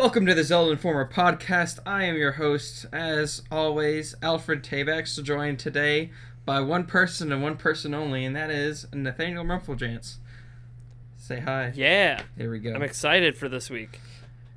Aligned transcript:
Welcome 0.00 0.24
to 0.24 0.34
the 0.34 0.44
Zelda 0.44 0.70
Informer 0.72 1.06
podcast. 1.06 1.78
I 1.84 2.04
am 2.04 2.16
your 2.16 2.32
host, 2.32 2.86
as 2.90 3.42
always, 3.50 4.14
Alfred 4.22 4.64
Tabex, 4.64 5.22
joined 5.22 5.58
today 5.58 6.10
by 6.46 6.62
one 6.62 6.86
person 6.86 7.30
and 7.30 7.42
one 7.42 7.58
person 7.58 7.92
only, 7.92 8.24
and 8.24 8.34
that 8.34 8.50
is 8.50 8.86
Nathaniel 8.94 9.44
Rumpfeljance. 9.44 10.16
Say 11.18 11.40
hi. 11.40 11.72
Yeah, 11.74 12.22
There 12.38 12.48
we 12.48 12.60
go. 12.60 12.72
I'm 12.72 12.82
excited 12.82 13.36
for 13.36 13.50
this 13.50 13.68
week. 13.68 14.00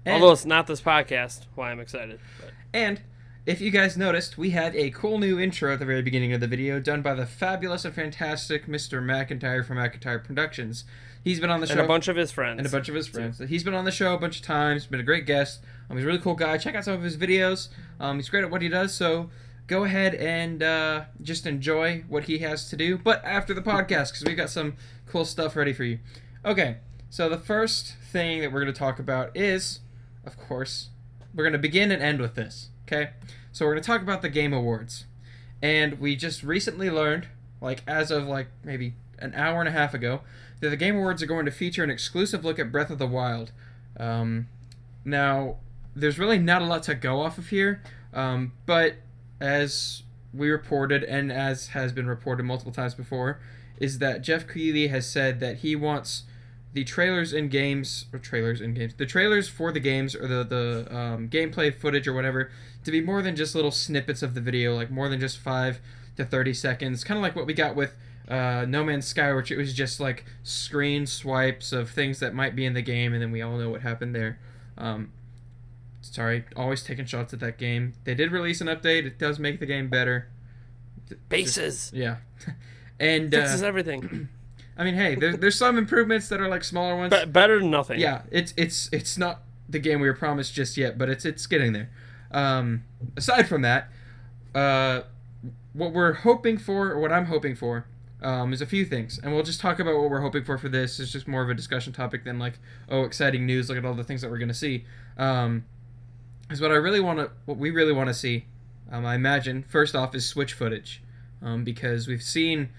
and, 0.05 0.16
Although 0.16 0.32
it's 0.32 0.45
not 0.45 0.66
this 0.66 0.80
podcast, 0.80 1.41
why 1.55 1.71
I'm 1.71 1.82
excited. 1.82 2.21
But 2.39 2.52
and 2.73 3.02
if 3.46 3.60
you 3.60 3.70
guys 3.70 3.98
noticed, 3.98 4.38
we 4.38 4.52
had 4.52 4.73
a 4.78 4.91
cool 4.91 5.20
new 5.20 5.38
intro 5.41 5.73
at 5.73 5.80
the 5.80 5.86
very 5.86 6.02
beginning 6.02 6.32
of 6.32 6.39
the 6.39 6.48
video 6.48 6.80
done 6.80 7.02
by 7.02 7.16
the 7.16 7.25
fabulous 7.25 7.84
and 7.84 7.94
fantastic 7.94 8.66
Mr. 8.66 9.03
McIntyre 9.03 9.66
from 9.66 9.75
McIntyre 9.75 10.23
Productions. 10.23 10.86
He's 11.23 11.40
been 11.40 11.50
on 11.50 11.62
the 11.62 11.68
show. 11.68 11.73
and 11.73 11.82
a 11.82 11.88
bunch 11.88 12.08
of 12.08 12.16
his 12.16 12.32
friends. 12.32 12.58
and 12.58 12.68
a 12.68 12.70
bunch 12.70 12.90
of 12.90 12.95
his 12.95 13.08
friends. 13.08 13.40
He's 13.40 13.64
been 13.64 13.73
on 13.73 13.86
the 13.86 13.91
show 13.91 14.14
a 14.14 14.18
bunch 14.18 14.38
of 14.40 14.45
times. 14.45 14.86
Been 14.88 15.00
a 15.00 15.04
great 15.04 15.26
guest. 15.26 15.62
Um, 15.90 15.95
he's 15.98 16.04
a 16.04 16.08
really 16.08 16.20
cool 16.20 16.36
guy. 16.36 16.58
Check 16.58 16.76
out 16.76 16.84
some 16.84 16.95
of 16.95 17.02
his 17.04 17.16
videos. 17.18 17.70
Um, 18.00 18.18
he's 18.18 18.30
great 18.30 18.44
at 18.44 18.52
what 18.52 18.62
he 18.62 18.68
does. 18.70 18.94
So 18.94 19.30
go 19.67 19.86
ahead 19.86 20.16
and 20.16 20.62
uh, 20.62 21.04
just 21.22 21.45
enjoy 21.45 22.04
what 22.09 22.26
he 22.26 22.40
has 22.40 22.70
to 22.70 22.76
do. 22.76 22.98
But 22.98 23.23
after 23.23 23.54
the 23.54 23.62
podcast, 23.62 24.12
because 24.12 24.23
we've 24.26 24.36
got 24.38 24.50
some 24.50 24.76
cool 25.05 25.23
stuff 25.23 25.55
ready 25.55 25.72
for 25.72 25.86
you. 25.86 26.00
Okay, 26.44 26.78
so 27.09 27.30
the 27.30 27.38
first 27.38 27.94
thing 28.12 28.42
that 28.42 28.52
we're 28.52 28.62
going 28.62 28.73
to 28.73 28.78
talk 28.78 29.00
about 29.00 29.36
is, 29.36 29.80
of 30.26 30.38
course, 30.38 30.90
we're 31.34 31.44
going 31.44 31.53
to 31.53 31.59
begin 31.59 31.90
and 31.92 32.02
end 32.03 32.20
with 32.20 32.36
this. 32.36 32.70
Okay, 32.86 33.12
so 33.53 33.66
we're 33.66 33.73
going 33.73 33.84
to 33.84 33.88
talk 33.88 34.02
about 34.02 34.22
the 34.22 34.30
Game 34.30 34.52
Awards, 34.52 35.05
and 35.62 36.00
we 36.00 36.17
just 36.17 36.44
recently 36.44 36.90
learned, 36.90 37.28
like 37.62 37.81
as 37.88 38.12
of 38.12 38.26
like 38.28 38.48
maybe 38.64 38.95
an 39.19 39.34
hour 39.36 39.62
and 39.62 39.69
a 39.69 39.72
half 39.72 39.94
ago, 39.94 40.22
that 40.64 40.69
the 40.69 40.78
Game 40.78 40.95
Awards 40.95 41.22
are 41.22 41.28
going 41.28 41.45
to 41.45 41.52
feature 41.52 41.83
an 41.83 41.89
exclusive 41.89 42.44
look 42.45 42.58
at 42.58 42.72
Breath 42.72 42.89
of 42.89 42.97
the 42.97 43.08
Wild. 43.08 43.52
Um, 43.97 44.47
now, 45.06 45.58
there's 45.95 46.17
really 46.17 46.39
not 46.39 46.61
a 46.61 46.66
lot 46.66 46.83
to 46.83 46.95
go 46.95 47.22
off 47.22 47.38
of 47.38 47.50
here, 47.50 47.83
um, 48.14 48.53
but 48.66 48.95
as 49.39 50.03
we 50.34 50.50
reported, 50.50 51.03
and 51.03 51.31
as 51.31 51.67
has 51.67 51.91
been 51.91 52.08
reported 52.08 52.44
multiple 52.44 52.72
times 52.72 52.95
before, 52.95 53.39
is 53.78 54.00
that 54.00 54.22
Geoff 54.22 54.47
Keighley 54.47 54.88
has 54.88 55.06
said 55.06 55.39
that 55.41 55.58
he 55.58 55.75
wants 55.75 56.23
the 56.72 56.84
trailers 56.84 57.34
in 57.34 57.50
games 57.50 58.06
or 58.14 58.17
trailers 58.17 58.61
in 58.61 58.73
games, 58.73 58.95
the 58.95 59.06
trailers 59.06 59.47
for 59.47 59.72
the 59.72 59.80
games 59.80 60.16
or 60.16 60.28
the 60.28 60.44
the 60.44 60.95
um, 60.95 61.30
gameplay 61.30 61.73
footage 61.73 62.08
or 62.08 62.14
whatever, 62.14 62.50
to 62.84 62.91
be 62.91 63.02
more 63.02 63.22
than 63.22 63.36
just 63.36 63.53
little 63.53 63.69
snippets 63.69 64.23
of 64.23 64.34
the 64.34 64.41
video, 64.41 64.73
like 64.73 64.89
more 64.89 65.09
than 65.09 65.19
just 65.19 65.38
five 65.38 65.80
to 66.16 66.25
thirty 66.25 66.53
seconds, 66.53 67.03
kind 67.03 67.17
of 67.17 67.22
like 67.22 67.36
what 67.36 67.45
we 67.45 67.53
got 67.53 67.75
with 67.75 67.95
uh, 68.27 68.66
No 68.67 68.83
Man's 68.83 69.05
Sky, 69.05 69.33
which 69.33 69.52
it 69.52 69.57
was 69.57 69.73
just 69.73 69.99
like 69.99 70.25
screen 70.43 71.05
swipes 71.05 71.71
of 71.71 71.89
things 71.89 72.19
that 72.19 72.33
might 72.33 72.55
be 72.55 72.66
in 72.66 72.73
the 72.73 72.81
game, 72.81 73.13
and 73.13 73.21
then 73.21 73.31
we 73.31 73.41
all 73.41 73.57
know 73.57 73.69
what 73.69 73.81
happened 73.81 74.16
there. 74.16 74.39
Um, 74.77 75.11
sorry, 76.02 76.45
always 76.55 76.83
taking 76.83 77.05
shots 77.05 77.33
at 77.33 77.39
that 77.41 77.57
game. 77.57 77.94
They 78.03 78.16
did 78.16 78.31
release 78.31 78.61
an 78.61 78.67
update. 78.67 79.05
It 79.05 79.19
does 79.19 79.39
make 79.39 79.59
the 79.59 79.66
game 79.66 79.89
better. 79.89 80.29
bases 81.29 81.91
Yeah, 81.94 82.17
and 82.99 83.31
fixes 83.31 83.63
uh, 83.63 83.67
everything. 83.67 84.29
I 84.77 84.83
mean, 84.83 84.95
hey, 84.95 85.16
there, 85.16 85.38
there's 85.38 85.55
some 85.55 85.77
improvements 85.77 86.29
that 86.29 86.41
are 86.41 86.47
like 86.47 86.63
smaller 86.63 86.95
ones. 86.95 87.13
Be- 87.13 87.25
better 87.25 87.59
than 87.59 87.69
nothing. 87.69 87.99
yeah, 87.99 88.23
it's 88.31 88.53
it's 88.57 88.89
it's 88.91 89.17
not 89.17 89.41
the 89.69 89.79
game 89.79 89.99
we 89.99 90.07
were 90.07 90.16
promised 90.16 90.53
just 90.53 90.77
yet, 90.77 90.97
but 90.97 91.09
it's 91.09 91.25
it's 91.25 91.45
getting 91.45 91.73
there. 91.73 91.89
Um, 92.31 92.83
aside 93.16 93.47
from 93.47 93.61
that, 93.61 93.89
uh, 94.55 95.01
what 95.73 95.94
we're 95.94 96.13
hoping 96.13 96.57
for, 96.57 96.89
or 96.91 96.99
what 96.99 97.11
I'm 97.11 97.25
hoping 97.25 97.55
for, 97.55 97.85
um, 98.23 98.53
is 98.53 98.61
a 98.61 98.66
few 98.66 98.85
things, 98.85 99.19
and 99.21 99.33
we'll 99.33 99.43
just 99.43 99.59
talk 99.59 99.79
about 99.79 99.95
what 99.99 100.09
we're 100.09 100.21
hoping 100.21 100.43
for 100.43 100.57
for 100.57 100.69
this. 100.69 100.99
It's 100.99 101.11
just 101.11 101.27
more 101.27 101.43
of 101.43 101.49
a 101.49 101.53
discussion 101.53 101.93
topic 101.93 102.23
than 102.23 102.39
like, 102.39 102.59
oh, 102.89 103.03
exciting 103.03 103.45
news! 103.45 103.69
Look 103.69 103.78
at 103.78 103.85
all 103.85 103.94
the 103.94 104.03
things 104.03 104.22
that 104.22 104.31
we're 104.31 104.38
gonna 104.38 104.53
see. 104.53 104.85
Um, 105.17 105.66
is 106.50 106.62
what 106.62 106.72
I 106.72 106.75
really 106.75 107.00
want 107.00 107.19
to, 107.19 107.31
what 107.45 107.57
we 107.57 107.72
really 107.72 107.94
want 107.94 108.09
to 108.09 108.13
see. 108.13 108.45
Um, 108.91 109.06
I 109.06 109.16
imagine 109.16 109.63
first 109.63 109.95
off 109.95 110.13
is 110.16 110.25
Switch 110.25 110.53
footage, 110.53 111.01
um, 111.41 111.63
because 111.63 112.07
we've 112.07 112.23
seen 112.23 112.69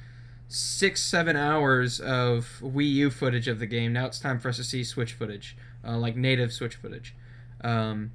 six, 0.48 1.02
seven 1.02 1.36
hours 1.36 2.00
of 2.00 2.60
Wii 2.62 2.90
U 2.92 3.10
footage 3.10 3.48
of 3.48 3.58
the 3.58 3.66
game. 3.66 3.92
Now 3.92 4.06
it's 4.06 4.20
time 4.20 4.38
for 4.38 4.48
us 4.48 4.56
to 4.56 4.64
see 4.64 4.84
Switch 4.84 5.12
footage, 5.12 5.56
uh, 5.86 5.96
like 5.96 6.16
native 6.16 6.52
Switch 6.52 6.76
footage. 6.76 7.14
Um, 7.62 8.12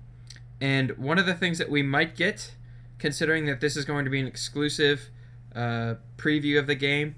and 0.61 0.91
one 0.97 1.17
of 1.17 1.25
the 1.25 1.33
things 1.33 1.57
that 1.57 1.69
we 1.69 1.81
might 1.81 2.15
get, 2.15 2.53
considering 2.97 3.45
that 3.45 3.61
this 3.61 3.75
is 3.75 3.85
going 3.85 4.05
to 4.05 4.11
be 4.11 4.19
an 4.19 4.27
exclusive 4.27 5.09
uh, 5.55 5.95
preview 6.17 6.59
of 6.59 6.67
the 6.67 6.75
game, 6.75 7.15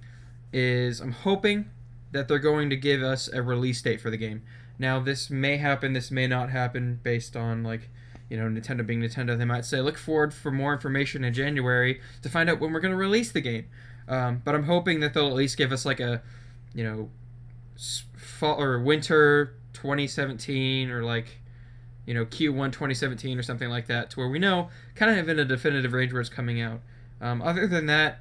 is 0.54 1.00
I'm 1.00 1.12
hoping 1.12 1.70
that 2.12 2.28
they're 2.28 2.40
going 2.40 2.70
to 2.70 2.76
give 2.76 3.02
us 3.02 3.30
a 3.32 3.42
release 3.42 3.82
date 3.82 4.02
for 4.02 4.10
the 4.10 4.18
game. 4.18 4.44
Now 4.78 5.00
this 5.00 5.30
may 5.30 5.58
happen, 5.58 5.94
this 5.94 6.12
may 6.12 6.28
not 6.28 6.50
happen 6.50 7.00
based 7.04 7.36
on 7.36 7.64
like 7.64 7.90
you 8.30 8.38
know 8.38 8.46
Nintendo 8.46 8.86
being 8.86 9.02
Nintendo. 9.02 9.38
They 9.38 9.46
might 9.46 9.66
say 9.66 9.82
look 9.82 9.98
forward 9.98 10.34
for 10.34 10.52
more 10.52 10.74
information 10.74 11.24
in 11.24 11.34
January 11.34 12.02
to 12.22 12.30
find 12.30 12.50
out 12.50 12.60
when 12.60 12.74
we're 12.74 12.80
going 12.80 12.94
to 12.94 12.98
release 12.98 13.32
the 13.32 13.42
game. 13.42 13.66
Um, 14.08 14.42
but 14.44 14.56
I'm 14.56 14.64
hoping 14.64 15.00
that 15.02 15.14
they'll 15.14 15.28
at 15.28 15.34
least 15.34 15.58
give 15.58 15.72
us 15.72 15.86
like 15.86 16.00
a, 16.00 16.22
you 16.74 16.84
know, 16.84 17.10
fall 18.16 18.62
or 18.62 18.80
winter 18.80 19.56
2017 19.74 20.90
or 20.90 21.04
like, 21.04 21.40
you 22.06 22.14
know, 22.14 22.26
Q1 22.26 22.72
2017 22.72 23.38
or 23.38 23.44
something 23.44 23.70
like 23.70 23.88
that, 23.88 24.10
to 24.12 24.20
where 24.20 24.28
we 24.28 24.40
know 24.40 24.70
kind 24.96 25.18
of 25.18 25.30
in 25.30 25.40
a 25.40 25.46
definitive 25.46 25.94
range 25.94 26.12
where 26.12 26.22
it's 26.22 26.30
coming 26.30 26.60
out. 26.60 26.82
Um, 27.22 27.42
other 27.42 27.68
than 27.68 27.86
that, 27.86 28.20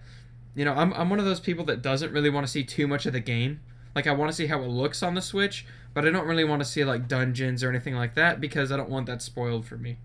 you 0.54 0.64
know, 0.64 0.74
I'm, 0.74 0.92
I'm 0.92 1.10
one 1.10 1.18
of 1.18 1.24
those 1.24 1.40
people 1.40 1.64
that 1.66 1.82
doesn't 1.82 2.12
really 2.12 2.30
want 2.30 2.46
to 2.46 2.52
see 2.52 2.62
too 2.62 2.86
much 2.86 3.06
of 3.06 3.12
the 3.12 3.20
game. 3.20 3.60
Like 3.94 4.06
I 4.06 4.12
want 4.12 4.30
to 4.30 4.36
see 4.36 4.46
how 4.46 4.60
it 4.60 4.68
looks 4.68 5.02
on 5.02 5.14
the 5.14 5.22
Switch, 5.22 5.66
but 5.94 6.06
I 6.06 6.10
don't 6.10 6.26
really 6.26 6.44
want 6.44 6.60
to 6.60 6.68
see 6.68 6.84
like 6.84 7.08
dungeons 7.08 7.64
or 7.64 7.70
anything 7.70 7.94
like 7.96 8.14
that 8.14 8.40
because 8.40 8.70
I 8.70 8.76
don't 8.76 8.90
want 8.90 9.06
that 9.06 9.22
spoiled 9.22 9.66
for 9.66 9.76
me. 9.76 9.98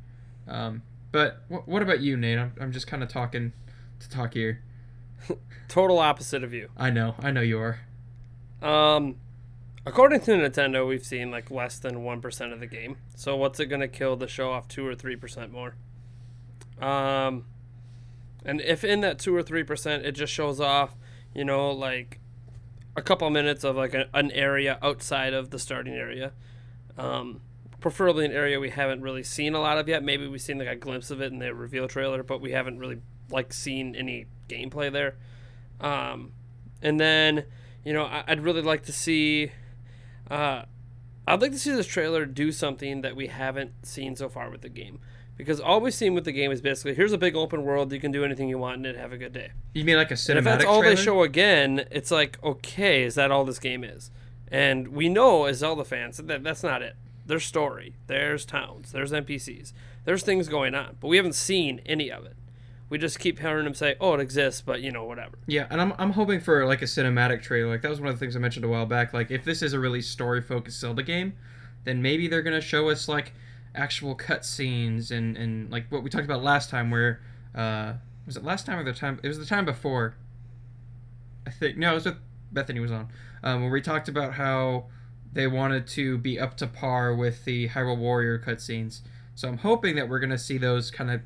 Um, 0.48 0.82
but 1.12 1.44
wh- 1.50 1.68
what 1.68 1.82
about 1.82 2.00
you, 2.00 2.18
Nate? 2.18 2.40
I'm, 2.40 2.54
I'm 2.60 2.72
just 2.72 2.88
kind 2.88 3.04
of 3.04 3.10
talking 3.10 3.54
to 4.00 4.10
talk 4.10 4.34
here. 4.34 4.62
Total 5.68 6.00
opposite 6.00 6.44
of 6.44 6.54
you. 6.54 6.70
I 6.78 6.90
know, 6.90 7.16
I 7.20 7.32
know 7.32 7.42
you 7.42 7.60
are. 7.60 7.80
Um, 8.62 9.18
according 9.86 10.22
to 10.22 10.32
Nintendo, 10.32 10.88
we've 10.88 11.06
seen 11.06 11.32
like 11.32 11.52
less 11.52 11.78
than 11.78 12.04
one 12.04 12.22
percent 12.22 12.54
of 12.54 12.60
the 12.60 12.68
game. 12.68 12.98
So 13.16 13.36
what's 13.36 13.60
it 13.60 13.68
gonna 13.68 13.88
kill 13.88 14.16
the 14.16 14.28
show 14.28 14.52
off 14.52 14.68
two 14.68 14.88
or 14.88 14.96
three 14.96 15.16
percent 15.16 15.52
more? 15.52 15.76
Um, 16.82 17.46
and 18.46 18.62
if 18.62 18.84
in 18.84 19.02
that 19.02 19.20
two 19.20 19.36
or 19.36 19.44
three 19.44 19.64
percent, 19.64 20.06
it 20.06 20.14
just 20.14 20.32
shows 20.32 20.60
off, 20.60 20.96
you 21.34 21.44
know, 21.44 21.72
like 21.72 22.20
a 22.96 23.02
couple 23.02 23.30
minutes 23.30 23.64
of 23.64 23.76
like 23.76 23.94
a, 23.94 24.08
an 24.14 24.32
area 24.32 24.80
outside 24.82 25.34
of 25.34 25.50
the 25.50 25.60
starting 25.60 25.94
area. 25.94 26.32
Um, 26.98 27.42
preferably 27.82 28.26
an 28.26 28.32
area 28.32 28.60
we 28.60 28.70
haven't 28.70 29.02
really 29.02 29.24
seen 29.24 29.54
a 29.54 29.60
lot 29.60 29.78
of 29.78 29.88
yet. 29.88 30.04
Maybe 30.04 30.28
we've 30.28 30.42
seen 30.42 30.60
like 30.60 30.68
a 30.68 30.76
glimpse 30.76 31.12
of 31.12 31.22
it 31.22 31.32
in 31.32 31.40
the 31.40 31.54
reveal 31.54 31.88
trailer, 31.88 32.24
but 32.24 32.42
we 32.42 32.52
haven't 32.52 32.80
really 32.80 33.02
like 33.30 33.54
seen 33.54 33.96
any 33.96 34.28
gameplay 34.48 34.92
there. 34.92 35.18
Um, 35.82 36.32
and 36.82 37.00
then, 37.00 37.46
you 37.84 37.94
know, 37.94 38.06
I, 38.06 38.24
I'd 38.28 38.42
really 38.42 38.62
like 38.62 38.84
to 38.84 38.94
see. 38.94 39.52
Uh, 40.30 40.64
I'd 41.28 41.42
like 41.42 41.52
to 41.52 41.60
see 41.60 41.72
this 41.72 41.88
trailer 41.88 42.26
do 42.26 42.52
something 42.52 43.02
that 43.02 43.16
we 43.16 43.28
haven't 43.28 43.86
seen 43.86 44.16
so 44.16 44.30
far 44.30 44.50
with 44.50 44.62
the 44.62 44.70
game. 44.70 45.00
Because 45.38 45.60
all 45.60 45.82
we've 45.82 45.94
seen 45.94 46.14
with 46.14 46.24
the 46.24 46.32
game 46.32 46.52
is 46.52 46.62
basically 46.62 46.94
here's 46.96 47.12
a 47.12 47.18
big 47.18 47.36
open 47.36 47.64
world, 47.64 47.92
you 47.92 48.00
can 48.00 48.12
do 48.12 48.24
anything 48.24 48.48
you 48.48 48.58
want 48.58 48.78
in 48.78 48.86
it, 48.86 48.98
have 48.98 49.12
a 49.12 49.18
good 49.18 49.34
day. 49.34 49.52
You 49.74 49.84
mean 49.84 49.98
like 49.98 50.12
a 50.12 50.14
cinematic 50.14 50.30
And 50.30 50.38
if 50.40 50.44
that's 50.46 50.66
all 50.66 50.80
trailer? 50.80 50.96
they 50.96 51.02
show 51.02 51.24
again, 51.24 51.86
it's 51.92 52.12
like, 52.12 52.42
okay, 52.44 53.04
is 53.04 53.16
that 53.16 53.32
all 53.32 53.44
this 53.44 53.60
game 53.60 53.84
is? 53.84 54.12
And 54.48 54.90
we 54.90 55.10
know 55.10 55.46
as 55.46 55.58
Zelda 55.58 55.84
fans 55.84 56.18
that 56.18 56.44
that's 56.44 56.64
not 56.64 56.82
it. 56.82 56.96
There's 57.26 57.44
story, 57.44 57.96
there's 58.08 58.46
towns, 58.46 58.92
there's 58.92 59.12
NPCs, 59.12 59.74
there's 60.06 60.24
things 60.24 60.48
going 60.48 60.76
on, 60.76 60.98
but 61.00 61.08
we 61.08 61.18
haven't 61.18 61.34
seen 61.36 61.82
any 61.86 62.12
of 62.12 62.24
it. 62.26 62.38
We 62.88 63.00
just 63.00 63.18
keep 63.18 63.40
hearing 63.40 63.64
them 63.66 63.74
say, 63.74 63.96
"Oh, 64.00 64.14
it 64.14 64.20
exists," 64.22 64.62
but 64.62 64.80
you 64.80 64.92
know, 64.92 65.06
whatever. 65.06 65.40
Yeah, 65.48 65.66
and 65.72 65.82
I'm, 65.82 65.94
I'm 65.98 66.12
hoping 66.12 66.40
for 66.40 66.68
like 66.68 66.84
a 66.84 66.86
cinematic 66.86 67.42
trailer. 67.42 67.68
Like 67.72 67.82
that 67.82 67.90
was 67.90 68.00
one 68.00 68.10
of 68.10 68.16
the 68.16 68.20
things 68.20 68.36
I 68.36 68.40
mentioned 68.40 68.64
a 68.64 68.68
while 68.68 68.86
back. 68.86 69.12
Like 69.12 69.32
if 69.32 69.44
this 69.44 69.64
is 69.64 69.74
a 69.74 69.80
really 69.80 70.04
story 70.04 70.40
focused 70.40 70.80
Zelda 70.80 71.02
game, 71.02 71.34
then 71.84 72.04
maybe 72.04 72.28
they're 72.28 72.44
gonna 72.44 72.62
show 72.62 72.90
us 72.90 73.08
like 73.10 73.34
actual 73.76 74.16
cutscenes 74.16 75.12
and 75.12 75.38
and 75.38 75.72
like 75.72 75.86
what 75.90 76.04
we 76.04 76.10
talked 76.10 76.26
about 76.26 76.44
last 76.44 76.70
time. 76.70 76.92
Where 76.92 77.22
uh, 77.54 77.94
was 78.26 78.38
it 78.38 78.44
last 78.44 78.66
time 78.66 78.80
or 78.80 78.84
the 78.84 78.94
time? 78.94 79.20
It 79.24 79.28
was 79.28 79.40
the 79.40 79.46
time 79.46 79.66
before. 79.66 80.16
I 81.48 81.52
think 81.52 81.78
no, 81.78 81.92
it 81.92 81.96
was 81.96 82.06
with 82.06 82.18
Bethany 82.52 82.80
was 82.80 82.92
on. 82.92 83.10
Um, 83.44 83.62
where 83.62 83.72
we 83.72 83.82
talked 83.82 84.08
about 84.08 84.34
how 84.34 84.86
they 85.32 85.48
wanted 85.48 85.86
to 85.88 86.18
be 86.18 86.40
up 86.40 86.58
to 86.58 86.68
par 86.68 87.14
with 87.14 87.46
the 87.46 87.70
Hyrule 87.70 87.98
Warrior 87.98 88.40
cutscenes. 88.40 89.02
So 89.36 89.48
I'm 89.48 89.58
hoping 89.58 89.96
that 89.98 90.10
we're 90.10 90.20
gonna 90.20 90.38
see 90.38 90.58
those 90.58 90.90
kind 90.90 91.12
of 91.12 91.22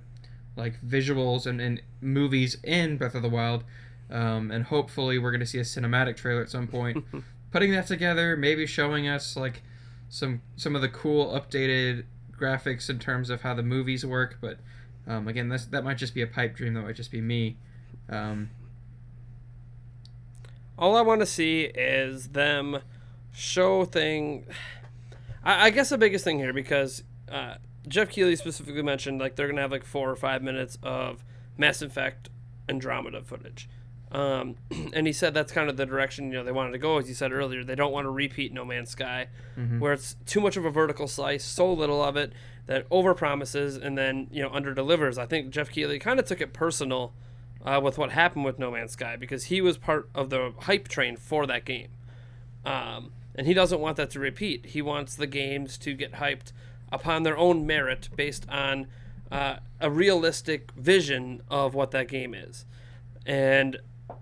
like 0.60 0.80
visuals 0.82 1.46
and, 1.48 1.60
and 1.62 1.82
movies 2.02 2.58
in 2.64 2.98
Breath 2.98 3.16
of 3.16 3.22
the 3.22 3.30
Wild. 3.30 3.64
Um, 4.12 4.52
and 4.52 4.66
hopefully 4.66 5.20
we're 5.20 5.32
going 5.32 5.40
to 5.40 5.46
see 5.46 5.60
a 5.60 5.64
cinematic 5.64 6.18
trailer 6.18 6.42
at 6.42 6.50
some 6.50 6.68
point. 6.68 7.04
Putting 7.52 7.72
that 7.72 7.88
together, 7.88 8.36
maybe 8.36 8.66
showing 8.66 9.08
us 9.08 9.36
like 9.36 9.64
some 10.10 10.42
some 10.56 10.76
of 10.76 10.82
the 10.82 10.90
cool 10.90 11.28
updated 11.28 12.04
graphics 12.40 12.90
in 12.90 13.00
terms 13.00 13.30
of 13.30 13.42
how 13.42 13.54
the 13.54 13.64
movies 13.64 14.06
work. 14.06 14.38
But 14.40 14.60
um, 15.08 15.28
again, 15.28 15.50
that's, 15.50 15.66
that 15.66 15.84
might 15.84 15.98
just 15.98 16.14
be 16.14 16.22
a 16.22 16.28
pipe 16.28 16.56
dream. 16.56 16.74
That 16.74 16.82
might 16.82 16.96
just 16.96 17.12
be 17.12 17.22
me. 17.22 17.58
Um, 18.10 18.50
All 20.78 20.96
I 20.96 21.02
want 21.02 21.20
to 21.22 21.26
see 21.26 21.64
is 21.64 22.30
them 22.30 22.80
show 23.32 23.86
thing. 23.86 24.46
I, 25.44 25.68
I 25.68 25.70
guess 25.70 25.90
the 25.90 25.98
biggest 25.98 26.24
thing 26.24 26.40
here 26.40 26.54
because 26.54 27.04
uh, 27.32 27.56
Geoff 27.88 28.10
Keighley 28.10 28.36
specifically 28.36 28.82
mentioned 28.82 29.20
like 29.20 29.36
they're 29.36 29.48
gonna 29.48 29.62
have 29.62 29.72
like 29.72 29.86
four 29.86 30.10
or 30.10 30.16
five 30.16 30.42
minutes 30.42 30.78
of 30.84 31.24
Mass 31.58 31.82
Effect 31.82 32.30
Andromeda 32.68 33.22
footage. 33.22 33.70
Um, 34.12 34.56
and 34.94 35.06
he 35.06 35.14
said 35.14 35.34
that's 35.34 35.52
kind 35.52 35.70
of 35.70 35.78
the 35.78 35.86
direction 35.86 36.26
you 36.32 36.34
know 36.34 36.44
they 36.44 36.52
wanted 36.52 36.72
to 36.72 36.78
go. 36.80 36.98
As 36.98 37.08
you 37.08 37.16
said 37.16 37.32
earlier, 37.32 37.64
they 37.64 37.76
don't 37.76 37.92
want 37.92 38.06
to 38.06 38.10
repeat 38.10 38.54
No 38.54 38.66
Man's 38.66 38.90
Sky, 38.90 39.28
where 39.80 39.94
it's 39.94 40.16
too 40.26 40.42
much 40.42 40.58
of 40.58 40.66
a 40.66 40.72
vertical 40.72 41.08
slice, 41.08 41.44
so 41.44 41.72
little 41.72 42.04
of 42.04 42.18
it 42.18 42.34
that 42.66 42.86
over 42.92 43.14
promises 43.14 43.78
and 43.78 43.98
then 43.98 44.28
you 44.32 44.42
know 44.42 44.50
under 44.52 44.74
delivers. 44.74 45.18
I 45.18 45.26
think 45.26 45.52
Geoff 45.52 45.70
Keighley 45.72 46.00
kind 46.00 46.20
of 46.20 46.26
took 46.26 46.42
it 46.42 46.54
personal 46.54 47.14
uh, 47.64 47.80
with 47.84 47.98
what 47.98 48.12
happened 48.12 48.46
with 48.46 48.58
No 48.58 48.72
Man's 48.72 48.94
Sky 48.94 49.16
because 49.16 49.46
he 49.46 49.62
was 49.62 49.78
part 49.78 50.10
of 50.16 50.30
the 50.30 50.54
hype 50.62 50.88
train 50.88 51.16
for 51.18 51.46
that 51.46 51.66
game, 51.66 51.90
um, 52.66 53.12
and 53.36 53.46
he 53.46 53.54
doesn't 53.54 53.80
want 53.80 53.98
that 53.98 54.10
to 54.12 54.20
repeat. 54.20 54.68
He 54.68 54.82
wants 54.82 55.16
the 55.16 55.28
games 55.28 55.78
to 55.80 55.94
get 55.94 56.14
hyped 56.14 56.52
upon 56.92 57.24
their 57.24 57.38
own 57.38 57.68
merit 57.68 58.10
based 58.16 58.48
on 58.50 58.88
uh, 59.32 59.58
a 59.80 59.92
realistic 59.92 60.72
vision 60.72 61.42
of 61.50 61.76
what 61.76 61.92
that 61.92 62.08
game 62.08 62.34
is, 62.34 62.66
and 63.26 63.78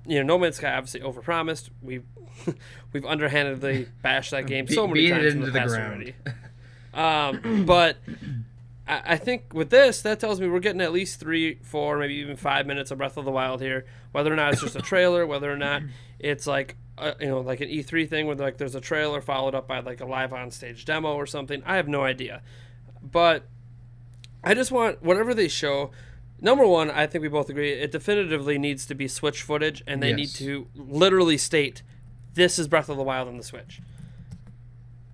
you 0.05 0.17
know, 0.17 0.23
No 0.23 0.37
Man's 0.37 0.57
Sky 0.57 0.73
obviously 0.73 1.01
overpromised. 1.01 1.69
We've 1.81 2.05
we've 2.93 3.05
underhandedly 3.05 3.87
bashed 4.01 4.31
that 4.31 4.47
game 4.47 4.67
so 4.69 4.87
many 4.87 5.01
beat 5.01 5.11
it 5.11 5.15
times 5.15 5.33
in 5.33 5.39
the 5.41 5.45
the 5.47 5.59
past 5.59 5.75
ground. 5.75 5.93
already. 5.93 6.15
Um, 6.93 7.63
but 7.65 7.97
I, 8.87 9.01
I 9.05 9.17
think 9.17 9.53
with 9.53 9.69
this, 9.69 10.01
that 10.01 10.19
tells 10.19 10.39
me 10.39 10.47
we're 10.47 10.59
getting 10.59 10.81
at 10.81 10.91
least 10.91 11.19
three, 11.19 11.55
four, 11.61 11.97
maybe 11.97 12.15
even 12.15 12.37
five 12.37 12.65
minutes 12.65 12.91
of 12.91 12.97
Breath 12.97 13.17
of 13.17 13.25
the 13.25 13.31
Wild 13.31 13.61
here. 13.61 13.85
Whether 14.11 14.31
or 14.31 14.35
not 14.35 14.53
it's 14.53 14.61
just 14.61 14.75
a 14.75 14.81
trailer, 14.81 15.25
whether 15.25 15.51
or 15.51 15.57
not 15.57 15.83
it's 16.19 16.47
like 16.47 16.75
a, 16.97 17.15
you 17.19 17.27
know 17.27 17.41
like 17.41 17.61
an 17.61 17.69
E3 17.69 18.09
thing 18.09 18.27
where 18.27 18.35
like 18.35 18.57
there's 18.57 18.75
a 18.75 18.81
trailer 18.81 19.21
followed 19.21 19.55
up 19.55 19.67
by 19.67 19.79
like 19.79 20.01
a 20.01 20.05
live 20.05 20.33
on 20.33 20.51
stage 20.51 20.85
demo 20.85 21.13
or 21.13 21.25
something. 21.25 21.61
I 21.65 21.75
have 21.75 21.87
no 21.87 22.03
idea, 22.03 22.41
but 23.01 23.47
I 24.43 24.53
just 24.53 24.71
want 24.71 25.03
whatever 25.03 25.33
they 25.33 25.47
show. 25.47 25.91
Number 26.39 26.67
one, 26.67 26.91
I 26.91 27.07
think 27.07 27.23
we 27.23 27.29
both 27.29 27.49
agree 27.49 27.71
it 27.71 27.91
definitively 27.91 28.57
needs 28.59 28.85
to 28.85 28.95
be 28.95 29.07
Switch 29.07 29.41
footage, 29.41 29.83
and 29.87 30.03
they 30.03 30.13
need 30.13 30.29
to 30.29 30.67
literally 30.75 31.37
state 31.37 31.81
this 32.35 32.59
is 32.59 32.67
Breath 32.67 32.89
of 32.89 32.97
the 32.97 33.03
Wild 33.03 33.27
on 33.27 33.37
the 33.37 33.43
Switch, 33.43 33.81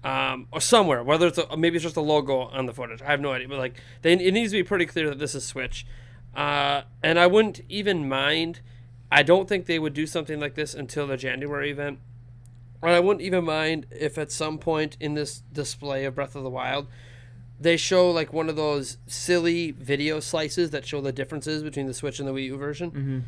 um, 0.04 0.48
or 0.52 0.60
somewhere. 0.60 1.02
Whether 1.02 1.28
it's 1.28 1.38
a, 1.38 1.56
maybe 1.56 1.78
it's 1.78 1.84
just 1.84 1.96
a 1.96 2.02
logo 2.02 2.42
on 2.42 2.66
the 2.66 2.74
footage, 2.74 3.02
I 3.02 3.06
have 3.06 3.22
no 3.22 3.32
idea. 3.32 3.48
But 3.48 3.60
like, 3.60 3.80
they, 4.02 4.14
it 4.14 4.34
needs 4.34 4.52
to 4.52 4.58
be 4.58 4.64
pretty 4.64 4.86
clear 4.86 5.08
that 5.10 5.20
this 5.20 5.34
is 5.34 5.46
Switch, 5.46 5.86
uh, 6.36 6.82
and 7.02 7.18
I 7.18 7.28
wouldn't 7.28 7.62
even 7.70 8.10
mind. 8.10 8.60
I 9.10 9.24
don't 9.24 9.48
think 9.48 9.68
they 9.68 9.80
would 9.80 9.94
do 9.94 10.06
something 10.06 10.40
like 10.40 10.56
this 10.56 10.74
until 10.74 11.08
the 11.08 11.18
January 11.18 11.72
event. 11.72 12.00
And 12.82 12.92
I 12.92 13.00
wouldn't 13.00 13.22
even 13.22 13.46
mind 13.46 13.86
if 13.92 14.18
at 14.18 14.32
some 14.32 14.58
point 14.58 14.98
in 15.00 15.14
this 15.14 15.42
display 15.54 16.04
of 16.04 16.16
Breath 16.16 16.36
of 16.36 16.44
the 16.44 16.50
Wild, 16.50 16.88
they 17.64 17.78
show 17.78 18.12
like 18.12 18.32
one 18.34 18.50
of 18.50 18.56
those 18.56 18.98
silly 19.08 19.72
video 19.72 20.20
slices 20.20 20.70
that 20.72 20.86
show 20.86 21.02
the 21.02 21.12
differences 21.12 21.64
between 21.64 21.88
the 21.88 21.94
Switch 21.94 22.20
and 22.20 22.28
the 22.28 22.34
Wii 22.34 22.46
U 22.46 22.58
version. 22.58 23.26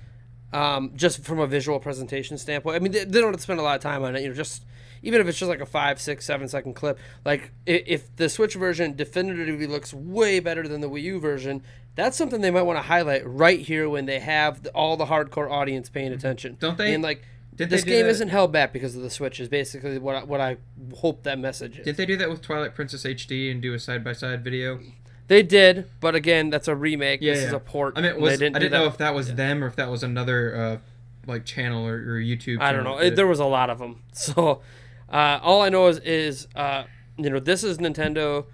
Um, 0.54 0.92
just 0.96 1.24
from 1.24 1.40
a 1.40 1.48
visual 1.48 1.80
presentation 1.80 2.38
standpoint. 2.38 2.78
I 2.78 2.80
mean, 2.80 2.92
they, 2.94 3.04
they 3.04 3.20
don't 3.20 3.40
spend 3.42 3.60
a 3.60 3.64
lot 3.64 3.76
of 3.76 3.82
time 3.82 4.04
on 4.04 4.16
it. 4.16 4.22
You 4.22 4.30
know, 4.30 4.34
just 4.36 4.64
even 5.04 5.20
if 5.20 5.28
it's 5.28 5.38
just 5.38 5.50
like 5.50 5.60
a 5.60 5.66
five, 5.66 6.00
six, 6.00 6.26
seven 6.26 6.48
second 6.48 6.76
clip. 6.76 6.98
Like 7.26 7.52
if, 7.66 7.84
if 7.86 8.16
the 8.16 8.30
Switch 8.30 8.54
version 8.54 8.96
definitively 8.96 9.68
looks 9.68 9.94
way 9.94 10.40
better 10.40 10.66
than 10.68 10.80
the 10.82 10.90
Wii 10.90 11.02
U 11.04 11.20
version, 11.20 11.62
that's 11.96 12.16
something 12.16 12.40
they 12.42 12.52
might 12.52 12.62
want 12.62 12.78
to 12.78 12.84
highlight 12.84 13.24
right 13.26 13.60
here 13.60 13.90
when 13.90 14.06
they 14.06 14.20
have 14.20 14.64
the, 14.64 14.70
all 14.72 14.96
the 14.96 15.06
hardcore 15.08 15.52
audience 15.52 15.90
paying 15.90 16.14
attention. 16.14 16.56
Don't 16.60 16.78
they- 16.78 16.94
And 16.94 17.04
like. 17.04 17.24
Did 17.56 17.70
this 17.70 17.84
game 17.84 18.06
isn't 18.06 18.30
held 18.30 18.52
back 18.52 18.74
because 18.74 18.96
of 18.96 19.02
the 19.02 19.10
Switch. 19.10 19.40
Is 19.40 19.48
basically 19.48 19.98
what 19.98 20.16
I, 20.16 20.24
what 20.24 20.42
I 20.42 20.58
hope 20.96 21.24
that 21.24 21.40
message 21.40 21.80
is. 21.80 21.86
Did 21.86 21.98
they 21.98 22.06
do 22.06 22.18
that 22.18 22.30
with 22.30 22.42
Twilight 22.42 22.76
Princess 22.76 23.04
HD 23.04 23.52
and 23.52 23.62
do 23.62 23.74
a 23.74 23.80
side 23.80 24.04
by 24.04 24.14
side 24.14 24.44
video? 24.44 24.80
They 25.28 25.42
did, 25.42 25.90
but 26.02 26.14
again, 26.14 26.50
that's 26.50 26.68
a 26.68 26.76
remake. 26.76 27.22
Yeah, 27.22 27.34
this 27.34 27.46
is 27.46 27.54
a 27.54 27.60
port. 27.60 27.94
I 27.98 28.02
mean, 28.02 28.22
was, 28.22 28.34
I 28.34 28.36
didn't 28.38 28.54
didn't 28.54 28.72
know 28.72 28.86
if 28.86 28.98
that 28.98 29.16
was 29.16 29.34
them 29.34 29.64
or 29.64 29.68
if 29.68 29.76
that 29.76 29.90
was 29.90 30.04
another 30.04 30.56
uh, 30.56 30.78
like 31.26 31.46
channel 31.46 31.88
or, 31.88 31.96
or 31.96 32.20
YouTube. 32.22 32.62
I 32.62 32.72
don't 32.72 32.84
know. 32.84 33.00
It, 33.00 33.16
there 33.16 33.28
was 33.28 33.40
a 33.40 33.46
lot 33.46 33.70
of 33.70 33.80
them. 33.80 34.02
So 34.14 34.62
uh, 35.10 35.40
all 35.42 35.62
I 35.62 35.70
know 35.70 35.88
is 35.88 36.00
is 36.00 36.48
uh, 36.56 36.84
you 37.18 37.30
know 37.30 37.40
this 37.40 37.64
is 37.64 37.78
Nintendo. 37.78 38.46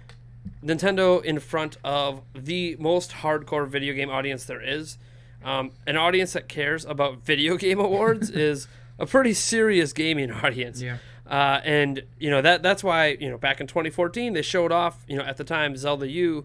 Nintendo 0.64 1.22
in 1.22 1.38
front 1.38 1.76
of 1.84 2.22
the 2.34 2.76
most 2.78 3.10
hardcore 3.12 3.68
video 3.68 3.94
game 3.94 4.10
audience 4.10 4.44
there 4.44 4.60
is. 4.60 4.98
Um, 5.44 5.72
an 5.86 5.96
audience 5.96 6.32
that 6.34 6.48
cares 6.48 6.84
about 6.84 7.18
video 7.24 7.56
game 7.56 7.80
awards 7.80 8.30
is 8.30 8.68
a 8.98 9.06
pretty 9.06 9.34
serious 9.34 9.92
gaming 9.92 10.30
audience. 10.44 10.80
Yeah. 10.80 10.98
Uh, 11.26 11.60
and 11.64 12.02
you 12.18 12.28
know 12.30 12.42
that 12.42 12.62
that's 12.62 12.82
why 12.82 13.16
you 13.20 13.30
know 13.30 13.38
back 13.38 13.60
in 13.60 13.66
2014 13.66 14.32
they 14.32 14.42
showed 14.42 14.72
off 14.72 15.04
you 15.06 15.16
know 15.16 15.22
at 15.22 15.36
the 15.36 15.44
time 15.44 15.76
Zelda 15.76 16.08
U 16.08 16.44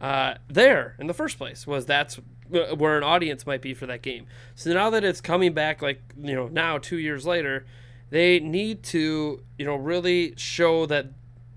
uh, 0.00 0.34
there 0.48 0.96
in 0.98 1.06
the 1.06 1.14
first 1.14 1.38
place 1.38 1.66
was 1.66 1.86
that's 1.86 2.18
where 2.48 2.96
an 2.96 3.02
audience 3.02 3.46
might 3.46 3.62
be 3.62 3.72
for 3.72 3.86
that 3.86 4.02
game. 4.02 4.26
So 4.54 4.72
now 4.72 4.90
that 4.90 5.04
it's 5.04 5.20
coming 5.20 5.52
back 5.52 5.80
like 5.80 6.02
you 6.20 6.34
know 6.34 6.48
now 6.48 6.78
2 6.78 6.98
years 6.98 7.24
later, 7.24 7.66
they 8.10 8.40
need 8.40 8.82
to 8.84 9.42
you 9.58 9.64
know 9.64 9.76
really 9.76 10.34
show 10.36 10.86
that 10.86 11.06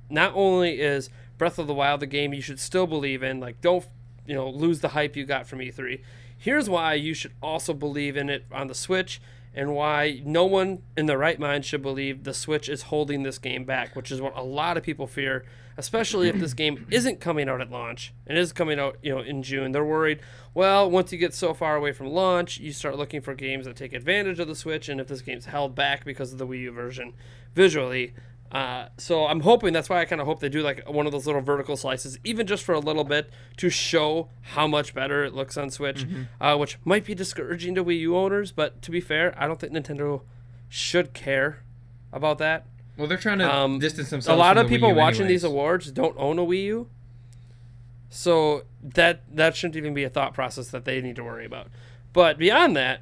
not 0.10 0.32
only 0.36 0.80
is 0.80 1.10
Breath 1.38 1.60
of 1.60 1.68
the 1.68 1.74
Wild 1.74 2.00
the 2.00 2.08
game 2.08 2.34
you 2.34 2.42
should 2.42 2.60
still 2.60 2.88
believe 2.88 3.24
in 3.24 3.40
like 3.40 3.62
don't 3.62 3.86
you 4.26 4.36
know 4.36 4.48
lose 4.48 4.80
the 4.80 4.90
hype 4.90 5.16
you 5.16 5.26
got 5.26 5.48
from 5.48 5.60
E3. 5.60 6.02
Here's 6.38 6.70
why 6.70 6.94
you 6.94 7.14
should 7.14 7.34
also 7.42 7.74
believe 7.74 8.16
in 8.16 8.30
it 8.30 8.46
on 8.52 8.68
the 8.68 8.76
Switch 8.76 9.20
and 9.54 9.74
why 9.74 10.22
no 10.24 10.46
one 10.46 10.82
in 10.96 11.06
their 11.06 11.18
right 11.18 11.40
mind 11.40 11.66
should 11.66 11.82
believe 11.82 12.24
the 12.24 12.34
Switch 12.34 12.70
is 12.70 12.84
holding 12.84 13.24
this 13.24 13.38
game 13.38 13.66
back, 13.66 13.96
which 13.96 14.12
is 14.12 14.22
what 14.22 14.38
a 14.38 14.44
lot 14.44 14.78
of 14.78 14.84
people 14.84 15.08
fear, 15.08 15.44
especially 15.78 16.30
if 16.30 16.38
this 16.40 16.54
game 16.54 16.86
isn't 16.92 17.20
coming 17.20 17.50
out 17.50 17.62
at 17.62 17.72
launch 17.72 18.14
and 18.28 18.38
is 18.38 18.54
coming 18.54 18.80
out, 18.80 18.98
you 19.02 19.14
know, 19.14 19.22
in 19.22 19.42
June. 19.42 19.72
They're 19.72 19.84
worried, 19.84 20.20
well, 20.54 20.90
once 20.90 21.12
you 21.12 21.18
get 21.18 21.34
so 21.34 21.54
far 21.54 21.76
away 21.76 21.92
from 21.92 22.08
launch, 22.08 22.60
you 22.60 22.72
start 22.72 22.98
looking 22.98 23.22
for 23.22 23.34
games 23.34 23.66
that 23.66 23.76
take 23.76 23.94
advantage 23.94 24.40
of 24.40 24.48
the 24.48 24.56
Switch 24.56 24.88
and 24.88 25.02
if 25.02 25.08
this 25.08 25.22
game's 25.22 25.46
held 25.46 25.76
back 25.76 26.06
because 26.06 26.32
of 26.32 26.38
the 26.38 26.48
Wii 26.48 26.62
U 26.62 26.72
version 26.72 27.14
visually, 27.54 28.14
uh, 28.52 28.88
so 28.98 29.26
I'm 29.28 29.42
hoping 29.42 29.74
that's 29.74 29.90
why 29.90 30.02
I 30.02 30.06
kind 30.06 30.20
of 30.22 30.28
hope 30.28 30.40
they 30.40 30.50
do 30.50 30.62
like 30.62 30.88
one 30.90 31.06
of 31.06 31.12
those 31.12 31.26
little 31.28 31.42
vertical 31.42 31.78
slices, 31.78 32.18
even 32.24 32.48
just 32.48 32.64
for 32.64 32.74
a 32.74 32.80
little 32.80 33.04
bit, 33.04 33.30
to 33.58 33.70
show 33.70 34.30
how 34.42 34.66
much 34.68 34.94
better 34.96 35.24
it 35.24 35.34
looks 35.34 35.56
on 35.58 35.70
Switch, 35.70 36.06
uh, 36.42 36.58
which 36.58 36.78
might 36.84 37.06
be 37.06 37.14
discouraging 37.14 37.76
to 37.76 37.84
Wii 37.84 38.00
U 38.00 38.16
owners. 38.18 38.52
But 38.52 38.82
to 38.82 38.92
be 38.92 39.00
fair, 39.02 39.34
I 39.38 39.48
don't 39.48 39.60
think 39.60 39.74
Nintendo 39.74 40.22
should 40.68 41.14
care 41.14 41.64
about 42.12 42.38
that. 42.40 42.66
Well, 42.98 43.08
they're 43.08 43.18
trying 43.18 43.38
to 43.40 43.54
Um, 43.54 43.80
distance 43.80 44.10
themselves. 44.10 44.36
A 44.36 44.40
lot 44.40 44.58
of 44.58 44.68
people 44.68 44.94
watching 44.94 45.22
anyways. 45.26 45.42
these 45.42 45.44
awards 45.44 45.92
don't 45.92 46.16
own 46.18 46.38
a 46.40 46.44
Wii 46.44 46.64
U, 46.66 46.90
so 48.10 48.64
that 48.82 49.22
that 49.36 49.56
shouldn't 49.56 49.76
even 49.76 49.94
be 49.94 50.04
a 50.04 50.10
thought 50.10 50.34
process 50.34 50.70
that 50.70 50.86
they 50.86 51.02
need 51.02 51.16
to 51.16 51.24
worry 51.24 51.46
about. 51.46 51.68
But 52.14 52.38
beyond 52.38 52.76
that, 52.76 53.02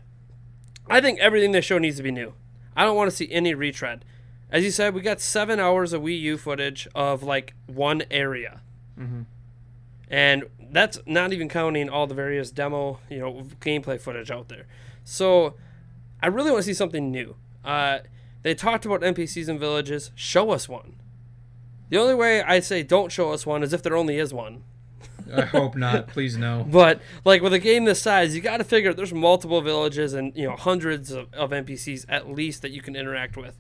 I 0.90 1.00
think 1.02 1.20
everything 1.20 1.52
they 1.52 1.62
show 1.62 1.78
needs 1.78 1.98
to 1.98 2.04
be 2.04 2.12
new. 2.12 2.34
I 2.76 2.84
don't 2.84 2.96
want 2.96 3.10
to 3.10 3.16
see 3.16 3.32
any 3.32 3.54
retread. 3.54 4.06
As 4.52 4.64
you 4.64 4.72
said, 4.72 4.94
we 4.94 5.02
got 5.02 5.20
seven 5.20 5.60
hours 5.60 5.92
of 5.94 6.02
Wii 6.02 6.20
U 6.22 6.38
footage 6.38 6.88
of 6.96 7.22
like 7.24 7.54
one 7.68 8.04
area, 8.10 8.62
Mhm. 9.00 9.26
and 10.10 10.46
that's 10.72 11.00
not 11.06 11.34
even 11.34 11.50
counting 11.50 11.90
all 11.90 12.08
the 12.08 12.16
various 12.16 12.52
demo, 12.52 13.00
you 13.10 13.20
know, 13.20 13.44
gameplay 13.62 14.00
footage 14.00 14.32
out 14.32 14.48
there. 14.50 14.66
So, 15.04 15.56
I 16.22 16.28
really 16.28 16.52
want 16.52 16.64
to 16.64 16.66
see 16.68 16.74
something 16.74 17.12
new. 17.12 17.36
Uh, 17.64 18.00
they 18.44 18.54
talked 18.56 18.86
about 18.86 19.02
NPCs 19.04 19.48
and 19.50 19.60
villages. 19.60 20.12
Show 20.16 20.52
us 20.52 20.68
one. 20.70 20.96
The 21.90 21.98
only 21.98 22.16
way 22.16 22.42
I 22.42 22.60
say 22.60 22.84
don't 22.84 23.12
show 23.12 23.32
us 23.32 23.46
one 23.46 23.64
is 23.64 23.74
if 23.74 23.82
there 23.84 23.96
only 23.96 24.18
is 24.18 24.34
one. 24.34 24.64
I 25.34 25.42
hope 25.46 25.76
not. 25.76 26.08
Please 26.08 26.38
no. 26.38 26.66
But 26.70 27.02
like 27.26 27.42
with 27.42 27.54
a 27.54 27.60
game 27.60 27.84
this 27.86 28.02
size, 28.02 28.34
you 28.36 28.42
got 28.42 28.58
to 28.58 28.64
figure 28.64 28.94
there's 28.94 29.14
multiple 29.14 29.62
villages 29.62 30.14
and 30.14 30.36
you 30.38 30.48
know 30.48 30.56
hundreds 30.56 31.12
of, 31.12 31.34
of 31.34 31.52
NPCs 31.52 32.06
at 32.08 32.30
least 32.30 32.62
that 32.62 32.72
you 32.72 32.82
can 32.82 32.96
interact 32.96 33.36
with. 33.38 33.58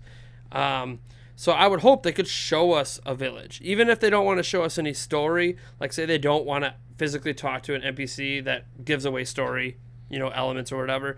Um, 0.51 0.99
so 1.35 1.51
I 1.51 1.67
would 1.67 1.81
hope 1.81 2.01
they 2.01 2.11
could 2.11 2.27
show 2.27 2.73
us 2.73 2.99
a 3.05 3.13
village, 3.13 3.61
even 3.63 3.89
if 3.89 3.99
they 3.99 4.09
don't 4.09 4.25
want 4.25 4.37
to 4.37 4.43
show 4.43 4.63
us 4.63 4.79
any 4.79 4.93
story. 4.93 5.55
Like 5.79 5.93
say 5.93 6.05
they 6.05 6.17
don't 6.17 6.45
want 6.45 6.63
to 6.63 6.73
physically 6.97 7.33
talk 7.33 7.61
to 7.63 7.75
an 7.75 7.81
NPC 7.81 8.43
that 8.43 8.83
gives 8.83 9.05
away 9.05 9.23
story, 9.23 9.77
you 10.09 10.17
know, 10.17 10.29
elements 10.29 10.71
or 10.71 10.77
whatever. 10.77 11.17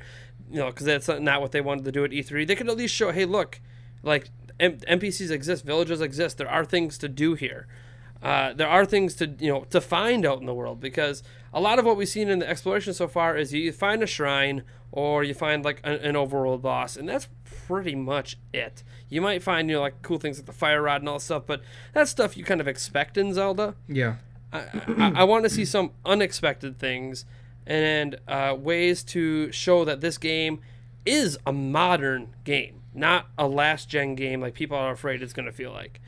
You 0.52 0.60
know, 0.60 0.68
because 0.68 0.86
that's 0.86 1.08
not 1.08 1.42
what 1.42 1.52
they 1.52 1.62
wanted 1.62 1.86
to 1.86 1.92
do 1.92 2.04
at 2.04 2.12
E3. 2.12 2.46
They 2.46 2.56
could 2.56 2.68
at 2.70 2.76
least 2.76 2.94
show, 2.94 3.12
hey, 3.12 3.24
look, 3.24 3.62
like 4.04 4.30
M- 4.60 4.80
NPCs 4.80 5.32
exist, 5.32 5.64
villages 5.64 6.02
exist. 6.02 6.38
There 6.38 6.50
are 6.50 6.66
things 6.66 6.98
to 6.98 7.08
do 7.08 7.36
here. 7.36 7.68
Uh, 8.22 8.54
there 8.54 8.68
are 8.68 8.86
things 8.86 9.16
to 9.16 9.28
you 9.40 9.50
know 9.50 9.64
to 9.70 9.80
find 9.80 10.26
out 10.26 10.40
in 10.40 10.46
the 10.46 10.54
world 10.54 10.82
because 10.82 11.24
a 11.54 11.60
lot 11.60 11.80
of 11.80 11.86
what 11.86 11.98
we've 11.98 12.10
seen 12.10 12.30
in 12.30 12.40
the 12.40 12.50
exploration 12.50 12.94
so 12.94 13.08
far 13.08 13.38
is 13.38 13.54
you 13.54 13.72
find 13.72 14.04
a 14.04 14.08
shrine 14.08 14.64
or 14.92 15.24
you 15.24 15.34
find 15.34 15.64
like 15.64 15.82
an, 15.84 15.94
an 15.96 16.16
overworld 16.16 16.62
boss 16.62 16.96
and 16.96 17.08
that's 17.08 17.28
pretty 17.68 17.96
much 17.96 18.38
it. 18.54 18.84
You 19.10 19.22
might 19.22 19.44
find 19.44 19.70
you 19.70 19.78
know 19.78 19.82
like 19.82 20.02
cool 20.02 20.20
things 20.20 20.38
like 20.38 20.46
the 20.46 20.54
fire 20.54 20.82
rod 20.82 21.02
and 21.02 21.10
all 21.10 21.18
that 21.18 21.24
stuff, 21.24 21.44
but 21.46 21.62
that's 21.94 22.12
stuff 22.12 22.38
you 22.38 22.44
kind 22.44 22.62
of 22.62 22.68
expect 22.68 23.18
in 23.18 23.34
Zelda. 23.34 23.76
Yeah. 23.88 24.16
I, 24.52 24.60
I, 24.98 25.12
I 25.18 25.24
want 25.24 25.44
to 25.44 25.50
see 25.50 25.66
some 25.66 25.92
unexpected 26.06 26.80
things 26.80 27.26
and 27.68 28.18
uh, 28.28 28.56
ways 28.58 29.04
to 29.04 29.52
show 29.52 29.86
that 29.86 30.02
this 30.02 30.18
game 30.18 30.62
is 31.06 31.38
a 31.46 31.54
modern 31.54 32.36
game, 32.44 32.82
not 32.94 33.28
a 33.38 33.48
last 33.48 33.90
gen 33.90 34.16
game 34.16 34.42
like 34.42 34.54
people 34.54 34.78
are 34.78 34.92
afraid 34.92 35.22
it's 35.22 35.34
going 35.34 35.46
to 35.46 35.52
feel 35.52 35.72
like. 35.72 36.02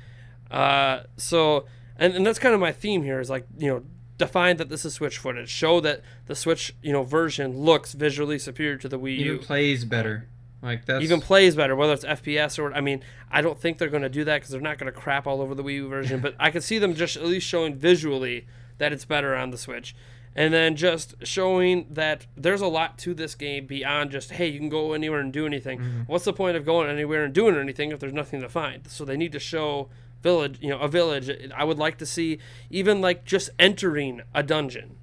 Uh, 0.49 1.03
so, 1.17 1.65
and, 1.97 2.13
and 2.15 2.25
that's 2.25 2.39
kind 2.39 2.53
of 2.53 2.59
my 2.59 2.71
theme 2.71 3.03
here 3.03 3.19
is 3.19 3.29
like, 3.29 3.45
you 3.57 3.67
know, 3.67 3.83
define 4.21 4.57
that 4.57 4.69
this 4.69 4.85
is 4.85 4.93
Switch 4.93 5.17
footage. 5.17 5.49
Show 5.49 5.79
that 5.81 6.01
the 6.27 6.35
Switch, 6.35 6.73
you 6.81 6.93
know, 6.93 7.03
version 7.03 7.57
looks 7.57 7.93
visually 7.93 8.39
superior 8.39 8.77
to 8.77 8.87
the 8.87 8.99
Wii 8.99 9.17
Even 9.17 9.33
U. 9.33 9.37
plays 9.39 9.83
better. 9.83 10.27
Like 10.61 10.85
that 10.85 11.01
Even 11.01 11.21
plays 11.21 11.55
better, 11.55 11.75
whether 11.75 11.93
it's 11.93 12.05
FPS 12.05 12.59
or 12.59 12.71
I 12.73 12.81
mean, 12.81 13.03
I 13.31 13.41
don't 13.41 13.59
think 13.59 13.79
they're 13.79 13.89
going 13.89 14.03
to 14.03 14.09
do 14.09 14.23
that 14.25 14.37
because 14.37 14.51
they're 14.51 14.61
not 14.61 14.77
going 14.77 14.91
to 14.93 14.97
crap 14.97 15.25
all 15.25 15.41
over 15.41 15.55
the 15.55 15.63
Wii 15.63 15.75
U 15.75 15.87
version. 15.87 16.19
but 16.25 16.35
I 16.39 16.51
could 16.51 16.63
see 16.63 16.77
them 16.77 16.93
just 16.93 17.17
at 17.17 17.25
least 17.25 17.47
showing 17.47 17.75
visually 17.75 18.45
that 18.77 18.93
it's 18.93 19.05
better 19.05 19.35
on 19.35 19.49
the 19.49 19.57
Switch, 19.57 19.95
and 20.35 20.53
then 20.53 20.75
just 20.75 21.15
showing 21.23 21.87
that 21.89 22.27
there's 22.37 22.61
a 22.61 22.67
lot 22.67 22.97
to 22.99 23.13
this 23.15 23.33
game 23.33 23.65
beyond 23.65 24.11
just 24.11 24.31
hey, 24.31 24.47
you 24.47 24.59
can 24.59 24.69
go 24.69 24.93
anywhere 24.93 25.19
and 25.19 25.33
do 25.33 25.47
anything. 25.47 25.79
Mm-hmm. 25.79 26.01
What's 26.01 26.25
the 26.25 26.33
point 26.33 26.55
of 26.55 26.63
going 26.63 26.89
anywhere 26.89 27.23
and 27.23 27.33
doing 27.33 27.57
anything 27.57 27.91
if 27.91 27.99
there's 27.99 28.13
nothing 28.13 28.41
to 28.41 28.49
find? 28.49 28.87
So 28.87 29.03
they 29.03 29.17
need 29.17 29.31
to 29.31 29.39
show 29.39 29.89
village, 30.21 30.57
you 30.61 30.69
know, 30.69 30.79
a 30.79 30.87
village. 30.87 31.29
I 31.55 31.63
would 31.63 31.77
like 31.77 31.97
to 31.99 32.05
see 32.05 32.39
even 32.69 33.01
like 33.01 33.25
just 33.25 33.49
entering 33.59 34.21
a 34.33 34.43
dungeon. 34.43 34.97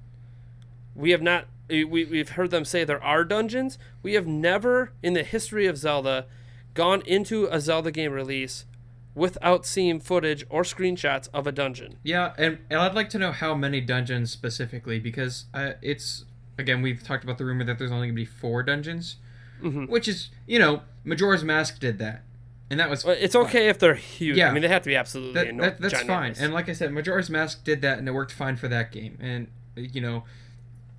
We 0.95 1.11
have 1.11 1.21
not. 1.21 1.47
We, 1.69 1.83
we've 1.83 2.29
heard 2.29 2.49
them 2.49 2.65
say 2.65 2.83
there 2.83 3.03
are 3.03 3.23
dungeons. 3.23 3.77
We 4.01 4.13
have 4.13 4.25
never 4.25 4.91
in 5.03 5.13
the 5.13 5.23
history 5.23 5.67
of 5.67 5.77
Zelda 5.77 6.25
gone 6.73 7.01
into 7.05 7.45
a 7.51 7.59
Zelda 7.61 7.91
game 7.91 8.11
release 8.11 8.65
without 9.13 9.65
seeing 9.65 9.99
footage 9.99 10.43
or 10.49 10.63
screenshots 10.63 11.29
of 11.33 11.45
a 11.45 11.51
dungeon. 11.51 11.97
Yeah, 12.03 12.33
and, 12.37 12.59
and 12.69 12.79
I'd 12.79 12.95
like 12.95 13.09
to 13.09 13.19
know 13.19 13.31
how 13.31 13.53
many 13.53 13.81
dungeons 13.81 14.31
specifically 14.31 14.99
because 14.99 15.45
uh, 15.53 15.73
it's 15.81 16.25
again 16.57 16.81
we've 16.81 17.03
talked 17.03 17.23
about 17.23 17.37
the 17.37 17.45
rumor 17.45 17.63
that 17.65 17.77
there's 17.77 17.91
only 17.91 18.07
gonna 18.07 18.15
be 18.15 18.25
four 18.25 18.63
dungeons, 18.63 19.17
Mhm. 19.61 19.89
which 19.89 20.07
is 20.07 20.29
you 20.47 20.57
know 20.57 20.81
Majora's 21.03 21.43
Mask 21.43 21.79
did 21.79 21.99
that, 21.99 22.23
and 22.69 22.79
that 22.79 22.89
was 22.89 23.03
Well, 23.03 23.17
It's 23.19 23.35
okay 23.35 23.69
if 23.69 23.79
they're 23.79 23.95
huge. 23.95 24.37
Yeah. 24.37 24.49
I 24.49 24.53
mean, 24.53 24.61
they 24.61 24.67
have 24.67 24.83
to 24.83 24.89
be 24.89 24.95
absolutely 24.95 25.33
that, 25.33 25.57
that, 25.57 25.81
that's 25.81 26.03
fine. 26.03 26.35
And 26.39 26.53
like 26.53 26.69
I 26.69 26.73
said, 26.73 26.91
Majora's 26.91 27.29
Mask 27.29 27.63
did 27.63 27.81
that, 27.81 27.97
and 27.97 28.07
it 28.07 28.11
worked 28.11 28.31
fine 28.31 28.57
for 28.57 28.67
that 28.67 28.91
game. 28.91 29.17
And 29.19 29.47
you 29.75 30.01
know, 30.01 30.23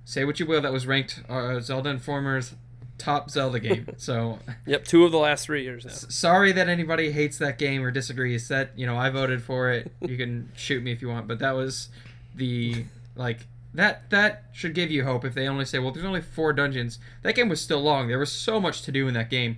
say 0.05 0.25
what 0.25 0.39
you 0.39 0.45
will, 0.45 0.61
that 0.61 0.73
was 0.73 0.87
ranked 0.87 1.23
uh, 1.29 1.59
Zelda 1.59 1.89
Informer's 1.89 2.55
top 2.97 3.29
Zelda 3.29 3.59
game. 3.59 3.87
so 3.97 4.39
Yep, 4.65 4.85
two 4.85 5.05
of 5.05 5.11
the 5.11 5.17
last 5.17 5.45
three 5.45 5.63
years 5.63 5.85
now. 5.85 5.91
sorry 5.91 6.51
that 6.51 6.69
anybody 6.69 7.11
hates 7.11 7.37
that 7.39 7.57
game 7.57 7.83
or 7.83 7.91
disagrees. 7.91 8.47
That 8.47 8.71
you 8.75 8.85
know, 8.85 8.97
I 8.97 9.09
voted 9.09 9.43
for 9.43 9.71
it. 9.71 9.91
You 10.01 10.17
can 10.17 10.51
shoot 10.55 10.83
me 10.83 10.91
if 10.91 11.01
you 11.01 11.09
want, 11.09 11.27
but 11.27 11.39
that 11.39 11.55
was 11.55 11.89
the 12.35 12.85
like 13.15 13.47
that 13.73 14.09
that 14.09 14.43
should 14.51 14.73
give 14.73 14.91
you 14.91 15.03
hope 15.03 15.25
if 15.25 15.33
they 15.33 15.47
only 15.47 15.65
say, 15.65 15.79
well, 15.79 15.91
there's 15.91 16.05
only 16.05 16.21
four 16.21 16.53
dungeons. 16.53 16.99
That 17.23 17.35
game 17.35 17.49
was 17.49 17.61
still 17.61 17.81
long. 17.81 18.07
There 18.07 18.19
was 18.19 18.31
so 18.31 18.59
much 18.59 18.81
to 18.83 18.91
do 18.91 19.07
in 19.07 19.13
that 19.13 19.29
game, 19.29 19.57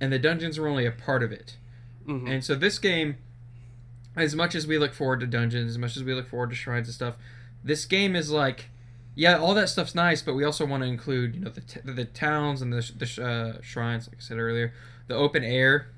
and 0.00 0.12
the 0.12 0.18
dungeons 0.18 0.58
were 0.58 0.68
only 0.68 0.86
a 0.86 0.90
part 0.92 1.22
of 1.22 1.32
it. 1.32 1.56
Mhm. 2.06 2.28
And 2.28 2.44
so 2.44 2.54
this 2.54 2.78
game, 2.78 3.16
as 4.16 4.34
much 4.34 4.54
as 4.54 4.66
we 4.66 4.78
look 4.78 4.92
forward 4.94 5.20
to 5.20 5.26
dungeons, 5.26 5.70
as 5.70 5.78
much 5.78 5.96
as 5.96 6.04
we 6.04 6.14
look 6.14 6.28
forward 6.28 6.50
to 6.50 6.56
shrines 6.56 6.88
and 6.88 6.94
stuff, 6.94 7.16
this 7.62 7.84
game 7.86 8.14
is 8.14 8.30
like, 8.30 8.66
yeah, 9.14 9.36
all 9.38 9.54
that 9.54 9.68
stuff's 9.68 9.94
nice, 9.94 10.22
but 10.22 10.34
we 10.34 10.44
also 10.44 10.66
want 10.66 10.82
to 10.82 10.88
include, 10.88 11.34
you 11.34 11.40
know, 11.40 11.50
the, 11.50 11.60
t- 11.60 11.80
the 11.84 12.04
towns 12.04 12.60
and 12.62 12.72
the, 12.72 12.82
sh- 12.82 12.92
the 12.96 13.06
sh- 13.06 13.18
uh, 13.18 13.60
shrines, 13.62 14.08
like 14.08 14.16
I 14.18 14.20
said 14.20 14.38
earlier, 14.38 14.72
the 15.06 15.14
open 15.14 15.42
air, 15.44 15.88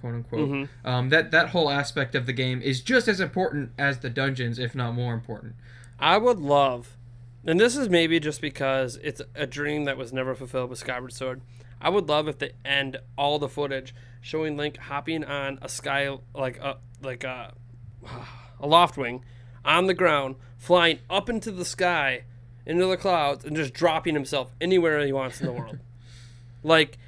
quote 0.00 0.14
unquote. 0.14 0.48
Mhm. 0.50 0.68
Um, 0.84 1.08
that 1.08 1.30
that 1.30 1.48
whole 1.50 1.70
aspect 1.70 2.14
of 2.14 2.26
the 2.26 2.32
game 2.32 2.60
is 2.62 2.80
just 2.80 3.08
as 3.08 3.20
important 3.20 3.70
as 3.78 3.98
the 3.98 4.10
dungeons, 4.10 4.58
if 4.58 4.74
not 4.74 4.92
more 4.94 5.14
important. 5.14 5.54
I 5.98 6.18
would 6.18 6.38
love, 6.38 6.96
and 7.44 7.58
this 7.58 7.76
is 7.76 7.88
maybe 7.88 8.20
just 8.20 8.40
because 8.40 8.96
it's 9.02 9.22
a 9.34 9.46
dream 9.46 9.84
that 9.84 9.96
was 9.96 10.12
never 10.12 10.34
fulfilled 10.34 10.70
with 10.70 10.78
Skyward 10.78 11.12
Sword. 11.12 11.40
I 11.80 11.88
would 11.90 12.08
love 12.08 12.28
if 12.28 12.38
they 12.38 12.52
end 12.64 12.98
all 13.16 13.38
the 13.38 13.48
footage 13.48 13.94
showing 14.20 14.56
Link 14.56 14.76
hopping 14.76 15.24
on 15.24 15.58
a 15.62 15.68
sky 15.68 16.16
like 16.34 16.58
a 16.58 16.78
like 17.02 17.24
a 17.24 17.54
a 18.60 18.66
Loftwing 18.66 19.22
on 19.64 19.86
the 19.86 19.94
ground, 19.94 20.36
flying 20.56 20.98
up 21.08 21.28
into 21.28 21.50
the 21.50 21.64
sky, 21.64 22.24
into 22.66 22.86
the 22.86 22.96
clouds, 22.96 23.44
and 23.44 23.56
just 23.56 23.72
dropping 23.72 24.14
himself 24.14 24.52
anywhere 24.60 25.04
he 25.04 25.12
wants 25.12 25.40
in 25.40 25.46
the 25.46 25.52
world. 25.52 25.78
like 26.62 26.98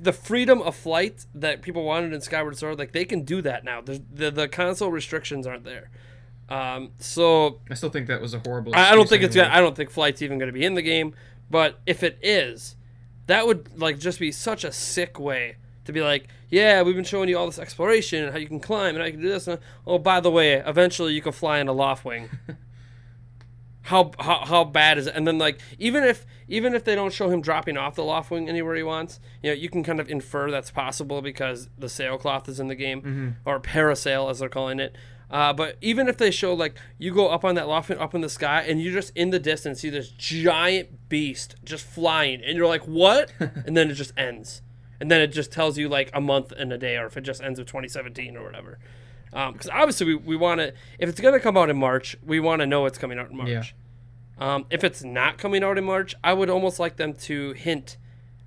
the 0.00 0.12
freedom 0.12 0.60
of 0.62 0.74
flight 0.74 1.26
that 1.34 1.62
people 1.62 1.84
wanted 1.84 2.12
in 2.12 2.20
Skyward 2.20 2.56
Sword, 2.56 2.78
like 2.78 2.92
they 2.92 3.04
can 3.04 3.22
do 3.22 3.40
that 3.42 3.64
now. 3.64 3.80
There's, 3.80 4.00
the 4.12 4.30
the 4.30 4.48
console 4.48 4.90
restrictions 4.90 5.46
aren't 5.46 5.64
there. 5.64 5.90
Um, 6.48 6.92
so 6.98 7.60
I 7.70 7.74
still 7.74 7.90
think 7.90 8.06
that 8.08 8.20
was 8.20 8.34
a 8.34 8.38
horrible. 8.40 8.74
I, 8.74 8.92
I 8.92 8.94
don't 8.94 9.08
think 9.08 9.22
it's 9.22 9.36
anyway. 9.36 9.50
gonna. 9.50 9.58
I 9.58 9.60
don't 9.60 9.76
think 9.76 9.90
flight's 9.90 10.22
even 10.22 10.38
gonna 10.38 10.52
be 10.52 10.64
in 10.64 10.74
the 10.74 10.82
game. 10.82 11.14
But 11.50 11.80
if 11.86 12.02
it 12.02 12.18
is, 12.22 12.76
that 13.28 13.46
would 13.46 13.78
like 13.78 13.98
just 13.98 14.18
be 14.18 14.32
such 14.32 14.64
a 14.64 14.72
sick 14.72 15.20
way 15.20 15.56
to 15.84 15.92
be 15.92 16.00
like, 16.00 16.28
yeah, 16.50 16.82
we've 16.82 16.94
been 16.94 17.04
showing 17.04 17.28
you 17.28 17.38
all 17.38 17.46
this 17.46 17.58
exploration 17.58 18.24
and 18.24 18.32
how 18.32 18.38
you 18.38 18.48
can 18.48 18.58
climb 18.58 18.94
and 18.94 18.98
how 18.98 19.04
you 19.04 19.12
can 19.12 19.22
do 19.22 19.28
this. 19.28 19.46
And, 19.46 19.58
oh, 19.86 19.98
by 19.98 20.20
the 20.20 20.30
way, 20.30 20.54
eventually 20.54 21.12
you 21.12 21.22
can 21.22 21.32
fly 21.32 21.58
in 21.58 21.68
a 21.68 21.74
Loftwing. 21.74 22.28
how, 23.82 24.12
how 24.18 24.44
how 24.44 24.64
bad 24.64 24.98
is 24.98 25.06
it? 25.06 25.14
And 25.14 25.26
then 25.26 25.38
like 25.38 25.60
even 25.78 26.04
if 26.04 26.26
even 26.46 26.74
if 26.74 26.84
they 26.84 26.94
don't 26.94 27.12
show 27.12 27.30
him 27.30 27.40
dropping 27.40 27.76
off 27.76 27.94
the 27.94 28.02
Loftwing 28.02 28.48
anywhere 28.48 28.76
he 28.76 28.82
wants, 28.82 29.20
you 29.42 29.50
know, 29.50 29.54
you 29.54 29.68
can 29.68 29.82
kind 29.82 30.00
of 30.00 30.10
infer 30.10 30.50
that's 30.50 30.70
possible 30.70 31.22
because 31.22 31.68
the 31.78 31.88
sailcloth 31.88 32.48
is 32.48 32.60
in 32.60 32.68
the 32.68 32.74
game 32.74 33.00
mm-hmm. 33.00 33.28
or 33.44 33.60
parasail 33.60 34.30
as 34.30 34.38
they're 34.38 34.48
calling 34.48 34.80
it. 34.80 34.96
Uh, 35.30 35.52
but 35.52 35.76
even 35.80 36.08
if 36.08 36.16
they 36.16 36.30
show 36.30 36.54
like 36.54 36.74
you 36.96 37.12
go 37.12 37.28
up 37.28 37.44
on 37.44 37.54
that 37.54 37.68
loft 37.68 37.90
up 37.90 38.14
in 38.14 38.22
the 38.22 38.28
sky 38.30 38.62
and 38.62 38.80
you 38.80 38.90
just 38.90 39.12
in 39.14 39.28
the 39.30 39.38
distance 39.38 39.80
see 39.80 39.90
this 39.90 40.08
giant 40.08 41.08
beast 41.10 41.56
just 41.64 41.84
flying 41.84 42.42
and 42.42 42.56
you're 42.56 42.66
like 42.66 42.84
what? 42.84 43.30
and 43.38 43.76
then 43.76 43.90
it 43.90 43.94
just 43.94 44.12
ends. 44.16 44.62
And 45.00 45.10
then 45.10 45.20
it 45.20 45.28
just 45.28 45.52
tells 45.52 45.78
you 45.78 45.88
like 45.88 46.10
a 46.12 46.20
month 46.20 46.50
and 46.52 46.72
a 46.72 46.78
day, 46.78 46.96
or 46.96 47.06
if 47.06 47.16
it 47.16 47.20
just 47.20 47.40
ends 47.42 47.58
with 47.58 47.68
2017 47.68 48.36
or 48.36 48.42
whatever. 48.42 48.78
Because 49.30 49.68
obviously 49.68 50.06
we, 50.06 50.14
we 50.16 50.36
want 50.36 50.60
to, 50.60 50.72
if 50.98 51.08
it's 51.08 51.20
gonna 51.20 51.38
come 51.38 51.56
out 51.56 51.70
in 51.70 51.78
March, 51.78 52.16
we 52.24 52.40
want 52.40 52.60
to 52.60 52.66
know 52.66 52.86
it's 52.86 52.98
coming 52.98 53.18
out 53.18 53.30
in 53.30 53.36
March. 53.36 53.48
Yeah. 53.48 53.64
Um, 54.38 54.66
if 54.70 54.82
it's 54.82 55.04
not 55.04 55.36
coming 55.36 55.62
out 55.62 55.78
in 55.78 55.84
March, 55.84 56.14
I 56.24 56.32
would 56.32 56.48
almost 56.48 56.78
like 56.78 56.96
them 56.96 57.12
to 57.14 57.52
hint, 57.52 57.96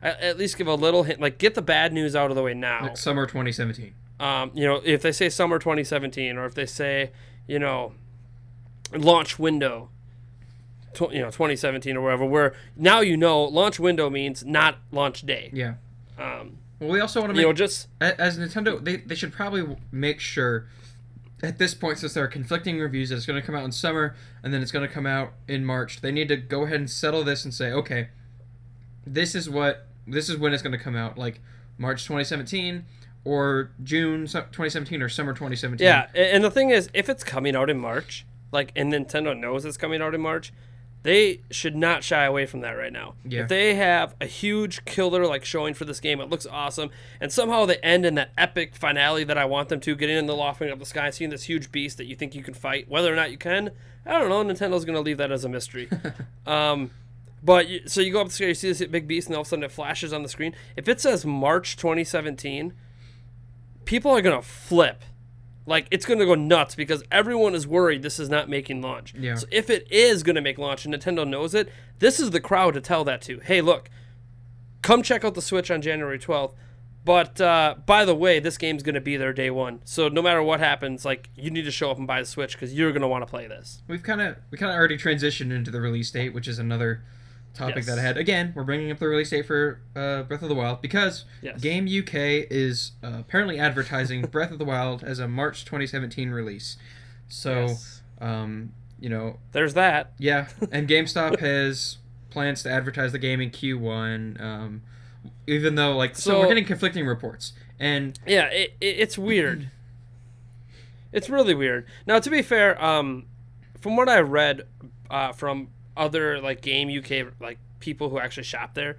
at, 0.01 0.19
at 0.19 0.37
least 0.37 0.57
give 0.57 0.67
a 0.67 0.75
little 0.75 1.03
hint, 1.03 1.21
like 1.21 1.37
get 1.37 1.53
the 1.53 1.61
bad 1.61 1.93
news 1.93 2.15
out 2.15 2.31
of 2.31 2.35
the 2.35 2.43
way 2.43 2.53
now. 2.53 2.83
Like 2.83 2.97
summer 2.97 3.25
2017. 3.25 3.93
Um, 4.21 4.51
you 4.53 4.67
know, 4.67 4.79
if 4.85 5.01
they 5.01 5.11
say 5.11 5.29
summer 5.29 5.57
2017, 5.57 6.37
or 6.37 6.45
if 6.45 6.53
they 6.53 6.67
say, 6.67 7.11
you 7.47 7.57
know, 7.57 7.93
launch 8.95 9.39
window, 9.39 9.89
tw- 10.93 11.11
you 11.11 11.21
know, 11.21 11.31
2017 11.31 11.97
or 11.97 12.01
whatever, 12.01 12.25
where 12.25 12.53
now 12.75 12.99
you 12.99 13.17
know 13.17 13.43
launch 13.43 13.79
window 13.79 14.11
means 14.11 14.45
not 14.45 14.77
launch 14.91 15.25
day. 15.25 15.49
Yeah. 15.51 15.73
Um, 16.19 16.57
Well, 16.79 16.91
we 16.91 16.99
also 16.99 17.19
want 17.19 17.33
to 17.33 17.39
you 17.41 17.47
know, 17.47 17.53
just 17.53 17.87
as 17.99 18.37
Nintendo, 18.37 18.83
they, 18.83 18.97
they 18.97 19.15
should 19.15 19.33
probably 19.33 19.75
make 19.91 20.19
sure 20.19 20.67
at 21.41 21.57
this 21.57 21.73
point, 21.73 21.97
since 21.97 22.13
there 22.13 22.23
are 22.23 22.27
conflicting 22.27 22.79
reviews, 22.79 23.09
that 23.09 23.15
it's 23.15 23.25
going 23.25 23.41
to 23.41 23.45
come 23.45 23.55
out 23.55 23.63
in 23.63 23.71
summer 23.71 24.15
and 24.43 24.53
then 24.53 24.61
it's 24.61 24.71
going 24.71 24.87
to 24.87 24.93
come 24.93 25.07
out 25.07 25.33
in 25.47 25.65
March. 25.65 26.01
They 26.01 26.11
need 26.11 26.27
to 26.27 26.37
go 26.37 26.65
ahead 26.65 26.79
and 26.79 26.89
settle 26.89 27.23
this 27.23 27.43
and 27.43 27.51
say, 27.51 27.71
okay, 27.71 28.09
this 29.05 29.33
is 29.33 29.49
what 29.49 29.87
this 30.05 30.29
is 30.29 30.37
when 30.37 30.53
it's 30.53 30.61
going 30.61 30.77
to 30.77 30.83
come 30.83 30.95
out, 30.95 31.17
like 31.17 31.39
March 31.79 32.03
2017 32.03 32.85
or 33.23 33.71
June 33.83 34.21
2017 34.21 35.01
or 35.01 35.09
summer 35.09 35.33
2017. 35.33 35.85
Yeah, 35.85 36.07
and 36.15 36.43
the 36.43 36.51
thing 36.51 36.69
is, 36.69 36.89
if 36.93 37.09
it's 37.09 37.23
coming 37.23 37.55
out 37.55 37.69
in 37.69 37.79
March, 37.79 38.25
like, 38.51 38.71
and 38.75 38.91
Nintendo 38.91 39.37
knows 39.37 39.65
it's 39.65 39.77
coming 39.77 40.01
out 40.01 40.15
in 40.15 40.21
March, 40.21 40.51
they 41.03 41.41
should 41.49 41.75
not 41.75 42.03
shy 42.03 42.25
away 42.25 42.45
from 42.45 42.61
that 42.61 42.71
right 42.71 42.93
now. 42.93 43.15
Yeah. 43.25 43.41
If 43.41 43.49
they 43.49 43.75
have 43.75 44.15
a 44.21 44.25
huge 44.25 44.85
killer 44.85 45.25
like 45.25 45.43
showing 45.43 45.73
for 45.73 45.85
this 45.85 45.99
game, 45.99 46.21
it 46.21 46.29
looks 46.29 46.45
awesome, 46.45 46.89
and 47.19 47.31
somehow 47.31 47.65
they 47.65 47.77
end 47.77 48.05
in 48.05 48.15
that 48.15 48.31
epic 48.37 48.75
finale 48.75 49.23
that 49.23 49.37
I 49.37 49.45
want 49.45 49.69
them 49.69 49.79
to, 49.81 49.95
getting 49.95 50.17
in 50.17 50.25
the 50.25 50.33
Loftwing 50.33 50.71
up 50.71 50.79
the 50.79 50.85
sky, 50.85 51.09
seeing 51.09 51.29
this 51.29 51.43
huge 51.43 51.71
beast 51.71 51.97
that 51.97 52.05
you 52.05 52.15
think 52.15 52.35
you 52.35 52.43
can 52.43 52.53
fight, 52.53 52.89
whether 52.89 53.11
or 53.11 53.15
not 53.15 53.31
you 53.31 53.37
can, 53.37 53.71
I 54.05 54.19
don't 54.19 54.29
know. 54.29 54.43
Nintendo's 54.43 54.85
gonna 54.85 55.01
leave 55.01 55.17
that 55.17 55.31
as 55.31 55.45
a 55.45 55.49
mystery. 55.49 55.89
um, 56.47 56.91
but 57.43 57.67
you, 57.67 57.87
so 57.87 58.01
you 58.01 58.11
go 58.11 58.21
up 58.21 58.27
the 58.27 58.33
sky, 58.33 58.45
you 58.47 58.53
see 58.53 58.71
this 58.71 58.85
big 58.85 59.07
beast, 59.07 59.27
and 59.27 59.35
all 59.35 59.41
of 59.41 59.47
a 59.47 59.49
sudden 59.49 59.63
it 59.63 59.71
flashes 59.71 60.13
on 60.13 60.23
the 60.23 60.29
screen. 60.29 60.55
If 60.75 60.87
it 60.87 61.01
says 61.01 61.25
March 61.25 61.75
2017, 61.77 62.73
people 63.91 64.11
are 64.11 64.21
gonna 64.21 64.41
flip. 64.41 65.03
Like 65.65 65.85
it's 65.91 66.05
gonna 66.05 66.25
go 66.25 66.33
nuts 66.33 66.75
because 66.75 67.03
everyone 67.11 67.53
is 67.53 67.67
worried 67.67 68.03
this 68.03 68.19
is 68.19 68.29
not 68.29 68.47
making 68.47 68.81
launch. 68.81 69.13
Yeah. 69.13 69.35
So 69.35 69.47
if 69.51 69.69
it 69.69 69.91
is 69.91 70.23
gonna 70.23 70.39
make 70.39 70.57
launch 70.57 70.85
and 70.85 70.95
Nintendo 70.95 71.27
knows 71.27 71.53
it, 71.53 71.69
this 71.99 72.17
is 72.17 72.31
the 72.31 72.39
crowd 72.39 72.73
to 72.75 72.81
tell 72.81 73.03
that 73.03 73.21
to. 73.23 73.39
Hey, 73.39 73.59
look, 73.59 73.89
come 74.81 75.03
check 75.03 75.25
out 75.25 75.33
the 75.33 75.41
Switch 75.41 75.69
on 75.69 75.81
January 75.81 76.17
12th. 76.17 76.53
But 77.03 77.41
uh, 77.41 77.75
by 77.85 78.05
the 78.05 78.15
way, 78.15 78.39
this 78.39 78.57
game's 78.57 78.81
gonna 78.81 79.01
be 79.01 79.17
there 79.17 79.33
day 79.33 79.49
one. 79.49 79.81
So 79.83 80.07
no 80.07 80.21
matter 80.21 80.41
what 80.41 80.61
happens, 80.61 81.03
like 81.03 81.29
you 81.35 81.51
need 81.51 81.63
to 81.63 81.71
show 81.71 81.91
up 81.91 81.97
and 81.97 82.07
buy 82.07 82.21
the 82.21 82.25
Switch 82.25 82.53
because 82.53 82.73
you're 82.73 82.93
gonna 82.93 83.09
want 83.09 83.23
to 83.23 83.29
play 83.29 83.45
this. 83.45 83.83
We've 83.89 84.03
kind 84.03 84.21
of 84.21 84.37
we 84.51 84.57
kind 84.57 84.71
of 84.71 84.77
already 84.77 84.97
transitioned 84.97 85.51
into 85.51 85.69
the 85.69 85.81
release 85.81 86.11
date, 86.11 86.33
which 86.33 86.47
is 86.47 86.59
another 86.59 87.03
topic 87.53 87.77
Yes. 87.77 87.85
that 87.87 87.99
I 87.99 88.01
had. 88.01 88.17
Again, 88.17 88.53
we're 88.55 88.63
bringing 88.63 88.91
up 88.91 88.99
the 88.99 89.07
release 89.07 89.29
date 89.29 89.45
for 89.45 89.81
uh, 89.95 90.23
Breath 90.23 90.41
of 90.41 90.49
the 90.49 90.55
Wild 90.55 90.81
because 90.81 91.25
Yes. 91.41 91.59
Game 91.61 91.85
UK 91.85 92.47
is 92.49 92.91
uh, 93.03 93.17
apparently 93.19 93.59
advertising 93.59 94.21
Breath 94.31 94.51
of 94.51 94.59
the 94.59 94.65
Wild 94.65 95.03
as 95.03 95.19
a 95.19 95.27
March 95.27 95.65
2017 95.65 96.29
release. 96.31 96.77
So, 97.27 97.67
Yes. 97.67 98.01
um, 98.19 98.73
you 98.99 99.09
know, 99.09 99.39
There's 99.51 99.73
that. 99.73 100.13
yeah, 100.17 100.47
and 100.71 100.87
GameStop 100.87 101.39
has 101.39 101.97
plans 102.29 102.63
to 102.63 102.69
advertise 102.71 103.11
the 103.11 103.19
game 103.19 103.41
in 103.41 103.49
Q1. 103.51 104.39
Um, 104.41 104.81
even 105.47 105.75
though, 105.75 105.95
like, 105.95 106.15
so, 106.15 106.31
So- 106.31 106.39
we're 106.39 106.47
getting 106.47 106.65
conflicting 106.65 107.05
reports, 107.05 107.53
and 107.79 108.19
Yeah, 108.25 108.45
it, 108.47 108.73
it, 108.79 108.85
it's 108.99 109.17
weird. 109.17 109.69
It's 111.11 111.29
really 111.29 111.53
weird. 111.53 111.85
Now, 112.07 112.19
to 112.19 112.29
be 112.29 112.41
fair, 112.41 112.81
um, 112.83 113.25
from 113.79 113.95
what 113.97 114.07
I 114.07 114.19
read 114.21 114.61
uh, 115.09 115.33
from 115.33 115.67
other 116.01 116.41
like 116.41 116.61
Game 116.61 116.89
UK 116.89 117.27
like 117.39 117.57
people 117.79 118.09
who 118.09 118.19
actually 118.19 118.43
shop 118.43 118.73
there. 118.73 118.97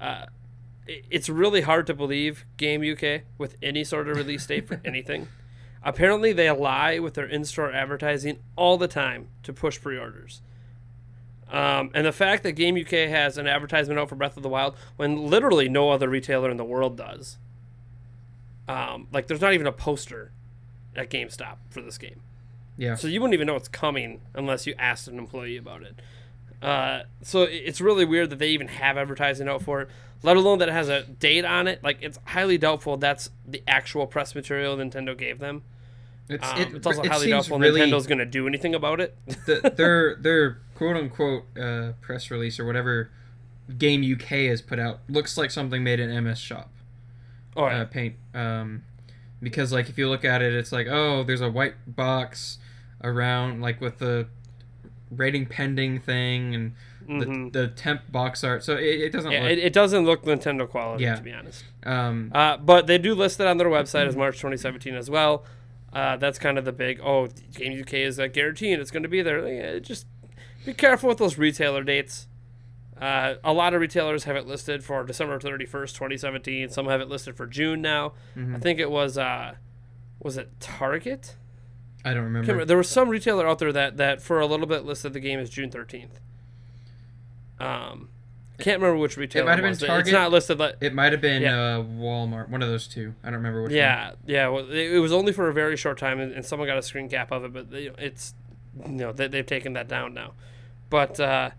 Uh, 0.00 0.26
it- 0.86 1.04
it's 1.10 1.28
really 1.28 1.62
hard 1.62 1.86
to 1.88 1.94
believe 1.94 2.44
Game 2.56 2.82
UK 2.82 3.22
with 3.38 3.56
any 3.62 3.84
sort 3.84 4.08
of 4.08 4.16
release 4.16 4.46
date 4.46 4.66
for 4.68 4.80
anything. 4.84 5.28
Apparently, 5.82 6.32
they 6.32 6.50
lie 6.50 6.98
with 6.98 7.14
their 7.14 7.26
in-store 7.26 7.70
advertising 7.72 8.38
all 8.56 8.78
the 8.78 8.88
time 8.88 9.28
to 9.42 9.52
push 9.52 9.78
pre-orders. 9.80 10.40
Um, 11.50 11.90
and 11.94 12.06
the 12.06 12.12
fact 12.12 12.42
that 12.44 12.52
Game 12.52 12.74
UK 12.74 13.08
has 13.10 13.36
an 13.36 13.46
advertisement 13.46 14.00
out 14.00 14.08
for 14.08 14.14
Breath 14.16 14.36
of 14.38 14.42
the 14.42 14.48
Wild 14.48 14.74
when 14.96 15.26
literally 15.26 15.68
no 15.68 15.90
other 15.90 16.08
retailer 16.08 16.50
in 16.50 16.56
the 16.56 16.64
world 16.64 16.96
does. 16.96 17.36
Um, 18.66 19.08
like, 19.12 19.26
there's 19.26 19.42
not 19.42 19.52
even 19.52 19.66
a 19.66 19.72
poster 19.72 20.32
at 20.96 21.10
GameStop 21.10 21.56
for 21.68 21.82
this 21.82 21.98
game. 21.98 22.20
Yeah. 22.78 22.94
So 22.94 23.06
you 23.06 23.20
wouldn't 23.20 23.34
even 23.34 23.46
know 23.46 23.56
it's 23.56 23.68
coming 23.68 24.20
unless 24.34 24.66
you 24.66 24.74
asked 24.78 25.06
an 25.06 25.18
employee 25.18 25.58
about 25.58 25.82
it. 25.82 26.00
Uh, 26.64 27.02
so 27.22 27.42
it's 27.42 27.80
really 27.80 28.04
weird 28.04 28.30
that 28.30 28.38
they 28.38 28.48
even 28.48 28.68
have 28.68 28.96
advertising 28.96 29.48
out 29.48 29.62
for 29.62 29.82
it, 29.82 29.88
let 30.22 30.36
alone 30.36 30.58
that 30.58 30.68
it 30.68 30.72
has 30.72 30.88
a 30.88 31.02
date 31.02 31.44
on 31.44 31.68
it. 31.68 31.82
Like, 31.84 31.98
it's 32.00 32.18
highly 32.24 32.58
doubtful 32.58 32.96
that's 32.96 33.30
the 33.46 33.62
actual 33.68 34.06
press 34.06 34.34
material 34.34 34.76
Nintendo 34.76 35.16
gave 35.16 35.38
them. 35.38 35.62
It's, 36.28 36.50
Um, 36.50 36.58
it, 36.58 36.74
it's 36.74 36.86
also 36.86 37.02
it 37.02 37.10
highly 37.10 37.28
doubtful 37.28 37.58
really, 37.58 37.80
Nintendo's 37.80 38.06
going 38.06 38.18
to 38.18 38.26
do 38.26 38.46
anything 38.46 38.74
about 38.74 39.00
it. 39.00 39.16
the, 39.46 39.72
their 39.76 40.16
their 40.16 40.62
quote 40.74 40.96
unquote 40.96 41.44
uh, 41.58 41.92
press 42.00 42.30
release 42.30 42.58
or 42.58 42.64
whatever 42.64 43.10
Game 43.76 44.00
UK 44.00 44.48
has 44.48 44.62
put 44.62 44.78
out 44.78 45.00
looks 45.08 45.36
like 45.36 45.50
something 45.50 45.84
made 45.84 46.00
in 46.00 46.24
MS 46.24 46.38
Shop 46.38 46.70
oh, 47.56 47.66
yeah. 47.66 47.80
uh, 47.80 47.84
paint. 47.84 48.14
Um, 48.34 48.84
because 49.42 49.72
like 49.72 49.90
if 49.90 49.98
you 49.98 50.08
look 50.08 50.24
at 50.24 50.40
it, 50.40 50.54
it's 50.54 50.72
like 50.72 50.86
oh, 50.88 51.24
there's 51.24 51.42
a 51.42 51.50
white 51.50 51.74
box 51.86 52.58
around 53.02 53.60
like 53.60 53.80
with 53.80 53.98
the 53.98 54.26
rating 55.10 55.46
pending 55.46 56.00
thing 56.00 56.54
and 56.54 56.72
Mhm. 57.08 57.52
the, 57.52 57.60
the 57.60 57.68
temp 57.68 58.10
box 58.10 58.42
art. 58.42 58.64
So 58.64 58.76
it, 58.76 58.82
it 59.00 59.12
doesn't 59.12 59.30
yeah, 59.30 59.42
look. 59.42 59.50
it, 59.52 59.58
it 59.58 59.72
doesn't 59.74 60.06
look 60.06 60.22
Nintendo 60.24 60.66
quality, 60.66 61.04
Yeah. 61.04 61.16
to 61.16 61.22
be 61.22 61.32
honest. 61.34 61.62
um, 61.84 62.30
Uh, 62.34 62.56
but 62.56 62.86
they 62.86 62.96
do 62.96 63.14
list 63.14 63.38
it 63.40 63.46
on 63.46 63.58
their 63.58 63.68
website 63.68 64.06
as 64.06 64.16
March 64.16 64.36
2017 64.38 64.94
as 64.94 65.10
well. 65.10 65.44
Uh, 65.92 66.16
that's 66.16 66.38
kind 66.38 66.56
of 66.56 66.64
the 66.64 66.72
big, 66.72 66.98
oh, 67.04 67.28
Game 67.54 67.78
UK 67.78 67.92
is 68.04 68.18
uh, 68.18 68.26
guaranteeing 68.26 68.80
it's 68.80 68.90
going 68.90 69.02
to 69.02 69.08
be 69.08 69.20
there. 69.20 69.46
Yeah, 69.46 69.78
just 69.80 70.06
be 70.64 70.72
careful 70.72 71.10
with 71.10 71.18
those 71.18 71.36
retailer 71.36 71.82
dates. 71.84 72.26
Uh, 73.00 73.34
a 73.44 73.52
lot 73.52 73.74
of 73.74 73.80
retailers 73.82 74.24
have 74.24 74.34
it 74.36 74.46
listed 74.46 74.82
for 74.82 75.04
December 75.04 75.38
31st, 75.38 75.94
2017. 75.94 76.70
Some 76.70 76.86
have 76.86 77.02
it 77.02 77.08
listed 77.08 77.36
for 77.36 77.46
June 77.46 77.82
now. 77.82 78.14
Mhm. 78.34 78.56
I 78.56 78.58
think 78.60 78.80
it 78.80 78.90
was, 78.90 79.18
uh, 79.18 79.56
was 80.20 80.38
it 80.38 80.48
Target? 80.58 81.34
I 82.04 82.12
don't 82.14 82.24
remember. 82.24 82.52
remember. 82.52 82.64
There 82.64 82.76
was 82.76 82.88
some 82.88 83.08
retailer 83.08 83.46
out 83.46 83.58
there 83.58 83.72
that, 83.72 83.96
that 83.96 84.20
for 84.20 84.40
a 84.40 84.46
little 84.46 84.66
bit 84.66 84.84
listed 84.84 85.12
the 85.12 85.20
game 85.20 85.38
as 85.38 85.48
June 85.50 85.70
13th. 85.70 86.10
Um, 87.58 88.08
can't 88.58 88.80
remember 88.80 89.00
which 89.00 89.16
retailer 89.16 89.44
It 89.44 89.46
might 89.46 89.64
have 89.64 89.80
been 89.80 89.88
was. 89.96 90.00
It's 90.06 90.12
not 90.12 90.30
listed 90.30 90.58
like 90.58 90.76
It 90.80 90.94
might 90.94 91.12
have 91.12 91.20
been 91.20 91.42
Yeah. 91.42 91.78
uh, 91.78 91.82
Walmart, 91.82 92.48
one 92.48 92.62
of 92.62 92.68
those 92.68 92.86
two. 92.86 93.14
I 93.22 93.26
don't 93.26 93.34
remember 93.34 93.62
which. 93.62 93.70
one. 93.70 93.76
Yeah, 93.76 94.12
yeah. 94.26 94.48
Well, 94.48 94.70
it, 94.70 94.98
was 95.00 95.12
only 95.12 95.32
for 95.32 95.48
a 95.48 95.52
very 95.52 95.76
short 95.76 95.98
time, 95.98 96.20
and, 96.20 96.32
and 96.32 96.44
someone 96.44 96.68
got 96.68 96.78
a 96.78 96.82
screen 96.82 97.08
cap 97.08 97.32
of 97.32 97.44
it. 97.44 97.52
But 97.52 97.70
they, 97.70 97.90
it's, 97.98 98.34
you 98.86 98.92
know, 98.92 99.12
they, 99.12 99.28
they've 99.28 99.46
taken 99.46 99.72
that 99.72 99.88
down 99.88 100.14
now. 100.14 100.34
But 100.88 101.18
uh, 101.18 101.50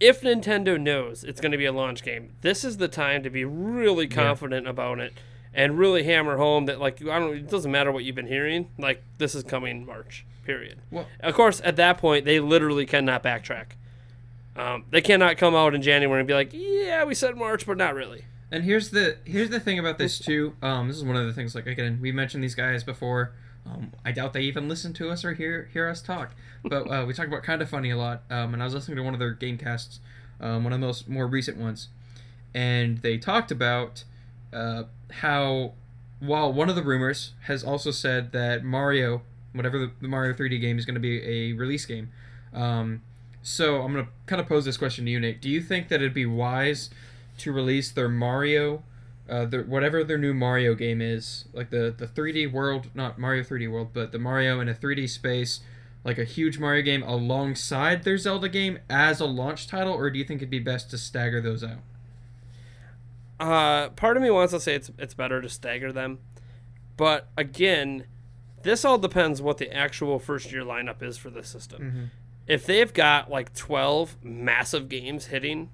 if 0.00 0.22
Nintendo 0.22 0.80
knows 0.80 1.22
it's 1.22 1.40
going 1.40 1.52
to 1.52 1.58
be 1.58 1.66
a 1.66 1.72
launch 1.72 2.02
game, 2.02 2.32
this 2.40 2.64
is 2.64 2.78
the 2.78 2.88
time 2.88 3.22
to 3.22 3.30
be 3.30 3.44
really 3.44 4.06
confident 4.06 4.66
about 4.66 4.98
it 4.98 5.12
and 5.56 5.78
really 5.78 6.04
hammer 6.04 6.36
home 6.36 6.66
that 6.66 6.78
like 6.78 7.00
I 7.02 7.18
don't. 7.18 7.34
It 7.34 7.50
doesn't 7.50 7.72
matter 7.72 7.90
what 7.90 8.04
you've 8.04 8.14
been 8.14 8.28
hearing. 8.28 8.68
Like 8.78 9.02
this 9.18 9.34
is 9.34 9.42
coming 9.42 9.84
March. 9.84 10.24
Period. 10.44 10.78
Well- 10.92 11.08
of 11.20 11.34
course, 11.34 11.60
at 11.64 11.74
that 11.76 11.98
point, 11.98 12.24
they 12.24 12.38
literally 12.38 12.86
cannot 12.86 13.24
backtrack. 13.24 13.72
Um, 14.54 14.84
they 14.90 15.00
cannot 15.00 15.36
come 15.38 15.54
out 15.56 15.74
in 15.74 15.82
January 15.82 16.20
and 16.20 16.28
be 16.28 16.34
like, 16.34 16.50
"Yeah, 16.52 17.04
we 17.04 17.14
said 17.14 17.36
March, 17.36 17.66
but 17.66 17.76
not 17.76 17.94
really." 17.94 18.24
And 18.52 18.62
here's 18.64 18.90
the 18.90 19.16
here's 19.24 19.50
the 19.50 19.58
thing 19.58 19.78
about 19.78 19.98
this 19.98 20.18
too. 20.18 20.54
Um, 20.62 20.86
this 20.88 20.96
is 20.96 21.04
one 21.04 21.16
of 21.16 21.26
the 21.26 21.32
things. 21.32 21.54
Like 21.54 21.66
again, 21.66 21.98
we 22.00 22.12
mentioned 22.12 22.44
these 22.44 22.54
guys 22.54 22.84
before. 22.84 23.32
Um, 23.66 23.92
I 24.04 24.12
doubt 24.12 24.32
they 24.32 24.42
even 24.42 24.68
listen 24.68 24.92
to 24.94 25.10
us 25.10 25.24
or 25.24 25.34
hear 25.34 25.68
hear 25.72 25.88
us 25.88 26.00
talk. 26.00 26.34
But 26.64 26.88
uh, 26.90 27.04
we 27.06 27.12
talk 27.14 27.26
about 27.26 27.42
kind 27.42 27.60
of 27.60 27.68
funny 27.68 27.90
a 27.90 27.96
lot. 27.96 28.22
Um, 28.30 28.54
and 28.54 28.62
I 28.62 28.66
was 28.66 28.74
listening 28.74 28.96
to 28.98 29.02
one 29.02 29.14
of 29.14 29.18
their 29.20 29.32
game 29.32 29.58
casts, 29.58 29.98
um, 30.40 30.62
one 30.64 30.72
of 30.72 30.80
the 30.80 30.86
most 30.86 31.08
more 31.08 31.26
recent 31.26 31.56
ones, 31.58 31.88
and 32.54 32.98
they 32.98 33.18
talked 33.18 33.50
about 33.50 34.04
uh, 34.52 34.84
how 35.10 35.72
while 36.20 36.52
one 36.52 36.68
of 36.68 36.76
the 36.76 36.82
rumors 36.82 37.32
has 37.42 37.62
also 37.62 37.90
said 37.90 38.32
that 38.32 38.64
Mario, 38.64 39.22
whatever 39.52 39.78
the, 39.78 39.90
the 40.00 40.08
Mario 40.08 40.32
3D 40.32 40.60
game 40.60 40.78
is 40.78 40.86
going 40.86 40.94
to 40.94 41.00
be 41.00 41.22
a 41.22 41.52
release 41.52 41.84
game. 41.84 42.10
Um, 42.54 43.02
so 43.46 43.82
I'm 43.82 43.92
gonna 43.92 44.08
kind 44.26 44.40
of 44.40 44.48
pose 44.48 44.64
this 44.64 44.76
question 44.76 45.04
to 45.04 45.10
you, 45.10 45.20
Nate. 45.20 45.40
Do 45.40 45.48
you 45.48 45.60
think 45.60 45.86
that 45.88 45.96
it'd 45.96 46.12
be 46.12 46.26
wise 46.26 46.90
to 47.38 47.52
release 47.52 47.92
their 47.92 48.08
Mario, 48.08 48.82
uh, 49.28 49.44
their, 49.44 49.62
whatever 49.62 50.02
their 50.02 50.18
new 50.18 50.34
Mario 50.34 50.74
game 50.74 51.00
is, 51.00 51.44
like 51.52 51.70
the 51.70 51.94
the 51.96 52.08
3D 52.08 52.50
world, 52.50 52.88
not 52.92 53.20
Mario 53.20 53.44
3D 53.44 53.70
world, 53.70 53.90
but 53.92 54.10
the 54.10 54.18
Mario 54.18 54.58
in 54.58 54.68
a 54.68 54.74
3D 54.74 55.08
space, 55.08 55.60
like 56.02 56.18
a 56.18 56.24
huge 56.24 56.58
Mario 56.58 56.82
game 56.82 57.04
alongside 57.04 58.02
their 58.02 58.18
Zelda 58.18 58.48
game 58.48 58.80
as 58.90 59.20
a 59.20 59.26
launch 59.26 59.68
title, 59.68 59.92
or 59.92 60.10
do 60.10 60.18
you 60.18 60.24
think 60.24 60.40
it'd 60.40 60.50
be 60.50 60.58
best 60.58 60.90
to 60.90 60.98
stagger 60.98 61.40
those 61.40 61.62
out? 61.62 61.78
Uh, 63.38 63.90
part 63.90 64.16
of 64.16 64.22
me 64.22 64.30
wants 64.30 64.52
to 64.52 64.60
say 64.60 64.74
it's 64.74 64.90
it's 64.98 65.14
better 65.14 65.42
to 65.42 65.48
stagger 65.48 65.92
them, 65.92 66.18
but 66.96 67.28
again, 67.36 68.06
this 68.62 68.84
all 68.84 68.98
depends 68.98 69.42
what 69.42 69.58
the 69.58 69.72
actual 69.72 70.18
first 70.18 70.50
year 70.50 70.62
lineup 70.62 71.02
is 71.02 71.18
for 71.18 71.30
the 71.30 71.44
system. 71.44 71.82
Mm-hmm. 71.82 72.04
If 72.46 72.64
they've 72.64 72.92
got 72.92 73.30
like 73.30 73.54
twelve 73.54 74.16
massive 74.22 74.88
games 74.88 75.26
hitting 75.26 75.70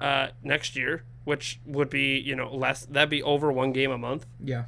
uh, 0.00 0.28
next 0.42 0.76
year, 0.76 1.04
which 1.24 1.60
would 1.64 1.88
be 1.88 2.18
you 2.18 2.36
know 2.36 2.54
less, 2.54 2.84
that'd 2.84 3.08
be 3.08 3.22
over 3.22 3.50
one 3.50 3.72
game 3.72 3.90
a 3.90 3.98
month. 3.98 4.26
Yeah. 4.42 4.64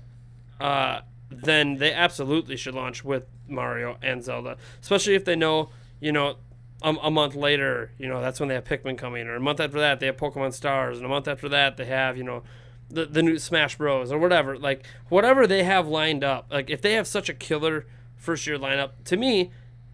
Uh, 0.58 1.00
then 1.30 1.76
they 1.76 1.92
absolutely 1.92 2.56
should 2.56 2.74
launch 2.74 3.04
with 3.04 3.24
Mario 3.46 3.98
and 4.02 4.24
Zelda, 4.24 4.56
especially 4.80 5.14
if 5.14 5.24
they 5.24 5.36
know 5.36 5.70
you 6.00 6.12
know 6.12 6.36
a, 6.82 6.94
a 7.02 7.10
month 7.10 7.34
later, 7.34 7.92
you 7.98 8.08
know, 8.08 8.20
that's 8.20 8.40
when 8.40 8.48
they 8.48 8.54
have 8.54 8.64
Pikmin 8.64 8.96
coming, 8.96 9.26
or 9.26 9.36
a 9.36 9.40
month 9.40 9.60
after 9.60 9.78
that 9.78 10.00
they 10.00 10.06
have 10.06 10.16
Pokemon 10.16 10.52
Stars, 10.52 10.96
and 10.96 11.06
a 11.06 11.08
month 11.08 11.28
after 11.28 11.48
that 11.48 11.76
they 11.76 11.86
have, 11.86 12.16
you 12.16 12.24
know, 12.24 12.42
the 12.88 13.06
the 13.06 13.22
new 13.22 13.38
Smash 13.38 13.76
Bros. 13.76 14.12
or 14.12 14.18
whatever. 14.18 14.58
Like 14.58 14.86
whatever 15.08 15.46
they 15.46 15.62
have 15.62 15.88
lined 15.88 16.24
up. 16.24 16.46
Like 16.50 16.70
if 16.70 16.82
they 16.82 16.94
have 16.94 17.06
such 17.06 17.28
a 17.28 17.34
killer 17.34 17.86
first 18.16 18.46
year 18.46 18.58
lineup, 18.58 18.90
to 19.06 19.16
me, 19.16 19.50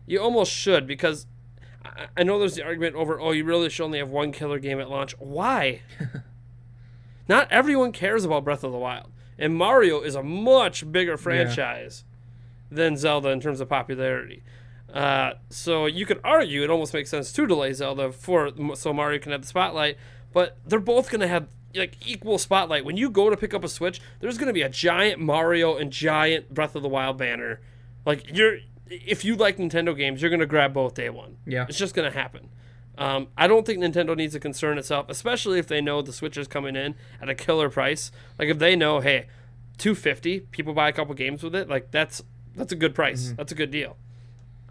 you 0.07 0.21
almost 0.21 0.53
should 0.53 0.87
because 0.87 1.27
I, 1.85 2.07
I 2.17 2.23
know 2.23 2.39
there's 2.39 2.55
the 2.55 2.65
argument 2.65 2.97
over, 2.97 3.21
oh, 3.21 3.33
you 3.33 3.45
really 3.45 3.69
should 3.69 3.85
only 3.85 3.99
have 3.99 4.11
one 4.11 4.33
killer 4.33 4.59
game 4.59 4.81
at 4.81 4.91
launch. 4.91 5.15
Why? 5.19 5.83
Not 7.29 7.51
everyone 7.51 7.93
cares 7.93 8.25
about 8.25 8.45
Breath 8.45 8.63
of 8.63 8.73
the 8.73 8.79
Wild, 8.79 9.11
and 9.39 9.57
Mario 9.57 10.01
is 10.01 10.15
a 10.15 10.23
much 10.23 10.91
bigger 10.91 11.17
franchise 11.17 12.05
than 12.71 12.97
Zelda 12.97 13.31
in 13.31 13.41
terms 13.41 13.61
of 13.61 13.69
popularity. 13.69 14.43
Uh, 14.93 15.33
so 15.51 15.87
you 15.87 16.07
could 16.07 16.21
argue 16.25 16.63
it 16.63 16.71
almost 16.71 16.95
makes 16.95 17.11
sense 17.11 17.33
to 17.33 17.47
delay 17.47 17.73
Zelda 17.73 18.13
for 18.13 18.51
so 18.75 18.93
Mario 18.93 19.19
can 19.19 19.33
have 19.33 19.43
the 19.43 19.49
spotlight, 19.49 19.97
but 20.33 20.57
they're 20.67 20.81
both 20.81 21.11
gonna 21.11 21.29
have 21.29 21.49
like 21.75 21.97
equal 22.07 22.39
spotlight. 22.39 22.85
When 22.85 22.97
you 22.97 23.11
go 23.11 23.29
to 23.29 23.37
pick 23.37 23.53
up 23.53 23.65
a 23.65 23.69
Switch, 23.69 24.01
there's 24.21 24.39
gonna 24.39 24.53
be 24.53 24.63
a 24.63 24.69
giant 24.69 25.21
Mario 25.21 25.77
and 25.77 25.91
giant 25.91 26.55
Breath 26.55 26.75
of 26.75 26.83
the 26.83 26.89
Wild 26.89 27.19
banner. 27.19 27.61
Like 28.07 28.35
you're, 28.35 28.59
if 28.89 29.25
you 29.25 29.37
like 29.37 29.59
Nintendo 29.59 29.95
games, 29.95 30.23
you're 30.23 30.31
gonna 30.31 30.47
grab 30.47 30.73
both 30.73 30.95
day 30.95 31.11
one. 31.11 31.37
Yeah. 31.47 31.67
It's 31.69 31.79
just 31.79 31.95
gonna 31.95 32.11
happen. 32.11 32.49
Um, 32.99 33.29
I 33.37 33.47
don't 33.47 33.67
think 33.67 33.81
Nintendo 33.81 34.17
needs 34.17 34.33
to 34.33 34.41
concern 34.41 34.79
itself, 34.79 35.11
especially 35.11 35.59
if 35.59 35.67
they 35.67 35.83
know 35.83 36.01
the 36.01 36.15
Switch 36.15 36.39
is 36.39 36.49
coming 36.49 36.77
in 36.77 36.95
at 37.21 37.29
a 37.29 37.35
killer 37.35 37.69
price. 37.69 38.11
Like 38.39 38.49
if 38.49 38.59
they 38.59 38.75
know, 38.75 39.01
hey, 39.01 39.27
two 39.77 39.95
fifty, 39.95 40.41
people 40.41 40.73
buy 40.73 40.89
a 40.89 40.93
couple 40.93 41.15
games 41.15 41.43
with 41.43 41.55
it. 41.55 41.69
Like 41.69 41.91
that's 41.91 42.23
that's 42.55 42.73
a 42.73 42.77
good 42.77 42.95
price. 42.95 43.35
That's 43.37 43.53
a 43.53 43.55
good 43.55 43.71
deal. 43.71 43.99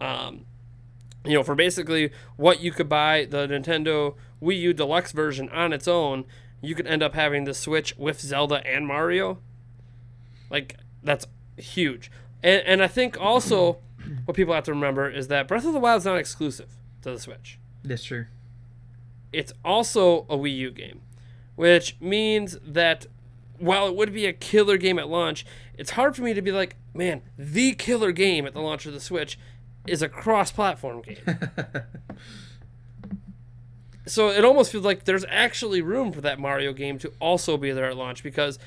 Um, 0.00 0.44
you 1.24 1.32
know, 1.34 1.42
for 1.42 1.54
basically 1.54 2.10
what 2.36 2.60
you 2.60 2.70
could 2.72 2.88
buy 2.88 3.26
the 3.28 3.46
Nintendo 3.48 4.14
Wii 4.42 4.60
U 4.60 4.72
Deluxe 4.72 5.12
version 5.12 5.48
on 5.50 5.72
its 5.72 5.88
own, 5.88 6.24
you 6.60 6.74
could 6.74 6.86
end 6.86 7.02
up 7.02 7.14
having 7.14 7.44
the 7.44 7.54
Switch 7.54 7.96
with 7.96 8.20
Zelda 8.20 8.64
and 8.66 8.86
Mario. 8.86 9.38
Like 10.50 10.76
that's 11.02 11.26
huge. 11.56 12.10
And 12.42 12.62
and 12.66 12.82
I 12.82 12.86
think 12.86 13.20
also 13.20 13.78
what 14.24 14.36
people 14.36 14.54
have 14.54 14.64
to 14.64 14.72
remember 14.72 15.10
is 15.10 15.28
that 15.28 15.48
Breath 15.48 15.64
of 15.66 15.72
the 15.72 15.80
Wild 15.80 15.98
is 15.98 16.04
not 16.04 16.16
exclusive 16.18 16.68
to 17.02 17.10
the 17.10 17.18
Switch 17.18 17.58
That's 17.82 18.04
true. 18.04 18.26
it's 19.32 19.52
also 19.64 20.26
a 20.28 20.36
Wii 20.36 20.56
U 20.58 20.70
game, 20.70 21.00
which 21.56 21.96
means 22.00 22.56
that 22.64 23.06
while 23.58 23.88
it 23.88 23.96
would 23.96 24.12
be 24.12 24.26
a 24.26 24.32
killer 24.32 24.76
game 24.76 24.98
at 24.98 25.08
launch, 25.08 25.44
it's 25.76 25.90
hard 25.92 26.14
for 26.14 26.22
me 26.22 26.34
to 26.34 26.42
be 26.42 26.52
like, 26.52 26.76
man, 26.94 27.22
the 27.36 27.72
killer 27.74 28.12
game 28.12 28.46
at 28.46 28.52
the 28.52 28.60
launch 28.60 28.86
of 28.86 28.92
the 28.92 29.00
Switch 29.00 29.38
is 29.86 30.02
a 30.02 30.08
cross-platform 30.08 31.02
game. 31.02 31.16
so 34.06 34.28
it 34.30 34.44
almost 34.44 34.72
feels 34.72 34.84
like 34.84 35.04
there's 35.04 35.24
actually 35.28 35.82
room 35.82 36.12
for 36.12 36.20
that 36.20 36.38
Mario 36.38 36.72
game 36.72 36.98
to 36.98 37.12
also 37.20 37.56
be 37.56 37.72
there 37.72 37.86
at 37.86 37.96
launch 37.96 38.22
because 38.22 38.58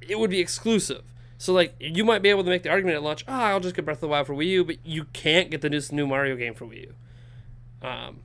it 0.00 0.18
would 0.18 0.30
be 0.30 0.40
exclusive. 0.40 1.02
So 1.38 1.52
like 1.52 1.74
you 1.78 2.04
might 2.04 2.22
be 2.22 2.30
able 2.30 2.44
to 2.44 2.50
make 2.50 2.62
the 2.62 2.70
argument 2.70 2.96
at 2.96 3.02
launch, 3.02 3.24
oh, 3.28 3.32
I'll 3.32 3.60
just 3.60 3.74
get 3.74 3.84
Breath 3.84 3.98
of 3.98 4.02
the 4.02 4.08
Wild 4.08 4.26
for 4.26 4.34
Wii 4.34 4.46
U, 4.48 4.64
but 4.64 4.84
you 4.84 5.04
can't 5.12 5.50
get 5.50 5.60
the 5.60 5.70
new, 5.70 5.80
new 5.92 6.06
Mario 6.06 6.36
game 6.36 6.54
for 6.54 6.66
Wii 6.66 6.82
U. 6.82 6.94
Um, 7.86 8.20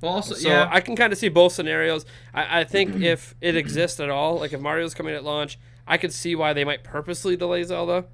Well, 0.00 0.12
also, 0.12 0.34
so 0.34 0.48
yeah, 0.48 0.68
I 0.70 0.80
can 0.80 0.94
kind 0.94 1.12
of 1.12 1.18
see 1.18 1.28
both 1.28 1.52
scenarios. 1.52 2.04
I, 2.32 2.60
I 2.60 2.64
think 2.64 2.96
if 3.02 3.34
it 3.40 3.56
exists 3.56 3.98
at 3.98 4.10
all, 4.10 4.38
like 4.38 4.52
if 4.52 4.60
Mario's 4.60 4.94
coming 4.94 5.14
at 5.14 5.24
launch, 5.24 5.58
I 5.86 5.96
could 5.96 6.12
see 6.12 6.34
why 6.34 6.52
they 6.52 6.64
might 6.64 6.84
purposely 6.84 7.36
delay 7.36 7.64
Zelda 7.64 8.04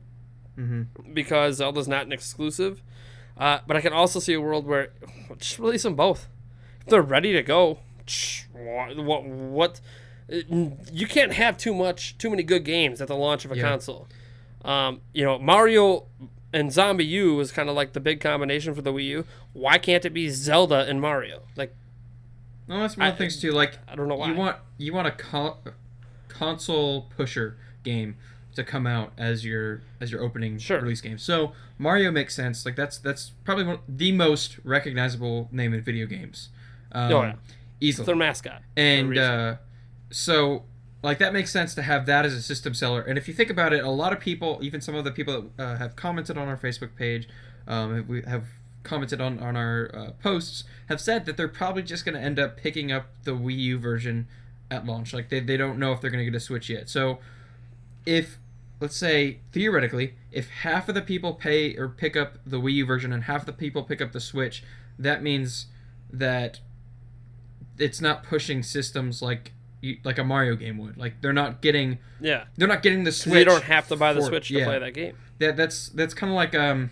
mm-hmm. 0.58 1.12
because 1.12 1.56
Zelda's 1.56 1.88
not 1.88 2.06
an 2.06 2.12
exclusive. 2.12 2.82
Uh, 3.36 3.58
but 3.66 3.76
I 3.76 3.80
can 3.80 3.92
also 3.92 4.20
see 4.20 4.32
a 4.34 4.40
world 4.40 4.66
where 4.66 4.88
just 5.38 5.58
release 5.58 5.82
them 5.82 5.94
both. 5.96 6.28
If 6.82 6.86
they're 6.86 7.02
ready 7.02 7.32
to 7.32 7.42
go, 7.42 7.78
what, 8.52 8.96
what, 8.96 9.24
what 9.24 9.80
you 10.28 11.06
can't 11.06 11.32
have 11.32 11.56
too 11.56 11.74
much, 11.74 12.16
too 12.18 12.30
many 12.30 12.42
good 12.42 12.64
games 12.64 13.00
at 13.00 13.08
the 13.08 13.16
launch 13.16 13.44
of 13.44 13.52
a 13.52 13.56
Yeah. 13.56 13.62
console. 13.62 14.06
Um, 14.64 15.00
you 15.12 15.24
know, 15.24 15.38
Mario 15.38 16.04
and 16.52 16.70
ZombiU 16.70 17.40
is 17.40 17.50
kind 17.52 17.68
of 17.68 17.74
like 17.74 17.92
the 17.92 18.00
big 18.00 18.20
combination 18.20 18.74
for 18.74 18.82
the 18.82 18.92
Wii 18.92 19.04
U. 19.06 19.24
Why 19.52 19.78
can't 19.78 20.04
it 20.04 20.10
be 20.14 20.28
Zelda 20.30 20.86
and 20.88 21.00
Mario? 21.00 21.42
Like, 21.56 21.74
no, 22.68 22.78
that's 22.80 22.96
one 22.96 23.06
of 23.06 23.12
I- 23.12 23.16
the 23.16 23.18
things 23.18 23.40
too. 23.40 23.50
Like, 23.52 23.78
I 23.88 23.94
don't 23.96 24.08
know 24.08 24.14
why. 24.16 24.28
you 24.28 24.34
want 24.34 24.56
you 24.78 24.92
want 24.94 25.06
a 25.08 25.10
con- 25.10 25.56
console 26.28 27.02
pusher 27.16 27.56
game 27.82 28.16
to 28.54 28.64
come 28.64 28.86
out 28.86 29.12
as 29.18 29.44
your 29.44 29.82
as 30.00 30.10
your 30.10 30.22
opening 30.22 30.58
Sure. 30.58 30.80
release 30.80 31.00
game. 31.00 31.18
So 31.18 31.52
Mario 31.78 32.10
makes 32.10 32.34
sense. 32.34 32.64
Like 32.64 32.76
that's 32.76 32.98
that's 32.98 33.32
probably 33.44 33.64
one, 33.64 33.78
the 33.88 34.12
most 34.12 34.58
recognizable 34.64 35.48
name 35.52 35.74
in 35.74 35.80
video 35.82 36.06
games. 36.06 36.48
Um, 36.92 37.12
Oh, 37.12 37.22
yeah. 37.22 37.34
easily. 37.80 38.02
It's 38.02 38.06
their 38.06 38.16
mascot. 38.16 38.62
and 38.76 39.18
uh, 39.18 39.56
so 40.10 40.64
like 41.02 41.18
that 41.18 41.32
makes 41.32 41.50
sense 41.50 41.74
to 41.74 41.82
have 41.82 42.06
that 42.06 42.24
as 42.24 42.32
a 42.34 42.40
system 42.40 42.72
seller 42.72 43.02
and 43.02 43.18
if 43.18 43.28
you 43.28 43.34
think 43.34 43.50
about 43.50 43.72
it 43.74 43.84
a 43.84 43.90
lot 43.90 44.12
of 44.12 44.20
people 44.20 44.58
even 44.62 44.80
some 44.80 44.94
of 44.94 45.04
the 45.04 45.10
people 45.10 45.50
that 45.56 45.62
uh, 45.62 45.76
have 45.76 45.96
commented 45.96 46.38
on 46.38 46.48
our 46.48 46.56
facebook 46.56 46.96
page 46.96 47.28
um, 47.66 48.06
we 48.08 48.22
have 48.22 48.44
commented 48.84 49.20
on, 49.20 49.38
on 49.40 49.54
our 49.56 49.90
uh, 49.94 50.10
posts 50.22 50.64
have 50.88 51.00
said 51.00 51.26
that 51.26 51.36
they're 51.36 51.48
probably 51.48 51.82
just 51.82 52.04
going 52.06 52.14
to 52.14 52.20
end 52.20 52.38
up 52.38 52.56
picking 52.56 52.90
up 52.92 53.06
the 53.24 53.32
wii 53.32 53.56
u 53.58 53.78
version 53.78 54.26
at 54.70 54.86
launch 54.86 55.12
like 55.12 55.28
they, 55.28 55.40
they 55.40 55.56
don't 55.58 55.78
know 55.78 55.92
if 55.92 56.00
they're 56.00 56.10
going 56.10 56.24
to 56.24 56.30
get 56.30 56.36
a 56.36 56.40
switch 56.40 56.70
yet 56.70 56.88
so 56.88 57.18
if 58.06 58.38
let's 58.84 58.96
say 58.96 59.38
theoretically 59.50 60.12
if 60.30 60.50
half 60.50 60.90
of 60.90 60.94
the 60.94 61.00
people 61.00 61.32
pay 61.32 61.74
or 61.76 61.88
pick 61.88 62.14
up 62.16 62.36
the 62.44 62.60
wii 62.60 62.74
u 62.74 62.84
version 62.84 63.14
and 63.14 63.24
half 63.24 63.46
the 63.46 63.52
people 63.52 63.82
pick 63.82 64.02
up 64.02 64.12
the 64.12 64.20
switch 64.20 64.62
that 64.98 65.22
means 65.22 65.68
that 66.12 66.60
it's 67.78 67.98
not 68.02 68.22
pushing 68.22 68.62
systems 68.62 69.22
like 69.22 69.52
you- 69.80 69.98
like 70.04 70.18
a 70.18 70.24
Mario 70.24 70.54
game 70.54 70.76
would. 70.78 70.96
Like 70.96 71.20
they're 71.20 71.32
not 71.32 71.60
getting 71.62 71.98
yeah, 72.20 72.44
they're 72.56 72.68
not 72.68 72.82
getting 72.82 73.04
the 73.04 73.12
Switch. 73.12 73.38
you 73.40 73.44
don't 73.44 73.64
have 73.64 73.88
to 73.88 73.96
buy 73.96 74.12
the 74.12 74.20
for- 74.20 74.26
Switch 74.26 74.48
to 74.48 74.54
yeah. 74.54 74.64
play 74.66 74.78
that 74.78 74.92
game. 74.94 75.16
That 75.38 75.56
that's 75.56 75.88
that's 75.88 76.14
kind 76.14 76.30
of 76.30 76.36
like 76.36 76.54
um 76.54 76.90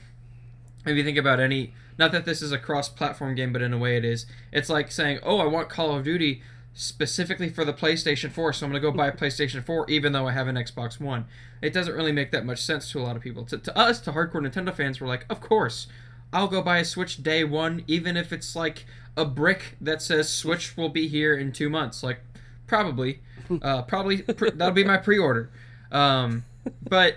if 0.87 0.97
you 0.97 1.05
think 1.05 1.19
about 1.19 1.41
any 1.41 1.73
not 1.99 2.11
that 2.13 2.25
this 2.25 2.41
is 2.43 2.53
a 2.53 2.59
cross-platform 2.59 3.35
game, 3.35 3.53
but 3.53 3.61
in 3.63 3.73
a 3.73 3.79
way 3.79 3.97
it 3.99 4.05
is. 4.05 4.25
It's 4.51 4.69
like 4.71 4.91
saying, 4.91 5.21
"Oh, 5.23 5.39
I 5.39 5.47
want 5.47 5.69
Call 5.69 5.95
of 5.95 6.05
Duty 6.05 6.43
specifically 6.75 7.49
for 7.49 7.65
the 7.65 7.73
PlayStation 7.73 8.31
4, 8.31 8.53
so 8.53 8.67
I'm 8.67 8.73
going 8.73 8.83
to 8.83 8.91
go 8.91 8.97
buy 8.97 9.09
a 9.09 9.13
PlayStation 9.17 9.63
4 9.65 9.91
even 9.91 10.13
though 10.13 10.27
I 10.27 10.33
have 10.33 10.49
an 10.49 10.57
Xbox 10.57 11.01
One." 11.01 11.27
It 11.61 11.73
doesn't 11.73 11.95
really 11.95 12.13
make 12.13 12.33
that 12.33 12.45
much 12.45 12.61
sense 12.63 12.91
to 12.93 12.99
a 12.99 13.03
lot 13.03 13.17
of 13.17 13.23
people. 13.23 13.45
To, 13.45 13.59
to 13.59 13.77
us, 13.79 14.01
to 14.01 14.13
hardcore 14.13 14.47
Nintendo 14.47 14.75
fans, 14.75 15.01
we're 15.01 15.07
like, 15.09 15.27
"Of 15.31 15.41
course, 15.41 15.87
I'll 16.33 16.49
go 16.49 16.63
buy 16.63 16.79
a 16.79 16.85
Switch 16.85 17.23
day 17.23 17.45
one, 17.45 17.85
even 17.87 18.17
if 18.17 18.33
it's 18.33 18.57
like 18.57 18.85
a 19.17 19.25
brick 19.25 19.77
that 19.81 20.01
says 20.03 20.29
Switch 20.33 20.77
will 20.77 20.89
be 20.89 21.07
here 21.09 21.37
in 21.37 21.53
two 21.53 21.69
months." 21.71 22.03
Like, 22.03 22.21
probably, 22.67 23.21
uh, 23.63 23.83
probably 23.83 24.23
pr- 24.23 24.51
that'll 24.51 24.75
be 24.75 24.85
my 24.85 24.97
pre-order. 24.97 25.51
Um, 25.91 26.45
but 26.89 27.17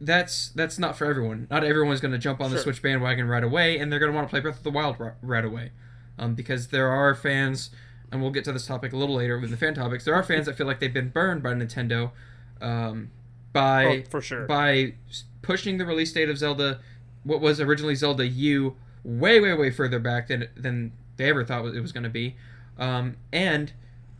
that's 0.00 0.48
that's 0.50 0.78
not 0.78 0.96
for 0.98 1.04
everyone. 1.06 1.46
Not 1.50 1.64
everyone's 1.64 2.00
going 2.00 2.12
to 2.12 2.18
jump 2.18 2.40
on 2.40 2.50
the 2.50 2.56
Sure. 2.56 2.64
Switch 2.64 2.82
bandwagon 2.82 3.28
right 3.28 3.44
away, 3.44 3.78
and 3.78 3.90
they're 3.90 4.00
going 4.00 4.10
to 4.10 4.16
want 4.16 4.26
to 4.28 4.30
play 4.30 4.40
Breath 4.40 4.58
of 4.58 4.64
the 4.64 4.70
Wild 4.70 4.98
ri- 4.98 5.12
right 5.22 5.44
away, 5.44 5.70
um, 6.18 6.34
because 6.34 6.68
there 6.68 6.88
are 6.88 7.14
fans, 7.14 7.70
and 8.12 8.22
we'll 8.22 8.30
get 8.30 8.44
to 8.44 8.52
this 8.52 8.66
topic 8.66 8.92
a 8.92 8.96
little 8.96 9.16
later 9.16 9.38
with 9.40 9.50
the 9.50 9.56
fan 9.56 9.74
topics. 9.74 10.04
There 10.04 10.14
are 10.14 10.22
fans 10.22 10.46
that 10.46 10.56
feel 10.56 10.66
like 10.68 10.78
they've 10.78 10.92
been 10.94 11.08
burned 11.08 11.42
by 11.42 11.54
Nintendo, 11.54 12.12
um, 12.60 13.10
by 13.52 13.84
Oh, 13.84 14.02
for 14.10 14.20
sure. 14.20 14.46
by 14.46 14.94
pushing 15.42 15.78
the 15.78 15.84
release 15.86 16.12
date 16.12 16.28
of 16.28 16.38
Zelda, 16.38 16.80
what 17.24 17.40
was 17.40 17.60
originally 17.60 17.94
Zelda 17.96 18.26
U, 18.26 18.76
way 19.02 19.40
way 19.40 19.52
way 19.54 19.70
further 19.70 19.98
back 19.98 20.28
than 20.28 20.48
than 20.56 20.92
they 21.16 21.28
ever 21.30 21.44
thought 21.44 21.64
it 21.74 21.80
was 21.80 21.90
going 21.92 22.04
to 22.04 22.08
be, 22.10 22.36
um, 22.78 23.16
and 23.32 23.72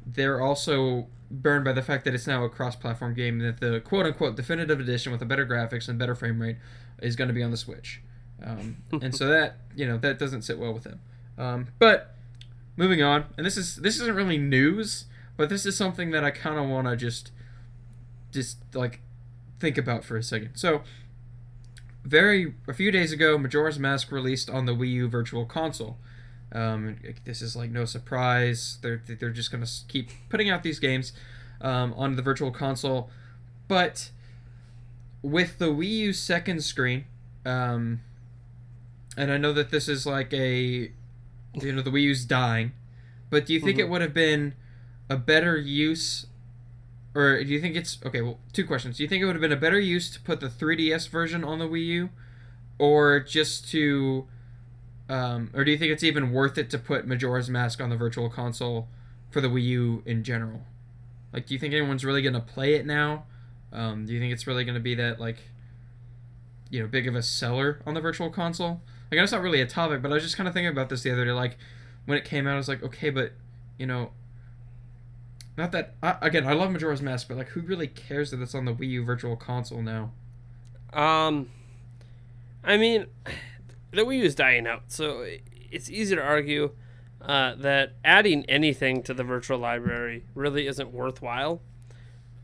they're 0.05 0.40
also 0.40 1.07
burned 1.31 1.64
by 1.64 1.72
the 1.72 1.81
fact 1.83 2.05
that 2.05 2.12
it's 2.14 2.26
now 2.26 2.44
a 2.44 2.48
cross-platform 2.48 3.14
game 3.14 3.38
that 3.38 3.59
the 3.61 3.81
quote-unquote 3.81 4.37
definitive 4.37 4.78
edition 4.81 5.11
with 5.12 5.22
a 5.22 5.24
better 5.24 5.46
graphics 5.46 5.88
and 5.88 5.98
better 5.98 6.14
frame 6.14 6.42
rate 6.42 6.57
is 7.00 7.16
going 7.16 7.28
to 7.28 7.33
be 7.35 7.42
on 7.42 7.50
the 7.50 7.57
Switch, 7.57 8.02
um, 8.44 8.76
and 9.00 9.14
so 9.14 9.26
that 9.31 9.57
you 9.74 9.87
know 9.87 9.96
that 9.98 10.18
doesn't 10.18 10.42
sit 10.42 10.59
well 10.59 10.72
with 10.74 10.85
them. 10.85 11.00
Um, 11.38 11.68
but 11.78 12.14
moving 12.76 13.02
on, 13.02 13.26
and 13.37 13.46
this 13.46 13.56
is 13.56 13.76
this 13.76 14.00
isn't 14.00 14.14
really 14.14 14.38
news, 14.38 15.06
but 15.37 15.48
this 15.48 15.66
is 15.66 15.76
something 15.76 16.11
that 16.11 16.24
I 16.24 16.30
kind 16.30 16.58
of 16.58 16.68
want 16.68 16.87
to 16.88 16.96
just 16.96 17.32
just 18.30 18.58
like 18.74 19.00
think 19.61 19.78
about 19.78 20.04
for 20.04 20.16
a 20.16 20.22
second. 20.22 20.56
So 20.56 20.82
very 22.04 22.54
a 22.66 22.74
few 22.74 22.90
days 22.90 23.12
ago, 23.12 23.38
Majora's 23.38 23.78
Mask 23.78 24.11
released 24.11 24.50
on 24.50 24.66
the 24.66 24.74
Wii 24.74 24.92
U 24.92 25.08
Virtual 25.08 25.44
Console. 25.44 25.98
Um, 26.52 26.98
this 27.24 27.40
is 27.40 27.56
like 27.56 27.70
no 27.70 27.85
surprise. 27.85 28.78
They're 28.82 29.02
they're 29.06 29.30
just 29.30 29.50
gonna 29.50 29.66
keep 29.88 30.11
putting 30.28 30.50
out 30.50 30.62
these 30.62 30.78
games 30.78 31.12
um, 31.61 31.94
on 31.94 32.16
the 32.16 32.22
Virtual 32.22 32.50
Console, 32.50 33.11
but 33.68 34.11
with 35.22 35.58
the 35.58 35.66
Wii 35.66 35.88
U 35.88 36.12
second 36.12 36.64
screen, 36.64 37.04
um, 37.46 38.00
and 39.16 39.30
I 39.30 39.37
know 39.37 39.52
that 39.52 39.70
this 39.70 39.88
is 39.88 40.04
like 40.04 40.32
a 40.35 40.90
you 41.61 41.73
know 41.73 41.83
the 41.83 41.91
Wii 41.91 42.03
U's 42.03 42.25
dying, 42.25 42.73
but 43.31 43.47
do 43.47 43.53
you 43.53 43.61
think 43.61 43.77
Mhm. 43.79 43.81
it 43.81 43.88
would 43.88 44.01
have 44.03 44.15
been 44.15 44.55
a 45.09 45.17
better 45.17 45.57
use 45.59 46.27
or 47.15 47.45
do 47.45 47.51
you 47.51 47.61
think 47.61 47.77
it's 47.77 47.99
okay? 48.07 48.23
Well, 48.23 48.41
two 48.55 48.65
questions. 48.65 48.97
Do 48.97 49.03
you 49.03 49.09
think 49.09 49.23
it 49.23 49.27
would 49.27 49.35
have 49.35 49.43
been 49.43 49.53
a 49.53 49.57
better 49.57 49.79
use 49.79 50.11
to 50.12 50.21
put 50.21 50.41
the 50.41 50.49
3DS 50.49 51.07
version 51.09 51.45
on 51.45 51.59
the 51.59 51.67
Wii 51.69 51.85
U, 51.87 52.11
or 52.79 53.21
just 53.21 53.69
to, 53.71 54.27
um, 55.11 55.51
or 55.53 55.62
do 55.62 55.71
you 55.71 55.77
think 55.77 55.93
it's 55.93 56.03
even 56.03 56.33
worth 56.33 56.57
it 56.57 56.71
to 56.71 56.79
put 56.79 57.07
Majora's 57.07 57.51
Mask 57.51 57.83
on 57.83 57.91
the 57.91 57.97
Virtual 57.97 58.31
Console 58.31 58.88
for 59.31 59.43
the 59.43 59.49
Wii 59.49 59.62
U 59.65 60.03
in 60.07 60.25
general? 60.25 60.65
Like, 61.35 61.45
do 61.47 61.53
you 61.53 61.61
think 61.61 61.75
anyone's 61.75 62.03
really 62.03 62.23
gonna 62.23 62.41
play 62.41 62.75
it 62.77 62.87
now? 62.87 63.27
Um, 63.75 64.07
do 64.07 64.15
you 64.15 64.19
think 64.19 64.33
it's 64.33 64.47
really 64.47 64.65
gonna 64.65 64.81
be 64.81 64.95
that 64.95 65.21
like, 65.21 65.37
you 66.71 66.81
know, 66.81 66.87
big 66.87 67.07
of 67.07 67.15
a 67.15 67.23
seller 67.23 67.81
on 67.85 67.93
the 67.93 68.01
Virtual 68.01 68.31
Console? 68.31 68.81
Like, 69.12 69.20
that's 69.20 69.33
not 69.33 69.42
really 69.42 69.61
a 69.61 69.66
topic, 69.66 70.01
but 70.01 70.11
I 70.11 70.14
was 70.14 70.22
just 70.22 70.38
kind 70.38 70.48
of 70.48 70.55
thinking 70.55 70.72
about 70.72 70.88
this 70.88 71.03
the 71.03 71.12
other 71.12 71.27
day. 71.27 71.33
Like, 71.33 71.59
when 72.07 72.16
it 72.16 72.25
came 72.25 72.46
out, 72.46 72.55
I 72.55 72.57
was 72.57 72.66
like, 72.66 72.83
okay, 72.83 73.11
but 73.11 73.33
you 73.77 73.87
know, 73.87 74.12
not 75.59 75.70
that 75.72 75.96
I, 76.03 76.16
again, 76.22 76.46
I 76.46 76.55
love 76.55 76.70
Majora's 76.70 77.03
Mask, 77.03 77.29
but 77.29 77.37
like, 77.37 77.48
who 77.48 77.61
really 77.61 77.88
cares 77.88 78.31
that 78.31 78.40
it's 78.40 78.55
on 78.55 78.64
the 78.64 78.72
Wii 78.72 78.88
U 78.88 79.05
Virtual 79.05 79.37
Console 79.37 79.83
now? 79.83 80.12
Um, 80.94 81.51
I 82.64 82.79
mean, 82.79 83.05
the 83.90 84.01
Wii 84.03 84.20
U 84.20 84.25
is 84.25 84.35
dying 84.35 84.66
out, 84.66 84.85
so 84.88 85.27
it's 85.70 85.90
easy 85.90 86.16
to 86.16 86.22
argue 86.22 86.70
uh, 87.20 87.55
that 87.57 87.92
adding 88.03 88.46
anything 88.46 89.03
to 89.03 89.12
the 89.12 89.25
virtual 89.25 89.59
library 89.59 90.25
really 90.35 90.66
isn't 90.66 90.90
worthwhile. 90.90 91.61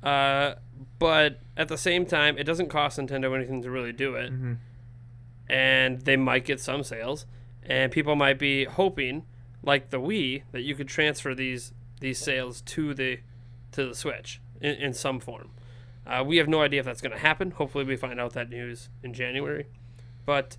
Uh, 0.02 0.56
but 0.98 1.40
at 1.56 1.68
the 1.68 1.78
same 1.78 2.04
time, 2.04 2.36
it 2.36 2.44
doesn't 2.44 2.68
cost 2.68 2.98
Nintendo 2.98 3.34
anything 3.34 3.62
to 3.62 3.70
really 3.70 3.92
do 3.92 4.16
it, 4.16 4.30
Mm-hmm. 4.32 4.52
And 5.48 6.00
they 6.02 6.16
might 6.16 6.44
get 6.44 6.60
some 6.60 6.82
sales, 6.82 7.26
and 7.62 7.92
people 7.92 8.16
might 8.16 8.38
be 8.38 8.64
hoping, 8.64 9.24
like 9.62 9.90
the 9.90 10.00
Wii, 10.00 10.42
that 10.52 10.62
you 10.62 10.74
could 10.74 10.88
transfer 10.88 11.34
these 11.34 11.72
these 12.00 12.18
sales 12.18 12.60
to 12.62 12.94
the 12.94 13.20
to 13.72 13.86
the 13.86 13.94
Switch 13.94 14.40
in, 14.60 14.74
in 14.76 14.92
some 14.92 15.20
form. 15.20 15.50
Uh, 16.06 16.24
we 16.26 16.38
have 16.38 16.48
no 16.48 16.62
idea 16.62 16.80
if 16.80 16.86
that's 16.86 17.00
going 17.02 17.12
to 17.12 17.18
happen. 17.18 17.50
Hopefully, 17.52 17.84
we 17.84 17.96
find 17.96 18.18
out 18.18 18.32
that 18.32 18.48
news 18.48 18.88
in 19.02 19.12
January. 19.12 19.66
But 20.24 20.56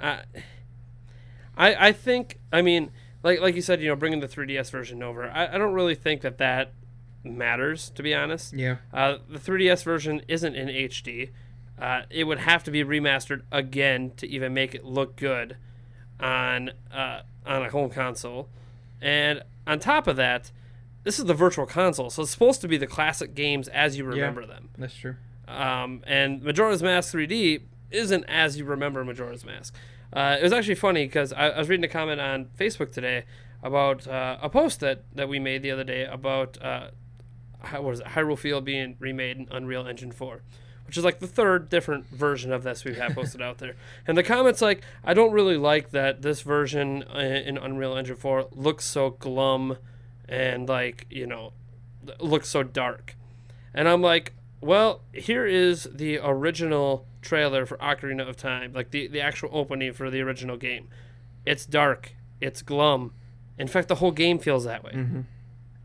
uh, 0.00 0.22
I 1.56 1.88
I 1.88 1.92
think 1.92 2.38
I 2.52 2.62
mean 2.62 2.90
like 3.22 3.40
like 3.40 3.54
you 3.54 3.62
said, 3.62 3.80
you 3.80 3.88
know, 3.88 3.96
bringing 3.96 4.20
the 4.20 4.28
3DS 4.28 4.70
version 4.70 5.02
over. 5.02 5.28
I, 5.28 5.54
I 5.54 5.58
don't 5.58 5.72
really 5.72 5.94
think 5.94 6.22
that 6.22 6.38
that 6.38 6.72
matters 7.24 7.90
to 7.90 8.02
be 8.02 8.14
honest. 8.14 8.52
Yeah. 8.52 8.76
Uh, 8.92 9.18
the 9.28 9.38
3DS 9.38 9.82
version 9.82 10.22
isn't 10.28 10.54
in 10.54 10.68
HD. 10.68 11.30
Uh, 11.80 12.02
it 12.10 12.24
would 12.24 12.38
have 12.38 12.64
to 12.64 12.70
be 12.70 12.82
remastered 12.84 13.42
again 13.52 14.12
to 14.16 14.26
even 14.26 14.52
make 14.52 14.74
it 14.74 14.84
look 14.84 15.16
good 15.16 15.56
on 16.20 16.70
uh, 16.92 17.20
on 17.46 17.62
a 17.62 17.70
home 17.70 17.90
console. 17.90 18.48
And 19.00 19.42
on 19.66 19.78
top 19.78 20.06
of 20.06 20.16
that, 20.16 20.50
this 21.04 21.18
is 21.18 21.26
the 21.26 21.34
virtual 21.34 21.66
console, 21.66 22.10
so 22.10 22.22
it's 22.22 22.30
supposed 22.30 22.60
to 22.62 22.68
be 22.68 22.76
the 22.76 22.86
classic 22.86 23.34
games 23.34 23.68
as 23.68 23.96
you 23.96 24.04
remember 24.04 24.44
them. 24.44 24.70
That's 24.76 24.94
true. 24.96 25.16
Um, 25.46 26.02
and 26.06 26.42
Majora's 26.42 26.82
Mask 26.82 27.14
3D 27.14 27.62
isn't 27.90 28.24
as 28.24 28.58
you 28.58 28.64
remember 28.64 29.04
Majora's 29.04 29.44
Mask. 29.44 29.74
Uh, 30.12 30.36
it 30.38 30.42
was 30.42 30.52
actually 30.52 30.74
funny 30.74 31.06
because 31.06 31.32
I, 31.32 31.48
I 31.50 31.58
was 31.58 31.68
reading 31.68 31.84
a 31.84 31.88
comment 31.88 32.20
on 32.20 32.46
Facebook 32.58 32.92
today 32.92 33.24
about 33.62 34.06
uh, 34.06 34.38
a 34.42 34.48
post 34.48 34.80
that, 34.80 35.04
that 35.14 35.28
we 35.28 35.38
made 35.38 35.62
the 35.62 35.70
other 35.70 35.84
day 35.84 36.04
about 36.04 36.60
uh, 36.62 36.88
how 37.60 37.82
what 37.82 37.94
is 37.94 38.00
it, 38.00 38.06
Hyrule 38.08 38.38
Field 38.38 38.64
being 38.64 38.96
remade 38.98 39.36
in 39.36 39.48
Unreal 39.50 39.86
Engine 39.86 40.12
4, 40.12 40.42
which 40.88 40.96
is 40.96 41.04
like 41.04 41.18
the 41.18 41.26
third 41.26 41.68
different 41.68 42.08
version 42.08 42.50
of 42.50 42.62
this 42.62 42.82
we've 42.82 42.96
had 42.96 43.14
posted 43.14 43.42
out 43.42 43.58
there. 43.58 43.74
And 44.06 44.16
the 44.16 44.22
comments 44.22 44.62
like, 44.62 44.82
I 45.04 45.12
don't 45.12 45.32
really 45.32 45.58
like 45.58 45.90
that 45.90 46.22
this 46.22 46.40
version 46.40 47.04
uh, 47.14 47.18
in 47.18 47.58
Unreal 47.58 47.94
Engine 47.94 48.16
4 48.16 48.48
looks 48.52 48.86
so 48.86 49.10
glum 49.10 49.76
and 50.26 50.66
like, 50.66 51.04
you 51.10 51.26
know, 51.26 51.52
looks 52.20 52.48
so 52.48 52.62
dark. 52.62 53.16
And 53.74 53.86
I'm 53.86 54.00
like, 54.00 54.32
well, 54.62 55.02
here 55.12 55.44
is 55.44 55.86
the 55.92 56.20
original 56.22 57.06
trailer 57.20 57.66
for 57.66 57.76
Ocarina 57.76 58.26
of 58.26 58.38
Time, 58.38 58.72
like 58.72 58.90
the, 58.90 59.08
the 59.08 59.20
actual 59.20 59.50
opening 59.52 59.92
for 59.92 60.08
the 60.08 60.22
original 60.22 60.56
game. 60.56 60.88
It's 61.44 61.66
dark, 61.66 62.14
it's 62.40 62.62
glum. 62.62 63.12
In 63.58 63.68
fact, 63.68 63.88
the 63.88 63.96
whole 63.96 64.12
game 64.12 64.38
feels 64.38 64.64
that 64.64 64.82
way. 64.82 64.92
Mm-hmm. 64.92 65.20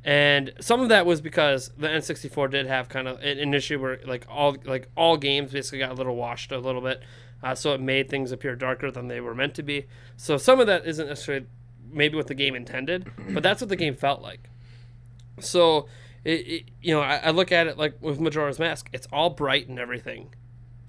And 0.06 0.54
some 0.60 0.82
of 0.82 0.90
that 0.90 1.06
was 1.06 1.22
because 1.22 1.72
the 1.78 1.88
N64 1.88 2.52
did 2.52 2.68
have 2.68 2.90
kind 2.90 3.08
of 3.08 3.22
an 3.22 3.54
issue 3.54 3.80
where 3.80 4.00
like 4.06 4.26
all 4.30 4.58
like 4.66 4.90
all 4.98 5.16
games 5.16 5.54
basically 5.54 5.80
got 5.80 5.92
a 5.92 5.94
little 5.94 6.16
washed 6.16 6.52
a 6.52 6.58
little 6.58 6.82
bit, 6.82 7.02
uh, 7.42 7.56
so 7.56 7.74
it 7.74 7.80
made 7.80 8.10
things 8.10 8.32
appear 8.32 8.56
darker 8.56 8.92
than 8.92 9.08
they 9.08 9.22
were 9.22 9.34
meant 9.34 9.56
to 9.56 9.64
be. 9.64 9.86
So 10.18 10.38
some 10.38 10.60
of 10.60 10.68
that 10.68 10.86
isn't 10.86 11.08
necessarily 11.08 11.46
maybe 11.94 12.16
what 12.16 12.28
the 12.28 12.36
game 12.36 12.56
intended, 12.56 13.10
but 13.30 13.44
that's 13.44 13.62
what 13.62 13.70
the 13.70 13.76
game 13.76 13.96
felt 13.96 14.22
like. 14.22 14.50
So, 15.40 15.88
it, 16.24 16.48
it, 16.48 16.64
you 16.82 16.94
know, 16.94 17.02
I, 17.02 17.18
I, 17.18 17.30
look 17.32 17.52
at 17.52 17.68
it 17.68 17.78
like 17.78 17.96
with 18.02 18.20
Majora's 18.20 18.60
Mask, 18.60 18.90
it's 18.94 19.08
all 19.12 19.30
bright 19.30 19.68
and 19.68 19.80
everything 19.80 20.34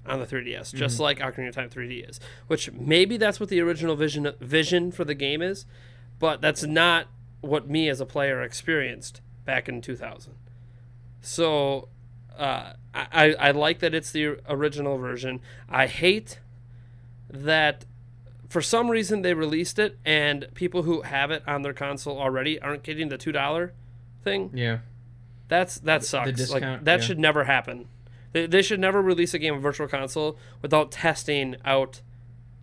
on 0.07 0.20
the 0.20 0.27
3DS, 0.27 0.61
mm-hmm. 0.61 0.79
just 0.79 1.00
like 1.00 1.18
Ocarina 1.18 1.48
of 1.48 1.55
Time 1.55 1.70
3D 1.70 2.09
is. 2.09 2.20
Which 2.46 2.70
maybe 2.72 3.16
that's 3.16 3.40
what 3.40 3.48
the 3.48 3.61
original 3.61 3.96
vision 3.96 4.31
vision 4.40 4.92
for 4.92 5.05
the 5.05 5.14
game 5.14 5.42
is, 5.42 5.66
but 6.18 6.40
that's 6.40 6.64
not 6.64 7.07
what 7.44 7.68
me 7.68 7.88
as 7.88 8.00
a 8.00 8.07
player 8.07 8.42
experienced 8.42 9.20
back 9.44 9.68
in 9.68 9.80
2000. 9.80 10.35
So 11.20 11.88
uh, 12.38 12.74
I, 12.94 13.35
I 13.35 13.50
like 13.52 13.78
that 13.80 13.94
it's 13.94 14.11
the 14.11 14.38
original 14.48 14.98
version. 14.98 15.40
I 15.68 15.87
hate 15.87 16.40
that 17.30 17.85
for 18.48 18.61
some 18.61 18.90
reason 18.90 19.22
they 19.22 19.35
released 19.35 19.78
it 19.78 19.98
and 20.04 20.46
people 20.54 20.83
who 20.83 21.02
have 21.02 21.30
it 21.30 21.42
on 21.46 21.62
their 21.62 21.72
console 21.72 22.18
already 22.18 22.61
aren't 22.61 22.83
getting 22.83 23.09
the 23.09 23.18
two 23.18 23.33
dollar 23.33 23.72
thing. 24.22 24.50
Yeah, 24.54 24.78
that's 25.48 25.78
that 25.80 26.04
sucks. 26.04 26.33
Discount, 26.33 26.62
like 26.62 26.85
that 26.85 27.00
yeah. 27.00 27.07
should 27.07 27.18
never 27.18 27.44
happen. 27.44 27.88
They, 28.33 28.46
they 28.46 28.62
should 28.62 28.80
never 28.80 29.00
release 29.00 29.33
a 29.35 29.38
game 29.38 29.54
of 29.54 29.62
Virtual 29.62 29.88
Console 29.88 30.37
without 30.61 30.90
testing 30.90 31.57
out 31.64 32.00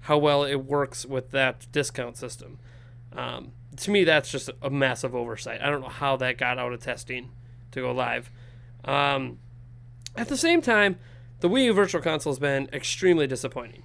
how 0.01 0.17
well 0.17 0.43
it 0.43 0.65
works 0.65 1.05
with 1.05 1.31
that 1.31 1.67
discount 1.71 2.17
system. 2.17 2.59
Um, 3.13 3.51
to 3.77 3.91
me, 3.91 4.03
that's 4.03 4.31
just 4.31 4.49
a 4.61 4.69
massive 4.69 5.15
oversight. 5.15 5.61
I 5.61 5.69
don't 5.69 5.81
know 5.81 5.89
how 5.89 6.17
that 6.17 6.37
got 6.37 6.57
out 6.57 6.73
of 6.73 6.81
testing 6.81 7.29
to 7.71 7.81
go 7.81 7.91
live. 7.91 8.29
Um, 8.83 9.39
at 10.15 10.27
the 10.27 10.37
same 10.37 10.61
time, 10.61 10.97
the 11.39 11.49
Wii 11.49 11.65
U 11.65 11.73
Virtual 11.73 12.01
Console 12.01 12.33
has 12.33 12.39
been 12.39 12.69
extremely 12.73 13.27
disappointing. 13.27 13.83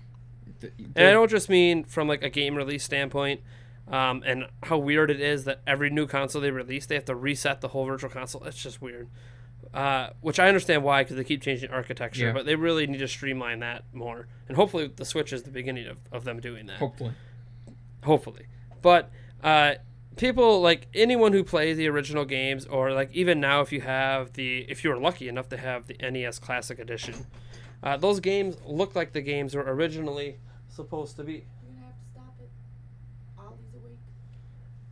The, 0.60 0.72
the, 0.76 0.84
and 0.96 1.08
I 1.08 1.12
don't 1.12 1.30
just 1.30 1.48
mean 1.48 1.84
from 1.84 2.08
like 2.08 2.22
a 2.22 2.30
game 2.30 2.56
release 2.56 2.84
standpoint, 2.84 3.40
um, 3.88 4.22
and 4.26 4.46
how 4.64 4.78
weird 4.78 5.10
it 5.10 5.20
is 5.20 5.44
that 5.44 5.60
every 5.66 5.90
new 5.90 6.06
console 6.06 6.42
they 6.42 6.50
release, 6.50 6.86
they 6.86 6.94
have 6.96 7.04
to 7.04 7.14
reset 7.14 7.60
the 7.60 7.68
whole 7.68 7.84
Virtual 7.86 8.10
Console. 8.10 8.42
It's 8.44 8.60
just 8.60 8.82
weird. 8.82 9.08
Uh, 9.74 10.10
which 10.20 10.38
I 10.38 10.48
understand 10.48 10.84
why 10.84 11.02
because 11.02 11.16
they 11.16 11.24
keep 11.24 11.42
changing 11.42 11.70
architecture, 11.70 12.26
yeah. 12.26 12.32
but 12.32 12.46
they 12.46 12.54
really 12.54 12.86
need 12.86 12.98
to 12.98 13.08
streamline 13.08 13.60
that 13.60 13.84
more. 13.92 14.26
And 14.48 14.56
hopefully, 14.56 14.90
the 14.94 15.04
Switch 15.04 15.32
is 15.32 15.42
the 15.42 15.50
beginning 15.50 15.86
of, 15.86 15.98
of 16.12 16.24
them 16.24 16.40
doing 16.40 16.66
that. 16.66 16.78
Hopefully. 16.78 17.12
Hopefully. 18.02 18.46
But 18.80 19.10
uh, 19.46 19.74
people 20.16 20.60
like 20.60 20.88
anyone 20.92 21.32
who 21.32 21.44
plays 21.44 21.76
the 21.76 21.88
original 21.88 22.24
games, 22.24 22.66
or 22.66 22.92
like 22.92 23.10
even 23.12 23.40
now, 23.40 23.60
if 23.60 23.70
you 23.72 23.80
have 23.80 24.32
the, 24.32 24.66
if 24.68 24.82
you 24.82 24.90
were 24.90 24.98
lucky 24.98 25.28
enough 25.28 25.48
to 25.50 25.56
have 25.56 25.86
the 25.86 25.96
NES 26.02 26.40
Classic 26.40 26.78
Edition, 26.80 27.26
uh, 27.82 27.96
those 27.96 28.18
games 28.18 28.56
look 28.66 28.96
like 28.96 29.12
the 29.12 29.20
games 29.20 29.54
were 29.54 29.62
originally 29.62 30.38
supposed 30.68 31.16
to 31.16 31.22
be. 31.22 31.44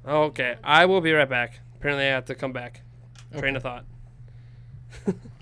Okay, 0.06 0.56
I 0.62 0.84
will 0.84 1.00
be 1.00 1.12
right 1.12 1.28
back. 1.28 1.60
Apparently, 1.76 2.04
I 2.04 2.10
have 2.10 2.26
to 2.26 2.34
come 2.34 2.52
back. 2.52 2.82
Okay. 3.32 3.40
Train 3.40 3.56
of 3.56 3.62
thought. 3.62 3.86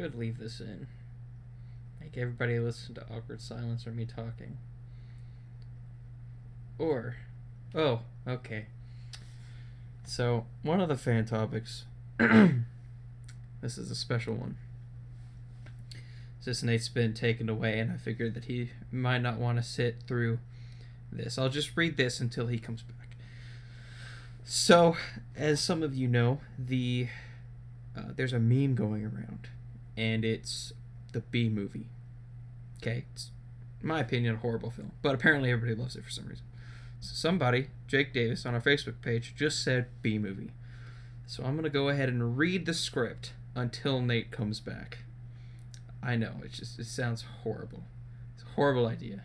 could 0.00 0.14
leave 0.14 0.38
this 0.38 0.60
in. 0.60 0.86
Make 2.00 2.16
everybody 2.18 2.58
listen 2.58 2.94
to 2.96 3.02
awkward 3.10 3.40
silence 3.40 3.86
or 3.86 3.92
me 3.92 4.04
talking. 4.04 4.58
Or, 6.78 7.16
oh, 7.74 8.00
okay. 8.28 8.66
So, 10.04 10.44
one 10.62 10.80
of 10.80 10.88
the 10.88 10.96
fan 10.96 11.24
topics. 11.24 11.86
this 12.18 13.78
is 13.78 13.90
a 13.90 13.94
special 13.94 14.34
one. 14.34 14.58
Since 16.40 16.62
Nate's 16.62 16.88
been 16.88 17.14
taken 17.14 17.48
away, 17.48 17.78
and 17.78 17.90
I 17.90 17.96
figured 17.96 18.34
that 18.34 18.44
he 18.44 18.70
might 18.92 19.22
not 19.22 19.38
want 19.38 19.56
to 19.56 19.64
sit 19.64 20.02
through 20.06 20.38
this. 21.10 21.38
I'll 21.38 21.48
just 21.48 21.76
read 21.76 21.96
this 21.96 22.20
until 22.20 22.46
he 22.48 22.58
comes 22.58 22.82
back. 22.82 23.16
So, 24.44 24.96
as 25.34 25.60
some 25.60 25.82
of 25.82 25.94
you 25.94 26.06
know, 26.06 26.40
the 26.58 27.08
uh, 27.96 28.12
there's 28.14 28.34
a 28.34 28.38
meme 28.38 28.74
going 28.74 29.02
around 29.02 29.48
and 29.96 30.24
it's 30.24 30.72
the 31.12 31.20
B 31.20 31.48
Movie. 31.48 31.88
Okay, 32.82 33.04
it's 33.14 33.30
my 33.82 34.00
opinion 34.00 34.34
a 34.34 34.38
horrible 34.38 34.70
film, 34.70 34.92
but 35.02 35.14
apparently 35.14 35.50
everybody 35.50 35.80
loves 35.80 35.96
it 35.96 36.04
for 36.04 36.10
some 36.10 36.26
reason. 36.26 36.44
So 37.00 37.14
somebody, 37.14 37.68
Jake 37.86 38.12
Davis, 38.12 38.44
on 38.46 38.54
our 38.54 38.60
Facebook 38.60 39.00
page 39.02 39.34
just 39.36 39.62
said 39.62 39.86
B 40.02 40.18
Movie. 40.18 40.52
So 41.26 41.44
I'm 41.44 41.56
gonna 41.56 41.70
go 41.70 41.88
ahead 41.88 42.08
and 42.08 42.38
read 42.38 42.66
the 42.66 42.74
script 42.74 43.32
until 43.54 44.00
Nate 44.00 44.30
comes 44.30 44.60
back. 44.60 44.98
I 46.02 46.16
know 46.16 46.34
it 46.44 46.52
just 46.52 46.78
it 46.78 46.86
sounds 46.86 47.24
horrible. 47.42 47.84
It's 48.34 48.44
a 48.44 48.54
horrible 48.54 48.86
idea, 48.86 49.22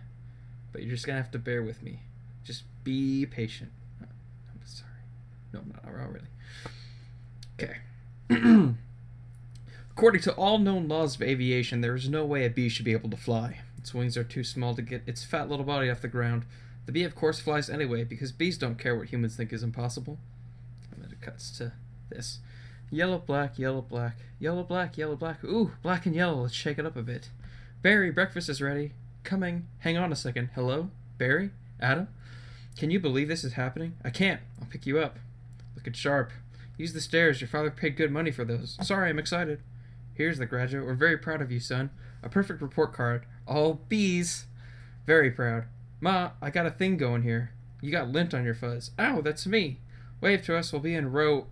but 0.72 0.82
you're 0.82 0.92
just 0.92 1.06
gonna 1.06 1.22
have 1.22 1.32
to 1.32 1.40
bear 1.40 1.62
with 1.62 1.84
me. 1.84 2.00
Just 2.44 2.64
be 2.84 3.26
patient. 3.26 3.72
I'm 4.02 4.08
sorry. 4.66 4.90
No, 5.54 5.60
I'm 5.60 5.70
not. 5.70 5.86
Not 5.86 6.12
really. 6.12 6.28
Okay. 7.60 8.74
According 10.02 10.22
to 10.22 10.34
all 10.34 10.58
known 10.58 10.88
laws 10.88 11.14
of 11.14 11.22
aviation, 11.22 11.82
there 11.82 11.94
is 11.94 12.10
no 12.10 12.26
way 12.26 12.44
a 12.44 12.50
bee 12.50 12.70
should 12.70 12.86
be 12.86 12.92
able 12.92 13.12
to 13.12 13.18
fly. 13.18 13.60
Its 13.78 13.94
wings 13.94 14.18
are 14.18 14.24
too 14.24 14.44
small 14.44 14.74
to 14.74 14.82
get 14.82 15.04
its 15.06 15.24
fat 15.24 15.48
little 15.48 15.64
body 15.64 15.92
off 15.92 16.02
the 16.02 16.08
ground. 16.08 16.44
The 16.88 16.92
bee, 16.92 17.04
of 17.04 17.14
course, 17.14 17.40
flies 17.40 17.70
anyway, 17.70 18.04
because 18.04 18.32
bees 18.32 18.58
don't 18.58 18.80
care 18.80 18.96
what 18.96 19.10
humans 19.10 19.36
think 19.36 19.54
is 19.54 19.62
impossible. 19.62 20.18
And 20.92 21.04
then 21.04 21.12
it 21.12 21.22
cuts 21.22 21.56
to 21.60 21.74
this. 22.10 22.40
Yellow, 22.90 23.20
black, 23.20 23.60
yellow, 23.60 23.84
black, 23.84 24.16
yellow, 24.40 24.64
black, 24.64 24.98
yellow, 24.98 25.16
black. 25.16 25.44
Ooh, 25.44 25.74
black 25.84 26.08
and 26.08 26.16
yellow. 26.16 26.42
Let's 26.42 26.56
shake 26.56 26.80
it 26.80 26.86
up 26.88 26.96
a 26.96 27.04
bit. 27.04 27.30
Barry, 27.84 28.10
breakfast 28.10 28.50
is 28.50 28.60
ready. 28.60 28.94
Coming. 29.24 29.68
Hang 29.82 29.98
on 29.98 30.12
a 30.12 30.16
second. 30.16 30.50
Hello? 30.56 30.90
Barry? 31.20 31.52
Adam? 31.80 32.08
Can 32.76 32.90
you 32.90 33.00
believe 33.00 33.28
this 33.28 33.44
is 33.44 33.54
happening? 33.54 33.94
I 34.04 34.10
can't. 34.10 34.42
I'll 34.60 34.68
pick 34.68 34.88
you 34.88 34.98
up. 34.98 35.20
Looking 35.76 35.94
sharp. 35.94 36.32
Use 36.76 36.94
the 36.94 37.02
stairs. 37.02 37.40
Your 37.40 37.50
father 37.50 37.70
paid 37.70 37.96
good 37.96 38.12
money 38.12 38.32
for 38.32 38.44
those. 38.44 38.80
Sorry, 38.82 39.08
I'm 39.08 39.20
excited. 39.20 39.62
Here's 40.14 40.38
the 40.38 40.46
graduate. 40.46 40.86
We're 40.86 40.94
very 40.94 41.18
proud 41.18 41.42
of 41.42 41.52
you, 41.52 41.60
son. 41.60 41.90
A 42.24 42.30
perfect 42.30 42.62
report 42.62 42.94
card. 42.94 43.26
All 43.48 43.82
B's. 43.88 44.46
Very 45.06 45.32
proud. 45.32 45.66
Ma, 46.00 46.32
I 46.42 46.50
got 46.50 46.66
a 46.66 46.72
thing 46.72 46.98
going 46.98 47.24
here. 47.24 47.52
You 47.82 47.92
got 47.92 48.10
lint 48.10 48.34
on 48.34 48.44
your 48.44 48.54
fuzz. 48.54 48.92
Ow, 49.00 49.22
that's 49.22 49.48
me. 49.48 49.80
Wave 50.20 50.44
to 50.46 50.56
us. 50.56 50.72
We'll 50.72 50.82
be 50.82 50.94
in 50.94 51.12
row 51.12 51.48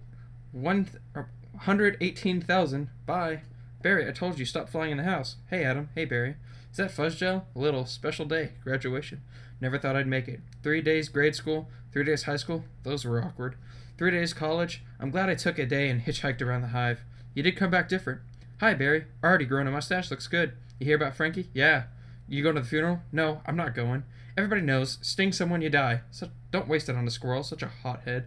118,000. 0.51 2.83
Uh, 2.83 2.87
Bye. 3.05 3.41
Barry, 3.81 4.07
I 4.07 4.11
told 4.11 4.37
you, 4.37 4.45
stop 4.45 4.69
flying 4.69 4.91
in 4.91 4.97
the 4.97 5.03
house. 5.03 5.37
Hey, 5.49 5.63
Adam. 5.63 5.89
Hey, 5.95 6.05
Barry. 6.05 6.35
Is 6.71 6.77
that 6.77 6.91
fuzz 6.91 7.15
gel? 7.15 7.47
A 7.55 7.59
little. 7.59 7.85
Special 7.85 8.25
day. 8.25 8.51
Graduation. 8.63 9.21
Never 9.61 9.79
thought 9.79 9.95
I'd 9.95 10.07
make 10.07 10.27
it. 10.27 10.41
Three 10.63 10.81
days 10.81 11.09
grade 11.09 11.35
school. 11.35 11.69
Three 11.91 12.03
days 12.03 12.23
high 12.23 12.35
school. 12.35 12.65
Those 12.83 13.05
were 13.05 13.23
awkward. 13.23 13.55
Three 13.97 14.11
days 14.11 14.33
college. 14.33 14.83
I'm 14.99 15.11
glad 15.11 15.29
I 15.29 15.35
took 15.35 15.57
a 15.57 15.65
day 15.65 15.89
and 15.89 16.01
hitchhiked 16.01 16.41
around 16.41 16.61
the 16.61 16.69
hive. 16.69 17.01
You 17.33 17.43
did 17.43 17.57
come 17.57 17.71
back 17.71 17.89
different. 17.89 18.21
Hi, 18.59 18.73
Barry. 18.73 19.05
Already 19.23 19.45
grown 19.45 19.67
a 19.67 19.71
mustache. 19.71 20.11
Looks 20.11 20.27
good. 20.27 20.51
You 20.79 20.85
hear 20.85 20.97
about 20.97 21.15
Frankie? 21.15 21.47
Yeah. 21.53 21.83
You 22.27 22.43
going 22.43 22.55
to 22.55 22.61
the 22.61 22.67
funeral? 22.67 22.99
No, 23.09 23.39
I'm 23.45 23.55
not 23.55 23.73
going. 23.73 24.03
Everybody 24.35 24.59
knows. 24.59 24.97
Sting 25.01 25.31
someone, 25.31 25.61
you 25.61 25.69
die. 25.69 26.01
So 26.11 26.27
don't 26.51 26.67
waste 26.67 26.89
it 26.89 26.95
on 26.97 27.07
a 27.07 27.09
squirrel. 27.09 27.41
Such 27.41 27.63
a 27.63 27.71
hothead. 27.83 28.25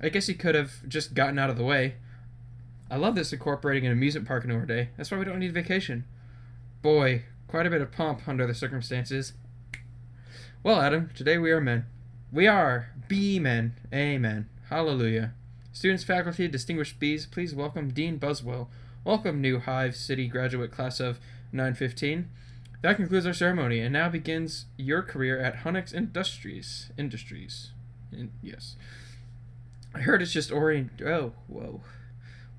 I 0.00 0.08
guess 0.08 0.26
he 0.26 0.34
could 0.34 0.56
have 0.56 0.88
just 0.88 1.14
gotten 1.14 1.38
out 1.38 1.48
of 1.48 1.56
the 1.56 1.62
way. 1.62 1.94
I 2.90 2.96
love 2.96 3.14
this 3.14 3.32
incorporating 3.32 3.86
an 3.86 3.92
amusement 3.92 4.26
park 4.26 4.42
into 4.42 4.56
our 4.56 4.66
day. 4.66 4.88
That's 4.96 5.12
why 5.12 5.18
we 5.18 5.24
don't 5.24 5.38
need 5.38 5.54
vacation. 5.54 6.06
Boy, 6.82 7.22
quite 7.46 7.64
a 7.64 7.70
bit 7.70 7.82
of 7.82 7.92
pomp 7.92 8.26
under 8.26 8.48
the 8.48 8.54
circumstances. 8.54 9.32
Well, 10.64 10.80
Adam, 10.80 11.10
today 11.14 11.38
we 11.38 11.52
are 11.52 11.60
men. 11.60 11.86
We 12.32 12.48
are 12.48 12.90
bee 13.06 13.38
men. 13.38 13.76
Amen. 13.94 14.48
Hallelujah. 14.70 15.34
Students, 15.72 16.02
faculty, 16.02 16.48
distinguished 16.48 16.98
bees, 16.98 17.26
please 17.26 17.54
welcome 17.54 17.90
Dean 17.90 18.18
Buswell 18.18 18.68
Welcome, 19.04 19.40
new 19.40 19.58
Hive 19.58 19.96
City 19.96 20.28
graduate 20.28 20.70
class 20.70 21.00
of 21.00 21.18
915. 21.50 22.28
That 22.82 22.94
concludes 22.94 23.26
our 23.26 23.32
ceremony, 23.32 23.80
and 23.80 23.92
now 23.92 24.08
begins 24.08 24.66
your 24.76 25.02
career 25.02 25.40
at 25.40 25.64
Honex 25.64 25.92
Industries. 25.92 26.92
Industries. 26.96 27.72
In, 28.12 28.30
yes. 28.40 28.76
I 29.92 30.02
heard 30.02 30.22
it's 30.22 30.30
just 30.30 30.52
orient. 30.52 31.02
Oh, 31.04 31.32
whoa. 31.48 31.80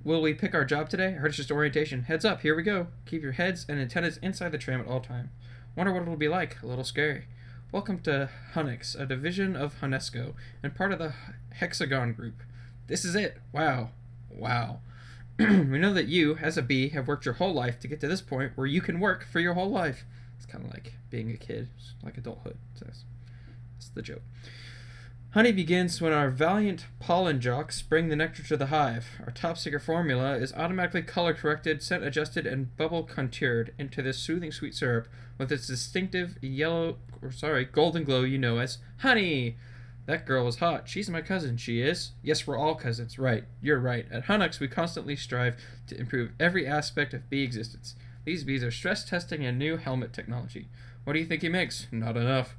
Will 0.04 0.22
we 0.22 0.34
pick 0.34 0.54
our 0.54 0.66
job 0.66 0.90
today? 0.90 1.08
I 1.08 1.12
heard 1.12 1.28
it's 1.28 1.38
just 1.38 1.50
orientation. 1.50 2.04
Heads 2.04 2.26
up, 2.26 2.42
here 2.42 2.58
we 2.58 2.64
go. 2.64 2.88
Keep 3.06 3.22
your 3.22 3.32
heads 3.32 3.66
and 3.70 3.80
antennas 3.80 4.18
inside 4.18 4.52
the 4.52 4.58
tram 4.58 4.82
at 4.82 4.88
all 4.88 5.00
time. 5.00 5.30
Wonder 5.78 5.94
what 5.94 6.02
it'll 6.02 6.18
be 6.18 6.28
like. 6.28 6.62
A 6.62 6.68
little 6.68 6.84
scary. 6.84 7.24
Welcome 7.72 8.00
to 8.00 8.30
Honex, 8.54 9.00
a 9.00 9.06
division 9.06 9.56
of 9.56 9.80
Honesco, 9.80 10.34
and 10.62 10.76
part 10.76 10.92
of 10.92 11.00
the 11.00 11.14
Hexagon 11.54 12.12
Group. 12.12 12.44
This 12.88 13.06
is 13.06 13.16
it. 13.16 13.38
Wow. 13.54 13.92
Wow. 14.30 14.82
we 15.40 15.80
know 15.80 15.94
that 15.94 16.08
you, 16.08 16.38
as 16.38 16.58
a 16.58 16.62
bee, 16.62 16.90
have 16.90 17.08
worked 17.08 17.26
your 17.26 17.36
whole 17.36 17.54
life 17.54 17.80
to 17.80 17.88
get 17.88 18.00
to 18.02 18.08
this 18.08 18.22
point 18.22 18.52
where 18.56 18.68
you 18.68 18.82
can 18.82 19.00
work 19.00 19.26
for 19.26 19.40
your 19.40 19.56
whole 19.56 19.70
life. 19.70 20.06
It's 20.38 20.46
kind 20.46 20.64
of 20.64 20.72
like 20.72 20.94
being 21.10 21.32
a 21.32 21.38
kid, 21.38 21.70
like 22.04 22.18
adulthood. 22.18 22.58
So 22.76 22.86
that's, 22.86 23.04
the 23.96 24.02
joke. 24.02 24.22
Honey 25.32 25.52
begins 25.52 26.00
when 26.00 26.14
our 26.14 26.30
valiant 26.30 26.86
pollen 27.00 27.42
jocks 27.42 27.82
bring 27.82 28.08
the 28.08 28.16
nectar 28.16 28.44
to 28.44 28.56
the 28.56 28.68
hive. 28.68 29.20
Our 29.26 29.32
top 29.32 29.58
secret 29.58 29.82
formula 29.82 30.36
is 30.36 30.54
automatically 30.54 31.02
color 31.02 31.34
corrected, 31.34 31.82
scent 31.82 32.04
adjusted, 32.04 32.46
and 32.46 32.76
bubble 32.78 33.04
contoured 33.04 33.74
into 33.78 34.02
this 34.02 34.20
soothing 34.20 34.52
sweet 34.52 34.76
syrup 34.76 35.08
with 35.38 35.52
its 35.52 35.68
distinctive 35.68 36.38
yellow, 36.42 36.98
or 37.22 37.32
sorry, 37.32 37.66
golden 37.66 38.04
glow 38.04 38.22
you 38.22 38.38
know 38.38 38.60
as 38.60 38.78
honey. 39.00 39.58
That 40.06 40.26
girl 40.26 40.48
is 40.48 40.58
hot. 40.58 40.90
She's 40.90 41.10
my 41.10 41.22
cousin. 41.22 41.56
She 41.58 41.82
is. 41.82 42.12
Yes, 42.22 42.46
we're 42.46 42.58
all 42.58 42.76
cousins. 42.76 43.18
Right. 43.18 43.46
You're 43.62 43.80
right. 43.80 44.06
At 44.12 44.26
Honex, 44.26 44.60
we 44.60 44.68
constantly 44.68 45.16
strive 45.16 45.56
to 45.88 45.98
improve 45.98 46.32
every 46.40 46.68
aspect 46.68 47.14
of 47.14 47.30
bee 47.30 47.44
existence. 47.44 47.96
These 48.26 48.44
bees 48.44 48.64
are 48.64 48.72
stress 48.72 49.04
testing 49.06 49.46
a 49.46 49.52
new 49.52 49.78
helmet 49.78 50.14
technology. 50.14 50.68
What 51.04 51.14
do 51.14 51.20
you 51.20 51.26
think 51.26 51.42
he 51.42 51.50
makes? 51.50 51.88
Not 51.92 52.18
enough. 52.18 52.56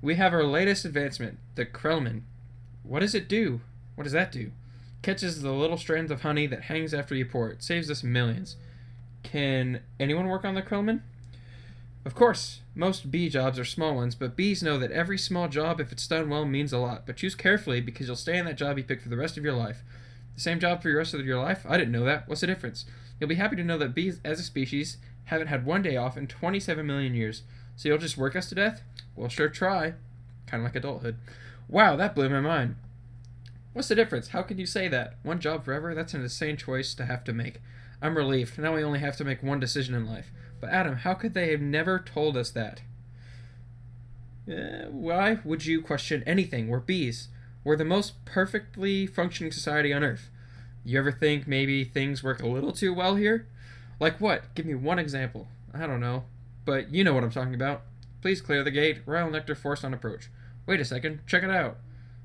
We 0.00 0.14
have 0.14 0.32
our 0.32 0.44
latest 0.44 0.84
advancement, 0.84 1.38
the 1.54 1.66
Krelman. 1.66 2.22
What 2.82 3.00
does 3.00 3.14
it 3.14 3.28
do? 3.28 3.60
What 3.94 4.04
does 4.04 4.12
that 4.12 4.32
do? 4.32 4.52
Catches 5.02 5.42
the 5.42 5.52
little 5.52 5.76
strands 5.76 6.10
of 6.10 6.22
honey 6.22 6.46
that 6.46 6.62
hangs 6.62 6.94
after 6.94 7.14
you 7.14 7.26
pour 7.26 7.50
it. 7.50 7.62
Saves 7.62 7.90
us 7.90 8.02
millions. 8.02 8.56
Can 9.22 9.80
anyone 9.98 10.28
work 10.28 10.44
on 10.44 10.54
the 10.54 10.62
Krelman? 10.62 11.02
Of 12.04 12.14
course, 12.14 12.60
most 12.74 13.10
bee 13.10 13.28
jobs 13.28 13.58
are 13.58 13.64
small 13.64 13.94
ones, 13.94 14.14
but 14.14 14.36
bees 14.36 14.62
know 14.62 14.78
that 14.78 14.92
every 14.92 15.18
small 15.18 15.48
job, 15.48 15.80
if 15.80 15.92
it's 15.92 16.06
done 16.06 16.30
well, 16.30 16.44
means 16.44 16.72
a 16.72 16.78
lot. 16.78 17.06
But 17.06 17.16
choose 17.16 17.34
carefully 17.34 17.80
because 17.80 18.06
you'll 18.06 18.16
stay 18.16 18.38
in 18.38 18.46
that 18.46 18.56
job 18.56 18.78
you 18.78 18.84
pick 18.84 19.00
for 19.00 19.08
the 19.08 19.16
rest 19.16 19.36
of 19.36 19.44
your 19.44 19.54
life. 19.54 19.82
The 20.34 20.40
same 20.40 20.60
job 20.60 20.80
for 20.80 20.88
the 20.88 20.96
rest 20.96 21.14
of 21.14 21.26
your 21.26 21.42
life? 21.42 21.66
I 21.68 21.76
didn't 21.76 21.92
know 21.92 22.04
that. 22.04 22.28
What's 22.28 22.40
the 22.42 22.46
difference? 22.46 22.84
You'll 23.18 23.28
be 23.28 23.34
happy 23.34 23.56
to 23.56 23.64
know 23.64 23.78
that 23.78 23.94
bees, 23.94 24.20
as 24.24 24.38
a 24.38 24.44
species, 24.44 24.98
haven't 25.24 25.48
had 25.48 25.66
one 25.66 25.82
day 25.82 25.96
off 25.96 26.16
in 26.16 26.26
27 26.26 26.86
million 26.86 27.14
years. 27.14 27.42
So 27.76 27.88
you'll 27.88 27.98
just 27.98 28.16
work 28.16 28.36
us 28.36 28.48
to 28.48 28.54
death? 28.54 28.82
We'll 29.14 29.28
sure 29.28 29.48
try. 29.48 29.94
Kind 30.46 30.62
of 30.62 30.64
like 30.64 30.76
adulthood. 30.76 31.16
Wow, 31.68 31.96
that 31.96 32.14
blew 32.14 32.28
my 32.28 32.40
mind. 32.40 32.76
What's 33.72 33.88
the 33.88 33.94
difference? 33.94 34.28
How 34.28 34.42
can 34.42 34.58
you 34.58 34.66
say 34.66 34.88
that? 34.88 35.14
One 35.22 35.40
job 35.40 35.64
forever? 35.64 35.94
That's 35.94 36.14
an 36.14 36.22
insane 36.22 36.56
choice 36.56 36.94
to 36.94 37.04
have 37.04 37.24
to 37.24 37.32
make. 37.32 37.60
I'm 38.00 38.16
relieved. 38.16 38.58
Now 38.58 38.74
we 38.74 38.82
only 38.82 39.00
have 39.00 39.16
to 39.18 39.24
make 39.24 39.42
one 39.42 39.60
decision 39.60 39.94
in 39.94 40.06
life. 40.06 40.32
But 40.60 40.70
Adam, 40.70 40.96
how 40.96 41.14
could 41.14 41.34
they 41.34 41.50
have 41.50 41.60
never 41.60 41.98
told 41.98 42.36
us 42.36 42.50
that? 42.50 42.82
Uh, 44.50 44.88
why 44.90 45.38
would 45.44 45.66
you 45.66 45.82
question 45.82 46.22
anything? 46.26 46.68
We're 46.68 46.80
bees. 46.80 47.28
We're 47.64 47.76
the 47.76 47.84
most 47.84 48.24
perfectly 48.24 49.06
functioning 49.06 49.52
society 49.52 49.92
on 49.92 50.02
Earth. 50.02 50.30
You 50.84 50.98
ever 50.98 51.12
think 51.12 51.46
maybe 51.46 51.84
things 51.84 52.22
work 52.22 52.42
a 52.42 52.48
little 52.48 52.72
too 52.72 52.94
well 52.94 53.16
here? 53.16 53.46
Like 54.00 54.20
what? 54.20 54.54
Give 54.54 54.64
me 54.64 54.74
one 54.74 54.98
example. 54.98 55.48
I 55.74 55.86
don't 55.86 56.00
know. 56.00 56.24
But 56.64 56.92
you 56.92 57.04
know 57.04 57.14
what 57.14 57.24
I'm 57.24 57.30
talking 57.30 57.54
about. 57.54 57.82
Please 58.22 58.40
clear 58.40 58.64
the 58.64 58.70
gate. 58.70 59.02
Royal 59.06 59.30
Nectar 59.30 59.54
forced 59.54 59.84
on 59.84 59.94
approach. 59.94 60.28
Wait 60.66 60.80
a 60.80 60.84
second. 60.84 61.20
Check 61.26 61.42
it 61.42 61.50
out. 61.50 61.76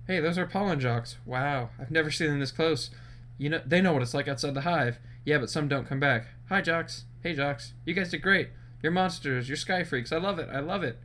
Hey, 0.08 0.19
those 0.19 0.38
are 0.38 0.46
pollen 0.46 0.80
jocks. 0.80 1.17
Wow, 1.26 1.69
I've 1.80 1.91
never 1.91 2.12
seen 2.12 2.28
them 2.28 2.39
this 2.39 2.52
close. 2.52 2.89
You 3.38 3.50
know, 3.50 3.62
they 3.65 3.82
know 3.82 3.93
what 3.93 4.02
it's 4.02 4.13
like 4.13 4.28
outside 4.28 4.54
the 4.54 4.62
hive. 4.62 5.00
Yeah, 5.24 5.38
but 5.38 5.50
some 5.50 5.67
don't 5.67 5.88
come 5.88 6.00
back. 6.00 6.28
Hi, 6.50 6.62
jocks. 6.62 7.06
Hey, 7.24 7.34
jocks. 7.34 7.72
You 7.86 7.94
guys 7.94 8.12
did 8.12 8.22
great. 8.22 8.50
You're 8.82 8.92
monsters. 8.92 9.48
You're 9.48 9.56
sky 9.56 9.86
freaks. 9.86 10.12
I 10.12 10.18
love 10.18 10.40
it. 10.40 10.50
I 10.52 10.60
love 10.60 10.84
it. 10.84 11.00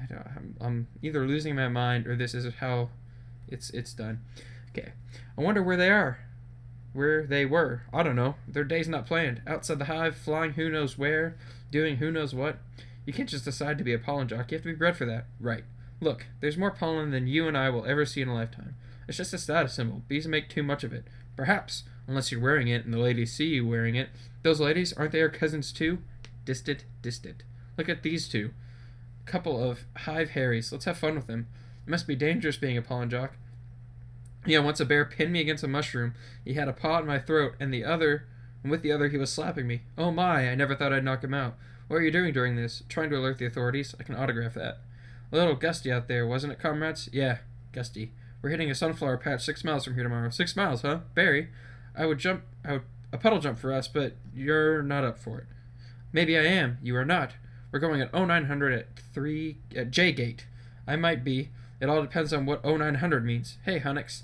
I 0.00 0.06
don't, 0.06 0.26
I'm, 0.34 0.56
I'm 0.58 0.86
either 1.02 1.26
losing 1.26 1.54
my 1.54 1.68
mind 1.68 2.06
or 2.06 2.16
this 2.16 2.32
is 2.32 2.54
how 2.54 2.88
it's 3.48 3.68
it's 3.68 3.92
done. 3.92 4.20
Okay. 4.70 4.92
I 5.36 5.42
wonder 5.42 5.62
where 5.62 5.76
they 5.76 5.90
are. 5.90 6.20
Where 6.94 7.26
they 7.26 7.44
were. 7.44 7.82
I 7.92 8.02
don't 8.02 8.16
know. 8.16 8.36
Their 8.48 8.64
day's 8.64 8.88
not 8.88 9.06
planned. 9.06 9.42
Outside 9.46 9.78
the 9.78 9.84
hive, 9.84 10.16
flying 10.16 10.52
who 10.52 10.70
knows 10.70 10.96
where, 10.96 11.36
doing 11.70 11.96
who 11.96 12.10
knows 12.10 12.34
what. 12.34 12.56
You 13.04 13.12
can't 13.12 13.28
just 13.28 13.44
decide 13.44 13.76
to 13.76 13.84
be 13.84 13.92
a 13.92 13.98
pollen 13.98 14.28
jock. 14.28 14.50
You 14.50 14.56
have 14.56 14.62
to 14.62 14.72
be 14.72 14.74
bred 14.74 14.96
for 14.96 15.04
that. 15.04 15.26
Right. 15.38 15.64
Look, 16.00 16.28
there's 16.40 16.56
more 16.56 16.70
pollen 16.70 17.10
than 17.10 17.26
you 17.26 17.46
and 17.46 17.58
I 17.58 17.68
will 17.68 17.84
ever 17.84 18.06
see 18.06 18.22
in 18.22 18.28
a 18.28 18.34
lifetime. 18.34 18.74
It's 19.06 19.18
just 19.18 19.34
a 19.34 19.38
status 19.38 19.74
symbol. 19.74 20.00
Bees 20.08 20.26
make 20.26 20.48
too 20.48 20.62
much 20.62 20.82
of 20.82 20.94
it. 20.94 21.04
Perhaps, 21.36 21.84
unless 22.06 22.32
you're 22.32 22.40
wearing 22.40 22.68
it 22.68 22.86
and 22.86 22.94
the 22.94 22.98
ladies 22.98 23.34
see 23.34 23.48
you 23.48 23.66
wearing 23.66 23.96
it. 23.96 24.08
Those 24.42 24.60
ladies, 24.60 24.92
aren't 24.92 25.12
they 25.12 25.20
our 25.20 25.28
cousins 25.28 25.72
too? 25.72 25.98
Distant, 26.44 26.84
distant. 27.00 27.42
Look 27.78 27.88
at 27.88 28.02
these 28.02 28.28
two. 28.28 28.50
Couple 29.24 29.62
of 29.62 29.84
hive 29.98 30.30
Harrys. 30.30 30.72
Let's 30.72 30.84
have 30.84 30.98
fun 30.98 31.14
with 31.14 31.26
them. 31.26 31.46
It 31.86 31.90
must 31.90 32.06
be 32.06 32.16
dangerous 32.16 32.56
being 32.56 32.76
a 32.76 32.82
pollen 32.82 33.10
jock. 33.10 33.36
Yeah, 34.44 34.58
once 34.58 34.80
a 34.80 34.84
bear 34.84 35.04
pinned 35.04 35.32
me 35.32 35.40
against 35.40 35.62
a 35.62 35.68
mushroom. 35.68 36.14
He 36.44 36.54
had 36.54 36.68
a 36.68 36.72
paw 36.72 36.98
in 36.98 37.06
my 37.06 37.20
throat, 37.20 37.54
and 37.60 37.72
the 37.72 37.84
other, 37.84 38.26
and 38.62 38.70
with 38.72 38.82
the 38.82 38.90
other, 38.90 39.08
he 39.08 39.16
was 39.16 39.32
slapping 39.32 39.68
me. 39.68 39.82
Oh 39.96 40.10
my! 40.10 40.48
I 40.48 40.56
never 40.56 40.74
thought 40.74 40.92
I'd 40.92 41.04
knock 41.04 41.22
him 41.22 41.34
out. 41.34 41.54
What 41.86 41.96
are 41.96 42.02
you 42.02 42.10
doing 42.10 42.32
during 42.32 42.56
this? 42.56 42.82
Trying 42.88 43.10
to 43.10 43.16
alert 43.16 43.38
the 43.38 43.46
authorities. 43.46 43.94
I 44.00 44.02
can 44.02 44.16
autograph 44.16 44.54
that. 44.54 44.78
A 45.30 45.36
little 45.36 45.54
gusty 45.54 45.92
out 45.92 46.08
there, 46.08 46.26
wasn't 46.26 46.52
it, 46.52 46.58
comrades? 46.58 47.08
Yeah, 47.12 47.38
gusty. 47.72 48.12
We're 48.40 48.50
hitting 48.50 48.70
a 48.70 48.74
sunflower 48.74 49.18
patch 49.18 49.44
six 49.44 49.62
miles 49.62 49.84
from 49.84 49.94
here 49.94 50.02
tomorrow. 50.02 50.30
Six 50.30 50.56
miles, 50.56 50.82
huh? 50.82 51.00
Barry, 51.14 51.48
I 51.96 52.06
would 52.06 52.18
jump. 52.18 52.42
I 52.64 52.72
would 52.72 52.82
a 53.12 53.18
puddle 53.18 53.38
jump 53.38 53.58
for 53.58 53.72
us, 53.72 53.88
but 53.88 54.16
you're 54.34 54.82
not 54.82 55.04
up 55.04 55.18
for 55.18 55.38
it. 55.38 55.46
Maybe 56.12 56.36
I 56.38 56.44
am. 56.44 56.78
You 56.82 56.96
are 56.96 57.04
not. 57.04 57.32
We're 57.70 57.78
going 57.78 58.00
at 58.00 58.12
0900 58.12 58.72
at 58.72 58.86
three 59.12 59.58
at 59.74 59.90
J 59.90 60.12
Gate. 60.12 60.46
I 60.86 60.96
might 60.96 61.24
be. 61.24 61.50
It 61.80 61.88
all 61.88 62.02
depends 62.02 62.32
on 62.32 62.46
what 62.46 62.64
0900 62.64 63.24
means. 63.24 63.58
Hey, 63.64 63.80
Honex. 63.80 64.22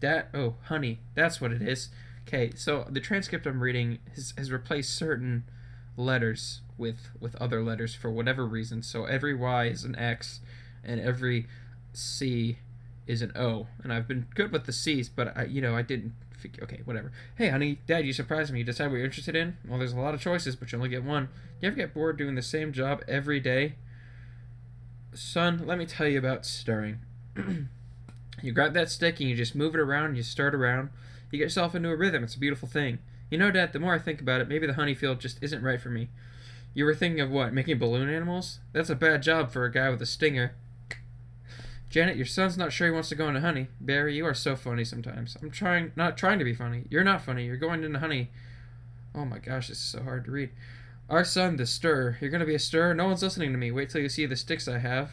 That 0.00 0.28
oh, 0.34 0.56
honey. 0.64 1.00
That's 1.14 1.40
what 1.40 1.52
it 1.52 1.62
is. 1.62 1.90
Okay, 2.26 2.52
so 2.54 2.86
the 2.88 3.00
transcript 3.00 3.46
I'm 3.46 3.62
reading 3.62 3.98
has, 4.14 4.32
has 4.36 4.50
replaced 4.50 4.94
certain 4.96 5.44
letters 5.96 6.60
with 6.78 7.10
with 7.20 7.36
other 7.36 7.62
letters 7.62 7.94
for 7.94 8.10
whatever 8.10 8.46
reason. 8.46 8.82
So 8.82 9.04
every 9.04 9.34
Y 9.34 9.66
is 9.66 9.84
an 9.84 9.96
X, 9.96 10.40
and 10.82 11.00
every 11.00 11.46
C 11.92 12.58
is 13.06 13.22
an 13.22 13.32
O. 13.36 13.66
And 13.82 13.92
I've 13.92 14.08
been 14.08 14.26
good 14.34 14.52
with 14.52 14.64
the 14.64 14.72
C's, 14.72 15.08
but 15.08 15.36
I, 15.36 15.44
you 15.44 15.60
know, 15.60 15.76
I 15.76 15.82
didn't. 15.82 16.14
Okay, 16.62 16.80
whatever. 16.84 17.12
Hey, 17.36 17.48
honey, 17.48 17.78
Dad, 17.86 18.06
you 18.06 18.12
surprised 18.12 18.52
me. 18.52 18.60
You 18.60 18.64
decide 18.64 18.86
what 18.86 18.96
you're 18.96 19.04
interested 19.04 19.36
in. 19.36 19.56
Well, 19.66 19.78
there's 19.78 19.92
a 19.92 20.00
lot 20.00 20.14
of 20.14 20.20
choices, 20.20 20.56
but 20.56 20.72
you 20.72 20.78
only 20.78 20.88
get 20.88 21.04
one. 21.04 21.28
You 21.60 21.68
ever 21.68 21.76
get 21.76 21.94
bored 21.94 22.18
doing 22.18 22.34
the 22.34 22.42
same 22.42 22.72
job 22.72 23.02
every 23.06 23.40
day? 23.40 23.74
Son, 25.14 25.62
let 25.66 25.78
me 25.78 25.86
tell 25.86 26.08
you 26.08 26.18
about 26.18 26.46
stirring. 26.46 26.98
you 28.42 28.52
grab 28.52 28.72
that 28.74 28.90
stick 28.90 29.20
and 29.20 29.28
you 29.28 29.36
just 29.36 29.54
move 29.54 29.74
it 29.74 29.80
around. 29.80 30.16
You 30.16 30.22
stir 30.22 30.48
it 30.48 30.54
around. 30.54 30.90
You 31.30 31.38
get 31.38 31.44
yourself 31.44 31.74
into 31.74 31.90
a 31.90 31.96
rhythm. 31.96 32.24
It's 32.24 32.34
a 32.34 32.40
beautiful 32.40 32.68
thing. 32.68 32.98
You 33.30 33.38
know, 33.38 33.50
Dad, 33.50 33.72
the 33.72 33.78
more 33.78 33.94
I 33.94 33.98
think 33.98 34.20
about 34.20 34.40
it, 34.40 34.48
maybe 34.48 34.66
the 34.66 34.74
honey 34.74 34.94
field 34.94 35.20
just 35.20 35.38
isn't 35.42 35.62
right 35.62 35.80
for 35.80 35.88
me. 35.88 36.08
You 36.74 36.84
were 36.84 36.94
thinking 36.94 37.20
of 37.20 37.30
what? 37.30 37.52
Making 37.52 37.78
balloon 37.78 38.08
animals? 38.08 38.58
That's 38.72 38.90
a 38.90 38.94
bad 38.94 39.22
job 39.22 39.52
for 39.52 39.64
a 39.64 39.72
guy 39.72 39.90
with 39.90 40.02
a 40.02 40.06
stinger. 40.06 40.54
Janet, 41.92 42.16
your 42.16 42.24
son's 42.24 42.56
not 42.56 42.72
sure 42.72 42.86
he 42.86 42.90
wants 42.90 43.10
to 43.10 43.14
go 43.14 43.28
into 43.28 43.42
honey. 43.42 43.68
Barry, 43.78 44.16
you 44.16 44.24
are 44.24 44.32
so 44.32 44.56
funny 44.56 44.82
sometimes. 44.82 45.36
I'm 45.42 45.50
trying, 45.50 45.92
not 45.94 46.16
trying 46.16 46.38
to 46.38 46.44
be 46.44 46.54
funny. 46.54 46.84
You're 46.88 47.04
not 47.04 47.20
funny. 47.20 47.44
You're 47.44 47.58
going 47.58 47.84
into 47.84 47.98
honey. 47.98 48.30
Oh 49.14 49.26
my 49.26 49.36
gosh, 49.36 49.68
this 49.68 49.76
is 49.76 49.84
so 49.84 50.02
hard 50.02 50.24
to 50.24 50.30
read. 50.30 50.48
Our 51.10 51.22
son, 51.22 51.56
the 51.56 51.66
stir. 51.66 52.16
You're 52.18 52.30
gonna 52.30 52.46
be 52.46 52.54
a 52.54 52.58
stir? 52.58 52.94
No 52.94 53.08
one's 53.08 53.22
listening 53.22 53.52
to 53.52 53.58
me. 53.58 53.70
Wait 53.70 53.90
till 53.90 54.00
you 54.00 54.08
see 54.08 54.24
the 54.24 54.36
sticks 54.36 54.66
I 54.66 54.78
have. 54.78 55.10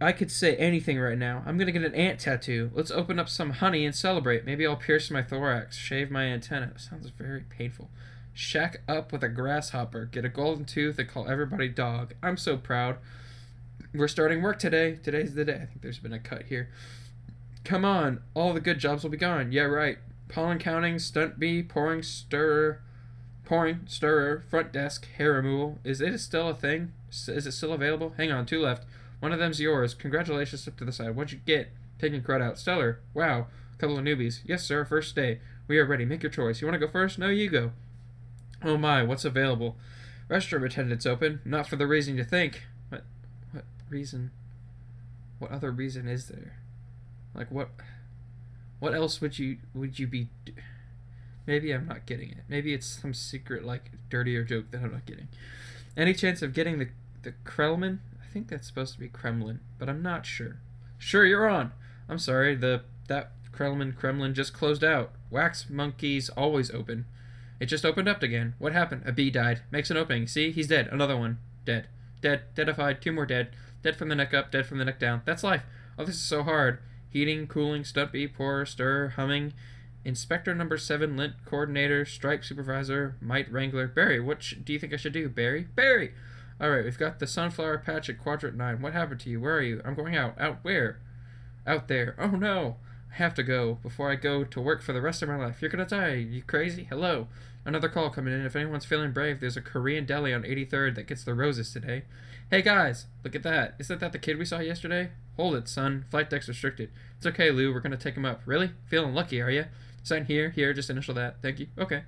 I 0.00 0.12
could 0.12 0.30
say 0.30 0.56
anything 0.56 0.98
right 0.98 1.18
now. 1.18 1.42
I'm 1.44 1.58
gonna 1.58 1.72
get 1.72 1.84
an 1.84 1.94
ant 1.94 2.20
tattoo. 2.20 2.70
Let's 2.72 2.90
open 2.90 3.18
up 3.18 3.28
some 3.28 3.50
honey 3.50 3.84
and 3.84 3.94
celebrate. 3.94 4.46
Maybe 4.46 4.66
I'll 4.66 4.76
pierce 4.76 5.10
my 5.10 5.22
thorax, 5.22 5.76
shave 5.76 6.10
my 6.10 6.24
antenna. 6.24 6.72
Sounds 6.78 7.10
very 7.10 7.44
painful. 7.50 7.90
Shack 8.40 8.80
up 8.88 9.12
with 9.12 9.22
a 9.22 9.28
grasshopper, 9.28 10.06
get 10.06 10.24
a 10.24 10.30
golden 10.30 10.64
tooth, 10.64 10.98
and 10.98 11.06
call 11.06 11.28
everybody 11.28 11.68
dog. 11.68 12.14
I'm 12.22 12.38
so 12.38 12.56
proud. 12.56 12.96
We're 13.92 14.08
starting 14.08 14.40
work 14.40 14.58
today. 14.58 14.98
Today's 15.02 15.34
the 15.34 15.44
day. 15.44 15.56
I 15.56 15.66
think 15.66 15.82
there's 15.82 15.98
been 15.98 16.14
a 16.14 16.18
cut 16.18 16.44
here. 16.44 16.70
Come 17.64 17.84
on, 17.84 18.22
all 18.32 18.54
the 18.54 18.60
good 18.62 18.78
jobs 18.78 19.02
will 19.02 19.10
be 19.10 19.18
gone. 19.18 19.52
Yeah, 19.52 19.64
right. 19.64 19.98
Pollen 20.30 20.58
counting, 20.58 20.98
stunt 20.98 21.38
bee, 21.38 21.62
pouring, 21.62 22.02
stirrer, 22.02 22.80
pouring, 23.44 23.80
stirrer, 23.86 24.42
front 24.48 24.72
desk, 24.72 25.06
hair 25.18 25.34
removal. 25.34 25.78
Is 25.84 26.00
it 26.00 26.18
still 26.20 26.48
a 26.48 26.54
thing? 26.54 26.92
Is 27.10 27.28
it 27.28 27.52
still 27.52 27.74
available? 27.74 28.14
Hang 28.16 28.32
on, 28.32 28.46
two 28.46 28.62
left. 28.62 28.86
One 29.20 29.34
of 29.34 29.38
them's 29.38 29.60
yours. 29.60 29.92
Congratulations, 29.92 30.62
step 30.62 30.78
to 30.78 30.86
the 30.86 30.92
side. 30.92 31.14
What'd 31.14 31.32
you 31.32 31.40
get? 31.44 31.72
Taking 31.98 32.22
crud 32.22 32.40
out. 32.40 32.58
Stellar. 32.58 33.00
Wow. 33.12 33.48
Couple 33.76 33.98
of 33.98 34.04
newbies. 34.04 34.40
Yes, 34.46 34.64
sir. 34.64 34.86
First 34.86 35.14
day. 35.14 35.40
We 35.68 35.78
are 35.78 35.84
ready. 35.84 36.06
Make 36.06 36.22
your 36.22 36.32
choice. 36.32 36.62
You 36.62 36.66
want 36.66 36.80
to 36.80 36.86
go 36.86 36.90
first? 36.90 37.18
No, 37.18 37.28
you 37.28 37.50
go. 37.50 37.72
Oh 38.62 38.76
my, 38.76 39.02
what's 39.02 39.24
available? 39.24 39.76
Restaurant 40.28 40.64
attendants 40.64 41.06
open. 41.06 41.40
Not 41.44 41.66
for 41.66 41.76
the 41.76 41.86
reason 41.86 42.16
you 42.16 42.24
think. 42.24 42.62
What? 42.88 43.04
What 43.52 43.64
reason? 43.88 44.30
What 45.38 45.50
other 45.50 45.70
reason 45.70 46.06
is 46.08 46.28
there? 46.28 46.56
Like 47.34 47.50
what? 47.50 47.70
What 48.78 48.94
else 48.94 49.20
would 49.20 49.38
you 49.38 49.58
would 49.74 49.98
you 49.98 50.06
be? 50.06 50.28
d- 50.44 50.54
Maybe 51.46 51.72
I'm 51.72 51.86
not 51.88 52.06
getting 52.06 52.30
it. 52.30 52.44
Maybe 52.48 52.74
it's 52.74 52.86
some 52.86 53.14
secret 53.14 53.64
like 53.64 53.90
dirtier 54.08 54.44
joke 54.44 54.70
that 54.70 54.82
I'm 54.82 54.92
not 54.92 55.06
getting. 55.06 55.28
Any 55.96 56.14
chance 56.14 56.42
of 56.42 56.52
getting 56.52 56.78
the 56.78 56.88
the 57.22 57.32
Kremlin? 57.44 58.00
I 58.22 58.32
think 58.32 58.48
that's 58.48 58.66
supposed 58.66 58.92
to 58.94 59.00
be 59.00 59.08
Kremlin, 59.08 59.60
but 59.78 59.88
I'm 59.88 60.02
not 60.02 60.24
sure. 60.26 60.58
Sure, 60.98 61.24
you're 61.24 61.48
on. 61.48 61.72
I'm 62.08 62.18
sorry. 62.18 62.54
The 62.54 62.82
that 63.08 63.32
Kremlin 63.52 63.94
Kremlin 63.94 64.34
just 64.34 64.52
closed 64.54 64.84
out. 64.84 65.12
Wax 65.30 65.68
monkeys 65.68 66.28
always 66.30 66.70
open. 66.70 67.06
It 67.60 67.66
just 67.66 67.84
opened 67.84 68.08
up 68.08 68.22
again. 68.22 68.54
What 68.58 68.72
happened? 68.72 69.02
A 69.04 69.12
bee 69.12 69.30
died. 69.30 69.60
Makes 69.70 69.90
an 69.90 69.96
opening. 69.96 70.26
See, 70.26 70.50
he's 70.50 70.66
dead. 70.66 70.88
Another 70.90 71.16
one. 71.16 71.38
Dead. 71.64 71.86
Dead. 72.20 72.42
Deadified. 72.54 73.00
Two 73.00 73.12
more 73.12 73.26
dead. 73.26 73.50
Dead 73.82 73.96
from 73.96 74.08
the 74.08 74.14
neck 74.14 74.34
up. 74.34 74.50
Dead 74.50 74.66
from 74.66 74.78
the 74.78 74.84
neck 74.84 74.98
down. 74.98 75.22
That's 75.26 75.44
life. 75.44 75.62
Oh, 75.98 76.04
this 76.04 76.16
is 76.16 76.22
so 76.22 76.42
hard. 76.42 76.78
Heating, 77.10 77.46
cooling, 77.46 77.84
stumpy, 77.84 78.26
pour, 78.26 78.64
stir, 78.64 79.08
humming. 79.10 79.52
Inspector 80.04 80.54
number 80.54 80.78
seven, 80.78 81.16
lint 81.16 81.34
coordinator, 81.44 82.06
strike 82.06 82.42
supervisor, 82.42 83.16
mite 83.20 83.52
wrangler. 83.52 83.86
Barry, 83.86 84.18
what 84.18 84.42
sh- 84.42 84.54
do 84.64 84.72
you 84.72 84.78
think 84.78 84.94
I 84.94 84.96
should 84.96 85.12
do? 85.12 85.28
Barry? 85.28 85.68
Barry! 85.74 86.14
Alright, 86.60 86.84
we've 86.84 86.98
got 86.98 87.18
the 87.18 87.26
sunflower 87.26 87.78
patch 87.78 88.08
at 88.08 88.18
quadrant 88.18 88.56
nine. 88.56 88.80
What 88.80 88.94
happened 88.94 89.20
to 89.20 89.30
you? 89.30 89.40
Where 89.40 89.56
are 89.56 89.62
you? 89.62 89.82
I'm 89.84 89.94
going 89.94 90.16
out. 90.16 90.40
Out 90.40 90.58
where? 90.62 91.00
Out 91.66 91.88
there. 91.88 92.14
Oh 92.18 92.30
no! 92.30 92.76
I 93.12 93.16
have 93.16 93.34
to 93.34 93.42
go 93.42 93.74
before 93.82 94.10
I 94.10 94.14
go 94.14 94.44
to 94.44 94.60
work 94.60 94.82
for 94.82 94.92
the 94.94 95.02
rest 95.02 95.22
of 95.22 95.28
my 95.28 95.36
life. 95.36 95.60
You're 95.60 95.70
gonna 95.70 95.84
die. 95.84 96.14
You 96.14 96.42
crazy? 96.42 96.84
Hello. 96.84 97.28
Another 97.64 97.88
call 97.88 98.10
coming 98.10 98.32
in. 98.32 98.44
If 98.44 98.56
anyone's 98.56 98.86
feeling 98.86 99.12
brave, 99.12 99.40
there's 99.40 99.56
a 99.56 99.60
Korean 99.60 100.06
deli 100.06 100.32
on 100.32 100.42
83rd 100.42 100.94
that 100.94 101.06
gets 101.06 101.24
the 101.24 101.34
roses 101.34 101.72
today. 101.72 102.04
Hey 102.50 102.62
guys, 102.62 103.06
look 103.22 103.34
at 103.34 103.42
that. 103.42 103.74
Isn't 103.78 104.00
that 104.00 104.12
the 104.12 104.18
kid 104.18 104.38
we 104.38 104.44
saw 104.44 104.60
yesterday? 104.60 105.10
Hold 105.36 105.54
it, 105.54 105.68
son. 105.68 106.06
Flight 106.10 106.30
deck's 106.30 106.48
restricted. 106.48 106.90
It's 107.18 107.26
okay, 107.26 107.50
Lou. 107.50 107.72
We're 107.72 107.80
gonna 107.80 107.96
take 107.96 108.16
him 108.16 108.24
up. 108.24 108.40
Really? 108.46 108.72
Feeling 108.86 109.14
lucky, 109.14 109.40
are 109.42 109.50
you? 109.50 109.66
Sign 110.02 110.24
here, 110.24 110.50
here. 110.50 110.72
Just 110.72 110.90
initial 110.90 111.14
that. 111.14 111.36
Thank 111.42 111.60
you. 111.60 111.66
Okay. 111.78 112.04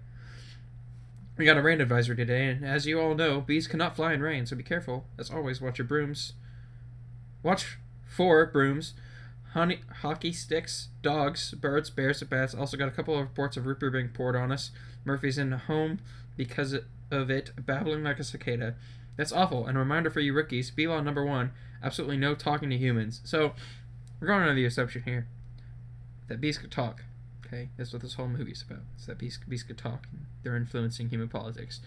We 1.37 1.45
got 1.45 1.57
a 1.57 1.63
rain 1.63 1.81
advisory 1.81 2.17
today, 2.17 2.47
and 2.47 2.65
as 2.65 2.87
you 2.87 3.01
all 3.01 3.15
know, 3.15 3.41
bees 3.41 3.67
cannot 3.67 3.97
fly 3.97 4.13
in 4.13 4.23
rain, 4.23 4.47
so 4.47 4.57
be 4.57 4.63
careful. 4.63 5.07
As 5.19 5.31
always, 5.31 5.61
watch 5.61 5.79
your 5.79 5.87
brooms. 5.87 6.33
Watch 7.43 7.79
for 8.07 8.47
brooms 8.47 8.95
honey, 9.53 9.81
hockey 10.01 10.33
sticks, 10.33 10.89
dogs, 11.03 11.53
birds, 11.53 11.91
bears, 11.91 12.21
and 12.21 12.31
bats. 12.31 12.55
Also 12.55 12.77
got 12.77 12.89
a 12.89 12.93
couple 12.93 13.15
of 13.15 13.21
reports 13.21 13.57
of 13.57 13.67
root 13.67 13.81
beer 13.81 13.91
being 13.91 14.09
poured 14.09 14.37
on 14.37 14.51
us. 14.51 14.71
Murphy's 15.05 15.39
in 15.39 15.51
the 15.51 15.59
home 15.59 16.01
because 16.37 16.77
of 17.11 17.31
it, 17.31 17.51
babbling 17.59 18.05
like 18.05 18.19
a 18.19 18.25
cicada. 18.25 18.75
That's 19.17 19.33
awful. 19.33 19.67
And 19.67 19.77
a 19.77 19.81
reminder 19.81 20.11
for 20.11 20.21
you 20.21 20.33
rookies: 20.33 20.71
B 20.71 20.87
law 20.87 21.01
number 21.01 21.25
one: 21.25 21.53
absolutely 21.83 22.17
no 22.17 22.35
talking 22.35 22.71
to 22.71 22.79
humans. 22.79 23.21
So 23.25 23.53
we're 24.21 24.29
going 24.29 24.43
under 24.43 24.55
the 24.55 24.65
assumption 24.65 25.03
here 25.03 25.27
that 26.29 26.41
bees 26.41 26.59
could 26.59 26.71
talk. 26.71 27.05
Okay, 27.47 27.69
that's 27.77 27.93
what 27.93 28.01
this 28.01 28.15
whole 28.15 28.29
movie's 28.29 28.63
about. 28.63 28.83
It's 28.95 29.07
that 29.07 29.19
bees, 29.19 29.39
bees 29.47 29.63
could 29.63 29.77
talk. 29.77 30.07
They're 30.43 30.57
influencing 30.57 31.11
human 31.11 31.29
politics. 31.29 31.81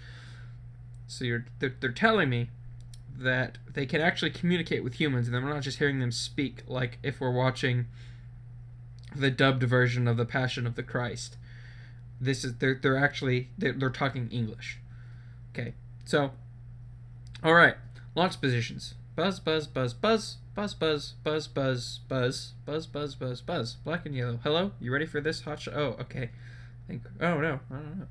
So 1.07 1.25
you're 1.25 1.45
they're, 1.59 1.75
they're 1.79 1.91
telling 1.91 2.29
me 2.29 2.49
that 3.17 3.57
they 3.73 3.85
can 3.85 4.01
actually 4.01 4.31
communicate 4.31 4.83
with 4.83 4.95
humans, 4.95 5.27
and 5.27 5.35
then 5.35 5.43
we're 5.43 5.53
not 5.53 5.63
just 5.63 5.79
hearing 5.79 5.99
them 5.99 6.11
speak 6.11 6.63
like 6.67 6.99
if 7.01 7.19
we're 7.19 7.31
watching 7.31 7.87
the 9.15 9.31
dubbed 9.31 9.63
version 9.63 10.07
of 10.07 10.17
the 10.17 10.25
Passion 10.25 10.67
of 10.67 10.75
the 10.75 10.83
Christ. 10.83 11.37
This 12.19 12.43
is 12.43 12.55
they're 12.55 12.79
they're 12.81 12.97
actually 12.97 13.49
they're, 13.57 13.73
they're 13.73 13.89
talking 13.89 14.29
English. 14.29 14.79
Okay, 15.53 15.73
so 16.05 16.31
all 17.43 17.53
right, 17.53 17.75
launch 18.15 18.39
positions. 18.39 18.95
Buzz, 19.15 19.39
buzz, 19.39 19.67
buzz, 19.67 19.93
buzz, 19.93 20.37
buzz, 20.55 20.73
buzz, 20.73 21.13
buzz, 21.23 21.47
buzz, 21.47 21.99
buzz, 22.07 22.53
buzz, 22.65 22.87
buzz, 22.87 23.15
buzz, 23.15 23.41
buzz. 23.41 23.75
Black 23.83 24.05
and 24.05 24.15
yellow. 24.15 24.39
Hello, 24.43 24.71
you 24.79 24.91
ready 24.91 25.05
for 25.05 25.21
this 25.21 25.41
hot 25.41 25.59
shot? 25.59 25.73
Oh, 25.75 25.95
okay. 26.01 26.31
Think. 26.87 27.03
Oh 27.21 27.39
no, 27.39 27.59
I 27.71 27.75
don't 27.75 27.99
know. 27.99 28.07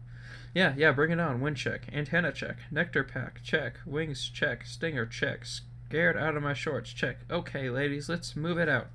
Yeah, 0.54 0.74
yeah, 0.76 0.92
bring 0.92 1.10
it 1.10 1.20
on. 1.20 1.40
Wind 1.40 1.56
check. 1.56 1.86
Antenna 1.92 2.32
check. 2.32 2.58
Nectar 2.70 3.04
pack. 3.04 3.42
Check. 3.42 3.78
Wings 3.84 4.30
check. 4.32 4.64
Stinger 4.64 5.04
check. 5.04 5.44
Scared 5.44 6.16
out 6.16 6.36
of 6.36 6.42
my 6.42 6.54
shorts. 6.54 6.92
Check. 6.92 7.18
Okay, 7.30 7.68
ladies, 7.70 8.08
let's 8.08 8.36
move 8.36 8.58
it 8.58 8.68
out. 8.68 8.88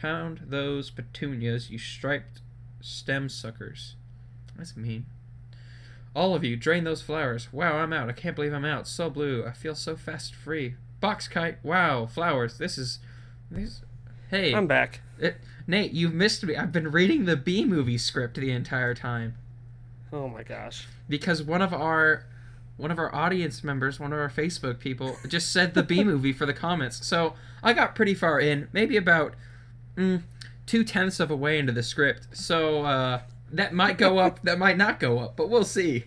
Pound 0.00 0.40
those 0.46 0.90
petunias, 0.90 1.70
you 1.70 1.78
striped 1.78 2.40
stem 2.80 3.28
suckers. 3.28 3.94
That's 4.56 4.76
mean. 4.76 5.06
All 6.14 6.34
of 6.34 6.44
you, 6.44 6.56
drain 6.56 6.84
those 6.84 7.00
flowers. 7.02 7.52
Wow, 7.52 7.76
I'm 7.78 7.92
out. 7.92 8.08
I 8.08 8.12
can't 8.12 8.36
believe 8.36 8.52
I'm 8.52 8.64
out. 8.66 8.86
So 8.86 9.08
blue. 9.08 9.44
I 9.46 9.52
feel 9.52 9.74
so 9.74 9.96
fast 9.96 10.34
free. 10.34 10.74
Box 11.00 11.26
kite. 11.26 11.58
Wow, 11.64 12.06
flowers. 12.06 12.58
This 12.58 12.76
is. 12.76 12.98
These. 13.50 13.80
Hey, 14.30 14.54
I'm 14.54 14.66
back. 14.66 15.00
it, 15.18 15.36
Nate, 15.66 15.92
you've 15.92 16.14
missed 16.14 16.44
me. 16.44 16.56
I've 16.56 16.72
been 16.72 16.90
reading 16.90 17.24
the 17.24 17.36
B 17.36 17.64
movie 17.64 17.98
script 17.98 18.36
the 18.36 18.50
entire 18.50 18.94
time 18.94 19.34
Oh 20.12 20.26
my 20.28 20.42
gosh. 20.42 20.86
because 21.08 21.42
one 21.42 21.60
of 21.62 21.72
our 21.74 22.24
one 22.78 22.90
of 22.90 22.98
our 22.98 23.14
audience 23.14 23.62
members, 23.62 24.00
one 24.00 24.12
of 24.12 24.18
our 24.18 24.30
Facebook 24.30 24.78
people, 24.80 25.16
just 25.28 25.52
said 25.52 25.74
the 25.74 25.82
B 25.82 26.02
movie 26.04 26.32
for 26.32 26.46
the 26.46 26.54
comments. 26.54 27.06
So 27.06 27.34
I 27.62 27.74
got 27.74 27.94
pretty 27.94 28.14
far 28.14 28.40
in, 28.40 28.68
maybe 28.72 28.96
about 28.96 29.34
mm, 29.96 30.22
two 30.66 30.82
tenths 30.82 31.20
of 31.20 31.30
a 31.30 31.36
way 31.36 31.58
into 31.58 31.72
the 31.72 31.82
script. 31.82 32.28
So 32.32 32.84
uh, 32.84 33.20
that 33.52 33.72
might 33.74 33.98
go 33.98 34.18
up, 34.18 34.42
that 34.42 34.58
might 34.58 34.76
not 34.76 34.98
go 34.98 35.18
up, 35.18 35.36
but 35.36 35.48
we'll 35.48 35.64
see. 35.64 36.04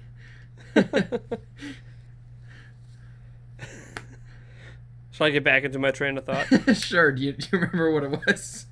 Shall 5.12 5.28
I 5.28 5.30
get 5.30 5.46
back 5.46 5.64
into 5.64 5.80
my 5.80 5.92
train 5.92 6.18
of 6.18 6.26
thought? 6.26 6.48
sure. 6.76 7.14
Do 7.14 7.22
you, 7.22 7.32
do 7.32 7.48
you 7.54 7.60
remember 7.60 7.92
what 7.92 8.04
it 8.04 8.26
was? 8.26 8.66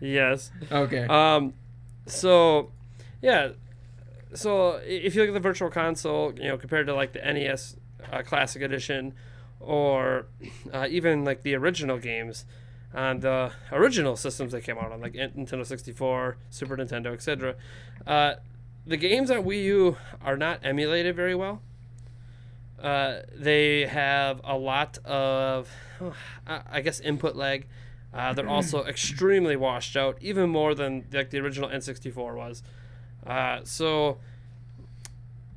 yes. 0.00 0.50
Okay. 0.70 1.06
Um, 1.06 1.54
so, 2.06 2.72
yeah. 3.22 3.52
So 4.34 4.80
if 4.84 5.14
you 5.14 5.22
look 5.22 5.30
at 5.30 5.34
the 5.34 5.40
Virtual 5.40 5.70
Console, 5.70 6.34
you 6.36 6.48
know, 6.48 6.58
compared 6.58 6.86
to 6.88 6.94
like 6.94 7.14
the 7.14 7.20
NES 7.20 7.76
uh, 8.12 8.20
Classic 8.22 8.60
Edition, 8.60 9.14
or 9.60 10.26
uh, 10.72 10.86
even 10.90 11.24
like 11.24 11.42
the 11.42 11.54
original 11.54 11.98
games 11.98 12.44
on 12.94 13.20
the 13.20 13.52
original 13.70 14.16
systems 14.16 14.52
that 14.52 14.62
came 14.62 14.78
out 14.78 14.92
on, 14.92 15.00
like 15.00 15.12
Nintendo 15.14 15.64
64, 15.64 16.36
Super 16.50 16.76
Nintendo, 16.76 17.12
etc., 17.12 17.54
uh, 18.06 18.34
the 18.86 18.96
games 18.96 19.30
on 19.30 19.44
Wii 19.44 19.64
U 19.64 19.96
are 20.22 20.36
not 20.36 20.60
emulated 20.64 21.14
very 21.14 21.34
well. 21.34 21.62
Uh, 22.82 23.20
they 23.34 23.86
have 23.86 24.40
a 24.42 24.56
lot 24.56 24.98
of, 25.04 25.70
I 26.46 26.62
I 26.70 26.80
guess, 26.80 26.98
input 26.98 27.36
lag. 27.36 27.66
Uh, 28.12 28.32
they're 28.32 28.48
also 28.58 28.84
extremely 28.84 29.54
washed 29.54 29.96
out, 29.96 30.16
even 30.20 30.48
more 30.50 30.74
than 30.74 31.04
like 31.12 31.30
the 31.30 31.38
original 31.38 31.68
N64 31.68 32.34
was. 32.34 32.62
Uh, 33.26 33.60
so 33.64 34.18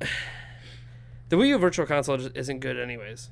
the 0.00 1.36
Wii 1.36 1.48
U 1.48 1.58
Virtual 1.58 1.86
Console 1.86 2.18
just 2.18 2.36
isn't 2.36 2.60
good, 2.60 2.78
anyways. 2.78 3.30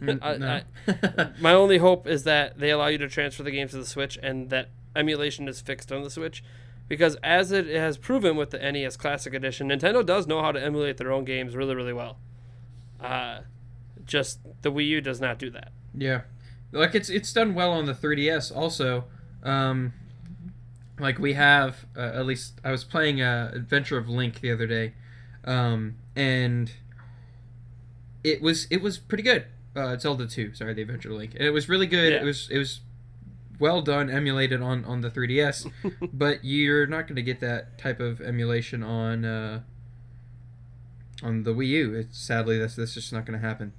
Mm, 0.00 0.18
I- 0.22 0.36
no. 0.36 1.30
My 1.40 1.52
only 1.52 1.78
hope 1.78 2.06
is 2.06 2.24
that 2.24 2.58
they 2.58 2.70
allow 2.70 2.86
you 2.88 2.98
to 2.98 3.08
transfer 3.08 3.42
the 3.42 3.50
games 3.50 3.70
to 3.72 3.78
the 3.78 3.86
Switch 3.86 4.18
and 4.22 4.50
that 4.50 4.68
emulation 4.96 5.48
is 5.48 5.60
fixed 5.60 5.90
on 5.92 6.02
the 6.02 6.10
Switch. 6.10 6.42
Because 6.86 7.16
as 7.22 7.50
it 7.50 7.66
has 7.66 7.96
proven 7.96 8.36
with 8.36 8.50
the 8.50 8.58
NES 8.58 8.96
Classic 8.98 9.32
Edition, 9.32 9.68
Nintendo 9.68 10.04
does 10.04 10.26
know 10.26 10.42
how 10.42 10.52
to 10.52 10.62
emulate 10.62 10.98
their 10.98 11.10
own 11.12 11.24
games 11.24 11.56
really, 11.56 11.74
really 11.74 11.94
well. 11.94 12.18
Uh, 13.00 13.40
just 14.04 14.40
the 14.62 14.70
Wii 14.70 14.86
U 14.88 15.00
does 15.00 15.20
not 15.20 15.38
do 15.38 15.48
that. 15.50 15.72
Yeah, 15.96 16.22
like 16.72 16.94
it's 16.94 17.08
it's 17.08 17.32
done 17.32 17.54
well 17.54 17.72
on 17.72 17.86
the 17.86 17.94
3DS. 17.94 18.54
Also, 18.54 19.04
um, 19.42 19.94
like 20.98 21.18
we 21.18 21.32
have 21.32 21.86
uh, 21.96 22.00
at 22.14 22.26
least 22.26 22.60
I 22.62 22.70
was 22.70 22.84
playing 22.84 23.22
uh, 23.22 23.50
Adventure 23.54 23.96
of 23.96 24.08
Link 24.08 24.40
the 24.40 24.52
other 24.52 24.66
day, 24.66 24.92
um, 25.44 25.96
and 26.14 26.70
it 28.22 28.42
was 28.42 28.66
it 28.70 28.82
was 28.82 28.98
pretty 28.98 29.22
good. 29.22 29.46
Uh, 29.76 29.96
Zelda 29.98 30.26
2, 30.26 30.54
sorry, 30.54 30.72
the 30.74 30.82
Adventure 30.82 31.12
Link. 31.12 31.34
And 31.34 31.42
it 31.42 31.50
was 31.50 31.68
really 31.68 31.86
good. 31.86 32.12
Yeah. 32.12 32.20
It 32.20 32.24
was 32.24 32.48
it 32.50 32.58
was 32.58 32.80
well 33.58 33.82
done, 33.82 34.08
emulated 34.10 34.62
on 34.62 34.84
on 34.84 35.00
the 35.00 35.10
3DS, 35.10 35.70
but 36.12 36.44
you're 36.44 36.86
not 36.86 37.06
going 37.08 37.16
to 37.16 37.22
get 37.22 37.40
that 37.40 37.78
type 37.78 38.00
of 38.00 38.20
emulation 38.20 38.82
on. 38.82 39.24
Uh, 39.24 39.60
on 41.22 41.44
the 41.44 41.54
Wii 41.54 41.68
U, 41.68 41.94
it's 41.94 42.18
sadly 42.18 42.58
that's 42.58 42.76
that's 42.76 42.92
just 42.94 43.12
not 43.12 43.24
going 43.24 43.40
to 43.40 43.46
happen. 43.46 43.72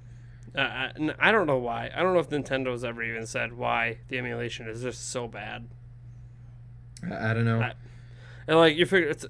Uh, 0.56 0.60
I, 0.60 0.90
I 1.18 1.32
don't 1.32 1.46
know 1.46 1.58
why. 1.58 1.90
I 1.94 2.02
don't 2.02 2.14
know 2.14 2.18
if 2.18 2.30
Nintendo's 2.30 2.82
ever 2.82 3.02
even 3.02 3.26
said 3.26 3.52
why 3.52 3.98
the 4.08 4.18
emulation 4.18 4.66
is 4.68 4.82
just 4.82 5.10
so 5.10 5.28
bad. 5.28 5.68
I, 7.08 7.30
I 7.30 7.34
don't 7.34 7.44
know. 7.44 7.60
I- 7.60 7.74
And 8.48 8.56
like 8.58 8.76
you 8.76 8.86
figure 8.86 9.08
it's 9.08 9.26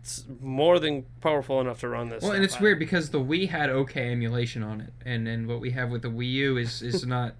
it's 0.00 0.24
more 0.40 0.78
than 0.78 1.04
powerful 1.20 1.60
enough 1.60 1.80
to 1.80 1.88
run 1.88 2.08
this. 2.08 2.22
Well, 2.22 2.32
and 2.32 2.42
it's 2.42 2.56
I- 2.56 2.60
weird 2.62 2.78
because 2.78 3.10
the 3.10 3.20
Wii 3.20 3.48
had 3.48 3.70
okay 3.70 4.10
emulation 4.12 4.62
on 4.62 4.80
it, 4.80 4.92
and 5.04 5.28
and 5.28 5.46
what 5.46 5.60
we 5.60 5.70
have 5.72 5.90
with 5.90 6.02
the 6.02 6.08
Wii 6.08 6.30
U 6.32 6.56
is 6.56 6.82
is 6.82 7.06
not, 7.16 7.34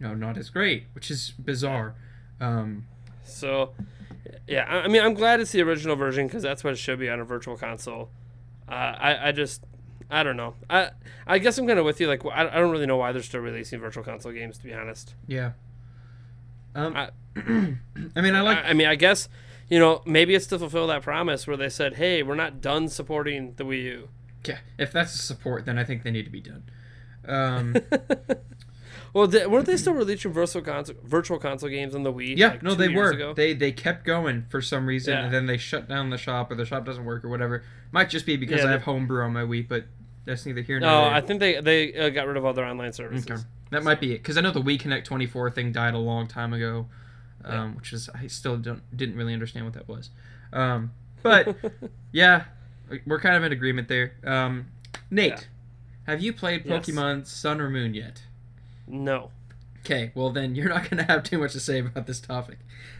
you 0.00 0.06
know, 0.08 0.14
not 0.14 0.36
as 0.38 0.50
great, 0.50 0.84
which 0.94 1.10
is 1.10 1.32
bizarre. 1.38 1.94
Um, 2.40 2.86
So, 3.24 3.72
yeah, 4.48 4.64
I 4.68 4.84
I 4.84 4.88
mean, 4.88 5.02
I'm 5.02 5.14
glad 5.14 5.40
it's 5.40 5.52
the 5.52 5.62
original 5.62 5.94
version 5.96 6.26
because 6.26 6.42
that's 6.42 6.64
what 6.64 6.72
it 6.72 6.76
should 6.76 6.98
be 6.98 7.08
on 7.08 7.20
a 7.20 7.24
virtual 7.24 7.56
console. 7.56 8.08
Uh, 8.68 8.72
I 8.72 9.28
I 9.28 9.32
just 9.32 9.62
I 10.10 10.22
don't 10.22 10.36
know. 10.36 10.54
I 10.70 10.90
I 11.26 11.38
guess 11.38 11.58
I'm 11.58 11.66
kind 11.66 11.78
of 11.78 11.84
with 11.84 12.00
you. 12.00 12.06
Like 12.08 12.24
I, 12.26 12.48
I 12.48 12.58
don't 12.58 12.70
really 12.70 12.86
know 12.86 12.96
why 12.96 13.12
they're 13.12 13.22
still 13.22 13.40
releasing 13.40 13.80
virtual 13.80 14.02
console 14.02 14.32
games. 14.32 14.58
To 14.58 14.64
be 14.64 14.72
honest. 14.74 15.14
Yeah. 15.26 15.52
Um, 16.74 16.96
I- 16.96 17.10
I 18.16 18.20
mean, 18.20 18.34
I 18.34 18.40
like. 18.40 18.58
I, 18.58 18.70
I 18.70 18.72
mean, 18.72 18.86
I 18.86 18.94
guess 18.94 19.28
you 19.72 19.78
know 19.78 20.02
maybe 20.04 20.34
it's 20.34 20.46
to 20.48 20.58
fulfill 20.58 20.86
that 20.88 21.02
promise 21.02 21.46
where 21.46 21.56
they 21.56 21.68
said, 21.70 21.94
"Hey, 21.94 22.22
we're 22.22 22.34
not 22.44 22.60
done 22.60 22.88
supporting 22.88 23.54
the 23.56 23.64
Wii 23.64 23.82
U." 23.84 24.08
yeah, 24.46 24.58
if 24.78 24.92
that's 24.92 25.12
support, 25.20 25.64
then 25.66 25.78
I 25.78 25.84
think 25.84 26.02
they 26.04 26.10
need 26.10 26.24
to 26.24 26.30
be 26.30 26.40
done. 26.40 26.64
Um, 27.26 27.76
Well, 29.14 29.26
they, 29.26 29.46
weren't 29.46 29.66
they 29.66 29.76
still 29.76 29.92
releasing 29.92 30.32
virtual 30.32 30.62
console 30.62 30.96
virtual 31.02 31.38
console 31.38 31.68
games 31.68 31.94
on 31.94 32.02
the 32.02 32.12
Wii? 32.12 32.34
yeah, 32.36 32.48
like, 32.48 32.62
no, 32.62 32.74
they 32.74 32.88
were. 32.88 33.10
ago? 33.10 33.34
They 33.34 33.52
they 33.52 33.70
kept 33.70 34.04
going 34.06 34.46
for 34.48 34.62
some 34.62 34.86
reason, 34.86 35.12
Yeah. 35.12 35.24
and 35.24 35.34
then 35.34 35.46
they 35.46 35.58
shut 35.58 35.86
down 35.86 36.08
the 36.10 36.16
shop, 36.16 36.50
or 36.50 36.54
the 36.54 36.64
shop 36.64 36.86
doesn't 36.86 37.04
work, 37.04 37.22
or 37.24 37.28
whatever. 37.28 37.62
Might 37.90 38.08
just 38.08 38.24
be 38.24 38.36
because 38.38 38.62
Yeah, 38.62 38.68
I 38.68 38.72
have 38.72 38.82
homebrew 38.84 39.22
on 39.22 39.34
my 39.34 39.42
Wii, 39.42 39.68
but 39.68 39.84
that's 40.24 40.46
neither 40.46 40.62
here 40.62 40.80
nor 40.80 40.88
No, 40.90 41.00
there. 41.04 41.14
I 41.14 41.20
think 41.20 41.40
they 41.40 41.60
they 41.60 41.94
uh, 41.94 42.08
got 42.08 42.26
rid 42.26 42.38
of 42.38 42.44
all 42.46 42.54
their 42.54 42.64
online 42.64 42.94
services. 42.94 43.30
Okay. 43.30 43.42
That 43.70 43.82
might 43.84 44.00
be 44.00 44.12
it 44.14 44.18
because 44.18 44.38
I 44.38 44.40
know 44.40 44.50
the 44.50 44.62
Wii 44.62 44.80
Connect 44.80 45.06
24 45.06 45.50
thing 45.50 45.72
died 45.72 45.92
a 45.92 45.98
long 45.98 46.26
time 46.26 46.54
ago, 46.54 46.86
um, 47.44 47.52
Yeah. 47.52 47.68
which 47.76 47.92
is 47.92 48.08
I 48.14 48.26
still 48.26 48.56
don't 48.56 48.82
didn't 48.96 49.16
really 49.16 49.32
understand 49.34 49.64
what 49.66 49.74
that 49.74 49.88
was. 49.88 50.10
Um, 50.52 50.92
but 51.22 51.56
yeah, 52.12 52.44
we're 53.06 53.20
kind 53.20 53.36
of 53.36 53.44
in 53.44 53.52
agreement 53.52 53.88
there. 53.88 54.12
Um, 54.24 54.66
Nate, 55.10 55.30
Yeah. 55.30 55.40
have 56.12 56.20
you 56.22 56.32
played 56.32 56.64
Yes. 56.66 56.86
Pokemon 56.86 57.26
Sun 57.26 57.60
or 57.60 57.70
Moon 57.70 57.94
yet? 57.94 58.22
No. 58.86 59.30
Okay, 59.80 60.12
well 60.14 60.30
then 60.30 60.54
you're 60.54 60.68
not 60.68 60.88
gonna 60.90 61.04
have 61.04 61.22
too 61.24 61.38
much 61.38 61.52
to 61.52 61.60
say 61.60 61.78
about 61.80 62.06
this 62.06 62.20
topic. 62.20 62.58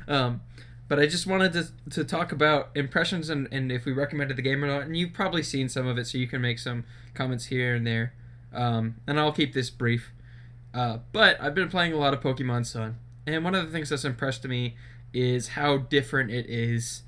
Um, 0.08 0.40
but 0.88 0.98
I 0.98 1.06
just 1.06 1.26
wanted 1.26 1.52
to, 1.54 1.68
to 1.90 2.04
talk 2.04 2.32
about 2.32 2.68
impressions 2.74 3.30
and, 3.30 3.48
and 3.50 3.72
if 3.72 3.84
we 3.86 3.92
recommended 3.92 4.36
the 4.36 4.42
game 4.42 4.62
or 4.62 4.66
not. 4.66 4.82
And 4.82 4.94
you've 4.96 5.14
probably 5.14 5.42
seen 5.42 5.68
some 5.70 5.86
of 5.86 5.96
it, 5.96 6.06
so 6.06 6.18
you 6.18 6.26
can 6.26 6.42
make 6.42 6.58
some 6.58 6.84
comments 7.14 7.46
here 7.46 7.74
and 7.74 7.86
there. 7.86 8.12
Um, 8.52 8.96
and 9.06 9.18
I'll 9.18 9.32
keep 9.32 9.54
this 9.54 9.70
brief. 9.70 10.10
Uh, 10.74 10.98
but 11.12 11.40
I've 11.40 11.54
been 11.54 11.70
playing 11.70 11.94
a 11.94 11.96
lot 11.96 12.12
of 12.12 12.20
Pokemon 12.20 12.66
Sun, 12.66 12.96
and 13.26 13.44
one 13.44 13.54
of 13.54 13.66
the 13.66 13.72
things 13.72 13.88
that's 13.88 14.04
impressed 14.04 14.44
me 14.46 14.76
is 15.12 15.48
how 15.48 15.76
different 15.76 16.30
it 16.30 16.46
is 16.48 17.02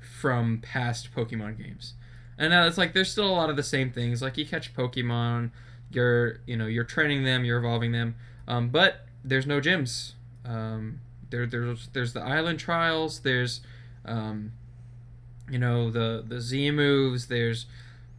from 0.00 0.58
past 0.62 1.14
Pokemon 1.14 1.58
games. 1.58 1.94
And 2.38 2.50
now 2.50 2.66
it's 2.66 2.78
like 2.78 2.94
there's 2.94 3.10
still 3.10 3.28
a 3.28 3.32
lot 3.32 3.50
of 3.50 3.56
the 3.56 3.62
same 3.62 3.90
things. 3.90 4.22
Like 4.22 4.38
you 4.38 4.46
catch 4.46 4.74
Pokemon, 4.74 5.50
you're 5.90 6.40
you 6.46 6.56
know 6.56 6.66
you're 6.66 6.84
training 6.84 7.24
them, 7.24 7.44
you're 7.44 7.58
evolving 7.58 7.92
them, 7.92 8.14
um, 8.48 8.68
but 8.68 9.06
there's 9.24 9.46
no 9.46 9.60
gyms. 9.60 10.12
Um, 10.44 11.00
there 11.28 11.46
there's 11.46 11.88
there's 11.92 12.12
the 12.12 12.22
island 12.22 12.58
trials. 12.58 13.20
There's 13.20 13.60
um, 14.04 14.52
you 15.50 15.58
know 15.58 15.90
the 15.90 16.24
the 16.26 16.40
Z 16.40 16.70
moves. 16.70 17.26
There's 17.26 17.66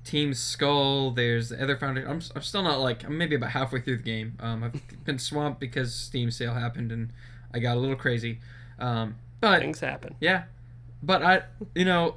Team 0.03 0.33
Skull. 0.33 1.11
There's 1.11 1.49
the 1.49 1.59
Aether 1.59 1.77
Foundation. 1.77 2.09
I'm, 2.09 2.21
I'm 2.35 2.41
still 2.41 2.63
not 2.63 2.79
like 2.79 3.03
I'm 3.03 3.17
maybe 3.17 3.35
about 3.35 3.51
halfway 3.51 3.81
through 3.81 3.97
the 3.97 4.03
game. 4.03 4.37
Um, 4.39 4.63
I've 4.63 4.79
been 5.05 5.19
swamped 5.19 5.59
because 5.59 5.95
Steam 5.95 6.29
sale 6.29 6.53
happened 6.53 6.91
and 6.91 7.11
I 7.53 7.59
got 7.59 7.77
a 7.77 7.79
little 7.79 7.95
crazy. 7.95 8.39
Um, 8.79 9.15
but 9.39 9.59
Things 9.61 9.79
happen. 9.79 10.15
yeah, 10.19 10.43
but 11.01 11.23
I, 11.23 11.43
you 11.75 11.85
know, 11.85 12.15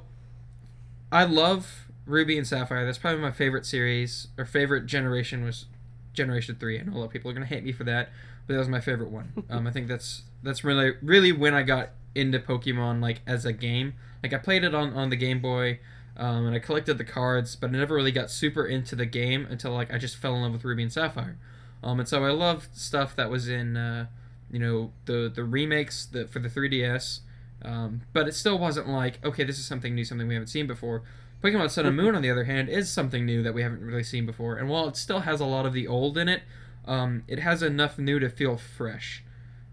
I 1.11 1.23
love 1.25 1.87
Ruby 2.05 2.37
and 2.37 2.45
Sapphire. 2.47 2.85
That's 2.85 2.97
probably 2.97 3.21
my 3.21 3.31
favorite 3.31 3.65
series 3.65 4.27
or 4.37 4.45
favorite 4.45 4.85
generation 4.85 5.43
was 5.43 5.65
Generation 6.13 6.55
Three. 6.59 6.79
I 6.79 6.83
know 6.83 6.93
a 6.93 6.99
lot 6.99 7.05
of 7.05 7.11
people 7.11 7.29
are 7.31 7.33
gonna 7.33 7.45
hate 7.45 7.63
me 7.63 7.71
for 7.71 7.83
that, 7.85 8.09
but 8.47 8.53
that 8.53 8.59
was 8.59 8.69
my 8.69 8.81
favorite 8.81 9.09
one. 9.09 9.31
Um, 9.49 9.67
I 9.67 9.71
think 9.71 9.87
that's 9.87 10.23
that's 10.43 10.63
really 10.63 10.93
really 11.01 11.31
when 11.31 11.53
I 11.53 11.63
got 11.63 11.89
into 12.13 12.39
Pokemon 12.39 13.01
like 13.01 13.21
as 13.27 13.45
a 13.45 13.53
game. 13.53 13.93
Like 14.23 14.33
I 14.33 14.37
played 14.37 14.63
it 14.63 14.73
on 14.75 14.93
on 14.93 15.09
the 15.09 15.15
Game 15.15 15.41
Boy. 15.41 15.79
Um, 16.17 16.45
and 16.45 16.55
I 16.55 16.59
collected 16.59 16.97
the 16.97 17.03
cards, 17.03 17.57
but 17.57 17.71
I 17.71 17.73
never 17.73 17.93
really 17.93 18.13
got 18.13 18.31
super 18.31 18.65
into 18.65 18.95
the 18.95 19.05
game 19.05 19.45
until 19.49 19.73
like 19.73 19.93
I 19.93 19.97
just 19.97 20.15
fell 20.15 20.33
in 20.37 20.43
love 20.43 20.53
with 20.53 20.63
Ruby 20.63 20.83
and 20.83 20.93
Sapphire. 20.93 21.37
Um, 21.83 21.99
and 21.99 22.07
so 22.07 22.23
I 22.23 22.31
loved 22.31 22.73
stuff 22.73 23.17
that 23.17 23.29
was 23.29 23.49
in, 23.49 23.75
uh, 23.75 24.05
you 24.51 24.59
know, 24.59 24.91
the 25.05 25.31
the 25.33 25.43
remakes 25.43 26.05
that 26.07 26.29
for 26.29 26.39
the 26.39 26.49
3DS. 26.49 27.19
Um, 27.61 28.01
but 28.13 28.27
it 28.27 28.35
still 28.35 28.59
wasn't 28.59 28.87
like, 28.87 29.23
okay, 29.25 29.43
this 29.43 29.57
is 29.57 29.65
something 29.65 29.95
new, 29.95 30.05
something 30.05 30.27
we 30.27 30.35
haven't 30.35 30.47
seen 30.47 30.67
before. 30.67 31.03
Pokemon 31.43 31.69
Sun 31.69 31.85
and 31.85 31.95
Moon, 31.95 32.15
on 32.15 32.21
the 32.21 32.29
other 32.29 32.45
hand, 32.45 32.69
is 32.69 32.89
something 32.89 33.25
new 33.25 33.43
that 33.43 33.53
we 33.53 33.61
haven't 33.61 33.81
really 33.81 34.03
seen 34.03 34.25
before. 34.25 34.55
And 34.55 34.69
while 34.69 34.87
it 34.87 34.95
still 34.95 35.21
has 35.21 35.39
a 35.39 35.45
lot 35.45 35.65
of 35.65 35.73
the 35.73 35.87
old 35.87 36.17
in 36.17 36.27
it, 36.27 36.43
um, 36.87 37.23
it 37.27 37.39
has 37.39 37.63
enough 37.63 37.97
new 37.97 38.19
to 38.19 38.29
feel 38.29 38.57
fresh. 38.57 39.23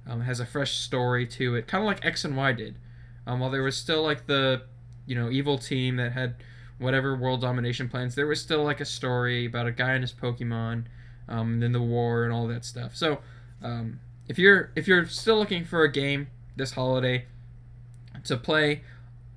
Um, 0.07 0.23
it 0.23 0.25
has 0.25 0.41
a 0.41 0.47
fresh 0.47 0.73
story 0.79 1.27
to 1.29 1.55
it, 1.55 1.67
kind 1.67 1.83
of 1.83 1.87
like 1.87 2.05
X 2.05 2.25
and 2.25 2.37
Y 2.37 2.53
did. 2.53 2.77
Um, 3.27 3.41
while 3.41 3.51
there 3.51 3.63
was 3.63 3.77
still 3.77 4.03
like 4.03 4.27
the, 4.27 4.63
you 5.07 5.15
know, 5.15 5.31
evil 5.31 5.59
team 5.59 5.97
that 5.97 6.13
had 6.13 6.37
whatever 6.79 7.17
world 7.17 7.41
domination 7.41 7.89
plans, 7.89 8.15
there 8.15 8.27
was 8.27 8.41
still 8.41 8.65
like 8.65 8.81
a 8.81 8.85
story 8.85 9.47
about 9.47 9.67
a 9.67 9.73
guy 9.73 9.93
and 9.93 10.03
his 10.03 10.13
Pokemon, 10.13 10.85
um, 11.29 11.55
and 11.55 11.63
then 11.63 11.73
the 11.73 11.83
war 11.83 12.25
and 12.25 12.33
all 12.33 12.47
that 12.49 12.65
stuff. 12.65 12.97
So, 12.97 13.21
um, 13.63 14.01
if 14.29 14.39
you're 14.39 14.71
if 14.77 14.87
you're 14.87 15.07
still 15.07 15.39
looking 15.39 15.65
for 15.65 15.83
a 15.83 15.91
game 15.91 16.29
this 16.57 16.73
holiday 16.73 17.27
to 18.25 18.37
play 18.37 18.83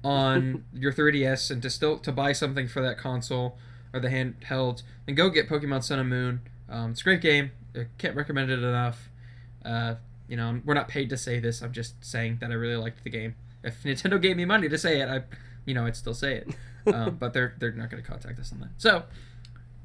on 0.03 0.63
your 0.73 0.93
3DS 0.93 1.49
and 1.49 1.61
to 1.61 1.69
still 1.69 1.97
to 1.99 2.11
buy 2.11 2.31
something 2.31 2.67
for 2.67 2.81
that 2.81 2.97
console 2.97 3.57
or 3.93 3.99
the 3.99 4.09
handheld, 4.09 4.83
then 5.05 5.15
go 5.15 5.29
get 5.29 5.49
Pokemon 5.49 5.83
Sun 5.83 5.99
and 5.99 6.09
Moon. 6.09 6.41
Um, 6.69 6.91
it's 6.91 7.01
a 7.01 7.03
great 7.03 7.21
game. 7.21 7.51
I 7.75 7.87
can't 7.97 8.15
recommend 8.15 8.51
it 8.51 8.59
enough. 8.59 9.09
Uh, 9.63 9.95
you 10.27 10.37
know, 10.37 10.61
we're 10.65 10.73
not 10.73 10.87
paid 10.87 11.09
to 11.09 11.17
say 11.17 11.39
this. 11.39 11.61
I'm 11.61 11.71
just 11.71 12.03
saying 12.03 12.37
that 12.41 12.51
I 12.51 12.53
really 12.53 12.75
liked 12.75 13.03
the 13.03 13.09
game. 13.09 13.35
If 13.63 13.83
Nintendo 13.83 14.21
gave 14.21 14.37
me 14.37 14.45
money 14.45 14.69
to 14.69 14.77
say 14.77 15.01
it, 15.01 15.09
I, 15.09 15.23
you 15.65 15.73
know, 15.73 15.85
I'd 15.85 15.95
still 15.95 16.13
say 16.13 16.35
it. 16.35 16.49
Um, 16.87 17.15
but 17.15 17.33
they're 17.33 17.55
they're 17.57 17.71
not 17.71 17.89
going 17.89 18.03
to 18.03 18.07
contact 18.07 18.39
us 18.39 18.51
on 18.51 18.59
that. 18.59 18.69
So, 18.77 19.05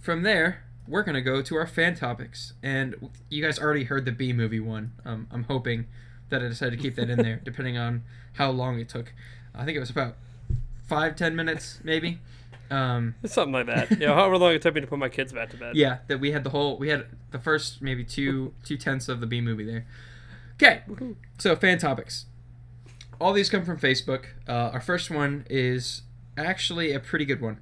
from 0.01 0.23
there, 0.23 0.65
we're 0.91 1.03
going 1.03 1.15
to 1.15 1.23
go 1.23 1.41
to 1.41 1.57
our 1.57 1.67
fan 1.67 1.95
topics. 1.95 2.53
And 2.63 3.11
you 3.29 3.43
guys 3.43 3.59
already 3.59 3.85
heard 3.85 4.05
the 4.05 4.13
B 4.13 4.33
movie 4.33 4.61
one. 4.61 4.93
Um, 5.05 5.29
I'm 5.31 5.45
hoping 5.45 5.87
that 6.29 6.43
I 6.43 6.49
decided 6.49 6.77
to 6.77 6.83
keep 6.83 6.97
that 6.97 7.09
in 7.09 7.19
there, 7.19 7.41
depending 7.45 7.79
on 7.79 8.03
how 8.35 8.51
long 8.51 8.79
it 8.79 8.89
took. 8.89 9.13
I 9.55 9.65
think 9.65 9.77
it 9.77 9.81
was 9.81 9.91
about 9.91 10.17
five, 10.87 11.17
ten 11.17 11.35
minutes, 11.37 11.81
maybe. 11.85 12.19
Um, 12.71 13.15
Something 13.25 13.53
like 13.53 13.67
that. 13.67 13.99
Yeah, 14.01 14.15
however 14.15 14.39
long 14.39 14.53
it 14.53 14.63
took 14.63 14.75
me 14.75 14.81
to 14.81 14.87
put 14.87 14.99
my 14.99 15.09
kids 15.09 15.33
back 15.33 15.51
to 15.51 15.57
bed. 15.57 15.77
yeah, 15.77 15.99
that 16.09 16.21
we 16.21 16.33
had 16.33 16.45
the 16.45 16.51
whole, 16.51 16.79
we 16.79 16.89
had 16.89 17.07
the 17.31 17.39
first 17.39 17.83
maybe 17.83 18.05
two 18.05 18.55
two 18.65 18.77
tenths 18.77 19.09
of 19.09 19.21
the 19.21 19.27
B 19.27 19.41
movie 19.41 19.65
there. 19.65 19.87
Okay, 20.55 20.83
so 21.39 21.57
fan 21.57 21.79
topics. 21.79 22.27
All 23.21 23.33
these 23.33 23.51
come 23.51 23.65
from 23.65 23.79
Facebook. 23.79 24.27
Uh, 24.49 24.71
our 24.73 24.81
first 24.81 25.11
one 25.11 25.45
is 25.51 26.03
actually 26.37 26.93
a 26.93 27.01
pretty 27.01 27.25
good 27.25 27.41
one. 27.41 27.59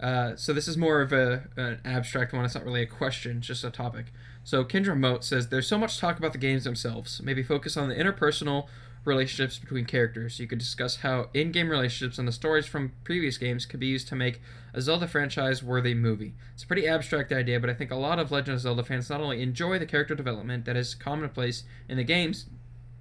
Uh, 0.00 0.36
so 0.36 0.52
this 0.52 0.68
is 0.68 0.76
more 0.76 1.00
of 1.00 1.12
a 1.12 1.48
an 1.56 1.80
abstract 1.84 2.32
one. 2.32 2.44
It's 2.44 2.54
not 2.54 2.64
really 2.64 2.82
a 2.82 2.86
question, 2.86 3.40
just 3.40 3.64
a 3.64 3.70
topic. 3.70 4.06
So 4.44 4.64
Kendra 4.64 4.96
Moat 4.96 5.24
says 5.24 5.48
there's 5.48 5.66
so 5.66 5.78
much 5.78 5.98
talk 5.98 6.18
about 6.18 6.32
the 6.32 6.38
games 6.38 6.64
themselves. 6.64 7.20
Maybe 7.22 7.42
focus 7.42 7.76
on 7.76 7.88
the 7.88 7.94
interpersonal 7.94 8.68
relationships 9.04 9.58
between 9.58 9.84
characters. 9.84 10.38
You 10.38 10.46
could 10.46 10.58
discuss 10.58 10.96
how 10.96 11.28
in-game 11.34 11.68
relationships 11.68 12.18
and 12.18 12.28
the 12.28 12.32
stories 12.32 12.66
from 12.66 12.92
previous 13.04 13.38
games 13.38 13.66
could 13.66 13.80
be 13.80 13.86
used 13.86 14.08
to 14.08 14.16
make 14.16 14.40
a 14.72 14.80
Zelda 14.80 15.08
franchise 15.08 15.62
worthy 15.62 15.94
movie. 15.94 16.34
It's 16.54 16.64
a 16.64 16.66
pretty 16.66 16.86
abstract 16.86 17.32
idea, 17.32 17.58
but 17.58 17.70
I 17.70 17.74
think 17.74 17.90
a 17.90 17.96
lot 17.96 18.18
of 18.18 18.30
Legend 18.30 18.56
of 18.56 18.60
Zelda 18.60 18.84
fans 18.84 19.10
not 19.10 19.20
only 19.20 19.42
enjoy 19.42 19.78
the 19.78 19.86
character 19.86 20.14
development 20.14 20.64
that 20.66 20.76
is 20.76 20.94
commonplace 20.94 21.64
in 21.88 21.96
the 21.96 22.04
games, 22.04 22.46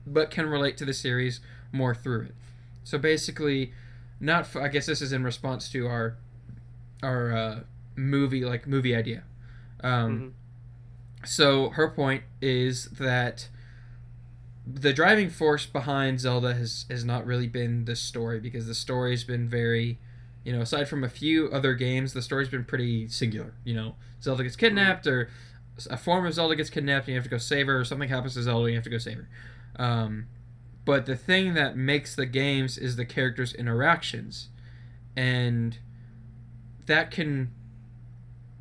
but 0.05 0.31
can 0.31 0.47
relate 0.47 0.77
to 0.77 0.85
the 0.85 0.93
series 0.93 1.41
more 1.71 1.93
through 1.93 2.21
it. 2.21 2.35
So 2.83 2.97
basically, 2.97 3.73
not 4.19 4.41
f- 4.41 4.55
I 4.55 4.69
guess 4.69 4.85
this 4.85 5.01
is 5.01 5.11
in 5.11 5.23
response 5.23 5.69
to 5.69 5.87
our 5.87 6.15
our 7.03 7.31
uh, 7.35 7.59
movie 7.95 8.43
like 8.45 8.67
movie 8.67 8.95
idea. 8.95 9.23
Um, 9.83 10.19
Mhm. 10.19 10.31
So 11.27 11.69
her 11.71 11.89
point 11.89 12.23
is 12.41 12.85
that 12.85 13.49
the 14.65 14.93
driving 14.93 15.29
force 15.29 15.65
behind 15.65 16.19
Zelda 16.19 16.53
has 16.53 16.85
has 16.89 17.03
not 17.05 17.25
really 17.25 17.47
been 17.47 17.85
the 17.85 17.95
story 17.95 18.39
because 18.39 18.67
the 18.67 18.75
story's 18.75 19.23
been 19.23 19.47
very, 19.47 19.97
you 20.43 20.53
know, 20.53 20.61
aside 20.61 20.87
from 20.87 21.03
a 21.03 21.09
few 21.09 21.49
other 21.51 21.73
games, 21.73 22.13
the 22.13 22.21
story's 22.21 22.49
been 22.49 22.65
pretty 22.65 23.07
singular. 23.07 23.53
You 23.63 23.75
know, 23.75 23.95
Zelda 24.21 24.43
gets 24.43 24.55
kidnapped 24.55 25.07
or 25.07 25.29
a 25.89 25.97
form 25.97 26.25
of 26.25 26.33
Zelda 26.33 26.55
gets 26.55 26.69
kidnapped 26.69 27.07
and 27.07 27.13
you 27.13 27.19
have 27.19 27.23
to 27.23 27.29
go 27.29 27.37
save 27.37 27.67
her, 27.67 27.79
or 27.79 27.85
something 27.85 28.09
happens 28.09 28.33
to 28.33 28.43
Zelda 28.43 28.65
and 28.65 28.71
you 28.71 28.77
have 28.77 28.83
to 28.83 28.89
go 28.89 28.97
save 28.97 29.17
her. 29.17 29.29
Um, 29.77 30.25
but 30.85 31.05
the 31.05 31.15
thing 31.15 31.53
that 31.53 31.77
makes 31.77 32.15
the 32.15 32.25
games 32.25 32.77
is 32.77 32.95
the 32.95 33.05
characters' 33.05 33.53
interactions, 33.53 34.49
and 35.15 35.77
that 36.87 37.11
can 37.11 37.51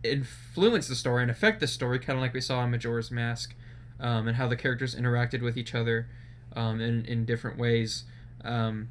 influence 0.05 0.89
the 0.89 0.95
story 0.95 1.23
and 1.23 1.31
affect 1.31 1.61
the 1.61 1.67
story, 1.67 1.99
kind 1.99 2.19
of 2.19 2.23
like 2.23 2.35
we 2.35 2.41
saw 2.41 2.63
in 2.65 2.71
Majora's 2.71 3.11
Mask, 3.11 3.55
um, 3.99 4.29
and 4.29 4.37
how 4.37 4.47
the 4.47 4.57
characters 4.57 4.95
interacted 4.95 5.43
with 5.43 5.57
each 5.57 5.75
other 5.75 6.09
um, 6.55 6.81
in 6.81 7.05
in 7.07 7.25
different 7.25 7.59
ways. 7.59 8.05
Um, 8.45 8.89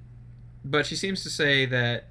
but 0.63 0.85
she 0.85 0.95
seems 0.95 1.23
to 1.23 1.29
say 1.29 1.65
that 1.67 2.05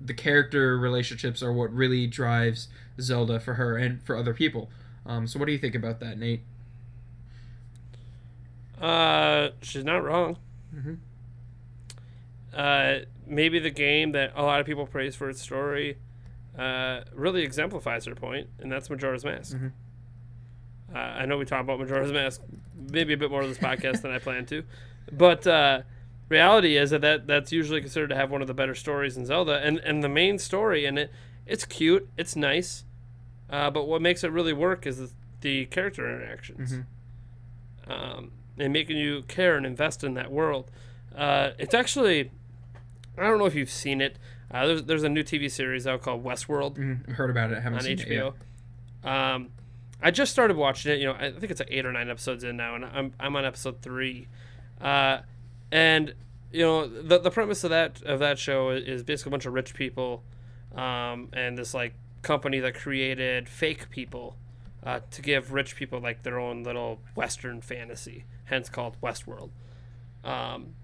the 0.00 0.14
character 0.14 0.78
relationships 0.78 1.42
are 1.42 1.52
what 1.52 1.72
really 1.72 2.06
drives 2.06 2.68
Zelda 3.00 3.40
for 3.40 3.54
her 3.54 3.76
and 3.76 4.02
for 4.02 4.16
other 4.16 4.34
people. 4.34 4.70
Um, 5.06 5.26
so, 5.26 5.38
what 5.38 5.46
do 5.46 5.52
you 5.52 5.58
think 5.58 5.74
about 5.74 6.00
that, 6.00 6.18
Nate? 6.18 6.42
Uh, 8.80 9.50
she's 9.62 9.84
not 9.84 10.02
wrong. 10.02 10.36
Mm-hmm. 10.74 10.94
Uh, 12.52 12.98
maybe 13.26 13.58
the 13.58 13.70
game 13.70 14.12
that 14.12 14.32
a 14.36 14.42
lot 14.42 14.60
of 14.60 14.66
people 14.66 14.86
praise 14.86 15.16
for 15.16 15.28
its 15.28 15.42
story 15.42 15.96
uh, 16.58 17.00
really 17.14 17.42
exemplifies 17.42 18.04
her 18.04 18.14
point, 18.14 18.48
and 18.60 18.70
that's 18.70 18.88
Majora's 18.90 19.24
Mask. 19.24 19.56
Mhm. 19.56 19.72
Uh, 20.94 20.98
I 20.98 21.26
know 21.26 21.38
we 21.38 21.44
talk 21.44 21.60
about 21.60 21.80
Majora's 21.80 22.12
Mask 22.12 22.40
maybe 22.90 23.14
a 23.14 23.16
bit 23.16 23.30
more 23.30 23.42
of 23.42 23.48
this 23.48 23.58
podcast 23.58 24.02
than 24.02 24.12
I 24.12 24.18
plan 24.18 24.46
to, 24.46 24.62
but 25.12 25.46
uh, 25.46 25.82
reality 26.28 26.76
is 26.76 26.90
that, 26.90 27.00
that 27.00 27.26
that's 27.26 27.50
usually 27.52 27.80
considered 27.80 28.10
to 28.10 28.16
have 28.16 28.30
one 28.30 28.40
of 28.42 28.46
the 28.48 28.54
better 28.54 28.74
stories 28.74 29.16
in 29.16 29.26
Zelda, 29.26 29.60
and 29.64 29.78
and 29.78 30.02
the 30.04 30.08
main 30.08 30.38
story 30.38 30.84
in 30.86 30.96
it, 30.98 31.10
it's 31.46 31.64
cute, 31.64 32.08
it's 32.16 32.36
nice, 32.36 32.84
uh, 33.50 33.70
but 33.70 33.88
what 33.88 34.00
makes 34.02 34.22
it 34.22 34.30
really 34.30 34.52
work 34.52 34.86
is 34.86 34.98
the, 34.98 35.10
the 35.40 35.66
character 35.66 36.08
interactions, 36.08 36.72
Mhm. 36.74 36.84
um, 37.90 38.30
and 38.58 38.72
making 38.72 38.96
you 38.96 39.22
care 39.22 39.56
and 39.56 39.66
invest 39.66 40.04
in 40.04 40.14
that 40.14 40.30
world. 40.30 40.70
Uh, 41.14 41.50
it's 41.58 41.74
actually, 41.74 42.30
I 43.18 43.22
don't 43.28 43.38
know 43.38 43.46
if 43.46 43.54
you've 43.54 43.70
seen 43.70 44.00
it. 44.00 44.18
Uh, 44.50 44.66
there's 44.66 44.82
there's 44.84 45.02
a 45.02 45.08
new 45.08 45.22
TV 45.22 45.50
series 45.50 45.86
out 45.86 46.02
called 46.02 46.24
Westworld. 46.24 46.78
I've 47.08 47.16
heard 47.16 47.30
about 47.30 47.50
it. 47.50 47.58
I 47.58 47.60
haven't 47.60 47.78
on 47.78 47.84
seen 47.84 47.98
it 47.98 48.08
yet. 48.08 48.32
HBO. 49.04 49.08
Um, 49.08 49.48
I 50.02 50.10
just 50.10 50.32
started 50.32 50.56
watching 50.56 50.92
it. 50.92 50.98
You 50.98 51.06
know, 51.06 51.14
I 51.14 51.30
think 51.30 51.50
it's 51.50 51.60
like 51.60 51.70
eight 51.70 51.86
or 51.86 51.92
nine 51.92 52.10
episodes 52.10 52.44
in 52.44 52.56
now, 52.56 52.74
and 52.74 52.84
I'm 52.84 53.12
I'm 53.18 53.36
on 53.36 53.44
episode 53.44 53.80
three. 53.80 54.28
Uh, 54.80 55.18
and 55.72 56.14
you 56.52 56.62
know, 56.62 56.86
the 56.86 57.18
the 57.18 57.30
premise 57.30 57.64
of 57.64 57.70
that 57.70 58.02
of 58.02 58.20
that 58.20 58.38
show 58.38 58.70
is 58.70 59.02
basically 59.02 59.30
a 59.30 59.32
bunch 59.32 59.46
of 59.46 59.54
rich 59.54 59.74
people, 59.74 60.22
um, 60.74 61.28
and 61.32 61.58
this 61.58 61.74
like 61.74 61.94
company 62.22 62.60
that 62.60 62.74
created 62.74 63.48
fake 63.48 63.90
people, 63.90 64.36
uh, 64.84 65.00
to 65.10 65.22
give 65.22 65.52
rich 65.52 65.76
people 65.76 66.00
like 66.00 66.22
their 66.22 66.38
own 66.38 66.62
little 66.62 67.00
Western 67.14 67.60
fantasy, 67.60 68.24
hence 68.44 68.68
called 68.68 68.96
Westworld. 69.02 69.50
Um, 70.22 70.74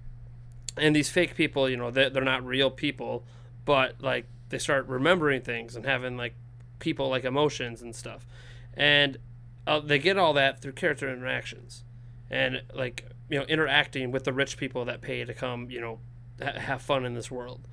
and 0.76 0.94
these 0.94 1.10
fake 1.10 1.34
people, 1.34 1.68
you 1.68 1.76
know, 1.76 1.90
they're, 1.90 2.10
they're 2.10 2.24
not 2.24 2.44
real 2.44 2.70
people, 2.70 3.24
but 3.64 4.00
like 4.00 4.26
they 4.48 4.58
start 4.58 4.86
remembering 4.88 5.42
things 5.42 5.76
and 5.76 5.84
having 5.84 6.16
like 6.16 6.34
people 6.78 7.08
like 7.08 7.24
emotions 7.24 7.82
and 7.82 7.94
stuff, 7.94 8.26
and 8.74 9.18
uh, 9.66 9.80
they 9.80 9.98
get 9.98 10.16
all 10.18 10.32
that 10.34 10.60
through 10.60 10.72
character 10.72 11.12
interactions, 11.12 11.84
and 12.30 12.62
like 12.74 13.06
you 13.28 13.38
know 13.38 13.44
interacting 13.46 14.10
with 14.10 14.24
the 14.24 14.32
rich 14.32 14.56
people 14.56 14.84
that 14.84 15.00
pay 15.00 15.24
to 15.24 15.34
come, 15.34 15.70
you 15.70 15.80
know, 15.80 15.98
ha- 16.42 16.58
have 16.58 16.82
fun 16.82 17.04
in 17.04 17.14
this 17.14 17.30
world, 17.30 17.66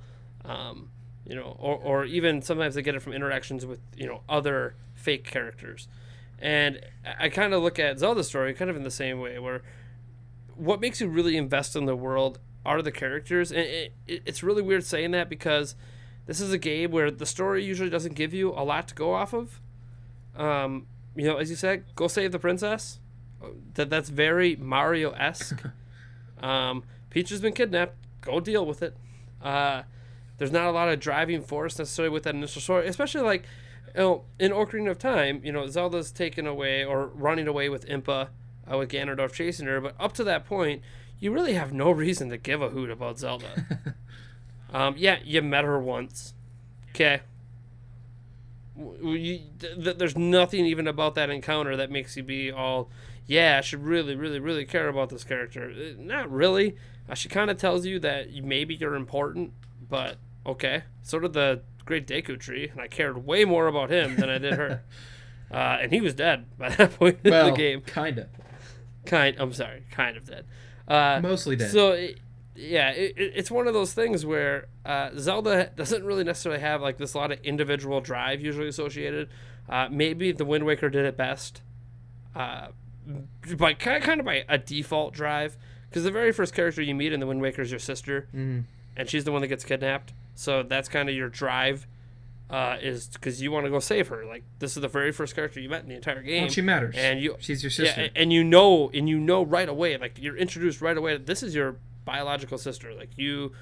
um, 0.44 0.90
you 1.26 1.34
know, 1.34 1.56
or 1.58 1.76
or 1.76 2.04
even 2.04 2.42
sometimes 2.42 2.74
they 2.74 2.82
get 2.82 2.94
it 2.94 3.00
from 3.00 3.12
interactions 3.12 3.66
with 3.66 3.80
you 3.96 4.06
know 4.06 4.22
other 4.28 4.74
fake 4.94 5.24
characters, 5.24 5.88
and 6.38 6.80
I- 7.18 7.28
kind 7.28 7.52
of 7.54 7.62
look 7.62 7.78
at 7.78 7.98
Zelda's 7.98 8.28
story 8.28 8.54
kind 8.54 8.70
of 8.70 8.76
in 8.76 8.82
the 8.84 8.90
same 8.90 9.20
way 9.20 9.38
where 9.38 9.62
what 10.54 10.80
makes 10.80 11.00
you 11.00 11.08
really 11.08 11.36
invest 11.36 11.76
in 11.76 11.86
the 11.86 11.94
world 11.96 12.40
are 12.68 12.82
the 12.82 12.92
characters. 12.92 13.50
And 13.50 13.60
it, 13.60 13.92
it, 14.06 14.22
it's 14.26 14.42
really 14.42 14.62
weird 14.62 14.84
saying 14.84 15.12
that 15.12 15.28
because 15.28 15.74
this 16.26 16.40
is 16.40 16.52
a 16.52 16.58
game 16.58 16.90
where 16.90 17.10
the 17.10 17.26
story 17.26 17.64
usually 17.64 17.90
doesn't 17.90 18.14
give 18.14 18.34
you 18.34 18.50
a 18.50 18.62
lot 18.62 18.88
to 18.88 18.94
go 18.94 19.14
off 19.14 19.32
of. 19.32 19.60
Um, 20.36 20.86
you 21.16 21.24
know 21.24 21.38
as 21.38 21.50
you 21.50 21.56
said 21.56 21.84
go 21.96 22.06
save 22.06 22.32
the 22.32 22.38
princess. 22.38 23.00
That 23.74 23.90
that's 23.90 24.08
very 24.08 24.56
mario-esque. 24.56 25.62
Um, 26.40 26.84
peach 27.10 27.30
has 27.30 27.40
been 27.40 27.52
kidnapped. 27.52 27.96
Go 28.20 28.38
deal 28.38 28.64
with 28.64 28.80
it. 28.80 28.96
Uh, 29.42 29.82
there's 30.36 30.52
not 30.52 30.66
a 30.66 30.70
lot 30.70 30.88
of 30.88 31.00
driving 31.00 31.42
force 31.42 31.76
necessarily 31.76 32.12
with 32.12 32.22
that 32.22 32.34
initial 32.36 32.62
story 32.62 32.86
especially 32.86 33.22
like 33.22 33.42
you 33.94 34.00
know, 34.00 34.24
in 34.38 34.52
Ocarina 34.52 34.90
of 34.90 34.98
Time, 34.98 35.40
you 35.44 35.52
know, 35.52 35.66
Zelda's 35.66 36.12
taken 36.12 36.46
away 36.46 36.84
or 36.84 37.06
running 37.06 37.48
away 37.48 37.68
with 37.68 37.86
Impa, 37.86 38.28
uh, 38.70 38.78
with 38.78 38.90
Ganondorf 38.90 39.32
chasing 39.32 39.66
her. 39.66 39.80
But 39.80 39.94
up 39.98 40.12
to 40.14 40.24
that 40.24 40.44
point, 40.46 40.82
you 41.20 41.32
really 41.32 41.54
have 41.54 41.72
no 41.72 41.90
reason 41.90 42.28
to 42.30 42.36
give 42.36 42.62
a 42.62 42.70
hoot 42.70 42.90
about 42.90 43.18
Zelda. 43.18 43.94
um, 44.72 44.94
yeah, 44.96 45.18
you 45.24 45.42
met 45.42 45.64
her 45.64 45.80
once. 45.80 46.34
Okay. 46.90 47.20
Th- 48.76 49.42
th- 49.58 49.98
there's 49.98 50.16
nothing 50.16 50.64
even 50.66 50.86
about 50.86 51.14
that 51.16 51.30
encounter 51.30 51.76
that 51.76 51.90
makes 51.90 52.16
you 52.16 52.22
be 52.22 52.52
all, 52.52 52.88
yeah, 53.26 53.56
I 53.58 53.60
should 53.60 53.82
really, 53.82 54.14
really, 54.14 54.38
really 54.38 54.64
care 54.64 54.88
about 54.88 55.08
this 55.08 55.24
character. 55.24 55.70
Uh, 55.70 55.94
Not 55.98 56.30
really. 56.30 56.76
Uh, 57.08 57.14
she 57.14 57.28
kind 57.28 57.50
of 57.50 57.56
tells 57.56 57.86
you 57.86 57.98
that 58.00 58.32
maybe 58.44 58.74
you're 58.74 58.94
important, 58.94 59.52
but 59.88 60.18
okay. 60.46 60.84
So 61.02 61.18
did 61.18 61.32
the 61.32 61.62
Great 61.84 62.06
Deku 62.06 62.38
Tree, 62.38 62.68
and 62.68 62.80
I 62.80 62.86
cared 62.86 63.26
way 63.26 63.44
more 63.44 63.66
about 63.66 63.90
him 63.90 64.16
than 64.16 64.28
I 64.28 64.38
did 64.38 64.54
her. 64.54 64.82
uh, 65.50 65.78
and 65.80 65.90
he 65.90 66.00
was 66.00 66.14
dead 66.14 66.46
by 66.58 66.68
that 66.68 66.92
point 66.98 67.18
in 67.24 67.30
the 67.32 67.50
game. 67.50 67.80
kinda. 67.80 68.28
Kind, 69.06 69.36
I'm 69.38 69.54
sorry, 69.54 69.84
kind 69.90 70.16
of 70.16 70.26
dead. 70.26 70.44
Uh, 70.88 71.20
Mostly 71.22 71.54
dead. 71.56 71.70
so 71.70 71.92
it, 71.92 72.18
yeah, 72.56 72.90
it, 72.90 73.14
it- 73.16 73.32
it's 73.36 73.50
one 73.50 73.66
of 73.68 73.74
those 73.74 73.92
things 73.92 74.24
where 74.26 74.66
uh, 74.86 75.10
Zelda 75.16 75.70
doesn't 75.76 76.02
really 76.04 76.24
necessarily 76.24 76.60
have 76.60 76.80
like 76.80 76.96
this 76.98 77.14
lot 77.14 77.30
of 77.30 77.38
individual 77.44 78.00
drive 78.00 78.40
usually 78.40 78.68
associated. 78.68 79.28
Uh, 79.68 79.86
maybe 79.90 80.32
the 80.32 80.44
Wind 80.46 80.64
Waker 80.64 80.88
did 80.88 81.04
it 81.04 81.16
best, 81.16 81.60
uh, 82.34 82.68
by 83.56 83.74
kind 83.74 84.02
kind 84.02 84.18
of 84.20 84.26
by 84.26 84.44
a 84.48 84.56
default 84.58 85.12
drive 85.14 85.56
because 85.88 86.04
the 86.04 86.10
very 86.10 86.32
first 86.32 86.54
character 86.54 86.80
you 86.82 86.94
meet 86.94 87.12
in 87.12 87.20
the 87.20 87.26
Wind 87.26 87.40
Waker 87.42 87.62
is 87.62 87.70
your 87.70 87.78
sister, 87.78 88.28
Mhm. 88.34 88.64
and 88.96 89.08
she's 89.08 89.24
the 89.24 89.32
one 89.32 89.40
that 89.42 89.48
gets 89.48 89.64
kidnapped. 89.64 90.12
So 90.34 90.62
that's 90.62 90.88
kind 90.88 91.08
of 91.08 91.14
your 91.14 91.28
drive. 91.28 91.86
Uh, 92.50 92.78
is 92.80 93.08
because 93.08 93.42
you 93.42 93.52
want 93.52 93.66
to 93.66 93.70
go 93.70 93.78
save 93.78 94.08
her. 94.08 94.24
Like 94.24 94.42
this 94.58 94.74
is 94.74 94.80
the 94.80 94.88
very 94.88 95.12
first 95.12 95.34
character 95.34 95.60
you 95.60 95.68
met 95.68 95.82
in 95.82 95.90
the 95.90 95.94
entire 95.96 96.22
game. 96.22 96.44
Well, 96.44 96.50
she 96.50 96.62
matters. 96.62 96.94
and 96.96 97.20
you 97.20 97.36
She's 97.40 97.62
your 97.62 97.70
sister. 97.70 98.00
a- 98.14 98.18
and 98.18 98.32
you 98.32 98.42
know, 98.42 98.90
and 98.94 99.06
you 99.06 99.18
know 99.18 99.42
right 99.44 99.68
away, 99.68 99.98
like 99.98 100.18
you're 100.18 100.36
introduced 100.36 100.80
right 100.80 100.96
away. 100.96 101.12
that 101.12 101.26
This 101.26 101.42
is 101.42 101.54
your 101.54 101.76
biological 102.06 102.56
sister. 102.56 102.94
Like 102.94 103.10
you, 103.18 103.52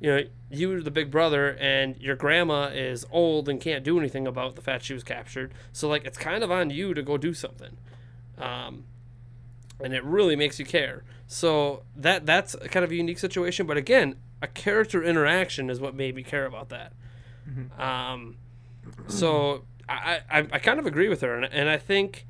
you 0.00 0.10
know, 0.14 0.22
you're 0.48 0.80
the 0.80 0.92
big 0.92 1.10
brother, 1.10 1.56
and 1.58 1.96
your 2.00 2.14
grandma 2.14 2.66
is 2.68 3.04
old 3.10 3.48
and 3.48 3.60
can't 3.60 3.82
do 3.82 3.98
anything 3.98 4.28
about 4.28 4.54
the 4.54 4.62
fact 4.62 4.84
she 4.84 4.94
was 4.94 5.02
captured. 5.02 5.52
So 5.72 5.88
like, 5.88 6.04
it's 6.04 6.18
kind 6.18 6.44
of 6.44 6.52
on 6.52 6.70
you 6.70 6.94
to 6.94 7.02
go 7.02 7.16
do 7.16 7.34
something, 7.34 7.76
um, 8.38 8.84
and 9.82 9.92
it 9.92 10.04
really 10.04 10.36
makes 10.36 10.60
you 10.60 10.64
care. 10.64 11.02
So 11.26 11.82
that 11.96 12.26
that's 12.26 12.54
kind 12.70 12.84
of 12.84 12.92
a 12.92 12.94
unique 12.94 13.18
situation. 13.18 13.66
But 13.66 13.76
again, 13.76 14.16
a 14.40 14.46
character 14.46 15.02
interaction 15.02 15.68
is 15.68 15.80
what 15.80 15.96
made 15.96 16.14
me 16.14 16.22
care 16.22 16.46
about 16.46 16.68
that. 16.68 16.92
Um, 17.78 18.36
so 19.08 19.64
I, 19.88 20.20
I, 20.30 20.38
I 20.52 20.58
kind 20.58 20.78
of 20.78 20.86
agree 20.86 21.08
with 21.08 21.20
her, 21.22 21.34
and, 21.36 21.44
and 21.52 21.68
I 21.68 21.76
think 21.78 22.26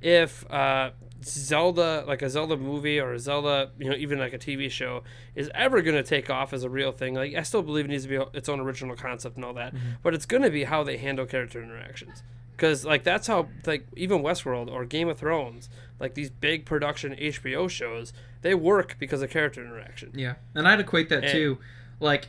if 0.00 0.50
uh, 0.50 0.90
Zelda, 1.22 2.04
like 2.06 2.22
a 2.22 2.30
Zelda 2.30 2.56
movie 2.56 2.98
or 3.00 3.12
a 3.14 3.18
Zelda, 3.18 3.70
you 3.78 3.88
know, 3.90 3.96
even 3.96 4.18
like 4.18 4.32
a 4.32 4.38
TV 4.38 4.70
show, 4.70 5.02
is 5.34 5.50
ever 5.54 5.82
going 5.82 5.96
to 5.96 6.02
take 6.02 6.30
off 6.30 6.52
as 6.52 6.64
a 6.64 6.70
real 6.70 6.92
thing, 6.92 7.14
like 7.14 7.34
I 7.34 7.42
still 7.42 7.62
believe 7.62 7.84
it 7.86 7.88
needs 7.88 8.04
to 8.04 8.08
be 8.08 8.24
its 8.36 8.48
own 8.48 8.60
original 8.60 8.96
concept 8.96 9.36
and 9.36 9.44
all 9.44 9.54
that, 9.54 9.74
but 10.02 10.14
it's 10.14 10.26
going 10.26 10.42
to 10.42 10.50
be 10.50 10.64
how 10.64 10.82
they 10.84 10.96
handle 10.96 11.26
character 11.26 11.62
interactions. 11.62 12.22
Because 12.52 12.84
like 12.84 13.02
that's 13.02 13.26
how 13.26 13.48
like 13.66 13.84
even 13.96 14.22
Westworld 14.22 14.70
or 14.70 14.84
Game 14.84 15.08
of 15.08 15.18
Thrones, 15.18 15.68
like 15.98 16.14
these 16.14 16.30
big 16.30 16.64
production 16.64 17.12
HBO 17.16 17.68
shows, 17.68 18.12
they 18.42 18.54
work 18.54 18.96
because 19.00 19.22
of 19.22 19.30
character 19.30 19.60
interaction. 19.64 20.12
Yeah, 20.14 20.34
and 20.54 20.68
I'd 20.68 20.78
equate 20.80 21.08
that 21.08 21.24
And- 21.24 21.32
too. 21.32 21.58
Like, 22.00 22.28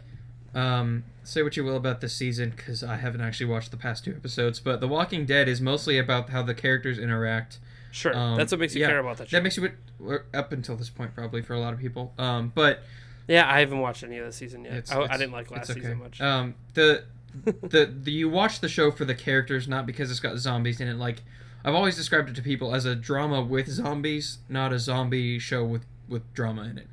um, 0.55 1.03
say 1.26 1.43
what 1.43 1.57
you 1.57 1.63
will 1.63 1.76
about 1.78 2.01
this 2.01 2.13
season, 2.13 2.53
because 2.55 2.84
I 2.84 2.95
haven't 2.97 3.21
actually 3.21 3.47
watched 3.47 3.71
the 3.71 3.78
past 3.78 4.03
two 4.05 4.11
episodes, 4.11 4.59
but 4.59 4.80
The 4.80 4.88
Walking 4.88 5.26
Dead 5.26 5.47
is 5.47 5.59
mostly 5.61 5.97
about 5.97 6.30
how 6.30 6.41
the 6.43 6.53
characters 6.53 6.97
interact. 6.97 7.59
Sure, 7.91 8.15
Um, 8.15 8.38
that's 8.38 8.51
what 8.51 8.59
makes 8.59 8.76
you 8.76 8.82
yeah, 8.82 8.88
care 8.88 8.99
about 8.99 9.17
that 9.17 9.30
show. 9.30 9.38
That 9.38 9.43
makes 9.43 9.57
you 9.57 9.69
up 10.34 10.51
until 10.51 10.76
this 10.76 10.89
point 10.89 11.15
probably 11.15 11.41
for 11.41 11.53
a 11.53 11.59
lot 11.59 11.73
of 11.73 11.80
people. 11.80 12.13
Um, 12.17 12.51
but 12.53 12.84
yeah, 13.28 13.49
I 13.51 13.59
haven't 13.61 13.80
watched 13.80 14.03
any 14.03 14.17
of 14.17 14.26
the 14.26 14.32
season 14.34 14.65
yet. 14.65 14.73
it's, 14.73 14.91
I, 14.91 15.01
I 15.01 15.17
didn't 15.17 15.32
like 15.32 15.49
last 15.49 15.69
it's 15.69 15.71
okay. 15.71 15.82
season 15.82 15.99
much. 15.99 16.19
Um, 16.21 16.55
the, 16.73 17.05
the 17.43 17.86
the 17.86 18.11
you 18.11 18.30
watch 18.30 18.59
the 18.59 18.67
show 18.69 18.91
for 18.91 19.05
the 19.05 19.15
characters, 19.15 19.67
not 19.67 19.86
because 19.86 20.11
it's 20.11 20.19
got 20.19 20.38
zombies 20.38 20.80
in 20.82 20.88
it. 20.88 20.97
Like 20.97 21.23
I've 21.63 21.73
always 21.73 21.95
described 21.95 22.30
it 22.30 22.36
to 22.36 22.41
people 22.41 22.76
as 22.76 22.86
a 22.86 22.95
drama 22.95 23.41
with 23.41 23.67
zombies, 23.69 24.39
not 24.49 24.71
a 24.73 24.80
zombie 24.80 25.39
show 25.39 25.63
with 25.63 25.86
with 26.09 26.32
drama 26.34 26.63
in 26.63 26.78
it. 26.78 26.88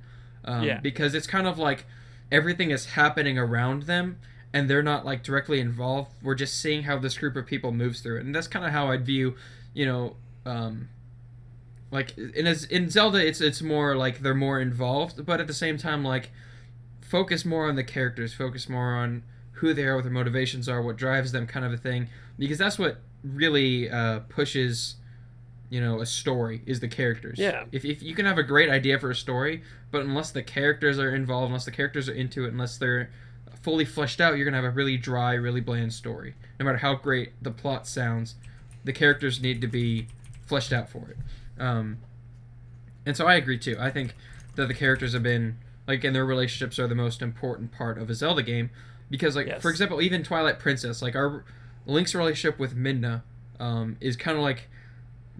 Um, 0.44 0.62
Yeah. 0.64 0.78
Because 0.80 1.14
it's 1.14 1.26
kind 1.26 1.46
of 1.46 1.58
like 1.58 1.84
everything 2.32 2.72
is 2.72 2.86
happening 2.86 3.38
around 3.38 3.84
them, 3.84 4.18
and 4.52 4.68
they're 4.68 4.82
not 4.82 5.04
like 5.04 5.22
directly 5.22 5.60
involved. 5.60 6.10
We're 6.22 6.34
just 6.34 6.60
seeing 6.60 6.82
how 6.84 6.98
this 6.98 7.16
group 7.16 7.36
of 7.36 7.46
people 7.46 7.70
moves 7.70 8.00
through 8.00 8.18
it, 8.18 8.24
and 8.24 8.34
that's 8.34 8.48
kind 8.48 8.64
of 8.64 8.72
how 8.72 8.90
I'd 8.90 9.06
view, 9.06 9.36
you 9.74 9.86
know, 9.86 10.16
um, 10.44 10.88
like 11.92 12.16
in 12.18 12.46
in 12.46 12.90
Zelda, 12.90 13.24
it's 13.24 13.40
it's 13.40 13.62
more 13.62 13.94
like 13.94 14.20
they're 14.20 14.34
more 14.34 14.60
involved, 14.60 15.24
but 15.24 15.40
at 15.40 15.46
the 15.46 15.54
same 15.54 15.76
time, 15.76 16.02
like 16.02 16.30
focus 17.00 17.44
more 17.44 17.68
on 17.68 17.76
the 17.76 17.84
characters, 17.84 18.32
focus 18.32 18.68
more 18.68 18.94
on 18.94 19.22
who 19.52 19.74
they 19.74 19.84
are, 19.84 19.94
what 19.94 20.04
their 20.04 20.12
motivations 20.12 20.68
are, 20.68 20.82
what 20.82 20.96
drives 20.96 21.30
them, 21.32 21.46
kind 21.46 21.64
of 21.64 21.72
a 21.72 21.76
thing, 21.76 22.08
because 22.38 22.58
that's 22.58 22.78
what 22.78 22.98
really 23.22 23.88
uh, 23.90 24.20
pushes, 24.28 24.96
you 25.72 25.80
know, 25.80 26.02
a 26.02 26.06
story 26.06 26.60
is 26.66 26.80
the 26.80 26.88
characters. 26.88 27.38
Yeah. 27.38 27.64
If, 27.72 27.86
if 27.86 28.02
you 28.02 28.14
can 28.14 28.26
have 28.26 28.36
a 28.36 28.42
great 28.42 28.68
idea 28.68 28.98
for 28.98 29.10
a 29.10 29.14
story, 29.14 29.62
but 29.90 30.02
unless 30.02 30.30
the 30.30 30.42
characters 30.42 30.98
are 30.98 31.14
involved, 31.14 31.46
unless 31.46 31.64
the 31.64 31.70
characters 31.70 32.10
are 32.10 32.12
into 32.14 32.44
it, 32.44 32.48
unless 32.52 32.76
they're 32.76 33.10
fully 33.62 33.86
fleshed 33.86 34.20
out, 34.20 34.36
you're 34.36 34.44
gonna 34.44 34.58
have 34.58 34.66
a 34.66 34.70
really 34.70 34.98
dry, 34.98 35.32
really 35.32 35.62
bland 35.62 35.94
story. 35.94 36.34
No 36.60 36.66
matter 36.66 36.76
how 36.76 36.96
great 36.96 37.32
the 37.40 37.50
plot 37.50 37.86
sounds, 37.86 38.34
the 38.84 38.92
characters 38.92 39.40
need 39.40 39.62
to 39.62 39.66
be 39.66 40.08
fleshed 40.44 40.74
out 40.74 40.90
for 40.90 41.08
it. 41.08 41.16
Um, 41.58 42.00
and 43.06 43.16
so 43.16 43.26
I 43.26 43.36
agree 43.36 43.58
too. 43.58 43.76
I 43.80 43.88
think 43.90 44.14
that 44.56 44.68
the 44.68 44.74
characters 44.74 45.14
have 45.14 45.22
been 45.22 45.56
like, 45.88 46.04
and 46.04 46.14
their 46.14 46.26
relationships 46.26 46.78
are 46.78 46.86
the 46.86 46.94
most 46.94 47.22
important 47.22 47.72
part 47.72 47.96
of 47.96 48.10
a 48.10 48.14
Zelda 48.14 48.42
game 48.42 48.68
because 49.08 49.36
like 49.36 49.46
Yes. 49.46 49.62
for 49.62 49.70
example, 49.70 50.02
even 50.02 50.22
Twilight 50.22 50.58
Princess, 50.58 51.00
like 51.00 51.16
our 51.16 51.46
Link's 51.86 52.14
relationship 52.14 52.58
with 52.58 52.76
Midna, 52.76 53.22
um, 53.58 53.96
is 54.02 54.16
kind 54.16 54.36
of 54.36 54.42
like 54.42 54.68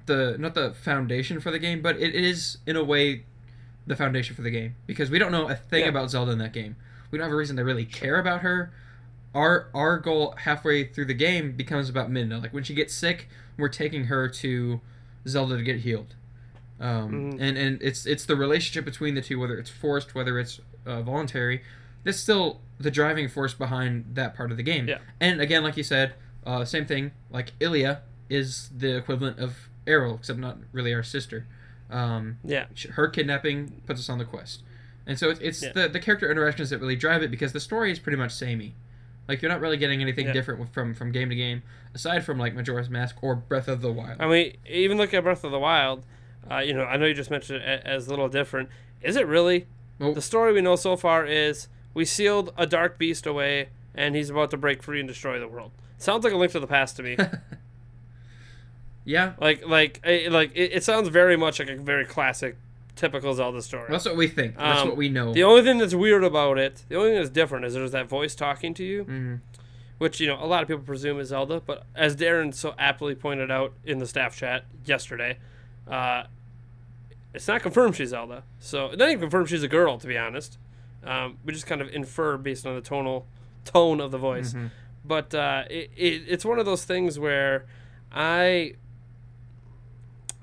the 0.06 0.36
not 0.38 0.54
the 0.54 0.72
foundation 0.72 1.40
for 1.40 1.50
the 1.50 1.58
game, 1.58 1.82
but 1.82 1.96
it 2.00 2.14
is 2.14 2.58
in 2.66 2.76
a 2.76 2.84
way 2.84 3.24
the 3.86 3.96
foundation 3.96 4.34
for 4.36 4.42
the 4.42 4.50
game 4.50 4.76
because 4.86 5.10
we 5.10 5.18
don't 5.18 5.32
know 5.32 5.48
a 5.48 5.54
thing 5.56 5.82
Yeah. 5.82 5.88
about 5.88 6.10
Zelda 6.10 6.32
in 6.32 6.38
that 6.38 6.52
game. 6.52 6.76
We 7.10 7.18
don't 7.18 7.24
have 7.26 7.32
a 7.32 7.36
reason 7.36 7.56
to 7.56 7.64
really 7.64 7.84
care 7.84 8.18
about 8.18 8.40
her. 8.42 8.72
Our 9.34 9.68
our 9.74 9.98
goal 9.98 10.34
halfway 10.38 10.84
through 10.84 11.06
the 11.06 11.14
game 11.14 11.52
becomes 11.52 11.88
about 11.88 12.10
Midna. 12.10 12.40
Like 12.42 12.52
when 12.52 12.64
she 12.64 12.74
gets 12.74 12.94
sick, 12.94 13.28
we're 13.56 13.68
taking 13.68 14.04
her 14.04 14.28
to 14.28 14.80
Zelda 15.26 15.56
to 15.56 15.62
get 15.62 15.80
healed. 15.80 16.14
Um, 16.80 17.12
Mhm. 17.12 17.40
and 17.40 17.58
and 17.58 17.82
it's 17.82 18.06
it's 18.06 18.24
the 18.24 18.36
relationship 18.36 18.84
between 18.84 19.14
the 19.14 19.22
two, 19.22 19.38
whether 19.38 19.56
it's 19.58 19.70
forced, 19.70 20.14
whether 20.14 20.38
it's 20.38 20.60
uh, 20.86 21.02
voluntary. 21.02 21.62
That's 22.04 22.18
still 22.18 22.60
the 22.78 22.90
driving 22.90 23.28
force 23.28 23.54
behind 23.54 24.06
that 24.14 24.34
part 24.34 24.50
of 24.50 24.56
the 24.56 24.62
game. 24.64 24.88
Yeah. 24.88 24.98
And 25.20 25.40
again, 25.40 25.62
like 25.62 25.76
you 25.76 25.84
said, 25.84 26.14
uh, 26.44 26.64
same 26.64 26.84
thing. 26.86 27.12
Like 27.30 27.52
Ilia 27.60 28.02
is 28.28 28.70
the 28.76 28.96
equivalent 28.96 29.38
of 29.38 29.68
Aryll, 29.86 30.18
except 30.18 30.38
not 30.38 30.58
really 30.72 30.92
our 30.94 31.02
sister. 31.02 31.46
Um, 31.90 32.38
Yeah. 32.44 32.66
her 32.92 33.08
kidnapping 33.08 33.82
puts 33.86 34.00
us 34.00 34.08
on 34.08 34.18
the 34.18 34.24
quest, 34.24 34.62
and 35.06 35.18
so 35.18 35.28
it's, 35.30 35.40
it's 35.40 35.62
Yeah. 35.62 35.72
the 35.74 35.88
the 35.88 36.00
character 36.00 36.30
interactions 36.30 36.70
that 36.70 36.78
really 36.78 36.96
drive 36.96 37.22
it 37.22 37.30
because 37.30 37.52
the 37.52 37.60
story 37.60 37.90
is 37.92 37.98
pretty 37.98 38.16
much 38.18 38.32
samey. 38.32 38.74
Like 39.28 39.40
you're 39.42 39.50
not 39.50 39.60
really 39.60 39.76
getting 39.76 40.00
anything 40.00 40.26
Yeah. 40.26 40.32
different 40.32 40.72
from 40.72 40.94
from 40.94 41.12
game 41.12 41.28
to 41.28 41.34
game, 41.36 41.62
aside 41.94 42.24
from 42.24 42.38
like 42.38 42.54
Majora's 42.54 42.88
Mask 42.90 43.16
or 43.22 43.34
Breath 43.34 43.68
of 43.68 43.82
the 43.82 43.92
Wild. 43.92 44.20
I 44.20 44.26
mean, 44.26 44.56
even 44.66 44.96
look 44.96 45.12
at 45.12 45.22
Breath 45.22 45.44
of 45.44 45.50
the 45.52 45.58
Wild. 45.58 46.04
Uh, 46.50 46.58
you 46.58 46.72
know, 46.74 46.84
I 46.84 46.96
know 46.96 47.06
you 47.06 47.14
just 47.14 47.30
mentioned 47.30 47.62
it 47.62 47.82
as 47.84 48.06
a 48.06 48.10
little 48.10 48.28
different. 48.28 48.68
Is 49.02 49.16
it 49.16 49.26
really? 49.26 49.66
Well- 49.98 50.12
The 50.14 50.22
story 50.22 50.52
we 50.52 50.60
know 50.60 50.74
so 50.76 50.96
far 50.96 51.24
is 51.26 51.68
we 51.94 52.04
sealed 52.04 52.52
a 52.56 52.66
dark 52.66 52.98
beast 52.98 53.26
away, 53.26 53.68
and 53.94 54.16
he's 54.16 54.30
about 54.30 54.50
to 54.52 54.56
break 54.56 54.82
free 54.82 54.98
and 54.98 55.06
destroy 55.08 55.38
the 55.38 55.46
world. 55.46 55.70
Sounds 55.98 56.24
like 56.24 56.32
a 56.32 56.36
link 56.36 56.50
to 56.52 56.58
the 56.60 56.66
past 56.66 56.96
to 56.96 57.02
me. 57.02 57.16
yeah, 59.04 59.32
like, 59.40 59.66
like, 59.66 60.00
eh, 60.04 60.28
like 60.30 60.52
it, 60.54 60.72
it 60.74 60.84
sounds 60.84 61.08
very 61.08 61.36
much 61.36 61.58
like 61.58 61.68
a 61.68 61.76
very 61.76 62.04
classic, 62.04 62.56
typical 62.96 63.34
Zelda 63.34 63.62
story. 63.62 63.86
that's 63.90 64.04
what 64.04 64.16
we 64.16 64.28
think. 64.28 64.56
That's 64.56 64.82
Um, 64.82 64.88
what 64.88 64.96
we 64.96 65.08
know. 65.08 65.32
The 65.32 65.42
only 65.44 65.62
thing 65.62 65.78
that's 65.78 65.94
weird 65.94 66.24
about 66.24 66.58
it, 66.58 66.84
the 66.88 66.96
only 66.96 67.10
thing 67.10 67.18
that's 67.18 67.30
different 67.30 67.64
is 67.64 67.74
there's 67.74 67.92
that 67.92 68.08
voice 68.08 68.34
talking 68.34 68.74
to 68.74 68.84
you, 68.84 69.04
Mhm. 69.04 69.40
which 69.98 70.20
you 70.20 70.26
know 70.26 70.38
a 70.42 70.46
lot 70.46 70.62
of 70.62 70.68
people 70.68 70.82
presume 70.82 71.18
is 71.20 71.28
Zelda. 71.28 71.60
But 71.64 71.84
as 71.94 72.16
Darren 72.16 72.54
so 72.54 72.74
aptly 72.78 73.14
pointed 73.14 73.50
out 73.50 73.72
in 73.84 73.98
the 73.98 74.06
staff 74.06 74.36
chat 74.36 74.64
yesterday, 74.84 75.38
uh, 75.88 76.24
it's 77.34 77.48
not 77.48 77.62
confirmed 77.62 77.96
she's 77.96 78.10
Zelda. 78.10 78.42
So 78.60 78.86
it's 78.88 78.98
not 78.98 79.08
even 79.08 79.20
confirmed 79.22 79.48
she's 79.48 79.62
a 79.62 79.68
girl, 79.68 79.98
to 79.98 80.06
be 80.06 80.18
honest. 80.18 80.58
Um, 81.04 81.38
we 81.44 81.52
just 81.52 81.66
kind 81.66 81.80
of 81.80 81.88
infer 81.88 82.36
based 82.36 82.66
on 82.66 82.74
the 82.76 82.80
tonal 82.82 83.26
tone 83.64 84.00
of 84.00 84.10
the 84.12 84.18
voice. 84.18 84.52
Mhm. 84.52 84.70
But 85.04 85.34
uh, 85.34 85.64
it, 85.70 85.90
it, 85.96 86.22
it's 86.28 86.44
one 86.44 86.58
of 86.60 86.66
those 86.66 86.84
things 86.84 87.18
where 87.18 87.64
I, 88.12 88.74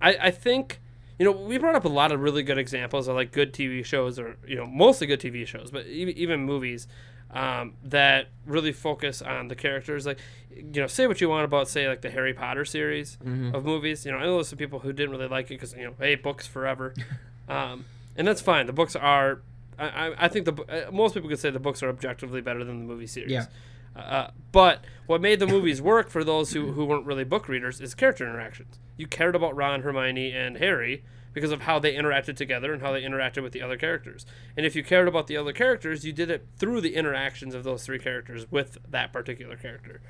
I, 0.02 0.16
I 0.22 0.32
think, 0.32 0.80
you 1.18 1.26
know, 1.26 1.32
we 1.32 1.58
brought 1.58 1.76
up 1.76 1.86
a 1.86 1.90
lot 1.90 2.12
of 2.12 2.22
really 2.22 2.44
good 2.44 2.58
examples 2.58 3.08
of 3.08 3.16
like 3.16 3.32
good 3.32 3.54
TV 3.54 3.84
shows 3.84 4.18
or, 4.20 4.38
you 4.48 4.56
know, 4.56 4.66
mostly 4.66 5.08
good 5.08 5.20
TV 5.20 5.46
shows, 5.46 5.72
but 5.72 5.86
even, 5.88 6.18
even 6.18 6.40
movies 6.46 6.88
um, 7.32 7.74
that 7.84 8.28
really 8.46 8.72
focus 8.72 9.22
on 9.22 9.50
the 9.50 9.56
characters. 9.56 10.06
Like, 10.06 10.18
you 10.56 10.82
know, 10.82 10.88
say 10.88 11.06
what 11.08 11.22
you 11.22 11.30
want 11.30 11.46
about, 11.46 11.68
say, 11.68 11.88
like 11.88 12.02
the 12.02 12.10
Harry 12.10 12.34
Potter 12.34 12.66
series 12.66 13.18
Mhm. 13.24 13.54
of 13.54 13.66
movies. 13.66 14.06
You 14.06 14.12
know, 14.12 14.18
I 14.18 14.24
know 14.24 14.36
there's 14.36 14.48
some 14.48 14.58
people 14.58 14.80
who 14.80 14.94
didn't 14.94 15.12
really 15.12 15.28
like 15.28 15.46
it 15.48 15.56
because, 15.56 15.74
you 15.74 15.84
know, 15.86 15.94
hey, 16.00 16.16
books 16.16 16.48
forever. 16.48 16.94
um, 17.50 17.86
and 18.16 18.28
that's 18.28 18.42
fine. 18.42 18.66
The 18.66 18.74
books 18.74 18.96
are, 18.96 19.42
I, 19.78 20.14
I, 20.18 20.28
think 20.28 20.46
the, 20.46 20.88
uh, 20.88 20.92
most 20.92 21.14
people 21.14 21.30
could 21.30 21.40
say 21.40 21.50
the 21.52 21.60
books 21.60 21.82
are 21.84 21.90
objectively 21.90 22.42
better 22.42 22.64
than 22.64 22.80
the 22.80 22.86
movie 22.86 23.08
series. 23.08 23.32
Yeah. 23.32 23.46
Uh, 23.96 24.32
but 24.52 24.84
what 25.08 25.22
made 25.22 25.40
the 25.40 25.48
movies 25.48 25.82
work 25.82 26.10
for 26.10 26.24
those 26.24 26.54
who, 26.54 26.72
who 26.72 26.86
weren't 26.86 27.06
really 27.06 27.24
book 27.24 27.48
readers 27.48 27.80
is 27.82 27.94
character 27.96 28.26
interactions. 28.26 28.80
You 29.00 29.08
cared 29.08 29.34
about 29.34 29.56
Ron, 29.56 29.84
Hermione, 29.84 30.34
and 30.34 30.58
Harry 30.58 31.06
because 31.32 31.52
of 31.52 31.62
how 31.62 31.80
they 31.80 31.96
interacted 31.96 32.36
together 32.36 32.74
and 32.74 32.82
how 32.82 32.92
they 32.92 33.02
interacted 33.02 33.42
with 33.42 33.54
the 33.54 33.62
other 33.62 33.78
characters. 33.78 34.26
And 34.58 34.66
if 34.66 34.76
you 34.76 34.84
cared 34.84 35.08
about 35.08 35.28
the 35.28 35.38
other 35.38 35.54
characters, 35.54 36.04
you 36.04 36.12
did 36.12 36.30
it 36.30 36.46
through 36.58 36.82
the 36.82 36.96
interactions 36.96 37.56
of 37.56 37.64
those 37.64 37.86
three 37.86 37.98
characters 37.98 38.52
with 38.52 38.78
that 38.90 39.14
particular 39.14 39.56
character. 39.56 40.02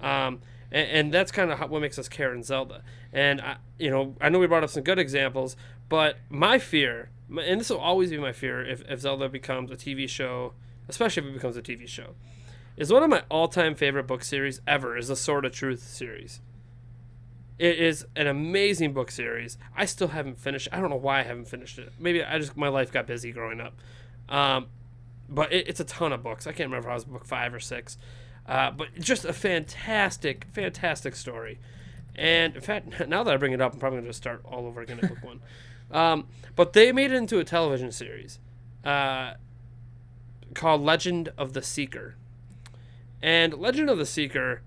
Um, 0.00 0.40
and, 0.70 0.88
and 0.88 1.12
that's 1.12 1.32
kind 1.32 1.50
of 1.50 1.68
what 1.68 1.82
makes 1.82 1.98
us 1.98 2.08
care 2.08 2.32
in 2.32 2.44
Zelda. 2.44 2.84
And 3.12 3.40
I, 3.40 3.56
you 3.76 3.90
know, 3.90 4.14
I 4.20 4.28
know 4.28 4.38
we 4.38 4.46
brought 4.46 4.62
up 4.62 4.70
some 4.70 4.84
good 4.84 5.00
examples, 5.00 5.56
but 5.88 6.18
my 6.30 6.60
fear, 6.60 7.10
and 7.28 7.60
this 7.60 7.70
will 7.70 7.78
always 7.78 8.10
be 8.10 8.18
my 8.18 8.32
fear, 8.32 8.64
if, 8.64 8.88
if 8.88 9.00
Zelda 9.00 9.28
becomes 9.28 9.72
a 9.72 9.76
TV 9.76 10.08
show, 10.08 10.52
especially 10.88 11.24
if 11.24 11.30
it 11.30 11.34
becomes 11.34 11.56
a 11.56 11.62
TV 11.62 11.88
show, 11.88 12.14
is 12.76 12.92
one 12.92 13.02
of 13.02 13.10
my 13.10 13.24
all-time 13.28 13.74
favorite 13.74 14.06
book 14.06 14.22
series 14.22 14.60
ever 14.64 14.96
is 14.96 15.08
the 15.08 15.16
Sword 15.16 15.44
of 15.44 15.50
Truth 15.50 15.82
series. 15.82 16.40
It 17.58 17.78
is 17.78 18.06
an 18.14 18.28
amazing 18.28 18.92
book 18.92 19.10
series. 19.10 19.58
I 19.76 19.84
still 19.84 20.08
haven't 20.08 20.38
finished. 20.38 20.68
I 20.70 20.80
don't 20.80 20.90
know 20.90 20.96
why 20.96 21.20
I 21.20 21.22
haven't 21.24 21.48
finished 21.48 21.78
it. 21.78 21.92
Maybe 21.98 22.22
I 22.22 22.38
just 22.38 22.56
my 22.56 22.68
life 22.68 22.92
got 22.92 23.06
busy 23.06 23.32
growing 23.32 23.60
up. 23.60 23.74
Um, 24.28 24.66
but 25.28 25.52
it, 25.52 25.68
it's 25.68 25.80
a 25.80 25.84
ton 25.84 26.12
of 26.12 26.22
books. 26.22 26.46
I 26.46 26.52
can't 26.52 26.70
remember 26.70 26.88
if 26.88 26.92
I 26.92 26.94
was 26.94 27.04
book 27.04 27.24
five 27.24 27.52
or 27.52 27.60
six. 27.60 27.98
Uh, 28.46 28.70
but 28.70 28.94
just 28.98 29.24
a 29.24 29.32
fantastic, 29.32 30.46
fantastic 30.52 31.16
story. 31.16 31.58
And 32.14 32.54
in 32.56 32.62
fact, 32.62 32.88
now 33.08 33.24
that 33.24 33.34
I 33.34 33.36
bring 33.36 33.52
it 33.52 33.60
up, 33.60 33.74
I'm 33.74 33.80
probably 33.80 33.98
going 33.98 34.10
to 34.10 34.16
start 34.16 34.42
all 34.44 34.66
over 34.66 34.80
again 34.80 35.00
at 35.02 35.08
book 35.08 35.22
one. 35.22 35.40
Um, 35.90 36.26
but 36.54 36.74
they 36.74 36.92
made 36.92 37.12
it 37.12 37.16
into 37.16 37.38
a 37.38 37.44
television 37.44 37.92
series 37.92 38.38
uh, 38.84 39.32
called 40.52 40.82
Legend 40.82 41.32
of 41.38 41.54
the 41.54 41.62
Seeker. 41.62 42.16
And 43.22 43.54
Legend 43.54 43.88
of 43.88 43.96
the 43.96 44.04
Seeker 44.04 44.60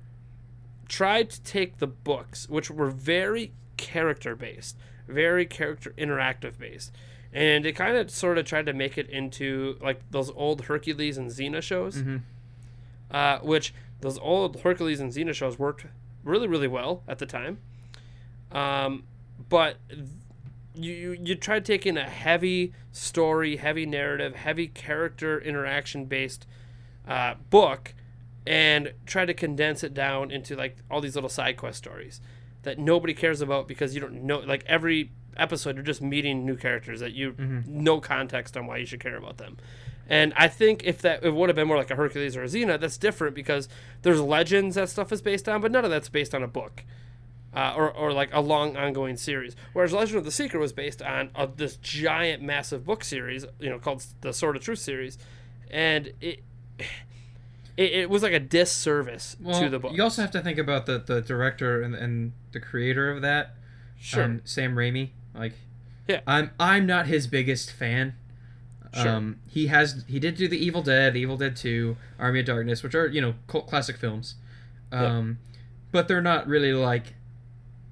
tried 0.91 1.29
to 1.29 1.41
take 1.43 1.77
the 1.77 1.87
books, 1.87 2.49
which 2.49 2.69
were 2.69 2.89
very 2.91 3.53
character 3.77 4.35
based, 4.35 4.77
very 5.07 5.45
character 5.45 5.93
interactive 5.97 6.57
based, 6.59 6.91
and 7.31 7.65
it 7.65 7.77
kind 7.77 7.95
of 7.95 8.11
sort 8.11 8.37
of 8.37 8.43
tried 8.45 8.65
to 8.65 8.73
make 8.73 8.97
it 8.97 9.09
into 9.09 9.77
like 9.81 10.01
those 10.11 10.29
old 10.31 10.63
Hercules 10.65 11.17
and 11.17 11.31
Xena 11.31 11.61
shows, 11.61 11.95
Mhm. 12.03 12.21
uh, 13.09 13.39
which 13.39 13.73
those 14.01 14.19
old 14.19 14.59
Hercules 14.61 14.99
and 14.99 15.13
Xena 15.13 15.33
shows 15.33 15.57
worked 15.57 15.85
really, 16.25 16.47
really 16.49 16.67
well 16.67 17.03
at 17.07 17.19
the 17.19 17.25
time. 17.25 17.59
Um, 18.51 19.03
but 19.47 19.77
you, 20.75 20.91
you 20.93 21.17
you 21.23 21.35
tried 21.35 21.63
taking 21.63 21.95
a 21.95 22.03
heavy 22.09 22.73
story, 22.91 23.55
heavy 23.57 23.85
narrative, 23.85 24.35
heavy 24.35 24.67
character 24.67 25.39
interaction 25.39 26.03
based 26.05 26.45
uh, 27.07 27.35
book 27.49 27.93
and 28.45 28.93
try 29.05 29.25
to 29.25 29.33
condense 29.33 29.83
it 29.83 29.93
down 29.93 30.31
into 30.31 30.55
like 30.55 30.77
all 30.89 31.01
these 31.01 31.15
little 31.15 31.29
side 31.29 31.57
quest 31.57 31.77
stories 31.77 32.21
that 32.63 32.79
nobody 32.79 33.13
cares 33.13 33.41
about 33.41 33.67
because 33.67 33.93
you 33.93 34.01
don't 34.01 34.23
know 34.23 34.39
like 34.39 34.63
every 34.67 35.11
episode 35.37 35.75
you're 35.75 35.83
just 35.83 36.01
meeting 36.01 36.45
new 36.45 36.55
characters 36.55 36.99
that 36.99 37.13
you 37.13 37.35
no 37.67 37.99
context 37.99 38.57
on 38.57 38.65
why 38.67 38.77
you 38.77 38.85
should 38.85 38.99
care 38.99 39.15
about 39.15 39.37
them 39.37 39.57
and 40.09 40.33
i 40.35 40.47
think 40.47 40.83
if 40.83 41.01
that 41.01 41.23
it 41.23 41.33
would 41.33 41.49
have 41.49 41.55
been 41.55 41.67
more 41.67 41.77
like 41.77 41.91
a 41.91 41.95
hercules 41.95 42.35
or 42.35 42.43
a 42.43 42.47
xena 42.47 42.79
that's 42.79 42.97
different 42.97 43.35
because 43.35 43.69
there's 44.01 44.19
legends 44.19 44.75
that 44.75 44.89
stuff 44.89 45.11
is 45.11 45.21
based 45.21 45.47
on 45.47 45.61
but 45.61 45.71
none 45.71 45.85
of 45.85 45.91
that's 45.91 46.09
based 46.09 46.35
on 46.35 46.43
a 46.43 46.47
book 46.47 46.83
uh, 47.53 47.73
or, 47.75 47.91
or 47.91 48.13
like 48.13 48.29
a 48.33 48.39
long 48.39 48.77
ongoing 48.77 49.17
series. 49.17 49.55
Whereas 49.73 49.91
Legend 49.91 50.19
of 50.19 50.25
the 50.25 50.31
Seeker 50.31 50.59
was 50.59 50.71
based 50.71 51.01
on 51.01 51.31
uh, 51.35 51.47
this 51.53 51.75
giant, 51.75 52.41
massive 52.41 52.85
book 52.85 53.03
series, 53.03 53.45
you 53.59 53.69
know, 53.69 53.77
called 53.77 54.05
the 54.21 54.33
Sword 54.33 54.55
of 54.55 54.63
Truth 54.63 54.79
series, 54.79 55.17
and 55.69 56.13
it 56.21 56.43
it, 57.77 57.91
it 57.91 58.09
was 58.09 58.23
like 58.23 58.33
a 58.33 58.39
disservice 58.39 59.35
Well, 59.41 59.59
to 59.61 59.69
the 59.69 59.79
book. 59.79 59.93
you 59.95 60.03
also 60.03 60.21
have 60.21 60.31
to 60.31 60.41
think 60.41 60.57
about 60.57 60.85
the, 60.85 60.97
the 60.99 61.21
director 61.21 61.81
and, 61.81 61.95
and 61.95 62.33
the 62.51 62.59
creator 62.59 63.09
of 63.11 63.21
that, 63.21 63.55
sure, 63.99 64.23
um, 64.23 64.41
Sam 64.43 64.75
Raimi. 64.75 65.09
Like, 65.33 65.53
Yeah. 66.07 66.21
I'm 66.27 66.51
I'm 66.59 66.85
not 66.85 67.07
his 67.07 67.27
biggest 67.27 67.71
fan. 67.71 68.15
Sure. 68.93 69.07
Um, 69.09 69.39
he 69.47 69.67
has 69.67 70.03
he 70.07 70.19
did 70.19 70.35
do 70.35 70.47
the 70.49 70.57
Evil 70.57 70.81
Dead, 70.81 71.15
Evil 71.15 71.37
Dead 71.37 71.55
Two, 71.55 71.95
Army 72.19 72.41
of 72.41 72.45
Darkness, 72.45 72.83
which 72.83 72.93
are 72.93 73.07
you 73.07 73.21
know 73.21 73.35
cult 73.47 73.67
classic 73.67 73.95
films, 73.95 74.35
um, 74.91 75.39
but 75.93 76.09
they're 76.09 76.21
not 76.21 76.45
really 76.45 76.73
like, 76.73 77.13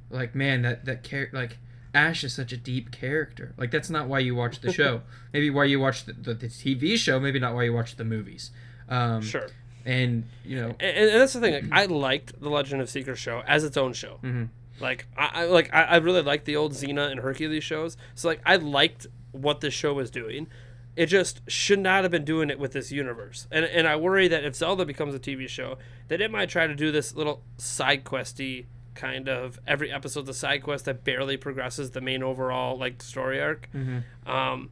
like 0.10 0.36
man 0.36 0.62
that 0.64 0.84
that 0.84 1.04
char- 1.06 1.30
like 1.32 1.58
Ash 1.94 2.26
is 2.26 2.34
such 2.34 2.52
a 2.52 2.58
deep 2.58 2.92
character. 2.92 3.54
Like 3.58 3.72
that's 3.72 3.90
not 3.90 4.08
why 4.10 4.20
you 4.20 4.36
watch 4.36 4.60
the 4.60 4.74
show. 4.80 5.02
maybe 5.32 5.50
why 5.50 5.64
you 5.64 5.80
watch 5.80 6.04
the, 6.06 6.12
the, 6.12 6.34
the 6.34 6.48
TV 6.48 6.98
show. 6.98 7.18
Maybe 7.18 7.40
not 7.40 7.56
why 7.56 7.64
you 7.64 7.72
watch 7.74 7.96
the 7.96 8.04
movies. 8.04 8.52
Um, 8.90 9.22
sure. 9.22 9.48
And 9.86 10.26
you 10.46 10.58
know. 10.58 10.76
And, 10.80 11.10
and 11.10 11.22
that's 11.22 11.34
the 11.34 11.40
thing. 11.42 11.54
Like, 11.54 11.64
I 11.72 11.86
liked 11.86 12.40
the 12.42 12.50
Legend 12.50 12.82
of 12.82 12.90
Seeker 12.90 13.16
show 13.16 13.42
as 13.48 13.64
its 13.64 13.78
own 13.78 13.94
show. 13.94 14.20
mhm. 14.24 14.50
Like 14.80 15.08
I, 15.18 15.30
I 15.34 15.46
like 15.46 15.70
I, 15.74 15.84
I 15.84 15.96
really 15.98 16.22
liked 16.22 16.46
the 16.46 16.56
old 16.56 16.72
Xena 16.74 17.12
and 17.12 17.20
Hercules 17.20 17.64
shows. 17.64 17.98
So 18.16 18.28
like 18.30 18.42
I 18.46 18.56
liked 18.56 19.08
what 19.34 19.60
this 19.62 19.74
show 19.74 19.94
was 19.94 20.10
doing. 20.10 20.48
It 20.96 21.08
just 21.08 21.42
should 21.48 21.80
not 21.80 22.04
have 22.04 22.12
been 22.12 22.24
doing 22.26 22.50
it 22.50 22.60
with 22.60 22.72
this 22.72 22.90
universe. 22.92 23.46
And 23.52 23.66
and 23.66 23.88
I 23.88 23.96
worry 23.98 24.28
that 24.30 24.46
if 24.46 24.56
Zelda 24.56 24.86
becomes 24.86 25.14
a 25.14 25.20
TV 25.20 25.50
show, 25.50 25.78
that 26.08 26.22
it 26.22 26.32
might 26.32 26.50
try 26.50 26.66
to 26.66 26.76
do 26.76 26.92
this 26.92 27.14
little 27.14 27.42
side 27.58 28.04
questy 28.06 28.66
kind 28.96 29.28
of 29.30 29.60
every 29.68 29.92
episode's 29.92 30.30
a 30.30 30.34
side 30.34 30.64
quest 30.64 30.86
that 30.86 31.04
barely 31.04 31.36
progresses 31.38 31.92
the 31.92 32.02
main 32.02 32.24
overall 32.24 32.78
like 32.78 33.02
story 33.04 33.42
arc. 33.42 33.68
Mhm. 33.76 34.04
Um, 34.26 34.70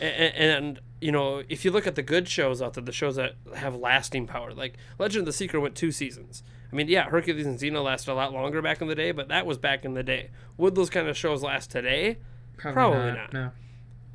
and, 0.00 0.34
and 0.34 0.80
you 1.00 1.12
know, 1.12 1.42
if 1.48 1.64
you 1.64 1.70
look 1.70 1.86
at 1.86 1.94
the 1.94 2.02
good 2.02 2.28
shows 2.28 2.60
out 2.60 2.74
there, 2.74 2.82
the 2.82 2.92
shows 2.92 3.16
that 3.16 3.34
have 3.56 3.74
lasting 3.76 4.26
power, 4.26 4.52
like 4.52 4.74
Legend 4.98 5.20
of 5.20 5.26
the 5.26 5.32
Seeker 5.32 5.60
went 5.60 5.74
two 5.74 5.92
seasons. 5.92 6.42
I 6.72 6.76
mean, 6.76 6.88
yeah, 6.88 7.04
Hercules 7.04 7.46
and 7.46 7.58
Xena 7.58 7.82
lasted 7.82 8.12
a 8.12 8.14
lot 8.14 8.32
longer 8.32 8.60
back 8.60 8.82
in 8.82 8.88
the 8.88 8.94
day, 8.94 9.12
but 9.12 9.28
that 9.28 9.46
was 9.46 9.56
back 9.58 9.84
in 9.84 9.94
the 9.94 10.02
day. 10.02 10.30
Would 10.56 10.74
those 10.74 10.90
kind 10.90 11.08
of 11.08 11.16
shows 11.16 11.42
last 11.42 11.70
today? 11.70 12.18
Probably 12.56 13.12
not. 13.12 13.32
No. 13.32 13.50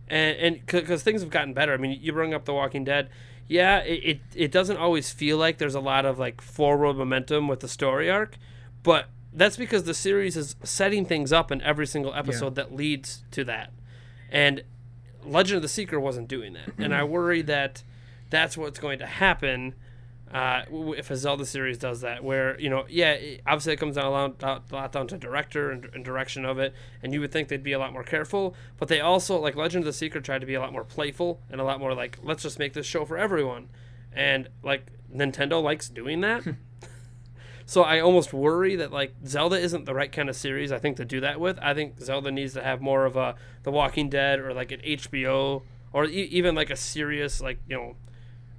and 0.07 0.37
and 0.37 0.65
because 0.65 1.03
things 1.03 1.21
have 1.21 1.29
gotten 1.31 1.53
better. 1.53 1.73
I 1.73 1.77
mean, 1.77 1.97
you 2.01 2.11
bring 2.13 2.33
up 2.33 2.45
The 2.45 2.53
Walking 2.53 2.83
Dead. 2.83 3.09
Yeah, 3.47 3.79
it, 3.79 4.03
it 4.03 4.21
it 4.35 4.51
doesn't 4.51 4.77
always 4.77 5.11
feel 5.11 5.37
like 5.37 5.57
there's 5.57 5.75
a 5.75 5.79
lot 5.79 6.05
of 6.05 6.19
like 6.19 6.41
forward 6.41 6.97
momentum 6.97 7.47
with 7.47 7.61
the 7.61 7.67
story 7.67 8.09
arc, 8.09 8.37
but 8.83 9.07
that's 9.33 9.57
because 9.57 9.83
the 9.83 9.93
series 9.93 10.37
is 10.37 10.55
setting 10.63 11.05
things 11.05 11.33
up 11.33 11.51
in 11.51 11.61
every 11.61 11.87
single 11.87 12.13
episode 12.13 12.55
that 12.55 12.75
leads 12.75 13.23
to 13.31 13.43
that. 13.45 13.71
And 14.29 14.63
Legend 15.25 15.57
of 15.57 15.61
the 15.61 15.67
Seeker 15.67 15.99
wasn't 15.99 16.27
doing 16.27 16.53
that, 16.53 16.69
and 16.77 16.93
I 16.93 17.03
worry 17.03 17.41
that 17.43 17.83
that's 18.29 18.57
what's 18.57 18.79
going 18.79 18.99
to 18.99 19.05
happen 19.05 19.75
uh, 20.33 20.63
if 20.97 21.11
a 21.11 21.15
Zelda 21.15 21.45
series 21.45 21.77
does 21.77 22.01
that. 22.01 22.23
Where 22.23 22.59
you 22.59 22.69
know, 22.69 22.85
yeah, 22.89 23.11
it- 23.13 23.41
obviously 23.45 23.73
it 23.73 23.77
comes 23.79 23.95
down 23.95 24.05
a 24.05 24.09
lot, 24.09 24.41
a 24.41 24.61
lot 24.73 24.91
down 24.91 25.07
to 25.07 25.17
director 25.17 25.69
and, 25.71 25.85
and 25.93 26.03
direction 26.03 26.43
of 26.45 26.57
it, 26.59 26.73
and 27.03 27.13
you 27.13 27.19
would 27.21 27.31
think 27.31 27.47
they'd 27.49 27.61
be 27.63 27.73
a 27.73 27.79
lot 27.79 27.93
more 27.93 28.03
careful, 28.03 28.55
but 28.77 28.87
they 28.87 28.99
also 28.99 29.37
like 29.39 29.55
Legend 29.55 29.83
of 29.83 29.85
the 29.85 29.93
Seeker 29.93 30.19
tried 30.21 30.39
to 30.41 30.47
be 30.47 30.55
a 30.55 30.59
lot 30.59 30.71
more 30.73 30.83
playful 30.83 31.39
and 31.51 31.61
a 31.61 31.63
lot 31.63 31.79
more 31.79 31.93
like 31.93 32.17
let's 32.23 32.41
just 32.43 32.57
make 32.59 32.73
this 32.73 32.85
show 32.87 33.05
for 33.05 33.17
everyone, 33.17 33.69
and 34.11 34.49
like 34.63 34.87
Nintendo 35.13 35.61
likes 35.61 35.89
doing 35.89 36.21
that. 36.21 36.43
So 37.65 37.83
I 37.83 37.99
almost 37.99 38.33
worry 38.33 38.75
that 38.75 38.91
like 38.91 39.13
Zelda 39.25 39.55
isn't 39.57 39.85
the 39.85 39.93
right 39.93 40.11
kind 40.11 40.29
of 40.29 40.35
series 40.35 40.71
I 40.71 40.79
think 40.79 40.97
to 40.97 41.05
do 41.05 41.19
that 41.21 41.39
with. 41.39 41.57
I 41.61 41.73
think 41.73 41.99
Zelda 41.99 42.31
needs 42.31 42.53
to 42.53 42.63
have 42.63 42.81
more 42.81 43.05
of 43.05 43.15
a 43.15 43.35
The 43.63 43.71
Walking 43.71 44.09
Dead 44.09 44.39
or 44.39 44.53
like 44.53 44.71
an 44.71 44.81
HBO 44.81 45.63
or 45.91 46.05
e- 46.05 46.29
even 46.31 46.55
like 46.55 46.69
a 46.69 46.75
serious 46.75 47.41
like 47.41 47.59
you 47.67 47.75
know, 47.77 47.95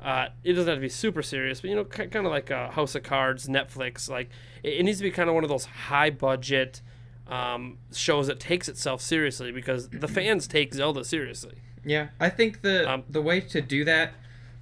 uh, 0.03 0.29
it 0.43 0.53
doesn't 0.53 0.69
have 0.69 0.77
to 0.79 0.81
be 0.83 0.89
super 0.89 1.23
serious, 1.23 1.61
but 1.61 1.71
you 1.71 1.77
know, 1.77 1.85
kind 1.85 2.15
of 2.27 2.33
like 2.33 2.51
a 2.51 2.71
House 2.71 2.95
of 2.95 3.03
Cards, 3.03 3.47
Netflix. 3.49 4.09
Like 4.09 4.31
it, 4.63 4.75
it 4.75 4.83
needs 4.85 4.99
to 4.99 5.05
be 5.05 5.11
kind 5.11 5.29
of 5.29 5.35
one 5.35 5.45
of 5.45 5.51
those 5.51 5.65
high 5.67 6.11
budget 6.11 6.81
um, 7.29 7.79
shows 7.93 8.27
that 8.27 8.39
takes 8.41 8.69
itself 8.69 9.01
seriously 9.01 9.51
because 9.53 9.89
the 9.89 10.09
fans 10.19 10.47
take 10.47 10.75
Zelda 10.75 11.05
seriously. 11.05 11.59
Yeah, 11.85 12.09
I 12.19 12.31
think 12.31 12.63
the 12.63 12.91
Um, 12.91 13.05
the 13.09 13.21
way 13.23 13.41
to 13.41 13.61
do 13.61 13.85
that 13.85 14.15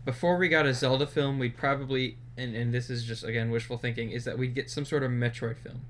before 0.05 0.37
we 0.37 0.49
got 0.49 0.67
a 0.67 0.75
Zelda 0.75 1.07
film, 1.07 1.39
we'd 1.39 1.57
probably 1.57 2.17
and 2.37 2.55
and 2.57 2.73
this 2.73 2.89
is 2.91 3.05
just 3.05 3.25
again 3.25 3.51
wishful 3.51 3.77
thinking 3.79 4.11
is 4.11 4.25
that 4.25 4.39
we'd 4.39 4.55
get 4.55 4.71
some 4.71 4.85
sort 4.85 5.03
of 5.03 5.11
Metroid 5.11 5.57
film, 5.59 5.81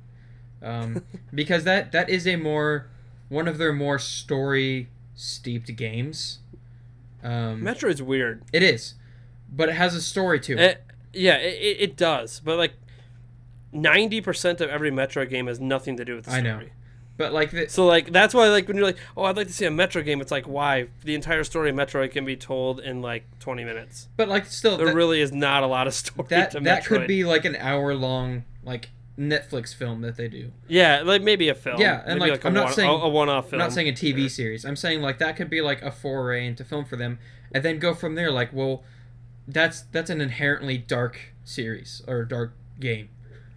um, 0.63 1.05
because 1.35 1.65
that 1.65 1.93
that 1.93 2.09
is 2.11 2.27
a 2.27 2.37
more 2.37 2.89
one 3.29 3.47
of 3.49 3.59
their 3.59 3.73
more 3.73 3.99
story 3.99 4.89
steeped 5.15 5.75
games. 5.77 6.39
Um, 7.23 7.63
Metroid's 7.63 8.03
weird. 8.03 8.43
it 8.53 8.63
is, 8.63 8.95
but 9.55 9.69
it 9.69 9.75
has 9.77 9.95
a 9.95 10.03
story 10.03 10.41
to 10.41 10.55
it. 10.55 10.61
It, 10.61 10.85
yeah, 11.15 11.37
it, 11.37 11.77
it- 11.81 11.97
does, 11.97 12.41
but 12.45 12.57
like 12.59 12.73
ninety 13.73 14.21
percent 14.21 14.61
of 14.61 14.69
every 14.71 14.91
Metro 14.91 15.25
game 15.27 15.47
has 15.47 15.61
nothing 15.61 15.97
to 15.97 16.05
do 16.05 16.17
with 16.17 16.25
the 16.25 16.33
I 16.33 16.41
story. 16.41 16.65
know. 16.67 16.71
But 17.17 17.33
like 17.33 17.51
the, 17.51 17.69
So 17.69 17.87
like 17.87 18.11
that's 18.13 18.35
why 18.35 18.49
like 18.49 18.67
when 18.69 18.77
you're 18.77 18.87
like, 18.87 18.97
oh, 19.17 19.25
I'd 19.25 19.37
like 19.37 19.47
to 19.47 19.53
see 19.53 19.67
a 19.67 19.71
Metro 19.71 20.03
game. 20.03 20.21
It's 20.21 20.31
like 20.33 20.47
why 20.49 20.89
the 21.05 21.15
entire 21.15 21.45
story 21.45 21.71
of 21.71 21.77
Metroid 21.77 22.11
can 22.11 22.25
be 22.25 22.37
told 22.37 22.81
in 22.81 23.03
like 23.03 23.25
twenty 23.39 23.65
minutes. 23.65 24.09
but 24.17 24.29
like 24.29 24.47
still 24.47 24.77
There 24.77 24.87
that, 24.87 24.95
really 24.95 25.21
is 25.21 25.31
not 25.33 25.63
a 25.63 25.67
lot 25.67 25.87
of 25.87 25.95
story 26.03 26.27
that 26.31 26.53
that 26.53 26.63
Metroid. 26.63 26.85
could 26.87 27.07
be 27.07 27.25
like 27.25 27.45
an 27.45 27.57
hour 27.57 27.95
long 27.95 28.45
like 28.65 28.91
Netflix 29.19 29.75
film 29.75 30.01
that 30.01 30.17
they 30.17 30.27
do. 30.27 30.53
yeah, 30.69 31.03
like 31.05 31.21
maybe 31.23 31.51
a 31.51 31.55
film. 31.55 31.79
Yeah, 31.79 32.03
and, 32.07 32.19
Maybe 32.19 32.31
like, 32.31 32.45
I'm 32.47 32.55
not 32.55 32.65
one, 32.67 32.73
saying- 32.73 32.89
a, 32.91 32.93
a 32.95 33.09
one-off 33.11 33.53
I'm 33.53 33.59
not 33.59 33.73
saying 33.73 33.89
a 33.89 33.93
TV 33.93 34.31
series. 34.31 34.65
I'm 34.65 34.75
saying 34.75 35.03
like 35.03 35.19
that 35.19 35.37
could 35.37 35.51
be 35.51 35.61
like 35.61 35.83
a 35.83 35.91
foray 35.93 36.47
into 36.47 36.65
film 36.65 36.87
for 36.87 36.97
them, 36.97 37.19
and 37.53 37.63
then 37.63 37.79
go 37.79 37.93
from 37.93 38.15
there. 38.15 38.31
Like, 38.31 38.55
well, 38.55 38.85
that's 39.47 39.83
that's 39.83 40.09
an 40.09 40.23
inherently 40.23 40.79
dark 40.79 41.21
series 41.45 42.01
or 42.09 42.25
dark 42.25 42.55
game. 42.81 43.11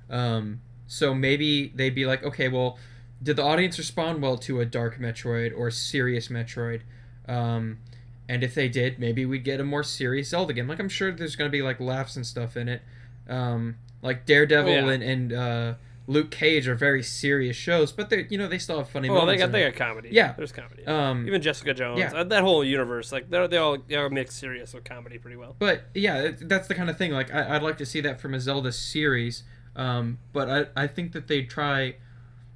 Um, 0.09 0.59
so 0.87 1.15
maybe 1.15 1.71
they'd 1.73 1.95
be 1.95 2.05
like, 2.05 2.21
okay, 2.23 2.49
well, 2.49 2.77
did 3.21 3.35
the 3.37 3.43
audience 3.43 3.77
respond 3.77 4.21
well 4.21 4.37
to 4.39 4.59
a 4.59 4.65
dark 4.65 4.99
Metroid 4.99 5.57
or 5.57 5.67
a 5.67 5.71
serious 5.71 6.27
Metroid? 6.27 6.81
Um, 7.27 7.79
and 8.27 8.43
if 8.43 8.53
they 8.55 8.67
did, 8.67 8.99
maybe 8.99 9.25
we'd 9.25 9.43
get 9.43 9.59
a 9.59 9.63
more 9.63 9.83
serious 9.83 10.29
Zelda 10.29 10.53
game. 10.53 10.67
Like 10.67 10.79
I'm 10.79 10.89
sure 10.89 11.11
there's 11.11 11.35
gonna 11.35 11.49
be 11.49 11.61
like 11.61 11.79
laughs 11.79 12.15
and 12.15 12.25
stuff 12.25 12.57
in 12.57 12.67
it. 12.67 12.81
Um, 13.27 13.75
like 14.01 14.25
Daredevil 14.25 14.71
Oh, 14.71 14.75
yeah. 14.75 14.89
and 14.91 15.03
and 15.03 15.33
uh, 15.33 15.73
Luke 16.07 16.29
Cage 16.29 16.67
are 16.67 16.75
very 16.75 17.01
serious 17.01 17.55
shows, 17.55 17.91
but 17.91 18.09
they 18.09 18.27
you 18.29 18.37
know 18.37 18.47
they 18.47 18.59
still 18.59 18.77
have 18.77 18.89
funny 18.89 19.09
Well, 19.09 19.25
they 19.25 19.37
got 19.37 19.51
they 19.51 19.63
got 19.63 19.75
comedy. 19.75 20.09
Yeah. 20.11 20.33
there's 20.33 20.51
comedy. 20.51 20.85
Um, 20.85 21.25
Even 21.27 21.41
Jessica 21.41 21.73
Jones, 21.73 21.99
yeah. 21.99 22.11
uh, 22.13 22.23
that 22.25 22.43
whole 22.43 22.63
universe, 22.63 23.11
like 23.11 23.29
they're 23.29 23.47
they 23.47 23.57
all 23.57 23.77
they 23.87 23.95
all 23.95 24.09
mix 24.09 24.35
serious 24.35 24.73
with 24.73 24.83
comedy 24.83 25.17
pretty 25.17 25.37
well. 25.37 25.55
But 25.57 25.85
yeah, 25.95 26.31
that's 26.41 26.67
the 26.67 26.75
kind 26.75 26.89
of 26.89 26.97
thing. 26.97 27.11
Like 27.11 27.33
I, 27.33 27.55
I'd 27.55 27.63
like 27.63 27.77
to 27.79 27.85
see 27.85 28.01
that 28.01 28.19
from 28.21 28.33
a 28.35 28.39
Zelda 28.39 28.71
series. 28.71 29.43
Um, 29.75 30.19
but 30.31 30.49
I, 30.75 30.83
I 30.83 30.87
think 30.87 31.11
that 31.13 31.27
they'd 31.27 31.49
try. 31.49 31.95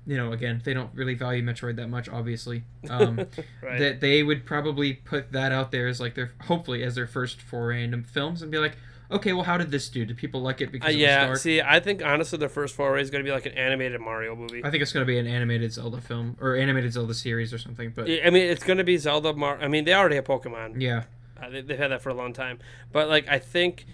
You 0.05 0.17
know, 0.17 0.31
again, 0.31 0.61
they 0.63 0.73
don't 0.73 0.89
really 0.95 1.13
value 1.13 1.43
Metroid 1.43 1.75
that 1.75 1.87
much, 1.89 2.09
obviously. 2.09 2.63
Um, 2.89 3.17
Right. 3.61 3.79
That 3.79 3.99
they 4.01 4.23
would 4.23 4.45
probably 4.45 4.93
put 4.93 5.31
that 5.33 5.51
out 5.51 5.71
there 5.71 5.87
as 5.87 5.99
like 5.99 6.15
their 6.15 6.31
hopefully 6.43 6.83
as 6.83 6.95
their 6.95 7.07
first 7.07 7.41
foray 7.41 7.83
into 7.83 8.01
films 8.03 8.41
and 8.41 8.51
be 8.51 8.57
like, 8.57 8.75
okay, 9.11 9.33
well, 9.33 9.43
how 9.43 9.57
did 9.57 9.69
this 9.71 9.89
do? 9.89 10.05
Did 10.05 10.17
people 10.17 10.41
like 10.41 10.61
it 10.61 10.71
because 10.71 10.87
Uh, 10.87 10.91
of 10.91 10.95
the 10.95 10.99
yeah, 11.01 11.33
see, 11.35 11.61
I 11.61 11.79
think 11.79 12.03
honestly, 12.03 12.37
the 12.39 12.47
first 12.49 12.75
foray 12.75 13.01
is 13.01 13.09
going 13.11 13.23
to 13.23 13.27
be 13.27 13.33
like 13.33 13.45
an 13.45 13.51
animated 13.53 13.99
Mario 14.01 14.35
movie. 14.35 14.61
I 14.63 14.69
think 14.71 14.81
it's 14.81 14.93
gonna 14.93 15.05
be 15.05 15.17
an 15.19 15.27
animated 15.27 15.73
Zelda 15.73 15.99
film 16.01 16.37
or 16.39 16.55
animated 16.55 16.93
Zelda 16.93 17.13
series 17.13 17.53
or 17.53 17.57
something. 17.57 17.91
But 17.95 18.07
Yeah, 18.07 18.25
I 18.25 18.29
mean, 18.29 18.43
it's 18.43 18.63
going 18.63 18.77
to 18.77 18.83
be 18.83 18.97
Zelda. 18.97 19.33
Mar- 19.33 19.59
I 19.61 19.67
mean, 19.67 19.83
they 19.85 19.93
already 19.93 20.15
have 20.15 20.25
Pokemon. 20.25 20.81
yeah, 20.81 21.03
Uh, 21.41 21.49
they, 21.49 21.61
they've 21.61 21.77
had 21.77 21.91
that 21.91 22.01
for 22.01 22.09
a 22.09 22.13
long 22.15 22.33
time. 22.33 22.59
But 22.91 23.09
like, 23.09 23.27
I 23.27 23.37
think 23.39 23.85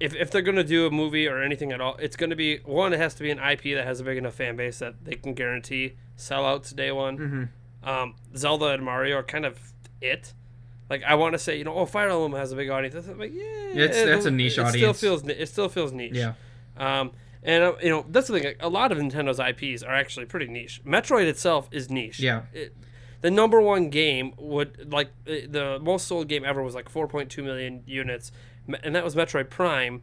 if 0.00 0.14
if 0.16 0.30
they're 0.30 0.42
going 0.42 0.56
to 0.56 0.64
do 0.64 0.86
a 0.86 0.90
movie 0.90 1.28
or 1.28 1.42
anything 1.42 1.70
at 1.72 1.80
all, 1.80 1.96
it's 1.98 2.16
going 2.16 2.30
to 2.30 2.36
be 2.36 2.58
one. 2.64 2.92
It 2.92 2.98
has 2.98 3.14
to 3.16 3.22
be 3.22 3.30
an 3.30 3.38
IP 3.38 3.62
that 3.76 3.84
has 3.86 4.00
a 4.00 4.04
big 4.04 4.16
enough 4.18 4.34
fan 4.34 4.56
base 4.56 4.78
that 4.80 5.04
they 5.04 5.14
can 5.14 5.34
guarantee 5.34 5.94
sellouts 6.16 6.74
day 6.74 6.90
one. 6.90 7.16
hmm 7.16 7.88
Um, 7.88 8.14
Zelda 8.36 8.66
and 8.68 8.84
Mario 8.84 9.16
are 9.16 9.22
kind 9.22 9.44
of 9.46 9.58
it. 10.00 10.34
Like 10.88 11.02
I 11.04 11.14
want 11.14 11.34
to 11.34 11.38
say, 11.38 11.56
you 11.58 11.64
know, 11.64 11.74
oh, 11.74 11.86
Fire 11.86 12.08
Emblem 12.08 12.32
has 12.32 12.50
a 12.52 12.56
big 12.56 12.68
audience. 12.70 12.94
That's 12.94 13.06
like, 13.18 13.32
yeah, 13.32 13.84
It's- 13.84 14.04
that's 14.04 14.26
a 14.26 14.30
niche 14.30 14.58
it 14.58 14.62
audience. 14.62 14.74
It 14.74 14.78
still 14.78 14.92
feels 14.94 15.28
it 15.28 15.48
still 15.48 15.68
feels 15.68 15.92
niche. 15.92 16.14
yeah, 16.16 16.32
Um, 16.76 17.12
and 17.42 17.62
uh, 17.64 17.72
you 17.82 17.88
know 17.90 18.04
that's 18.08 18.26
the 18.28 18.34
thing. 18.34 18.44
like, 18.44 18.56
A 18.60 18.68
lot 18.68 18.90
of 18.92 18.98
Nintendo's 18.98 19.38
IPs 19.38 19.82
are 19.82 19.94
actually 19.94 20.26
pretty 20.26 20.46
niche. 20.48 20.82
Metroid 20.84 21.26
itself 21.26 21.68
is 21.72 21.88
niche. 21.90 22.18
Yeah. 22.20 22.42
It, 22.52 22.74
the 23.22 23.30
number 23.30 23.60
one 23.60 23.90
game 23.90 24.32
would 24.38 24.90
like 24.92 25.08
uh, 25.28 25.32
the 25.48 25.78
most 25.80 26.08
sold 26.08 26.26
game 26.28 26.42
ever 26.44 26.62
was 26.62 26.74
like 26.74 26.90
4.2 26.90 27.44
million 27.44 27.82
units, 27.86 28.32
and 28.82 28.94
that 28.94 29.04
was 29.04 29.14
Metroid 29.14 29.50
Prime, 29.50 30.02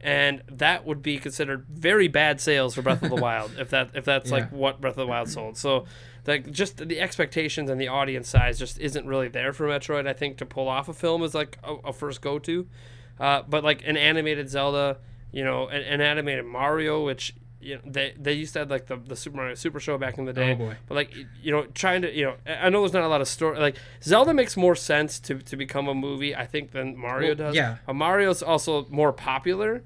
and 0.00 0.42
that 0.50 0.86
would 0.86 1.02
be 1.02 1.18
considered 1.18 1.66
very 1.68 2.08
bad 2.08 2.40
sales 2.40 2.74
for 2.74 2.82
Breath 2.82 3.02
of 3.02 3.10
the 3.10 3.16
Wild 3.20 3.52
if 3.58 3.70
that 3.70 3.90
if 3.94 4.04
that's 4.04 4.30
like 4.30 4.50
what 4.52 4.80
Breath 4.80 4.92
of 4.92 4.98
the 4.98 5.06
Wild 5.06 5.28
sold. 5.28 5.56
So. 5.56 5.86
Like 6.26 6.50
just 6.50 6.86
the 6.88 7.00
expectations 7.00 7.70
and 7.70 7.80
the 7.80 7.88
audience 7.88 8.28
size 8.28 8.58
just 8.58 8.78
isn't 8.78 9.06
really 9.06 9.28
there 9.28 9.54
for 9.54 9.66
Metroid. 9.66 10.06
I 10.06 10.12
think 10.12 10.36
to 10.38 10.44
pull 10.44 10.68
off 10.68 10.86
a 10.90 10.92
film 10.92 11.22
is 11.22 11.34
like 11.34 11.56
a, 11.64 11.76
a 11.76 11.92
first 11.94 12.20
go 12.20 12.38
to, 12.40 12.66
uh, 13.18 13.44
but 13.48 13.64
like 13.64 13.82
an 13.86 13.96
animated 13.96 14.50
Zelda, 14.50 14.98
you 15.32 15.42
know, 15.42 15.68
an, 15.68 15.80
an 15.80 16.02
animated 16.02 16.44
Mario, 16.44 17.02
which 17.02 17.34
you 17.60 17.74
know 17.74 17.80
they 17.84 18.14
they 18.18 18.32
used 18.32 18.52
to 18.52 18.60
have 18.60 18.70
like 18.70 18.86
the, 18.86 18.96
the 18.96 19.16
Super 19.16 19.36
Mario 19.36 19.54
Super 19.54 19.80
Show 19.80 19.98
back 19.98 20.16
in 20.18 20.24
the 20.24 20.32
day. 20.32 20.52
Oh, 20.52 20.56
boy. 20.56 20.76
But 20.86 20.94
like 20.94 21.14
you 21.42 21.50
know, 21.52 21.66
trying 21.74 22.02
to 22.02 22.14
you 22.14 22.24
know, 22.24 22.34
I 22.46 22.68
know 22.70 22.80
there's 22.80 22.92
not 22.92 23.02
a 23.02 23.08
lot 23.08 23.20
of 23.20 23.28
story. 23.28 23.58
Like 23.58 23.76
Zelda 24.02 24.32
makes 24.32 24.56
more 24.56 24.74
sense 24.76 25.18
to 25.20 25.38
to 25.38 25.56
become 25.56 25.88
a 25.88 25.94
movie, 25.94 26.34
I 26.36 26.46
think, 26.46 26.70
than 26.72 26.96
Mario 26.96 27.28
Well, 27.28 27.34
does. 27.48 27.54
yeah. 27.56 27.78
Uh, 27.86 27.92
Mario's 27.94 28.42
also 28.42 28.86
more 28.90 29.12
popular. 29.12 29.82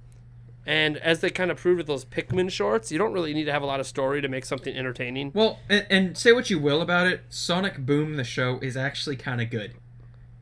And 0.64 0.96
as 0.98 1.18
they 1.20 1.30
kind 1.30 1.50
of 1.50 1.56
proved 1.56 1.78
with 1.78 1.88
those 1.88 2.04
Pikmin 2.04 2.48
shorts, 2.48 2.92
you 2.92 2.98
don't 2.98 3.12
really 3.12 3.34
need 3.34 3.46
to 3.46 3.52
have 3.52 3.62
a 3.62 3.66
lot 3.66 3.80
of 3.80 3.86
story 3.86 4.22
to 4.22 4.28
make 4.28 4.44
something 4.44 4.72
entertaining. 4.72 5.32
Well, 5.34 5.58
and, 5.68 5.84
and 5.90 6.16
say 6.16 6.30
what 6.30 6.50
you 6.50 6.60
will 6.60 6.80
about 6.80 7.08
it, 7.08 7.22
Sonic 7.30 7.78
Boom 7.78 8.14
the 8.14 8.22
show 8.22 8.60
is 8.62 8.76
actually 8.76 9.16
kind 9.16 9.40
of 9.40 9.50
good. 9.50 9.74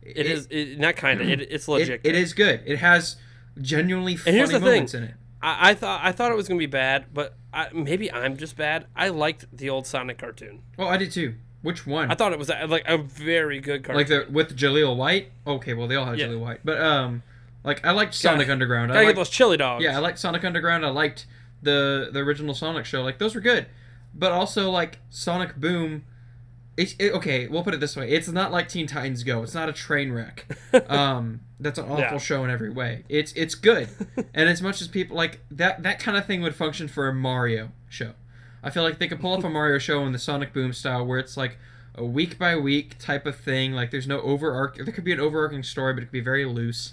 It 0.03 0.27
is 0.27 0.47
it, 0.51 0.79
not 0.79 0.97
kind 0.97 1.23
of 1.23 1.29
it, 1.31 1.41
it's 1.51 1.69
legit. 1.69 2.03
It, 2.05 2.11
it 2.11 2.15
is 2.17 2.35
good. 2.35 2.61
It 2.67 2.81
has 2.81 3.17
genuinely 3.63 4.17
funny 4.17 4.37
here's 4.37 4.51
the 4.51 4.59
thing. 4.59 4.65
moments 4.69 4.93
in 4.95 5.05
it. 5.05 5.15
I, 5.43 5.71
I 5.71 5.75
thought 5.75 6.01
I 6.03 6.13
thought 6.13 6.31
it 6.33 6.37
was 6.37 6.49
gonna 6.49 6.59
be 6.59 6.67
bad, 6.67 7.07
but 7.15 7.37
I, 7.53 7.69
maybe 7.73 8.13
I'm 8.13 8.37
just 8.37 8.57
bad. 8.57 8.87
I 8.95 9.09
liked 9.09 9.47
the 9.53 9.71
old 9.71 9.87
Sonic 9.87 10.19
cartoon. 10.19 10.63
Oh, 10.79 10.87
I 10.87 10.97
did 10.97 11.11
too. 11.13 11.35
Which 11.63 11.87
one? 11.87 12.11
I 12.11 12.15
thought 12.15 12.33
it 12.33 12.39
was 12.39 12.49
uh, 12.51 12.67
like 12.69 12.85
a 12.89 12.97
very 12.99 13.61
good 13.61 13.85
cartoon. 13.85 13.97
like 13.97 14.09
the 14.09 14.27
with 14.31 14.57
Jaleel 14.57 14.97
White. 14.97 15.31
Okay, 15.47 15.75
well 15.75 15.87
they 15.89 15.97
all 15.97 16.07
have 16.07 16.19
Yeah. 16.19 16.27
Jaleel 16.29 16.41
White, 16.41 16.61
but 16.65 16.81
um, 16.81 17.23
like 17.65 17.85
I 17.85 17.91
liked 17.91 18.15
Sonic 18.15 18.41
Gotta- 18.47 18.53
Underground. 18.53 18.91
I 18.93 18.95
Gotta 18.95 19.05
get 19.05 19.09
liked, 19.09 19.17
those 19.19 19.31
chili 19.31 19.57
dogs. 19.57 19.85
yeah, 19.85 19.97
I 19.97 20.01
liked 20.01 20.19
Sonic 20.19 20.45
Underground. 20.45 20.85
I 20.87 20.91
liked 20.91 21.27
the 21.63 22.09
the 22.13 22.21
original 22.21 22.55
Sonic 22.55 22.85
show. 22.87 23.03
Like 23.03 23.19
those 23.19 23.35
were 23.35 23.41
good, 23.43 23.67
but 24.15 24.33
also 24.33 24.71
like 24.71 24.99
Sonic 25.11 25.57
Boom. 25.57 26.05
It, 26.99 27.13
okay. 27.13 27.47
We'll 27.47 27.63
put 27.63 27.75
it 27.75 27.81
this 27.81 27.97
way: 27.97 28.11
it's 28.11 28.29
not 28.29 28.53
like 28.53 28.69
Teen 28.69 28.87
Titans 28.87 29.23
Go. 29.23 29.43
It's 29.43 29.55
not 29.55 29.69
a 29.69 29.73
train 29.73 30.13
wreck. 30.13 30.47
um, 30.89 31.41
that's 31.59 31.79
an 31.79 31.85
awful 31.87 31.99
Yeah. 32.01 32.19
show 32.19 32.45
in 32.45 32.51
every 32.51 32.71
way. 32.71 33.05
It's 33.09 33.33
it's 33.33 33.55
good, 33.55 33.89
and 34.35 34.49
as 34.49 34.63
much 34.63 34.81
as 34.81 34.89
people 34.89 35.17
like 35.17 35.41
that, 35.51 35.83
that 35.83 35.99
kind 36.01 36.17
of 36.17 36.27
thing 36.27 36.43
would 36.43 36.55
function 36.55 36.89
for 36.89 37.09
a 37.09 37.15
Mario 37.15 37.71
show. 37.89 38.13
I 38.63 38.71
feel 38.71 38.83
like 38.83 38.99
they 38.99 39.09
could 39.09 39.21
pull 39.21 39.33
off 39.35 39.45
a 39.45 39.51
Mario 39.59 39.79
show 39.79 40.05
in 40.07 40.13
the 40.13 40.19
Sonic 40.19 40.53
Boom 40.53 40.73
style, 40.73 41.05
where 41.07 41.19
it's 41.19 41.37
like, 41.37 41.59
a 41.95 42.05
week 42.05 42.39
by 42.39 42.57
week 42.57 42.97
type 42.99 43.27
of 43.27 43.37
thing. 43.37 43.73
Like 43.73 43.91
there's 43.91 44.07
no 44.07 44.21
overarch. 44.21 44.77
There 44.77 44.87
could 44.93 45.05
be 45.05 45.13
an 45.13 45.21
overarching 45.21 45.63
story, 45.63 45.93
but 45.95 46.03
it 46.03 46.07
could 46.07 46.13
be 46.13 46.21
very 46.21 46.45
loose. 46.45 46.93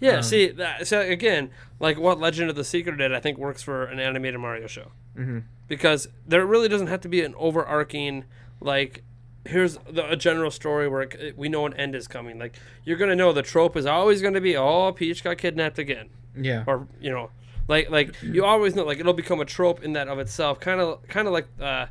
Yeah, 0.00 0.18
Um, 0.18 0.22
see, 0.22 0.46
that, 0.48 0.86
so 0.86 1.00
again, 1.00 1.50
like 1.80 1.98
what 1.98 2.20
Legend 2.20 2.48
of 2.50 2.54
the 2.56 2.62
Secret 2.64 2.96
did, 2.98 3.12
I 3.12 3.18
think 3.18 3.36
works 3.36 3.62
for 3.64 3.84
an 3.84 3.98
animated 3.98 4.40
Mario 4.40 4.66
show 4.68 4.92
hmm 5.16 5.40
because 5.66 6.08
there 6.26 6.46
really 6.46 6.68
doesn't 6.68 6.86
have 6.86 7.00
to 7.02 7.08
be 7.08 7.22
an 7.22 7.34
overarching 7.36 8.24
like. 8.60 9.02
Here's 9.48 9.78
the, 9.90 10.10
a 10.10 10.16
general 10.16 10.50
story 10.50 10.88
where 10.88 11.02
it, 11.02 11.36
we 11.38 11.48
know 11.48 11.64
an 11.66 11.74
end 11.74 11.94
is 11.94 12.06
coming. 12.06 12.38
Like 12.38 12.56
you're 12.84 12.96
gonna 12.98 13.16
know 13.16 13.32
the 13.32 13.42
trope 13.42 13.76
is 13.76 13.86
always 13.86 14.20
gonna 14.22 14.40
be, 14.40 14.56
oh, 14.56 14.92
Peach 14.92 15.24
got 15.24 15.38
kidnapped 15.38 15.78
again, 15.78 16.10
Yeah. 16.36 16.64
or 16.66 16.86
you 17.00 17.10
know, 17.10 17.30
like 17.66 17.88
like 17.90 18.14
you 18.22 18.44
always 18.44 18.74
know 18.74 18.84
like 18.84 18.98
it'll 19.00 19.12
become 19.14 19.40
a 19.40 19.44
trope 19.44 19.82
in 19.82 19.94
that 19.94 20.08
of 20.08 20.18
itself. 20.18 20.60
Kind 20.60 20.80
of 20.80 21.06
kind 21.08 21.26
of 21.26 21.32
like 21.32 21.46
uh, 21.60 21.86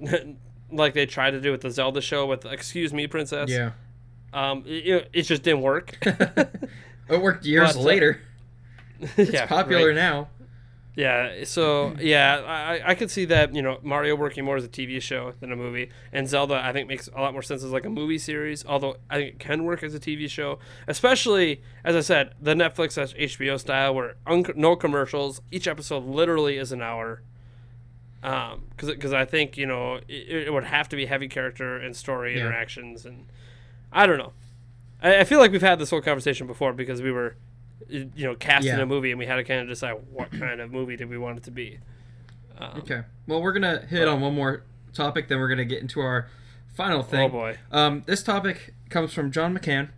like 0.72 0.94
they 0.94 1.06
tried 1.06 1.32
to 1.32 1.40
do 1.40 1.50
with 1.52 1.60
the 1.60 1.70
Zelda 1.70 2.00
show 2.00 2.26
with 2.26 2.44
"Excuse 2.44 2.92
Me, 2.92 3.06
Princess." 3.06 3.50
Yeah. 3.50 3.72
Um, 4.32 4.64
it, 4.66 5.08
it 5.12 5.22
just 5.22 5.42
didn't 5.42 5.62
work. 5.62 5.98
it 6.02 7.20
worked 7.20 7.44
years 7.44 7.74
But, 7.74 7.80
uh, 7.80 7.82
later. 7.84 8.20
It's 9.16 9.32
yeah, 9.32 9.46
popular 9.46 9.88
right. 9.88 9.94
now. 9.96 10.28
Yeah, 11.00 11.44
so 11.44 11.94
yeah, 12.00 12.42
I, 12.46 12.90
I 12.90 12.94
could 12.94 13.10
see 13.10 13.24
that 13.26 13.54
you 13.54 13.62
know 13.62 13.78
Mario 13.82 14.14
working 14.16 14.44
more 14.44 14.56
as 14.56 14.64
a 14.64 14.68
TV 14.68 15.00
show 15.00 15.32
than 15.40 15.50
a 15.52 15.56
movie, 15.56 15.90
and 16.12 16.28
Zelda 16.28 16.60
I 16.62 16.72
think 16.72 16.88
makes 16.88 17.08
a 17.08 17.20
lot 17.20 17.32
more 17.32 17.42
sense 17.42 17.62
as 17.64 17.70
like 17.70 17.86
a 17.86 17.90
movie 17.90 18.18
series. 18.18 18.64
Although 18.66 18.96
I 19.08 19.16
think 19.16 19.28
it 19.34 19.38
can 19.38 19.64
work 19.64 19.82
as 19.82 19.94
a 19.94 20.00
TV 20.00 20.28
show, 20.28 20.58
especially 20.88 21.62
as 21.84 21.94
I 21.96 22.00
said, 22.00 22.34
the 22.40 22.54
Netflix 22.54 22.98
HBO 23.16 23.58
style 23.58 23.94
where 23.94 24.16
un- 24.26 24.44
no 24.56 24.76
commercials. 24.76 25.40
Each 25.50 25.66
episode 25.66 26.04
literally 26.04 26.56
is 26.58 26.72
an 26.72 26.82
hour. 26.82 27.22
Um, 28.22 28.64
because 28.76 29.14
I 29.14 29.24
think 29.24 29.56
you 29.56 29.64
know 29.64 29.94
it, 30.06 30.46
it 30.46 30.52
would 30.52 30.64
have 30.64 30.88
to 30.90 30.96
be 30.96 31.06
heavy 31.06 31.28
character 31.28 31.76
and 31.78 31.96
story 31.96 32.34
Yeah. 32.36 32.40
interactions, 32.42 33.06
and 33.06 33.26
I 33.90 34.06
don't 34.06 34.18
know. 34.18 34.32
I, 35.02 35.20
I 35.20 35.24
feel 35.24 35.38
like 35.38 35.50
we've 35.52 35.62
had 35.62 35.78
this 35.78 35.88
whole 35.88 36.02
conversation 36.02 36.46
before 36.46 36.74
because 36.74 37.00
we 37.00 37.10
were, 37.10 37.36
you 37.88 38.10
know, 38.16 38.34
casting 38.34 38.76
Yeah. 38.76 38.82
a 38.82 38.86
movie 38.86 39.10
and 39.10 39.18
we 39.18 39.26
had 39.26 39.36
to 39.36 39.44
kind 39.44 39.60
of 39.60 39.68
decide 39.68 39.94
what 40.12 40.30
kind 40.38 40.60
of 40.60 40.70
movie 40.70 40.96
did 40.96 41.08
we 41.08 41.18
want 41.18 41.38
it 41.38 41.44
to 41.44 41.50
be. 41.50 41.78
Um, 42.58 42.78
Okay. 42.78 43.02
Well, 43.26 43.42
we're 43.42 43.52
gonna 43.52 43.86
hit 43.86 44.06
on 44.08 44.20
one 44.20 44.34
more 44.34 44.62
topic, 44.92 45.28
then 45.28 45.38
we're 45.38 45.48
gonna 45.48 45.64
get 45.64 45.80
into 45.82 46.00
our 46.00 46.28
final 46.74 47.02
thing. 47.02 47.20
Oh 47.20 47.28
boy. 47.28 47.58
Um, 47.72 48.02
this 48.06 48.22
topic 48.22 48.74
comes 48.90 49.12
from 49.12 49.30
John 49.30 49.56
McCann. 49.56 49.88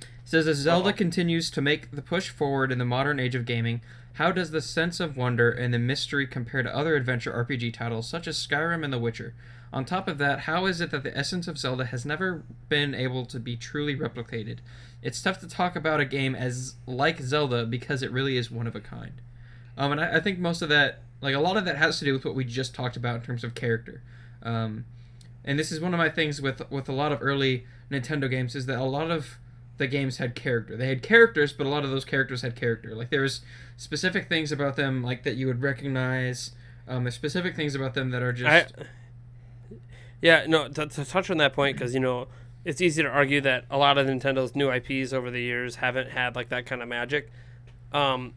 It 0.00 0.06
says 0.24 0.46
as 0.46 0.58
Zelda 0.58 0.90
Uh-oh. 0.90 0.92
continues 0.92 1.50
to 1.50 1.60
make 1.60 1.90
the 1.90 2.02
push 2.02 2.28
forward 2.30 2.70
in 2.72 2.78
the 2.78 2.84
modern 2.84 3.18
age 3.18 3.34
of 3.34 3.44
gaming, 3.44 3.80
how 4.14 4.30
does 4.30 4.50
the 4.50 4.60
sense 4.60 5.00
of 5.00 5.16
wonder 5.16 5.50
and 5.50 5.72
the 5.74 5.78
mystery 5.78 6.26
compare 6.26 6.62
to 6.62 6.74
other 6.74 6.94
adventure 6.96 7.32
RPG 7.32 7.72
titles 7.74 8.08
such 8.08 8.26
as 8.28 8.36
Skyrim 8.38 8.84
and 8.84 8.92
The 8.92 8.98
Witcher? 8.98 9.34
On 9.72 9.84
top 9.86 10.06
of 10.06 10.18
that, 10.18 10.40
how 10.40 10.66
is 10.66 10.80
it 10.80 10.90
that 10.90 11.02
the 11.02 11.16
essence 11.16 11.48
of 11.48 11.56
Zelda 11.56 11.86
has 11.86 12.04
never 12.04 12.42
been 12.68 12.94
able 12.94 13.24
to 13.26 13.40
be 13.40 13.56
truly 13.56 13.96
replicated? 13.96 14.58
It's 15.00 15.22
tough 15.22 15.40
to 15.40 15.48
talk 15.48 15.76
about 15.76 15.98
a 15.98 16.04
game 16.04 16.34
as 16.34 16.74
like 16.86 17.20
Zelda 17.20 17.64
because 17.64 18.02
it 18.02 18.12
really 18.12 18.36
is 18.36 18.50
one 18.50 18.66
of 18.66 18.76
a 18.76 18.80
kind. 18.80 19.22
Um, 19.78 19.92
and 19.92 20.00
I, 20.00 20.16
I 20.16 20.20
think 20.20 20.38
most 20.38 20.60
of 20.60 20.68
that, 20.68 21.00
like 21.22 21.34
a 21.34 21.40
lot 21.40 21.56
of 21.56 21.64
that, 21.64 21.76
has 21.78 21.98
to 22.00 22.04
do 22.04 22.12
with 22.12 22.24
what 22.24 22.34
we 22.34 22.44
just 22.44 22.74
talked 22.74 22.96
about 22.96 23.16
in 23.16 23.22
terms 23.22 23.44
of 23.44 23.54
character. 23.54 24.02
Um, 24.42 24.84
and 25.44 25.58
this 25.58 25.72
is 25.72 25.80
one 25.80 25.94
of 25.94 25.98
my 25.98 26.10
things 26.10 26.42
with 26.42 26.70
with 26.70 26.88
a 26.88 26.92
lot 26.92 27.10
of 27.10 27.18
early 27.22 27.64
Nintendo 27.90 28.28
games 28.30 28.54
is 28.54 28.66
that 28.66 28.78
a 28.78 28.84
lot 28.84 29.10
of 29.10 29.38
the 29.78 29.86
games 29.86 30.18
had 30.18 30.34
character. 30.34 30.76
They 30.76 30.88
had 30.88 31.02
characters, 31.02 31.52
but 31.52 31.66
a 31.66 31.70
lot 31.70 31.84
of 31.84 31.90
those 31.90 32.04
characters 32.04 32.42
had 32.42 32.54
character. 32.54 32.94
Like 32.94 33.10
there 33.10 33.22
was 33.22 33.40
specific 33.76 34.28
things 34.28 34.52
about 34.52 34.76
them, 34.76 35.02
like 35.02 35.22
that 35.24 35.36
you 35.36 35.46
would 35.46 35.62
recognize. 35.62 36.52
Um, 36.86 37.04
there's 37.04 37.14
specific 37.14 37.56
things 37.56 37.74
about 37.74 37.94
them 37.94 38.10
that 38.10 38.22
are 38.22 38.32
just 38.32 38.74
I, 38.78 38.84
yeah, 40.22 40.46
no, 40.48 40.68
to, 40.68 40.86
to 40.86 41.04
touch 41.04 41.28
on 41.30 41.36
that 41.38 41.52
point, 41.52 41.76
because, 41.76 41.92
you 41.92 42.00
know, 42.00 42.28
it's 42.64 42.80
easy 42.80 43.02
to 43.02 43.08
argue 43.08 43.40
that 43.42 43.64
a 43.70 43.76
lot 43.76 43.98
of 43.98 44.06
Nintendo's 44.06 44.54
new 44.56 44.70
IPs 44.70 45.12
over 45.12 45.30
the 45.30 45.40
years 45.42 45.76
haven't 45.76 46.10
had, 46.10 46.34
like, 46.36 46.48
that 46.48 46.64
kind 46.64 46.80
of 46.80 46.88
magic. 46.88 47.30
Um, 47.92 48.32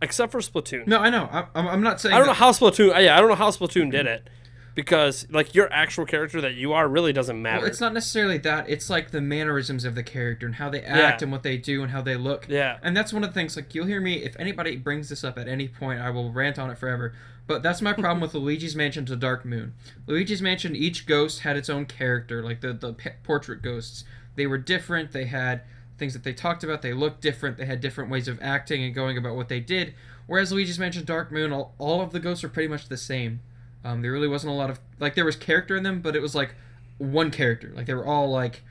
except 0.00 0.32
for 0.32 0.38
Splatoon. 0.40 0.86
no. 0.86 0.98
I 0.98 1.10
know. 1.10 1.28
I, 1.30 1.46
I'm, 1.54 1.66
I'm 1.68 1.82
not 1.82 2.00
saying. 2.00 2.14
I 2.14 2.18
don't 2.18 2.26
know 2.28 2.32
how 2.32 2.52
Splatoon, 2.52 2.90
yeah, 3.02 3.16
I 3.16 3.20
don't 3.20 3.28
know 3.28 3.34
how 3.34 3.50
Splatoon 3.50 3.90
did 3.90 4.06
it. 4.06 4.28
Because, 4.74 5.26
like, 5.30 5.54
your 5.54 5.72
actual 5.72 6.04
character 6.04 6.38
that 6.42 6.52
you 6.54 6.74
are 6.74 6.86
really 6.86 7.10
doesn't 7.14 7.40
matter. 7.40 7.60
Well, 7.60 7.66
it's 7.66 7.80
not 7.80 7.94
necessarily 7.94 8.36
that. 8.38 8.68
It's 8.68 8.90
like 8.90 9.10
the 9.10 9.22
mannerisms 9.22 9.86
of 9.86 9.94
the 9.94 10.02
character 10.02 10.44
and 10.44 10.54
how 10.56 10.68
they 10.68 10.82
act 10.82 11.22
Yeah. 11.22 11.24
and 11.24 11.32
what 11.32 11.42
they 11.42 11.56
do 11.56 11.82
and 11.82 11.90
how 11.92 12.02
they 12.02 12.14
look. 12.14 12.44
yeah. 12.46 12.76
And 12.82 12.94
that's 12.94 13.10
one 13.10 13.24
of 13.24 13.30
the 13.30 13.34
things. 13.34 13.56
Like 13.56 13.74
you'll 13.74 13.86
hear 13.86 14.02
me 14.02 14.22
if 14.22 14.38
anybody 14.38 14.76
brings 14.76 15.08
this 15.08 15.24
up 15.24 15.38
at 15.38 15.48
any 15.48 15.66
point, 15.66 16.00
I 16.02 16.10
will 16.10 16.30
rant 16.30 16.58
on 16.58 16.68
it 16.70 16.76
forever. 16.76 17.14
But 17.46 17.62
that's 17.62 17.82
my 17.82 17.92
problem 17.92 18.20
with 18.22 18.34
Luigi's 18.34 18.76
Mansion 18.76 19.06
to 19.06 19.16
Dark 19.16 19.44
Moon. 19.44 19.74
Luigi's 20.06 20.42
Mansion, 20.42 20.74
each 20.74 21.06
ghost 21.06 21.40
had 21.40 21.56
its 21.56 21.70
own 21.70 21.86
character. 21.86 22.42
Like 22.42 22.60
the 22.60 22.72
the 22.72 22.94
portrait 23.22 23.62
ghosts, 23.62 24.04
they 24.34 24.46
were 24.46 24.58
different. 24.58 25.12
They 25.12 25.26
had 25.26 25.62
things 25.98 26.12
that 26.12 26.24
they 26.24 26.32
talked 26.32 26.62
about. 26.62 26.82
They 26.82 26.92
looked 26.92 27.20
different. 27.20 27.56
They 27.56 27.66
had 27.66 27.80
different 27.80 28.10
ways 28.10 28.28
of 28.28 28.38
acting 28.42 28.82
and 28.82 28.94
going 28.94 29.16
about 29.16 29.36
what 29.36 29.48
they 29.48 29.60
did. 29.60 29.94
Whereas 30.26 30.52
Luigi's 30.52 30.78
Mansion 30.78 31.04
Dark 31.04 31.30
Moon, 31.30 31.52
all, 31.52 31.74
all 31.78 32.00
of 32.00 32.12
the 32.12 32.20
ghosts 32.20 32.42
are 32.44 32.48
pretty 32.48 32.68
much 32.68 32.88
the 32.88 32.96
same. 32.96 33.40
Um, 33.84 34.02
there 34.02 34.12
really 34.12 34.28
wasn't 34.28 34.52
a 34.52 34.56
lot 34.56 34.70
of 34.70 34.80
like 34.98 35.14
there 35.14 35.24
was 35.24 35.36
character 35.36 35.76
in 35.76 35.84
them, 35.84 36.00
but 36.00 36.16
it 36.16 36.22
was 36.22 36.34
like 36.34 36.54
one 36.98 37.30
character. 37.30 37.72
Like 37.74 37.86
they 37.86 37.94
were 37.94 38.06
all 38.06 38.28
like 38.30 38.62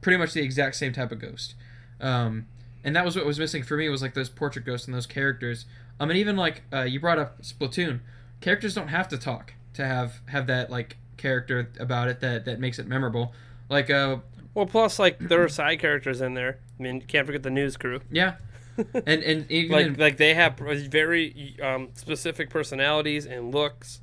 pretty 0.00 0.16
much 0.16 0.32
the 0.32 0.42
exact 0.42 0.76
same 0.76 0.92
type 0.92 1.10
of 1.10 1.18
ghost. 1.18 1.54
Um, 2.00 2.46
and 2.84 2.94
that 2.94 3.04
was 3.04 3.16
what 3.16 3.26
was 3.26 3.38
missing 3.38 3.62
for 3.62 3.76
me 3.76 3.88
was 3.88 4.02
like 4.02 4.14
those 4.14 4.28
portrait 4.28 4.64
ghosts 4.64 4.86
and 4.86 4.94
those 4.94 5.06
characters. 5.06 5.64
Um, 6.00 6.08
mean, 6.08 6.16
even 6.18 6.36
like 6.36 6.62
uh, 6.72 6.82
you 6.82 7.00
brought 7.00 7.18
up 7.18 7.40
Splatoon, 7.42 8.00
characters 8.40 8.74
don't 8.74 8.88
have 8.88 9.08
to 9.08 9.18
talk 9.18 9.54
to 9.74 9.84
have 9.86 10.20
have 10.26 10.46
that 10.48 10.70
like 10.70 10.96
character 11.16 11.70
about 11.80 12.08
it 12.08 12.20
that 12.20 12.44
that 12.46 12.60
makes 12.60 12.78
it 12.78 12.86
memorable. 12.86 13.32
Like 13.68 13.90
uh, 13.90 14.18
Well, 14.54 14.66
plus, 14.66 14.98
like, 14.98 15.18
there 15.18 15.42
are 15.42 15.48
side 15.48 15.78
characters 15.80 16.20
in 16.20 16.34
there. 16.34 16.58
I 16.78 16.82
mean, 16.82 16.96
you 16.96 17.06
can't 17.06 17.26
forget 17.26 17.42
the 17.42 17.50
news 17.50 17.76
crew. 17.76 18.00
yeah, 18.10 18.34
and 18.76 19.22
and 19.22 19.50
even 19.50 19.72
like 19.72 19.86
in- 19.86 19.94
like 19.94 20.16
they 20.16 20.34
have 20.34 20.58
very 20.58 21.56
um, 21.62 21.90
specific 21.94 22.50
personalities 22.50 23.24
and 23.26 23.54
looks 23.54 24.00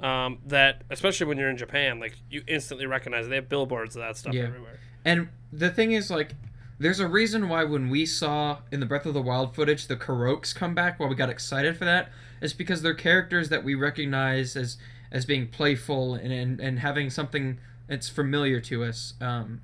um, 0.00 0.38
that 0.46 0.82
especially 0.90 1.26
when 1.26 1.36
you're 1.38 1.50
in 1.50 1.56
Japan 1.58 1.98
like 2.00 2.14
you 2.30 2.42
instantly 2.46 2.86
recognize 2.86 3.28
they 3.28 3.34
have 3.36 3.48
billboards 3.50 3.96
of 3.96 4.00
that 4.02 4.16
stuff 4.16 4.32
Yeah. 4.34 4.44
everywhere 4.44 4.78
And 5.04 5.28
the 5.52 5.70
thing 5.70 5.92
is, 5.92 6.10
like, 6.10 6.34
there's 6.80 6.98
a 6.98 7.06
reason 7.06 7.50
why 7.50 7.62
when 7.62 7.90
we 7.90 8.06
saw 8.06 8.58
in 8.72 8.80
the 8.80 8.86
Breath 8.86 9.04
of 9.04 9.12
the 9.12 9.20
Wild 9.20 9.54
footage 9.54 9.86
the 9.86 9.96
Koroks 9.96 10.54
come 10.54 10.74
back, 10.74 10.98
why 10.98 11.06
we 11.06 11.14
got 11.14 11.28
excited 11.28 11.76
for 11.76 11.84
that, 11.84 12.08
is 12.40 12.54
because 12.54 12.80
they're 12.80 12.94
characters 12.94 13.50
that 13.50 13.62
we 13.62 13.74
recognize 13.74 14.56
as 14.56 14.78
as 15.12 15.26
being 15.26 15.46
playful 15.46 16.14
and 16.14 16.32
and, 16.32 16.58
and 16.58 16.78
having 16.78 17.10
something 17.10 17.58
that's 17.86 18.08
familiar 18.08 18.60
to 18.60 18.82
us. 18.82 19.12
Um, 19.20 19.60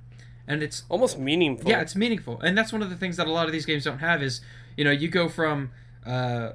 and 0.47 0.61
it's 0.61 0.83
almost 0.89 1.17
meaningful 1.17 1.69
yeah, 1.69 1.81
it's 1.81 1.95
meaningful, 1.95 2.39
and 2.41 2.55
that's 2.55 2.71
one 2.71 2.83
of 2.83 2.91
the 2.91 2.95
things 2.95 3.17
that 3.17 3.25
a 3.25 3.31
lot 3.31 3.47
of 3.47 3.51
these 3.51 3.65
games 3.65 3.83
don't 3.83 3.97
have. 3.97 4.21
Is 4.21 4.41
you 4.77 4.83
know 4.83 4.91
you 4.91 5.07
go 5.07 5.27
from 5.27 5.71
uh, 6.05 6.51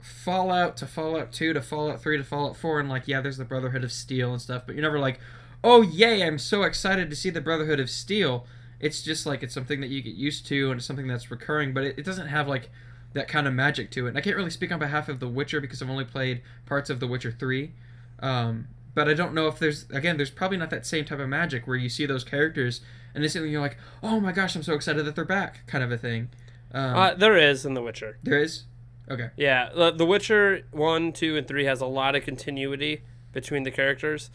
Fallout 0.00 0.76
to 0.76 0.86
Fallout 0.86 1.32
Two 1.32 1.52
to 1.52 1.60
Fallout 1.60 2.00
Three 2.00 2.18
to 2.18 2.24
Fallout 2.24 2.56
Four, 2.56 2.78
and 2.78 2.88
like 2.88 3.08
yeah, 3.08 3.20
there's 3.20 3.36
the 3.36 3.44
Brotherhood 3.44 3.82
of 3.82 3.90
Steel 3.90 4.30
and 4.30 4.40
stuff, 4.40 4.62
but 4.64 4.76
you're 4.76 4.82
never 4.82 5.00
like, 5.00 5.18
oh 5.64 5.82
yay, 5.82 6.22
I'm 6.22 6.38
so 6.38 6.62
excited 6.62 7.10
to 7.10 7.16
see 7.16 7.30
the 7.30 7.40
Brotherhood 7.40 7.80
of 7.80 7.90
Steel. 7.90 8.46
It's 8.80 9.02
just 9.02 9.26
like 9.26 9.42
it's 9.42 9.54
something 9.54 9.80
that 9.80 9.90
you 9.90 10.02
get 10.02 10.14
used 10.14 10.46
to, 10.46 10.70
and 10.70 10.78
it's 10.78 10.86
something 10.86 11.06
that's 11.06 11.30
recurring, 11.30 11.72
but 11.72 11.84
it, 11.84 11.98
it 11.98 12.04
doesn't 12.04 12.28
have 12.28 12.48
like 12.48 12.70
that 13.14 13.28
kind 13.28 13.46
of 13.46 13.54
magic 13.54 13.90
to 13.92 14.06
it. 14.06 14.10
And 14.10 14.18
I 14.18 14.20
can't 14.20 14.36
really 14.36 14.50
speak 14.50 14.72
on 14.72 14.78
behalf 14.78 15.08
of 15.08 15.20
The 15.20 15.28
Witcher 15.28 15.60
because 15.60 15.80
I've 15.80 15.90
only 15.90 16.04
played 16.04 16.42
parts 16.66 16.90
of 16.90 17.00
The 17.00 17.06
Witcher 17.06 17.32
Three. 17.32 17.72
Um, 18.20 18.68
but 18.94 19.08
I 19.08 19.14
don't 19.14 19.34
know 19.34 19.48
if 19.48 19.58
there's 19.58 19.88
again, 19.90 20.16
there's 20.16 20.30
probably 20.30 20.56
not 20.56 20.70
that 20.70 20.86
same 20.86 21.04
type 21.04 21.18
of 21.18 21.28
magic 21.28 21.66
where 21.66 21.76
you 21.76 21.88
see 21.88 22.06
those 22.06 22.24
characters 22.24 22.80
and 23.14 23.22
instantly 23.22 23.50
you're 23.50 23.60
like, 23.60 23.76
oh 24.02 24.20
my 24.20 24.32
gosh, 24.32 24.54
I'm 24.56 24.62
so 24.62 24.74
excited 24.74 25.04
that 25.04 25.14
they're 25.14 25.24
back, 25.24 25.66
kind 25.66 25.82
of 25.84 25.90
a 25.90 25.98
thing. 25.98 26.30
Um, 26.72 26.96
uh, 26.96 27.14
there 27.14 27.36
is 27.36 27.64
in 27.64 27.74
The 27.74 27.82
Witcher 27.82 28.18
there 28.24 28.40
is, 28.40 28.64
okay, 29.08 29.30
yeah 29.36 29.70
the, 29.74 29.92
the 29.92 30.04
Witcher 30.04 30.62
1 30.72 31.12
2 31.12 31.36
and 31.36 31.46
3 31.46 31.64
has 31.66 31.80
a 31.80 31.86
lot 31.86 32.16
of 32.16 32.24
continuity 32.24 33.02
between 33.32 33.62
the 33.62 33.70
characters 33.70 34.30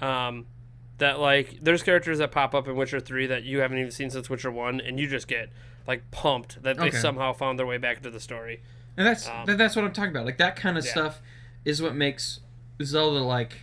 um, 0.00 0.46
that 1.04 1.20
like 1.20 1.58
there's 1.60 1.82
characters 1.82 2.18
that 2.18 2.32
pop 2.32 2.54
up 2.54 2.66
in 2.66 2.74
Witcher 2.76 2.98
3 2.98 3.26
that 3.26 3.44
you 3.44 3.60
haven't 3.60 3.76
even 3.78 3.90
seen 3.90 4.08
since 4.10 4.30
Witcher 4.30 4.50
1 4.50 4.80
and 4.80 4.98
you 4.98 5.06
just 5.06 5.28
get 5.28 5.50
like 5.86 6.10
pumped 6.10 6.62
that 6.62 6.78
they 6.78 6.86
Okay. 6.88 6.96
somehow 6.96 7.32
found 7.34 7.58
their 7.58 7.66
way 7.66 7.76
back 7.76 7.98
into 7.98 8.10
the 8.10 8.20
story 8.20 8.62
and 8.96 9.06
that's 9.06 9.28
Um, 9.28 9.44
that, 9.46 9.58
that's 9.58 9.76
what 9.76 9.84
I'm 9.84 9.92
talking 9.92 10.10
about. 10.12 10.24
Like 10.24 10.38
that 10.38 10.56
kind 10.56 10.78
of 10.78 10.84
yeah. 10.84 10.90
stuff 10.92 11.20
is 11.64 11.82
what 11.82 11.94
makes 11.94 12.40
Zelda 12.82 13.20
like, 13.20 13.62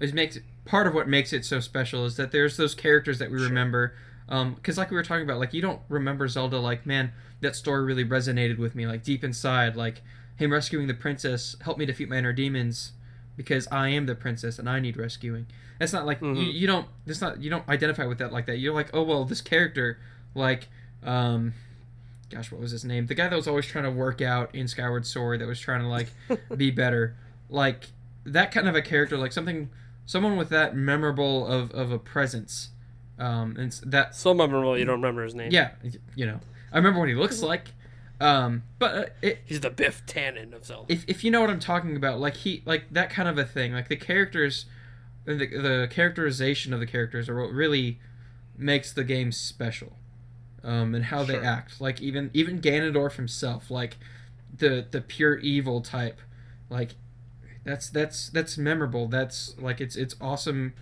is 0.00 0.12
makes 0.12 0.38
part 0.64 0.86
of 0.86 0.94
what 0.94 1.08
makes 1.08 1.32
it 1.32 1.44
so 1.44 1.60
special 1.60 2.04
is 2.06 2.16
that 2.16 2.30
there's 2.32 2.56
those 2.56 2.74
characters 2.74 3.18
that 3.18 3.30
we 3.30 3.38
Sure. 3.38 3.48
remember. 3.48 3.94
Um, 4.28 4.54
because 4.54 4.78
like 4.78 4.90
we 4.90 4.96
were 4.96 5.02
talking 5.02 5.24
about, 5.24 5.38
like 5.38 5.52
you 5.52 5.60
don't 5.62 5.80
remember 5.88 6.26
Zelda 6.28 6.58
like, 6.58 6.86
man, 6.86 7.12
that 7.42 7.54
story 7.54 7.84
really 7.84 8.04
resonated 8.04 8.58
with 8.58 8.74
me, 8.74 8.86
like 8.86 9.02
deep 9.04 9.22
inside, 9.22 9.76
like 9.76 10.02
him 10.36 10.52
rescuing 10.52 10.86
the 10.86 10.94
princess 10.94 11.54
helped 11.62 11.78
me 11.78 11.86
defeat 11.86 12.08
my 12.08 12.16
inner 12.16 12.32
demons 12.32 12.92
because 13.36 13.68
I 13.70 13.88
am 13.88 14.06
the 14.06 14.14
princess 14.14 14.58
and 14.58 14.68
I 14.68 14.80
need 14.80 14.96
rescuing. 14.96 15.46
It's 15.80 15.92
not 15.92 16.06
like 16.06 16.20
you, 16.20 16.26
Mhm. 16.28 16.54
you 16.54 16.66
don't. 16.66 16.86
It's 17.06 17.20
not 17.20 17.42
you 17.42 17.50
don't 17.50 17.68
identify 17.68 18.06
with 18.06 18.18
that 18.18 18.32
like 18.32 18.46
that. 18.46 18.58
You're 18.58 18.74
like, 18.74 18.90
oh 18.94 19.02
well, 19.02 19.24
this 19.24 19.40
character, 19.42 19.98
like, 20.34 20.68
um, 21.04 21.52
gosh, 22.30 22.50
what 22.50 22.60
was 22.60 22.70
his 22.70 22.84
name? 22.84 23.06
The 23.06 23.14
guy 23.14 23.28
that 23.28 23.36
was 23.36 23.46
always 23.46 23.66
trying 23.66 23.84
to 23.84 23.90
work 23.90 24.20
out 24.22 24.54
in 24.54 24.68
Skyward 24.68 25.06
Sword, 25.06 25.40
that 25.40 25.46
was 25.46 25.60
trying 25.60 25.82
to 25.82 25.88
like 25.88 26.08
be 26.56 26.70
better, 26.70 27.14
like 27.50 27.88
that 28.24 28.52
kind 28.52 28.68
of 28.68 28.74
a 28.74 28.82
character, 28.82 29.16
like 29.18 29.32
something, 29.32 29.68
someone 30.06 30.36
with 30.36 30.48
that 30.48 30.74
memorable 30.74 31.46
of 31.46 31.70
of 31.72 31.92
a 31.92 31.98
presence, 31.98 32.70
Um, 33.18 33.56
and 33.58 33.70
that 33.84 34.14
So 34.14 34.32
memorable, 34.34 34.78
you 34.78 34.84
don't 34.84 35.00
remember 35.00 35.24
his 35.24 35.34
name. 35.34 35.50
yeah, 35.52 35.70
you 36.14 36.26
know, 36.26 36.40
I 36.72 36.76
remember 36.78 37.00
what 37.00 37.08
he 37.08 37.14
looks 37.14 37.42
like. 37.42 37.68
Um, 38.20 38.62
but 38.78 38.94
uh, 38.94 39.04
it, 39.20 39.40
He's 39.44 39.60
the 39.60 39.70
Biff 39.70 40.04
Tannen 40.06 40.54
of 40.54 40.64
Zelda. 40.64 40.92
if 40.92 41.04
if 41.06 41.22
you 41.22 41.30
know 41.30 41.40
what 41.40 41.50
I'm 41.50 41.60
talking 41.60 41.96
about, 41.96 42.18
like 42.18 42.36
he 42.36 42.62
like 42.64 42.84
that 42.90 43.10
kind 43.10 43.28
of 43.28 43.36
a 43.36 43.44
thing, 43.44 43.72
like 43.72 43.88
the 43.88 43.96
characters, 43.96 44.66
the 45.24 45.34
the 45.34 45.88
characterization 45.90 46.72
of 46.72 46.80
the 46.80 46.86
characters 46.86 47.28
are 47.28 47.40
what 47.40 47.50
really 47.52 47.98
makes 48.56 48.92
the 48.92 49.04
game 49.04 49.32
special, 49.32 49.98
um, 50.64 50.94
and 50.94 51.06
how 51.06 51.24
they 51.24 51.38
act. 51.38 51.80
Like 51.80 52.00
even 52.00 52.30
even 52.32 52.60
Ganondorf 52.60 53.16
himself, 53.16 53.70
like 53.70 53.98
the 54.56 54.86
the 54.90 55.02
pure 55.02 55.36
evil 55.38 55.82
type, 55.82 56.18
like 56.70 56.94
that's 57.64 57.90
that's 57.90 58.30
that's 58.30 58.56
memorable. 58.56 59.08
That's 59.08 59.54
like 59.58 59.80
it's 59.80 59.96
it's 59.96 60.16
awesome 60.22 60.72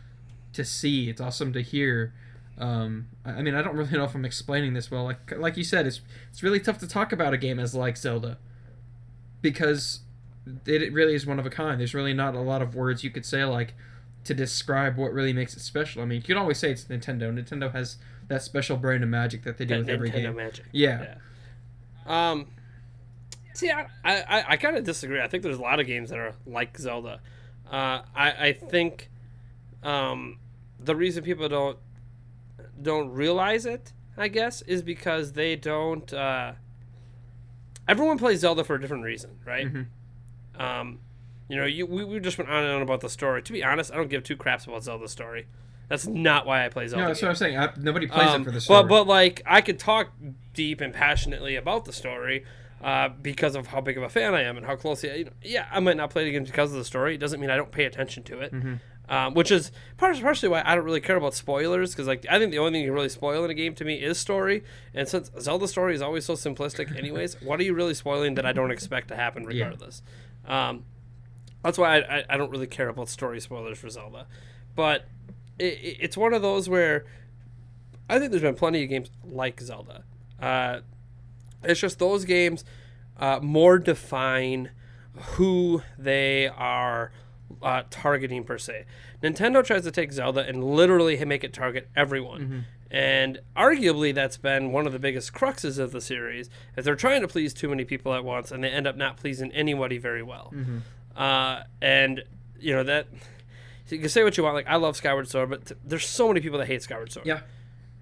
to 0.53 0.65
see. 0.65 1.09
It's 1.09 1.21
awesome 1.21 1.53
to 1.53 1.63
hear. 1.63 2.15
Um, 2.57 3.09
I 3.25 3.43
mean, 3.43 3.55
I 3.55 3.63
don't 3.63 3.77
really 3.77 3.91
know 3.93 4.05
if 4.05 4.15
I'm 4.15 4.25
explaining 4.25 4.75
this 4.75 4.91
well. 4.91 5.05
Like 5.05 5.33
like 5.37 5.57
you 5.57 5.65
said, 5.65 5.87
it's 5.87 6.01
it's 6.31 6.43
really 6.43 6.61
tough 6.61 6.79
to 6.79 6.87
talk 6.89 7.13
about 7.13 7.35
a 7.35 7.37
game 7.37 7.59
as 7.59 7.75
like 7.75 7.97
Zelda 7.97 8.39
because 9.43 10.01
it, 10.67 10.83
it 10.83 10.93
really 10.93 11.15
is 11.15 11.27
one 11.27 11.39
of 11.39 11.47
a 11.47 11.51
kind. 11.51 11.81
There's 11.81 11.95
really 11.95 12.15
not 12.15 12.35
a 12.35 12.41
lot 12.41 12.63
of 12.63 12.75
words 12.75 13.03
you 13.05 13.11
could 13.11 13.25
say 13.27 13.45
like 13.45 13.75
to 14.25 14.35
describe 14.35 14.97
what 14.97 15.13
really 15.13 15.33
makes 15.33 15.57
it 15.57 15.61
special. 15.61 16.03
I 16.03 16.07
mean, 16.07 16.17
you 16.17 16.23
can 16.23 16.37
always 16.37 16.59
say 16.59 16.71
it's 16.71 16.85
Nintendo. 16.85 17.33
Nintendo 17.33 17.73
has 17.73 17.97
that 18.29 18.43
special 18.43 18.77
brand 18.77 19.03
of 19.03 19.11
magic 19.11 19.43
that 19.45 19.59
they 19.59 19.65
do 19.67 19.75
That 19.75 19.81
with 19.81 19.89
every 19.91 20.11
Nintendo 20.11 20.23
game. 20.23 20.37
magic. 20.37 20.65
Yeah. 20.73 21.15
Yeah. 22.07 22.31
Um. 22.33 22.47
See, 23.55 23.71
I 23.71 23.87
I, 24.05 24.45
I 24.51 24.57
kind 24.57 24.77
of 24.77 24.85
disagree. 24.85 25.21
I 25.21 25.29
think 25.29 25.43
there's 25.43 25.59
a 25.59 25.63
lot 25.63 25.81
of 25.81 25.87
games 25.87 26.11
that 26.11 26.19
are 26.19 26.35
like 26.47 26.77
Zelda. 26.79 27.21
Uh, 27.71 28.03
I 28.15 28.33
I 28.49 28.53
think, 28.53 29.11
um, 29.83 30.39
the 30.79 30.95
reason 30.97 31.23
people 31.25 31.49
don't 31.49 31.79
don't 32.81 33.11
realize 33.11 33.67
it, 33.67 33.93
I 34.17 34.29
guess, 34.29 34.63
is 34.63 34.83
because 34.83 35.33
they 35.33 35.57
don't. 35.57 36.13
Uh, 36.13 36.53
everyone 37.89 38.19
plays 38.19 38.41
Zelda 38.41 38.65
for 38.65 38.75
a 38.77 38.81
different 38.81 39.05
reason, 39.05 39.39
right? 39.45 39.67
Mhm. 39.73 39.87
Um, 40.61 41.01
you 41.49 41.57
know, 41.57 41.67
you 41.67 41.87
we, 41.87 42.05
we 42.05 42.21
just 42.21 42.39
went 42.39 42.51
on 42.51 42.65
and 42.65 42.73
on 42.75 42.83
about 42.83 43.01
the 43.01 43.09
story. 43.11 43.43
To 43.43 43.53
be 43.53 43.63
honest, 43.63 43.93
I 43.93 43.97
don't 43.97 44.09
give 44.09 44.23
two 44.23 44.37
craps 44.37 44.67
about 44.67 44.83
Zelda's 44.85 45.11
story. 45.11 45.47
That's 45.89 46.07
not 46.07 46.47
why 46.47 46.65
I 46.65 46.69
play 46.71 46.87
Zelda. 46.89 47.03
No, 47.03 47.09
that's 47.09 47.21
what 47.21 47.29
I'm 47.29 47.35
saying. 47.35 47.59
I, 47.59 47.71
nobody 47.77 48.07
plays 48.07 48.29
Um, 48.31 48.43
it 48.43 48.45
for 48.47 48.51
the 48.51 48.61
story. 48.61 48.83
But 48.83 48.89
but 48.89 49.07
like 49.07 49.43
I 49.45 49.61
could 49.61 49.79
talk 49.79 50.13
deep 50.55 50.81
and 50.81 50.95
passionately 50.95 51.57
about 51.57 51.85
the 51.85 51.93
story 51.93 52.45
uh, 52.83 53.11
because 53.11 53.55
of 53.55 53.67
how 53.69 53.81
big 53.83 53.99
of 53.99 54.03
a 54.03 54.09
fan 54.09 54.35
I 54.35 54.43
am 54.43 54.57
and 54.57 54.65
how 54.65 54.77
closely. 54.77 55.11
I, 55.11 55.15
you 55.17 55.25
know, 55.27 55.33
yeah, 55.43 55.67
I 55.71 55.81
might 55.81 55.97
not 55.99 56.09
play 56.11 56.25
the 56.25 56.31
game 56.33 56.45
because 56.45 56.73
of 56.73 56.79
the 56.79 56.85
story. 56.85 57.15
It 57.17 57.19
doesn't 57.19 57.39
mean 57.41 57.51
I 57.51 57.57
don't 57.57 57.71
pay 57.73 57.85
attention 57.85 58.23
to 58.25 58.41
it. 58.41 58.53
Mm-hmm. 58.55 58.75
Um, 59.07 59.35
which 59.35 59.51
is 59.51 59.71
par- 59.99 60.15
partially 60.15 60.49
why 60.49 60.63
I 60.65 60.75
don't 60.75 60.85
really 60.85 61.03
care 61.03 61.17
about 61.17 61.35
spoilers 61.35 61.91
because 61.91 62.07
like 62.07 62.25
I 62.31 62.39
think 62.39 62.53
the 62.53 62.59
only 62.59 62.73
thing 62.73 62.81
you 62.83 62.89
can 62.89 62.95
really 62.95 63.11
spoil 63.11 63.45
in 63.45 63.51
a 63.51 63.55
game 63.55 63.75
to 63.75 63.85
me 63.85 63.97
is 63.97 64.17
story. 64.19 64.65
And 64.95 65.07
since 65.07 65.31
Zelda's 65.39 65.71
story 65.73 65.95
is 65.95 66.01
always 66.01 66.25
so 66.25 66.33
simplistic, 66.35 66.97
anyways, 66.99 67.43
what 67.43 67.61
are 67.61 67.65
you 67.65 67.75
really 67.75 67.93
spoiling 67.93 68.35
that 68.37 68.47
I 68.47 68.53
don't 68.53 68.71
expect 68.71 69.09
to 69.09 69.17
happen 69.17 69.43
Yeah. 69.43 69.49
regardless? 69.65 70.01
Um, 70.47 70.85
that's 71.63 71.77
why 71.77 71.99
I, 71.99 72.19
I, 72.19 72.25
I 72.31 72.37
don't 72.39 72.51
really 72.51 72.67
care 72.67 72.89
about 72.89 73.11
story 73.11 73.41
spoilers 73.41 73.79
for 73.79 73.91
Zelda. 73.91 74.27
But 74.75 75.07
it, 75.59 75.65
it, 75.83 75.97
it's 76.01 76.17
one 76.17 76.33
of 76.33 76.41
those 76.41 76.71
where 76.71 77.05
I 78.09 78.19
think 78.19 78.31
there's 78.31 78.43
been 78.43 78.55
plenty 78.55 78.83
of 78.85 78.89
games 78.89 79.11
like 79.23 79.61
Zelda. 79.61 80.05
Uh, 80.41 80.81
it's 81.63 81.81
just 81.81 81.99
those 81.99 82.25
games 82.25 82.65
uh, 83.19 83.39
more 83.43 83.79
define 83.79 84.71
who 85.37 85.83
they 85.99 86.49
are 86.49 87.13
uh, 87.63 87.83
targeting 87.91 88.45
per 88.45 88.59
se. 88.59 88.85
Nintendo 89.23 89.65
tries 89.65 89.85
to 89.85 89.91
take 89.91 90.13
Zelda 90.13 90.41
and 90.47 90.63
literally 90.65 91.23
make 91.25 91.45
it 91.45 91.53
target 91.53 91.89
everyone. 91.97 92.65
And 92.91 93.41
arguably, 93.57 94.15
that's 94.15 94.37
been 94.37 94.71
one 94.71 94.87
of 94.87 94.93
the 94.93 94.99
biggest 95.01 95.33
cruxes 95.33 95.79
of 95.79 95.91
the 95.91 96.01
series, 96.01 96.49
is 96.77 96.85
they're 96.85 96.95
trying 96.95 97.23
to 97.23 97.29
please 97.29 97.53
too 97.53 97.69
many 97.69 97.85
people 97.85 98.15
at 98.15 98.25
once, 98.25 98.53
and 98.53 98.63
they 98.63 98.69
end 98.69 98.87
up 98.87 98.97
not 98.97 99.17
pleasing 99.17 99.51
anybody 99.53 99.99
very 99.99 100.23
well. 100.23 100.53
Uh, 101.17 101.63
and 101.83 102.23
you 102.61 102.73
know 102.73 102.83
that 102.85 103.09
you 103.89 103.99
can 103.99 104.09
say 104.09 104.23
what 104.23 104.37
you 104.37 104.45
want. 104.45 104.55
Like 104.55 104.69
I 104.69 104.77
love 104.77 104.97
Skyward 104.97 105.29
Sword, 105.29 105.51
but 105.51 105.67
t- 105.67 105.75
there's 105.85 106.07
so 106.07 106.29
many 106.29 106.41
people 106.41 106.59
that 106.59 106.67
hate 106.67 106.83
Skyward 106.83 107.11
Sword. 107.13 107.27
yeah. 107.27 107.41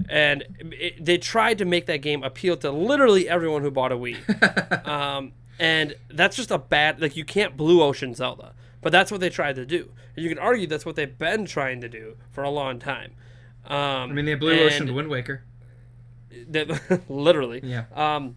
And 0.09 0.45
it, 0.73 1.05
they 1.05 1.19
tried 1.19 1.59
to 1.59 1.65
make 1.65 1.87
that 1.87 1.99
game 1.99 2.23
appeal 2.23 2.57
to 2.59 2.71
literally 2.71 3.29
everyone 3.29 3.63
who 3.63 3.71
bought 3.71 3.93
a 3.93 3.97
Wii. 3.97 4.87
um, 4.89 5.33
and 5.59 5.95
that's 6.11 6.37
just 6.37 6.51
a 6.51 6.59
bad. 6.59 7.01
Like 7.01 7.17
you 7.17 7.25
can't 7.25 7.57
blue 7.57 7.83
ocean 7.83 8.15
Zelda, 8.15 8.55
but 8.83 8.93
that's 8.93 9.11
what 9.11 9.21
they 9.21 9.31
tried 9.31 9.57
to 9.57 9.65
do. 9.65 9.91
And 10.17 10.23
you 10.23 10.29
can 10.29 10.39
argue 10.39 10.67
that's 10.67 10.85
what 10.85 10.97
they've 10.97 11.17
been 11.19 11.47
trying 11.47 11.81
to 11.81 11.89
do 11.89 12.17
for 12.31 12.45
a 12.45 12.51
long 12.51 12.79
time. 12.79 13.13
Um, 13.67 13.77
I 13.77 14.07
mean, 14.09 14.25
they 14.27 14.35
blue 14.35 14.53
and 14.53 14.61
ocean 14.61 14.95
Wind 14.95 15.09
Waker. 15.09 15.43
that- 16.51 17.03
literally. 17.09 17.61
Yeah. 17.63 17.85
Um, 17.95 18.37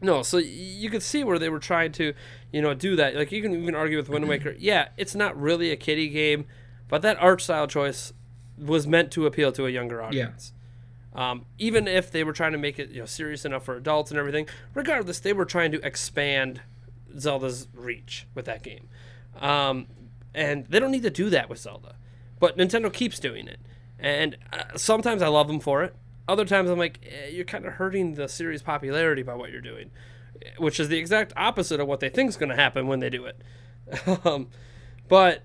no, 0.00 0.22
so 0.22 0.38
you 0.38 0.90
could 0.90 1.02
see 1.02 1.24
where 1.24 1.38
they 1.38 1.48
were 1.48 1.58
trying 1.58 1.92
to, 1.92 2.12
you 2.52 2.62
know, 2.62 2.74
do 2.74 2.96
that. 2.96 3.14
Like 3.16 3.32
you 3.32 3.42
can 3.42 3.54
even 3.54 3.74
argue 3.74 3.96
with 3.96 4.08
Wind 4.08 4.28
Waker. 4.28 4.54
Yeah, 4.58 4.88
it's 4.96 5.14
not 5.14 5.38
really 5.40 5.70
a 5.70 5.76
kiddie 5.76 6.08
game, 6.10 6.46
but 6.88 7.02
that 7.02 7.16
art 7.20 7.40
style 7.40 7.66
choice 7.66 8.12
was 8.58 8.86
meant 8.86 9.10
to 9.12 9.26
appeal 9.26 9.52
to 9.52 9.66
a 9.66 9.70
younger 9.70 10.02
audience. 10.02 10.52
Yeah. 11.14 11.30
Um, 11.30 11.46
even 11.58 11.88
if 11.88 12.10
they 12.10 12.24
were 12.24 12.34
trying 12.34 12.52
to 12.52 12.58
make 12.58 12.78
it, 12.78 12.90
you 12.90 13.00
know, 13.00 13.06
serious 13.06 13.46
enough 13.46 13.64
for 13.64 13.74
adults 13.76 14.10
and 14.10 14.20
everything, 14.20 14.46
regardless, 14.74 15.18
they 15.18 15.32
were 15.32 15.46
trying 15.46 15.72
to 15.72 15.84
expand 15.84 16.60
Zelda's 17.18 17.68
reach 17.74 18.26
with 18.34 18.44
that 18.44 18.62
game. 18.62 18.88
Um, 19.40 19.86
and 20.34 20.66
they 20.66 20.78
don't 20.78 20.90
need 20.90 21.02
to 21.02 21.10
do 21.10 21.30
that 21.30 21.48
with 21.48 21.58
Zelda, 21.58 21.96
but 22.38 22.56
Nintendo 22.56 22.92
keeps 22.92 23.18
doing 23.18 23.48
it. 23.48 23.58
And 23.98 24.36
uh, 24.52 24.76
sometimes 24.76 25.22
I 25.22 25.28
love 25.28 25.46
them 25.48 25.60
for 25.60 25.82
it. 25.82 25.94
Other 26.28 26.44
times 26.44 26.68
I'm 26.68 26.78
like, 26.78 27.00
eh, 27.04 27.28
you're 27.28 27.44
kind 27.44 27.64
of 27.64 27.74
hurting 27.74 28.14
the 28.14 28.28
series' 28.28 28.62
popularity 28.62 29.22
by 29.22 29.34
what 29.34 29.50
you're 29.50 29.60
doing, 29.60 29.90
which 30.58 30.78
is 30.78 30.88
the 30.88 30.98
exact 30.98 31.32
opposite 31.36 31.80
of 31.80 31.88
what 31.88 32.00
they 32.00 32.08
think 32.08 32.28
is 32.28 32.36
going 32.36 32.50
to 32.50 32.56
happen 32.56 32.86
when 32.86 33.00
they 33.00 33.10
do 33.10 33.24
it. 33.24 33.40
um, 34.26 34.48
but 35.08 35.42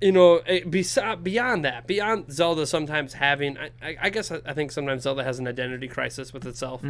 you 0.00 0.12
know, 0.12 0.38
eh, 0.46 0.64
beyond 0.64 1.64
that, 1.64 1.86
beyond 1.86 2.30
Zelda 2.32 2.66
sometimes 2.66 3.14
having, 3.14 3.56
I, 3.56 3.96
I, 4.00 4.10
guess 4.10 4.32
I, 4.32 4.40
I 4.44 4.52
think 4.52 4.72
sometimes 4.72 5.02
Zelda 5.04 5.22
has 5.22 5.38
an 5.38 5.46
identity 5.46 5.86
crisis 5.88 6.32
with 6.32 6.44
itself. 6.44 6.82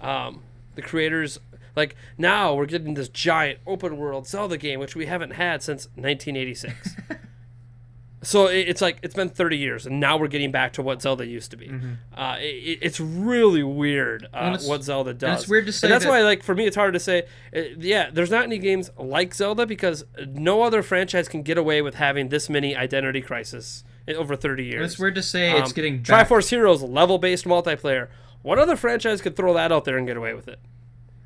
Um, 0.00 0.42
the 0.74 0.82
creators, 0.82 1.38
like 1.76 1.94
now, 2.18 2.54
we're 2.54 2.66
getting 2.66 2.94
this 2.94 3.08
giant 3.08 3.58
open 3.66 3.96
world 3.98 4.26
Zelda 4.26 4.56
game, 4.56 4.80
which 4.80 4.96
we 4.96 5.06
haven't 5.06 5.32
had 5.32 5.62
since 5.62 5.86
1986. 5.94 6.96
so 8.22 8.46
it, 8.46 8.68
it's 8.68 8.80
like 8.80 8.98
it's 9.02 9.14
been 9.14 9.28
30 9.28 9.56
years, 9.58 9.86
and 9.86 10.00
now 10.00 10.16
we're 10.16 10.26
getting 10.28 10.50
back 10.50 10.72
to 10.72 10.82
what 10.82 11.00
Zelda 11.02 11.26
used 11.26 11.50
to 11.52 11.56
be. 11.56 11.70
Uh, 12.16 12.36
it, 12.40 12.78
it's 12.82 12.98
really 12.98 13.62
weird 13.62 14.24
uh, 14.34 14.52
it's- 14.54 14.66
what 14.66 14.82
Zelda 14.82 15.14
does. 15.14 15.42
it's 15.42 15.48
weird 15.50 15.66
to 15.66 15.72
say 15.72 15.86
And 15.86 15.92
that's 15.92 16.04
that- 16.04 16.10
why, 16.10 16.22
like, 16.22 16.42
for 16.42 16.54
me, 16.54 16.66
it's 16.66 16.76
hard 16.76 16.94
to 16.94 17.00
say. 17.00 17.24
Uh, 17.54 17.60
yeah, 17.78 18.10
there's 18.10 18.30
not 18.30 18.44
any 18.44 18.58
games 18.58 18.90
like 18.98 19.34
Zelda 19.34 19.66
because 19.66 20.04
no 20.26 20.62
other 20.62 20.82
franchise 20.82 21.28
can 21.28 21.42
get 21.42 21.58
away 21.58 21.82
with 21.82 21.96
having 21.96 22.30
this 22.30 22.48
many 22.50 22.74
identity 22.74 23.20
crises 23.20 23.84
over 24.08 24.34
30 24.34 24.64
years. 24.64 24.92
It's 24.92 25.00
weird 25.00 25.14
to 25.16 25.22
say 25.22 25.52
it's 25.58 25.70
Um, 25.70 25.74
getting 25.74 25.98
back. 26.02 26.28
Triforce 26.28 26.48
Heroes 26.50 26.82
level 26.82 27.18
based 27.18 27.44
multiplayer. 27.44 28.08
What 28.42 28.58
other 28.58 28.76
franchise 28.76 29.20
could 29.20 29.36
throw 29.36 29.52
that 29.54 29.72
out 29.72 29.84
there 29.84 29.98
and 29.98 30.06
get 30.06 30.16
away 30.16 30.32
with 30.32 30.46
it, 30.48 30.60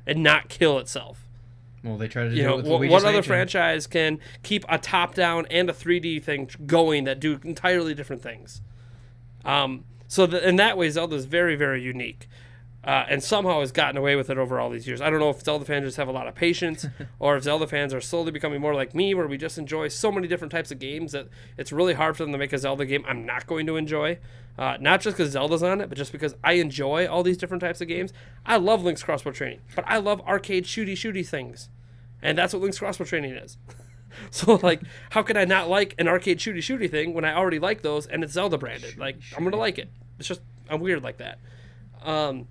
and 0.05 0.23
not 0.23 0.49
kill 0.49 0.79
itself? 0.79 1.25
Well, 1.83 1.97
they 1.97 2.07
try 2.07 2.23
to 2.23 2.29
do 2.29 2.35
You 2.35 2.43
know, 2.43 2.57
what, 2.57 2.87
what 2.89 3.05
other 3.05 3.23
franchise 3.23 3.87
can 3.87 4.19
keep 4.43 4.65
a 4.69 4.77
top 4.77 5.15
down 5.15 5.47
and 5.49 5.69
a 5.69 5.73
3D 5.73 6.23
thing 6.23 6.49
going 6.65 7.05
that 7.05 7.19
do 7.19 7.39
entirely 7.43 7.95
different 7.95 8.21
things? 8.21 8.61
Um, 9.43 9.85
so 10.07 10.25
the, 10.27 10.47
in 10.47 10.57
that 10.57 10.77
way, 10.77 10.89
Zelda 10.89 11.15
is 11.15 11.25
very, 11.25 11.55
very 11.55 11.81
unique. 11.81 12.27
Uh, 12.83 13.05
and 13.09 13.23
somehow 13.23 13.59
has 13.59 13.71
gotten 13.71 13.95
away 13.95 14.15
with 14.15 14.29
it 14.31 14.39
over 14.39 14.59
all 14.59 14.69
these 14.69 14.87
years. 14.87 15.01
I 15.01 15.11
don't 15.11 15.19
know 15.19 15.29
if 15.29 15.43
Zelda 15.43 15.65
fans 15.65 15.85
just 15.85 15.97
have 15.97 16.07
a 16.07 16.11
lot 16.11 16.27
of 16.27 16.33
patience, 16.33 16.87
or 17.19 17.37
if 17.37 17.43
Zelda 17.43 17.67
fans 17.67 17.93
are 17.93 18.01
slowly 18.01 18.31
becoming 18.31 18.59
more 18.59 18.73
like 18.73 18.95
me, 18.95 19.13
where 19.13 19.27
we 19.27 19.37
just 19.37 19.59
enjoy 19.59 19.87
so 19.87 20.11
many 20.11 20.27
different 20.27 20.51
types 20.51 20.71
of 20.71 20.79
games 20.79 21.11
that 21.11 21.27
it's 21.57 21.71
really 21.71 21.93
hard 21.93 22.17
for 22.17 22.23
them 22.23 22.31
to 22.31 22.39
make 22.39 22.53
a 22.53 22.57
Zelda 22.57 22.85
game 22.85 23.03
I'm 23.07 23.23
not 23.23 23.45
going 23.45 23.67
to 23.67 23.75
enjoy. 23.75 24.17
Uh, 24.61 24.77
not 24.79 25.01
just 25.01 25.17
because 25.17 25.31
Zelda's 25.31 25.63
on 25.63 25.81
it, 25.81 25.89
but 25.89 25.97
just 25.97 26.11
because 26.11 26.35
I 26.43 26.53
enjoy 26.53 27.07
all 27.07 27.23
these 27.23 27.35
different 27.37 27.61
types 27.61 27.81
of 27.81 27.87
games. 27.87 28.13
I 28.45 28.57
love 28.57 28.83
Link's 28.83 29.01
Crossbow 29.01 29.31
Training, 29.31 29.61
but 29.75 29.83
I 29.87 29.97
love 29.97 30.21
arcade 30.21 30.65
shooty 30.65 30.93
shooty 30.93 31.27
things, 31.27 31.69
and 32.21 32.37
that's 32.37 32.53
what 32.53 32.61
Link's 32.61 32.77
Crossbow 32.77 33.05
Training 33.05 33.31
is. 33.33 33.57
So 34.29 34.59
like, 34.61 34.81
how 35.11 35.23
could 35.23 35.37
I 35.37 35.45
not 35.45 35.69
like 35.69 35.95
an 35.97 36.05
arcade 36.09 36.39
shooty 36.39 36.57
shooty 36.57 36.91
thing 36.91 37.13
when 37.13 37.23
I 37.23 37.33
already 37.33 37.59
like 37.59 37.81
those 37.81 38.05
and 38.05 38.25
it's 38.25 38.33
Zelda 38.33 38.57
branded? 38.57 38.97
Like, 38.97 39.15
I'm 39.37 39.45
gonna 39.45 39.55
like 39.55 39.79
it. 39.79 39.89
It's 40.19 40.27
just 40.27 40.41
I'm 40.69 40.81
weird 40.81 41.01
like 41.01 41.15
that. 41.19 41.39
Um, 42.03 42.49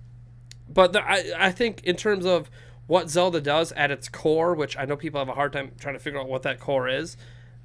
but 0.67 0.91
the, 0.91 1.07
I 1.07 1.31
I 1.37 1.51
think 1.51 1.83
in 1.83 1.97
terms 1.97 2.25
of 2.25 2.49
what 2.87 3.11
Zelda 3.11 3.39
does 3.39 3.71
at 3.73 3.91
its 3.91 4.09
core, 4.09 4.55
which 4.55 4.75
I 4.75 4.85
know 4.85 4.95
people 4.97 5.19
have 5.21 5.29
a 5.29 5.35
hard 5.35 5.53
time 5.53 5.73
trying 5.79 5.93
to 5.93 5.99
figure 5.99 6.19
out 6.19 6.27
what 6.27 6.41
that 6.41 6.59
core 6.59 6.89
is. 6.89 7.15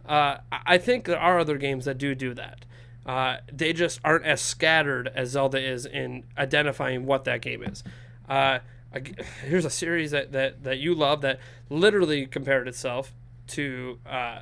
Uh, 0.05 0.39
I- 0.53 0.77
think 0.77 1.07
there 1.07 1.19
are 1.19 1.39
other 1.39 1.57
games 1.57 1.87
that 1.87 1.97
do 1.97 2.15
do 2.15 2.35
that. 2.35 2.67
Uh, 3.07 3.37
they 3.53 3.73
just 3.73 4.01
aren't 4.05 4.25
as 4.25 4.41
scattered 4.41 5.09
as 5.15 5.31
Zelda 5.31 5.63
is 5.65 5.87
in 5.87 6.25
identifying 6.37 7.07
what 7.07 7.25
that 7.25 7.41
game 7.41 7.63
is. 7.63 7.85
Uh, 8.29 8.59
I 8.93 9.03
here's 9.45 9.65
a 9.65 9.71
series 9.71 10.11
that, 10.11 10.33
that, 10.33 10.65
that 10.65 10.79
you 10.79 10.95
love 10.95 11.21
that 11.21 11.39
literally 11.71 12.27
compared 12.27 12.67
itself 12.69 13.15
to 13.49 13.99
uh, 14.05 14.41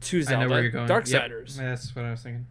to 0.00 0.24
I 0.26 0.32
know 0.32 0.38
where 0.38 0.48
Zelda, 0.48 0.62
you're 0.62 0.70
going. 0.70 0.88
Yep, 0.88 1.04
Darksiders. 1.04 1.56
That's 1.56 1.94
what 1.94 2.04
I 2.04 2.10
was 2.10 2.22
thinking. 2.22 2.46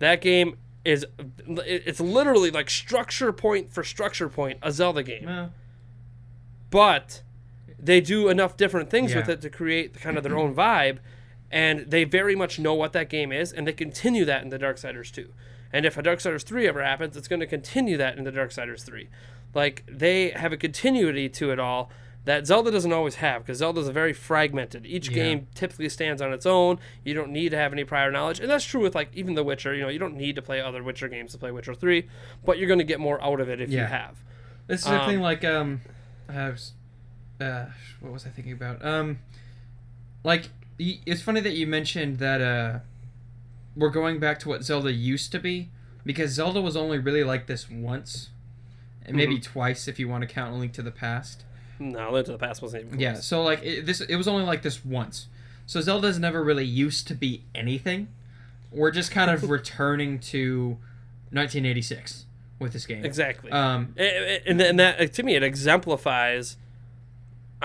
That 0.00 0.20
game 0.20 0.56
is 0.84 1.06
it's 1.48 2.00
literally 2.00 2.50
like 2.50 2.68
structure 2.68 3.32
point 3.32 3.72
for 3.72 3.84
structure 3.84 4.28
point 4.28 4.58
a 4.62 4.72
Zelda 4.72 5.04
game. 5.04 5.26
Well, 5.26 5.52
But 6.70 7.22
they 7.78 8.00
do 8.00 8.28
enough 8.28 8.56
different 8.56 8.90
things 8.90 9.14
with 9.14 9.28
it 9.28 9.40
to 9.42 9.50
create 9.50 9.94
kind 9.94 10.16
of 10.16 10.24
their 10.24 10.36
own 10.36 10.54
vibe 10.54 10.98
and 11.56 11.90
they 11.90 12.04
very 12.04 12.36
much 12.36 12.58
know 12.58 12.74
what 12.74 12.92
that 12.92 13.08
game 13.08 13.32
is 13.32 13.50
and 13.52 13.66
they 13.66 13.72
continue 13.72 14.24
that 14.26 14.42
in 14.42 14.50
the 14.50 14.58
Darksiders 14.58 15.10
2. 15.10 15.32
And 15.72 15.86
if 15.86 15.96
a 15.96 16.02
Darksiders 16.02 16.42
3 16.42 16.68
ever 16.68 16.82
happens, 16.82 17.16
it's 17.16 17.28
going 17.28 17.40
to 17.40 17.46
continue 17.46 17.96
that 17.96 18.18
in 18.18 18.24
the 18.24 18.30
Darksiders 18.32 18.82
3. 18.84 19.08
Like 19.54 19.82
they 19.90 20.30
have 20.30 20.52
a 20.52 20.56
continuity 20.58 21.28
to 21.30 21.50
it 21.52 21.58
all 21.58 21.90
that 22.26 22.46
Zelda 22.46 22.70
doesn't 22.70 22.92
always 22.92 23.16
have 23.16 23.42
because 23.42 23.58
Zelda's 23.58 23.88
very 23.88 24.12
fragmented. 24.12 24.84
Each 24.84 25.08
Yeah. 25.08 25.14
game 25.14 25.46
typically 25.54 25.88
stands 25.88 26.20
on 26.20 26.32
its 26.32 26.44
own. 26.44 26.78
You 27.04 27.14
don't 27.14 27.30
need 27.30 27.50
to 27.50 27.56
have 27.56 27.72
any 27.72 27.84
prior 27.84 28.10
knowledge, 28.10 28.40
and 28.40 28.50
that's 28.50 28.64
true 28.64 28.82
with 28.82 28.94
like 28.94 29.08
even 29.14 29.34
The 29.34 29.44
Witcher. 29.44 29.74
You 29.74 29.82
know, 29.82 29.88
you 29.88 29.98
don't 30.00 30.16
need 30.16 30.34
to 30.36 30.42
play 30.42 30.60
other 30.60 30.82
Witcher 30.82 31.08
games 31.08 31.32
to 31.32 31.38
play 31.38 31.52
Witcher 31.52 31.72
Three, 31.74 32.08
but 32.44 32.58
you're 32.58 32.66
going 32.66 32.80
to 32.80 32.84
get 32.84 33.00
more 33.00 33.22
out 33.24 33.40
of 33.40 33.48
it 33.48 33.60
if 33.60 33.70
you 33.70 33.78
have. 33.78 34.16
It's 34.68 34.84
the 34.84 35.00
Um, 35.00 35.08
thing 35.08 35.20
like 35.20 35.42
um, 35.44 35.80
I 36.28 36.50
was, 36.50 36.72
uh, 37.40 37.66
what 38.00 38.12
was 38.12 38.26
I 38.26 38.30
thinking 38.30 38.52
about? 38.52 38.84
Um, 38.84 39.20
like 40.24 40.48
it's 40.78 41.22
funny 41.22 41.40
that 41.40 41.52
you 41.54 41.66
mentioned 41.66 42.18
that 42.18 42.40
uh, 42.40 42.78
we're 43.76 43.90
going 43.90 44.18
back 44.18 44.38
to 44.40 44.48
what 44.48 44.62
Zelda 44.64 44.92
used 44.92 45.32
to 45.32 45.38
be 45.38 45.70
because 46.04 46.30
Zelda 46.32 46.60
was 46.60 46.76
only 46.76 46.98
really 46.98 47.24
like 47.24 47.46
this 47.46 47.70
once, 47.70 48.30
and 49.04 49.16
maybe 49.16 49.34
Mm-hmm. 49.38 49.52
twice 49.52 49.88
if 49.88 49.98
you 49.98 50.08
want 50.08 50.22
to 50.22 50.26
count 50.26 50.54
Link 50.54 50.72
to 50.74 50.82
the 50.82 50.90
Past. 50.90 51.44
No, 51.78 52.10
Link 52.12 52.26
to 52.26 52.32
the 52.32 52.38
Past 52.38 52.62
wasn't 52.62 52.86
even. 52.86 53.00
Yeah, 53.00 53.12
close. 53.12 53.26
so 53.26 53.42
like 53.42 53.62
it, 53.62 53.86
this, 53.86 54.00
it 54.00 54.16
was 54.16 54.28
only 54.28 54.44
like 54.44 54.62
this 54.62 54.84
once. 54.84 55.26
So 55.66 55.80
Zelda's 55.80 56.18
never 56.18 56.42
really 56.44 56.64
used 56.64 57.08
to 57.08 57.14
be 57.14 57.42
anything. 57.54 58.08
We're 58.70 58.90
just 58.92 59.10
kind 59.10 59.30
of 59.30 59.48
returning 59.50 60.18
to 60.20 60.78
1986 61.32 62.24
with 62.58 62.72
this 62.72 62.86
game. 62.86 63.04
exactly. 63.04 63.50
Um, 63.50 63.94
and, 63.96 64.60
and 64.60 64.78
that 64.80 65.12
to 65.14 65.22
me 65.22 65.34
it 65.34 65.42
exemplifies 65.42 66.56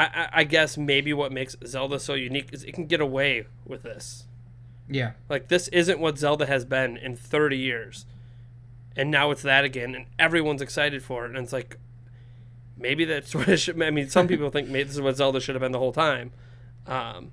I, 0.04 0.30
I, 0.40 0.44
guess 0.44 0.78
maybe 0.78 1.14
what 1.14 1.32
makes 1.32 1.56
zelda 1.66 2.00
so 2.00 2.14
unique 2.14 2.50
is 2.52 2.64
it 2.64 2.74
can 2.74 2.86
get 2.86 3.02
away 3.02 3.46
with 3.66 3.84
this. 3.84 4.26
Yeah, 4.90 5.12
like 5.30 5.48
this 5.48 5.68
isn't 5.70 6.00
what 6.00 6.18
zelda 6.18 6.46
has 6.46 6.66
been 6.66 6.98
in 6.98 7.16
30 7.16 7.58
years. 7.58 8.06
And 8.96 9.10
now 9.10 9.32
it's 9.32 9.42
that 9.44 9.64
again 9.64 9.96
and 9.96 10.06
everyone's 10.20 10.62
excited 10.62 11.04
for 11.04 11.26
it 11.26 11.30
and 11.30 11.38
it's 11.38 11.54
like 11.54 11.78
maybe 12.78 13.06
that's 13.06 13.34
what 13.36 13.48
it 13.48 13.58
should 13.58 13.82
i 13.82 13.90
mean 13.90 14.10
some 14.10 14.28
people 14.28 14.50
think 14.50 14.68
maybe 14.68 14.84
this 14.84 14.96
is 14.96 15.02
what 15.02 15.16
zelda 15.16 15.40
should 15.40 15.56
have 15.56 15.62
been 15.62 15.72
the 15.72 15.80
whole 15.80 15.94
time. 15.94 16.32
Um, 16.88 17.32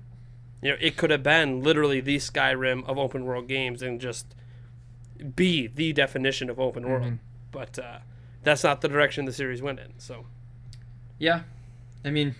you 0.61 0.71
know 0.71 0.77
it 0.79 0.95
could 0.97 1.09
have 1.09 1.23
been 1.23 1.61
literally 1.61 2.01
the 2.01 2.17
skyrim 2.17 2.87
of 2.87 2.97
open 2.97 3.25
world 3.25 3.47
games 3.47 3.81
and 3.81 3.99
just 3.99 4.35
be 5.35 5.67
the 5.67 5.91
definition 5.93 6.49
of 6.49 6.59
open 6.59 6.87
world. 6.87 7.03
Mhm. 7.03 7.19
but 7.51 7.77
uh, 7.79 7.99
that's 8.43 8.63
not 8.63 8.81
the 8.81 8.87
direction 8.87 9.25
the 9.25 9.33
series 9.33 9.61
went 9.61 9.79
in 9.79 9.93
so. 9.97 10.25
Yeah. 11.17 11.41
I 12.05 12.11
mean, 12.11 12.35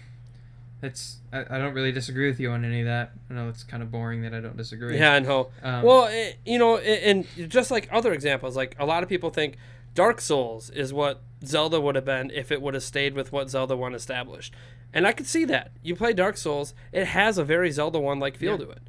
it's 0.82 1.18
I, 1.34 1.42
I 1.50 1.58
don't 1.58 1.74
really 1.74 1.92
disagree 1.92 2.28
with 2.28 2.40
you 2.40 2.52
on 2.52 2.64
any 2.64 2.80
of 2.82 2.86
that. 2.86 3.12
I 3.30 3.34
know 3.34 3.50
it's 3.50 3.64
kind 3.64 3.84
of 3.84 3.92
boring 3.92 4.22
that 4.22 4.34
I 4.34 4.40
don't 4.40 4.56
disagree. 4.58 4.98
Yeah, 4.98 5.14
I 5.14 5.20
know. 5.20 5.50
Um, 5.62 5.84
well, 5.84 6.06
eh, 6.06 6.34
you 6.46 6.58
know, 6.58 6.78
and 6.78 7.26
just 7.50 7.70
like 7.72 7.88
other 7.92 8.14
examples, 8.14 8.56
like 8.56 8.76
a 8.80 8.86
lot 8.86 9.04
of 9.04 9.10
people 9.10 9.30
think 9.30 9.58
Dark 9.94 10.22
Souls 10.22 10.70
is 10.70 10.94
what 10.94 11.22
Zelda 11.46 11.82
would 11.82 11.96
have 11.96 12.06
been 12.06 12.32
if 12.32 12.52
it 12.52 12.62
would 12.62 12.74
have 12.74 12.84
stayed 12.84 13.14
with 13.14 13.32
what 13.32 13.50
Zelda 13.50 13.76
1 13.76 13.94
established. 13.94 14.54
And 14.94 15.06
I 15.06 15.12
could 15.12 15.28
see 15.28 15.46
that. 15.46 15.72
You 15.84 15.96
play 15.96 16.14
Dark 16.14 16.38
Souls, 16.38 16.74
it 16.92 17.06
has 17.06 17.38
a 17.38 17.44
very 17.44 17.72
Zelda 17.72 18.00
1 18.00 18.20
like 18.20 18.38
feel 18.38 18.52
Yeah. 18.60 18.66
to 18.66 18.72
it. 18.72 18.82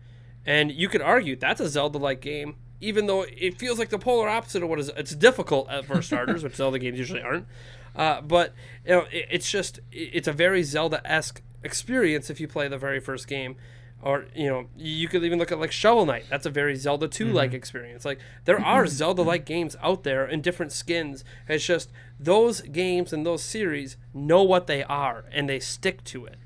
And 0.46 0.70
you 0.72 0.88
could 0.88 1.02
argue 1.02 1.36
that's 1.36 1.60
a 1.60 1.68
Zelda 1.68 1.98
like 1.98 2.20
game, 2.20 2.56
even 2.80 3.06
though 3.06 3.22
it 3.28 3.58
feels 3.58 3.78
like 3.78 3.90
the 3.90 3.98
polar 3.98 4.28
opposite 4.28 4.62
of 4.62 4.68
what 4.68 4.78
is 4.78 4.88
it's 4.96 5.14
difficult 5.14 5.68
at 5.68 5.84
for 5.84 6.00
starters, 6.02 6.42
which 6.42 6.54
Zelda 6.56 6.78
games 6.78 6.98
usually 6.98 7.20
aren't. 7.22 7.46
Uh, 7.94 8.20
but 8.22 8.54
you 8.86 8.92
know, 8.92 9.00
it, 9.12 9.26
it's 9.30 9.50
just 9.50 9.78
it- 9.92 10.10
it's 10.14 10.28
a 10.28 10.32
very 10.32 10.62
Zelda 10.62 11.02
esque 11.04 11.42
experience 11.62 12.30
if 12.30 12.40
you 12.40 12.48
play 12.48 12.68
the 12.68 12.78
very 12.78 13.00
first 13.00 13.28
game. 13.28 13.56
Or 14.02 14.24
you 14.34 14.48
know, 14.48 14.66
you 14.76 15.08
could 15.08 15.22
even 15.24 15.38
look 15.38 15.52
at 15.52 15.60
like 15.60 15.72
Shovel 15.72 16.06
Knight. 16.06 16.24
That's 16.30 16.46
a 16.46 16.50
very 16.50 16.74
Zelda 16.74 17.06
2 17.06 17.26
like 17.26 17.52
experience. 17.52 18.04
Like 18.04 18.18
there 18.46 18.58
are 18.64 18.86
Zelda 18.86 19.22
like 19.22 19.44
games 19.44 19.76
out 19.82 20.04
there 20.04 20.26
in 20.26 20.40
different 20.40 20.72
skins. 20.72 21.22
It's 21.48 21.66
just 21.66 21.90
those 22.18 22.62
games 22.62 23.12
and 23.12 23.26
those 23.26 23.42
series 23.42 23.98
know 24.14 24.42
what 24.42 24.66
they 24.66 24.82
are 24.84 25.24
and 25.30 25.48
they 25.48 25.60
stick 25.60 26.02
to 26.04 26.24
it. 26.24 26.36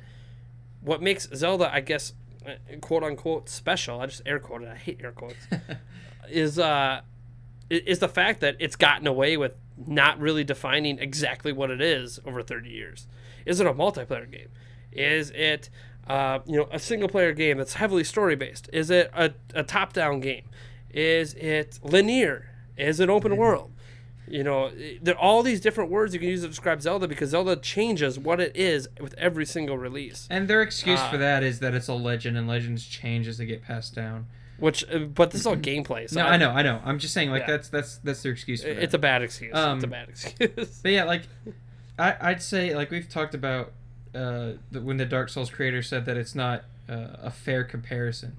What 0.80 1.00
makes 1.00 1.28
Zelda, 1.34 1.72
I 1.72 1.80
guess, 1.80 2.12
uh, 2.44 2.76
quote 2.80 3.04
unquote 3.04 3.48
special. 3.48 4.00
I 4.00 4.06
just 4.06 4.22
air 4.26 4.40
quoted. 4.40 4.68
I 4.68 4.76
hate 4.76 5.00
air 5.02 5.12
quotes. 5.12 5.46
is 6.28 6.58
uh 6.58 7.02
is 7.70 7.98
the 8.00 8.08
fact 8.08 8.40
that 8.40 8.56
it's 8.58 8.76
gotten 8.76 9.06
away 9.06 9.36
with 9.36 9.54
not 9.86 10.18
really 10.18 10.44
defining 10.44 10.98
exactly 10.98 11.52
what 11.52 11.70
it 11.70 11.80
is 11.80 12.20
over 12.26 12.42
30 12.42 12.68
years. 12.68 13.06
Is 13.46 13.60
it 13.60 13.66
a 13.66 13.74
multiplayer 13.74 14.30
game? 14.30 14.48
Is 14.94 15.30
it 15.30 15.70
uh, 16.06 16.40
you 16.46 16.56
know 16.56 16.68
a 16.72 16.78
single 16.78 17.08
player 17.08 17.32
game 17.32 17.58
that's 17.58 17.74
heavily 17.74 18.04
story 18.04 18.36
based? 18.36 18.68
Is 18.72 18.90
it 18.90 19.10
a, 19.14 19.32
a 19.54 19.62
top 19.62 19.92
down 19.92 20.20
game? 20.20 20.44
Is 20.90 21.34
it 21.34 21.80
linear? 21.82 22.50
Is 22.76 23.00
it 23.00 23.08
open 23.08 23.36
world? 23.36 23.72
You 24.26 24.42
know, 24.42 24.70
there 25.02 25.14
are 25.14 25.18
all 25.20 25.42
these 25.42 25.60
different 25.60 25.90
words 25.90 26.14
you 26.14 26.20
can 26.20 26.30
use 26.30 26.40
to 26.42 26.48
describe 26.48 26.80
Zelda 26.80 27.06
because 27.06 27.30
Zelda 27.30 27.56
changes 27.56 28.18
what 28.18 28.40
it 28.40 28.56
is 28.56 28.88
with 28.98 29.12
every 29.18 29.44
single 29.44 29.76
release. 29.76 30.26
And 30.30 30.48
their 30.48 30.62
excuse 30.62 30.98
Uh, 30.98 31.10
for 31.10 31.18
that 31.18 31.42
is 31.42 31.58
that 31.60 31.74
it's 31.74 31.88
a 31.88 31.92
legend 31.94 32.38
and 32.38 32.48
legends 32.48 32.86
change 32.86 33.28
as 33.28 33.36
they 33.36 33.44
get 33.44 33.62
passed 33.62 33.94
down. 33.94 34.26
Which, 34.58 34.82
uh, 34.90 35.00
but 35.00 35.30
this 35.30 35.42
is 35.42 35.46
all 35.46 35.56
gameplay. 35.56 36.08
So 36.08 36.20
no, 36.22 36.26
I 36.26 36.38
know, 36.38 36.50
I 36.50 36.62
know. 36.62 36.80
I'm 36.84 36.98
just 36.98 37.12
saying 37.12 37.30
like 37.30 37.42
Yeah. 37.42 37.48
that's 37.48 37.68
that's 37.68 37.98
that's 37.98 38.22
their 38.22 38.32
excuse 38.32 38.62
for 38.62 38.68
that. 38.68 38.82
It's 38.82 38.94
a 38.94 38.98
bad 38.98 39.20
excuse. 39.20 39.54
Um, 39.54 39.76
it's 39.78 39.84
a 39.84 39.88
bad 39.88 40.08
excuse. 40.10 40.80
But 40.82 40.92
yeah, 40.92 41.04
like 41.04 41.22
I, 41.98 42.16
I'd 42.20 42.42
say 42.42 42.74
like 42.74 42.90
we've 42.90 43.08
talked 43.08 43.34
about 43.34 43.72
uh, 44.14 44.52
the, 44.70 44.80
when 44.80 44.96
the 44.96 45.04
Dark 45.06 45.28
Souls 45.28 45.50
creator 45.50 45.82
said 45.82 46.04
that 46.06 46.16
it's 46.16 46.34
not 46.34 46.64
uh, 46.88 47.08
a 47.22 47.30
fair 47.30 47.64
comparison. 47.64 48.36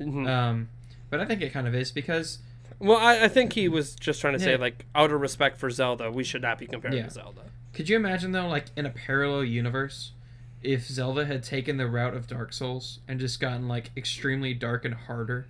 Mhm. 0.00 0.28
Um, 0.28 0.68
but 1.10 1.20
I 1.20 1.24
think 1.24 1.40
it 1.42 1.52
kind 1.52 1.66
of 1.66 1.74
is 1.74 1.90
because 1.90 2.38
Well, 2.78 2.98
I, 2.98 3.24
I 3.24 3.28
think 3.28 3.54
he 3.54 3.68
was 3.68 3.94
just 3.96 4.20
trying 4.20 4.34
to 4.34 4.38
say, 4.38 4.56
like, 4.56 4.86
out 4.94 5.10
of 5.12 5.20
respect 5.20 5.58
for 5.58 5.68
Zelda, 5.70 6.10
we 6.12 6.22
should 6.24 6.42
not 6.42 6.58
be 6.58 6.66
comparing 6.66 6.96
Yeah. 6.98 7.04
to 7.04 7.10
Zelda. 7.10 7.40
could 7.72 7.88
you 7.88 7.96
imagine 7.96 8.32
though 8.32 8.48
like 8.48 8.66
in 8.76 8.86
a 8.86 8.90
parallel 8.90 9.44
universe 9.44 10.12
if 10.62 10.86
Zelda 10.86 11.24
had 11.26 11.42
taken 11.44 11.76
the 11.76 11.86
route 11.86 12.14
of 12.14 12.26
Dark 12.26 12.52
Souls 12.52 12.98
and 13.06 13.20
just 13.20 13.38
gotten 13.40 13.68
like 13.68 13.90
extremely 13.96 14.54
dark 14.54 14.84
and 14.84 14.94
harder 14.94 15.46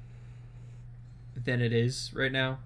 than 1.37 1.61
it 1.63 1.73
is 1.73 2.11
right 2.15 2.33
now? 2.33 2.59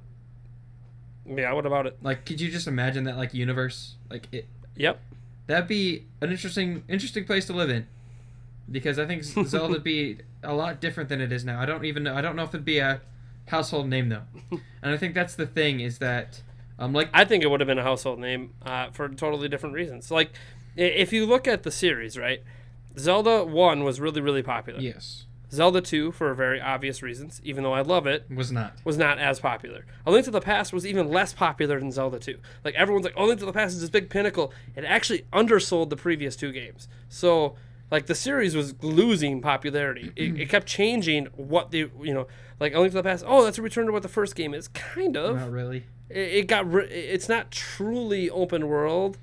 Yeah, 1.27 1.53
what 1.53 1.67
about 1.67 1.87
it? 1.87 1.99
Like, 2.03 2.25
could 2.27 2.41
you 2.41 2.51
just 2.51 2.67
imagine 2.67 3.05
that 3.05 3.17
like 3.17 3.33
universe? 3.35 3.95
Like 4.11 4.27
it 4.33 4.47
Yep. 4.77 5.01
That'd 5.47 5.69
be 5.69 6.07
an 6.21 6.31
interesting 6.31 6.85
interesting 6.89 7.25
place 7.25 7.47
to 7.47 7.53
live 7.53 7.71
in 7.71 7.87
because 8.71 8.99
i 8.99 9.07
think 9.07 9.23
zelda'd 9.49 9.83
be 9.83 10.19
a 10.43 10.55
lot 10.55 10.81
different 10.81 11.09
than 11.09 11.21
it 11.21 11.33
is 11.33 11.45
now 11.45 11.61
i 11.61 11.67
don't 11.67 11.85
even 11.85 12.03
know 12.03 12.15
i 12.15 12.21
don't 12.21 12.37
know 12.37 12.45
if 12.45 12.51
it'd 12.51 12.65
be 12.65 12.79
a 12.79 13.01
household 13.49 13.89
name 13.89 14.09
though 14.09 14.23
and 14.83 14.93
i 14.93 14.97
think 14.97 15.15
that's 15.15 15.35
the 15.35 15.47
thing 15.47 15.81
is 15.81 15.99
that 15.99 16.43
um 16.79 16.93
like 16.93 17.09
I 17.13 17.25
think 17.25 17.45
it 17.45 17.49
would 17.49 17.61
have 17.61 17.67
been 17.67 17.79
a 17.79 17.83
household 17.83 18.19
name 18.19 18.55
uh, 18.63 18.91
for 18.91 19.09
totally 19.09 19.49
different 19.49 19.75
reasons. 19.75 20.11
Like, 20.11 20.33
if 20.75 21.13
you 21.13 21.27
look 21.27 21.47
at 21.47 21.63
the 21.63 21.71
series, 21.71 22.19
right? 22.19 22.43
Zelda 22.99 23.45
1 23.45 23.85
was 23.85 24.01
really, 24.01 24.21
really 24.21 24.43
popular. 24.43 24.81
yes 24.81 25.27
Zelda 25.53 25.83
2, 25.83 26.13
for 26.13 26.33
very 26.33 26.61
obvious 26.61 27.03
reasons, 27.03 27.41
even 27.45 27.63
though 27.63 27.75
I 27.75 27.83
love 27.83 28.07
it, 28.07 28.25
was 28.35 28.51
not 28.51 28.73
was 28.85 28.97
not 28.97 29.19
as 29.19 29.39
popular. 29.39 29.85
A 30.07 30.11
Link 30.11 30.25
to 30.25 30.31
the 30.31 30.41
Past 30.41 30.73
was 30.73 30.87
even 30.87 31.09
less 31.11 31.35
popular 31.35 31.79
than 31.79 31.93
Zelda 31.93 32.19
2. 32.19 32.39
Like 32.65 32.75
everyone's 32.75 33.05
like, 33.05 33.15
"Oh, 33.17 33.27
Link 33.27 33.39
to 33.41 33.47
the 33.47 33.53
Past 33.53 33.75
is 33.75 33.83
this 33.83 33.91
big 33.91 34.09
pinnacle." 34.09 34.53
It 34.75 34.85
actually 34.85 35.27
undersold 35.33 35.91
the 35.91 35.97
previous 35.97 36.37
two 36.37 36.53
games. 36.53 36.89
So, 37.11 37.55
like 37.91 38.07
the 38.07 38.15
series 38.15 38.57
was 38.57 38.75
losing 38.83 39.43
popularity. 39.43 40.11
It, 40.17 40.41
it 40.41 40.49
kept 40.49 40.67
changing 40.67 41.27
what 41.37 41.71
the 41.71 41.91
you 42.01 42.15
know, 42.15 42.27
like 42.59 42.75
A 42.75 42.81
Link 42.81 42.93
to 42.93 42.97
the 42.97 43.03
Past. 43.03 43.23
Oh, 43.27 43.45
that's 43.45 43.59
a 43.59 43.63
return 43.63 43.87
to 43.87 43.93
what 43.93 44.03
the 44.03 44.09
first 44.09 44.35
game 44.35 44.55
is. 44.55 44.69
Kind 44.69 45.17
of. 45.19 45.37
not 45.37 45.53
really 45.53 45.85
It, 46.09 46.17
it 46.19 46.47
got. 46.47 46.71
Ri- 46.73 46.89
it's 46.89 47.29
not 47.29 47.51
truly 47.51 48.31
open 48.31 48.69
world. 48.69 49.19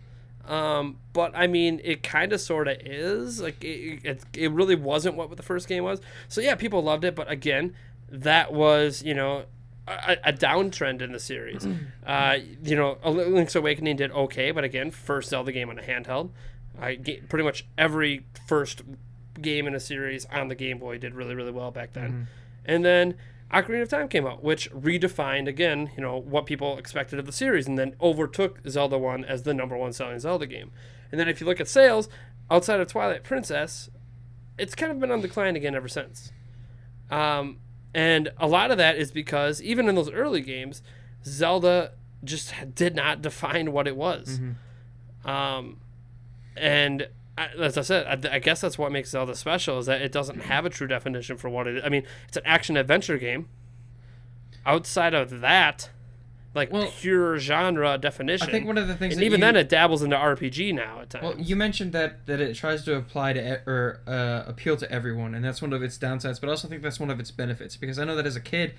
Um, 0.50 0.98
but 1.14 1.32
I 1.36 1.46
mean, 1.46 1.80
it 1.84 2.02
kind 2.02 2.34
of 2.34 2.42
sort 2.42 2.68
of 2.68 2.78
is. 2.82 3.40
Like 3.40 3.64
it, 3.64 4.02
it, 4.04 4.24
it 4.36 4.52
really 4.52 4.76
wasn't 4.76 5.16
what 5.16 5.36
the 5.38 5.44
first 5.44 5.68
game 5.68 5.84
was. 5.84 6.02
So 6.28 6.42
yeah, 6.42 6.56
people 6.56 6.82
loved 6.82 7.06
it, 7.06 7.16
but 7.16 7.30
again, 7.32 7.76
that 8.10 8.52
was 8.52 9.04
you 9.04 9.14
know 9.14 9.44
a, 9.88 10.18
a 10.24 10.34
downtrend 10.34 11.02
in 11.04 11.12
the 11.12 11.20
series. 11.20 11.68
Uh, 12.06 12.40
you 12.64 12.76
know, 12.76 12.98
Link's 13.06 13.56
Awakening 13.56 13.98
did 13.98 14.12
okay, 14.12 14.50
but 14.50 14.64
again, 14.64 14.90
first 14.90 15.30
Zelda 15.30 15.52
game 15.52 15.70
on 15.70 15.78
a 15.78 15.84
handheld. 15.84 16.32
I 16.82 16.96
ga- 16.96 17.22
pretty 17.22 17.44
much 17.44 17.66
every 17.78 18.26
first 18.48 18.82
game 19.40 19.68
in 19.68 19.76
a 19.76 19.80
series 19.80 20.26
on 20.26 20.48
the 20.48 20.56
Game 20.56 20.80
Boy 20.80 20.98
did 20.98 21.14
really 21.14 21.36
really 21.36 21.52
well 21.52 21.70
back 21.72 21.94
then, 21.94 22.28
and 22.66 22.84
then. 22.84 23.16
Ocarina 23.54 23.82
of 23.82 23.90
Time 23.90 24.08
came 24.08 24.28
out, 24.28 24.44
which 24.44 24.72
redefined 24.72 25.48
again, 25.48 25.92
you 25.96 26.02
know, 26.02 26.18
what 26.18 26.46
people 26.46 26.78
expected 26.78 27.18
of 27.20 27.26
the 27.26 27.32
series, 27.32 27.68
and 27.68 27.78
then 27.78 27.96
overtook 28.00 28.60
Zelda 28.68 28.98
One 28.98 29.26
as 29.26 29.44
the 29.44 29.54
number 29.54 29.76
one 29.76 29.92
selling 29.94 30.20
Zelda 30.20 30.46
game. 30.46 30.72
And 31.12 31.20
then 31.20 31.28
if 31.28 31.42
you 31.42 31.48
look 31.48 31.60
at 31.60 31.68
sales, 31.68 32.10
outside 32.52 32.80
of 32.80 32.88
Twilight 32.88 33.24
Princess, 33.24 33.90
it's 34.58 34.76
kind 34.76 34.92
of 34.92 35.00
been 35.00 35.12
on 35.12 35.22
decline 35.22 35.56
again 35.56 35.74
ever 35.74 35.88
since. 35.88 36.32
Um, 37.10 37.58
and 37.94 38.32
a 38.38 38.48
lot 38.48 38.72
of 38.72 38.78
that 38.78 38.98
is 38.98 39.12
because 39.12 39.62
even 39.62 39.90
in 39.90 39.96
those 39.96 40.12
early 40.12 40.42
games, 40.42 40.84
Zelda 41.26 41.94
just 42.24 42.54
did 42.76 42.96
not 42.96 43.22
define 43.22 43.72
what 43.72 43.88
it 43.88 43.96
was. 43.96 44.40
Mm-hmm. 44.40 45.30
Um, 45.30 45.78
and 46.56 47.08
as 47.60 47.78
I 47.78 47.82
said, 47.82 48.26
I, 48.26 48.36
I 48.36 48.40
guess 48.40 48.62
that's 48.62 48.78
what 48.78 48.92
makes 48.92 49.10
Zelda 49.12 49.36
special 49.36 49.80
is 49.80 49.86
that 49.86 50.02
it 50.02 50.12
doesn't 50.12 50.42
have 50.44 50.66
a 50.66 50.70
true 50.70 50.88
definition 50.88 51.38
for 51.38 51.50
what 51.50 51.68
it 51.68 51.78
is. 51.78 51.84
I 51.84 51.90
mean, 51.90 52.04
it's 52.28 52.38
an 52.38 52.44
action 52.46 52.78
adventure 52.78 53.18
game. 53.18 53.48
Outside 54.66 55.14
of 55.14 55.40
that, 55.42 55.90
like 56.54 56.72
Well, 56.72 56.92
pure 57.00 57.38
genre 57.40 57.98
definition, 57.98 58.48
I 58.50 58.52
think 58.52 58.68
one 58.68 58.78
of 58.78 58.88
the 58.88 58.96
things 58.96 59.16
and 59.16 59.24
even 59.24 59.40
you- 59.40 59.46
then 59.46 59.56
it 59.56 59.70
dabbles 59.70 60.04
into 60.04 60.16
RPG 60.16 60.74
now 60.74 61.02
at 61.02 61.10
times. 61.12 61.24
Well, 61.24 61.36
you 61.40 61.56
mentioned 61.56 61.94
that 61.94 62.26
that 62.26 62.40
it 62.42 62.56
tries 62.56 62.84
to 62.86 62.96
apply 62.96 63.34
to 63.34 63.62
or 63.68 64.02
uh, 64.06 64.44
appeal 64.48 64.76
to 64.78 64.92
everyone, 64.92 65.34
and 65.34 65.44
that's 65.46 65.62
one 65.62 65.74
of 65.74 65.82
its 65.82 65.98
downsides. 65.98 66.40
But 66.42 66.48
I 66.48 66.52
also 66.52 66.68
think 66.68 66.82
that's 66.82 67.00
one 67.00 67.10
of 67.10 67.20
its 67.20 67.32
benefits 67.32 67.78
because 67.78 67.98
I 68.00 68.04
know 68.06 68.16
that 68.16 68.26
as 68.26 68.36
a 68.36 68.42
kid, 68.42 68.74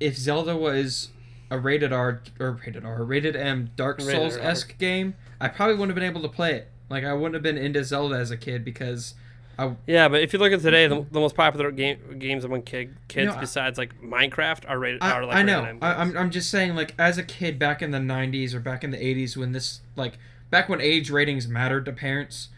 if 0.00 0.16
Zelda 0.16 0.56
was 0.56 1.10
a 1.50 1.58
rated 1.58 1.92
R 1.92 2.22
or 2.38 2.52
rated 2.64 2.84
R, 2.84 3.02
rated 3.04 3.36
M 3.36 3.70
Dark 3.76 4.00
Souls 4.00 4.36
esque 4.36 4.76
game, 4.78 5.14
I 5.40 5.48
probably 5.48 5.76
wouldn't 5.76 5.90
have 5.96 6.02
been 6.02 6.10
able 6.16 6.28
to 6.28 6.34
play 6.34 6.54
it. 6.54 6.70
Like 6.88 7.04
I 7.04 7.12
wouldn't 7.12 7.34
have 7.34 7.42
been 7.42 7.58
into 7.58 7.82
Zelda 7.84 8.16
as 8.16 8.30
a 8.30 8.36
kid 8.36 8.64
because 8.64 9.14
I 9.58 9.74
yeah, 9.86 10.08
but 10.08 10.20
if 10.20 10.32
you 10.32 10.38
look 10.38 10.52
at 10.52 10.60
today, 10.60 10.86
the, 10.86 11.04
the 11.10 11.18
most 11.20 11.34
popular 11.34 11.70
game 11.70 12.18
games 12.18 12.44
among 12.44 12.62
kid, 12.62 12.94
kids 13.08 13.34
No, 13.34 13.40
besides 13.40 13.78
like 13.78 14.00
Minecraft 14.02 14.68
are 14.68 14.78
rated 14.78 15.02
I, 15.02 15.12
are 15.12 15.24
like 15.24 15.36
I 15.36 15.42
know. 15.42 15.64
M 15.64 15.78
I, 15.82 15.94
games. 15.94 16.00
I'm, 16.14 16.18
I'm 16.18 16.30
just 16.30 16.50
saying, 16.50 16.74
like, 16.76 16.94
as 16.98 17.16
a 17.16 17.22
kid 17.22 17.58
back 17.58 17.80
in 17.80 17.90
the 17.90 17.98
90s 17.98 18.52
or 18.52 18.60
back 18.60 18.84
in 18.84 18.90
the 18.90 18.98
80s 18.98 19.34
when 19.36 19.52
this, 19.52 19.80
like, 19.96 20.18
back 20.50 20.68
when 20.68 20.82
age 20.82 21.10
ratings 21.10 21.48
mattered 21.48 21.86
to 21.86 21.92
parents, 21.92 22.50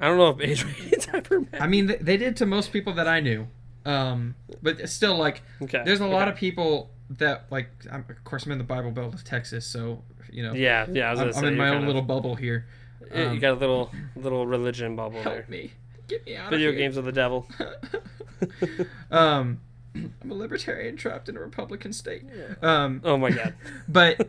I 0.00 0.06
don't 0.08 0.16
know 0.16 0.30
if 0.30 0.40
age 0.40 0.64
ratings 0.80 1.06
ever 1.12 1.40
matter. 1.40 1.62
I 1.62 1.66
mean, 1.66 1.86
they, 1.86 1.96
they 1.96 2.16
did 2.16 2.34
to 2.38 2.46
most 2.46 2.72
people 2.72 2.94
that 2.94 3.06
I 3.06 3.20
knew. 3.20 3.46
Um, 3.84 4.34
but 4.62 4.88
still, 4.88 5.16
like, 5.18 5.42
Okay. 5.60 5.82
there's 5.84 6.00
a 6.00 6.06
lot 6.06 6.28
of 6.28 6.34
people 6.34 6.88
that, 7.10 7.44
like, 7.50 7.68
I'm, 7.92 8.06
of 8.08 8.24
course, 8.24 8.46
I'm 8.46 8.52
in 8.52 8.58
the 8.58 8.64
Bible 8.64 8.90
Belt 8.90 9.12
of 9.12 9.22
Texas, 9.22 9.66
so, 9.66 10.02
you 10.32 10.42
know, 10.42 10.54
Yeah, 10.54 10.86
yeah. 10.90 11.08
I 11.08 11.10
was 11.12 11.20
I'm, 11.20 11.30
gonna 11.30 11.46
I'm 11.48 11.52
in 11.52 11.58
my 11.58 11.68
own 11.68 11.82
of- 11.82 11.86
little 11.88 12.02
bubble 12.02 12.36
here. 12.36 12.66
You 13.14 13.22
Um, 13.24 13.38
got 13.38 13.52
a 13.52 13.54
little 13.60 13.90
little 14.16 14.46
religion 14.46 14.96
bubble 14.96 15.22
there. 15.22 15.34
help 15.36 15.48
me. 15.48 15.72
Get 16.08 16.24
me 16.26 16.36
out 16.36 16.50
Video 16.50 16.68
of 16.68 16.74
here. 16.74 16.82
games 16.84 16.96
of 16.96 17.04
the 17.04 17.12
devil. 17.12 17.46
um, 19.10 19.60
I'm 19.94 20.30
a 20.30 20.34
libertarian 20.34 20.96
trapped 20.96 21.28
in 21.28 21.36
a 21.36 21.40
Republican 21.40 21.92
state. 21.92 22.24
Um, 22.62 23.00
Oh 23.04 23.16
my 23.16 23.30
god. 23.30 23.54
but 23.88 24.28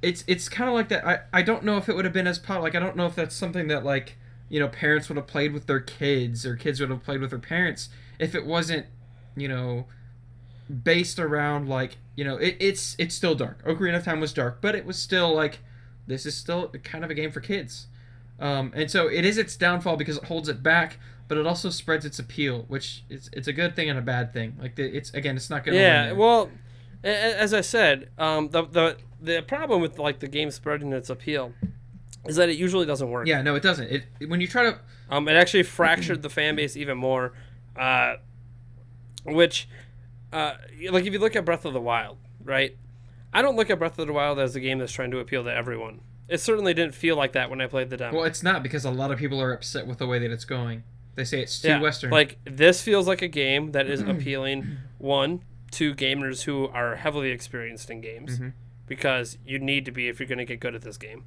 it's 0.00 0.24
it's 0.26 0.48
kind 0.48 0.68
of 0.68 0.74
like 0.74 0.88
that. 0.88 1.06
I, 1.06 1.20
I 1.32 1.42
don't 1.42 1.64
know 1.64 1.76
if 1.76 1.88
it 1.88 1.96
would 1.96 2.04
have 2.04 2.14
been 2.14 2.26
as 2.26 2.38
pop. 2.38 2.62
Like 2.62 2.74
I 2.74 2.80
don't 2.80 2.96
know 2.96 3.06
if 3.06 3.14
that's 3.14 3.34
something 3.34 3.68
that 3.68 3.84
like 3.84 4.16
you 4.48 4.60
know 4.60 4.68
parents 4.68 5.08
would 5.08 5.16
have 5.16 5.26
played 5.26 5.52
with 5.52 5.66
their 5.66 5.80
kids 5.80 6.44
or 6.46 6.56
kids 6.56 6.80
would 6.80 6.90
have 6.90 7.02
played 7.02 7.20
with 7.20 7.30
their 7.30 7.38
parents 7.38 7.88
if 8.18 8.34
it 8.34 8.44
wasn't 8.44 8.86
you 9.36 9.48
know 9.48 9.86
based 10.82 11.18
around 11.18 11.68
like 11.68 11.96
you 12.16 12.24
know 12.24 12.36
it, 12.36 12.56
it's 12.60 12.94
it's 12.98 13.14
still 13.14 13.34
dark. 13.34 13.64
Ocarina 13.64 13.96
of 13.96 14.04
Time 14.04 14.20
was 14.20 14.32
dark, 14.32 14.60
but 14.60 14.74
it 14.74 14.84
was 14.84 14.98
still 14.98 15.34
like 15.34 15.60
this 16.06 16.26
is 16.26 16.36
still 16.36 16.68
kind 16.82 17.04
of 17.04 17.10
a 17.10 17.14
game 17.14 17.30
for 17.32 17.40
kids. 17.40 17.86
Um, 18.38 18.72
and 18.74 18.90
so 18.90 19.06
it 19.08 19.24
is 19.24 19.38
its 19.38 19.56
downfall 19.56 19.96
because 19.96 20.16
it 20.16 20.24
holds 20.24 20.48
it 20.48 20.62
back, 20.62 20.98
but 21.28 21.38
it 21.38 21.46
also 21.46 21.70
spreads 21.70 22.04
its 22.04 22.18
appeal, 22.18 22.64
which 22.68 23.04
it's 23.08 23.30
it's 23.32 23.46
a 23.48 23.52
good 23.52 23.76
thing 23.76 23.88
and 23.88 23.98
a 23.98 24.02
bad 24.02 24.32
thing. 24.32 24.56
Like 24.60 24.76
the, 24.76 24.84
it's 24.84 25.12
again, 25.14 25.36
it's 25.36 25.48
not 25.50 25.64
to 25.64 25.74
yeah. 25.74 26.12
Well, 26.12 26.50
as 27.04 27.54
I 27.54 27.60
said, 27.60 28.10
um, 28.18 28.48
the 28.50 28.64
the 28.64 28.96
the 29.20 29.42
problem 29.42 29.80
with 29.80 29.98
like 29.98 30.18
the 30.18 30.28
game 30.28 30.50
spreading 30.50 30.92
its 30.92 31.08
appeal 31.10 31.52
is 32.26 32.36
that 32.36 32.48
it 32.48 32.56
usually 32.56 32.86
doesn't 32.86 33.10
work. 33.10 33.26
yeah, 33.26 33.42
no, 33.42 33.54
it 33.54 33.62
doesn't. 33.62 33.88
It 33.90 34.28
when 34.28 34.40
you 34.40 34.48
try 34.48 34.64
to 34.64 34.78
Um, 35.08 35.28
it 35.28 35.34
actually 35.34 35.62
fractured 35.64 36.22
the 36.22 36.30
fan 36.30 36.56
base 36.56 36.76
even 36.76 36.96
more, 36.98 37.32
uh, 37.76 38.16
which, 39.24 39.68
uh, 40.32 40.54
like 40.90 41.04
if 41.06 41.12
you 41.12 41.18
look 41.18 41.36
at 41.36 41.44
Breath 41.44 41.64
of 41.64 41.72
the 41.72 41.80
Wild, 41.80 42.18
right? 42.42 42.76
I 43.32 43.42
don't 43.42 43.56
look 43.56 43.70
at 43.70 43.78
Breath 43.78 43.98
of 43.98 44.06
the 44.06 44.12
Wild 44.12 44.38
as 44.38 44.54
a 44.56 44.60
game 44.60 44.78
that's 44.78 44.92
trying 44.92 45.10
to 45.10 45.18
appeal 45.18 45.44
to 45.44 45.52
everyone. 45.52 46.00
It 46.32 46.40
certainly 46.40 46.72
didn't 46.74 46.94
feel 46.94 47.16
like 47.16 47.32
that 47.32 47.50
when 47.50 47.60
I 47.60 47.66
played 47.66 47.90
the 47.90 47.96
demo. 47.96 48.16
Well, 48.18 48.24
it's 48.26 48.42
not 48.42 48.62
because 48.62 48.84
a 48.84 48.90
lot 48.90 49.10
of 49.10 49.18
people 49.18 49.40
are 49.40 49.52
upset 49.52 49.86
with 49.86 49.98
the 49.98 50.06
way 50.06 50.18
that 50.18 50.30
it's 50.30 50.44
going. 50.44 50.82
They 51.14 51.24
say 51.24 51.42
it's 51.42 51.60
too 51.60 51.68
yeah, 51.68 51.80
western. 51.80 52.10
Like 52.10 52.38
this 52.44 52.80
feels 52.82 53.06
like 53.06 53.20
a 53.22 53.28
game 53.28 53.72
that 53.72 53.86
is 53.86 54.00
appealing 54.14 54.78
one 54.98 55.42
to 55.72 55.94
gamers 55.94 56.42
who 56.44 56.68
are 56.68 56.96
heavily 56.96 57.30
experienced 57.30 57.90
in 57.90 58.00
games 58.00 58.38
Mhm. 58.38 58.52
because 58.86 59.36
you 59.46 59.58
need 59.58 59.84
to 59.84 59.90
be 59.92 60.08
if 60.08 60.18
you're 60.20 60.26
going 60.28 60.38
to 60.38 60.44
get 60.44 60.60
good 60.60 60.74
at 60.74 60.82
this 60.82 60.96
game. 60.96 61.24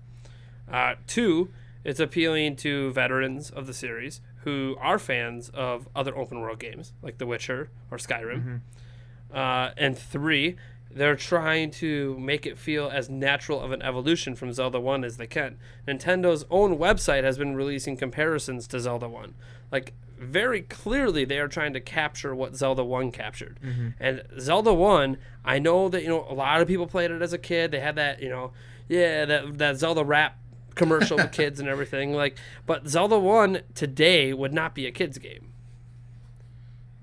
Uh, 0.71 0.95
two, 1.07 1.51
it's 1.83 1.99
appealing 1.99 2.55
to 2.57 2.91
veterans 2.93 3.51
of 3.51 3.67
the 3.67 3.73
series 3.73 4.21
who 4.43 4.75
are 4.79 4.97
fans 4.97 5.49
of 5.49 5.87
other 5.95 6.15
open 6.17 6.39
world 6.39 6.59
games 6.59 6.93
like 7.03 7.19
The 7.19 7.25
Witcher 7.27 7.69
or 7.91 7.97
Skyrim. 7.99 8.61
Uh, 9.33 9.71
and 9.77 9.97
three, 9.97 10.55
they're 10.95 11.17
trying 11.17 11.71
to 11.71 12.17
make 12.17 12.45
it 12.45 12.57
feel 12.57 12.89
as 12.89 13.09
natural 13.09 13.59
of 13.59 13.73
an 13.73 13.81
evolution 13.81 14.33
from 14.33 14.53
Zelda 14.53 14.79
1 14.79 15.03
as 15.03 15.17
they 15.17 15.27
can. 15.27 15.57
Nintendo's 15.85 16.45
own 16.49 16.77
website 16.77 17.23
has 17.23 17.37
been 17.37 17.53
releasing 17.53 17.97
comparisons 17.97 18.65
to 18.67 18.79
Zelda 18.79 19.09
1. 19.09 19.35
Like, 19.73 19.93
very 20.17 20.61
clearly, 20.61 21.25
they 21.25 21.37
are 21.39 21.49
trying 21.49 21.73
to 21.73 21.81
capture 21.81 22.33
what 22.33 22.55
Zelda 22.55 22.85
1 22.85 23.11
captured. 23.11 23.59
Mm-hmm. 23.61 23.89
And 23.99 24.23
Zelda 24.39 24.73
1, 24.73 25.17
I 25.43 25.59
know 25.59 25.89
that, 25.89 26.01
you 26.01 26.07
know, 26.07 26.25
a 26.29 26.33
lot 26.33 26.61
of 26.61 26.67
people 26.69 26.87
played 26.87 27.11
it 27.11 27.21
as 27.21 27.33
a 27.33 27.37
kid. 27.37 27.71
They 27.71 27.81
had 27.81 27.95
that, 27.95 28.21
you 28.21 28.29
know, 28.29 28.53
yeah, 28.87 29.25
that, 29.25 29.57
that 29.57 29.75
Zelda 29.75 30.05
rap 30.05 30.37
commercial 30.75 31.17
with 31.17 31.31
kids 31.33 31.59
and 31.59 31.67
everything. 31.67 32.13
Like, 32.13 32.37
but 32.65 32.87
Zelda 32.87 33.19
1 33.19 33.63
today 33.73 34.31
would 34.33 34.53
not 34.53 34.73
be 34.73 34.87
a 34.87 34.91
kid's 34.91 35.17
game. 35.17 35.51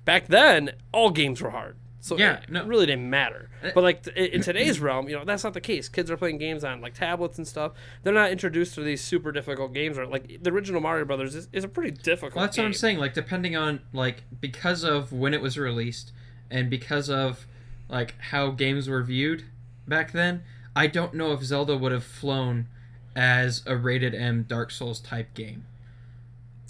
Back 0.07 0.29
then, 0.29 0.71
all 0.93 1.11
games 1.11 1.43
were 1.43 1.51
hard. 1.51 1.77
So 2.05 2.19
Yeah, 2.19 2.41
it 2.41 2.51
no. 2.51 2.67
really 2.67 2.85
didn't 2.87 3.09
matter. 3.09 3.49
Eh. 3.63 3.71
But 3.75 3.85
like 3.85 4.03
th- 4.03 4.17
in 4.33 4.43
today's 4.43 4.81
realm, 4.81 5.09
you 5.09 5.17
know, 5.17 5.25
that's 5.25 5.45
not 5.45 5.55
the 5.55 5.61
case. 5.61 5.89
Kids 5.89 6.11
are 6.11 6.17
playing 6.17 6.39
games 6.39 6.65
on 6.65 6.81
like 6.81 6.95
tablets 6.95 7.39
and 7.39 7.47
stuff. 7.47 7.73
They're 8.03 8.13
not 8.13 8.33
introduced 8.33 8.75
to 8.75 8.83
these 8.83 9.01
super 9.01 9.31
difficult 9.31 9.73
games. 9.73 9.97
Or 9.97 10.07
like 10.07 10.43
the 10.43 10.51
original 10.51 10.81
Mario 10.81 11.05
Brothers 11.05 11.37
is, 11.37 11.49
is 11.53 11.63
a 11.63 11.69
pretty 11.69 11.93
difficult. 11.93 12.35
well, 12.35 12.45
that's 12.45 12.59
what 12.59 12.67
I'm 12.67 12.73
saying. 12.75 12.99
Like 12.99 13.15
depending 13.15 13.55
on 13.55 13.81
like 13.93 14.25
because 14.41 14.83
of 14.83 15.13
when 15.13 15.33
it 15.33 15.41
was 15.41 15.57
released 15.57 16.11
and 16.51 16.69
because 16.69 17.09
of 17.09 17.47
like 17.89 18.15
how 18.19 18.51
games 18.51 18.89
were 18.89 19.03
viewed 19.05 19.45
back 19.87 20.11
then, 20.11 20.43
I 20.75 20.89
don't 20.89 21.15
know 21.15 21.33
if 21.33 21.43
Zelda 21.45 21.77
would 21.77 21.93
have 21.93 22.03
flown 22.05 22.67
as 23.15 23.63
a 23.65 23.77
rated 23.77 24.13
M 24.13 24.43
Dark 24.49 24.73
Souls 24.73 24.99
type 24.99 25.35
game. 25.35 25.67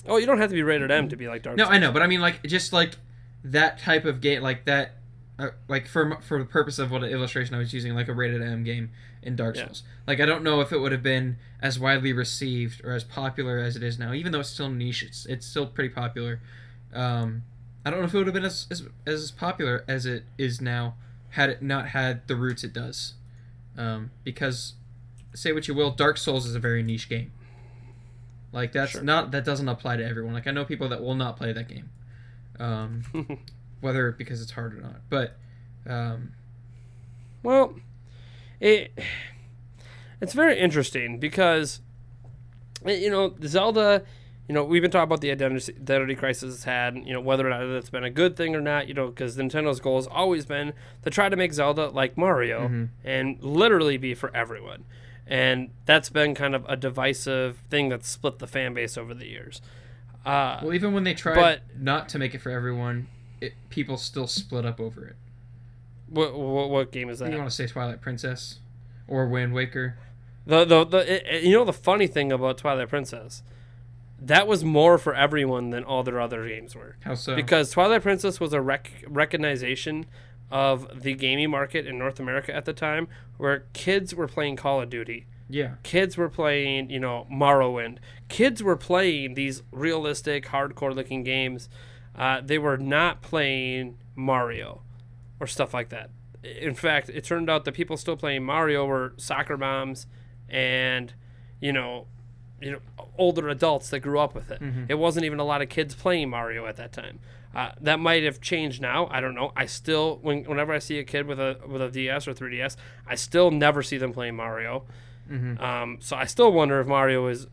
Oh, 0.06 0.18
you 0.18 0.26
don't 0.26 0.38
have 0.38 0.50
to 0.50 0.54
be 0.54 0.62
rated 0.62 0.90
M 0.90 1.09
to 1.09 1.16
be 1.16 1.26
like 1.28 1.42
Dark. 1.42 1.56
No, 1.56 1.64
Souls. 1.64 1.74
I 1.74 1.78
know, 1.78 1.90
but 1.90 2.02
I 2.02 2.06
mean 2.06 2.20
like 2.20 2.42
just 2.42 2.72
like 2.74 2.96
that 3.44 3.78
type 3.78 4.04
of 4.04 4.20
game, 4.20 4.42
like 4.42 4.66
that, 4.66 4.92
uh, 5.38 5.48
like 5.68 5.86
for 5.86 6.20
for 6.20 6.38
the 6.38 6.44
purpose 6.44 6.78
of 6.78 6.90
what 6.90 7.02
an 7.02 7.10
illustration 7.10 7.54
I 7.54 7.59
was 7.59 7.72
using, 7.72 7.94
like 7.94 8.09
a 8.09 8.12
rated 8.14 8.42
M 8.42 8.64
game 8.64 8.90
in 9.22 9.36
Dark 9.36 9.56
Yeah. 9.56 9.66
Souls. 9.66 9.82
Like 10.06 10.20
I 10.20 10.26
don't 10.26 10.42
know 10.44 10.60
if 10.60 10.72
it 10.72 10.78
would 10.78 10.92
have 10.92 11.02
been 11.02 11.38
as 11.60 11.78
widely 11.78 12.12
received 12.12 12.84
or 12.84 12.92
as 12.92 13.04
popular 13.04 13.59
as 13.59 13.76
it 13.76 13.82
is 13.82 13.98
now, 13.98 14.12
even 14.12 14.32
though 14.32 14.40
it's 14.40 14.50
still 14.50 14.68
niche. 14.68 15.02
It's 15.02 15.26
it's 15.26 15.46
still 15.46 15.66
pretty 15.66 15.88
popular. 15.94 16.40
Um, 16.92 17.44
I 17.84 17.90
don't 17.90 18.00
know 18.00 18.04
if 18.06 18.14
it 18.14 18.18
would 18.18 18.26
have 18.26 18.34
been 18.34 18.44
as, 18.44 18.66
as 18.70 18.86
as 19.06 19.30
popular 19.30 19.84
as 19.88 20.06
it 20.06 20.24
is 20.38 20.60
now 20.60 20.94
had 21.30 21.48
it 21.50 21.62
not 21.62 21.88
had 21.88 22.28
the 22.28 22.36
roots 22.36 22.62
it 22.62 22.72
does. 22.72 23.14
Um, 23.76 24.10
because 24.24 24.74
say 25.34 25.52
what 25.52 25.66
you 25.66 25.72
will, 25.74 25.90
Dark 25.90 26.18
Souls 26.18 26.44
is 26.46 26.54
a 26.54 26.60
very 26.60 26.82
niche 26.82 27.09
game. 27.09 27.32
Like 28.52 28.72
that's 28.72 28.92
Sure. 28.92 29.02
not 29.02 29.30
that 29.30 29.44
doesn't 29.46 29.68
apply 29.68 29.96
to 29.96 30.04
everyone. 30.04 30.34
Like 30.34 30.46
I 30.46 30.50
know 30.50 30.64
people 30.66 30.88
that 30.90 31.00
will 31.02 31.14
not 31.14 31.38
play 31.38 31.52
that 31.54 31.68
game, 31.68 31.88
um, 32.60 33.02
whether 33.82 34.12
because 34.12 34.40
it's 34.40 34.52
hard 34.52 34.72
or 34.78 34.80
not. 34.80 35.00
But 35.10 35.36
um, 35.86 36.32
Well, 37.42 37.74
it 38.60 38.92
it's 40.20 40.32
very 40.32 40.59
interesting 40.59 41.18
because 41.18 41.80
you 42.86 43.10
know 43.10 43.34
Zelda. 43.44 44.04
You 44.48 44.56
know, 44.56 44.64
we've 44.64 44.82
been 44.82 44.90
talking 44.90 45.04
about 45.04 45.20
the 45.20 45.30
identity, 45.30 45.72
identity 45.72 46.14
crisis 46.16 46.52
it's 46.56 46.64
had. 46.64 46.96
You 46.96 47.12
know, 47.12 47.20
whether 47.20 47.46
or 47.46 47.50
not 47.50 47.62
it's 47.62 47.90
been 47.90 48.02
a 48.04 48.10
good 48.10 48.36
thing 48.36 48.54
or 48.56 48.60
not. 48.60 48.88
You 48.88 48.92
know, 48.94 49.06
because 49.06 49.36
Nintendo's 49.36 49.78
goal 49.80 49.96
has 49.96 50.06
always 50.09 50.44
been 50.46 50.72
to 51.04 51.10
try 51.10 51.28
to 51.28 51.36
make 51.36 51.52
Zelda 51.52 51.88
like 51.88 52.18
Mario 52.18 52.68
Mhm. 52.68 52.88
and 53.04 53.40
literally 53.42 53.96
be 53.98 54.14
for 54.14 54.34
everyone. 54.36 54.84
And 55.28 55.70
that's 55.86 56.10
been 56.10 56.34
kind 56.34 56.54
of 56.56 56.66
a 56.68 56.76
divisive 56.76 57.59
thing 57.70 57.88
that's 57.88 58.09
split 58.09 58.40
the 58.40 58.48
fan 58.48 58.74
base 58.74 58.98
over 58.98 59.14
the 59.14 59.26
years. 59.26 59.62
Uh, 60.26 60.59
well, 60.62 60.74
even 60.74 60.92
when 60.92 61.04
they 61.04 61.14
tried 61.14 61.36
But- 61.36 61.60
not 61.78 62.09
to 62.10 62.18
make 62.18 62.34
it 62.34 62.40
for 62.40 62.50
everyone, 62.50 63.06
it, 63.43 63.52
people 63.70 63.97
still 63.97 64.27
split 64.27 64.64
up 64.64 64.78
over 64.81 65.06
it. 65.06 65.16
what, 66.09 66.35
what 66.35 66.70
what 66.70 66.93
game 66.93 67.09
is 67.09 67.19
that? 67.19 67.31
You 67.31 67.39
want 67.39 67.51
to 67.51 67.56
say 67.56 67.66
Twilight 67.66 68.01
Princess 68.01 68.59
or 69.09 69.27
Wind 69.27 69.52
Waker? 69.55 69.97
The 70.47 70.64
the, 70.64 70.85
the 70.85 71.36
it, 71.36 71.43
you 71.44 71.52
know 71.52 71.64
the 71.64 71.73
funny 71.73 72.06
thing 72.06 72.32
about 72.32 72.59
Twilight 72.59 72.89
Princess, 72.89 73.43
that 74.20 74.47
was 74.47 74.64
more 74.64 74.98
for 74.98 75.14
everyone 75.14 75.70
than 75.70 75.85
all 75.85 76.02
their 76.02 76.20
other 76.20 76.47
games 76.48 76.74
were. 76.74 76.97
How 77.05 77.14
so? 77.14 77.35
Because 77.36 77.70
Twilight 77.70 78.02
Princess 78.02 78.40
was 78.40 78.52
a 78.52 78.60
rec- 78.60 79.05
recognition 79.06 80.06
of 80.51 81.02
the 81.02 81.14
gaming 81.14 81.51
market 81.51 81.86
in 81.86 81.97
North 81.98 82.20
America 82.20 82.55
at 82.55 82.64
the 82.66 82.73
time, 82.74 83.09
where 83.39 83.64
kids 83.73 84.14
were 84.14 84.28
playing 84.28 84.56
Call 84.56 84.82
of 84.82 84.90
Duty, 84.90 85.27
yeah, 85.48 85.74
kids 85.82 86.16
were 86.16 86.28
playing 86.28 86.90
you 86.90 87.01
know 87.01 87.27
Morrowind, 87.32 87.98
kids 88.28 88.62
were 88.62 88.77
playing 88.77 89.35
these 89.35 89.62
realistic, 89.73 90.47
hardcore-looking 90.47 91.24
games. 91.24 91.69
Uh, 92.16 92.40
they 92.44 92.59
were 92.59 92.76
not 92.76 93.22
playing 93.22 93.97
Mario 94.14 94.82
or 95.40 95.47
stuff 95.47 95.72
like 95.74 95.89
that. 95.90 96.10
in 96.44 96.74
fact, 96.74 97.09
it 97.09 97.24
turned 97.24 97.48
out 97.48 97.64
the 97.64 97.72
people 97.72 97.97
still 97.97 98.16
playing 98.16 98.44
Mario 98.44 98.84
were 98.84 99.12
soccer 99.16 99.56
moms 99.56 100.06
and, 100.48 101.14
you 101.60 101.72
know, 101.72 102.06
you 102.60 102.70
know, 102.72 102.78
older 103.18 103.48
adults 103.48 103.90
that 103.90 104.01
grew 104.01 104.18
up 104.20 104.34
with 104.34 104.51
it. 104.51 104.60
It 104.89 104.94
wasn't 104.94 105.24
even 105.24 105.39
a 105.40 105.44
lot 105.44 105.62
of 105.62 105.68
kids 105.68 105.94
playing 105.94 106.30
Mario 106.30 106.66
at 106.66 106.76
that 106.76 106.93
time. 106.93 107.18
Uh, 107.55 107.72
that 107.80 107.98
might 108.01 108.22
have 108.22 108.40
changed 108.40 108.80
now. 108.80 109.09
I 109.10 109.20
don't 109.20 109.34
know. 109.34 109.52
I 109.56 109.66
still, 109.66 110.18
when, 110.22 110.44
whenever 110.44 110.72
I 110.72 110.78
see 110.78 110.98
a 110.98 111.05
kid 111.05 111.26
with 111.26 111.39
a 111.40 111.59
with 111.66 111.82
a 111.82 111.90
DS 111.90 112.26
or 112.28 112.34
3DS, 112.34 112.76
I 113.06 113.14
still 113.14 113.51
never 113.51 113.82
see 113.82 113.98
them 113.98 114.12
playing 114.12 114.36
Mario. 114.36 114.84
Um, 115.62 115.98
so 116.01 116.16
I 116.16 116.24
still 116.26 116.52
wonder 116.52 116.80
if 116.80 116.86
Mario 116.86 117.26
is 117.28 117.47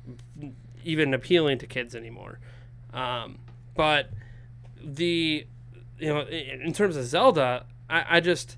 even 0.83 1.13
appealing 1.13 1.57
to 1.59 1.67
kids 1.67 1.95
anymore. 1.95 2.39
Um, 2.93 3.39
but 3.75 4.09
the 4.83 5.45
you 5.97 6.07
know 6.07 6.21
in, 6.21 6.73
terms 6.73 6.95
of 6.95 7.05
Zelda, 7.05 7.65
I, 7.89 8.17
I 8.17 8.19
just 8.19 8.57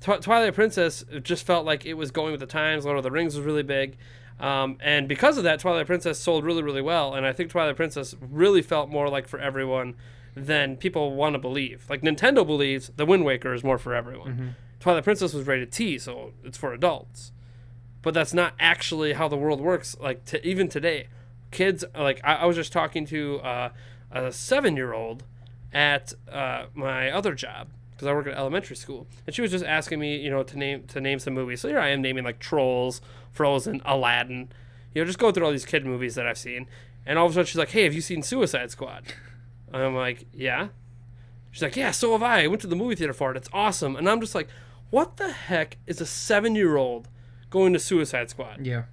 Twi- 0.00 0.18
Twilight 0.18 0.54
Princess 0.54 1.04
just 1.22 1.46
felt 1.46 1.64
like 1.64 1.86
it 1.86 1.94
was 1.94 2.10
going 2.10 2.32
with 2.32 2.40
the 2.40 2.46
times. 2.46 2.84
Lord 2.84 2.98
of 2.98 3.04
the 3.04 3.10
Rings 3.10 3.36
was 3.36 3.44
really 3.44 3.62
big. 3.62 3.96
Um, 4.40 4.78
and 4.80 5.08
because 5.08 5.38
of 5.38 5.44
that, 5.44 5.60
Twilight 5.60 5.86
Princess 5.86 6.18
sold 6.18 6.44
really, 6.44 6.62
really 6.62 6.82
well. 6.82 7.14
And 7.14 7.24
I 7.24 7.32
think 7.32 7.50
Twilight 7.50 7.76
Princess 7.76 8.16
really 8.20 8.62
felt 8.62 8.88
more 8.90 9.08
like 9.08 9.28
for 9.28 9.38
everyone 9.38 9.94
than 10.34 10.76
people 10.76 11.14
want 11.14 11.34
to 11.34 11.38
believe. 11.38 11.84
Like 11.88 12.02
Nintendo 12.02 12.44
believes 12.46 12.90
the 12.96 13.06
Wind 13.06 13.24
Waker 13.24 13.54
is 13.54 13.62
more 13.62 13.78
for 13.78 13.94
everyone. 13.94 14.56
Twilight 14.80 15.04
Princess 15.04 15.32
was 15.32 15.46
rated 15.46 15.70
T, 15.70 15.98
so 15.98 16.32
it's 16.42 16.58
for 16.58 16.72
adults. 16.72 17.30
But 18.00 18.14
that's 18.14 18.34
not 18.34 18.54
actually 18.58 19.12
how 19.12 19.28
the 19.28 19.36
world 19.36 19.60
works. 19.60 19.96
Like 20.00 20.24
to, 20.26 20.44
even 20.44 20.68
today, 20.68 21.06
kids 21.52 21.84
like 21.96 22.20
I, 22.24 22.36
I 22.36 22.44
was 22.46 22.56
just 22.56 22.72
talking 22.72 23.06
to 23.06 23.38
uh, 23.40 23.68
a 24.10 24.32
seven-year-old 24.32 25.22
at 25.72 26.12
uh, 26.30 26.66
my 26.74 27.10
other 27.10 27.34
job 27.34 27.68
because 27.92 28.06
I 28.08 28.12
work 28.12 28.26
at 28.26 28.34
elementary 28.34 28.76
school, 28.76 29.06
and 29.26 29.34
she 29.34 29.42
was 29.42 29.50
just 29.50 29.64
asking 29.64 30.00
me, 30.00 30.16
you 30.16 30.30
know, 30.30 30.42
to 30.42 30.58
name 30.58 30.84
to 30.88 31.00
name 31.00 31.18
some 31.18 31.34
movies. 31.34 31.60
So 31.60 31.68
here 31.68 31.78
I 31.78 31.88
am 31.88 32.02
naming 32.02 32.24
like 32.24 32.38
Trolls, 32.38 33.00
Frozen, 33.30 33.80
Aladdin, 33.84 34.50
you 34.94 35.02
know, 35.02 35.06
just 35.06 35.18
going 35.18 35.32
through 35.34 35.44
all 35.46 35.52
these 35.52 35.64
kid 35.64 35.84
movies 35.86 36.14
that 36.16 36.26
I've 36.26 36.38
seen. 36.38 36.66
And 37.06 37.18
all 37.18 37.26
of 37.26 37.32
a 37.32 37.34
sudden 37.34 37.46
she's 37.46 37.56
like, 37.58 37.70
"Hey, 37.70 37.84
have 37.84 37.94
you 37.94 38.00
seen 38.00 38.22
Suicide 38.22 38.70
Squad?" 38.70 39.04
I'm 39.72 39.94
like, 39.94 40.26
"Yeah." 40.32 40.68
She's 41.50 41.62
like, 41.62 41.76
"Yeah, 41.76 41.90
so 41.90 42.12
have 42.12 42.22
I. 42.22 42.44
I 42.44 42.46
went 42.46 42.60
to 42.62 42.66
the 42.66 42.76
movie 42.76 42.94
theater 42.94 43.12
for 43.12 43.30
it. 43.30 43.36
It's 43.36 43.48
awesome." 43.52 43.96
And 43.96 44.08
I'm 44.08 44.20
just 44.20 44.34
like, 44.34 44.48
"What 44.90 45.16
the 45.16 45.32
heck 45.32 45.78
is 45.86 46.00
a 46.00 46.06
seven-year-old 46.06 47.08
going 47.50 47.72
to 47.72 47.78
Suicide 47.78 48.30
Squad?" 48.30 48.66
Yeah. 48.66 48.84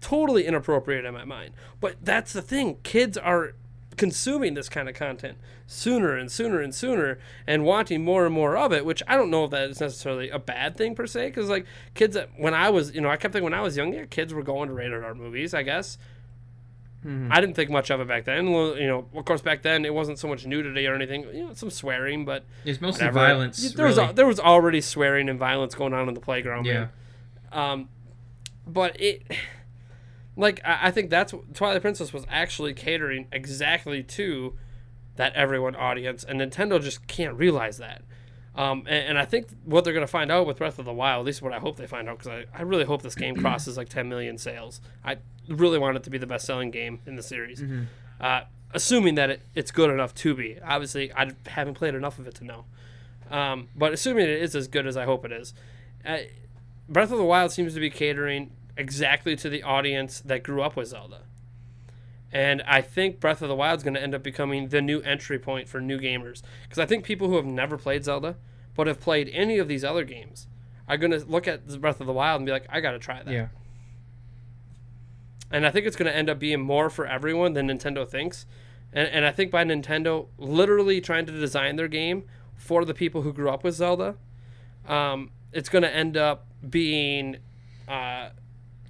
totally 0.00 0.44
inappropriate 0.46 1.04
in 1.04 1.14
my 1.14 1.24
mind. 1.24 1.54
But 1.80 1.96
that's 2.02 2.32
the 2.32 2.42
thing. 2.42 2.78
Kids 2.82 3.16
are 3.16 3.52
consuming 3.96 4.54
this 4.54 4.68
kind 4.68 4.88
of 4.88 4.94
content 4.94 5.38
sooner 5.66 6.16
and 6.16 6.30
sooner 6.30 6.60
and 6.60 6.74
sooner 6.74 7.18
and 7.46 7.64
wanting 7.64 8.04
more 8.04 8.24
and 8.26 8.34
more 8.34 8.56
of 8.56 8.72
it, 8.72 8.84
which 8.84 9.02
I 9.06 9.16
don't 9.16 9.30
know 9.30 9.44
if 9.44 9.50
that 9.52 9.70
is 9.70 9.80
necessarily 9.80 10.28
a 10.30 10.38
bad 10.38 10.76
thing 10.76 10.94
per 10.94 11.06
se. 11.06 11.26
Because, 11.28 11.48
like, 11.48 11.66
kids, 11.94 12.14
that, 12.14 12.30
when 12.36 12.54
I 12.54 12.70
was, 12.70 12.94
you 12.94 13.00
know, 13.00 13.08
I 13.08 13.16
kept 13.16 13.32
thinking 13.32 13.44
when 13.44 13.54
I 13.54 13.60
was 13.62 13.76
younger 13.76 14.06
kids 14.06 14.32
were 14.34 14.42
going 14.42 14.68
to 14.68 14.74
rated 14.74 15.02
R 15.04 15.14
movies, 15.14 15.54
I 15.54 15.62
guess. 15.62 15.98
I 17.04 17.40
didn't 17.40 17.56
think 17.56 17.68
much 17.68 17.90
of 17.90 18.00
it 18.00 18.06
back 18.06 18.26
then. 18.26 18.46
You 18.46 18.86
know, 18.86 19.08
of 19.16 19.24
course, 19.24 19.40
back 19.42 19.62
then 19.62 19.84
it 19.84 19.92
wasn't 19.92 20.20
so 20.20 20.28
much 20.28 20.46
nudity 20.46 20.86
or 20.86 20.94
anything. 20.94 21.22
You 21.34 21.46
know, 21.48 21.52
some 21.52 21.68
swearing, 21.68 22.24
but 22.24 22.44
It's 22.64 22.80
mostly 22.80 23.06
whatever. 23.06 23.18
violence. 23.18 23.72
There 23.72 23.86
was 23.86 23.96
really. 23.96 24.12
there 24.12 24.26
was 24.26 24.38
already 24.38 24.80
swearing 24.80 25.28
and 25.28 25.36
violence 25.36 25.74
going 25.74 25.94
on 25.94 26.06
in 26.06 26.14
the 26.14 26.20
playground. 26.20 26.64
yeah. 26.64 26.86
man. 27.52 27.70
Um, 27.72 27.88
but 28.68 29.00
it, 29.00 29.22
like, 30.36 30.60
I, 30.64 30.88
I 30.88 30.90
think 30.90 31.10
that's 31.10 31.34
Twilight 31.54 31.82
Princess 31.82 32.12
was 32.12 32.24
actually 32.28 32.74
catering 32.74 33.26
exactly 33.32 34.02
to 34.02 34.56
that 35.16 35.34
everyone 35.34 35.76
audience, 35.76 36.24
and 36.24 36.40
Nintendo 36.40 36.82
just 36.82 37.06
can't 37.06 37.36
realize 37.36 37.78
that. 37.78 38.02
Um, 38.54 38.80
and, 38.86 39.08
and 39.08 39.18
I 39.18 39.24
think 39.24 39.48
what 39.64 39.84
they're 39.84 39.94
gonna 39.94 40.06
find 40.06 40.30
out 40.30 40.46
with 40.46 40.58
Breath 40.58 40.78
of 40.78 40.84
the 40.84 40.92
Wild, 40.92 41.20
at 41.20 41.26
least 41.26 41.42
what 41.42 41.52
I 41.52 41.58
hope 41.58 41.76
they 41.76 41.86
find 41.86 42.08
out, 42.08 42.18
because 42.18 42.44
I, 42.54 42.58
I 42.58 42.62
really 42.62 42.84
hope 42.84 43.02
this 43.02 43.14
game 43.14 43.36
crosses 43.40 43.76
like 43.76 43.88
10 43.88 44.08
million 44.08 44.38
sales. 44.38 44.80
I 45.04 45.18
really 45.48 45.78
want 45.78 45.96
it 45.96 46.02
to 46.04 46.10
be 46.10 46.18
the 46.18 46.26
best-selling 46.26 46.70
game 46.70 47.00
in 47.06 47.16
the 47.16 47.22
series, 47.22 47.62
uh, 48.20 48.42
assuming 48.72 49.14
that 49.16 49.30
it, 49.30 49.42
it's 49.54 49.70
good 49.70 49.90
enough 49.90 50.14
to 50.16 50.34
be. 50.34 50.58
Obviously, 50.64 51.12
I 51.12 51.32
haven't 51.46 51.74
played 51.74 51.94
enough 51.94 52.18
of 52.18 52.26
it 52.26 52.34
to 52.36 52.44
know, 52.44 52.64
um, 53.30 53.68
but 53.76 53.92
assuming 53.92 54.24
it 54.24 54.42
is 54.42 54.54
as 54.54 54.68
good 54.68 54.86
as 54.86 54.96
I 54.96 55.04
hope 55.04 55.24
it 55.24 55.32
is. 55.32 55.54
Uh, 56.04 56.18
Breath 56.88 57.12
of 57.12 57.18
the 57.18 57.24
Wild 57.24 57.52
seems 57.52 57.74
to 57.74 57.80
be 57.80 57.90
catering 57.90 58.50
exactly 58.76 59.36
to 59.36 59.48
the 59.48 59.62
audience 59.62 60.20
that 60.20 60.42
grew 60.42 60.62
up 60.62 60.76
with 60.76 60.88
Zelda. 60.88 61.22
And 62.32 62.62
I 62.62 62.80
think 62.80 63.20
Breath 63.20 63.42
of 63.42 63.48
the 63.48 63.54
Wild 63.54 63.78
is 63.78 63.84
going 63.84 63.94
to 63.94 64.02
end 64.02 64.14
up 64.14 64.22
becoming 64.22 64.68
the 64.68 64.80
new 64.80 65.00
entry 65.02 65.38
point 65.38 65.68
for 65.68 65.80
new 65.80 65.98
gamers. 65.98 66.42
Because 66.62 66.78
I 66.78 66.86
think 66.86 67.04
people 67.04 67.28
who 67.28 67.36
have 67.36 67.44
never 67.44 67.76
played 67.76 68.04
Zelda, 68.04 68.36
but 68.74 68.86
have 68.86 69.00
played 69.00 69.28
any 69.34 69.58
of 69.58 69.68
these 69.68 69.84
other 69.84 70.04
games, 70.04 70.46
are 70.88 70.96
going 70.96 71.10
to 71.10 71.18
look 71.26 71.46
at 71.46 71.66
Breath 71.80 72.00
of 72.00 72.06
the 72.06 72.12
Wild 72.12 72.40
and 72.40 72.46
be 72.46 72.52
like, 72.52 72.66
I 72.70 72.80
got 72.80 72.92
to 72.92 72.98
try 72.98 73.22
that. 73.22 73.30
Yeah. 73.30 73.48
And 75.50 75.66
I 75.66 75.70
think 75.70 75.86
it's 75.86 75.96
going 75.96 76.10
to 76.10 76.16
end 76.16 76.30
up 76.30 76.38
being 76.38 76.62
more 76.62 76.88
for 76.88 77.06
everyone 77.06 77.52
than 77.52 77.68
Nintendo 77.68 78.08
thinks. 78.08 78.46
And, 78.94 79.08
and 79.08 79.26
I 79.26 79.30
think 79.30 79.50
by 79.50 79.64
Nintendo 79.64 80.28
literally 80.38 81.02
trying 81.02 81.26
to 81.26 81.32
design 81.32 81.76
their 81.76 81.88
game 81.88 82.24
for 82.56 82.86
the 82.86 82.94
people 82.94 83.20
who 83.20 83.34
grew 83.34 83.50
up 83.50 83.62
with 83.62 83.74
Zelda, 83.74 84.16
um, 84.88 85.30
it's 85.52 85.68
going 85.68 85.82
to 85.82 85.94
end 85.94 86.16
up 86.16 86.46
being. 86.66 87.36
Uh, 87.86 88.30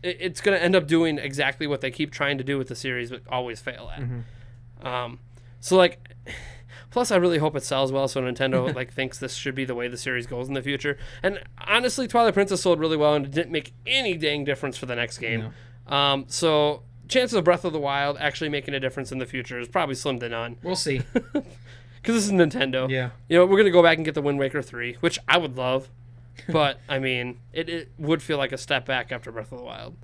it's 0.03 0.41
going 0.41 0.57
to 0.57 0.63
end 0.63 0.75
up 0.75 0.87
doing 0.87 1.19
exactly 1.19 1.67
what 1.67 1.81
they 1.81 1.91
keep 1.91 2.11
trying 2.11 2.39
to 2.39 2.45
do 2.45 2.59
with 2.59 2.69
the 2.69 2.77
series, 2.77 3.11
but 3.11 3.23
always 3.29 3.61
fail 3.61 3.91
at. 3.95 4.87
Um, 4.87 5.21
so 5.61 5.77
like, 5.77 6.15
plus 6.91 7.11
I 7.11 7.17
really 7.17 7.39
hope 7.39 7.57
it 7.57 7.63
sells 7.63 7.93
well, 7.93 8.09
so 8.09 8.21
Nintendo 8.21 8.75
like 8.77 8.93
thinks 8.93 9.19
this 9.19 9.35
should 9.35 9.55
be 9.55 9.65
the 9.65 9.75
way 9.75 9.89
the 9.89 9.97
series 9.97 10.27
goes 10.27 10.49
in 10.49 10.55
the 10.55 10.63
future. 10.63 10.99
And 11.23 11.41
honestly, 11.67 12.09
Twilight 12.09 12.35
Princess 12.35 12.63
sold 12.63 12.81
really 12.81 12.97
well, 12.97 13.15
and 13.15 13.27
it 13.27 13.33
didn't 13.33 13.53
make 13.53 13.73
any 13.87 14.17
dang 14.17 14.45
difference 14.45 14.77
for 14.77 14.87
the 14.87 14.97
next 14.97 15.19
game. 15.19 15.53
Um, 15.87 16.25
so 16.29 16.83
chances 17.09 17.37
of 17.37 17.45
Breath 17.45 17.65
of 17.65 17.73
the 17.73 17.79
Wild 17.79 18.17
actually 18.19 18.49
making 18.49 18.75
a 18.75 18.81
difference 18.81 19.13
in 19.13 19.19
the 19.19 19.27
future 19.27 19.59
is 19.59 19.69
probably 19.69 19.95
slim 19.95 20.19
to 20.21 20.29
none 20.29 20.57
We'll 20.63 20.77
see. 20.77 21.03
because 21.33 22.15
this 22.15 22.25
is 22.25 22.33
Nintendo. 22.33 22.89
Yeah. 22.89 23.11
You 23.29 23.39
know, 23.39 23.47
we're 23.47 23.59
gonna 23.59 23.71
go 23.71 23.83
back 23.83 23.99
and 23.99 24.05
get 24.05 24.15
the 24.15 24.23
Wind 24.23 24.39
Waker 24.39 24.63
three, 24.63 24.97
which 25.01 25.19
I 25.29 25.39
would 25.39 25.57
love, 25.57 25.89
but 26.49 26.81
I 26.89 26.99
mean, 26.99 27.39
it, 27.53 27.69
it 27.69 27.93
would 27.99 28.23
feel 28.23 28.39
like 28.39 28.53
a 28.53 28.59
step 28.59 28.87
back 28.87 29.13
after 29.13 29.31
Breath 29.33 29.53
of 29.53 29.59
the 29.59 29.65
Wild. 29.65 29.97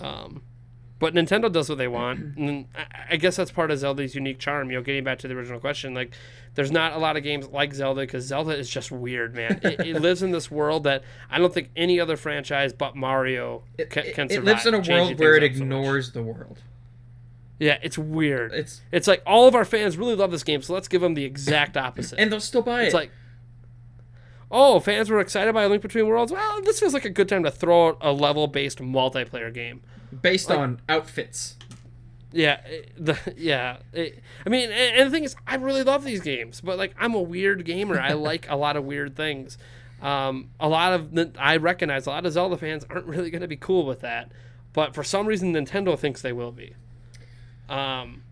Um, 0.00 0.42
but 0.98 1.12
Nintendo 1.14 1.50
does 1.52 1.68
what 1.68 1.78
they 1.78 1.88
want, 1.88 2.20
and 2.38 2.66
I, 2.74 2.86
I 3.10 3.16
guess 3.16 3.36
that's 3.36 3.50
part 3.50 3.70
of 3.70 3.78
Zelda's 3.78 4.14
unique 4.14 4.38
charm. 4.38 4.70
You 4.70 4.78
know, 4.78 4.82
getting 4.82 5.04
back 5.04 5.18
to 5.20 5.28
the 5.28 5.34
original 5.34 5.60
question, 5.60 5.92
like, 5.94 6.14
there's 6.54 6.70
not 6.70 6.92
a 6.94 6.98
lot 6.98 7.16
of 7.16 7.22
games 7.22 7.46
like 7.48 7.74
Zelda 7.74 8.00
because 8.02 8.24
Zelda 8.24 8.56
is 8.56 8.70
just 8.70 8.90
weird, 8.90 9.34
man. 9.34 9.60
it, 9.62 9.80
it 9.80 9.96
lives 10.00 10.22
in 10.22 10.30
this 10.30 10.50
world 10.50 10.84
that 10.84 11.02
I 11.30 11.38
don't 11.38 11.52
think 11.52 11.70
any 11.76 12.00
other 12.00 12.16
franchise 12.16 12.72
but 12.72 12.96
Mario 12.96 13.64
It, 13.76 13.90
can, 13.90 14.04
it- 14.06 14.14
can 14.14 14.26
it 14.26 14.34
survive. 14.34 14.44
lives 14.46 14.66
in 14.66 14.74
a 14.74 14.78
world 14.78 15.18
where 15.18 15.36
it 15.36 15.42
up 15.42 15.50
so 15.56 15.62
ignores 15.62 16.12
the 16.12 16.22
world. 16.22 16.62
Yeah, 17.58 17.78
it's 17.82 17.96
weird. 17.98 18.52
It's 18.52 18.80
It's 18.90 19.06
like 19.06 19.22
all 19.26 19.46
of 19.46 19.54
our 19.54 19.64
fans 19.64 19.96
really 19.96 20.16
love 20.16 20.30
this 20.32 20.42
game, 20.42 20.60
so 20.62 20.74
let's 20.74 20.88
give 20.88 21.00
them 21.00 21.14
the 21.14 21.24
exact 21.24 21.76
opposite. 21.76 22.18
and 22.18 22.30
they'll 22.32 22.40
still 22.40 22.62
buy 22.62 22.82
it. 22.82 22.86
It's 22.86 22.94
like, 22.94 23.10
oh, 24.54 24.80
fans 24.80 25.10
were 25.10 25.20
excited 25.20 25.52
by 25.52 25.64
a 25.64 25.68
Link 25.68 25.82
Between 25.82 26.06
Worlds. 26.06 26.32
Well, 26.32 26.62
this 26.62 26.78
feels 26.80 26.94
like 26.94 27.04
a 27.04 27.10
good 27.10 27.28
time 27.28 27.42
to 27.44 27.50
throw 27.50 27.88
out 27.88 27.98
a 28.00 28.12
level-based 28.12 28.78
multiplayer 28.78 29.52
game. 29.52 29.82
based 30.22 30.50
on 30.50 30.80
outfits. 30.88 31.56
Yeah, 32.32 32.60
the 32.96 33.18
yeah. 33.36 33.78
it- 33.92 34.22
I 34.44 34.48
mean, 34.48 34.70
and, 34.70 34.96
and 34.96 35.06
the 35.08 35.10
thing 35.14 35.24
is, 35.24 35.36
I 35.46 35.56
really 35.56 35.82
love 35.82 36.04
these 36.04 36.20
games, 36.20 36.60
but 36.60 36.78
like, 36.78 36.94
I'm 36.98 37.14
a 37.14 37.20
weird 37.20 37.64
gamer. 37.64 38.00
I 38.00 38.12
like 38.30 38.46
a 38.48 38.56
lot 38.56 38.76
of 38.76 38.84
weird 38.84 39.14
things. 39.16 39.58
Um, 40.02 40.50
a 40.60 40.68
lot 40.68 40.92
of 40.92 41.14
the, 41.14 41.32
I 41.38 41.56
recognize 41.56 42.06
a 42.06 42.10
lot 42.10 42.26
of 42.26 42.32
Zelda 42.32 42.56
fans 42.56 42.84
aren't 42.90 43.06
really 43.06 43.30
going 43.30 43.42
to 43.42 43.48
be 43.48 43.56
cool 43.56 43.86
with 43.86 44.00
that, 44.00 44.30
but 44.72 44.94
for 44.94 45.02
some 45.04 45.26
reason, 45.26 45.52
Nintendo 45.52 45.98
thinks 45.98 46.22
they 46.22 46.32
will 46.32 46.52
be. 46.52 46.74
Um, 47.68 48.22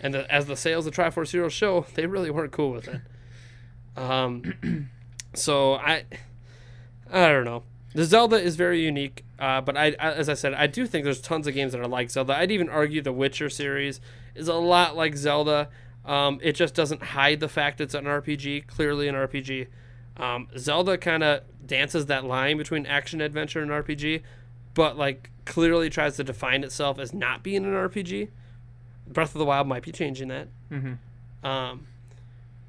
and 0.00 0.12
the, 0.14 0.32
as 0.32 0.46
the 0.46 0.56
sales 0.56 0.86
of 0.86 0.94
Triforce 0.94 1.30
Heroes 1.30 1.52
show, 1.52 1.86
they 1.94 2.06
really 2.06 2.30
weren't 2.30 2.52
cool 2.52 2.72
with 2.72 2.88
it. 2.88 3.00
Um, 3.96 4.88
so 5.34 5.74
I, 5.74 6.04
I 7.10 7.28
don't 7.28 7.44
know. 7.44 7.62
The 7.94 8.04
Zelda 8.04 8.36
is 8.36 8.56
very 8.56 8.82
unique, 8.82 9.24
uh, 9.38 9.60
but 9.60 9.76
I, 9.76 9.88
I, 9.98 10.12
as 10.12 10.28
I 10.28 10.34
said, 10.34 10.54
I 10.54 10.66
do 10.66 10.86
think 10.86 11.04
there's 11.04 11.20
tons 11.20 11.46
of 11.46 11.54
games 11.54 11.72
that 11.72 11.80
are 11.80 11.88
like 11.88 12.10
Zelda. 12.10 12.34
I'd 12.36 12.50
even 12.50 12.68
argue 12.70 13.02
the 13.02 13.12
Witcher 13.12 13.50
series 13.50 14.00
is 14.34 14.48
a 14.48 14.54
lot 14.54 14.96
like 14.96 15.14
Zelda. 15.16 15.68
Um, 16.04 16.40
it 16.42 16.52
just 16.52 16.74
doesn't 16.74 17.02
hide 17.02 17.40
the 17.40 17.48
fact 17.48 17.80
it's 17.80 17.94
an 17.94 18.04
RPG, 18.04 18.66
clearly 18.66 19.08
an 19.08 19.14
RPG. 19.14 19.68
Um, 20.16 20.48
Zelda 20.56 20.96
kind 20.96 21.22
of 21.22 21.42
dances 21.66 22.06
that 22.06 22.24
line 22.24 22.56
between 22.56 22.86
action 22.86 23.20
adventure 23.20 23.60
and 23.60 23.70
RPG, 23.70 24.22
but 24.74 24.96
like 24.96 25.30
clearly 25.44 25.90
tries 25.90 26.16
to 26.16 26.24
define 26.24 26.64
itself 26.64 26.98
as 26.98 27.12
not 27.12 27.42
being 27.42 27.64
an 27.64 27.72
RPG. 27.72 28.28
Breath 29.06 29.34
of 29.34 29.38
the 29.38 29.44
Wild 29.44 29.66
might 29.66 29.82
be 29.82 29.92
changing 29.92 30.28
that. 30.28 30.48
Mm-hmm. 30.70 31.46
Um, 31.46 31.86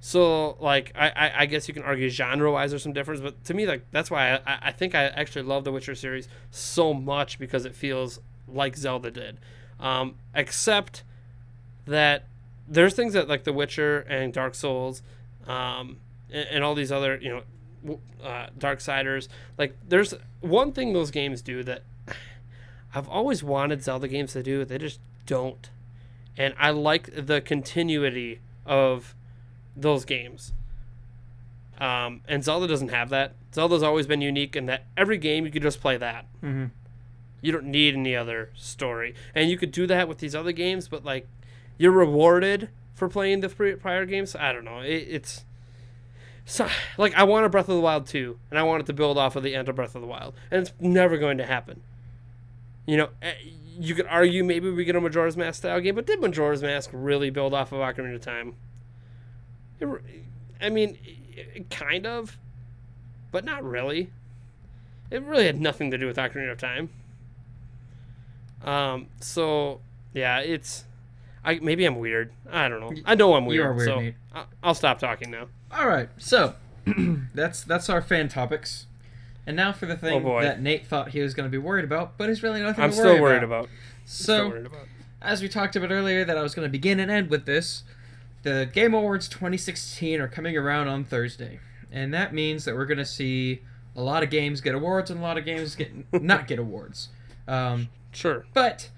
so 0.05 0.57
like 0.59 0.91
I, 0.95 1.31
I, 1.33 1.45
guess 1.45 1.69
you 1.69 1.73
can 1.73 1.81
argue 1.81 2.09
genre 2.09 2.51
wise 2.51 2.71
there's 2.71 2.83
some 2.83 2.91
difference, 2.91 3.21
but 3.21 3.41
to 3.45 3.53
me 3.53 3.65
like 3.65 3.85
that's 3.91 4.11
why 4.11 4.33
I, 4.45 4.59
I- 4.63 4.71
think 4.73 4.95
I 4.95 5.05
actually 5.05 5.43
love 5.43 5.63
the 5.63 5.71
Witcher 5.71 5.95
series 5.95 6.27
so 6.51 6.93
much 6.93 7.39
because 7.39 7.63
it 7.63 7.73
feels 7.73 8.19
like 8.45 8.75
Zelda 8.75 9.11
did. 9.11 9.39
Um, 9.79 10.15
except 10.35 11.03
that 11.85 12.27
there's 12.67 12.93
things 12.95 13.13
that 13.13 13.29
like 13.29 13.45
The 13.45 13.53
Witcher 13.53 13.99
and 14.09 14.33
Dark 14.33 14.55
Souls, 14.55 15.03
um, 15.47 15.95
and, 16.29 16.49
and 16.51 16.63
all 16.65 16.75
these 16.75 16.91
other 16.91 17.17
you 17.21 17.41
know 17.85 17.99
uh, 18.21 18.47
Darksiders. 18.59 19.29
Like, 19.57 19.77
there's 19.87 20.13
one 20.41 20.73
thing 20.73 20.91
those 20.91 21.11
games 21.11 21.41
do 21.41 21.63
that 21.63 21.83
I've 22.93 23.07
always 23.07 23.41
wanted 23.41 23.81
Zelda 23.81 24.09
games 24.09 24.33
to 24.33 24.43
do. 24.43 24.65
They 24.65 24.79
just 24.79 24.99
don't, 25.25 25.69
and 26.37 26.53
I 26.59 26.71
like 26.71 27.09
the 27.15 27.39
continuity 27.39 28.41
of 28.65 29.15
those 29.75 30.05
games. 30.05 30.53
Um, 31.79 32.21
and 32.27 32.43
Zelda 32.43 32.67
doesn't 32.67 32.89
have 32.89 33.09
that. 33.09 33.35
Zelda's 33.53 33.83
always 33.83 34.07
been 34.07 34.21
unique 34.21 34.55
in 34.55 34.67
that 34.67 34.85
every 34.95 35.17
game 35.17 35.45
you 35.45 35.51
could 35.51 35.61
just 35.61 35.81
play 35.81 35.97
that. 35.97 36.25
Mm-hmm. 36.43 36.65
You 37.41 37.51
don't 37.51 37.65
need 37.65 37.95
any 37.95 38.15
other 38.15 38.51
story, 38.55 39.15
and 39.35 39.49
you 39.49 39.57
could 39.57 39.71
do 39.71 39.85
that 39.87 40.07
with 40.07 40.19
these 40.19 40.33
other 40.33 40.53
games. 40.53 40.87
But 40.87 41.03
like, 41.03 41.27
you're 41.77 41.91
rewarded 41.91 42.69
for 42.93 43.09
playing 43.09 43.41
the 43.41 43.49
prior 43.81 44.05
games. 44.05 44.35
I 44.35 44.53
don't 44.53 44.63
know. 44.63 44.79
It, 44.79 45.07
it's 45.09 45.43
so 46.45 46.67
like 46.97 47.13
I 47.15 47.23
want 47.23 47.45
a 47.45 47.49
Breath 47.49 47.69
of 47.69 47.75
the 47.75 47.81
Wild 47.81 48.07
2, 48.07 48.37
and 48.49 48.59
I 48.59 48.63
want 48.63 48.81
it 48.81 48.85
to 48.87 48.93
build 48.93 49.17
off 49.17 49.35
of 49.35 49.43
the 49.43 49.55
end 49.55 49.67
of 49.67 49.75
Breath 49.75 49.95
of 49.95 50.01
the 50.01 50.07
Wild, 50.07 50.35
and 50.51 50.61
it's 50.61 50.73
never 50.79 51.17
going 51.17 51.37
to 51.37 51.45
happen. 51.45 51.81
You 52.85 52.97
know, 52.97 53.09
eh, 53.21 53.33
you 53.77 53.95
could 53.95 54.07
argue 54.07 54.43
maybe 54.43 54.69
we 54.69 54.85
get 54.85 54.95
a 54.95 55.01
Majora's 55.01 55.37
Mask 55.37 55.59
style 55.59 55.79
game, 55.79 55.95
but 55.95 56.05
did 56.05 56.21
Majora's 56.21 56.61
Mask 56.61 56.89
really 56.93 57.29
build 57.29 57.53
off 57.53 57.71
of 57.71 57.79
Ocarina 57.79 58.15
of 58.15 58.21
Time? 58.21 58.55
I 60.61 60.69
mean, 60.69 60.97
kind 61.69 62.05
of, 62.05 62.37
but 63.31 63.43
not 63.45 63.63
really. 63.63 64.09
It 65.11 65.21
really 65.23 65.45
had 65.45 65.59
nothing 65.59 65.91
to 65.91 65.97
do 65.97 66.07
with 66.07 66.17
Ocarina 66.17 66.51
of 66.51 66.57
Time. 66.57 66.89
Um, 68.63 69.07
so 69.19 69.81
yeah, 70.13 70.39
it's 70.39 70.85
I 71.43 71.59
maybe 71.59 71.85
I'm 71.85 71.97
weird. 71.99 72.31
I 72.49 72.69
don't 72.69 72.79
know. 72.79 72.93
I 73.05 73.15
know 73.15 73.35
I'm 73.35 73.45
weird. 73.45 73.63
You 73.63 73.69
are 73.69 73.73
weird, 73.73 73.87
so 73.87 73.99
Nate. 73.99 74.15
I'll 74.63 74.73
stop 74.73 74.99
talking 74.99 75.29
now. 75.31 75.47
All 75.71 75.87
right, 75.87 76.09
so 76.17 76.55
that's 77.33 77.63
that's 77.63 77.89
our 77.89 78.01
fan 78.01 78.29
topics, 78.29 78.87
and 79.45 79.55
now 79.55 79.73
for 79.73 79.85
the 79.85 79.97
thing 79.97 80.25
Oh, 80.25 80.41
that 80.41 80.61
Nate 80.61 80.87
thought 80.87 81.09
he 81.09 81.19
was 81.21 81.33
going 81.33 81.47
to 81.47 81.51
be 81.51 81.57
worried 81.57 81.85
about, 81.85 82.17
but 82.17 82.29
is 82.29 82.41
really 82.43 82.61
nothing. 82.61 82.83
I'm 82.83 82.91
to 82.91 82.95
still 82.95 83.21
worried 83.21 83.43
about. 83.43 83.65
about. 83.65 83.69
So, 84.05 84.23
still 84.23 84.49
worried 84.49 84.65
about. 84.67 84.87
as 85.21 85.41
we 85.41 85.49
talked 85.49 85.75
about 85.75 85.91
earlier, 85.91 86.23
that 86.23 86.37
I 86.37 86.41
was 86.41 86.55
going 86.55 86.67
to 86.67 86.71
begin 86.71 86.99
and 86.99 87.11
end 87.11 87.29
with 87.29 87.45
this. 87.45 87.83
The 88.43 88.69
Game 88.71 88.93
Awards 88.93 89.27
2016 89.29 90.19
are 90.19 90.27
coming 90.27 90.57
around 90.57 90.87
on 90.87 91.03
Thursday, 91.05 91.59
and 91.91 92.13
that 92.13 92.33
means 92.33 92.65
that 92.65 92.75
we're 92.75 92.85
going 92.85 92.97
to 92.97 93.05
see 93.05 93.61
a 93.95 94.01
lot 94.01 94.23
of 94.23 94.29
games 94.29 94.59
get 94.61 94.75
awards 94.75 95.09
and 95.11 95.19
a 95.19 95.23
lot 95.23 95.37
of 95.37 95.45
games 95.45 95.75
get 95.75 95.91
not 96.21 96.47
get 96.47 96.59
awards. 96.59 97.09
Um, 97.47 97.89
Sure. 98.11 98.45
but 98.53 98.89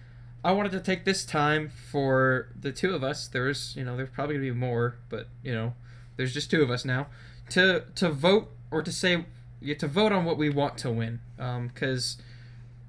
I 0.44 0.52
wanted 0.52 0.72
to 0.74 0.80
take 0.80 1.06
this 1.06 1.26
time 1.26 1.70
for 1.70 2.50
the 2.60 2.72
two 2.72 2.94
of 2.94 3.04
us. 3.04 3.28
There's, 3.28 3.76
you 3.78 3.84
know, 3.86 3.96
there's 3.96 4.10
probably 4.10 4.36
gonna 4.36 4.46
be 4.48 4.52
more, 4.52 4.98
but 5.10 5.28
you 5.44 5.54
know, 5.54 5.74
there's 6.18 6.34
just 6.34 6.50
two 6.52 6.62
of 6.62 6.70
us 6.72 6.84
now 6.86 7.08
to 7.50 7.84
to 7.96 8.10
vote 8.10 8.52
or 8.72 8.82
to 8.82 8.92
say 8.92 9.26
to 9.78 9.88
vote 9.88 10.12
on 10.12 10.26
what 10.26 10.38
we 10.38 10.50
want 10.50 10.78
to 10.80 10.92
win. 10.92 11.20
Um, 11.40 11.68
because 11.68 12.18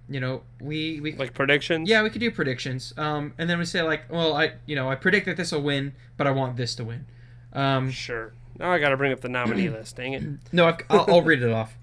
you 0.09 0.21
know 0.21 0.43
we 0.61 1.01
we 1.01 1.13
Like 1.17 1.35
predictions. 1.35 1.89
yeah 1.89 2.03
we 2.03 2.11
could 2.11 2.21
do 2.21 2.31
predictions. 2.31 2.93
Um, 2.97 3.33
and 3.39 3.49
then 3.51 3.59
we 3.59 3.65
say 3.65 3.83
like, 3.83 4.11
well, 4.11 4.35
I 4.35 4.53
you 4.67 4.77
know 4.77 4.89
I 4.91 4.95
predict 4.95 5.27
that 5.27 5.37
this 5.37 5.53
will 5.53 5.63
win, 5.63 5.93
but 6.17 6.27
I 6.27 6.31
want 6.31 6.57
this 6.57 6.75
to 6.77 6.85
win. 6.85 7.07
Um, 7.53 7.91
Sure. 7.91 8.33
Now 8.59 8.73
I 8.73 8.79
got 8.79 8.89
to 8.91 8.97
bring 8.97 9.13
up 9.13 9.21
the 9.21 9.29
nominee 9.29 9.69
list. 9.69 9.97
Dang 9.97 10.13
it. 10.15 10.23
no, 10.53 10.67
I've, 10.69 10.77
I'll, 10.89 11.05
I'll 11.09 11.23
read 11.23 11.43
it 11.43 11.51
off. 11.51 11.77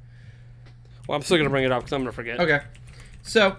Well, 1.07 1.15
I'm 1.15 1.21
still 1.21 1.37
gonna 1.37 1.49
bring 1.49 1.65
it 1.65 1.71
up 1.71 1.81
because 1.81 1.93
I'm 1.93 2.01
gonna 2.01 2.11
forget. 2.13 2.39
Okay, 2.39 2.61
so 3.23 3.57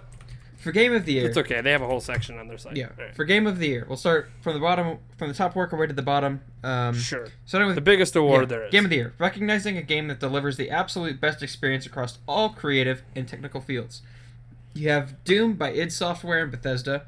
for 0.56 0.72
game 0.72 0.94
of 0.94 1.04
the 1.04 1.12
year, 1.12 1.28
It's 1.28 1.36
okay. 1.36 1.60
They 1.60 1.72
have 1.72 1.82
a 1.82 1.86
whole 1.86 2.00
section 2.00 2.38
on 2.38 2.48
their 2.48 2.56
site. 2.56 2.74
Yeah, 2.76 2.88
right. 2.98 3.14
for 3.14 3.24
game 3.26 3.46
of 3.46 3.58
the 3.58 3.66
year, 3.68 3.84
we'll 3.86 3.98
start 3.98 4.30
from 4.40 4.54
the 4.54 4.60
bottom, 4.60 4.96
from 5.18 5.28
the 5.28 5.34
top, 5.34 5.54
work 5.54 5.74
our 5.74 5.78
way 5.78 5.86
to 5.86 5.92
the 5.92 6.00
bottom. 6.00 6.40
Um, 6.62 6.94
Sure. 6.94 7.28
starting 7.44 7.66
with 7.66 7.74
The 7.74 7.82
biggest 7.82 8.16
award 8.16 8.44
yeah, 8.44 8.46
there 8.56 8.64
is. 8.64 8.72
game 8.72 8.84
of 8.84 8.90
the 8.90 8.96
year, 8.96 9.12
recognizing 9.18 9.76
a 9.76 9.82
game 9.82 10.08
that 10.08 10.20
delivers 10.20 10.56
the 10.56 10.70
absolute 10.70 11.20
best 11.20 11.42
experience 11.42 11.84
across 11.84 12.16
all 12.26 12.48
creative 12.48 13.02
and 13.14 13.28
technical 13.28 13.60
fields. 13.60 14.00
You 14.74 14.88
have 14.90 15.22
Doom 15.24 15.54
by 15.54 15.70
id 15.70 15.92
Software 15.92 16.42
and 16.42 16.50
Bethesda, 16.50 17.04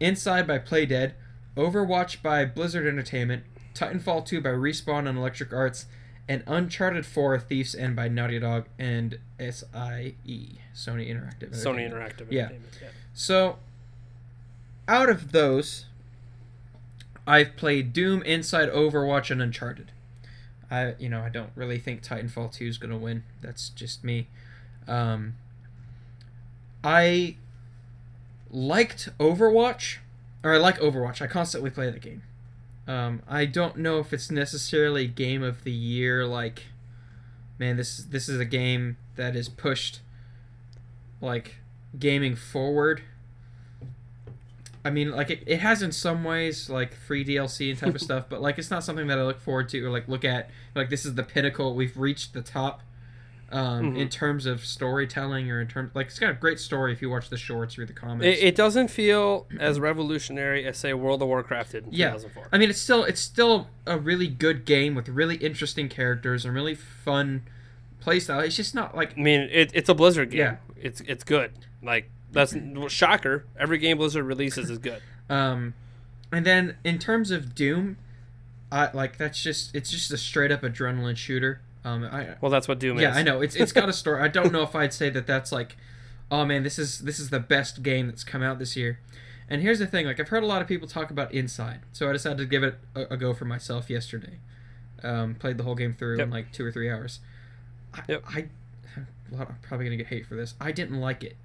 Inside 0.00 0.46
by 0.46 0.60
Playdead, 0.60 1.12
Overwatch 1.56 2.22
by 2.22 2.44
Blizzard 2.44 2.86
Entertainment, 2.86 3.42
Titanfall 3.74 4.24
2 4.24 4.40
by 4.40 4.50
Respawn 4.50 5.08
and 5.08 5.18
Electric 5.18 5.52
Arts, 5.52 5.86
and 6.28 6.44
Uncharted 6.46 7.04
4: 7.04 7.40
Thieves 7.40 7.74
End 7.74 7.96
by 7.96 8.06
Naughty 8.06 8.38
Dog 8.38 8.66
and 8.78 9.18
SIE, 9.40 10.14
Sony 10.74 11.08
Interactive. 11.08 11.50
Sony 11.50 11.90
Interactive. 11.90 12.28
Yeah. 12.30 12.42
Entertainment, 12.42 12.78
yeah. 12.80 12.88
So, 13.14 13.58
out 14.86 15.08
of 15.08 15.32
those, 15.32 15.86
I've 17.26 17.56
played 17.56 17.92
Doom, 17.92 18.22
Inside, 18.22 18.70
Overwatch, 18.70 19.30
and 19.30 19.42
Uncharted. 19.42 19.90
I, 20.70 20.94
you 20.98 21.08
know, 21.08 21.22
I 21.22 21.30
don't 21.30 21.50
really 21.56 21.78
think 21.78 22.02
Titanfall 22.02 22.52
2 22.52 22.66
is 22.66 22.78
gonna 22.78 22.98
win. 22.98 23.24
That's 23.40 23.70
just 23.70 24.04
me. 24.04 24.28
Um, 24.86 25.34
I 26.82 27.36
liked 28.50 29.08
Overwatch, 29.18 29.98
or 30.42 30.54
I 30.54 30.58
like 30.58 30.78
Overwatch. 30.78 31.20
I 31.20 31.26
constantly 31.26 31.70
play 31.70 31.90
the 31.90 31.98
game. 31.98 32.22
Um, 32.86 33.22
I 33.28 33.44
don't 33.44 33.76
know 33.76 33.98
if 33.98 34.12
it's 34.12 34.30
necessarily 34.30 35.06
game 35.06 35.42
of 35.42 35.64
the 35.64 35.72
year. 35.72 36.26
Like, 36.26 36.64
man, 37.58 37.76
this 37.76 37.98
this 37.98 38.28
is 38.28 38.40
a 38.40 38.44
game 38.44 38.96
that 39.16 39.36
is 39.36 39.48
pushed, 39.48 40.00
like, 41.20 41.56
gaming 41.98 42.36
forward. 42.36 43.02
I 44.84 44.90
mean, 44.90 45.10
like 45.10 45.28
it, 45.28 45.42
it 45.46 45.58
has 45.58 45.82
in 45.82 45.92
some 45.92 46.24
ways 46.24 46.70
like 46.70 46.94
free 46.94 47.24
DLC 47.24 47.68
and 47.68 47.78
type 47.78 47.94
of 47.94 48.00
stuff, 48.08 48.24
but 48.28 48.40
like 48.40 48.58
it's 48.58 48.70
not 48.70 48.84
something 48.84 49.06
that 49.08 49.18
I 49.18 49.22
look 49.22 49.40
forward 49.40 49.68
to 49.70 49.84
or 49.84 49.90
like 49.90 50.08
look 50.08 50.24
at. 50.24 50.48
Like 50.74 50.88
this 50.88 51.04
is 51.04 51.14
the 51.14 51.24
pinnacle. 51.24 51.74
We've 51.74 51.96
reached 51.96 52.32
the 52.32 52.42
top 52.42 52.80
um, 53.50 53.96
in 53.96 54.08
Mhm. 54.08 54.10
terms 54.10 54.44
of 54.46 54.64
storytelling 54.66 55.50
or 55.50 55.60
in 55.60 55.68
terms 55.68 55.90
like 55.94 56.08
it's 56.08 56.18
got 56.18 56.30
a 56.30 56.34
great 56.34 56.58
story 56.60 56.92
if 56.92 57.00
you 57.00 57.08
watch 57.08 57.30
the 57.30 57.36
shorts, 57.38 57.78
read 57.78 57.88
the 57.88 57.92
comics. 57.94 58.26
It, 58.38 58.44
it 58.48 58.54
doesn't 58.54 58.88
feel 58.88 59.46
as 59.58 59.80
revolutionary 59.80 60.66
as 60.66 60.76
say 60.76 60.92
World 60.92 61.22
of 61.22 61.28
Warcraft 61.28 61.72
did 61.72 61.84
in 61.86 61.92
Yeah. 61.92 62.08
2004. 62.10 62.48
I 62.52 62.58
mean, 62.58 62.68
it's 62.70 62.80
still 62.80 63.04
it's 63.04 63.20
still 63.20 63.68
a 63.86 63.98
really 63.98 64.26
good 64.28 64.64
game 64.64 64.94
with 64.94 65.08
really 65.08 65.36
interesting 65.36 65.88
characters 65.88 66.44
and 66.44 66.54
really 66.54 66.74
fun 66.74 67.42
playstyle. 68.04 68.44
It's 68.44 68.56
just 68.56 68.74
not 68.74 68.94
like 68.96 69.16
I 69.16 69.20
mean, 69.20 69.48
it, 69.50 69.70
it's 69.74 69.88
a 69.88 69.94
Blizzard 69.94 70.30
game. 70.30 70.40
Yeah. 70.40 70.56
It's 70.76 71.00
it's 71.02 71.24
good. 71.24 71.52
Like 71.82 72.10
that's 72.30 72.54
shocker. 72.88 73.44
Every 73.58 73.78
game 73.78 73.96
Blizzard 73.96 74.24
releases 74.24 74.68
is 74.70 74.78
good. 74.78 75.00
Um, 75.30 75.74
and 76.32 76.46
then 76.46 76.76
in 76.84 76.98
terms 76.98 77.30
of 77.30 77.54
Doom, 77.54 77.98
I 78.72 78.90
like 78.94 79.18
that's 79.18 79.42
just 79.42 79.74
it's 79.74 79.90
just 79.90 80.10
a 80.10 80.16
straight 80.16 80.50
up 80.50 80.62
adrenaline 80.62 81.16
shooter. 81.18 81.60
Um, 81.84 82.04
I 82.04 82.34
Well, 82.40 82.50
that's 82.50 82.68
what 82.68 82.78
Doom 82.78 82.98
yeah 82.98 83.10
is. 83.10 83.14
Yeah, 83.14 83.20
I 83.20 83.22
know 83.22 83.40
it's 83.40 83.54
it's 83.54 83.72
got 83.72 83.88
a 83.88 83.92
story. 83.94 84.22
I 84.22 84.28
don't 84.28 84.52
know 84.52 84.62
if 84.62 84.74
I'd 84.74 84.92
say 84.92 85.10
that 85.10 85.26
that's 85.26 85.52
like, 85.52 85.76
oh 86.30 86.44
man, 86.44 86.62
this 86.62 86.78
is 86.78 87.00
this 87.00 87.18
is 87.18 87.30
the 87.30 87.40
best 87.40 87.82
game 87.82 88.06
that's 88.06 88.24
come 88.24 88.42
out 88.42 88.58
this 88.58 88.76
year. 88.76 89.00
And 89.50 89.62
here's 89.62 89.78
the 89.78 89.86
thing, 89.86 90.06
like 90.06 90.20
I've 90.20 90.28
heard 90.28 90.42
a 90.42 90.46
lot 90.46 90.60
of 90.60 90.68
people 90.68 90.86
talk 90.86 91.10
about 91.10 91.32
Inside, 91.32 91.80
so 91.92 92.08
I 92.08 92.12
decided 92.12 92.38
to 92.38 92.44
give 92.44 92.62
it 92.62 92.78
a, 92.94 93.14
a 93.14 93.16
go 93.16 93.32
for 93.32 93.46
myself 93.46 93.88
yesterday. 93.88 94.38
Um, 95.02 95.36
played 95.36 95.56
the 95.56 95.64
whole 95.64 95.76
game 95.76 95.94
through 95.94 96.20
in 96.20 96.30
like 96.30 96.52
two 96.52 96.66
or 96.66 96.72
three 96.72 96.90
hours. 96.90 97.20
I, 97.94 98.02
Yep. 98.08 98.24
I, 98.28 98.44
I'm 99.38 99.56
probably 99.62 99.86
gonna 99.86 99.96
get 99.96 100.08
hate 100.08 100.26
for 100.26 100.34
this. 100.34 100.54
I 100.60 100.72
didn't 100.72 101.00
like 101.00 101.24
it. 101.24 101.36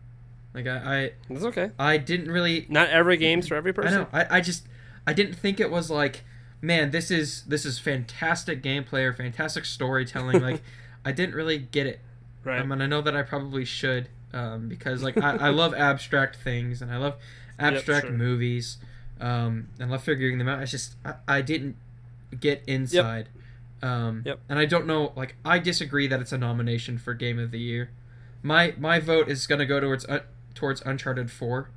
Like 0.54 0.68
I, 0.68 1.12
It's 1.30 1.44
okay. 1.46 1.72
I, 1.80 1.94
I 1.94 1.98
didn't 1.98 2.32
really 2.32 2.66
Not 2.70 2.90
every 2.90 3.18
game's 3.18 3.48
for 3.48 3.56
every 3.56 3.74
person. 3.74 3.94
I 3.94 3.98
know. 3.98 4.08
I, 4.12 4.38
I 4.38 4.42
just 4.42 4.68
I 5.06 5.14
didn't 5.14 5.36
think 5.36 5.60
it 5.60 5.72
was 5.72 5.90
like, 5.90 6.24
man, 6.64 6.92
this 6.92 7.12
is 7.12 7.44
this 7.44 7.66
is 7.66 7.78
fantastic 7.78 8.64
gameplay 8.64 9.04
or 9.04 9.14
fantastic 9.14 9.66
storytelling. 9.66 10.42
like, 10.42 10.64
I 11.06 11.12
didn't 11.12 11.36
really 11.36 11.60
get 11.60 11.86
it. 11.86 12.00
Right. 12.44 12.60
Um, 12.62 12.72
and 12.72 12.82
I 12.82 12.88
know 12.88 13.02
that 13.02 13.16
I 13.16 13.22
probably 13.22 13.66
should, 13.66 14.10
um, 14.34 14.68
because 14.70 15.04
like 15.04 15.18
I, 15.18 15.36
I 15.36 15.50
love 15.50 15.74
abstract 15.76 16.38
things 16.38 16.82
and 16.82 16.90
I 16.90 16.98
love 16.98 17.16
abstract 17.60 18.08
sure. 18.08 18.16
movies, 18.16 18.78
um, 19.22 19.68
and 19.80 19.92
love 19.92 20.04
figuring 20.04 20.38
them 20.40 20.48
out. 20.48 20.62
It's 20.64 20.72
just 20.72 20.96
I, 21.06 21.16
I 21.28 21.42
didn't 21.42 21.76
get 22.40 22.64
inside. 22.66 23.30
Um, 23.82 24.24
Yep. 24.26 24.40
And 24.48 24.58
I 24.58 24.66
don't 24.66 24.88
know. 24.88 25.12
Like 25.16 25.36
I 25.44 25.60
disagree 25.60 26.08
that 26.08 26.22
it's 26.22 26.32
a 26.32 26.38
nomination 26.38 26.98
for 26.98 27.14
Game 27.14 27.38
of 27.38 27.52
the 27.52 27.60
Year. 27.60 27.92
My 28.42 28.74
my 28.78 29.00
vote 29.00 29.28
is 29.28 29.46
gonna 29.46 29.66
go 29.66 29.82
towards 29.82 30.06
uh, 30.06 30.22
towards 30.56 30.82
Uncharted 30.82 31.30
Four. 31.30 31.70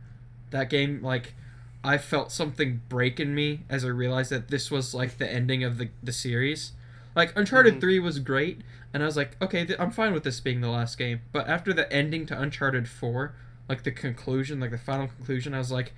That 0.50 0.70
game, 0.70 1.02
like, 1.02 1.34
I 1.84 1.98
felt 1.98 2.32
something 2.32 2.82
break 2.88 3.20
in 3.20 3.34
me 3.34 3.60
as 3.68 3.84
I 3.84 3.88
realized 3.88 4.30
that 4.30 4.48
this 4.48 4.70
was 4.70 4.92
like 4.94 5.18
the 5.18 5.30
ending 5.30 5.62
of 5.64 5.78
the 5.78 5.88
the 6.02 6.12
series. 6.12 6.72
Like 7.14 7.32
Uncharted 7.36 7.76
Mhm. 7.76 7.80
Three 7.80 7.98
was 7.98 8.18
great, 8.18 8.60
and 8.92 9.02
I 9.02 9.06
was 9.06 9.16
like, 9.16 9.40
okay, 9.40 9.64
th- 9.64 9.78
I'm 9.80 9.90
fine 9.90 10.12
with 10.12 10.24
this 10.24 10.40
being 10.40 10.60
the 10.60 10.68
last 10.68 10.98
game. 10.98 11.20
But 11.32 11.48
after 11.48 11.72
the 11.72 11.90
ending 11.92 12.26
to 12.26 12.38
Uncharted 12.40 12.88
Four, 12.88 13.34
like 13.68 13.84
the 13.84 13.92
conclusion, 13.92 14.60
like 14.60 14.70
the 14.70 14.78
final 14.78 15.06
conclusion, 15.08 15.54
I 15.54 15.58
was 15.58 15.72
like, 15.72 15.94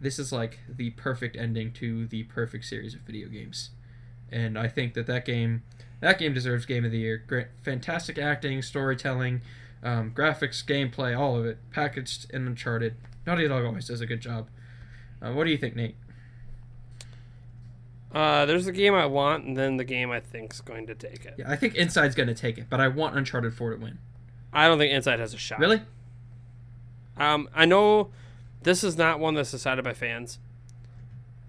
this 0.00 0.18
is 0.18 0.32
like 0.32 0.60
the 0.68 0.90
perfect 0.90 1.36
ending 1.36 1.72
to 1.74 2.06
the 2.06 2.24
perfect 2.24 2.64
series 2.64 2.94
of 2.94 3.00
video 3.00 3.28
games. 3.28 3.70
And 4.30 4.58
I 4.58 4.68
think 4.68 4.94
that 4.94 5.06
that 5.06 5.24
game, 5.24 5.62
that 6.00 6.18
game 6.18 6.34
deserves 6.34 6.66
Game 6.66 6.84
of 6.84 6.90
the 6.90 6.98
Year. 6.98 7.22
Great, 7.26 7.48
fantastic 7.62 8.18
acting, 8.18 8.60
storytelling, 8.62 9.42
um, 9.82 10.10
graphics, 10.12 10.64
gameplay, 10.64 11.18
all 11.18 11.36
of 11.36 11.46
it 11.46 11.58
packaged 11.70 12.30
in 12.30 12.46
Uncharted. 12.46 12.94
Naughty 13.26 13.46
Dog 13.48 13.64
always 13.64 13.86
does 13.88 14.00
a 14.00 14.06
good 14.06 14.20
job. 14.20 14.48
Uh, 15.22 15.32
what 15.32 15.44
do 15.44 15.50
you 15.50 15.58
think, 15.58 15.76
Nate? 15.76 15.94
Uh, 18.14 18.46
there's 18.46 18.64
the 18.64 18.72
game 18.72 18.94
I 18.94 19.06
want, 19.06 19.44
and 19.44 19.56
then 19.56 19.76
the 19.76 19.84
game 19.84 20.10
I 20.10 20.20
think's 20.20 20.60
going 20.60 20.86
to 20.86 20.94
take 20.94 21.24
it. 21.24 21.34
Yeah, 21.38 21.50
I 21.50 21.56
think 21.56 21.74
Inside's 21.74 22.14
going 22.14 22.28
to 22.28 22.34
take 22.34 22.56
it, 22.56 22.66
but 22.70 22.80
I 22.80 22.88
want 22.88 23.16
Uncharted 23.16 23.54
4 23.54 23.74
to 23.74 23.76
win. 23.82 23.98
I 24.52 24.68
don't 24.68 24.78
think 24.78 24.92
Inside 24.92 25.18
has 25.20 25.34
a 25.34 25.38
shot. 25.38 25.58
Really? 25.58 25.82
Um, 27.18 27.48
I 27.54 27.66
know 27.66 28.10
this 28.62 28.82
is 28.84 28.96
not 28.96 29.20
one 29.20 29.34
that's 29.34 29.50
decided 29.50 29.84
by 29.84 29.92
fans. 29.92 30.38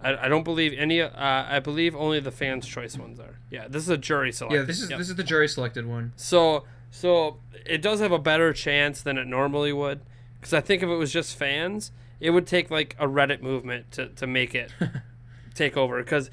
I, 0.01 0.25
I 0.25 0.27
don't 0.27 0.43
believe 0.43 0.73
any. 0.77 1.01
Uh, 1.01 1.09
I 1.15 1.59
believe 1.59 1.95
only 1.95 2.19
the 2.19 2.31
fans' 2.31 2.67
choice 2.67 2.97
ones 2.97 3.19
are. 3.19 3.39
Yeah, 3.49 3.67
this 3.67 3.83
is 3.83 3.89
a 3.89 3.97
jury 3.97 4.31
select. 4.31 4.53
Yeah, 4.53 4.61
this 4.63 4.81
is 4.81 4.89
Yep. 4.89 4.99
this 4.99 5.09
is 5.09 5.15
the 5.15 5.23
jury 5.23 5.47
selected 5.47 5.85
one. 5.87 6.13
So 6.15 6.65
so 6.91 7.37
it 7.65 7.81
does 7.81 7.99
have 7.99 8.11
a 8.11 8.19
better 8.19 8.53
chance 8.53 9.01
than 9.01 9.17
it 9.17 9.25
normally 9.25 9.73
would, 9.73 10.01
because 10.39 10.53
I 10.53 10.61
think 10.61 10.83
if 10.83 10.89
it 10.89 10.95
was 10.95 11.11
just 11.11 11.35
fans, 11.35 11.91
it 12.19 12.31
would 12.31 12.47
take 12.47 12.71
like 12.71 12.95
a 12.99 13.07
Reddit 13.07 13.41
movement 13.41 13.91
to, 13.91 14.07
to 14.09 14.27
make 14.27 14.55
it 14.55 14.71
take 15.55 15.77
over. 15.77 16.01
Because 16.03 16.29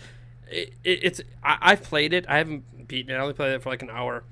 it, 0.50 0.72
it, 0.82 1.00
it's 1.02 1.20
I, 1.42 1.58
I've 1.60 1.82
played 1.82 2.12
it. 2.12 2.24
I 2.28 2.38
haven't 2.38 2.88
beaten 2.88 3.14
it. 3.14 3.18
I 3.18 3.20
only 3.20 3.34
played 3.34 3.52
it 3.52 3.62
for 3.62 3.70
like 3.70 3.82
an 3.82 3.90
hour. 3.90 4.24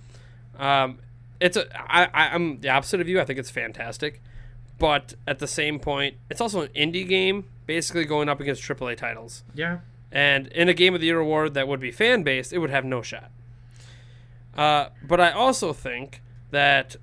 Um, 0.59 0.99
it's 1.41 1.57
a 1.57 1.67
I, 1.93 2.05
I 2.07 2.35
I'm 2.35 2.61
the 2.61 2.69
opposite 2.69 3.01
of 3.01 3.09
you. 3.09 3.21
I 3.21 3.25
think 3.25 3.39
it's 3.39 3.51
fantastic, 3.51 4.23
but 4.79 5.15
at 5.27 5.39
the 5.39 5.47
same 5.47 5.79
point, 5.79 6.17
it's 6.31 6.41
also 6.41 6.63
an 6.63 6.69
indie 6.69 7.07
game, 7.07 7.45
basically 7.67 8.05
going 8.05 8.29
up 8.29 8.41
against 8.41 8.63
AAA 8.63 8.97
titles. 8.97 9.43
Yeah. 9.55 9.81
And 10.11 10.49
in 10.49 10.69
a 10.69 10.75
Game 10.75 10.95
of 10.95 11.01
the 11.01 11.07
Year 11.07 11.19
award 11.19 11.55
that 11.55 11.67
would 11.67 11.81
be 11.81 11.91
fan 11.91 12.23
based, 12.23 12.53
it 12.53 12.59
would 12.59 12.71
have 12.71 12.85
no 12.85 13.01
shot. 13.01 13.31
Uh, 14.57 14.89
but 15.03 15.21
I 15.21 15.31
also 15.31 15.73
think 15.73 16.21
that 16.51 16.97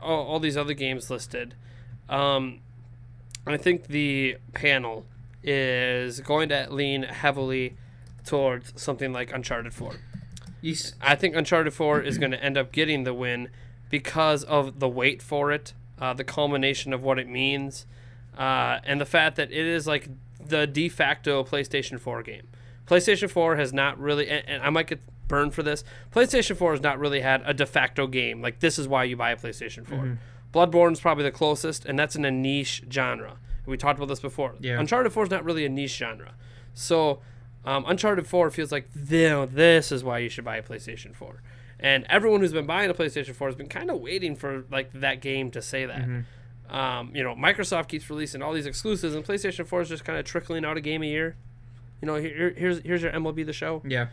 all, 0.00 0.24
all 0.24 0.40
these 0.40 0.56
other 0.56 0.74
games 0.74 1.10
listed, 1.10 1.54
um, 2.08 2.60
I 3.46 3.56
think 3.56 3.86
the 3.88 4.36
panel 4.54 5.04
is 5.42 6.20
going 6.20 6.48
to 6.50 6.68
lean 6.70 7.02
heavily 7.02 7.74
towards 8.24 8.72
something 8.80 9.12
like 9.12 9.32
Uncharted 9.32 9.74
4. 9.74 9.94
You 10.60 10.72
s- 10.72 10.94
I 11.00 11.16
think 11.16 11.34
Uncharted 11.34 11.74
4 11.74 12.00
is 12.00 12.18
going 12.18 12.30
to 12.30 12.42
end 12.42 12.56
up 12.56 12.70
getting 12.72 13.02
the 13.04 13.12
win 13.14 13.48
because 13.90 14.44
of 14.44 14.78
the 14.78 14.88
wait 14.88 15.20
for 15.20 15.50
it, 15.50 15.72
uh, 15.98 16.14
the 16.14 16.24
culmination 16.24 16.92
of 16.92 17.02
what 17.02 17.18
it 17.18 17.28
means, 17.28 17.84
uh, 18.38 18.78
and 18.84 19.00
the 19.00 19.04
fact 19.06 19.36
that 19.36 19.50
it 19.50 19.66
is 19.66 19.86
like 19.86 20.08
the 20.44 20.66
de 20.66 20.88
facto 20.88 21.42
PlayStation 21.42 21.98
4 21.98 22.22
game. 22.22 22.46
PlayStation 22.86 23.28
4 23.28 23.56
has 23.56 23.72
not 23.72 23.98
really, 23.98 24.28
and, 24.28 24.48
and 24.48 24.62
I 24.62 24.70
might 24.70 24.86
get 24.86 25.00
burned 25.28 25.52
for 25.54 25.62
this. 25.62 25.82
PlayStation 26.12 26.56
4 26.56 26.72
has 26.72 26.80
not 26.80 26.98
really 26.98 27.20
had 27.20 27.42
a 27.44 27.52
de 27.54 27.66
facto 27.66 28.06
game. 28.06 28.40
Like, 28.40 28.60
this 28.60 28.78
is 28.78 28.86
why 28.86 29.04
you 29.04 29.16
buy 29.16 29.32
a 29.32 29.36
PlayStation 29.36 29.84
4. 29.86 29.98
Bloodborne 29.98 30.18
is 30.54 31.00
probably 31.00 31.24
the 31.24 31.30
closest, 31.30 31.84
and 31.84 31.98
that's 31.98 32.16
in 32.16 32.24
a 32.24 32.30
niche 32.30 32.82
genre. 32.90 33.36
We 33.66 33.76
talked 33.76 33.98
about 33.98 34.08
this 34.08 34.20
before. 34.20 34.54
Yeah. 34.60 34.78
Uncharted 34.80 35.12
4 35.12 35.24
is 35.24 35.30
not 35.30 35.44
really 35.44 35.64
a 35.64 35.68
niche 35.68 35.96
genre. 35.96 36.34
So, 36.74 37.20
um, 37.64 37.84
Uncharted 37.86 38.26
4 38.26 38.50
feels 38.50 38.72
like 38.72 38.88
"Th- 38.92 39.48
this 39.50 39.92
is 39.92 40.02
why 40.02 40.18
you 40.18 40.28
should 40.28 40.44
buy 40.44 40.56
a 40.56 40.62
PlayStation 40.62 41.14
4. 41.14 41.42
And 41.78 42.04
everyone 42.08 42.40
who's 42.40 42.52
been 42.52 42.66
buying 42.66 42.90
a 42.90 42.94
PlayStation 42.94 43.34
4 43.34 43.48
has 43.48 43.56
been 43.56 43.68
kind 43.68 43.90
of 43.90 44.00
waiting 44.00 44.34
for 44.36 44.64
like 44.70 44.92
that 44.94 45.20
game 45.20 45.50
to 45.52 45.62
say 45.62 45.84
that. 45.86 46.08
Um, 46.70 47.14
you 47.14 47.22
know, 47.22 47.34
Microsoft 47.34 47.88
keeps 47.88 48.08
releasing 48.08 48.40
all 48.42 48.52
these 48.52 48.66
exclusives, 48.66 49.14
and 49.14 49.24
PlayStation 49.24 49.66
4 49.66 49.82
is 49.82 49.88
just 49.88 50.04
kind 50.04 50.18
of 50.18 50.24
trickling 50.24 50.64
out 50.64 50.76
a 50.76 50.80
game 50.80 51.02
a 51.02 51.06
year. 51.06 51.36
You 52.00 52.06
know, 52.06 52.16
here, 52.16 52.52
here's 52.56 52.80
here's 52.82 53.02
your 53.02 53.12
MLB 53.12 53.44
the 53.46 53.52
Show. 53.52 53.82
yeah. 53.84 54.08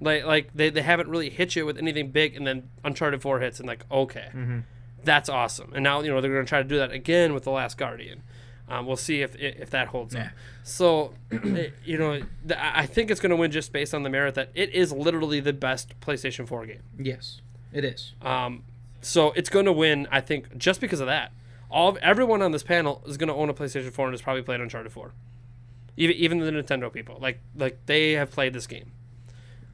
Like 0.00 0.24
like 0.24 0.50
they, 0.54 0.70
they 0.70 0.82
haven't 0.82 1.08
really 1.08 1.28
hit 1.30 1.56
you 1.56 1.66
with 1.66 1.76
anything 1.78 2.10
big, 2.10 2.34
and 2.36 2.46
then 2.46 2.70
Uncharted 2.84 3.20
4 3.20 3.40
hits, 3.40 3.58
and 3.60 3.66
like 3.68 3.84
okay, 3.90 4.28
Mm-hmm. 4.34 4.58
That's 5.04 5.28
awesome. 5.28 5.72
And 5.74 5.82
now 5.82 6.00
you 6.00 6.10
know 6.10 6.20
they're 6.20 6.32
going 6.32 6.44
to 6.44 6.48
try 6.48 6.62
to 6.62 6.68
do 6.68 6.78
that 6.78 6.92
again 6.92 7.34
with 7.34 7.44
the 7.44 7.50
Last 7.50 7.76
Guardian. 7.78 8.22
Um, 8.68 8.86
we'll 8.86 8.96
see 8.96 9.22
if 9.22 9.34
if 9.36 9.70
that 9.70 9.88
holds 9.88 10.14
up. 10.14 10.28
So, 10.62 11.14
you 11.84 11.98
know, 11.98 12.22
I 12.56 12.86
think 12.86 13.10
it's 13.10 13.20
going 13.20 13.30
to 13.30 13.36
win 13.36 13.50
just 13.50 13.72
based 13.72 13.92
on 13.92 14.04
the 14.04 14.10
merit 14.10 14.36
that 14.36 14.50
it 14.54 14.72
is 14.72 14.92
literally 14.92 15.40
the 15.40 15.52
best 15.52 15.98
PlayStation 16.00 16.46
4 16.46 16.66
game. 16.66 16.82
Yes, 16.96 17.40
it 17.72 17.84
is. 17.84 18.12
Um, 18.22 18.62
so 19.00 19.32
it's 19.32 19.48
going 19.48 19.64
to 19.64 19.72
win, 19.72 20.06
I 20.12 20.20
think, 20.20 20.56
just 20.56 20.80
because 20.80 21.00
of 21.00 21.06
that. 21.06 21.32
All 21.68 21.98
everyone 22.00 22.42
on 22.42 22.52
this 22.52 22.62
panel 22.62 23.02
is 23.06 23.16
going 23.16 23.28
to 23.28 23.34
own 23.34 23.48
a 23.48 23.54
PlayStation 23.54 23.90
4 23.90 24.06
and 24.06 24.12
has 24.14 24.22
probably 24.22 24.42
played 24.42 24.60
Uncharted 24.60 24.92
4. 24.92 25.12
Even 25.96 26.16
even 26.16 26.38
the 26.38 26.50
Nintendo 26.50 26.92
people, 26.92 27.18
like 27.20 27.40
like 27.56 27.78
they 27.86 28.12
have 28.12 28.30
played 28.30 28.52
this 28.52 28.68
game. 28.68 28.92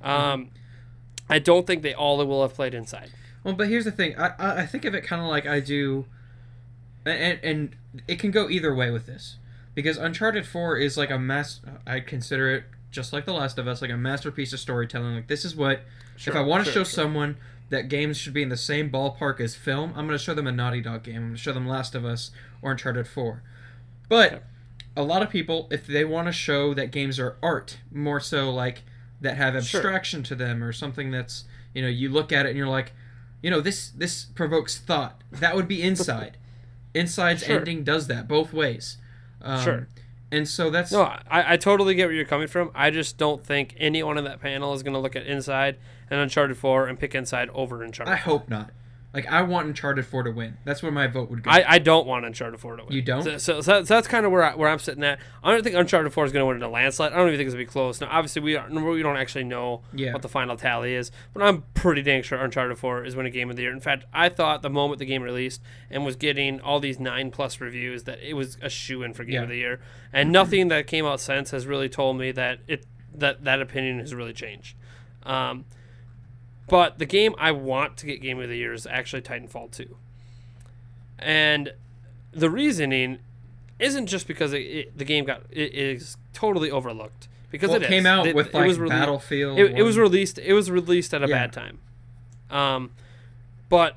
Um, 0.00 0.50
I 1.28 1.38
don't 1.38 1.66
think 1.66 1.82
they 1.82 1.94
all 1.94 2.24
will 2.24 2.42
have 2.42 2.54
played 2.54 2.72
Inside. 2.72 3.10
Well, 3.46 3.54
but 3.54 3.68
here's 3.68 3.84
the 3.84 3.92
thing. 3.92 4.18
I 4.18 4.32
I, 4.40 4.62
I 4.62 4.66
think 4.66 4.84
of 4.84 4.92
it 4.96 5.04
kind 5.04 5.22
of 5.22 5.28
like 5.28 5.46
I 5.46 5.60
do, 5.60 6.06
and 7.04 7.38
and 7.44 7.76
it 8.08 8.18
can 8.18 8.32
go 8.32 8.50
either 8.50 8.74
way 8.74 8.90
with 8.90 9.06
this, 9.06 9.36
because 9.72 9.96
Uncharted 9.96 10.44
Four 10.48 10.76
is 10.78 10.96
like 10.96 11.10
a 11.12 11.18
mass. 11.18 11.60
I 11.86 12.00
consider 12.00 12.52
it 12.52 12.64
just 12.90 13.12
like 13.12 13.24
The 13.24 13.32
Last 13.32 13.56
of 13.56 13.68
Us, 13.68 13.80
like 13.80 13.92
a 13.92 13.96
masterpiece 13.96 14.52
of 14.52 14.58
storytelling. 14.58 15.14
Like 15.14 15.28
this 15.28 15.44
is 15.44 15.54
what 15.54 15.82
if 16.16 16.34
I 16.34 16.40
want 16.40 16.64
to 16.66 16.72
show 16.72 16.82
someone 16.82 17.36
that 17.70 17.88
games 17.88 18.16
should 18.16 18.32
be 18.32 18.42
in 18.42 18.48
the 18.48 18.56
same 18.56 18.90
ballpark 18.90 19.38
as 19.38 19.54
film, 19.54 19.90
I'm 19.90 20.08
going 20.08 20.18
to 20.18 20.24
show 20.24 20.34
them 20.34 20.48
a 20.48 20.52
Naughty 20.52 20.80
Dog 20.80 21.04
game. 21.04 21.14
I'm 21.16 21.22
going 21.22 21.34
to 21.34 21.40
show 21.40 21.52
them 21.52 21.68
Last 21.68 21.94
of 21.94 22.04
Us 22.04 22.32
or 22.62 22.72
Uncharted 22.72 23.06
Four. 23.06 23.44
But 24.08 24.42
a 24.96 25.04
lot 25.04 25.22
of 25.22 25.30
people, 25.30 25.68
if 25.70 25.86
they 25.86 26.04
want 26.04 26.26
to 26.26 26.32
show 26.32 26.74
that 26.74 26.90
games 26.90 27.20
are 27.20 27.36
art, 27.44 27.78
more 27.92 28.18
so 28.18 28.50
like 28.50 28.82
that 29.20 29.36
have 29.36 29.52
Sure. 29.64 29.80
abstraction 29.80 30.24
to 30.24 30.34
them 30.34 30.64
or 30.64 30.72
something 30.72 31.12
that's 31.12 31.44
you 31.74 31.82
know 31.82 31.88
you 31.88 32.08
look 32.08 32.32
at 32.32 32.44
it 32.44 32.48
and 32.48 32.58
you're 32.58 32.66
like, 32.66 32.92
you 33.42 33.50
know 33.50 33.60
this 33.60 33.90
this 33.90 34.24
provokes 34.24 34.78
thought. 34.78 35.22
That 35.30 35.54
would 35.56 35.68
be 35.68 35.82
Inside. 35.82 36.38
Inside's 36.94 37.44
Sure. 37.44 37.58
ending 37.58 37.84
does 37.84 38.06
that 38.06 38.26
both 38.26 38.52
ways. 38.52 38.96
Um, 39.42 39.62
Sure. 39.62 39.88
And 40.32 40.48
so 40.48 40.70
that's 40.70 40.90
No, 40.90 41.02
I, 41.02 41.52
I 41.54 41.56
totally 41.56 41.94
get 41.94 42.06
where 42.06 42.14
you're 42.14 42.24
coming 42.24 42.48
from. 42.48 42.70
I 42.74 42.90
just 42.90 43.16
don't 43.16 43.44
think 43.44 43.74
anyone 43.78 44.18
in 44.18 44.24
that 44.24 44.40
panel 44.40 44.74
is 44.74 44.82
going 44.82 44.94
to 44.94 44.98
look 44.98 45.14
at 45.14 45.24
Inside 45.26 45.76
and 46.10 46.18
Uncharted 46.18 46.56
4 46.56 46.88
and 46.88 46.98
pick 46.98 47.14
Inside 47.14 47.48
over 47.50 47.82
Uncharted. 47.82 48.12
I 48.12 48.16
hope 48.16 48.48
not. 48.48 48.70
Like 49.16 49.26
I 49.32 49.40
want 49.40 49.66
Uncharted 49.66 50.04
Four 50.04 50.24
to 50.24 50.30
win. 50.30 50.58
That's 50.64 50.82
where 50.82 50.92
my 50.92 51.06
vote 51.06 51.30
would 51.30 51.42
go. 51.42 51.50
I, 51.50 51.64
I 51.66 51.78
don't 51.78 52.06
want 52.06 52.26
Uncharted 52.26 52.60
4 52.60 52.76
to 52.76 52.84
win. 52.84 52.92
You 52.92 53.00
don't? 53.00 53.22
So, 53.22 53.38
so, 53.38 53.60
so 53.62 53.82
that's 53.82 54.06
kind 54.06 54.26
of 54.26 54.30
where, 54.30 54.42
I, 54.44 54.54
where 54.54 54.68
I'm 54.68 54.78
sitting 54.78 55.02
at. 55.04 55.18
I 55.42 55.50
don't 55.52 55.64
think 55.64 55.74
Uncharted 55.74 56.12
4 56.12 56.26
is 56.26 56.32
going 56.32 56.42
to 56.42 56.46
win 56.46 56.56
in 56.58 56.62
a 56.62 56.68
landslide. 56.68 57.12
I 57.14 57.16
don't 57.16 57.28
even 57.28 57.38
think 57.38 57.46
it's 57.46 57.54
going 57.54 57.64
to 57.64 57.68
be 57.68 57.72
close. 57.72 57.98
Now, 58.00 58.08
obviously, 58.10 58.42
we, 58.42 58.56
are, 58.56 58.68
we 58.68 59.02
don't 59.02 59.16
actually 59.16 59.44
know 59.44 59.80
Yeah. 59.94 60.12
what 60.12 60.20
the 60.20 60.28
final 60.28 60.54
tally 60.56 60.94
is, 60.94 61.10
but 61.32 61.42
I'm 61.42 61.64
pretty 61.72 62.02
dang 62.02 62.22
sure 62.24 62.38
Uncharted 62.38 62.76
4 62.76 63.06
is 63.06 63.16
winning 63.16 63.32
Game 63.32 63.48
of 63.48 63.56
the 63.56 63.62
Year. 63.62 63.72
In 63.72 63.80
fact, 63.80 64.04
I 64.12 64.28
thought 64.28 64.60
the 64.60 64.68
moment 64.68 64.98
the 64.98 65.06
game 65.06 65.22
released 65.22 65.62
and 65.90 66.04
was 66.04 66.16
getting 66.16 66.60
all 66.60 66.78
these 66.78 67.00
9 67.00 67.30
plus 67.30 67.58
reviews 67.58 68.04
that 68.04 68.18
it 68.20 68.34
was 68.34 68.58
a 68.60 68.68
shoe 68.68 69.02
in 69.02 69.14
for 69.14 69.24
Game 69.24 69.32
Yeah. 69.36 69.42
of 69.44 69.48
the 69.48 69.56
Year. 69.56 69.80
And 70.12 70.30
nothing 70.30 70.68
that 70.68 70.86
came 70.86 71.06
out 71.06 71.20
since 71.20 71.52
has 71.52 71.66
really 71.66 71.88
told 71.88 72.18
me 72.18 72.32
that 72.32 72.58
it 72.68 72.84
that, 73.14 73.44
that 73.44 73.62
opinion 73.62 73.98
has 74.00 74.14
really 74.14 74.34
changed. 74.34 74.76
Um, 75.22 75.64
but 76.68 76.98
the 76.98 77.06
game 77.06 77.34
I 77.38 77.52
want 77.52 77.96
to 77.98 78.06
get 78.06 78.20
Game 78.22 78.40
of 78.40 78.48
the 78.48 78.56
Year 78.56 78.72
is 78.72 78.86
actually 78.86 79.22
Titanfall 79.22 79.70
2. 79.72 79.96
And 81.18 81.72
the 82.32 82.50
reasoning 82.50 83.18
isn't 83.78 84.06
just 84.06 84.26
because 84.26 84.52
it, 84.52 84.58
it, 84.62 84.98
the 84.98 85.04
game 85.04 85.24
got 85.24 85.42
it 85.50 85.74
is 85.74 86.16
totally 86.32 86.70
overlooked 86.70 87.28
because 87.50 87.68
well, 87.70 87.76
it 87.78 87.84
it 87.84 87.88
came 87.88 88.06
out 88.06 88.26
It- 88.26 88.34
with 88.34 88.48
it 88.48 88.54
like 88.54 88.66
was 88.68 88.78
rele- 88.78 88.88
Battlefield. 88.88 89.58
It, 89.58 89.78
it 89.78 89.82
was 89.82 89.96
released. 89.98 90.38
It 90.38 90.52
was 90.52 90.70
released 90.70 91.14
at 91.14 91.22
a 91.22 91.28
Yeah. 91.28 91.34
bad 91.46 91.52
time. 91.52 91.78
Um, 92.50 92.90
but 93.68 93.96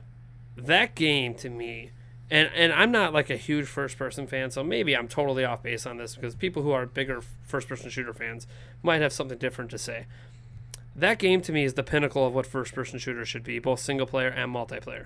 that 0.58 0.96
game 0.96 1.34
to 1.36 1.50
me, 1.50 1.92
and 2.32 2.50
and 2.56 2.72
I'm 2.74 2.92
not 2.92 3.14
like 3.14 3.30
a 3.30 3.38
huge 3.38 3.68
first 3.68 3.98
person 3.98 4.28
fan, 4.28 4.52
so 4.52 4.64
maybe 4.64 4.96
I'm 4.96 5.08
totally 5.08 5.44
off 5.46 5.64
base 5.64 5.86
on 5.86 5.98
this 5.98 6.16
because 6.16 6.36
people 6.36 6.64
who 6.64 6.72
are 6.72 6.86
bigger 6.86 7.22
first 7.44 7.68
person 7.68 7.90
shooter 7.90 8.14
fans 8.14 8.48
might 8.84 9.02
have 9.02 9.12
something 9.14 9.38
different 9.38 9.72
to 9.72 9.78
say. 9.78 10.06
That 11.00 11.18
game 11.18 11.40
to 11.44 11.54
me 11.54 11.64
is 11.64 11.76
the 11.76 11.84
pinnacle 11.84 12.28
of 12.28 12.34
what 12.34 12.46
first 12.46 12.76
person 12.76 13.00
shooters 13.00 13.30
should 13.30 13.44
be, 13.44 13.58
both 13.58 13.80
single 13.80 14.06
player 14.06 14.28
and 14.28 14.54
multiplayer. 14.54 15.06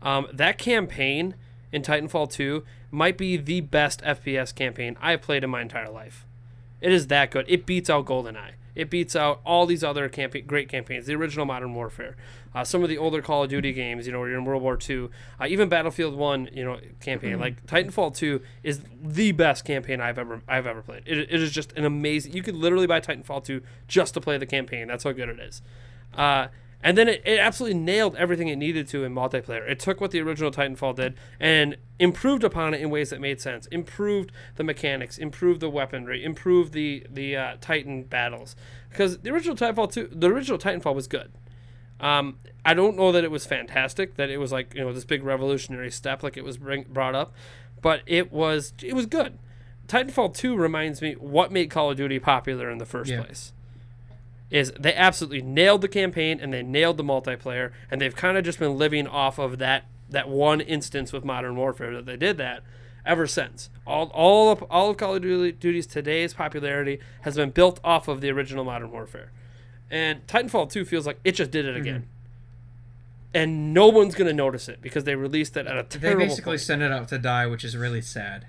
Um, 0.00 0.28
that 0.32 0.56
campaign 0.56 1.34
in 1.72 1.82
Titanfall 1.82 2.30
2 2.30 2.64
might 2.92 3.18
be 3.18 3.36
the 3.36 3.60
best 3.60 4.02
FPS 4.02 4.54
campaign 4.54 4.96
I've 5.00 5.20
played 5.20 5.42
in 5.42 5.50
my 5.50 5.62
entire 5.62 5.90
life. 5.90 6.26
It 6.80 6.92
is 6.92 7.08
that 7.08 7.32
good. 7.32 7.44
It 7.48 7.66
beats 7.66 7.90
out 7.90 8.06
GoldenEye. 8.06 8.52
It 8.74 8.90
beats 8.90 9.16
out 9.16 9.40
all 9.44 9.66
these 9.66 9.82
other 9.82 10.08
campa- 10.08 10.46
great 10.46 10.68
campaigns, 10.68 11.06
the 11.06 11.14
original 11.14 11.46
Modern 11.46 11.74
Warfare, 11.74 12.16
uh, 12.54 12.64
some 12.64 12.82
of 12.82 12.88
the 12.88 12.98
older 12.98 13.22
Call 13.22 13.44
of 13.44 13.50
Duty 13.50 13.72
games, 13.72 14.06
you 14.06 14.12
know, 14.12 14.20
where 14.20 14.28
you're 14.28 14.38
in 14.38 14.44
World 14.44 14.62
War 14.62 14.78
II, 14.88 15.08
uh, 15.40 15.46
even 15.48 15.68
Battlefield 15.68 16.14
One, 16.14 16.48
you 16.52 16.64
know, 16.64 16.78
campaign. 17.00 17.38
Like 17.38 17.66
Titanfall 17.66 18.14
2 18.16 18.40
is 18.62 18.80
the 19.02 19.32
best 19.32 19.64
campaign 19.64 20.00
I've 20.00 20.18
ever 20.18 20.42
I've 20.48 20.66
ever 20.66 20.82
played. 20.82 21.02
It, 21.06 21.18
it 21.18 21.42
is 21.42 21.52
just 21.52 21.72
an 21.72 21.84
amazing. 21.84 22.32
You 22.32 22.42
could 22.42 22.54
literally 22.56 22.86
buy 22.86 23.00
Titanfall 23.00 23.44
2 23.44 23.62
just 23.88 24.14
to 24.14 24.20
play 24.20 24.38
the 24.38 24.46
campaign. 24.46 24.88
That's 24.88 25.04
how 25.04 25.12
good 25.12 25.28
it 25.28 25.38
is. 25.40 25.62
Uh, 26.14 26.48
and 26.82 26.96
then 26.96 27.08
it, 27.08 27.22
it 27.24 27.38
absolutely 27.38 27.78
nailed 27.78 28.16
everything 28.16 28.48
it 28.48 28.56
needed 28.56 28.88
to 28.88 29.04
in 29.04 29.14
multiplayer. 29.14 29.68
It 29.68 29.78
took 29.78 30.00
what 30.00 30.10
the 30.10 30.20
original 30.20 30.50
Titanfall 30.50 30.96
did 30.96 31.14
and 31.38 31.76
improved 31.98 32.42
upon 32.44 32.72
it 32.74 32.80
in 32.80 32.90
ways 32.90 33.10
that 33.10 33.20
made 33.20 33.40
sense. 33.40 33.66
Improved 33.66 34.32
the 34.56 34.64
mechanics, 34.64 35.18
improved 35.18 35.60
the 35.60 35.68
weaponry, 35.70 36.24
improved 36.24 36.72
the 36.72 37.06
the 37.10 37.36
uh, 37.36 37.56
Titan 37.60 38.04
battles. 38.04 38.56
Because 38.88 39.18
the 39.18 39.30
original 39.30 39.54
Titanfall 39.56 39.92
2, 39.92 40.08
the 40.12 40.28
original 40.28 40.58
Titanfall 40.58 40.94
was 40.94 41.06
good. 41.06 41.30
Um, 42.00 42.38
I 42.64 42.72
don't 42.74 42.96
know 42.96 43.12
that 43.12 43.24
it 43.24 43.30
was 43.30 43.44
fantastic, 43.44 44.14
that 44.16 44.30
it 44.30 44.38
was 44.38 44.50
like 44.52 44.74
you 44.74 44.80
know 44.80 44.92
this 44.92 45.04
big 45.04 45.22
revolutionary 45.22 45.90
step 45.90 46.22
like 46.22 46.36
it 46.36 46.44
was 46.44 46.56
bring, 46.56 46.84
brought 46.88 47.14
up, 47.14 47.34
but 47.82 48.00
it 48.06 48.32
was 48.32 48.72
it 48.82 48.94
was 48.94 49.06
good. 49.06 49.38
Titanfall 49.86 50.34
2 50.34 50.56
reminds 50.56 51.02
me 51.02 51.14
what 51.14 51.50
made 51.52 51.68
Call 51.68 51.90
of 51.90 51.96
Duty 51.96 52.18
popular 52.20 52.70
in 52.70 52.78
the 52.78 52.86
first 52.86 53.10
Yeah. 53.10 53.22
place. 53.22 53.52
Is 54.50 54.72
they 54.78 54.94
absolutely 54.94 55.42
nailed 55.42 55.80
the 55.80 55.88
campaign 55.88 56.40
and 56.40 56.52
they 56.52 56.62
nailed 56.62 56.96
the 56.96 57.04
multiplayer, 57.04 57.72
and 57.90 58.00
they've 58.00 58.14
kind 58.14 58.36
of 58.36 58.44
just 58.44 58.58
been 58.58 58.76
living 58.76 59.06
off 59.06 59.38
of 59.38 59.58
that 59.58 59.84
that 60.08 60.28
one 60.28 60.60
instance 60.60 61.12
with 61.12 61.24
Modern 61.24 61.54
Warfare 61.54 61.94
that 61.94 62.06
they 62.06 62.16
did 62.16 62.36
that 62.38 62.64
ever 63.06 63.26
since. 63.26 63.70
All 63.86 64.10
all 64.12 64.50
of, 64.50 64.62
all 64.64 64.90
of 64.90 64.96
Call 64.96 65.14
of 65.14 65.22
Duty, 65.22 65.52
Duty's 65.52 65.86
today's 65.86 66.34
popularity 66.34 66.98
has 67.22 67.36
been 67.36 67.50
built 67.50 67.78
off 67.84 68.08
of 68.08 68.20
the 68.20 68.30
original 68.30 68.64
Modern 68.64 68.90
Warfare, 68.90 69.30
and 69.90 70.26
Titanfall 70.26 70.70
2 70.70 70.84
feels 70.84 71.06
like 71.06 71.20
it 71.24 71.32
just 71.32 71.50
did 71.50 71.64
it 71.64 71.72
mm-hmm. 71.72 71.80
again. 71.80 72.08
And 73.32 73.72
no 73.72 73.86
one's 73.86 74.16
gonna 74.16 74.32
notice 74.32 74.68
it 74.68 74.82
because 74.82 75.04
they 75.04 75.14
released 75.14 75.56
it 75.56 75.68
at 75.68 75.78
a 75.78 75.84
terrible. 75.84 76.20
They 76.20 76.26
basically 76.26 76.52
point. 76.52 76.60
sent 76.62 76.82
it 76.82 76.90
out 76.90 77.08
to 77.08 77.18
die, 77.18 77.46
which 77.46 77.62
is 77.62 77.76
really 77.76 78.02
sad. 78.02 78.46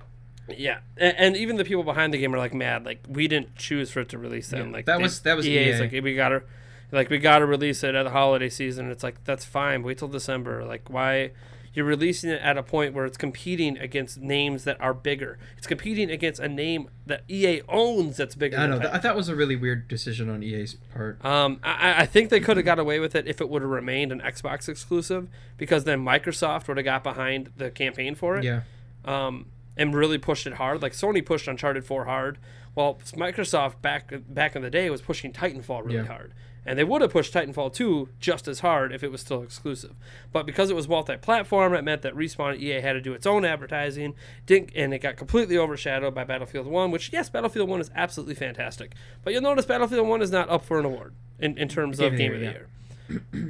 Yeah, 0.57 0.79
and, 0.97 1.15
and 1.17 1.37
even 1.37 1.57
the 1.57 1.65
people 1.65 1.83
behind 1.83 2.13
the 2.13 2.17
game 2.17 2.33
are 2.33 2.37
like 2.37 2.53
mad. 2.53 2.85
Like 2.85 3.03
we 3.07 3.27
didn't 3.27 3.55
choose 3.55 3.91
for 3.91 4.01
it 4.01 4.09
to 4.09 4.17
release 4.17 4.49
then. 4.49 4.67
Yeah, 4.67 4.73
like 4.73 4.85
that 4.85 4.97
they- 4.97 5.03
was- 5.03 5.21
that 5.21 5.35
was 5.37 5.47
EA's 5.47 5.77
EA. 5.77 5.81
like 5.81 5.91
we 6.03 6.15
gotta, 6.15 6.43
like 6.91 7.09
we 7.09 7.17
gotta 7.17 7.45
release 7.45 7.83
it 7.83 7.95
at 7.95 8.03
the 8.03 8.09
holiday 8.11 8.49
season. 8.49 8.89
It's 8.91 9.03
like 9.03 9.23
that's 9.23 9.45
fine. 9.45 9.83
Wait 9.83 9.97
till 9.97 10.07
December. 10.07 10.63
Like 10.65 10.89
why? 10.89 11.31
You're 11.73 11.85
releasing 11.85 12.29
it 12.29 12.41
at 12.41 12.57
a 12.57 12.63
point 12.63 12.93
where 12.93 13.05
it's 13.05 13.15
competing 13.15 13.77
against 13.77 14.17
names 14.17 14.65
that 14.65 14.75
are 14.81 14.93
bigger. 14.93 15.39
It's 15.57 15.67
competing 15.67 16.11
against 16.11 16.41
a 16.41 16.49
name 16.49 16.89
that 17.05 17.23
EA 17.29 17.61
owns 17.69 18.17
that's 18.17 18.35
bigger. 18.35 18.57
I 18.57 18.67
know. 18.67 18.77
Th- 18.77 18.91
I 18.91 18.97
thought 18.97 19.15
was 19.15 19.29
a 19.29 19.35
really 19.37 19.55
weird 19.55 19.87
decision 19.87 20.29
on 20.29 20.43
EA's 20.43 20.73
part. 20.93 21.23
Um, 21.23 21.61
I, 21.63 22.01
I 22.01 22.05
think 22.07 22.29
they 22.29 22.41
could 22.41 22.57
have 22.57 22.65
got 22.65 22.77
away 22.77 22.99
with 22.99 23.15
it 23.15 23.25
if 23.25 23.39
it 23.39 23.47
would 23.47 23.61
have 23.61 23.71
remained 23.71 24.11
an 24.11 24.19
Xbox 24.19 24.67
exclusive, 24.67 25.29
because 25.55 25.85
then 25.85 26.03
Microsoft 26.03 26.67
would 26.67 26.75
have 26.75 26.83
got 26.83 27.03
behind 27.05 27.51
the 27.55 27.71
campaign 27.71 28.15
for 28.15 28.35
it 28.35 28.43
Yeah. 28.43 28.63
um, 29.05 29.45
and 29.77 29.93
really 29.95 30.17
pushed 30.17 30.45
it 30.47 30.53
hard. 30.53 30.81
Like 30.81 30.93
Sony 30.93 31.25
pushed 31.25 31.47
Uncharted 31.47 31.85
4 31.85 32.05
hard, 32.05 32.37
while 32.73 32.95
Microsoft 33.15 33.81
back 33.81 34.11
back 34.29 34.55
in 34.55 34.61
the 34.61 34.69
day 34.69 34.89
was 34.89 35.01
pushing 35.01 35.31
Titanfall 35.33 35.83
really 35.85 35.97
Yeah. 35.97 36.05
hard. 36.05 36.33
And 36.63 36.77
they 36.77 36.83
would 36.83 37.01
have 37.01 37.11
pushed 37.11 37.33
Titanfall 37.33 37.73
2 37.73 38.09
just 38.19 38.47
as 38.47 38.59
hard 38.59 38.93
if 38.93 39.03
it 39.03 39.11
was 39.11 39.19
still 39.21 39.41
exclusive. 39.41 39.95
But 40.31 40.45
because 40.45 40.69
it 40.69 40.75
was 40.75 40.87
multi-platform, 40.87 41.73
it 41.73 41.83
meant 41.83 42.03
that 42.03 42.13
Respawn 42.15 42.53
and 42.53 42.61
EA 42.61 42.81
had 42.81 42.93
to 42.93 43.01
do 43.01 43.13
its 43.13 43.25
own 43.25 43.43
advertising, 43.45 44.13
didn't, 44.45 44.69
and 44.75 44.93
it 44.93 44.99
got 44.99 45.17
completely 45.17 45.57
overshadowed 45.57 46.13
by 46.13 46.23
Battlefield 46.23 46.67
1, 46.67 46.91
which, 46.91 47.11
yes, 47.11 47.29
Battlefield 47.31 47.67
1 47.67 47.81
is 47.81 47.89
absolutely 47.95 48.35
fantastic. 48.35 48.93
But 49.23 49.33
you'll 49.33 49.41
notice 49.41 49.65
Battlefield 49.65 50.07
1 50.07 50.21
is 50.21 50.29
not 50.29 50.49
up 50.51 50.63
for 50.63 50.77
an 50.77 50.85
award 50.85 51.15
in, 51.39 51.57
in 51.57 51.67
terms 51.67 51.99
of 51.99 52.15
Game 52.15 52.33
of 52.35 52.39
the 52.39 52.45
Year. 52.45 52.67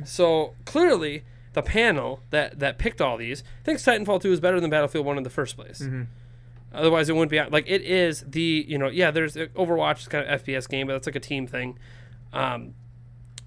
So 0.05 0.53
clearly, 0.63 1.23
the 1.53 1.61
panel 1.61 2.21
that 2.29 2.59
that 2.59 2.77
picked 2.77 3.01
all 3.01 3.17
these 3.17 3.43
thinks 3.63 3.83
Titanfall 3.83 4.21
2 4.21 4.31
is 4.31 4.39
better 4.39 4.59
than 4.59 4.69
Battlefield 4.69 5.05
1 5.05 5.17
in 5.17 5.23
the 5.23 5.29
first 5.29 5.55
place. 5.55 5.83
Otherwise, 6.73 7.09
it 7.09 7.13
wouldn't 7.13 7.31
be 7.31 7.39
out. 7.39 7.51
like 7.51 7.65
it 7.67 7.81
is 7.81 8.23
the 8.25 8.65
you 8.67 8.77
know 8.77 8.87
yeah. 8.87 9.11
There's 9.11 9.35
Overwatch 9.35 9.99
is 10.01 10.07
kind 10.07 10.25
of 10.27 10.41
FPS 10.43 10.69
game, 10.69 10.87
but 10.87 10.93
that's 10.93 11.05
like 11.07 11.15
a 11.17 11.19
team 11.19 11.45
thing. 11.47 11.77
Um, 12.31 12.73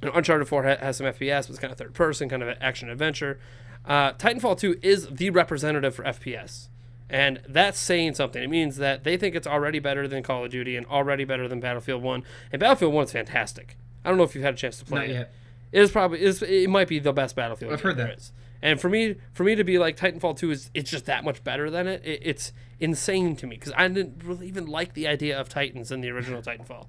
you 0.02 0.08
know, 0.08 0.14
Uncharted 0.14 0.46
4 0.46 0.62
ha- 0.64 0.76
has 0.80 0.98
some 0.98 1.06
FPS, 1.06 1.42
but 1.46 1.50
it's 1.50 1.58
kind 1.58 1.72
of 1.72 1.78
third 1.78 1.94
person, 1.94 2.28
kind 2.28 2.42
of 2.42 2.54
action 2.60 2.90
adventure. 2.90 3.40
Uh, 3.86 4.12
Titanfall 4.12 4.58
2 4.58 4.78
is 4.82 5.08
the 5.10 5.30
representative 5.30 5.94
for 5.94 6.02
FPS. 6.04 6.68
And 7.08 7.40
that's 7.48 7.78
saying 7.78 8.14
something. 8.14 8.42
It 8.42 8.50
means 8.50 8.76
that 8.76 9.04
they 9.04 9.16
think 9.16 9.34
it's 9.34 9.46
already 9.46 9.78
better 9.78 10.06
than 10.08 10.22
Call 10.22 10.44
of 10.44 10.50
Duty 10.50 10.76
and 10.76 10.86
already 10.86 11.24
better 11.24 11.48
than 11.48 11.60
Battlefield 11.60 12.02
1. 12.02 12.22
And 12.52 12.60
Battlefield 12.60 12.92
1 12.92 13.04
is 13.04 13.12
fantastic. 13.12 13.76
I 14.04 14.08
don't 14.08 14.18
know 14.18 14.24
if 14.24 14.34
you've 14.34 14.44
had 14.44 14.54
a 14.54 14.56
chance 14.56 14.78
to 14.78 14.84
play 14.84 15.00
Not 15.00 15.08
it. 15.10 15.12
yet. 15.12 15.34
It 15.74 15.82
is 15.82 15.90
probably 15.90 16.22
is 16.22 16.40
it 16.40 16.70
might 16.70 16.86
be 16.86 17.00
the 17.00 17.12
best 17.12 17.34
Battlefield. 17.34 17.72
I've 17.72 17.80
heard 17.80 17.96
there 17.96 18.06
that. 18.06 18.18
is. 18.18 18.32
And 18.62 18.80
for 18.80 18.88
me, 18.88 19.16
for 19.32 19.42
me 19.42 19.56
to 19.56 19.64
be 19.64 19.76
like 19.76 19.96
Titanfall 19.96 20.38
2 20.38 20.52
is 20.52 20.70
it's 20.72 20.88
just 20.88 21.06
that 21.06 21.24
much 21.24 21.42
better 21.42 21.68
than 21.68 21.88
it. 21.88 22.00
it 22.04 22.20
it's 22.22 22.52
insane 22.78 23.34
to 23.34 23.46
me 23.48 23.56
because 23.56 23.72
I 23.76 23.88
didn't 23.88 24.22
really 24.24 24.46
even 24.46 24.66
like 24.66 24.94
the 24.94 25.08
idea 25.08 25.38
of 25.38 25.48
Titans 25.48 25.90
in 25.90 26.00
the 26.00 26.10
original 26.10 26.40
Titanfall. 26.48 26.86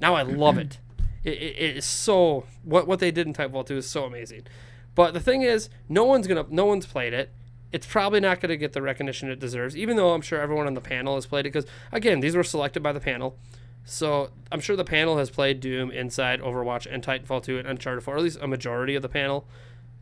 Now 0.00 0.14
I 0.14 0.22
love 0.22 0.58
it. 0.58 0.78
It, 1.24 1.32
it. 1.32 1.56
it 1.58 1.76
is 1.78 1.84
so 1.84 2.44
what 2.62 2.86
what 2.86 3.00
they 3.00 3.10
did 3.10 3.26
in 3.26 3.34
Titanfall 3.34 3.66
2 3.66 3.78
is 3.78 3.90
so 3.90 4.04
amazing. 4.04 4.42
But 4.94 5.12
the 5.12 5.20
thing 5.20 5.42
is, 5.42 5.68
no 5.88 6.04
one's 6.04 6.28
gonna 6.28 6.46
no 6.50 6.66
one's 6.66 6.86
played 6.86 7.12
it. 7.12 7.32
It's 7.72 7.86
probably 7.86 8.20
not 8.20 8.40
going 8.40 8.50
to 8.50 8.56
get 8.56 8.72
the 8.72 8.82
recognition 8.82 9.30
it 9.30 9.38
deserves, 9.38 9.76
even 9.76 9.96
though 9.96 10.12
I'm 10.12 10.22
sure 10.22 10.40
everyone 10.40 10.66
on 10.66 10.74
the 10.74 10.80
panel 10.80 11.14
has 11.14 11.26
played 11.26 11.46
it. 11.46 11.52
Because 11.52 11.70
again, 11.92 12.18
these 12.18 12.34
were 12.34 12.42
selected 12.42 12.82
by 12.82 12.92
the 12.92 12.98
panel, 12.98 13.36
so 13.84 14.30
I'm 14.52 14.60
sure 14.60 14.76
the 14.76 14.84
panel 14.84 15.18
has 15.18 15.30
played 15.30 15.60
Doom, 15.60 15.90
Inside, 15.90 16.40
Overwatch, 16.40 16.86
and 16.92 17.02
Titanfall 17.02 17.42
2 17.42 17.58
and 17.58 17.66
Uncharted 17.68 18.04
4, 18.04 18.14
or 18.14 18.16
at 18.18 18.22
least 18.22 18.38
a 18.40 18.46
majority 18.46 18.94
of 18.94 19.02
the 19.02 19.08
panel. 19.08 19.46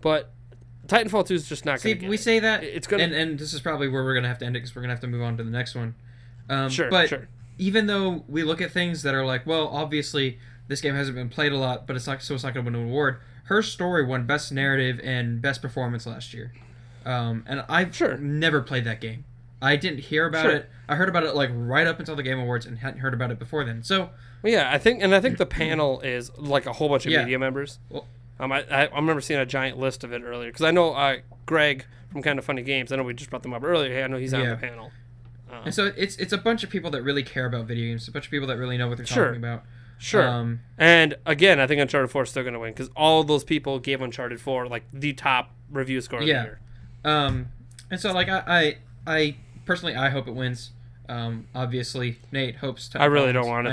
But 0.01 0.31
Titanfall 0.87 1.27
2 1.27 1.35
is 1.35 1.49
just 1.49 1.65
not 1.65 1.83
going 1.83 1.99
to 2.01 2.09
we 2.09 2.17
say 2.17 2.39
that, 2.41 2.63
It's 2.65 2.87
gonna- 2.87 3.05
and 3.05 3.15
and 3.15 3.39
this 3.39 3.53
is 3.53 3.61
probably 3.61 3.89
where 3.89 4.05
we're 4.05 4.15
gonna 4.15 4.29
have 4.29 4.39
to 4.39 4.47
end 4.47 4.57
it 4.57 4.61
because 4.61 4.75
we're 4.75 4.83
gonna 4.83 4.95
have 4.95 5.01
to 5.01 5.07
move 5.07 5.23
on 5.23 5.37
to 5.37 5.45
the 5.45 5.51
next 5.51 5.75
one. 5.75 5.95
Um, 6.49 6.71
Sure, 6.71 6.91
but 6.91 7.09
sure. 7.09 7.29
even 7.59 7.87
though 7.87 8.25
we 8.29 8.43
look 8.43 8.61
at 8.63 8.71
things 8.73 9.03
that 9.03 9.15
are 9.15 9.25
like, 9.27 9.47
well, 9.47 9.69
obviously 9.69 10.39
this 10.67 10.81
game 10.81 10.95
hasn't 10.95 11.17
been 11.17 11.29
played 11.29 11.53
a 11.53 11.59
lot, 11.59 11.87
but 11.87 11.95
it's 11.97 12.07
not 12.07 12.23
so 12.23 12.35
it's 12.35 12.45
not 12.45 12.55
gonna 12.55 12.65
win 12.65 12.75
an 12.75 12.85
award. 12.85 13.19
Her 13.45 13.63
story 13.63 14.05
won 14.05 14.25
best 14.27 14.53
narrative 14.53 15.01
and 15.03 15.41
best 15.43 15.61
performance 15.63 16.07
last 16.07 16.33
year, 16.35 16.53
um, 17.07 17.45
and 17.47 17.65
I've 17.69 17.95
Sure. 17.95 18.17
never 18.19 18.61
played 18.63 18.85
that 18.85 19.01
game. 19.01 19.25
I 19.61 19.77
didn't 19.77 20.01
hear 20.01 20.27
about 20.27 20.43
Sure. 20.43 20.51
it. 20.53 20.71
I 20.89 20.95
heard 20.97 21.09
about 21.09 21.25
it 21.25 21.35
like 21.35 21.51
right 21.53 21.87
up 21.87 21.99
until 21.99 22.15
the 22.17 22.23
Game 22.23 22.39
Awards 22.39 22.65
and 22.67 22.79
hadn't 22.79 23.01
heard 23.01 23.15
about 23.15 23.31
it 23.31 23.39
before 23.39 23.65
then. 23.65 23.83
So 23.83 24.11
Well, 24.43 24.53
yeah, 24.53 24.71
I 24.73 24.79
think, 24.79 25.03
and 25.03 25.15
I 25.15 25.21
think 25.21 25.37
the 25.39 25.47
panel 25.47 26.01
is 26.01 26.31
like 26.39 26.67
a 26.67 26.73
whole 26.75 26.89
bunch 26.89 27.07
of 27.07 27.13
Yeah. 27.13 27.23
media 27.25 27.39
members. 27.39 27.79
Well- 27.89 28.07
um, 28.41 28.53
I, 28.53 28.65
I, 28.71 28.87
I 28.87 28.95
remember 28.95 29.21
seeing 29.21 29.41
a 29.41 29.47
giant 29.47 29.79
list 29.79 30.05
of 30.05 30.13
it 30.13 30.23
earlier 30.23 30.51
because 30.51 30.63
I 30.65 30.71
know 30.71 30.95
uh, 30.95 31.17
Greg 31.45 31.85
from 32.13 32.23
Kinda 32.23 32.41
Funny 32.43 32.63
Games. 32.63 32.93
I 32.93 32.97
know 32.97 33.03
we 33.03 33.13
just 33.15 33.31
brought 33.31 33.43
them 33.43 33.53
up 33.53 33.65
earlier. 33.65 33.93
Hey, 33.93 34.05
I 34.05 34.07
know 34.07 34.17
he's 34.17 34.33
on 34.33 34.49
the 34.49 34.57
panel. 34.57 34.93
Um, 35.51 35.63
and 35.65 35.75
so 35.75 35.91
it's 35.97 36.15
it's 36.19 36.33
a 36.33 36.39
bunch 36.39 36.63
of 36.63 36.71
people 36.71 36.91
that 36.93 37.03
really 37.03 37.23
care 37.25 37.47
about 37.47 37.67
video 37.67 37.87
games. 37.89 38.07
A 38.07 38.13
bunch 38.13 38.27
of 38.27 38.31
people 38.31 38.47
that 38.47 38.57
really 38.59 38.79
know 38.79 38.87
what 38.87 38.99
they're 38.99 39.07
Sure. 39.07 39.25
talking 39.27 39.43
about. 39.43 39.65
Sure. 39.99 40.23
Um, 40.29 40.61
and 40.79 41.17
again, 41.27 41.59
I 41.59 41.67
think 41.67 41.81
Uncharted 41.81 42.11
4 42.13 42.23
is 42.23 42.31
still 42.31 42.45
going 42.45 42.53
to 42.53 42.61
win 42.61 42.71
because 42.73 42.91
all 42.95 43.21
of 43.23 43.27
those 43.27 43.43
people 43.43 43.81
gave 43.81 44.01
Uncharted 44.01 44.41
4 44.41 44.69
like 44.69 44.85
the 44.93 45.13
top 45.15 45.51
review 45.69 46.01
score 46.01 46.21
of 46.21 46.27
the 46.27 46.31
year. 46.33 46.61
Um, 47.05 47.49
and 47.91 47.99
so 47.99 48.13
like 48.13 48.29
I, 48.29 48.43
I, 48.47 48.77
I 49.13 49.37
personally 49.69 49.95
I 49.95 50.09
hope 50.09 50.27
it 50.27 50.35
wins. 50.35 50.73
Um, 51.09 51.47
obviously 51.55 52.19
Nate 52.33 52.57
hopes. 52.57 52.89
To 52.89 53.01
I 53.01 53.05
really 53.05 53.33
don't 53.33 53.47
want 53.47 53.69
it 53.69 53.71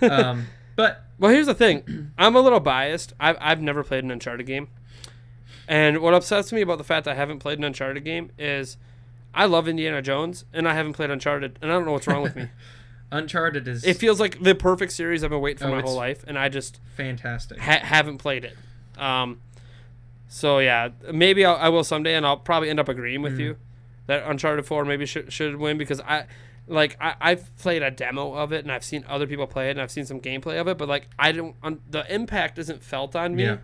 I 0.00 0.08
know. 0.08 0.14
um, 0.30 0.46
but 0.74 1.04
Well, 1.18 1.30
here's 1.30 1.46
the 1.46 1.54
thing. 1.54 2.10
I'm 2.18 2.34
a 2.34 2.40
little 2.40 2.58
biased. 2.60 3.12
I've, 3.20 3.36
I've 3.40 3.62
never 3.62 3.82
played 3.84 4.02
an 4.04 4.10
Uncharted 4.10 4.46
game. 4.46 4.68
And 5.68 5.98
what 5.98 6.14
upsets 6.14 6.52
me 6.52 6.60
about 6.62 6.78
the 6.78 6.84
fact 6.84 7.04
that 7.04 7.12
I 7.12 7.14
haven't 7.14 7.38
played 7.40 7.58
an 7.58 7.64
Uncharted 7.64 8.04
game 8.04 8.30
is 8.38 8.76
I 9.34 9.44
love 9.44 9.68
Indiana 9.68 10.00
Jones 10.02 10.44
and 10.52 10.66
I 10.68 10.74
haven't 10.74 10.94
played 10.94 11.10
Uncharted. 11.10 11.58
And 11.62 11.70
I 11.70 11.74
don't 11.74 11.84
know 11.84 11.92
what's 11.92 12.06
wrong 12.06 12.22
with 12.22 12.34
me. 12.36 12.48
Uncharted 13.12 13.66
is 13.68 13.84
It 13.84 13.96
feels 13.96 14.20
like 14.20 14.42
the 14.42 14.54
perfect 14.54 14.92
series 14.92 15.24
I've 15.24 15.30
been 15.30 15.40
waiting 15.40 15.58
for 15.58 15.66
Oh, 15.68 15.76
my 15.76 15.80
whole 15.82 15.94
life. 15.96 16.24
And 16.26 16.38
I 16.38 16.48
just 16.50 16.80
fantastic. 16.96 17.58
ha- 17.58 17.80
haven't 17.82 18.18
played 18.18 18.44
it. 18.44 18.56
Um, 19.00 19.40
so, 20.28 20.58
yeah, 20.58 20.90
maybe 21.12 21.44
I'll, 21.46 21.56
I 21.56 21.68
will 21.70 21.84
someday. 21.84 22.14
And 22.14 22.26
I'll 22.26 22.36
probably 22.36 22.68
end 22.68 22.78
up 22.80 22.88
agreeing 22.88 23.22
with 23.22 23.32
Mm-hmm. 23.34 23.40
you 23.42 23.56
that 24.08 24.28
Uncharted 24.28 24.66
4 24.66 24.84
maybe 24.84 25.06
should, 25.06 25.32
should 25.32 25.54
win 25.56 25.78
because 25.78 26.00
I. 26.00 26.24
Like 26.70 26.98
I, 27.00 27.14
I've 27.18 27.56
played 27.56 27.82
a 27.82 27.90
demo 27.90 28.34
of 28.34 28.52
it 28.52 28.62
and 28.62 28.70
I've 28.70 28.84
seen 28.84 29.02
other 29.08 29.26
people 29.26 29.46
play 29.46 29.68
it 29.68 29.70
and 29.70 29.80
I've 29.80 29.90
seen 29.90 30.04
some 30.04 30.20
gameplay 30.20 30.60
of 30.60 30.68
it, 30.68 30.76
but 30.76 30.86
like 30.86 31.08
I 31.18 31.32
don't, 31.32 31.56
un, 31.62 31.80
the 31.90 32.04
impact 32.14 32.58
isn't 32.58 32.82
felt 32.82 33.16
on 33.16 33.34
me 33.34 33.44
Yeah. 33.44 33.56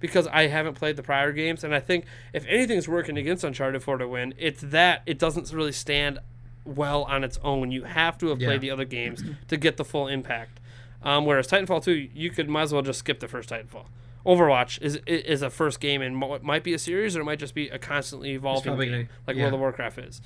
because 0.00 0.26
I 0.28 0.46
haven't 0.46 0.72
played 0.72 0.96
the 0.96 1.02
prior 1.02 1.32
games. 1.32 1.64
And 1.64 1.74
I 1.74 1.80
think 1.80 2.06
if 2.32 2.46
anything's 2.46 2.88
working 2.88 3.18
against 3.18 3.44
Uncharted 3.44 3.82
4 3.82 3.98
to 3.98 4.08
win, 4.08 4.32
it's 4.38 4.62
that 4.62 5.02
it 5.04 5.18
doesn't 5.18 5.52
really 5.52 5.72
stand 5.72 6.18
well 6.64 7.02
on 7.04 7.24
its 7.24 7.38
own. 7.44 7.70
You 7.72 7.84
have 7.84 8.16
to 8.18 8.28
have 8.28 8.40
Yeah. 8.40 8.48
played 8.48 8.62
the 8.62 8.70
other 8.70 8.86
games 8.86 9.22
to 9.48 9.58
get 9.58 9.76
the 9.76 9.84
full 9.84 10.08
impact. 10.08 10.60
Um, 11.02 11.26
whereas 11.26 11.46
Titanfall 11.46 11.84
2, 11.84 11.92
you 12.14 12.30
could 12.30 12.48
might 12.48 12.62
as 12.62 12.72
well 12.72 12.80
just 12.80 13.00
skip 13.00 13.20
the 13.20 13.28
first 13.28 13.50
Titanfall. 13.50 13.84
Overwatch 14.28 14.78
is 14.82 14.96
is 15.06 15.40
a 15.42 15.48
first 15.50 15.80
game 15.80 16.02
and 16.02 16.22
it 16.22 16.42
might 16.42 16.62
be 16.62 16.74
a 16.74 16.78
series 16.78 17.16
or 17.16 17.22
it 17.22 17.24
might 17.24 17.38
just 17.38 17.54
be 17.54 17.68
a 17.70 17.78
constantly 17.78 18.32
evolving 18.34 18.76
game, 18.78 18.90
gonna- 18.90 19.08
like 19.26 19.36
yeah. 19.36 19.42
World 19.44 19.54
of 19.54 19.60
Warcraft 19.60 19.98
is. 19.98 20.20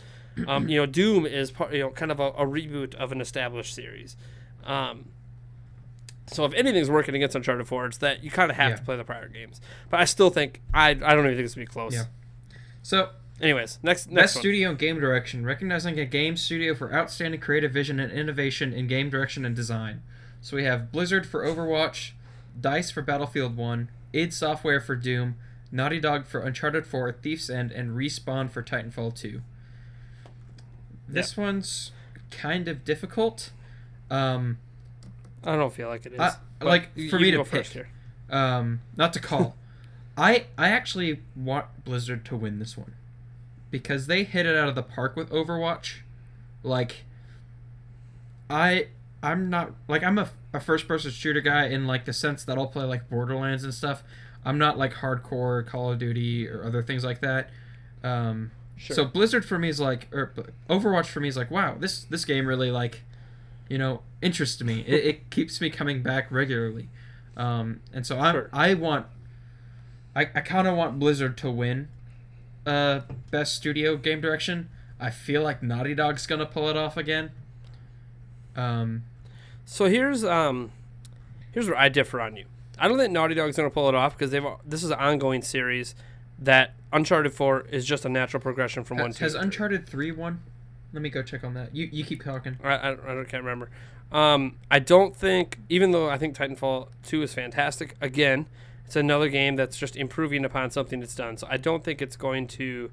Um, 0.49 0.69
you 0.69 0.79
know, 0.79 0.87
Doom 0.87 1.25
is 1.27 1.51
part, 1.51 1.73
you 1.73 1.81
know 1.81 1.91
kind 1.91 2.11
of 2.11 2.19
a, 2.19 2.29
a 2.31 2.47
reboot 2.47 2.95
of 2.97 3.13
an 3.13 3.21
established 3.21 3.75
series. 3.75 4.17
Um, 4.65 5.11
so 6.27 6.45
if 6.45 6.55
anything's 6.55 6.89
working 6.91 7.15
against 7.15 7.37
Uncharted 7.37 7.67
4, 7.69 7.87
it's 7.87 7.99
that 7.99 8.25
you 8.25 8.31
kind 8.31 8.51
of 8.51 8.57
have 8.57 8.71
Yeah. 8.71 8.77
to 8.77 8.83
play 8.83 8.97
the 8.97 9.05
prior 9.05 9.29
games. 9.29 9.61
But 9.91 10.01
I 10.01 10.05
still 10.05 10.31
think 10.31 10.61
I 10.73 10.91
I 10.91 10.95
don't 10.95 11.25
even 11.27 11.37
think 11.37 11.45
it's 11.45 11.55
gonna 11.55 11.67
be 11.67 11.71
close. 11.73 11.95
Yeah. 11.95 12.05
So 12.83 13.11
Anyways, 13.41 13.79
next 13.83 14.11
next. 14.11 14.37
Studio 14.39 14.71
and 14.71 14.79
Game 14.79 15.01
Direction, 15.01 15.45
recognizing 15.45 15.99
a 15.99 16.05
game 16.05 16.37
studio 16.37 16.75
for 16.75 16.95
outstanding 16.95 17.41
creative 17.41 17.73
vision 17.73 17.99
and 17.99 18.13
innovation 18.13 18.73
in 18.73 18.87
game 18.87 19.11
direction 19.11 19.45
and 19.45 19.55
design. 19.57 20.03
So 20.41 20.57
we 20.57 20.65
have 20.65 20.93
Blizzard 20.93 21.27
for 21.27 21.45
Overwatch, 21.45 22.13
Dice 22.61 22.91
for 22.91 23.03
Battlefield 23.03 23.57
1, 23.57 23.89
id 24.13 24.33
Software 24.33 24.81
for 24.81 24.95
Doom, 24.97 25.37
Naughty 25.71 25.99
Dog 26.01 26.27
for 26.27 26.41
Uncharted 26.41 26.87
4, 26.87 27.13
Thief's 27.13 27.49
End, 27.51 27.73
and 27.73 27.91
Respawn 27.97 28.51
for 28.51 28.63
Titanfall 28.63 29.15
2. 29.15 29.41
This 31.09 31.37
one's 31.37 31.93
kind 32.31 32.69
of 32.69 32.85
difficult. 32.85 33.51
Um, 34.11 34.59
I 35.45 35.57
don't 35.57 35.73
feel 35.73 35.89
like 35.89 36.07
it 36.07 36.13
is. 36.15 36.21
I- 36.21 36.37
like, 36.61 36.95
for 37.11 37.19
me 37.19 37.33
to 37.33 37.39
go 37.39 37.45
first 37.45 37.73
pick. 37.73 37.87
here. 37.87 38.37
um, 38.39 38.83
not 38.97 39.13
to 39.15 39.21
call. 39.21 39.57
I 40.17 40.45
I 40.57 40.69
actually 40.69 41.21
want 41.35 41.67
Blizzard 41.85 42.25
to 42.27 42.37
win 42.37 42.59
this 42.61 42.77
one 42.77 42.95
because 43.71 44.07
they 44.07 44.23
hit 44.25 44.47
it 44.47 44.55
out 44.55 44.69
of 44.69 44.75
the 44.77 44.83
park 44.83 45.17
with 45.17 45.31
Overwatch. 45.31 46.03
Like 46.63 47.05
I 48.49 48.89
I'm 49.23 49.49
not 49.51 49.73
like 49.89 50.03
I'm 50.03 50.19
a, 50.19 50.31
a 50.53 50.61
first 50.61 50.89
person 50.89 51.11
shooter 51.11 51.41
guy 51.41 51.67
in 51.67 51.87
like 51.87 52.05
the 52.05 52.13
sense 52.13 52.45
that 52.45 52.59
I'll 52.59 52.67
play 52.67 52.85
like 52.85 53.09
Borderlands 53.09 53.65
and 53.65 53.73
stuff. 53.73 54.03
I'm 54.45 54.59
not 54.59 54.77
like 54.77 54.95
hardcore 54.95 55.67
Call 55.67 55.93
of 55.93 55.99
Duty 55.99 56.49
or 56.49 56.65
other 56.65 56.83
things 56.83 57.05
like 57.05 57.21
that. 57.21 57.51
Um, 58.03 58.51
Sure. 58.83 58.97
So 58.97 59.05
Blizzard 59.05 59.45
for 59.45 59.61
me 59.61 59.69
is 59.69 59.79
like, 59.79 60.09
or 60.13 60.35
Overwatch 60.69 61.07
for 61.07 61.21
me 61.21 61.29
is 61.29 61.37
like, 61.37 61.53
wow, 61.53 61.77
this 61.79 62.03
this 62.03 62.25
game 62.25 62.47
really 62.47 62.73
like, 62.73 63.03
you 63.69 63.79
know, 63.79 64.03
interests 64.21 64.61
me. 64.61 64.81
It, 64.81 65.05
it 65.05 65.31
keeps 65.31 65.61
me 65.61 65.71
coming 65.71 66.03
back 66.03 66.27
regularly, 66.33 66.89
um, 67.37 67.81
and 67.93 68.05
so 68.05 68.19
I 68.19 68.33
Sure. 68.33 68.51
I 68.53 68.75
want, 68.75 69.07
I, 70.17 70.23
I 70.23 70.41
kind 70.41 70.67
of 70.67 70.77
want 70.77 70.99
Blizzard 70.99 71.37
to 71.39 71.51
win, 71.53 71.91
uh, 72.67 73.03
best 73.31 73.55
studio 73.55 73.97
game 73.97 74.21
direction. 74.21 74.69
I 74.99 75.11
feel 75.11 75.43
like 75.43 75.63
Naughty 75.63 75.95
Dog's 75.95 76.27
gonna 76.27 76.47
pull 76.47 76.69
it 76.69 76.77
off 76.77 76.97
again. 76.97 77.31
Um, 78.57 79.05
So 79.73 79.87
here's 79.87 80.23
um, 80.23 80.71
here's 81.51 81.67
where 81.67 81.79
I 81.79 81.89
differ 81.89 82.21
on 82.21 82.37
you. 82.37 82.45
I 82.79 82.89
don't 82.89 82.99
think 82.99 83.11
Naughty 83.11 83.35
Dog's 83.35 83.57
gonna 83.57 83.71
pull 83.71 83.89
it 83.89 83.95
off 83.95 84.15
because 84.15 84.31
they've 84.31 84.45
this 84.67 84.85
is 84.85 84.91
an 84.91 84.99
ongoing 84.99 85.41
series 85.41 85.95
that 86.39 86.75
Uncharted 86.93 87.33
Four 87.33 87.63
is 87.71 87.87
just 87.87 88.05
a 88.05 88.11
natural 88.11 88.43
progression 88.43 88.85
from 88.85 88.99
one. 88.99 89.07
has, 89.07 89.17
two, 89.17 89.25
has. 89.25 89.35
Uncharted 89.35 89.89
three 89.89 90.13
won? 90.13 90.41
Let 90.93 91.01
me 91.01 91.09
go 91.09 91.23
check 91.23 91.43
on 91.43 91.55
that. 91.55 91.75
You 91.75 91.89
you 91.91 92.05
keep 92.05 92.23
talking. 92.23 92.59
I, 92.63 92.69
I, 92.69 92.91
I 92.91 92.95
don't- 93.15 93.27
can't 93.27 93.45
remember. 93.45 93.71
Um, 94.13 94.59
I 94.71 94.79
don't 94.79 95.17
think, 95.17 95.59
even 95.71 95.93
though 95.93 96.11
I 96.11 96.19
think 96.19 96.37
Titanfall 96.37 96.89
2 97.05 97.23
is 97.23 97.33
fantastic, 97.33 97.97
again, 98.03 98.45
it's 98.85 98.95
another 98.95 99.31
game 99.31 99.57
that's 99.57 99.79
just 99.79 99.97
improving 99.97 100.45
upon 100.45 100.71
something 100.71 101.01
that's 101.01 101.15
done. 101.15 101.39
So 101.39 101.47
I 101.49 101.57
don't 101.57 101.83
think 101.83 102.03
it's 102.03 102.17
going 102.17 102.47
to 102.49 102.91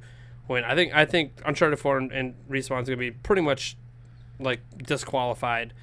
win. 0.47 0.63
I 0.63 0.75
think 0.75 0.95
I 0.95 1.03
think 1.03 1.33
Uncharted 1.45 1.77
4 1.77 1.97
and, 1.97 2.11
and 2.13 2.35
Respawn's 2.49 2.87
going 2.87 2.91
to 2.91 2.95
be 2.95 3.11
pretty 3.11 3.41
much 3.41 3.75
like 4.39 4.61
disqualified 4.77 5.73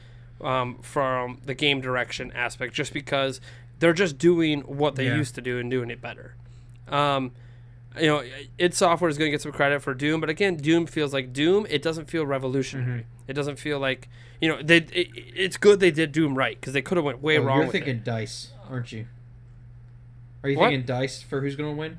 um, 0.41 0.79
from 0.83 1.41
the 1.45 1.55
game 1.55 1.81
direction 1.81 2.31
aspect 2.33 2.75
just 2.75 2.93
because 2.93 3.41
they're 3.79 3.93
just 3.93 4.19
doing 4.19 4.61
what 4.63 4.97
they 4.97 5.07
Yeah. 5.07 5.17
used 5.17 5.35
to 5.37 5.41
do 5.41 5.59
and 5.59 5.71
doing 5.71 5.91
it 5.91 6.01
better. 6.01 6.35
Um, 6.89 7.33
you 7.99 8.07
know, 8.07 8.23
id 8.59 8.75
Software 8.75 9.09
is 9.09 9.17
going 9.19 9.29
to 9.29 9.31
get 9.31 9.41
some 9.41 9.53
credit 9.53 9.81
for 9.83 9.95
Doom, 9.95 10.21
but 10.21 10.29
again, 10.31 10.57
Doom 10.57 10.87
feels 10.87 11.13
like 11.15 11.33
Doom. 11.33 11.67
It 11.71 11.81
doesn't 11.83 12.07
feel 12.11 12.27
revolutionary. 12.27 13.01
Mm-hmm. 13.03 13.09
It 13.31 13.33
doesn't 13.33 13.59
feel 13.59 13.79
like 13.79 14.09
you 14.41 14.49
know 14.49 14.61
they. 14.63 14.79
It, 14.79 15.09
it's 15.35 15.57
good 15.57 15.81
they 15.81 15.91
did 15.91 16.13
Doom 16.13 16.37
right 16.37 16.61
because 16.61 16.75
they 16.75 16.83
could 16.83 16.97
have 16.97 17.05
went 17.05 17.23
way 17.23 17.39
Oh, 17.39 17.43
wrong. 17.43 17.63
you're 17.63 17.73
thinking 17.73 18.01
dice, 18.05 18.53
aren't 18.69 18.93
you? 18.93 19.07
Are 20.43 20.51
you 20.51 20.59
What? 20.59 20.69
thinking 20.69 20.87
dice 20.87 21.23
for 21.23 21.41
who's 21.41 21.57
gonna 21.57 21.73
win? 21.73 21.99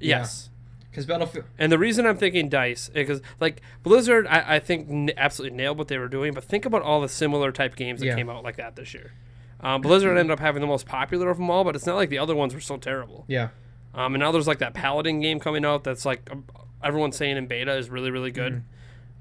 Yes. 0.00 0.48
Because 0.94 1.06
Battlefield. 1.06 1.46
And 1.58 1.72
the 1.72 1.78
reason 1.78 2.06
I'm 2.06 2.16
thinking 2.16 2.48
Dice 2.48 2.88
because 2.94 3.20
like 3.40 3.60
Blizzard, 3.82 4.28
I, 4.28 4.56
I 4.56 4.58
think 4.60 4.88
n- 4.88 5.10
absolutely 5.16 5.56
nailed 5.56 5.76
what 5.76 5.88
they 5.88 5.98
were 5.98 6.06
doing. 6.08 6.32
But 6.34 6.44
think 6.44 6.64
about 6.64 6.82
all 6.82 7.00
the 7.00 7.08
similar 7.08 7.50
type 7.50 7.74
games 7.74 7.98
that 8.00 8.06
Yeah. 8.06 8.14
came 8.14 8.30
out 8.30 8.44
like 8.44 8.56
that 8.56 8.76
this 8.76 8.94
year. 8.94 9.12
Um, 9.60 9.80
Blizzard 9.80 10.16
ended 10.16 10.30
up 10.30 10.38
having 10.38 10.60
the 10.60 10.66
most 10.68 10.86
popular 10.86 11.30
of 11.30 11.38
them 11.38 11.50
all, 11.50 11.64
but 11.64 11.74
it's 11.74 11.86
not 11.86 11.96
like 11.96 12.10
the 12.10 12.18
other 12.18 12.36
ones 12.36 12.54
were 12.54 12.60
so 12.60 12.76
terrible. 12.76 13.24
Yeah. 13.26 13.48
Um, 13.92 14.14
and 14.14 14.20
now 14.22 14.30
there's 14.30 14.46
like 14.46 14.58
that 14.58 14.72
Paladin 14.74 15.20
game 15.20 15.40
coming 15.40 15.64
out 15.64 15.82
that's 15.84 16.04
like 16.06 16.28
um, 16.30 16.44
everyone's 16.82 17.16
saying 17.16 17.36
in 17.36 17.46
beta 17.48 17.74
is 17.76 17.90
really 17.90 18.10
really 18.12 18.30
good. 18.30 18.62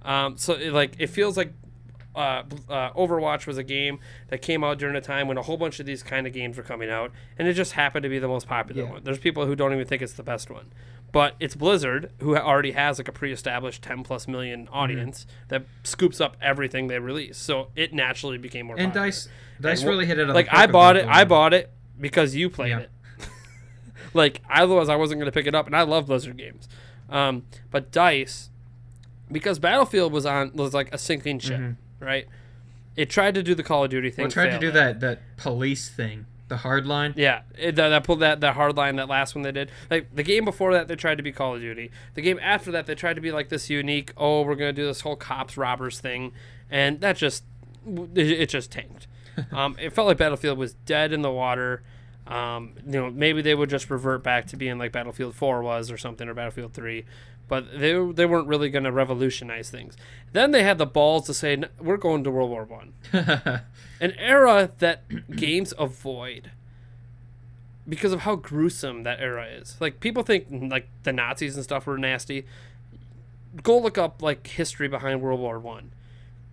Um, 0.04 0.38
so 0.38 0.54
it, 0.54 0.74
like 0.74 0.96
it 1.00 1.08
feels 1.08 1.38
like 1.38 1.54
uh, 2.16 2.44
uh, 2.70 2.92
Overwatch 2.94 3.48
was 3.48 3.58
a 3.58 3.64
game 3.64 4.00
that 4.30 4.42
came 4.42 4.64
out 4.64 4.78
during 4.78 4.96
a 4.96 5.02
time 5.02 5.28
when 5.28 5.38
a 5.38 5.42
whole 5.42 5.58
bunch 5.58 5.80
of 5.80 5.86
these 5.86 6.04
kind 6.04 6.28
of 6.28 6.34
games 6.34 6.58
were 6.58 6.64
coming 6.64 6.90
out, 6.90 7.12
and 7.40 7.48
it 7.48 7.54
just 7.54 7.72
happened 7.74 8.04
to 8.04 8.10
be 8.10 8.20
the 8.20 8.28
most 8.28 8.48
popular 8.48 8.84
Yeah. 8.84 8.92
one. 8.92 9.04
There's 9.04 9.18
people 9.20 9.46
who 9.46 9.56
don't 9.56 9.74
even 9.74 9.86
think 9.88 10.02
it's 10.02 10.14
the 10.14 10.24
best 10.24 10.50
one, 10.52 10.68
but 11.12 11.36
it's 11.40 11.56
Blizzard 11.56 12.12
who 12.20 12.36
already 12.38 12.72
has 12.72 12.98
like 13.00 13.08
a 13.08 13.12
pre-established 13.12 13.82
10 13.82 14.04
plus 14.04 14.28
million 14.28 14.66
Mm-hmm. 14.66 14.74
audience 14.76 15.26
that 15.48 15.64
scoops 15.84 16.22
up 16.22 16.38
everything 16.42 16.88
they 16.88 17.00
release. 17.00 17.38
So 17.38 17.70
it 17.76 17.94
naturally 17.94 18.38
became 18.38 18.68
more. 18.68 18.76
And 18.78 18.90
popular. 18.92 19.08
dice, 19.08 19.28
dice 19.62 19.82
And 19.82 19.90
really 19.90 20.06
hit 20.06 20.20
it 20.20 20.28
like 20.28 20.48
I 20.52 20.68
bought 20.68 20.96
it. 20.98 21.06
I 21.08 21.24
bought 21.26 21.54
it 21.54 21.72
because 22.00 22.36
you 22.36 22.50
played 22.50 22.70
Yeah. 22.70 22.80
it. 22.80 22.90
like 24.14 24.42
otherwise, 24.50 24.90
I 24.90 24.96
wasn't 24.96 25.20
going 25.20 25.32
to 25.32 25.32
pick 25.32 25.48
it 25.48 25.56
up, 25.56 25.66
and 25.66 25.76
I 25.76 25.82
love 25.84 26.06
Blizzard 26.08 26.38
games. 26.38 26.68
Um, 27.10 27.44
but 27.72 27.92
Dice, 27.92 28.50
because 29.32 29.60
Battlefield 29.60 30.12
was 30.12 30.26
on 30.26 30.52
was 30.54 30.74
like 30.74 30.94
a 30.94 30.98
sinking 30.98 31.40
ship, 31.40 31.60
right? 32.04 32.28
It 32.96 33.10
tried 33.10 33.36
to 33.36 33.44
do 33.44 33.56
the 33.56 33.64
Call 33.64 33.84
of 33.84 33.90
Duty 33.90 34.12
thing. 34.12 34.24
Well, 34.24 34.32
tried 34.32 34.52
to 34.52 34.60
do 34.60 34.68
at 34.68 34.74
that 34.74 35.00
that 35.00 35.20
police 35.38 35.90
thing, 35.90 36.26
the 36.48 36.58
hard 36.58 36.86
line. 36.86 37.14
Yeah, 37.18 37.42
it, 37.58 37.76
that, 37.76 37.90
that 37.90 38.04
pulled 38.04 38.20
that 38.20 38.42
that 38.42 38.54
hard 38.54 38.78
line. 38.78 38.98
That 38.98 39.08
last 39.08 39.34
one 39.36 39.42
they 39.42 39.52
did. 39.52 39.72
Like 39.90 40.16
the 40.16 40.24
game 40.24 40.46
before 40.46 40.74
that, 40.74 40.88
they 40.88 40.96
tried 40.96 41.18
to 41.18 41.24
be 41.24 41.32
Call 41.32 41.56
of 41.56 41.62
Duty. 41.62 41.90
The 42.14 42.22
game 42.22 42.40
after 42.42 42.72
that, 42.72 42.86
they 42.86 42.96
tried 42.96 43.16
to 43.16 43.22
be 43.22 43.32
like 43.32 43.50
this 43.50 43.70
unique. 43.70 44.12
Oh, 44.16 44.44
we're 44.44 44.56
gonna 44.56 44.74
do 44.74 44.86
this 44.86 45.02
whole 45.02 45.16
cops 45.16 45.58
robbers 45.58 46.00
thing, 46.00 46.34
and 46.70 47.02
that 47.02 47.18
just 47.18 47.44
it, 47.86 48.18
it 48.18 48.50
just 48.50 48.72
tanked. 48.72 49.08
um, 49.52 49.76
it 49.82 49.92
felt 49.92 50.08
like 50.08 50.18
Battlefield 50.18 50.58
was 50.58 50.74
dead 50.74 51.12
in 51.14 51.22
the 51.22 51.32
water. 51.32 51.84
Um, 52.26 52.76
you 52.86 52.94
know, 52.94 53.10
maybe 53.10 53.42
they 53.42 53.54
would 53.54 53.70
just 53.70 53.90
revert 53.90 54.24
back 54.24 54.48
to 54.48 54.58
being 54.58 54.78
like 54.78 54.92
Battlefield 54.92 55.36
4 55.36 55.62
was 55.62 55.92
or 55.92 55.98
something, 55.98 56.28
or 56.28 56.34
Battlefield 56.34 56.74
3, 56.74 57.06
but 57.48 57.80
they 57.80 57.94
they 58.12 58.26
weren't 58.26 58.48
really 58.48 58.70
going 58.70 58.84
to 58.86 58.92
revolutionize 58.92 59.70
things. 59.70 59.96
Then 60.32 60.52
they 60.52 60.64
had 60.64 60.78
the 60.78 60.86
balls 60.86 61.26
to 61.28 61.34
say, 61.34 61.62
"We're 61.80 61.98
going 61.98 62.24
to 62.24 62.32
World 62.32 62.50
War 62.50 62.64
One." 62.64 62.94
an 64.00 64.14
era 64.18 64.72
that 64.80 65.04
games 65.36 65.74
avoid 65.78 66.52
because 67.88 68.14
of 68.14 68.22
how 68.22 68.36
gruesome 68.36 69.04
that 69.04 69.20
era 69.20 69.46
is. 69.46 69.76
Like 69.80 70.00
people 70.00 70.24
think 70.24 70.48
like 70.72 70.88
the 71.04 71.12
Nazis 71.14 71.56
and 71.56 71.64
stuff 71.64 71.86
were 71.86 71.98
nasty. 71.98 72.46
Go 73.62 73.78
look 73.78 73.98
up 73.98 74.22
like 74.22 74.48
history 74.48 74.88
behind 74.88 75.22
World 75.22 75.40
War 75.40 75.60
One. 75.60 75.92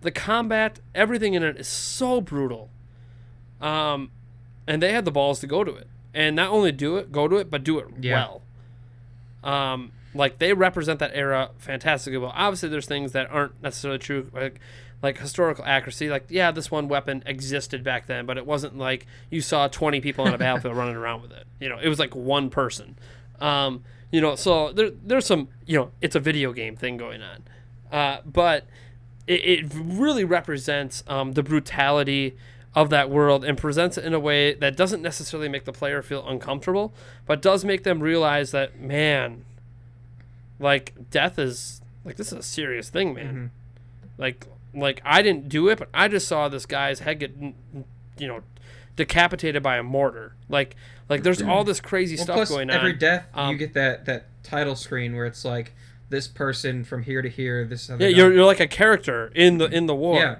The 0.01 0.11
combat, 0.11 0.79
everything 0.95 1.33
in 1.35 1.43
it 1.43 1.57
is 1.57 1.67
so 1.67 2.21
brutal. 2.21 2.69
Um, 3.59 4.11
and 4.67 4.81
they 4.81 4.91
had 4.93 5.05
the 5.05 5.11
balls 5.11 5.39
to 5.41 5.47
go 5.47 5.63
to 5.63 5.73
it, 5.73 5.87
and 6.13 6.35
not 6.35 6.49
only 6.49 6.71
do 6.71 6.97
it, 6.97 7.11
go 7.11 7.27
to 7.27 7.35
it, 7.37 7.49
but 7.51 7.63
do 7.63 7.77
it 7.79 7.87
Yeah. 7.99 8.27
well. 9.43 9.53
Um, 9.53 9.91
like 10.13 10.39
they 10.39 10.53
represent 10.53 10.99
that 10.99 11.11
era 11.13 11.51
fantastically 11.57 12.17
well. 12.17 12.33
Obviously, 12.35 12.69
there's 12.69 12.85
things 12.85 13.11
that 13.13 13.29
aren't 13.31 13.61
necessarily 13.61 13.99
true, 13.99 14.29
like 14.33 14.59
like 15.01 15.17
historical 15.17 15.65
accuracy. 15.65 16.09
Like, 16.09 16.25
yeah, 16.29 16.51
this 16.51 16.69
one 16.69 16.87
weapon 16.87 17.23
existed 17.25 17.83
back 17.83 18.07
then, 18.07 18.25
but 18.25 18.37
it 18.37 18.45
wasn't 18.45 18.77
like 18.77 19.07
you 19.29 19.41
saw 19.41 19.67
20 19.67 20.01
people 20.01 20.25
on 20.25 20.33
a 20.33 20.37
battlefield 20.37 20.75
running 20.77 20.95
around 20.95 21.21
with 21.21 21.31
it. 21.31 21.45
You 21.59 21.69
know, 21.69 21.79
it 21.81 21.87
was 21.87 21.99
like 21.99 22.15
one 22.15 22.49
person. 22.49 22.97
Um, 23.39 23.83
you 24.11 24.21
know, 24.21 24.35
so 24.35 24.71
there, 24.71 24.91
there's 24.91 25.25
some, 25.25 25.47
you 25.65 25.77
know, 25.77 25.91
it's 26.01 26.15
a 26.15 26.19
video 26.19 26.53
game 26.53 26.75
thing 26.75 26.97
going 26.97 27.21
on. 27.21 27.43
Uh, 27.91 28.21
but 28.25 28.65
it, 29.25 29.45
it 29.45 29.73
really 29.73 30.23
represents 30.23 31.03
um, 31.07 31.33
the 31.33 31.43
brutality 31.43 32.37
of 32.75 32.89
that 32.89 33.09
world 33.09 33.43
and 33.43 33.57
presents 33.57 33.97
it 33.97 34.05
in 34.05 34.13
a 34.13 34.19
way 34.19 34.53
that 34.53 34.77
doesn't 34.77 35.01
necessarily 35.01 35.49
make 35.49 35.65
the 35.65 35.73
player 35.73 36.01
feel 36.01 36.25
uncomfortable, 36.27 36.93
but 37.25 37.41
does 37.41 37.65
make 37.65 37.83
them 37.83 37.99
realize 37.99 38.51
that, 38.51 38.79
man, 38.79 39.43
like, 40.61 40.93
death 41.09 41.37
is, 41.39 41.81
like, 42.05 42.15
this 42.15 42.27
is 42.31 42.37
a 42.37 42.43
serious 42.43 42.89
thing, 42.89 43.13
man. 43.13 43.51
Like, 44.17 44.47
like 44.73 45.01
I 45.03 45.21
didn't 45.21 45.49
do 45.49 45.67
it, 45.67 45.79
but 45.79 45.89
I 45.93 46.07
just 46.07 46.27
saw 46.27 46.47
this 46.47 46.65
guy's 46.65 46.99
head 46.99 47.19
get, 47.19 47.35
you 47.37 48.27
know, 48.27 48.41
decapitated 48.95 49.61
by 49.63 49.77
a 49.77 49.83
mortar. 49.83 50.35
Like, 50.47 50.75
like 51.09 51.23
there's 51.23 51.41
all 51.41 51.63
this 51.63 51.79
crazy 51.81 52.15
Well, 52.15 52.23
stuff 52.23 52.35
plus 52.35 52.49
going 52.49 52.69
on. 52.69 52.75
every 52.77 52.93
death, 52.93 53.25
Um, 53.33 53.51
you 53.51 53.57
get 53.57 53.73
that 53.73 54.05
that 54.05 54.27
title 54.43 54.75
screen 54.75 55.15
where 55.15 55.25
it's 55.25 55.43
like 55.43 55.73
this 56.09 56.27
person 56.27 56.83
from 56.83 57.03
here 57.03 57.21
to 57.21 57.29
here. 57.29 57.65
This 57.65 57.89
other 57.89 58.07
yeah, 58.07 58.15
you're, 58.15 58.33
you're 58.33 58.45
like 58.45 58.59
a 58.59 58.67
character 58.67 59.31
in 59.35 59.57
the 59.57 59.65
in 59.65 59.87
the 59.87 59.95
war. 59.95 60.19
Yeah. 60.19 60.35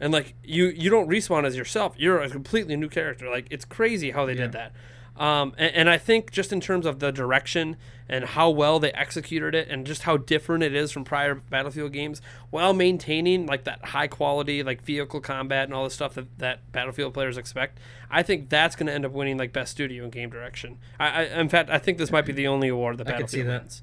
and 0.00 0.12
like 0.12 0.34
you 0.42 0.66
you 0.66 0.90
don't 0.90 1.08
respawn 1.08 1.44
as 1.44 1.56
yourself. 1.56 1.94
You're 1.98 2.20
a 2.20 2.28
completely 2.30 2.74
new 2.76 2.88
character. 2.88 3.28
Like 3.30 3.46
it's 3.50 3.64
crazy 3.64 4.10
how 4.10 4.26
they 4.26 4.34
did 4.34 4.52
that. 4.52 4.72
Um, 5.18 5.52
and, 5.58 5.74
and 5.74 5.90
I 5.90 5.98
think 5.98 6.30
just 6.30 6.52
in 6.52 6.60
terms 6.60 6.86
of 6.86 7.00
the 7.00 7.10
direction 7.10 7.76
and 8.08 8.24
how 8.24 8.48
well 8.48 8.78
they 8.78 8.92
executed 8.92 9.54
it, 9.54 9.68
and 9.68 9.86
just 9.86 10.02
how 10.02 10.16
different 10.16 10.62
it 10.62 10.74
is 10.74 10.92
from 10.92 11.04
prior 11.04 11.34
Battlefield 11.34 11.92
games, 11.92 12.22
while 12.50 12.72
maintaining 12.72 13.44
like 13.44 13.64
that 13.64 13.86
high 13.86 14.06
quality 14.06 14.62
like 14.62 14.80
vehicle 14.82 15.20
combat 15.20 15.64
and 15.64 15.74
all 15.74 15.84
the 15.84 15.90
stuff 15.90 16.14
that, 16.14 16.38
that 16.38 16.72
Battlefield 16.72 17.12
players 17.12 17.36
expect, 17.36 17.78
I 18.10 18.22
think 18.22 18.48
that's 18.48 18.76
going 18.76 18.86
to 18.86 18.92
end 18.92 19.04
up 19.04 19.12
winning 19.12 19.36
like 19.36 19.52
best 19.52 19.72
studio 19.72 20.04
and 20.04 20.12
game 20.12 20.30
direction. 20.30 20.78
I, 20.98 21.08
I 21.08 21.22
in 21.40 21.48
fact 21.48 21.68
I 21.68 21.78
think 21.78 21.98
this 21.98 22.10
might 22.10 22.24
be 22.24 22.32
the 22.32 22.46
only 22.46 22.68
award 22.68 22.96
that 22.98 23.08
I 23.08 23.18
could 23.18 23.28
see 23.28 23.42
Battlefield 23.42 23.48
that. 23.48 23.62
wins. 23.62 23.82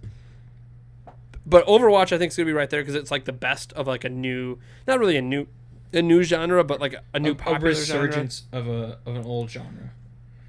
But 1.45 1.67
Overwatch, 1.67 2.11
I 2.11 2.17
think, 2.17 2.31
is 2.31 2.37
gonna 2.37 2.47
be 2.47 2.53
right 2.53 2.69
there 2.69 2.81
because 2.81 2.95
it's 2.95 3.11
like 3.11 3.25
the 3.25 3.33
best 3.33 3.71
of 3.73 3.85
like 3.85 4.03
a 4.03 4.09
new, 4.09 4.57
not 4.87 4.97
really 4.99 5.17
a 5.17 5.21
new, 5.21 5.45
a 5.93 6.01
new 6.01 6.23
genre, 6.23 6.63
but 6.63 6.81
like 6.81 6.93
a, 6.93 7.01
a 7.13 7.19
new 7.19 7.29
a, 7.29 7.33
a 7.33 7.35
popular 7.35 7.73
genre. 7.75 8.07
resurgence 8.07 8.43
of 8.51 8.67
a 8.67 8.97
of 9.05 9.15
an 9.15 9.25
old 9.25 9.51
genre. 9.51 9.91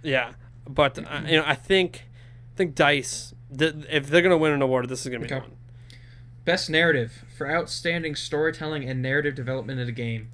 Yeah, 0.03 0.33
but 0.68 0.98
uh, 0.98 1.22
you 1.26 1.36
know, 1.38 1.44
I 1.47 1.55
think, 1.55 2.05
I 2.55 2.56
think 2.56 2.74
Dice, 2.74 3.34
th- 3.56 3.74
if 3.90 4.09
they're 4.09 4.22
gonna 4.22 4.36
win 4.38 4.52
an 4.52 4.62
award, 4.62 4.88
this 4.88 5.05
is 5.05 5.12
gonna 5.12 5.26
be 5.26 5.32
Okay. 5.32 5.40
one. 5.40 5.52
Best 6.44 6.70
narrative 6.70 7.24
for 7.36 7.51
outstanding 7.51 8.14
storytelling 8.14 8.88
and 8.88 9.02
narrative 9.02 9.34
development 9.34 9.80
in 9.80 9.88
a 9.88 9.93
game. 9.93 10.28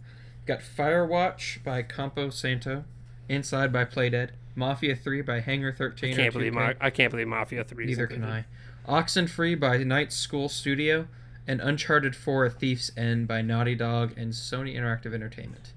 Got 0.47 0.61
Firewatch 0.61 1.63
by 1.65 1.83
Campo 1.83 2.29
Santo, 2.31 2.85
Inside 3.29 3.73
by 3.73 3.85
Playdead, 3.87 4.31
Mafia 4.55 4.95
3 4.95 5.23
by 5.23 5.41
Hangar 5.41 5.73
13. 5.73 6.13
I 6.13 6.17
can't 6.17 6.33
believe 6.35 6.53
Ma- 6.53 6.73
I 6.81 6.91
can't 6.91 7.11
believe 7.11 7.29
Mafia 7.29 7.65
Three. 7.65 7.87
Neither 7.87 8.07
can. 8.07 8.25
I. 8.25 8.45
Oxenfree 8.87 9.59
by 9.59 9.79
Night 9.79 10.13
School 10.13 10.49
Studio, 10.49 11.07
and 11.47 11.61
Uncharted 11.61 12.15
4: 12.17 12.47
A 12.47 12.51
Thief's 12.51 12.91
End 12.97 13.27
by 13.29 13.41
Naughty 13.41 13.75
Dog 13.75 14.13
and 14.19 14.33
Sony 14.33 14.75
Interactive 14.77 15.15
Entertainment. 15.15 15.73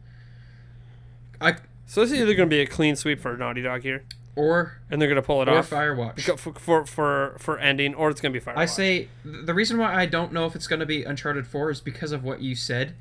I 1.40 1.56
So 1.86 2.02
this 2.02 2.11
is 2.11 2.19
either 2.19 2.34
going 2.34 2.49
to 2.49 2.53
be 2.56 2.61
a 2.61 2.65
clean 2.68 2.95
sweep 2.95 3.19
for 3.22 3.38
Naughty 3.38 3.61
Dog 3.61 3.84
here, 3.84 4.03
or 4.36 4.80
and 4.90 5.02
they're 5.02 5.10
going 5.10 5.22
to 5.22 5.26
pull 5.26 5.41
it 5.41 5.48
or 5.48 5.57
off 5.57 5.70
Firewatch. 5.70 6.22
For, 6.38 6.53
for 6.53 6.86
for 6.86 7.36
for 7.40 7.57
ending, 7.60 7.95
or 7.95 8.10
it's 8.10 8.22
going 8.22 8.34
to 8.34 8.40
be 8.40 8.45
Firewatch. 8.45 8.57
I 8.57 8.66
say 8.66 9.07
the 9.24 9.53
reason 9.53 9.78
why 9.78 9.95
I 9.95 10.06
don't 10.06 10.34
know 10.34 10.45
if 10.45 10.56
it's 10.56 10.68
going 10.68 10.82
to 10.82 10.86
be 10.86 11.03
Uncharted 11.03 11.48
4 11.48 11.72
is 11.72 11.82
because 11.82 12.12
of 12.12 12.24
what 12.24 12.41
you 12.41 12.56
said, 12.56 12.95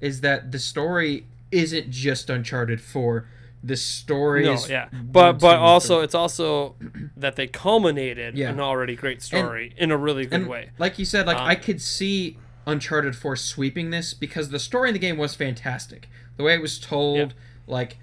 is 0.00 0.20
that 0.22 0.52
the 0.52 0.58
story 0.58 1.26
isn't 1.50 1.90
just 1.90 2.30
Uncharted 2.30 2.80
4. 2.80 3.26
The 3.62 3.76
story 3.76 4.44
no, 4.44 4.52
is 4.52 4.70
yeah, 4.70 4.88
but 4.92 5.34
but 5.34 5.58
also 5.58 6.00
it's 6.00 6.14
also 6.14 6.76
that 7.16 7.36
they 7.36 7.48
culminated 7.48 8.38
Yeah. 8.38 8.50
an 8.50 8.60
already 8.60 8.94
great 8.94 9.20
story 9.20 9.74
in 9.76 9.90
a 9.90 9.96
really 9.96 10.26
good 10.26 10.46
way. 10.46 10.70
like 10.78 10.98
you 10.98 11.04
said, 11.04 11.26
like 11.26 11.38
Um, 11.38 11.46
I 11.46 11.54
could 11.56 11.82
see 11.82 12.38
Uncharted 12.66 13.16
4 13.16 13.34
sweeping 13.34 13.90
this 13.90 14.14
because 14.14 14.50
the 14.50 14.60
story 14.60 14.90
in 14.90 14.92
the 14.92 15.00
game 15.00 15.16
was 15.18 15.34
fantastic. 15.34 16.08
The 16.36 16.44
way 16.44 16.54
it 16.54 16.62
was 16.62 16.78
told, 16.78 17.34
like 17.66 17.98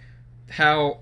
how 0.51 0.99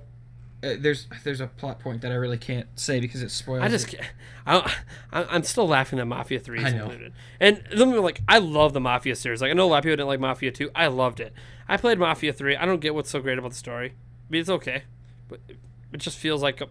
uh, 0.64 0.76
there's 0.80 1.07
there's 1.23 1.41
a 1.41 1.48
plot 1.48 1.80
point 1.80 2.02
that 2.02 2.11
I 2.11 2.15
really 2.15 2.38
can't 2.38 2.68
say 2.76 2.99
because 2.99 3.22
it 3.22 3.31
spoils. 3.31 3.64
I 3.64 3.68
just, 3.68 3.94
it. 3.94 4.02
I, 4.48 4.73
I, 5.11 5.23
I'm 5.26 5.44
still 5.44 5.68
laughing 5.68 5.98
that 5.98 6.06
Mafia 6.06 6.40
Three 6.40 6.64
is 6.64 6.72
included. 6.72 7.14
And 7.40 7.64
let 7.73 7.88
me 7.88 7.98
like, 7.98 8.22
I 8.30 8.38
love 8.38 8.73
the 8.73 8.80
Mafia 8.80 9.15
series. 9.15 9.41
Like, 9.41 9.52
I 9.52 9.53
know 9.53 9.65
a 9.65 9.68
lot 9.68 9.80
of 9.80 9.84
people 9.84 9.98
didn't 9.98 10.07
like 10.07 10.22
Mafia 10.22 10.52
Two. 10.52 10.72
I 10.73 10.88
loved 10.88 11.19
it. 11.19 11.34
I 11.68 11.76
played 11.76 11.99
Mafia 11.99 12.31
Three. 12.31 12.56
I 12.56 12.65
don't 12.65 12.80
get 12.80 12.95
what's 12.95 13.10
so 13.10 13.19
great 13.19 13.38
about 13.38 13.52
the 13.52 13.57
story. 13.57 13.90
I 13.90 14.31
mean, 14.31 14.41
it's 14.41 14.49
okay, 14.49 14.84
but 15.27 15.41
it 15.49 15.98
just 15.98 16.18
feels 16.18 16.41
like 16.41 16.61
a, 16.61 16.68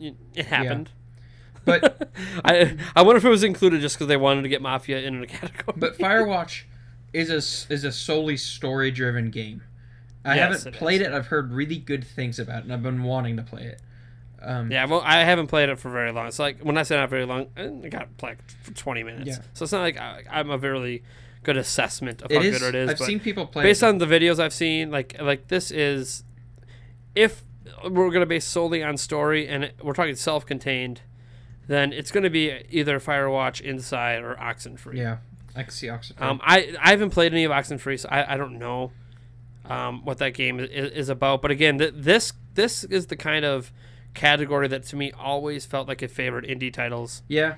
it 0.00 0.46
happened. 0.46 0.90
But 1.64 2.10
I, 2.44 2.76
I 2.96 3.02
wonder 3.02 3.18
if 3.18 3.24
it 3.24 3.30
was 3.30 3.44
included 3.44 3.80
just 3.80 3.96
because 3.96 4.08
they 4.08 4.16
wanted 4.16 4.42
to 4.42 4.48
get 4.48 4.62
Mafia 4.62 5.00
in 5.00 5.22
a 5.22 5.26
category. 5.26 5.76
But 5.76 5.98
Firewatch 5.98 6.62
is 7.12 7.30
a 7.30 7.72
is 7.72 7.84
a 7.84 7.92
solely 7.92 8.38
story 8.38 8.90
driven 8.90 9.30
game. 9.30 9.62
I 10.24 10.36
Yes, 10.36 10.58
haven't 10.64 10.74
it 10.74 10.78
played 10.78 11.00
is. 11.00 11.08
it. 11.08 11.12
I've 11.12 11.26
heard 11.26 11.52
really 11.52 11.76
good 11.76 12.04
things 12.04 12.38
about 12.38 12.58
it, 12.60 12.64
and 12.64 12.72
I've 12.72 12.82
been 12.82 13.02
wanting 13.02 13.36
to 13.36 13.42
play 13.42 13.64
it. 13.64 13.80
Um, 14.42 14.70
Yeah, 14.70 14.84
well, 14.86 15.02
I 15.04 15.20
haven't 15.24 15.46
played 15.48 15.68
it 15.68 15.78
for 15.78 15.90
very 15.90 16.12
long. 16.12 16.26
It's 16.26 16.38
like 16.38 16.60
when 16.60 16.76
I 16.78 16.82
say 16.82 16.96
not 16.96 17.10
very 17.10 17.24
long, 17.26 17.46
I 17.56 17.88
got 17.88 18.08
like 18.22 18.38
20 18.74 19.02
minutes. 19.02 19.26
Yeah. 19.26 19.38
So 19.54 19.64
it's 19.64 19.72
not 19.72 19.80
like 19.82 19.98
I, 19.98 20.22
I'm 20.30 20.50
a 20.50 20.58
very 20.58 21.02
good 21.42 21.56
assessment 21.58 22.22
of 22.22 22.30
it 22.30 22.36
how 22.36 22.40
is. 22.42 22.58
good 22.58 22.74
it 22.74 22.78
is. 22.78 22.90
I've 22.90 22.98
but 22.98 23.06
seen 23.06 23.20
people 23.20 23.46
play. 23.46 23.64
based 23.64 23.82
it. 23.82 23.86
on 23.86 23.98
the 23.98 24.06
videos 24.06 24.38
I've 24.38 24.52
seen, 24.54 24.90
like 24.90 25.20
like 25.20 25.48
this 25.48 25.70
is, 25.70 26.24
if 27.14 27.42
we're 27.88 28.10
gonna 28.10 28.26
base 28.26 28.44
solely 28.44 28.82
on 28.82 28.96
story 28.96 29.46
and 29.48 29.64
it, 29.64 29.74
we're 29.82 29.92
talking 29.94 30.14
self-contained, 30.14 31.00
then 31.66 31.92
it's 31.92 32.10
gonna 32.10 32.30
be 32.30 32.62
either 32.70 32.98
Firewatch, 33.00 33.60
Inside, 33.60 34.22
or 34.22 34.34
Oxenfree. 34.36 34.96
Yeah, 34.96 35.18
I 35.56 35.62
can 35.62 35.70
see 35.72 35.88
Oxford. 35.88 36.16
Um, 36.20 36.40
I 36.42 36.74
I 36.80 36.90
haven't 36.90 37.10
played 37.10 37.32
any 37.32 37.44
of 37.44 37.50
Oxenfree, 37.52 37.98
so 38.00 38.08
I, 38.10 38.34
I 38.34 38.36
don't 38.36 38.58
know, 38.58 38.92
um, 39.66 40.04
what 40.04 40.18
that 40.18 40.34
game 40.34 40.60
is, 40.60 40.68
is 40.70 41.08
about. 41.08 41.42
But 41.42 41.50
again, 41.50 41.78
th- 41.78 41.94
this 41.96 42.32
this 42.54 42.84
is 42.84 43.06
the 43.06 43.16
kind 43.16 43.44
of 43.44 43.72
category 44.14 44.68
that 44.68 44.84
to 44.84 44.96
me 44.96 45.10
always 45.12 45.66
felt 45.66 45.88
like 45.88 46.02
it 46.02 46.10
favored 46.10 46.44
indie 46.44 46.72
titles 46.72 47.22
yeah, 47.26 47.56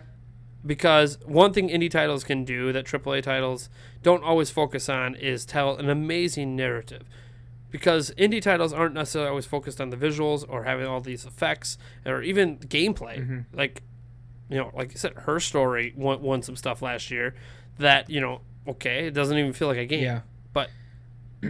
because 0.64 1.18
one 1.24 1.52
thing 1.52 1.68
indie 1.68 1.90
titles 1.90 2.24
can 2.24 2.44
do 2.44 2.72
that 2.72 2.84
AAA 2.84 3.22
titles 3.22 3.68
don't 4.02 4.22
always 4.24 4.50
focus 4.50 4.88
on 4.88 5.14
is 5.14 5.44
tell 5.44 5.76
an 5.76 5.88
amazing 5.88 6.56
narrative. 6.56 7.04
Because 7.70 8.10
indie 8.12 8.40
titles 8.40 8.72
aren't 8.72 8.94
necessarily 8.94 9.28
always 9.28 9.44
focused 9.44 9.80
on 9.80 9.90
the 9.90 9.96
visuals 9.96 10.44
or 10.48 10.64
having 10.64 10.86
all 10.86 11.00
these 11.00 11.24
effects 11.24 11.76
or 12.06 12.22
even 12.22 12.58
gameplay. 12.58 13.18
Mm-hmm. 13.18 13.40
Like, 13.52 13.82
you 14.48 14.56
know, 14.56 14.70
like 14.74 14.92
I 14.92 14.94
said, 14.94 15.12
her 15.14 15.40
story 15.40 15.92
won, 15.96 16.22
won 16.22 16.42
some 16.42 16.56
stuff 16.56 16.80
last 16.80 17.10
year 17.10 17.34
that 17.78 18.08
you 18.08 18.20
know, 18.20 18.40
okay, 18.66 19.06
it 19.06 19.14
doesn't 19.14 19.36
even 19.36 19.52
feel 19.52 19.68
like 19.68 19.78
a 19.78 19.84
game, 19.84 20.04
yeah. 20.04 20.20
but 20.52 20.70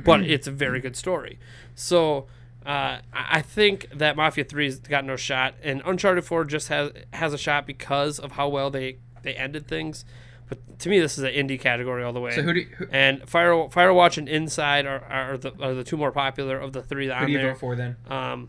but 0.05 0.21
it's 0.27 0.47
a 0.47 0.51
very 0.51 0.81
good 0.81 0.97
story. 0.97 1.39
So 1.75 2.27
uh, 2.65 2.99
I 3.13 3.43
think 3.43 3.89
that 3.95 4.17
Mafia 4.17 4.45
Three's 4.45 4.79
got 4.81 5.05
no 5.05 5.17
shot, 5.17 5.55
and 5.63 5.83
Uncharted 5.85 6.25
Four 6.25 6.45
just 6.45 6.69
has 6.69 6.93
has 7.13 7.33
a 7.33 7.39
shot 7.39 7.67
because 7.67 8.19
of 8.19 8.33
how 8.33 8.49
well 8.49 8.71
they 8.71 8.99
they 9.23 9.35
ended 9.35 9.67
things. 9.69 10.05
But 10.49 10.79
to 10.81 10.89
me, 10.89 11.01
this 11.01 11.19
is 11.19 11.25
an 11.25 11.33
indie 11.33 11.59
category 11.59 12.05
all 12.05 12.13
the 12.13 12.21
way. 12.21 12.33
So 12.33 12.43
who 12.43 12.53
do 12.53 12.61
you, 12.61 12.67
who, 12.67 12.87
and 12.91 13.29
Fire 13.29 13.53
Firewatch 13.53 14.17
and 14.17 14.29
Inside 14.29 14.87
are, 14.87 15.03
are 15.05 15.39
the 15.39 15.53
are 15.61 15.75
the 15.75 15.85
two 15.85 15.97
more 15.97 16.13
popular 16.13 16.59
of 16.59 16.73
the 16.73 16.83
three 16.83 17.09
that 17.09 17.19
who 17.19 17.23
on 17.23 17.27
do 17.27 17.33
you 17.33 17.39
there. 17.39 17.53
vote 17.53 17.61
for 17.61 17.77
then? 17.77 17.97
Um, 18.09 18.49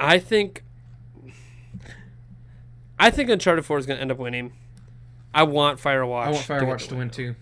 I 0.00 0.18
think 0.18 0.64
I 2.98 3.10
think 3.10 3.30
Uncharted 3.30 3.64
Four 3.64 3.78
is 3.78 3.86
going 3.86 3.96
to 3.98 4.02
end 4.02 4.10
up 4.10 4.18
winning. 4.18 4.52
I 5.34 5.44
want 5.44 5.80
Firewatch. 5.80 6.26
I 6.26 6.30
want 6.30 6.44
to 6.44 6.52
Firewatch 6.52 6.82
the 6.82 6.88
to 6.88 6.94
win. 6.94 6.98
win 6.98 7.10
too. 7.10 7.34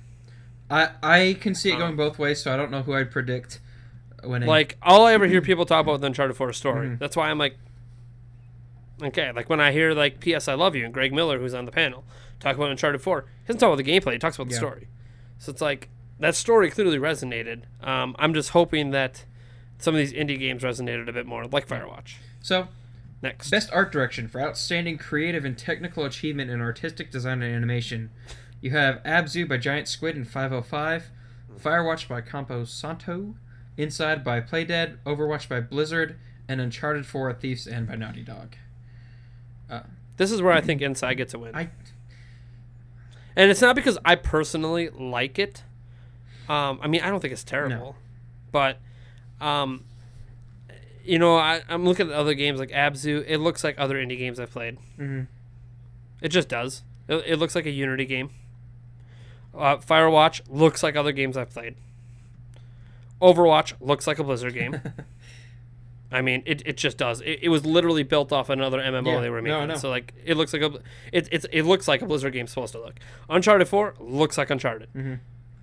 I 0.71 0.91
I 1.03 1.37
can 1.41 1.55
see 1.55 1.71
it 1.73 1.77
going 1.79 1.97
both 1.97 2.19
ways, 2.19 2.43
so 2.43 2.53
I 2.53 2.57
don't 2.57 2.71
know 2.71 2.83
who 2.83 2.95
I'd 2.95 3.11
predict 3.11 3.61
winning. 4.25 4.49
Like 4.49 4.77
all 4.83 5.07
I 5.07 5.13
ever 5.13 5.27
hear 5.27 5.41
people 5.41 5.65
talk 5.67 5.83
about 5.83 5.93
with 5.93 6.05
Uncharted 6.05 6.37
4 6.37 6.51
is 6.51 6.57
story. 6.57 6.89
Mhm. 6.89 6.99
That's 6.99 7.17
why 7.17 7.31
I'm 7.31 7.39
like, 7.39 7.57
okay. 9.03 9.33
Like 9.33 9.49
when 9.49 9.61
I 9.61 9.73
hear 9.73 9.93
like 9.93 10.21
P.S. 10.21 10.49
I 10.49 10.55
Love 10.55 10.75
You 10.75 10.85
and 10.85 10.93
Greg 10.95 11.13
Miller, 11.13 11.39
who's 11.39 11.55
on 11.55 11.65
the 11.65 11.73
panel, 11.73 12.05
talk 12.41 12.57
about 12.57 12.71
Uncharted 12.71 13.01
4, 13.03 13.21
he 13.43 13.47
doesn't 13.47 13.61
talk 13.61 13.69
about 13.73 13.85
the 13.85 13.91
gameplay. 13.91 14.13
He 14.15 14.19
talks 14.19 14.37
about 14.37 14.49
the 14.49 14.55
Yeah. 14.55 14.59
story. 14.59 14.89
So 15.39 15.51
it's 15.51 15.61
like 15.61 15.89
that 16.19 16.35
story 16.35 16.71
clearly 16.71 16.99
resonated. 16.99 17.63
Um, 17.83 18.17
I'm 18.19 18.35
just 18.35 18.51
hoping 18.51 18.91
that 18.91 19.25
some 19.79 19.95
of 19.95 19.99
these 19.99 20.13
indie 20.13 20.39
games 20.39 20.63
resonated 20.63 21.09
a 21.09 21.13
bit 21.13 21.27
more, 21.27 21.45
like 21.47 21.69
Firewatch. 21.69 22.15
so, 22.41 22.69
Next, 23.23 23.51
best 23.51 23.71
art 23.73 23.91
direction 23.93 24.29
for 24.29 24.41
outstanding 24.43 24.99
creative 24.99 25.45
and 25.45 25.57
technical 25.57 26.05
achievement 26.05 26.51
in 26.51 26.61
artistic 26.61 27.11
design 27.11 27.43
and 27.43 27.55
animation. 27.55 28.11
You 28.67 28.73
have 28.73 29.01
Abzu 29.05 29.49
by 29.49 29.59
Giant 29.59 29.87
Squid 29.87 30.17
and 30.17 30.27
505, 30.27 31.13
Firewatch 31.57 32.09
by 32.09 32.21
Campo 32.21 32.65
Santo, 32.65 33.37
Inside 33.77 34.25
by 34.25 34.41
Playdead, 34.41 34.97
Overwatch 35.07 35.49
by 35.49 35.61
Blizzard, 35.61 36.19
and 36.49 36.61
Uncharted 36.61 37.07
4: 37.07 37.31
A 37.31 37.35
Thief's 37.35 37.69
End 37.69 37.87
by 37.87 37.95
Naughty 37.95 38.25
Dog. 38.25 38.57
this 40.17 40.33
is 40.33 40.43
where 40.43 40.53
I 40.53 40.61
think 40.63 40.83
Inside 40.83 41.15
gets 41.15 41.33
a 41.33 41.39
win. 41.39 41.55
I 41.55 41.69
And 43.37 43.53
it's 43.53 43.61
not 43.61 43.77
because 43.77 43.99
I 44.05 44.17
personally 44.17 44.89
like 44.89 45.39
it. 45.39 45.63
Um, 46.49 46.81
I 46.83 46.89
mean, 46.89 47.03
I 47.03 47.11
don't 47.11 47.21
think 47.21 47.33
it's 47.33 47.45
terrible, 47.45 47.95
but 48.51 48.81
um, 49.41 49.85
you 51.05 51.21
know, 51.21 51.37
I, 51.37 51.63
I'm 51.69 51.85
looking 51.85 52.09
at 52.09 52.13
other 52.15 52.35
games 52.35 52.59
like 52.59 52.71
Abzu. 52.71 53.25
It 53.29 53.39
looks 53.39 53.63
like 53.63 53.77
other 53.79 53.95
indie 53.95 54.19
games 54.19 54.41
I've 54.41 54.51
played. 54.51 54.79
Mm-hmm. 54.99 55.23
It 56.21 56.31
just 56.31 56.49
does. 56.49 56.83
It, 57.07 57.23
it 57.29 57.37
looks 57.37 57.55
like 57.55 57.67
a 57.67 57.71
Unity 57.71 58.07
game. 58.07 58.31
Uh, 59.57 59.77
Firewatch 59.79 60.41
looks 60.49 60.83
like 60.83 60.97
other 60.97 61.13
games 61.13 61.37
I've 61.37 61.51
played. 61.51 61.75
Overwatch 63.21 63.73
looks 63.81 64.07
like 64.07 64.19
a 64.19 64.25
Blizzard 64.25 64.55
game. 64.55 64.81
I 66.13 66.21
mean, 66.23 66.43
it, 66.47 66.63
it 66.67 66.77
just 66.77 66.99
does. 66.99 67.21
It, 67.23 67.41
it 67.43 67.49
was 67.49 67.65
literally 67.67 68.03
built 68.03 68.33
off 68.33 68.49
another 68.49 68.79
MMO 68.79 69.07
Yeah. 69.15 69.21
they 69.21 69.31
were 69.31 69.41
No, 69.41 69.59
I 69.59 69.67
making. 69.67 69.81
So 69.81 69.89
like, 69.91 70.15
it 70.25 70.37
looks 70.37 70.53
like 70.53 70.63
a 70.63 70.73
it, 71.13 71.29
it's 71.33 71.47
it 71.53 71.63
looks 71.63 71.89
like 71.89 72.03
a 72.03 72.07
Blizzard 72.07 72.33
game's 72.33 72.51
supposed 72.51 72.73
to 72.73 72.81
look. 72.81 72.95
Uncharted 73.29 73.67
Four 73.69 73.95
looks 73.99 74.39
like 74.39 74.51
Uncharted. 74.51 74.89
Mhm. 74.95 75.19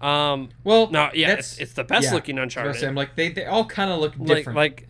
Um, 0.06 0.50
Well, 0.66 0.90
no, 0.92 1.10
yeah, 1.14 1.32
it's, 1.34 1.58
it's 1.60 1.74
the 1.74 1.86
best 1.86 2.08
yeah, 2.08 2.14
looking 2.14 2.38
Uncharted. 2.38 2.84
I'm 2.84 2.94
Like 2.96 3.16
they, 3.16 3.30
they 3.30 3.46
all 3.46 3.64
kind 3.66 3.90
of 3.92 4.00
look 4.00 4.16
like 4.18 4.38
different. 4.40 4.58
like 4.58 4.88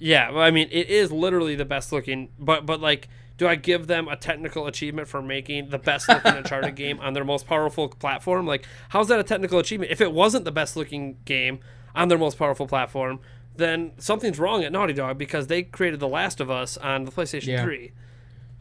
yeah 0.00 0.30
well, 0.30 0.44
i 0.44 0.50
mean 0.52 0.68
it 0.70 0.88
is 0.88 1.10
literally 1.10 1.56
the 1.56 1.64
best 1.64 1.90
looking 1.90 2.28
but 2.38 2.64
but 2.64 2.80
like 2.80 3.08
do 3.38 3.48
i 3.48 3.54
give 3.54 3.86
them 3.86 4.06
a 4.08 4.16
technical 4.16 4.66
achievement 4.66 5.08
for 5.08 5.22
making 5.22 5.70
the 5.70 5.78
best 5.78 6.08
looking 6.08 6.32
uncharted 6.34 6.74
game 6.84 7.00
on 7.00 7.14
their 7.14 7.24
most 7.24 7.46
powerful 7.46 7.88
platform 7.88 8.46
like 8.46 8.66
how's 8.90 9.08
that 9.08 9.18
a 9.18 9.24
technical 9.24 9.58
achievement 9.58 9.90
if 9.90 10.00
it 10.00 10.12
wasn't 10.12 10.44
the 10.44 10.52
best 10.52 10.76
looking 10.76 11.16
game 11.24 11.58
on 11.94 12.08
their 12.08 12.18
most 12.18 12.38
powerful 12.38 12.66
platform 12.66 13.18
then 13.56 13.90
something's 13.98 14.38
wrong 14.38 14.62
at 14.62 14.70
naughty 14.70 14.92
dog 14.92 15.16
because 15.18 15.46
they 15.48 15.62
created 15.62 15.98
the 15.98 16.06
last 16.08 16.38
of 16.40 16.50
us 16.50 16.76
on 16.76 17.04
the 17.04 17.10
playstation 17.10 17.46
Yeah. 17.48 17.64
3 17.64 17.92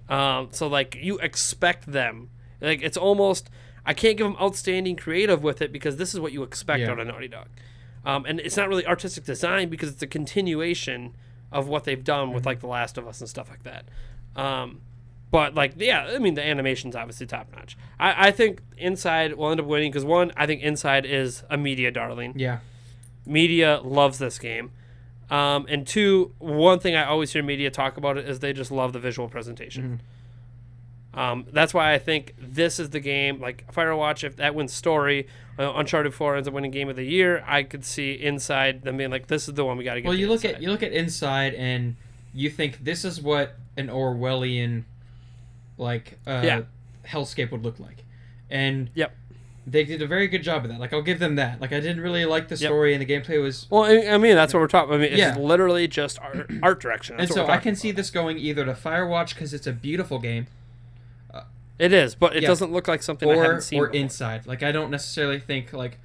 um, 0.09 0.47
so 0.51 0.67
like 0.67 0.95
you 1.01 1.17
expect 1.19 1.91
them 1.91 2.29
like 2.61 2.81
it's 2.81 2.97
almost 2.97 3.49
i 3.85 3.93
can't 3.93 4.17
give 4.17 4.25
them 4.25 4.37
outstanding 4.41 4.95
creative 4.95 5.43
with 5.43 5.61
it 5.61 5.71
because 5.71 5.97
this 5.97 6.13
is 6.13 6.19
what 6.19 6.31
you 6.31 6.43
expect 6.43 6.79
Yeah. 6.81 6.91
out 6.91 6.99
of 6.99 7.07
naughty 7.07 7.27
dog 7.27 7.47
um, 8.05 8.25
and 8.25 8.39
it's 8.39 8.55
not 8.55 8.69
really 8.69 8.85
artistic 8.87 9.25
design 9.25 9.67
because 9.69 9.89
it's 9.89 10.01
a 10.01 10.07
continuation 10.07 11.13
of 11.51 11.67
what 11.67 11.83
they've 11.83 12.03
done 12.03 12.31
with 12.31 12.45
like 12.45 12.61
The 12.61 12.67
Last 12.67 12.97
of 12.97 13.05
Us 13.07 13.19
and 13.19 13.29
stuff 13.29 13.49
like 13.49 13.63
that. 13.63 13.85
Um, 14.37 14.79
but 15.29 15.55
like, 15.55 15.73
yeah, 15.75 16.05
I 16.15 16.19
mean, 16.19 16.35
the 16.35 16.45
animation's 16.45 16.95
obviously 16.95 17.25
top 17.25 17.47
notch. 17.53 17.77
I, 17.99 18.27
I 18.27 18.31
think 18.31 18.61
Inside 18.77 19.33
will 19.33 19.51
end 19.51 19.59
up 19.59 19.65
winning 19.65 19.91
because 19.91 20.05
one, 20.05 20.31
I 20.37 20.45
think 20.45 20.61
Inside 20.61 21.05
is 21.05 21.43
a 21.49 21.57
media 21.57 21.91
darling. 21.91 22.33
yeah, 22.37 22.59
Media 23.25 23.81
loves 23.83 24.19
this 24.19 24.39
game. 24.39 24.71
Um, 25.29 25.65
and 25.67 25.85
two, 25.85 26.33
one 26.39 26.79
thing 26.79 26.95
I 26.95 27.03
always 27.03 27.33
hear 27.33 27.43
media 27.43 27.69
talk 27.69 27.97
about 27.97 28.17
it 28.17 28.29
is 28.29 28.39
they 28.39 28.53
just 28.53 28.71
love 28.71 28.93
the 28.93 28.99
visual 28.99 29.27
presentation. 29.27 30.01
Um, 31.13 31.45
that's 31.51 31.73
why 31.73 31.93
I 31.93 31.97
think 31.97 32.35
this 32.37 32.79
is 32.79 32.91
the 32.91 32.99
game. 33.01 33.41
Like 33.41 33.69
Firewatch, 33.73 34.23
if 34.23 34.35
that 34.37 34.53
wins 34.55 34.71
story, 34.71 35.27
uh, 35.57 35.73
Uncharted 35.75 36.13
Four 36.13 36.35
ends 36.37 36.47
up 36.47 36.53
winning 36.53 36.71
Game 36.71 36.87
of 36.89 36.95
the 36.95 37.03
Year. 37.03 37.43
I 37.45 37.63
could 37.63 37.83
see 37.83 38.13
Inside 38.13 38.83
them 38.83 38.97
being 38.97 39.09
like, 39.09 39.27
"This 39.27 39.47
is 39.47 39.55
the 39.55 39.65
one 39.65 39.77
we 39.77 39.83
got 39.83 39.95
to 39.95 40.01
get." 40.01 40.07
Well, 40.07 40.17
you 40.17 40.27
look 40.29 40.45
Inside. 40.45 40.55
at 40.57 40.61
you 40.61 40.69
look 40.69 40.83
at 40.83 40.93
Inside, 40.93 41.55
and 41.55 41.95
you 42.37 42.49
think 42.49 42.83
this 42.83 43.03
is 43.03 43.21
what 43.21 43.55
an 43.77 43.87
Orwellian, 43.87 44.83
like, 45.77 46.19
uh, 46.27 46.41
Yeah. 46.43 46.61
hellscape 47.05 47.51
would 47.51 47.63
look 47.63 47.79
like, 47.79 48.03
and 48.49 48.89
Yep. 48.95 49.15
they 49.65 49.83
did 49.83 50.01
a 50.01 50.07
very 50.07 50.27
good 50.27 50.43
job 50.43 50.63
of 50.63 50.71
that. 50.71 50.79
Like 50.79 50.93
I'll 50.93 51.01
give 51.01 51.19
them 51.19 51.35
that. 51.35 51.59
Like 51.61 51.71
I 51.73 51.79
didn't 51.79 52.01
really 52.01 52.25
like 52.25 52.47
the 52.47 52.55
Yep. 52.55 52.67
story 52.69 52.93
and 52.93 53.01
the 53.01 53.05
gameplay 53.05 53.41
was. 53.41 53.67
Well, 53.69 53.83
I 53.83 54.13
I 54.13 54.17
mean, 54.17 54.35
that's 54.35 54.53
what 54.53 54.59
we're 54.61 54.67
talking. 54.67 54.89
About. 54.89 54.99
I 55.01 55.03
mean, 55.03 55.11
it's 55.11 55.19
Yeah. 55.19 55.37
literally 55.37 55.87
just 55.87 56.19
art, 56.19 56.49
art 56.63 56.79
direction. 56.79 57.17
And 57.19 57.29
so 57.29 57.47
I 57.47 57.57
can 57.57 57.75
see 57.75 57.91
this 57.91 58.09
going 58.09 58.37
either 58.37 58.63
to 58.65 58.73
Firewatch 58.73 59.33
because 59.33 59.53
it's 59.53 59.67
a 59.67 59.73
beautiful 59.73 60.19
game, 60.19 60.47
It 61.79 61.93
is, 61.93 62.15
but 62.15 62.35
it 62.35 62.41
Yeah. 62.41 62.47
doesn't 62.49 62.71
look 62.71 62.87
like 62.87 63.03
something 63.03 63.29
I 63.29 63.35
haven't 63.35 63.61
seen. 63.61 63.79
or 63.79 63.85
before. 63.87 64.01
Inside. 64.01 64.47
Like 64.47 64.63
I 64.63 64.71
don't 64.71 64.89
necessarily 64.89 65.39
think 65.39 65.73
like 65.73 65.99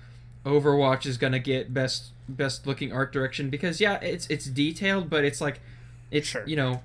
Overwatch 0.45 1.07
is 1.07 1.17
gonna 1.17 1.39
get 1.39 1.73
best 1.73 2.11
best 2.29 2.67
looking 2.67 2.93
art 2.93 3.11
direction 3.13 3.49
because 3.49 3.81
yeah, 3.81 3.95
it's 4.03 4.27
it's 4.27 4.45
detailed, 4.47 5.09
but 5.09 5.25
it's 5.25 5.41
like 5.41 5.61
it's 6.13 6.29
Sure. 6.29 6.47
you 6.47 6.55
know, 6.55 6.83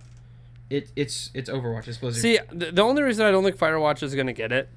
it 0.71 0.89
it's 0.95 1.29
it's 1.35 1.49
Overwatch. 1.49 1.87
It's 1.87 1.97
Blizzard. 1.97 2.21
See, 2.21 2.39
the, 2.51 2.71
the 2.71 2.81
only 2.81 3.03
reason 3.03 3.25
I 3.25 3.31
don't 3.31 3.43
think 3.43 3.57
Firewatch 3.57 4.01
is 4.01 4.15
going 4.15 4.27
to 4.27 4.33
get 4.33 4.51
it 4.51 4.69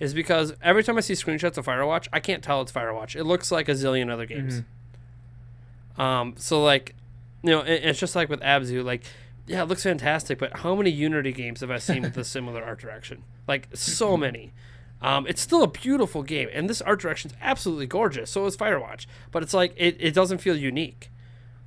is 0.00 0.14
because 0.14 0.54
every 0.62 0.82
time 0.82 0.96
I 0.96 1.00
see 1.00 1.14
screenshots 1.14 1.56
of 1.56 1.66
Firewatch, 1.66 2.08
I 2.12 2.18
can't 2.18 2.42
tell 2.42 2.60
it's 2.60 2.72
Firewatch. 2.72 3.14
It 3.14 3.24
looks 3.24 3.52
like 3.52 3.68
a 3.68 3.72
zillion 3.72 4.10
other 4.10 4.26
games. 4.26 4.62
Mm-hmm. 4.62 6.00
Um, 6.00 6.34
so 6.36 6.62
like, 6.62 6.94
you 7.42 7.50
know, 7.50 7.60
it, 7.60 7.84
it's 7.84 8.00
just 8.00 8.16
like 8.16 8.28
with 8.28 8.40
Abzu. 8.40 8.84
Like, 8.84 9.04
yeah, 9.46 9.62
it 9.62 9.68
looks 9.68 9.82
fantastic, 9.82 10.38
but 10.38 10.58
how 10.58 10.74
many 10.74 10.90
Unity 10.90 11.32
games 11.32 11.60
have 11.60 11.70
I 11.70 11.78
seen 11.78 12.02
with 12.02 12.16
a 12.16 12.24
similar 12.36 12.62
art 12.62 12.80
direction? 12.80 13.22
Like, 13.46 13.68
so 13.74 14.16
many. 14.16 14.52
Um, 15.00 15.26
it's 15.26 15.40
still 15.40 15.64
a 15.64 15.68
beautiful 15.68 16.22
game, 16.22 16.48
and 16.52 16.70
this 16.70 16.80
art 16.80 17.00
direction 17.00 17.32
is 17.32 17.36
absolutely 17.40 17.86
gorgeous. 17.86 18.30
So 18.30 18.46
is 18.46 18.56
Firewatch, 18.56 19.06
but 19.32 19.42
it's 19.42 19.52
like 19.52 19.74
it, 19.76 19.96
it 19.98 20.14
doesn't 20.14 20.38
feel 20.38 20.56
unique. 20.56 21.10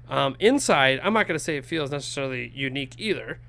Um, 0.10 0.36
inside, 0.40 1.00
I'm 1.04 1.14
not 1.14 1.28
going 1.28 1.38
to 1.38 1.44
say 1.44 1.58
it 1.58 1.66
feels 1.66 1.92
necessarily 1.92 2.52
unique 2.56 2.94
either. 2.98 3.40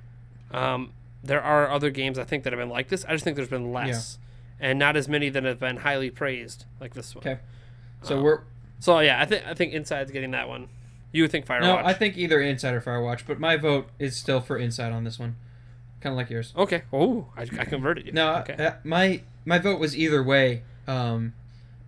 Um, 0.51 0.93
there 1.23 1.43
are 1.43 1.71
other 1.71 1.91
games 1.91 2.19
I 2.19 2.25
think 2.25 2.45
that 2.45 2.53
have 2.53 2.61
been 2.61 2.69
like 2.71 2.89
this. 2.89 3.05
I 3.07 3.13
just 3.13 3.25
think 3.25 3.37
there's 3.37 3.49
been 3.49 3.73
less, 3.73 4.19
and 4.61 4.79
not 4.79 4.97
as 4.97 5.09
many 5.09 5.29
that 5.31 5.43
have 5.45 5.59
been 5.61 5.79
highly 5.79 6.11
praised 6.11 6.65
like 6.81 6.95
this 6.95 7.15
one. 7.15 7.27
Okay. 7.27 7.41
So 8.03 8.19
Um, 8.19 8.23
we're 8.23 8.41
So 8.79 9.01
yeah, 9.01 9.21
I 9.21 9.25
think 9.27 9.47
I 9.47 9.55
think 9.55 9.73
Inside's 9.75 10.11
getting 10.13 10.31
that 10.33 10.49
one. 10.49 10.69
You 11.13 11.27
think 11.29 11.47
Firewatch? 11.47 11.61
no, 11.63 11.77
I 11.77 11.93
think 11.95 12.17
either 12.19 12.41
Inside 12.41 12.75
or 12.75 12.81
Firewatch, 12.81 13.23
but 13.27 13.41
my 13.41 13.57
vote 13.57 13.89
is 13.99 14.17
still 14.17 14.41
for 14.41 14.57
Inside 14.59 14.93
on 14.93 15.05
this 15.05 15.19
one, 15.19 15.37
kind 16.01 16.13
of 16.13 16.17
like 16.17 16.29
yours. 16.31 16.53
Okay. 16.57 16.83
Oh, 16.93 17.27
I, 17.37 17.43
I 17.43 17.65
converted 17.65 18.07
you. 18.07 18.13
No, 18.13 18.37
Okay. 18.37 18.55
uh, 18.65 18.73
my 18.85 19.23
my 19.45 19.59
vote 19.59 19.81
was 19.81 19.97
either 19.97 20.23
way. 20.23 20.63
Um, 20.87 21.33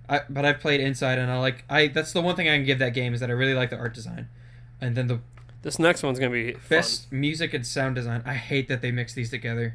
I 0.08 0.22
but 0.30 0.44
I've 0.44 0.60
played 0.60 0.80
Inside 0.80 1.18
and 1.18 1.30
I 1.30 1.38
like 1.38 1.64
I 1.68 1.88
that's 1.88 2.12
the 2.12 2.22
one 2.22 2.34
thing 2.36 2.48
I 2.48 2.56
can 2.56 2.64
give 2.64 2.78
that 2.80 2.94
game 2.94 3.14
is 3.14 3.20
that 3.20 3.28
I 3.30 3.34
really 3.34 3.54
like 3.54 3.70
the 3.70 3.76
art 3.76 3.92
design, 3.94 4.28
and 4.80 4.96
then 4.96 5.06
the 5.08 5.20
this 5.62 5.78
next 5.78 6.02
one's 6.02 6.18
gonna 6.18 6.30
be 6.32 6.52
fun. 6.52 6.60
best 6.68 7.12
music 7.12 7.52
and 7.54 7.66
sound 7.66 7.94
design. 7.96 8.22
I 8.24 8.34
hate 8.34 8.68
that 8.68 8.80
they 8.82 8.90
mix 8.92 9.12
these 9.14 9.30
together. 9.30 9.74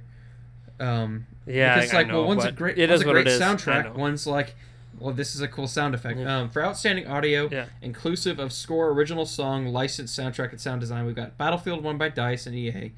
Um, 0.80 1.28
Yeah, 1.46 1.76
because 1.76 1.94
I, 1.94 1.98
like 1.98 2.06
I 2.08 2.10
know, 2.10 2.20
well, 2.20 2.28
one's 2.30 2.46
a 2.46 2.52
great 2.52 2.78
It 2.78 2.90
one's 2.90 3.02
is 3.02 3.08
a 3.08 3.12
great 3.12 3.28
it 3.28 3.32
is. 3.34 3.42
Soundtrack. 3.42 3.94
One's 3.96 4.26
like, 4.26 4.56
well, 5.00 5.14
this 5.14 5.36
is 5.36 5.42
a 5.42 5.48
cool 5.48 5.68
sound 5.68 5.94
effect. 5.94 6.20
Yeah. 6.20 6.38
Um, 6.40 6.50
for 6.50 6.64
outstanding 6.64 7.08
audio, 7.08 7.50
Yeah. 7.52 7.66
inclusive 7.82 8.40
of 8.40 8.54
score, 8.54 8.90
original 8.90 9.26
song, 9.26 9.68
licensed 9.68 10.18
soundtrack, 10.18 10.52
and 10.52 10.62
sound 10.62 10.82
design, 10.82 11.06
we've 11.06 11.16
got 11.16 11.38
Battlefield 11.38 11.84
One 11.84 11.98
by 11.98 12.10
Dice 12.10 12.48
and 12.48 12.56
EA, 12.56 12.92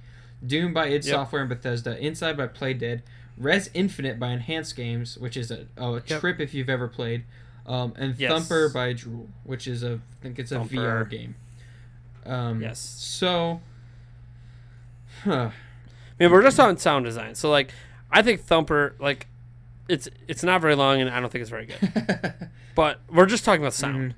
Doom 0.46 0.74
by 0.74 0.88
id 0.88 1.06
Yep. 1.06 1.14
Software 1.16 1.42
and 1.42 1.50
Bethesda, 1.50 1.98
Inside 1.98 2.38
by 2.38 2.48
Playdead, 2.48 3.02
Rez 3.38 3.70
Infinite 3.74 4.20
by 4.20 4.30
Enhanced 4.30 4.76
Games, 4.76 5.18
which 5.18 5.36
is 5.36 5.50
a, 5.52 5.66
a 5.78 6.02
Yep. 6.06 6.20
trip 6.22 6.40
if 6.40 6.54
you've 6.54 6.70
ever 6.70 6.88
played, 6.88 7.24
um, 7.66 7.94
and 7.98 8.16
Yes. 8.18 8.32
Thumper 8.32 8.70
by 8.70 8.94
Drool, 8.94 9.30
which 9.44 9.68
is 9.68 9.84
a 9.84 9.94
I 9.96 10.00
think 10.22 10.38
it's 10.40 10.52
a 10.52 10.60
Thumper. 10.60 10.76
VR 10.76 11.10
game. 11.10 11.36
Um, 12.26 12.62
Yes. 12.62 12.80
So, 12.80 13.62
huh. 15.24 15.50
I 15.52 16.24
mean, 16.24 16.32
we're 16.32 16.44
just 16.44 16.60
on 16.60 16.78
sound 16.78 17.06
design. 17.06 17.36
So 17.36 17.50
like, 17.50 17.72
I 18.12 18.22
think 18.22 18.42
Thumper 18.42 18.96
like, 19.00 19.28
it's 19.88 20.08
it's 20.28 20.44
not 20.44 20.62
very 20.62 20.76
long, 20.76 21.02
and 21.02 21.10
I 21.10 21.20
don't 21.20 21.32
think 21.32 21.42
it's 21.42 21.50
very 21.50 21.66
good. 21.66 22.34
But 22.76 23.00
we're 23.10 23.26
just 23.26 23.46
talking 23.46 23.62
about 23.62 23.74
sound. 23.74 24.16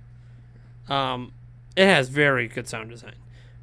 Mm-hmm. 0.88 0.92
Um, 0.92 1.32
it 1.76 1.86
has 1.86 2.10
very 2.10 2.48
good 2.48 2.68
sound 2.68 2.90
design. 2.90 3.14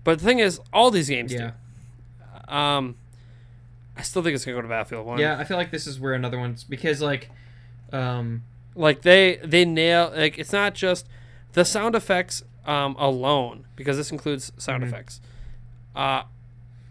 But 0.05 0.21
the 0.21 0.25
thing 0.25 0.39
is, 0.39 0.61
all 0.73 0.93
these 0.93 1.09
games 1.09 1.33
yeah. 1.33 1.51
do. 2.49 2.55
Um, 2.55 2.95
I 3.97 4.03
still 4.03 4.23
think 4.23 4.37
it's 4.37 4.45
gonna 4.45 4.57
go 4.57 4.63
to 4.63 4.69
Battlefield 4.69 5.05
One. 5.05 5.19
Yeah, 5.19 5.37
I 5.37 5.45
feel 5.45 5.57
like 5.57 5.73
this 5.73 5.87
is 5.87 5.99
where 5.99 6.15
another 6.15 6.39
one's 6.39 6.63
because 6.63 7.03
like, 7.03 7.31
um, 7.93 8.45
like 8.77 9.03
they 9.03 9.41
they 9.43 9.65
nail 9.65 10.13
like 10.15 10.39
it's 10.39 10.53
not 10.53 10.75
just 10.75 11.09
the 11.53 11.65
sound 11.65 11.95
effects 11.95 12.45
um, 12.67 12.97
alone 12.99 13.67
because 13.77 13.97
this 13.97 14.11
includes 14.11 14.53
sound 14.57 14.83
Mhm. 14.83 14.89
effects. 14.89 15.21
Uh, 15.95 16.23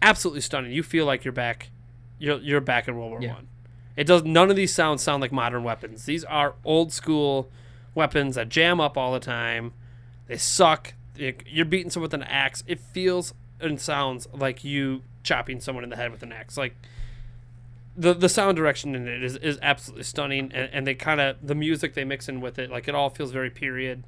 absolutely 0.02 0.40
stunning. 0.40 0.72
You 0.72 0.82
feel 0.82 1.04
like 1.06 1.24
you're 1.24 1.32
back, 1.32 1.70
you're 2.18 2.38
you're 2.38 2.60
back 2.60 2.88
in 2.88 2.96
World 2.96 3.10
War 3.10 3.22
Yeah. 3.22 3.34
One. 3.34 3.48
It 3.96 4.06
does. 4.08 4.24
None 4.24 4.50
of 4.50 4.56
these 4.56 4.72
sounds 4.74 5.02
sound 5.02 5.20
like 5.20 5.30
modern 5.32 5.62
weapons. 5.62 6.04
These 6.04 6.24
are 6.24 6.54
old 6.64 6.92
school 6.92 7.50
weapons 7.94 8.34
that 8.34 8.48
jam 8.48 8.80
up 8.80 8.96
all 8.96 9.12
the 9.12 9.20
time. 9.20 9.72
They 10.26 10.36
suck. 10.36 10.94
You- 11.16 11.34
You're 11.46 11.64
beating 11.64 11.90
someone 11.90 12.06
with 12.06 12.14
an 12.14 12.22
axe. 12.24 12.64
It 12.66 12.80
feels 12.80 13.34
and 13.60 13.80
sounds 13.80 14.26
like 14.32 14.64
you 14.64 15.02
chopping 15.22 15.60
someone 15.60 15.84
in 15.84 15.90
the 15.90 15.96
head 15.96 16.10
with 16.10 16.22
an 16.24 16.32
axe. 16.32 16.56
Like 16.56 16.74
the 17.96 18.12
the 18.14 18.28
sound 18.28 18.56
direction 18.56 18.94
in 18.96 19.06
it 19.06 19.22
is, 19.22 19.36
is 19.36 19.58
absolutely 19.62 20.02
stunning, 20.02 20.50
and, 20.52 20.68
and 20.72 20.86
they 20.86 20.94
kind 20.96 21.20
of 21.20 21.36
the 21.40 21.54
music 21.54 21.94
they 21.94 22.04
mix 22.04 22.28
in 22.28 22.40
with 22.40 22.58
it, 22.58 22.70
like 22.70 22.88
it 22.88 22.94
all 22.94 23.10
feels 23.10 23.30
very 23.30 23.50
period. 23.50 24.02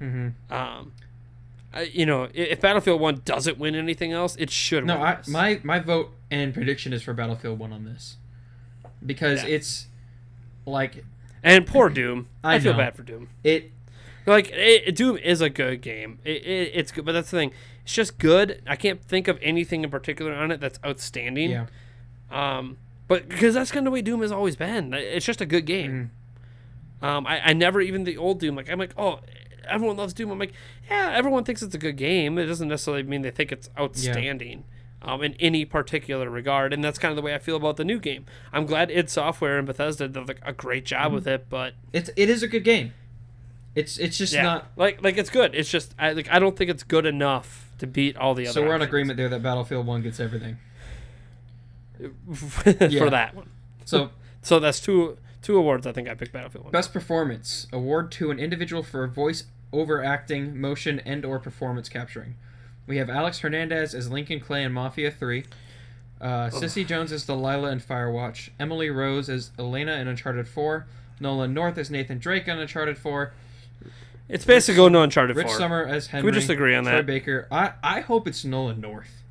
mhm. 0.00 0.32
Um, 0.50 0.92
I, 1.72 1.82
you 1.82 2.06
know, 2.06 2.28
if 2.32 2.60
Battlefield 2.60 3.00
One 3.00 3.20
doesn't 3.24 3.58
win 3.58 3.74
anything 3.74 4.12
else, 4.12 4.36
it 4.36 4.50
should. 4.50 4.86
no, 4.86 4.94
win 4.98 5.02
I, 5.06 5.18
my 5.28 5.60
my 5.62 5.78
vote 5.78 6.12
and 6.30 6.54
prediction 6.54 6.92
is 6.92 7.02
for 7.02 7.12
Battlefield 7.12 7.58
One 7.58 7.72
on 7.72 7.84
this, 7.84 8.16
because 9.04 9.42
Yeah. 9.44 9.50
it's 9.56 9.86
like 10.66 11.04
and 11.42 11.66
poor 11.66 11.88
Doom. 11.88 12.28
I, 12.42 12.54
I 12.56 12.58
feel 12.58 12.72
know. 12.72 12.78
bad 12.78 12.94
for 12.94 13.02
Doom. 13.02 13.28
it. 13.44 13.70
Like 14.26 14.50
it, 14.52 14.94
Doom 14.96 15.16
is 15.18 15.40
a 15.40 15.48
good 15.48 15.80
game. 15.80 16.18
It, 16.24 16.42
it, 16.44 16.70
it's 16.74 16.92
good, 16.92 17.04
but 17.04 17.12
that's 17.12 17.30
the 17.30 17.36
thing. 17.38 17.52
It's 17.84 17.94
just 17.94 18.18
good. 18.18 18.62
I 18.66 18.76
can't 18.76 19.02
think 19.02 19.26
of 19.28 19.38
anything 19.40 19.84
in 19.84 19.90
particular 19.90 20.34
on 20.34 20.50
it 20.50 20.60
that's 20.60 20.78
outstanding. 20.84 21.50
Yeah. 21.50 21.66
Um, 22.30 22.76
but 23.06 23.28
because 23.28 23.54
that's 23.54 23.70
kind 23.70 23.86
of 23.86 23.90
the 23.90 23.94
way 23.94 24.02
Doom 24.02 24.20
has 24.20 24.30
always 24.32 24.54
been. 24.56 24.92
It's 24.92 25.24
just 25.24 25.40
a 25.40 25.46
good 25.46 25.64
game. 25.64 26.10
Mhm. 27.02 27.06
Um, 27.06 27.26
I, 27.26 27.40
I 27.50 27.52
never 27.54 27.80
even 27.80 28.04
the 28.04 28.18
old 28.18 28.40
Doom. 28.40 28.56
Like 28.56 28.68
I'm 28.70 28.78
like, 28.78 28.92
oh, 28.98 29.20
everyone 29.64 29.96
loves 29.96 30.12
Doom. 30.14 30.30
I'm 30.30 30.38
like, 30.38 30.52
yeah, 30.90 31.12
everyone 31.14 31.44
thinks 31.44 31.62
it's 31.62 31.74
a 31.74 31.78
good 31.78 31.96
game. 31.96 32.38
It 32.38 32.46
doesn't 32.46 32.68
necessarily 32.68 33.02
mean 33.02 33.22
they 33.22 33.30
think 33.30 33.52
it's 33.52 33.68
outstanding. 33.78 34.64
Um, 35.00 35.22
in 35.22 35.34
any 35.34 35.64
particular 35.64 36.28
regard, 36.28 36.72
and 36.72 36.82
that's 36.82 36.98
kind 36.98 37.12
of 37.12 37.16
the 37.16 37.22
way 37.22 37.32
I 37.32 37.38
feel 37.38 37.54
about 37.54 37.76
the 37.76 37.84
new 37.84 38.00
game. 38.00 38.26
I'm 38.52 38.66
glad 38.66 38.90
id 38.90 39.08
Software 39.08 39.56
and 39.56 39.64
Bethesda 39.64 40.08
did 40.08 40.26
like 40.26 40.40
a 40.44 40.52
great 40.52 40.84
job 40.84 41.06
Mm-hmm. 41.06 41.14
with 41.14 41.26
it, 41.28 41.46
but 41.48 41.74
It's 41.92 42.10
it 42.16 42.28
is 42.28 42.42
a 42.42 42.48
good 42.48 42.64
game. 42.64 42.92
It's 43.76 43.96
it's 43.98 44.18
just 44.18 44.32
yeah, 44.32 44.42
not. 44.42 44.66
like 44.74 45.00
like 45.00 45.16
it's 45.16 45.30
good. 45.30 45.54
It's 45.54 45.70
just 45.70 45.94
I 46.00 46.10
like 46.14 46.28
I 46.32 46.40
don't 46.40 46.56
think 46.56 46.68
it's 46.68 46.82
good 46.82 47.06
enough 47.06 47.70
to 47.78 47.86
beat 47.86 48.16
all 48.16 48.34
the 48.34 48.48
other. 48.48 48.54
So 48.54 48.66
we're 48.66 48.74
on 48.74 48.82
agreement 48.82 49.16
there 49.18 49.28
that 49.28 49.40
Battlefield 49.40 49.86
One 49.86 50.02
gets 50.02 50.18
everything. 50.18 50.56
for 52.34 53.10
that 53.10 53.34
one. 53.34 53.48
So 53.84 54.10
So 54.42 54.58
that's 54.60 54.80
two 54.80 55.16
two 55.42 55.56
awards. 55.56 55.86
I 55.86 55.92
think 55.92 56.08
I 56.08 56.14
picked 56.14 56.32
Battlefield 56.32 56.64
One. 56.64 56.72
best 56.72 56.92
performance 56.92 57.66
award 57.72 58.10
to 58.12 58.30
an 58.30 58.38
individual 58.38 58.82
for 58.82 59.06
voice 59.06 59.44
overacting, 59.72 60.58
motion, 60.60 61.00
and 61.00 61.24
or 61.24 61.38
performance 61.38 61.88
capturing. 61.88 62.36
We 62.86 62.96
have 62.96 63.10
Alex 63.10 63.40
Hernandez 63.40 63.94
as 63.94 64.10
Lincoln 64.10 64.40
Clay 64.40 64.64
in 64.64 64.72
Mafia 64.72 65.10
Three. 65.10 65.44
Uh, 66.20 66.50
Cissy 66.50 66.84
Jones 66.84 67.12
as 67.12 67.24
Delilah 67.24 67.70
in 67.70 67.80
Firewatch. 67.80 68.50
Emily 68.58 68.90
Rose 68.90 69.28
as 69.28 69.52
Elena 69.58 69.92
in 69.92 70.08
Uncharted 70.08 70.48
4. 70.48 70.86
Nolan 71.20 71.54
North 71.54 71.78
as 71.78 71.90
Nathan 71.90 72.18
Drake 72.18 72.48
in 72.48 72.58
Uncharted 72.58 72.98
4. 72.98 73.32
It's 74.28 74.44
basically 74.44 74.76
going 74.76 74.92
to 74.92 75.00
Uncharted 75.00 75.36
Rich 75.36 75.46
Four. 75.46 75.56
Sommer 75.56 75.86
as 75.86 76.08
Henry. 76.08 76.30
we 76.30 76.34
just 76.36 76.50
agree 76.50 76.74
on 76.74 76.84
Troy 76.84 76.96
that? 76.96 77.06
Baker. 77.06 77.48
I, 77.50 77.72
I 77.82 78.00
hope 78.00 78.28
it's 78.28 78.44
Nolan 78.44 78.80
North. 78.80 79.22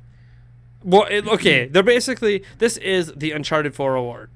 Well, 0.82 1.06
it, 1.08 1.26
okay, 1.26 1.66
they're 1.66 1.82
basically 1.82 2.42
this 2.58 2.76
is 2.78 3.12
the 3.14 3.32
Uncharted 3.32 3.74
Four 3.74 3.94
award, 3.94 4.30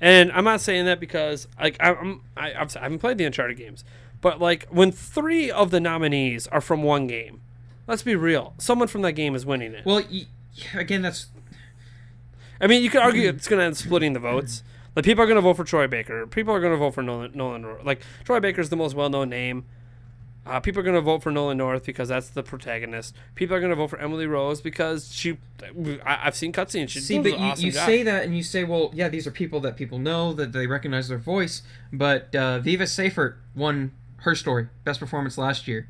and 0.00 0.32
I'm 0.32 0.44
not 0.44 0.60
saying 0.60 0.86
that 0.86 1.00
because 1.00 1.48
like 1.58 1.76
I'm 1.80 2.22
I, 2.36 2.52
I'm 2.52 2.68
I 2.76 2.80
haven't 2.80 2.98
played 3.00 3.18
the 3.18 3.24
Uncharted 3.24 3.56
games, 3.56 3.84
but 4.20 4.40
like 4.40 4.66
when 4.70 4.92
three 4.92 5.50
of 5.50 5.70
the 5.70 5.80
nominees 5.80 6.46
are 6.48 6.60
from 6.60 6.82
one 6.82 7.06
game, 7.06 7.40
let's 7.86 8.02
be 8.02 8.14
real, 8.14 8.54
someone 8.58 8.88
from 8.88 9.02
that 9.02 9.12
game 9.12 9.34
is 9.34 9.44
winning 9.44 9.74
it. 9.74 9.84
Well, 9.84 10.02
y- 10.10 10.26
again, 10.74 11.02
that's 11.02 11.28
I 12.60 12.66
mean, 12.66 12.82
you 12.82 12.90
could 12.90 13.00
argue 13.00 13.28
mm-hmm. 13.28 13.36
it's 13.36 13.48
going 13.48 13.58
to 13.58 13.64
end 13.64 13.76
splitting 13.76 14.12
the 14.12 14.20
votes. 14.20 14.62
Like 14.94 15.04
people 15.04 15.24
are 15.24 15.26
going 15.26 15.36
to 15.36 15.42
vote 15.42 15.56
for 15.56 15.64
Troy 15.64 15.86
Baker. 15.86 16.26
People 16.26 16.52
are 16.52 16.60
going 16.60 16.72
to 16.72 16.76
vote 16.76 16.94
for 16.94 17.02
Nolan. 17.02 17.32
Nolan 17.34 17.84
Like 17.84 18.02
Troy 18.24 18.40
Baker's 18.40 18.68
the 18.68 18.76
most 18.76 18.94
well-known 18.94 19.30
name. 19.30 19.64
Uh, 20.46 20.58
people 20.58 20.80
are 20.80 20.82
going 20.82 20.94
to 20.94 21.00
vote 21.02 21.22
for 21.22 21.30
Nolan 21.30 21.58
North 21.58 21.84
because 21.84 22.08
that's 22.08 22.30
the 22.30 22.42
protagonist. 22.42 23.14
People 23.34 23.54
are 23.56 23.60
going 23.60 23.70
to 23.70 23.76
vote 23.76 23.88
for 23.90 23.98
Emily 23.98 24.26
Rose 24.26 24.60
because 24.60 25.14
she. 25.14 25.36
I, 26.04 26.20
I've 26.24 26.34
seen 26.34 26.52
cutscenes. 26.52 26.88
She 26.88 27.00
See, 27.00 27.18
but 27.18 27.32
you, 27.32 27.36
awesome 27.38 27.66
you 27.66 27.72
say 27.72 28.02
that 28.02 28.24
and 28.24 28.34
you 28.36 28.42
say, 28.42 28.64
well, 28.64 28.90
yeah, 28.94 29.08
these 29.08 29.26
are 29.26 29.30
people 29.30 29.60
that 29.60 29.76
people 29.76 29.98
know, 29.98 30.32
that 30.32 30.52
they 30.52 30.66
recognize 30.66 31.08
their 31.08 31.18
voice. 31.18 31.62
But 31.92 32.34
uh, 32.34 32.58
Viva 32.60 32.86
Seifert 32.86 33.36
won 33.54 33.92
her 34.18 34.34
story, 34.34 34.68
best 34.84 34.98
performance 34.98 35.36
last 35.36 35.68
year. 35.68 35.88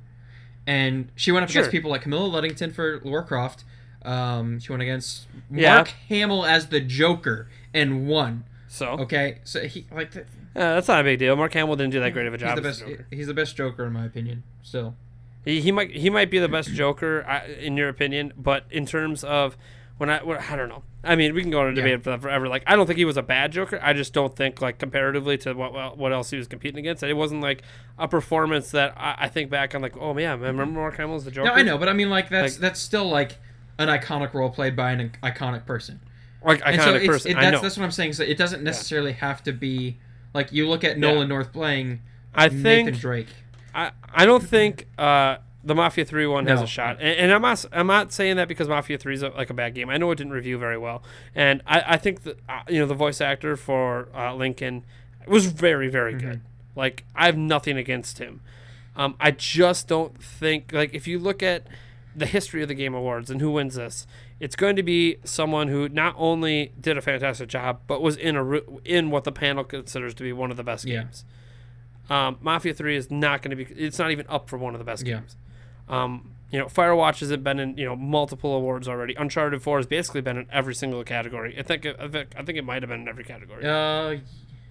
And 0.67 1.11
she 1.15 1.33
went 1.33 1.45
up 1.45 1.51
Sure. 1.51 1.63
against 1.63 1.73
people 1.73 1.91
like 1.91 2.03
Camilla 2.03 2.29
Luddington 2.29 2.73
for 2.75 3.01
Lara 3.05 3.25
Croft. 3.25 3.65
Um, 4.03 4.59
she 4.61 4.73
went 4.73 4.83
against 4.83 5.27
Yeah. 5.51 5.77
Mark 5.77 5.89
Hamill 6.09 6.45
as 6.45 6.69
the 6.69 6.81
Joker 6.81 7.49
and 7.73 8.07
won. 8.09 8.45
So 8.69 8.91
Okay, 9.01 9.39
so 9.45 9.65
he 9.67 9.87
like 9.93 10.13
uh, 10.57 10.75
that's 10.75 10.89
not 10.89 11.01
a 11.01 11.05
big 11.05 11.19
deal. 11.19 11.37
Mark 11.37 11.53
Hamill 11.55 11.77
didn't 11.77 11.93
do 11.93 12.01
that 12.01 12.13
great 12.13 12.27
of 12.27 12.35
a 12.35 12.39
job. 12.39 12.51
he's 12.51 12.57
the 12.57 12.63
best. 12.63 12.81
Joker. 12.81 13.07
He's 13.11 13.27
the 13.27 13.35
best 13.35 13.57
Joker 13.57 13.87
in 13.87 13.93
my 13.93 14.05
opinion. 14.07 14.43
Still, 14.63 14.97
He, 15.45 15.61
he 15.61 15.73
might 15.73 15.91
he 15.93 16.11
might 16.11 16.31
be 16.31 16.39
the 16.39 16.49
best 16.49 16.71
Joker 16.73 17.25
I- 17.27 17.47
in 17.47 17.77
your 17.77 17.89
opinion, 17.89 18.33
but 18.37 18.65
in 18.71 18.87
terms 18.87 19.23
of 19.25 19.57
when 19.99 20.11
I 20.11 20.23
when, 20.23 20.39
I 20.39 20.57
don't 20.57 20.69
know. 20.69 20.83
I 21.03 21.17
mean, 21.17 21.35
we 21.35 21.41
can 21.41 21.51
go 21.51 21.61
on 21.61 21.67
a 21.67 21.71
Yeah. 21.71 21.77
debate 21.77 22.05
for 22.05 22.11
that 22.11 22.21
forever. 22.21 22.47
Like, 22.47 22.63
I 22.67 22.77
don't 22.77 22.87
think 22.87 22.99
he 22.99 23.07
was 23.07 23.17
a 23.17 23.23
bad 23.23 23.53
Joker. 23.53 23.79
I 23.83 23.95
just 23.95 24.13
don't 24.13 24.37
think 24.37 24.61
like 24.61 24.79
comparatively 24.79 25.39
to 25.39 25.55
what 25.55 25.97
what- 25.97 26.13
else 26.13 26.31
he 26.31 26.37
was 26.37 26.47
competing 26.49 26.79
against, 26.79 27.03
it 27.03 27.15
wasn't 27.15 27.41
like 27.43 27.63
a 27.99 28.07
performance 28.09 28.71
that 28.73 28.93
I, 28.99 29.15
I 29.21 29.29
think 29.29 29.51
back. 29.51 29.73
I'm 29.75 29.81
like, 29.83 29.97
oh 29.97 30.13
man, 30.15 30.41
remember 30.41 30.79
Mark 30.81 30.97
Hamill 30.97 31.17
as 31.17 31.25
the 31.25 31.31
Joker? 31.31 31.49
no, 31.49 31.55
I 31.55 31.63
know, 31.63 31.79
but 31.79 31.89
I 31.89 31.93
mean, 31.95 32.11
like 32.11 32.29
that's 32.29 32.55
Like- 32.55 32.61
that's 32.61 32.81
still 32.81 33.09
like 33.09 33.39
an 33.79 33.89
iconic 33.89 34.35
role 34.35 34.51
played 34.51 34.77
by 34.77 34.93
an 34.93 35.13
iconic 35.23 35.65
person. 35.65 36.01
Like 36.45 36.59
so 36.61 36.65
iconic 36.67 36.97
it's, 36.97 37.07
person. 37.07 37.31
it, 37.31 37.37
I 37.37 37.41
that's 37.43 37.53
know. 37.53 37.61
that's 37.63 37.77
what 37.79 37.85
I'm 37.85 37.91
saying. 37.91 38.13
So 38.15 38.23
it 38.25 38.37
doesn't 38.37 38.63
necessarily 38.63 39.13
have 39.13 39.43
to 39.45 39.53
be 39.53 39.99
like 40.35 40.53
you 40.53 40.69
look 40.69 40.85
at 40.85 40.99
Nolan 40.99 41.29
North 41.29 41.53
playing 41.53 42.01
I 42.35 42.49
Nathan 42.49 42.63
think 42.63 42.99
Drake. 42.99 43.29
I, 43.75 43.93
I 44.13 44.27
don't 44.27 44.43
think 44.43 44.87
uh, 44.99 45.37
the 45.63 45.75
Mafia 45.75 46.05
Three 46.05 46.27
one 46.27 46.47
has 46.47 46.61
a 46.63 46.67
shot, 46.67 46.97
and, 47.01 47.17
and 47.19 47.33
I'm 47.33 47.43
not 47.43 47.65
I'm 47.73 47.87
not 47.87 48.13
saying 48.13 48.37
that 48.37 48.49
because 48.49 48.69
Mafia 48.69 48.99
Three 48.99 49.15
is 49.15 49.23
a, 49.23 49.29
like 49.31 49.51
a 49.51 49.55
bad 49.55 49.75
game. 49.75 49.89
I 49.91 49.97
know 49.97 50.11
it 50.11 50.17
didn't 50.17 50.33
review 50.33 50.59
very 50.59 50.79
well, 50.79 51.03
and 51.35 51.63
I, 51.67 51.83
I 51.89 51.97
think 51.97 52.23
that 52.23 52.39
uh, 52.49 52.63
you 52.69 52.79
know 52.81 52.87
the 52.87 52.95
voice 52.95 53.21
actor 53.21 53.57
for 53.57 54.09
uh, 54.15 54.35
Lincoln 54.35 54.85
was 55.27 55.47
very 55.47 55.89
very 55.89 56.15
Mm-hmm. 56.15 56.29
good. 56.29 56.41
Like 56.77 57.05
I 57.15 57.27
have 57.27 57.37
nothing 57.37 57.77
against 57.77 58.19
him. 58.19 58.41
Um, 58.97 59.15
I 59.21 59.31
just 59.33 59.87
don't 59.89 60.21
think 60.23 60.73
like 60.73 60.95
if 60.95 61.07
you 61.07 61.19
look 61.19 61.43
at 61.43 61.67
the 62.17 62.27
history 62.27 62.63
of 62.63 62.69
the 62.69 62.75
Game 62.75 62.95
Awards 62.95 63.31
and 63.31 63.41
who 63.41 63.51
wins 63.53 63.75
this, 63.77 64.07
it's 64.41 64.57
going 64.57 64.75
to 64.77 64.83
be 64.83 65.17
someone 65.23 65.69
who 65.69 65.89
not 65.89 66.15
only 66.19 66.73
did 66.81 66.97
a 66.97 67.01
fantastic 67.03 67.49
job 67.49 67.81
but 67.87 68.01
was 68.03 68.17
in 68.17 68.37
a 68.37 68.57
in 68.85 69.11
what 69.11 69.25
the 69.25 69.33
panel 69.33 69.63
considers 69.65 70.15
to 70.15 70.23
be 70.23 70.33
one 70.33 70.51
of 70.51 70.57
the 70.57 70.65
best 70.65 70.85
Yeah. 70.87 71.03
games. 71.03 71.25
Um, 72.09 72.39
Mafia 72.41 72.75
Three 72.75 72.97
is 72.97 73.11
not 73.11 73.43
going 73.43 73.57
to 73.57 73.65
be. 73.65 73.73
It's 73.75 73.99
not 73.99 74.11
even 74.11 74.27
up 74.29 74.49
for 74.49 74.59
one 74.59 74.75
of 74.75 74.79
the 74.79 74.85
best 74.85 75.07
Yeah. 75.07 75.17
games. 75.19 75.37
Um, 75.89 76.33
you 76.51 76.59
know, 76.59 76.67
Firewatch 76.67 77.21
has 77.21 77.37
been 77.37 77.61
in 77.61 77.77
you 77.79 77.85
know 77.85 77.95
multiple 77.95 78.55
awards 78.55 78.89
already. 78.89 79.15
Uncharted 79.15 79.63
Four 79.63 79.77
has 79.79 79.87
basically 79.87 80.21
been 80.21 80.37
in 80.37 80.47
every 80.51 80.75
single 80.75 81.05
category. 81.05 81.57
I 81.59 81.63
think 81.63 81.87
I 81.87 82.09
think, 82.09 82.31
I 82.37 82.43
think 82.43 82.59
it 82.59 82.65
might 82.65 82.83
have 82.83 82.89
been 82.89 83.03
in 83.03 83.09
every 83.09 83.25
category. 83.25 83.65
Uh, 83.65 84.21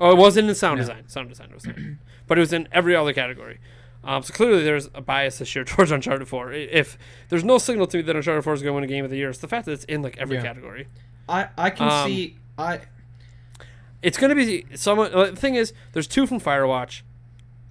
Oh, 0.01 0.11
it 0.11 0.17
wasn't 0.17 0.47
in 0.47 0.55
sound 0.55 0.77
No. 0.77 0.83
design. 0.83 1.09
Sound 1.09 1.27
design 1.29 1.51
was 1.53 1.63
there, 1.63 1.99
but 2.25 2.37
it 2.37 2.41
was 2.41 2.53
in 2.53 2.69
every 2.71 2.95
other 2.95 3.11
category. 3.11 3.59
Um, 4.03 4.23
so 4.23 4.33
clearly, 4.33 4.63
there's 4.63 4.89
a 4.95 5.01
bias 5.01 5.39
this 5.39 5.53
year 5.55 5.63
towards 5.65 5.91
Uncharted 5.91 6.27
4. 6.27 6.53
If 6.53 6.97
there's 7.29 7.43
no 7.43 7.57
signal 7.57 7.85
to 7.87 7.97
me 7.97 8.03
that 8.03 8.15
Uncharted 8.15 8.43
4 8.43 8.53
is 8.53 8.61
going 8.61 8.71
to 8.71 8.75
win 8.75 8.83
a 8.83 8.87
game 8.87 9.03
of 9.03 9.11
the 9.11 9.17
year, 9.17 9.29
it's 9.29 9.39
the 9.39 9.47
fact 9.47 9.65
that 9.65 9.73
it's 9.73 9.83
in 9.85 10.01
like 10.01 10.17
every 10.17 10.37
Yeah. 10.37 10.43
category. 10.43 10.87
I 11.27 11.49
I 11.57 11.69
can 11.69 11.87
Um, 11.89 12.07
see 12.09 12.37
I 12.57 12.79
It's 14.01 14.17
going 14.17 14.29
to 14.29 14.35
be 14.35 14.65
someone. 14.75 15.13
uh, 15.13 15.25
The 15.25 15.35
thing 15.35 15.55
is, 15.55 15.73
there's 15.91 16.07
two 16.07 16.25
from 16.25 16.39
Firewatch, 16.39 17.01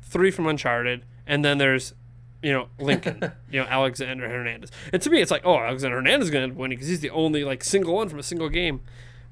three 0.03 0.31
from 0.31 0.47
Uncharted, 0.47 1.05
and 1.27 1.43
then 1.45 1.57
there's, 1.59 1.95
you 2.43 2.53
know, 2.53 2.69
Lincoln, 2.79 3.33
you 3.51 3.61
know, 3.63 3.67
Alexander 3.67 4.29
Hernandez. 4.29 4.71
And 4.93 5.01
to 5.03 5.09
me, 5.11 5.21
it's 5.23 5.31
like, 5.31 5.43
oh, 5.47 5.57
Alexander 5.59 5.97
Hernandez 5.97 6.27
is 6.29 6.31
going 6.31 6.43
to 6.43 6.45
end 6.45 6.53
up 6.53 6.59
winning 6.59 6.77
because 6.77 6.89
he's 6.89 7.01
the 7.01 7.11
only 7.11 7.43
like 7.45 7.65
single 7.65 7.95
one 7.95 8.09
from 8.11 8.19
a 8.19 8.23
single 8.23 8.51
game. 8.51 8.81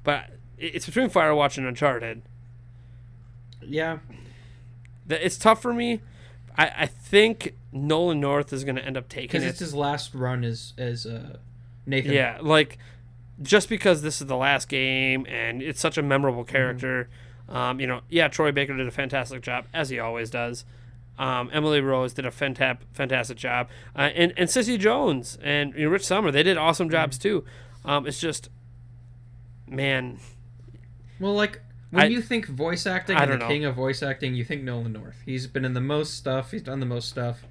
But 0.03 0.31
it's 0.57 0.87
between 0.87 1.09
Firewatch 1.11 1.57
and 1.59 1.67
Uncharted. 1.67 2.23
yeah 3.61 3.99
That 5.05 5.23
it's 5.25 5.37
tough 5.37 5.61
for 5.61 5.73
me. 5.73 6.01
I, 6.57 6.71
I 6.79 6.85
think 6.87 7.53
Nolan 7.71 8.19
North 8.19 8.51
is 8.51 8.63
going 8.63 8.75
to 8.77 8.83
end 8.85 8.97
up 8.97 9.07
taking 9.09 9.27
because 9.27 9.43
it. 9.43 9.47
it's 9.49 9.59
his 9.59 9.73
last 9.75 10.13
run 10.15 10.43
as 10.43 10.73
as 10.77 11.05
uh, 11.05 11.37
Nathan. 11.85 12.11
Yeah, 12.13 12.39
like 12.41 12.77
just 13.41 13.69
because 13.69 14.01
this 14.01 14.19
is 14.21 14.27
the 14.27 14.35
last 14.35 14.67
game 14.67 15.25
and 15.29 15.61
it's 15.61 15.79
such 15.79 15.97
a 15.97 16.01
memorable 16.01 16.43
Mm-hmm. 16.43 16.51
character. 16.51 17.09
Um, 17.49 17.79
you 17.79 17.87
know, 17.87 18.01
yeah, 18.09 18.27
Troy 18.27 18.51
Baker 18.51 18.75
did 18.75 18.87
a 18.87 18.91
fantastic 18.91 19.41
job 19.41 19.65
as 19.73 19.89
he 19.89 19.99
always 19.99 20.29
does. 20.29 20.65
Um, 21.19 21.49
Emily 21.53 21.79
Rose 21.81 22.13
did 22.13 22.25
a 22.25 22.29
fanta- 22.31 22.77
fantastic 22.93 23.37
job, 23.37 23.69
uh, 23.95 24.09
and 24.13 24.33
and 24.37 24.49
Cissy 24.49 24.77
Jones 24.77 25.37
and 25.41 25.73
you 25.75 25.85
know, 25.85 25.89
Rich 25.91 26.05
Sommer 26.05 26.29
they 26.31 26.43
did 26.43 26.57
awesome 26.57 26.89
jobs 26.89 27.17
Mm-hmm. 27.17 27.23
too. 27.39 27.45
Um, 27.85 28.05
it's 28.05 28.19
just, 28.19 28.49
man, 29.67 30.19
Well, 31.19 31.33
like 31.33 31.61
when 31.91 32.03
I- 32.05 32.07
you 32.07 32.21
think 32.21 32.47
voice 32.47 32.85
acting 32.85 33.17
I 33.17 33.23
and 33.23 33.33
the 33.33 33.37
know. 33.37 33.47
king 33.47 33.65
of 33.65 33.75
voice 33.75 34.03
acting, 34.03 34.35
you 34.35 34.43
think 34.43 34.63
Nolan 34.63 34.93
North. 34.93 35.21
He's 35.25 35.47
been 35.47 35.65
in 35.65 35.73
the 35.73 35.81
most 35.81 36.15
stuff. 36.15 36.51
He's 36.51 36.61
done 36.63 36.79
the 36.79 36.85
most 36.85 37.09
stuff, 37.09 37.43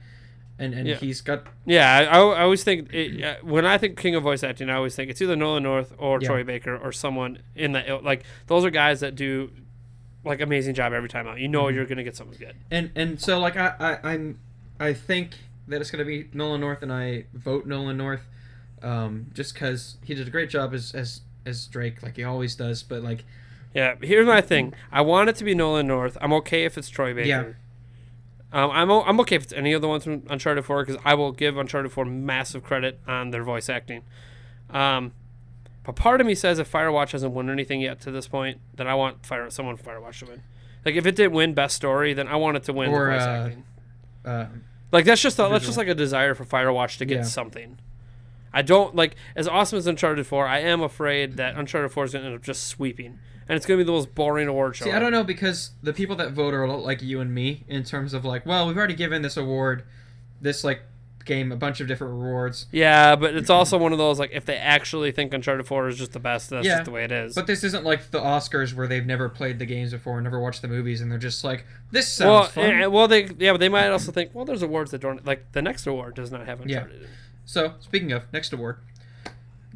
and 0.59 0.75
and 0.75 0.87
Yeah. 0.89 0.97
he's 0.97 1.21
got 1.21 1.47
yeah, 1.65 2.09
I, 2.11 2.17
I, 2.19 2.41
always 2.43 2.63
think 2.65 2.93
it, 2.93 3.45
when 3.45 3.65
I 3.67 3.79
think 3.79 3.99
King 3.99 4.15
of 4.15 4.23
Voice 4.23 4.43
Acting, 4.43 4.69
I 4.71 4.75
always 4.75 4.95
think 4.97 5.11
it's 5.11 5.21
either 5.23 5.37
Nolan 5.37 5.63
North 5.63 5.95
or 5.99 6.19
Yeah. 6.21 6.29
Troy 6.29 6.45
Baker 6.45 6.77
or 6.77 6.93
someone 6.93 7.39
in 7.55 7.73
that 7.73 7.89
ilk. 7.89 8.03
like 8.03 8.25
those 8.47 8.65
are 8.65 8.71
guys 8.71 9.01
that 9.01 9.15
do 9.17 9.51
like 10.25 10.41
amazing 10.41 10.75
job 10.75 10.93
every 10.93 11.09
time 11.09 11.27
out. 11.27 11.39
You 11.39 11.49
know 11.49 11.65
Mm-hmm. 11.65 11.77
you're 11.77 11.87
gonna 11.87 12.05
get 12.05 12.17
something 12.17 12.39
good. 12.39 12.57
and 12.71 12.91
and 12.97 13.21
so 13.21 13.39
like 13.39 13.57
I, 13.57 13.75
I 14.03 14.11
I'm 14.13 14.39
I 14.81 14.93
think 14.93 15.31
that 15.69 15.81
it's 15.81 15.91
gonna 15.91 16.05
be 16.05 16.29
Nolan 16.33 16.61
North, 16.61 16.83
and 16.83 16.93
I 16.93 17.25
vote 17.35 17.67
Nolan 17.67 17.97
North, 17.97 18.27
um, 18.83 19.27
just 19.35 19.55
because 19.55 19.97
he 20.05 20.15
did 20.15 20.27
a 20.29 20.31
great 20.31 20.51
job 20.51 20.75
as 20.75 20.95
as 20.95 21.21
as 21.45 21.67
Drake, 21.67 22.03
like 22.03 22.17
he 22.17 22.25
always 22.25 22.55
does. 22.55 22.83
But 22.83 23.03
like 23.03 23.25
Yeah, 23.77 23.95
here's 24.01 24.27
my 24.27 24.41
thing. 24.41 24.73
I 24.91 25.03
want 25.03 25.29
it 25.29 25.37
to 25.37 25.45
be 25.45 25.55
Nolan 25.55 25.87
North. 25.87 26.17
I'm 26.23 26.33
okay 26.35 26.65
if 26.65 26.79
it's 26.79 26.89
Troy 26.89 27.13
Baker. 27.13 27.29
Yeah. 28.53 28.63
Um, 28.65 28.71
I'm 28.71 28.91
o- 28.91 29.03
I'm 29.05 29.21
okay 29.21 29.37
if 29.37 29.43
it's 29.43 29.53
any 29.53 29.73
of 29.75 29.83
the 29.83 29.89
ones 29.89 30.05
from 30.05 30.23
Uncharted 30.31 30.65
4 30.65 30.85
because 30.85 31.01
I 31.05 31.13
will 31.15 31.31
give 31.33 31.59
Uncharted 31.59 31.93
4 31.93 32.05
massive 32.07 32.63
credit 32.65 33.01
on 33.07 33.31
their 33.33 33.43
voice 33.45 33.69
acting. 33.69 34.03
Um, 34.71 35.13
but 35.85 35.95
part 35.95 36.21
of 36.23 36.27
me 36.27 36.35
says 36.35 36.59
if 36.59 36.73
Firewatch 36.73 37.13
hasn't 37.13 37.35
won 37.35 37.51
anything 37.51 37.81
yet 37.83 38.01
to 38.03 38.11
this 38.11 38.27
point, 38.29 38.61
then 38.77 38.87
I 38.89 38.95
want 38.95 39.27
Fire 39.27 39.51
someone 39.51 39.77
from 39.77 39.87
Firewatch 39.93 40.21
to 40.21 40.27
win. 40.27 40.43
Like 40.87 40.95
if 40.95 41.05
it 41.05 41.15
didn't 41.17 41.33
win 41.33 41.53
Best 41.53 41.77
Story, 41.77 42.15
then 42.15 42.29
I 42.29 42.37
want 42.37 42.57
it 42.57 42.63
to 42.65 42.73
win 42.73 42.89
Or, 42.91 43.11
voice 43.11 43.21
uh, 43.23 43.29
acting. 43.29 43.65
uh, 44.25 44.47
Like 44.91 45.05
that's 45.05 45.21
just 45.21 45.39
a, 45.39 45.49
that's 45.51 45.67
just 45.67 45.77
like 45.77 45.89
a 45.89 45.95
desire 45.95 46.35
for 46.35 46.45
Firewatch 46.47 46.97
to 46.99 47.05
get 47.05 47.17
Yeah. 47.19 47.23
something. 47.25 47.79
I 48.55 48.63
don't 48.63 48.95
like 48.97 49.17
as 49.35 49.47
awesome 49.47 49.77
as 49.77 49.87
Uncharted 49.87 50.27
4. 50.27 50.47
I 50.47 50.61
am 50.61 50.81
afraid 50.81 51.37
that 51.37 51.57
Uncharted 51.57 51.93
4 51.93 52.05
is 52.05 52.13
going 52.13 52.23
to 52.23 52.29
end 52.31 52.37
up 52.39 52.43
just 52.43 52.65
sweeping, 52.69 53.19
and 53.49 53.57
it's 53.57 53.67
going 53.67 53.79
to 53.79 53.85
be 53.85 53.87
the 53.87 53.93
most 53.93 54.15
boring 54.15 54.49
award 54.49 54.77
show. 54.77 54.87
see, 54.87 54.93
I 54.93 54.99
don't 54.99 55.13
know 55.13 55.25
because 55.25 55.71
the 55.83 55.93
people 55.93 56.17
that 56.17 56.33
vote 56.33 56.53
are 56.55 56.63
a 56.65 56.71
lot 56.71 56.85
like 56.85 57.03
you 57.03 57.21
and 57.21 57.35
me 57.35 57.65
in 57.69 57.85
terms 57.85 58.13
of 58.15 58.25
like, 58.25 58.45
well, 58.47 58.67
we've 58.67 58.77
already 58.77 58.95
given 58.95 59.23
this 59.23 59.37
award, 59.37 59.85
this 60.41 60.65
like 60.65 60.81
game 61.25 61.51
a 61.51 61.57
bunch 61.57 61.81
of 61.81 61.89
different 61.89 62.13
rewards, 62.15 62.67
Yeah, 62.71 63.17
but 63.17 63.35
it's 63.35 63.51
also 63.51 63.77
one 63.79 63.91
of 63.91 63.99
those 63.99 64.21
like 64.21 64.31
if 64.33 64.45
they 64.45 64.57
actually 64.57 65.11
think 65.11 65.35
Uncharted 65.35 65.67
4 65.67 65.89
is 65.89 65.99
just 65.99 66.13
the 66.13 66.21
best, 66.21 66.51
that's 66.51 66.65
Yeah, 66.65 66.75
just 66.77 66.85
the 66.85 66.93
way 66.93 67.03
it 67.03 67.11
is. 67.11 67.35
but 67.35 67.49
this 67.49 67.65
isn't 67.65 67.83
like 67.85 68.13
the 68.13 68.21
Oscars 68.21 68.73
where 68.75 68.87
they've 68.87 69.05
never 69.05 69.29
played 69.29 69.59
the 69.59 69.67
games 69.67 69.91
before, 69.91 70.21
never 70.21 70.39
watched 70.39 70.63
the 70.63 70.69
movies, 70.69 71.01
and 71.01 71.11
they're 71.11 71.19
just 71.19 71.43
like, 71.43 71.67
this 71.91 72.07
sounds 72.13 72.55
well, 72.55 72.69
fun. 72.71 72.93
well, 72.93 73.09
they 73.09 73.29
yeah, 73.39 73.51
but 73.51 73.59
they 73.59 73.69
might 73.69 73.89
also 73.89 74.13
think, 74.13 74.31
well, 74.35 74.45
there's 74.45 74.63
awards 74.63 74.93
that 74.93 75.01
don't 75.01 75.27
like 75.27 75.51
the 75.51 75.63
next 75.63 75.85
award 75.89 76.15
does 76.15 76.31
not 76.31 76.47
have 76.47 76.61
Yeah. 76.65 76.83
Uncharted. 76.83 77.03
it. 77.03 77.09
So, 77.45 77.75
speaking 77.81 78.13
of 78.13 78.25
next 78.33 78.53
award, 78.53 78.77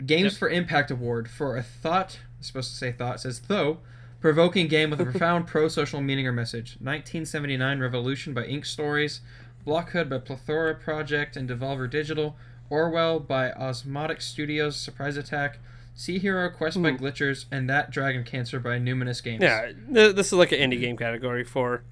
Games 0.07 0.39
for 0.39 0.49
Impact 0.49 0.91
Award 0.93 1.29
for 1.29 1.57
a 1.57 1.63
thought. 1.65 2.21
It's 2.41 2.49
supposed 2.49 2.71
to 2.73 2.77
say 2.77 2.91
thought. 2.91 3.15
it 3.17 3.19
says 3.21 3.41
though 3.47 3.79
provoking 4.21 4.67
game 4.69 4.91
with 4.91 5.01
a 5.01 5.05
profound 5.11 5.47
pro-social 5.47 6.01
meaning 6.03 6.27
or 6.27 6.33
message. 6.33 6.73
1979 6.81 7.79
Revolution 7.79 8.35
by 8.35 8.45
Ink 8.45 8.67
Stories, 8.67 9.21
Blockhood 9.65 10.11
by 10.11 10.19
Plethora 10.19 10.75
Project 10.75 11.37
and 11.37 11.49
Devolver 11.49 11.89
Digital, 11.89 12.37
Orwell 12.69 13.19
by 13.21 13.51
Osmotic 13.53 14.21
Studios, 14.21 14.77
Surprise 14.77 15.17
Attack, 15.17 15.59
Sea 15.95 16.19
Hero 16.19 16.51
Quest 16.51 16.83
by 16.83 16.91
Hmm. 16.91 16.97
Glitchers, 17.03 17.47
and 17.51 17.69
That 17.71 17.91
Dragon 17.91 18.23
Cancer 18.25 18.61
by 18.61 18.79
Numinous 18.79 19.23
Games. 19.23 19.43
Yeah, 19.43 19.73
th- 19.93 20.15
this 20.15 20.27
is 20.27 20.33
like 20.35 20.53
an 20.53 20.59
indie 20.71 20.81
game 20.81 20.97
category 20.99 21.43
for 21.45 21.83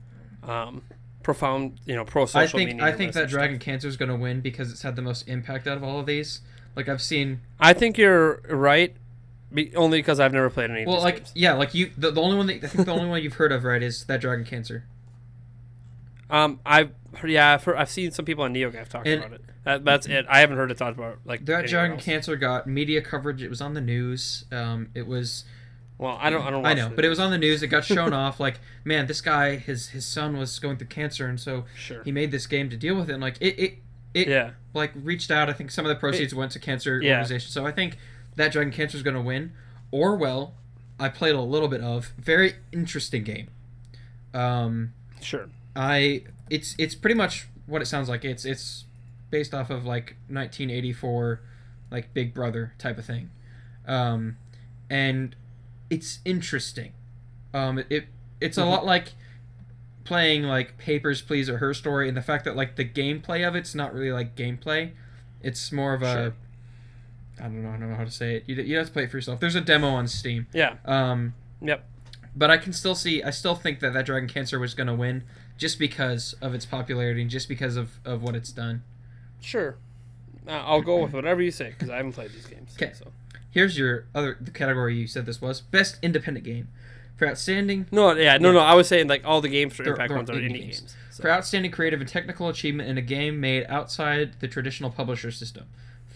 um, 0.42 0.82
profound, 1.22 1.78
you 1.86 1.94
know, 1.94 2.04
pro 2.04 2.26
social 2.26 2.60
I 2.60 2.64
think. 2.66 2.82
I 2.82 2.92
think 2.92 3.12
that 3.14 3.28
Dragon 3.28 3.56
stuff. 3.56 3.64
Cancer 3.64 3.88
is 3.88 3.96
going 3.96 4.10
to 4.10 4.16
win 4.16 4.40
because 4.42 4.70
it's 4.70 4.82
had 4.82 4.96
the 4.96 5.02
most 5.02 5.26
impact 5.28 5.66
out 5.66 5.76
of 5.78 5.82
all 5.82 5.98
of 6.00 6.06
these. 6.06 6.40
Like 6.76 6.88
I've 6.88 7.02
seen 7.02 7.40
I 7.58 7.72
think 7.72 7.98
you're 7.98 8.40
right, 8.48 8.94
be, 9.52 9.74
only 9.76 9.98
because 9.98 10.20
I've 10.20 10.32
never 10.32 10.50
played 10.50 10.70
any. 10.70 10.82
Of 10.82 10.88
Well, 10.88 11.00
like 11.00 11.16
games. 11.16 11.32
yeah, 11.34 11.52
like 11.54 11.74
you. 11.74 11.90
The, 11.96 12.10
the 12.10 12.20
only 12.20 12.36
one 12.36 12.46
that 12.48 12.64
I 12.64 12.66
think 12.68 12.86
the 12.86 12.92
only 12.92 13.08
one 13.08 13.22
you've 13.22 13.34
heard 13.34 13.52
of, 13.52 13.64
right, 13.64 13.82
is 13.82 14.04
that 14.04 14.20
Dragon 14.20 14.44
Cancer. 14.44 14.84
um, 16.30 16.60
I've 16.66 16.90
heard, 17.16 17.30
yeah, 17.30 17.54
I've, 17.54 17.64
heard, 17.64 17.76
I've 17.76 17.88
seen 17.90 18.10
some 18.10 18.24
people 18.24 18.44
on 18.44 18.52
NeoGAF 18.54 18.88
talking 18.88 19.12
And- 19.12 19.24
about 19.24 19.34
it. 19.40 19.44
That, 19.64 19.84
that's 19.84 20.06
it. 20.06 20.24
I 20.30 20.40
haven't 20.40 20.56
heard 20.56 20.70
it 20.70 20.78
talked 20.78 20.96
about 20.96 21.18
like 21.26 21.44
That 21.44 21.66
Dragon 21.66 21.96
else. 21.96 22.04
Cancer 22.04 22.36
got 22.36 22.66
media 22.66 23.02
coverage. 23.02 23.42
It 23.42 23.50
was 23.50 23.60
on 23.60 23.74
the 23.74 23.82
news. 23.82 24.46
Um, 24.50 24.88
it 24.94 25.06
was. 25.06 25.44
Well, 25.98 26.16
I 26.22 26.30
don't. 26.30 26.40
I 26.46 26.50
don't. 26.50 26.64
I 26.64 26.72
know, 26.72 26.90
but 26.94 27.04
it 27.04 27.10
was 27.10 27.18
on 27.18 27.30
the 27.32 27.36
news. 27.36 27.62
It 27.62 27.66
got 27.66 27.84
shown 27.84 28.14
off. 28.14 28.40
Like, 28.40 28.60
man, 28.84 29.08
this 29.08 29.20
guy, 29.20 29.56
his 29.56 29.88
his 29.88 30.06
son 30.06 30.38
was 30.38 30.58
going 30.58 30.78
through 30.78 30.86
cancer, 30.86 31.26
and 31.26 31.38
so 31.38 31.64
Sure. 31.76 32.02
he 32.02 32.12
made 32.12 32.30
this 32.30 32.46
game 32.46 32.70
to 32.70 32.78
deal 32.78 32.94
with 32.94 33.10
it. 33.10 33.14
And 33.14 33.20
like, 33.20 33.36
it 33.42 33.58
it 33.58 33.78
it 34.14 34.28
Yeah. 34.28 34.52
like 34.72 34.92
reached 34.94 35.30
out. 35.30 35.50
I 35.50 35.52
think 35.52 35.70
some 35.70 35.84
of 35.84 35.90
the 35.90 35.96
proceeds 35.96 36.34
went 36.34 36.52
to 36.52 36.58
cancer 36.58 37.02
Yeah. 37.02 37.14
organizations. 37.16 37.52
So 37.52 37.66
I 37.66 37.72
think 37.72 37.98
that 38.38 38.52
Dragon 38.52 38.72
Cancer 38.72 38.96
is 38.96 39.02
going 39.02 39.14
to 39.16 39.20
win. 39.22 39.52
Orwell, 39.90 40.54
I 40.98 41.08
played 41.10 41.34
a 41.34 41.40
little 41.40 41.68
bit 41.68 41.80
of. 41.82 42.12
Very 42.18 42.54
interesting 42.72 43.24
game. 43.24 43.48
Um, 44.32 44.94
Sure. 45.20 45.48
I 45.76 46.22
it's 46.50 46.74
it's 46.78 46.94
pretty 46.94 47.14
much 47.14 47.48
what 47.66 47.82
it 47.82 47.86
sounds 47.86 48.08
like. 48.08 48.24
It's 48.24 48.44
it's 48.44 48.84
based 49.30 49.52
off 49.52 49.68
of 49.70 49.84
like 49.84 50.16
1984, 50.28 51.40
like 51.90 52.14
Big 52.14 52.32
Brother 52.34 52.72
type 52.78 52.98
of 52.98 53.04
thing, 53.04 53.30
um, 53.86 54.36
and 54.88 55.34
it's 55.90 56.20
interesting. 56.24 56.92
Um, 57.52 57.82
it 57.90 58.06
it's 58.40 58.56
a 58.58 58.64
lot 58.64 58.86
like 58.86 59.12
playing 60.04 60.44
like 60.44 60.78
Papers, 60.78 61.20
Please 61.20 61.50
or 61.50 61.58
Her 61.58 61.74
Story, 61.74 62.08
and 62.08 62.16
the 62.16 62.22
fact 62.22 62.44
that 62.44 62.56
like 62.56 62.76
the 62.76 62.84
gameplay 62.84 63.46
of 63.46 63.54
it's 63.56 63.74
not 63.74 63.92
really 63.92 64.12
like 64.12 64.36
gameplay. 64.36 64.92
It's 65.42 65.70
more 65.72 65.94
of 65.94 66.02
a 66.02 66.12
Sure. 66.12 66.34
I 67.40 67.44
don't 67.44 67.62
know. 67.62 67.68
I 67.70 67.76
don't 67.76 67.90
know 67.90 67.96
how 67.96 68.04
to 68.04 68.10
say 68.10 68.36
it. 68.36 68.44
You, 68.46 68.56
you 68.56 68.76
have 68.78 68.86
to 68.86 68.92
play 68.92 69.04
it 69.04 69.10
for 69.10 69.16
yourself. 69.16 69.40
There's 69.40 69.54
a 69.54 69.60
demo 69.60 69.88
on 69.88 70.08
Steam. 70.08 70.46
Yeah. 70.52 70.76
Um, 70.84 71.34
Yep. 71.60 71.84
but 72.36 72.50
I 72.50 72.56
can 72.56 72.72
still 72.72 72.94
see. 72.94 73.22
I 73.22 73.30
still 73.30 73.54
think 73.54 73.80
that 73.80 73.92
that 73.94 74.06
Dragon 74.06 74.28
Cancer 74.28 74.58
was 74.58 74.74
gonna 74.74 74.94
win, 74.94 75.24
just 75.56 75.78
because 75.78 76.34
of 76.40 76.54
its 76.54 76.64
popularity 76.66 77.22
and 77.22 77.30
just 77.30 77.48
because 77.48 77.76
of 77.76 77.98
of 78.04 78.22
what 78.22 78.34
it's 78.36 78.52
done. 78.52 78.82
Sure. 79.40 79.76
I'll 80.46 80.80
go 80.82 81.02
with 81.02 81.12
whatever 81.12 81.42
you 81.42 81.50
say 81.50 81.70
because 81.70 81.90
I 81.90 81.96
haven't 81.96 82.12
played 82.12 82.30
these 82.32 82.46
games. 82.46 82.74
'Kay. 82.76 82.92
So. 82.94 83.12
Here's 83.50 83.76
your 83.78 84.06
other 84.14 84.36
the 84.40 84.50
category 84.50 84.96
you 84.96 85.06
said 85.06 85.26
this 85.26 85.40
was 85.40 85.60
best 85.60 85.98
independent 86.02 86.44
game 86.44 86.68
for 87.16 87.26
outstanding 87.26 87.86
No, 87.90 88.12
yeah, 88.14 88.38
no, 88.38 88.52
no. 88.52 88.60
I 88.60 88.74
was 88.74 88.86
saying 88.88 89.08
like 89.08 89.22
all 89.24 89.40
the 89.40 89.48
games 89.48 89.74
for 89.74 89.82
They're- 89.82 89.92
Impact 89.94 90.08
they're 90.10 90.16
ones 90.18 90.30
are 90.30 90.34
indie 90.34 90.50
indie 90.50 90.60
games. 90.60 90.80
games. 90.80 90.96
so. 91.10 91.22
for 91.22 91.30
outstanding 91.30 91.70
creative 91.72 92.00
and 92.00 92.08
technical 92.08 92.48
achievement 92.48 92.88
in 92.88 92.96
a 92.98 93.02
game 93.02 93.40
made 93.40 93.66
outside 93.68 94.34
the 94.40 94.48
traditional 94.48 94.90
publisher 94.90 95.30
system. 95.30 95.64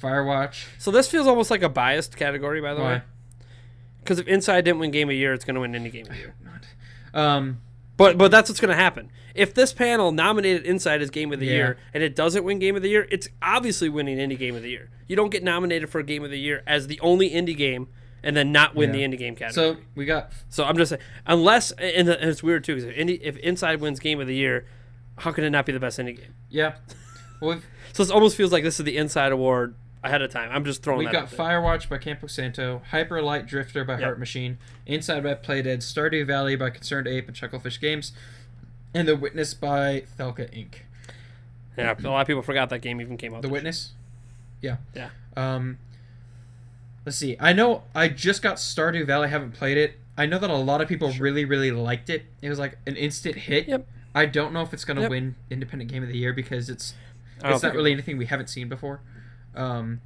Firewatch. 0.02 0.66
So 0.78 0.90
this 0.90 1.08
feels 1.08 1.26
almost 1.26 1.50
like 1.50 1.62
a 1.62 1.68
biased 1.68 2.16
category, 2.16 2.60
by 2.60 2.74
the 2.74 2.80
Why? 2.80 2.92
way. 2.94 3.02
Because 4.00 4.18
if 4.18 4.26
Inside 4.26 4.64
didn't 4.64 4.80
win 4.80 4.90
Game 4.90 5.08
of 5.08 5.12
the 5.12 5.16
Year, 5.18 5.32
it's 5.32 5.44
going 5.44 5.54
to 5.54 5.60
win 5.60 5.72
Indie 5.72 5.92
Game 5.92 6.06
of 6.06 6.12
the 6.12 6.18
Year. 6.18 6.34
Not. 6.44 7.18
Um, 7.18 7.60
But 7.96 8.18
but 8.18 8.30
that's 8.30 8.50
what's 8.50 8.60
going 8.60 8.70
to 8.70 8.82
happen. 8.82 9.10
If 9.34 9.54
this 9.54 9.72
panel 9.72 10.10
nominated 10.12 10.64
Inside 10.66 11.00
as 11.02 11.10
Game 11.10 11.32
of 11.32 11.38
the 11.40 11.46
Yeah. 11.46 11.52
Year 11.52 11.78
and 11.94 12.02
it 12.02 12.16
doesn't 12.16 12.42
win 12.44 12.58
Game 12.58 12.74
of 12.76 12.82
the 12.82 12.88
Year, 12.88 13.06
it's 13.10 13.28
obviously 13.40 13.88
winning 13.88 14.18
Indie 14.18 14.38
Game 14.38 14.56
of 14.56 14.62
the 14.62 14.70
Year. 14.70 14.90
You 15.06 15.14
don't 15.16 15.30
get 15.30 15.42
nominated 15.44 15.88
for 15.88 16.00
a 16.00 16.02
Game 16.04 16.24
of 16.24 16.30
the 16.30 16.38
Year 16.38 16.62
as 16.66 16.86
the 16.88 16.98
only 17.00 17.30
indie 17.30 17.56
game 17.56 17.88
and 18.24 18.36
then 18.36 18.50
not 18.52 18.74
win 18.74 18.92
Yeah. 18.94 19.06
the 19.08 19.16
indie 19.16 19.18
game 19.18 19.34
category. 19.36 19.74
so 19.76 19.80
we 19.94 20.04
got 20.04 20.32
So, 20.48 20.64
I'm 20.64 20.76
just 20.76 20.90
saying, 20.90 21.02
unless 21.26 21.70
and, 21.72 22.08
and 22.08 22.28
it's 22.30 22.42
weird 22.42 22.64
too 22.64 22.74
because 22.76 22.90
if, 22.90 22.96
indie, 22.96 23.20
if 23.22 23.36
Inside 23.38 23.80
wins 23.80 24.00
Game 24.00 24.20
of 24.20 24.26
the 24.26 24.34
Year, 24.34 24.66
how 25.18 25.32
can 25.32 25.44
it 25.44 25.50
not 25.50 25.64
be 25.66 25.72
the 25.72 25.80
best 25.80 25.98
indie 25.98 26.16
game? 26.16 26.34
yeah. 26.50 26.74
Well, 27.40 27.60
So 27.92 28.02
it 28.02 28.10
almost 28.10 28.36
feels 28.36 28.52
like 28.52 28.64
this 28.64 28.78
is 28.80 28.84
the 28.86 28.96
Inside 28.96 29.32
Award 29.32 29.74
ahead 30.04 30.22
of 30.22 30.30
time. 30.30 30.50
I'm 30.52 30.64
just 30.64 30.82
throwing 30.82 31.00
we've 31.00 31.12
got. 31.12 31.28
Firewatch 31.30 31.88
by 31.88 31.98
Campo 31.98 32.26
Santo, 32.26 32.82
Hyper 32.90 33.22
Light 33.22 33.46
Drifter 33.46 33.84
by 33.84 33.94
Yep. 33.94 34.02
Heart 34.02 34.18
Machine, 34.18 34.58
Inside 34.86 35.22
by 35.22 35.34
Playdead, 35.34 35.78
Stardew 35.78 36.26
Valley 36.26 36.56
by 36.56 36.70
Concerned 36.70 37.06
Ape 37.08 37.28
and 37.28 37.36
Chucklefish 37.36 37.80
Games, 37.80 38.12
and 38.94 39.06
The 39.06 39.16
Witness 39.16 39.54
by 39.54 40.04
Thekla 40.18 40.50
Inc. 40.52 40.74
Yeah, 41.78 41.94
a 41.98 42.08
lot 42.08 42.20
of 42.20 42.26
people 42.26 42.42
forgot 42.42 42.68
that 42.70 42.80
game 42.80 43.00
even 43.00 43.16
came 43.16 43.32
out. 43.34 43.42
The 43.42 43.48
Witness? 43.48 43.92
Yeah. 44.60 44.76
Yeah. 44.94 45.10
Um 45.36 45.78
Let's 47.04 47.16
see. 47.18 47.36
I 47.40 47.52
know 47.52 47.82
I 47.94 48.08
just 48.08 48.42
got 48.42 48.56
Stardew 48.56 49.06
Valley, 49.06 49.28
haven't 49.28 49.52
played 49.54 49.76
it. 49.76 49.94
I 50.16 50.26
know 50.26 50.38
that 50.38 50.50
a 50.50 50.54
lot 50.56 50.80
of 50.80 50.88
people 50.88 51.10
really, 51.18 51.44
really 51.44 51.72
liked 51.72 52.10
it. 52.10 52.26
It 52.42 52.48
was 52.48 52.58
like 52.58 52.78
an 52.86 52.94
instant 52.96 53.34
hit. 53.36 53.66
Yep. 53.66 53.86
I 54.14 54.26
don't 54.26 54.52
know 54.52 54.60
if 54.60 54.72
it's 54.74 54.84
gonna 54.84 55.00
Yep. 55.02 55.10
win 55.10 55.34
Independent 55.50 55.90
Game 55.90 56.02
of 56.02 56.08
the 56.10 56.16
Year 56.18 56.32
because 56.32 56.68
it's 56.68 56.94
it's 57.44 57.62
not 57.62 57.74
really 57.74 57.90
anything 57.92 58.18
we 58.18 58.26
haven't 58.26 58.48
seen 58.48 58.68
before. 58.68 59.00
Um 59.54 60.00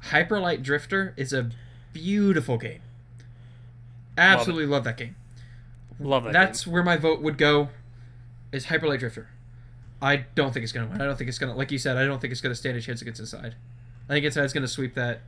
Hyper 0.00 0.38
Light 0.40 0.62
Drifter 0.62 1.14
is 1.16 1.32
a 1.32 1.50
beautiful 1.92 2.56
game. 2.58 2.80
Absolutely 4.16 4.66
love, 4.66 4.84
that 4.84 4.96
game. 4.96 5.16
Love 6.00 6.24
that. 6.24 6.32
That's 6.32 6.66
where 6.66 6.82
my 6.82 6.96
vote 6.96 7.20
would 7.20 7.38
go. 7.38 7.68
Is 8.52 8.66
Hyper 8.66 8.88
Light 8.88 9.00
Drifter. 9.00 9.28
I 10.00 10.24
don't 10.34 10.52
think 10.54 10.62
it's 10.62 10.72
gonna 10.72 10.86
win. 10.86 11.00
I 11.00 11.04
don't 11.04 11.16
think 11.16 11.28
it's 11.28 11.38
gonna 11.38 11.54
like 11.56 11.70
you 11.72 11.78
said, 11.78 11.96
I 11.96 12.04
don't 12.06 12.20
think 12.20 12.30
it's 12.32 12.40
gonna 12.40 12.54
stand 12.54 12.76
a 12.76 12.80
chance 12.80 13.02
against 13.02 13.20
Inside. 13.20 13.54
I 14.08 14.12
think 14.14 14.24
Inside's 14.24 14.52
gonna 14.52 14.68
sweep 14.68 14.94
that 14.94 15.20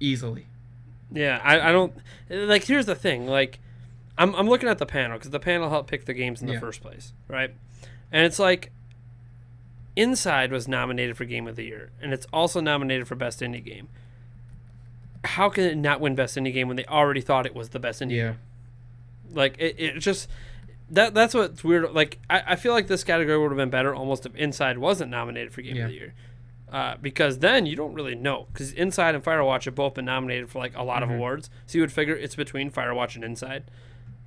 easily. 0.00 0.46
Yeah, 1.12 1.40
I, 1.44 1.70
I 1.70 1.72
don't 1.72 1.94
like. 2.28 2.64
Here's 2.64 2.86
the 2.86 2.96
thing, 2.96 3.26
like, 3.28 3.60
I'm 4.18 4.34
I'm 4.34 4.48
looking 4.48 4.68
at 4.68 4.78
the 4.78 4.86
panel 4.86 5.16
because 5.16 5.30
the 5.30 5.38
panel 5.40 5.70
helped 5.70 5.88
pick 5.88 6.04
the 6.04 6.14
games 6.14 6.40
in 6.40 6.48
the 6.48 6.54
Yeah. 6.54 6.60
first 6.60 6.82
place, 6.82 7.12
right? 7.28 7.54
And 8.10 8.26
it's 8.26 8.38
like, 8.40 8.72
Inside 9.96 10.52
was 10.52 10.68
nominated 10.68 11.16
for 11.16 11.24
Game 11.24 11.48
of 11.48 11.56
the 11.56 11.64
Year, 11.64 11.90
and 12.00 12.12
it's 12.12 12.26
also 12.32 12.60
nominated 12.60 13.08
for 13.08 13.14
Best 13.14 13.40
Indie 13.40 13.64
Game. 13.64 13.88
How 15.24 15.48
can 15.48 15.64
it 15.64 15.76
not 15.76 16.00
win 16.00 16.14
Best 16.14 16.36
Indie 16.36 16.52
Game 16.52 16.68
when 16.68 16.76
they 16.76 16.84
already 16.84 17.20
thought 17.20 17.46
it 17.46 17.54
was 17.54 17.70
the 17.70 17.80
best 17.80 18.00
indie? 18.00 18.16
Yeah. 18.16 18.34
Like 19.32 19.56
it, 19.58 19.74
it 19.78 19.98
just 19.98 20.28
that 20.90 21.14
that's 21.14 21.34
what's 21.34 21.64
weird. 21.64 21.90
Like 21.92 22.18
I, 22.30 22.42
I 22.48 22.56
feel 22.56 22.72
like 22.72 22.86
this 22.86 23.02
category 23.02 23.36
would 23.38 23.50
have 23.50 23.56
been 23.56 23.70
better 23.70 23.92
almost 23.94 24.24
if 24.26 24.36
Inside 24.36 24.78
wasn't 24.78 25.10
nominated 25.10 25.52
for 25.52 25.62
Game 25.62 25.76
Yeah. 25.76 25.84
of 25.84 25.88
the 25.90 25.94
Year, 25.96 26.14
uh, 26.70 26.96
because 27.02 27.38
then 27.40 27.66
you 27.66 27.74
don't 27.74 27.94
really 27.94 28.14
know 28.14 28.46
because 28.52 28.72
Inside 28.72 29.14
and 29.16 29.24
Firewatch 29.24 29.64
have 29.64 29.74
both 29.74 29.94
been 29.94 30.04
nominated 30.04 30.48
for 30.48 30.60
like 30.60 30.76
a 30.76 30.82
lot 30.84 31.00
Mhm. 31.02 31.04
of 31.04 31.10
awards. 31.12 31.50
So 31.66 31.78
you 31.78 31.82
would 31.82 31.90
figure 31.92 32.14
it's 32.14 32.36
between 32.36 32.70
Firewatch 32.70 33.16
and 33.16 33.24
Inside. 33.24 33.64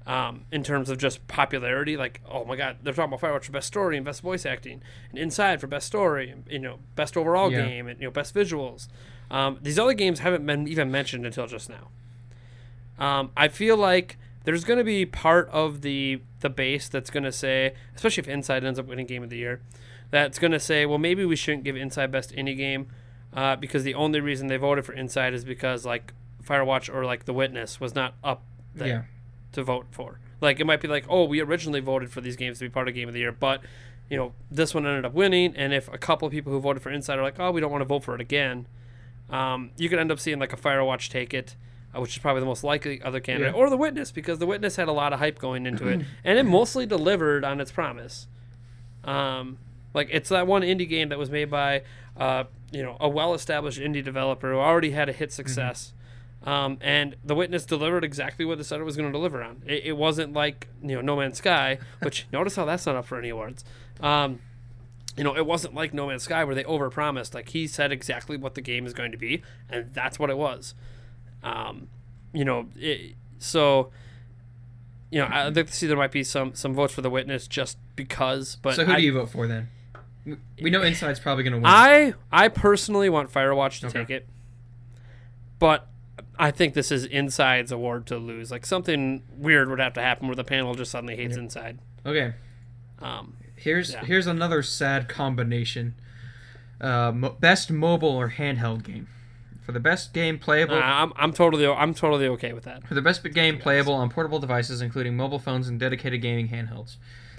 Um, 0.10 0.46
in 0.52 0.64
terms 0.64 0.90
of 0.90 0.98
just 0.98 1.28
popularity, 1.28 1.96
like 1.96 2.20
oh 2.28 2.44
my 2.44 2.56
god, 2.56 2.78
they're 2.82 2.94
talking 2.94 3.14
about 3.14 3.22
Firewatch 3.22 3.44
for 3.44 3.52
best 3.52 3.68
story 3.68 3.96
and 3.96 4.04
best 4.04 4.22
voice 4.22 4.44
acting, 4.46 4.82
and 5.12 5.20
Inside 5.20 5.62
for 5.62 5.68
best 5.68 5.86
story, 5.86 6.32
and 6.32 6.46
you 6.50 6.58
know 6.58 6.80
best 6.96 7.16
overall 7.16 7.52
Yeah. 7.52 7.62
game, 7.68 7.88
and 7.88 8.00
you 8.00 8.08
know 8.08 8.12
best 8.12 8.34
visuals. 8.34 8.88
Um, 9.30 9.60
these 9.62 9.78
other 9.78 9.94
games 9.94 10.20
haven't 10.20 10.44
been 10.48 10.68
even 10.68 10.90
mentioned 10.90 11.28
until 11.28 11.46
just 11.46 11.70
now. 11.70 11.90
Um, 12.98 13.32
I 13.38 13.48
feel 13.50 13.78
like 13.78 14.18
there's 14.46 14.64
going 14.64 14.80
to 14.80 14.84
be 14.84 15.06
part 15.06 15.48
of 15.50 15.82
the 15.82 16.22
the 16.40 16.50
base 16.50 16.90
that's 16.90 17.10
going 17.12 17.24
to 17.24 17.32
say, 17.32 17.74
especially 17.96 18.22
if 18.22 18.28
Inside 18.28 18.64
ends 18.64 18.80
up 18.80 18.88
winning 18.88 19.06
Game 19.06 19.22
of 19.24 19.30
the 19.30 19.38
Year, 19.38 19.62
that's 20.10 20.40
going 20.40 20.52
to 20.54 20.60
say, 20.60 20.86
well, 20.88 20.98
maybe 20.98 21.24
we 21.26 21.36
shouldn't 21.36 21.64
give 21.66 21.76
Inside 21.76 22.12
Best 22.12 22.32
Indie 22.34 22.58
Game 22.58 22.88
uh, 23.34 23.56
because 23.58 23.84
the 23.84 23.94
only 23.94 24.22
reason 24.22 24.48
they 24.48 24.58
voted 24.58 24.86
for 24.86 24.94
Inside 24.94 25.34
is 25.36 25.44
because 25.46 25.86
like 25.86 26.14
Firewatch 26.44 26.92
or 26.92 27.06
like 27.06 27.26
The 27.26 27.34
Witness 27.34 27.80
was 27.80 27.94
not 27.94 28.16
up 28.24 28.42
there 28.74 28.88
Yeah. 28.88 29.02
To 29.54 29.64
vote 29.64 29.88
for. 29.92 30.20
Like 30.42 30.60
it 30.60 30.66
might 30.66 30.82
be 30.82 30.88
like, 30.88 31.06
oh, 31.10 31.26
we 31.26 31.42
originally 31.42 31.80
voted 31.82 32.12
for 32.12 32.22
these 32.22 32.36
games 32.36 32.60
to 32.60 32.66
be 32.66 32.70
part 32.70 32.88
of 32.88 32.94
Game 32.96 33.08
of 33.08 33.14
the 33.14 33.20
Year, 33.20 33.32
but 33.32 33.62
you 34.10 34.18
know 34.18 34.34
this 34.50 34.74
one 34.74 34.86
ended 34.88 35.06
up 35.06 35.14
winning, 35.14 35.56
and 35.56 35.74
if 35.74 35.92
a 35.94 35.98
couple 35.98 36.26
of 36.28 36.32
people 36.32 36.52
who 36.52 36.60
voted 36.60 36.82
for 36.82 36.90
Inside 36.92 37.20
are 37.20 37.24
like, 37.24 37.40
oh, 37.40 37.52
we 37.52 37.60
don't 37.62 37.72
want 37.72 37.82
to 37.82 37.86
vote 37.86 38.04
for 38.04 38.16
it 38.16 38.22
again, 38.22 38.68
um, 39.30 39.72
you 39.78 39.90
could 39.90 40.00
end 40.00 40.12
up 40.12 40.20
seeing 40.20 40.40
like 40.40 40.54
a 40.54 40.58
Firewatch 40.58 41.10
take 41.10 41.34
it, 41.34 41.56
uh, 41.96 42.02
which 42.02 42.12
is 42.14 42.18
probably 42.20 42.40
the 42.40 42.46
most 42.46 42.64
likely 42.64 43.02
other 43.04 43.20
candidate, 43.20 43.54
Yeah. 43.54 43.60
or 43.62 43.70
The 43.70 43.78
Witness 43.78 44.12
because 44.12 44.40
The 44.40 44.46
Witness 44.48 44.78
had 44.78 44.88
a 44.88 44.92
lot 44.94 45.14
of 45.14 45.20
hype 45.20 45.38
going 45.40 45.66
into 45.66 45.88
it, 45.88 46.02
and 46.24 46.40
it 46.40 46.44
mostly 46.46 46.86
delivered 46.86 47.44
on 47.44 47.60
its 47.62 47.72
promise. 47.72 48.28
Um, 49.04 49.58
like 49.94 50.10
it's 50.12 50.30
that 50.30 50.48
one 50.48 50.62
indie 50.62 50.88
game 50.90 51.10
that 51.10 51.18
was 51.20 51.30
made 51.30 51.50
by, 51.50 51.84
uh, 52.18 52.46
you 52.72 52.84
know, 52.84 52.98
a 53.00 53.10
well-established 53.10 53.80
indie 53.80 54.04
developer 54.04 54.52
who 54.52 54.58
already 54.60 54.92
had 54.92 55.10
a 55.10 55.14
hit 55.14 55.32
success. 55.32 55.94
Um, 56.44 56.78
and 56.82 57.16
The 57.24 57.36
Witness 57.36 57.66
delivered 57.66 58.04
exactly 58.06 58.46
what 58.46 58.60
it 58.60 58.64
said 58.64 58.80
it 58.80 58.84
was 58.86 58.96
going 58.96 59.10
to 59.10 59.12
deliver 59.12 59.44
on. 59.44 59.62
It, 59.66 59.86
it 59.88 59.98
wasn't 59.98 60.34
like 60.34 60.68
you 60.82 60.96
know 60.96 61.02
No 61.02 61.18
Man's 61.18 61.38
Sky, 61.38 61.80
which 62.02 62.28
notice 62.34 62.56
how 62.56 62.66
that's 62.66 62.86
not 62.86 62.96
up 62.96 63.06
for 63.06 63.18
any 63.18 63.30
awards. 63.30 63.66
Um, 64.00 64.40
you 65.18 65.24
know, 65.26 65.36
it 65.36 65.46
wasn't 65.46 65.74
like 65.76 65.94
No 65.94 66.08
Man's 66.08 66.24
Sky 66.24 66.44
where 66.46 66.56
they 66.56 66.64
overpromised. 66.64 67.34
Like 67.34 67.50
he 67.50 67.68
said 67.68 67.92
exactly 67.92 68.38
what 68.38 68.56
the 68.56 68.62
game 68.62 68.86
is 68.86 68.94
going 68.94 69.12
to 69.12 69.18
be, 69.18 69.42
and 69.70 69.94
that's 69.94 70.18
what 70.18 70.30
it 70.30 70.38
was. 70.38 70.76
Um, 71.44 71.90
you 72.34 72.46
know, 72.46 72.68
it, 72.78 73.16
so 73.38 73.92
you 75.12 75.20
know, 75.20 75.28
I'd 75.30 75.56
like 75.56 75.68
to 75.68 75.74
see 75.74 75.88
there 75.88 75.98
might 75.98 76.12
be 76.12 76.24
some 76.24 76.54
some 76.56 76.74
votes 76.74 76.94
for 76.94 77.02
The 77.02 77.10
Witness 77.10 77.48
just 77.48 77.78
because. 77.98 78.56
But 78.62 78.76
so 78.76 78.86
who 78.86 78.94
I, 78.94 78.96
do 78.98 79.02
you 79.02 79.14
vote 79.14 79.30
for 79.32 79.46
then? 79.46 79.68
We- 80.62 80.70
know 80.70 80.84
Inside's 80.84 81.20
probably 81.20 81.44
gonna 81.44 81.58
win. 81.58 81.66
I 81.66 82.14
I 82.32 82.48
personally 82.48 83.10
want 83.10 83.30
Firewatch 83.32 83.82
to 83.82 83.88
Okay. 83.88 84.00
take 84.00 84.10
it, 84.10 84.28
but 85.58 85.88
I 86.40 86.52
think 86.52 86.74
this 86.74 86.92
is 86.92 87.04
Inside's 87.06 87.72
award 87.72 88.08
to 88.08 88.18
lose. 88.18 88.50
Like 88.50 88.66
something 88.66 89.24
weird 89.38 89.70
would 89.70 89.80
have 89.80 89.94
to 89.94 90.02
happen 90.02 90.28
where 90.28 90.36
the 90.36 90.44
panel 90.46 90.74
just 90.74 90.90
suddenly 90.92 91.16
hates. 91.18 91.36
Inside. 91.38 91.80
okay. 92.06 92.34
Um, 93.00 93.36
Here's 93.56 93.92
Yeah. 93.92 94.06
here's 94.06 94.26
another 94.26 94.64
sad 94.64 95.10
combination. 95.10 95.96
Uh, 96.80 97.12
mo- 97.14 97.36
best 97.42 97.70
mobile 97.70 98.10
or 98.16 98.30
handheld 98.32 98.84
game. 98.84 99.08
For 99.62 99.74
the 99.74 99.80
best 99.82 100.14
game 100.14 100.40
playable, 100.40 100.76
uh, 100.78 100.82
I'm 100.82 101.12
I'm 101.18 101.34
totally 101.34 101.68
I'm 101.68 101.94
totally 101.94 102.26
okay 102.30 102.54
with 102.54 102.64
that. 102.64 102.88
for 102.88 102.94
the 102.96 103.02
best 103.02 103.22
game 103.34 103.58
playable 103.60 103.94
on 103.94 104.10
portable 104.10 104.40
devices, 104.40 104.82
including 104.82 105.16
mobile 105.18 105.40
phones 105.40 105.68
and 105.68 105.78
dedicated 105.80 106.22
gaming 106.22 106.48
handhelds. 106.48 106.96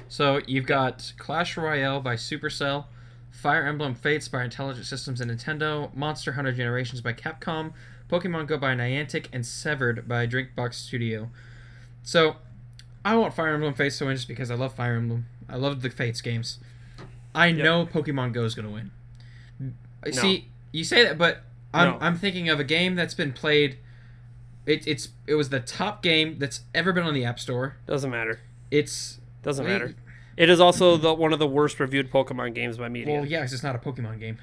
So 0.09 0.41
you've 0.47 0.67
got 0.67 1.13
Clash 1.19 1.57
Royale 1.57 2.01
by 2.01 2.17
Supercell, 2.17 2.85
Fire 3.31 3.67
Emblem 3.67 3.95
Fates 3.95 4.29
by 4.29 4.45
Intelligent 4.45 4.85
Systems 4.87 5.21
and 5.23 5.31
Nintendo, 5.31 5.93
Monster 5.95 6.33
Hunter 6.33 6.53
Generations 6.53 7.01
by 7.01 7.13
Capcom, 7.15 7.73
Pokemon 8.11 8.47
Go 8.47 8.59
by 8.59 8.75
Niantic, 8.75 9.27
and 9.33 9.47
Severed 9.47 10.09
by 10.09 10.27
Drinkbox 10.27 10.75
Studio. 10.75 11.31
So 12.03 12.37
I 13.05 13.17
want 13.17 13.35
Fire 13.35 13.55
Emblem 13.55 13.75
Fates 13.75 13.99
to 13.99 14.07
win 14.07 14.17
just 14.17 14.29
because 14.29 14.51
I 14.51 14.55
love 14.55 14.75
Fire 14.75 14.97
Emblem. 14.97 15.27
I 15.49 15.57
love 15.57 15.83
the 15.83 15.91
Fates 15.91 16.21
games. 16.21 16.59
I 17.35 17.47
Yep. 17.49 17.65
know 17.65 17.87
Pokemon 17.87 18.33
Go 18.33 18.45
is 18.45 18.55
going 18.55 18.67
to 18.69 18.73
win. 18.75 18.91
See, 20.13 20.49
you 20.73 20.85
say 20.85 21.05
that, 21.05 21.19
but 21.19 21.43
I'm, 21.73 21.91
No. 21.93 21.99
I'm 22.01 22.17
thinking 22.17 22.49
of 22.49 22.59
a 22.59 22.65
game 22.65 22.95
that's 22.95 23.15
been 23.15 23.33
played. 23.33 23.79
It, 24.67 24.87
it's 24.87 25.09
it 25.27 25.35
was 25.35 25.49
the 25.51 25.61
top 25.61 26.03
game 26.03 26.39
that's 26.39 26.61
ever 26.75 26.93
been 26.93 27.05
on 27.05 27.15
the 27.15 27.25
App 27.25 27.39
Store. 27.41 27.77
Doesn't 27.87 28.11
matter. 28.11 28.41
It's 28.71 29.19
Doesn't 29.43 29.67
matter. 29.67 29.95
It 30.37 30.49
is 30.49 30.61
also 30.61 30.97
the 30.97 31.13
one 31.13 31.33
of 31.33 31.39
the 31.39 31.47
worst 31.47 31.79
reviewed 31.81 32.11
Pokemon 32.11 32.55
games 32.55 32.79
by 32.79 32.89
media. 32.89 33.15
well, 33.15 33.27
yeah, 33.27 33.43
it's 33.43 33.63
not 33.63 33.75
a 33.75 33.79
Pokemon 33.79 34.21
game. 34.21 34.39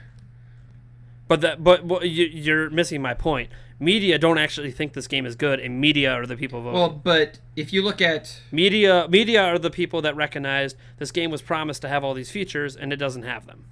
But 1.27 1.41
that, 1.41 1.63
but, 1.63 1.87
but 1.87 2.09
you, 2.09 2.25
you're 2.25 2.69
missing 2.69 3.01
my 3.01 3.13
point. 3.13 3.49
Media 3.79 4.17
don't 4.17 4.37
actually 4.37 4.71
think 4.71 4.93
this 4.93 5.07
game 5.07 5.25
is 5.25 5.35
good, 5.35 5.59
and 5.59 5.79
media 5.79 6.11
are 6.11 6.25
the 6.25 6.35
people 6.35 6.61
voting. 6.61 6.79
Well, 6.79 6.89
but 6.89 7.39
if 7.55 7.71
you 7.71 7.83
look 7.83 8.01
at 8.01 8.41
media, 8.51 9.07
media 9.09 9.43
are 9.43 9.59
the 9.59 9.69
people 9.69 10.01
that 10.01 10.15
recognized 10.15 10.77
this 10.97 11.11
game 11.11 11.29
was 11.29 11.41
promised 11.41 11.81
to 11.83 11.89
have 11.89 12.03
all 12.03 12.13
these 12.13 12.31
features, 12.31 12.75
and 12.75 12.91
it 12.91 12.95
doesn't 12.95 13.23
have 13.23 13.45
them. 13.45 13.65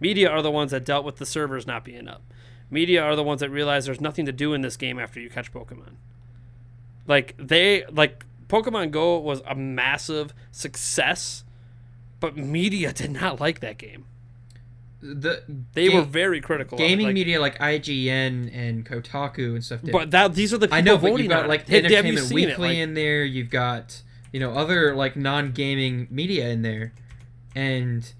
Media 0.00 0.30
are 0.30 0.42
the 0.42 0.50
ones 0.50 0.70
that 0.70 0.84
dealt 0.84 1.04
with 1.04 1.16
the 1.16 1.26
servers 1.26 1.66
not 1.66 1.84
being 1.84 2.08
up. 2.08 2.22
Media 2.70 3.02
are 3.02 3.14
the 3.14 3.22
ones 3.22 3.40
that 3.40 3.50
realized 3.50 3.86
there's 3.86 4.00
nothing 4.00 4.26
to 4.26 4.32
do 4.32 4.52
in 4.52 4.60
this 4.60 4.76
game 4.76 4.98
after 4.98 5.20
you 5.20 5.30
catch 5.30 5.52
Pokemon. 5.52 5.94
Like 7.06 7.34
they 7.38 7.84
like 7.90 8.24
Pokemon 8.48 8.90
Go 8.90 9.18
was 9.18 9.42
a 9.46 9.54
massive 9.54 10.34
success, 10.50 11.44
but 12.20 12.36
media 12.36 12.92
did 12.94 13.10
not 13.10 13.40
like 13.40 13.60
that 13.60 13.78
game. 13.78 14.06
The 15.14 15.42
They 15.74 15.88
ga- 15.88 15.96
were 15.96 16.02
very 16.02 16.40
critical. 16.40 16.76
gaming 16.78 17.06
like- 17.06 17.14
media 17.14 17.40
like 17.40 17.58
IGN 17.58 18.50
and 18.54 18.84
Kotaku 18.84 19.54
and 19.54 19.64
stuff. 19.64 19.82
Did. 19.82 19.92
but 19.92 20.10
that 20.10 20.34
these 20.34 20.52
are 20.52 20.58
the 20.58 20.66
people 20.68 20.78
I 20.78 20.80
know, 20.80 20.98
but 20.98 21.18
you've 21.18 21.28
got 21.28 21.48
like 21.48 21.62
it. 21.68 21.84
Have- 21.84 21.92
have 21.92 22.06
you 22.06 22.12
Entertainment 22.12 22.30
it? 22.30 22.34
Weekly 22.34 22.68
Like, 22.68 22.76
in 22.78 22.94
there. 22.94 23.24
You've 23.24 23.50
got 23.50 24.02
you 24.32 24.40
know 24.40 24.52
other 24.54 24.94
like 24.94 25.16
non-gaming 25.16 26.08
media 26.10 26.48
in 26.48 26.62
there, 26.62 26.92
and 27.54 28.12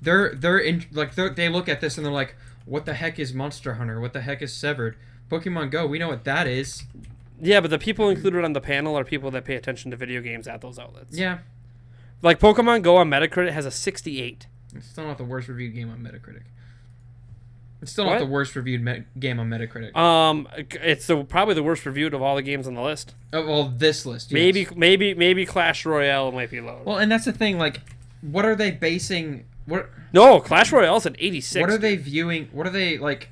they're 0.00 0.34
they're 0.34 0.58
in 0.58 0.84
like 0.92 1.14
they're, 1.14 1.30
they 1.30 1.48
look 1.48 1.68
at 1.68 1.80
this 1.80 1.96
and 1.96 2.04
they're 2.06 2.12
like, 2.12 2.36
what 2.64 2.86
the 2.86 2.94
heck 2.94 3.18
is 3.18 3.32
Monster 3.34 3.74
Hunter? 3.74 4.00
What 4.00 4.12
the 4.12 4.20
heck 4.22 4.42
is 4.42 4.52
Severed? 4.52 4.96
Pokemon 5.30 5.70
Go. 5.70 5.86
We 5.86 5.98
know 5.98 6.08
what 6.08 6.24
that 6.24 6.46
is. 6.46 6.84
Yeah, 7.40 7.60
but 7.60 7.70
the 7.70 7.78
people 7.78 8.08
included 8.10 8.44
on 8.44 8.52
the 8.52 8.60
panel 8.60 8.96
are 8.96 9.04
people 9.04 9.30
that 9.32 9.44
pay 9.44 9.56
attention 9.56 9.90
to 9.90 9.96
video 9.96 10.20
games 10.20 10.46
at 10.46 10.60
those 10.60 10.78
outlets. 10.78 11.18
Yeah, 11.18 11.38
Like 12.22 12.38
Pokemon 12.38 12.82
Go 12.82 12.96
on 12.96 13.10
Metacritic 13.10 13.50
has 13.50 13.66
a 13.66 13.70
68. 13.72 14.46
It's 14.74 14.86
still 14.88 15.04
not 15.06 15.18
the 15.18 15.24
worst 15.24 15.48
reviewed 15.48 15.74
game 15.74 15.90
on 15.90 15.98
Metacritic. 15.98 16.42
It's 17.82 17.92
still 17.92 18.06
What? 18.06 18.12
not 18.14 18.18
the 18.20 18.26
worst 18.26 18.56
reviewed 18.56 18.82
me- 18.82 19.04
game 19.18 19.38
on 19.38 19.50
Metacritic. 19.50 19.94
Um, 19.96 20.48
it's 20.56 21.06
the 21.06 21.22
probably 21.24 21.54
the 21.54 21.62
worst 21.62 21.84
reviewed 21.84 22.14
of 22.14 22.22
all 22.22 22.34
the 22.36 22.42
games 22.42 22.66
on 22.66 22.74
the 22.74 22.80
list. 22.82 23.14
oh, 23.32 23.46
well, 23.46 23.64
this 23.68 24.06
list. 24.06 24.30
yes. 24.30 24.34
Maybe, 24.34 24.66
maybe, 24.74 25.12
maybe 25.14 25.44
Clash 25.44 25.84
Royale 25.84 26.32
might 26.32 26.50
be 26.50 26.60
lower. 26.60 26.82
Well, 26.84 26.96
and 26.98 27.12
that's 27.12 27.26
the 27.26 27.32
thing. 27.32 27.58
Like, 27.58 27.80
what 28.22 28.44
are 28.46 28.54
they 28.56 28.70
basing? 28.70 29.44
What 29.66 29.90
no, 30.12 30.40
Clash 30.40 30.72
Royale's 30.72 31.04
at 31.06 31.16
86. 31.18 31.60
What 31.60 31.70
are 31.70 31.78
they 31.78 31.96
viewing? 31.96 32.48
What 32.52 32.66
are 32.66 32.70
they 32.70 32.96
like? 32.98 33.28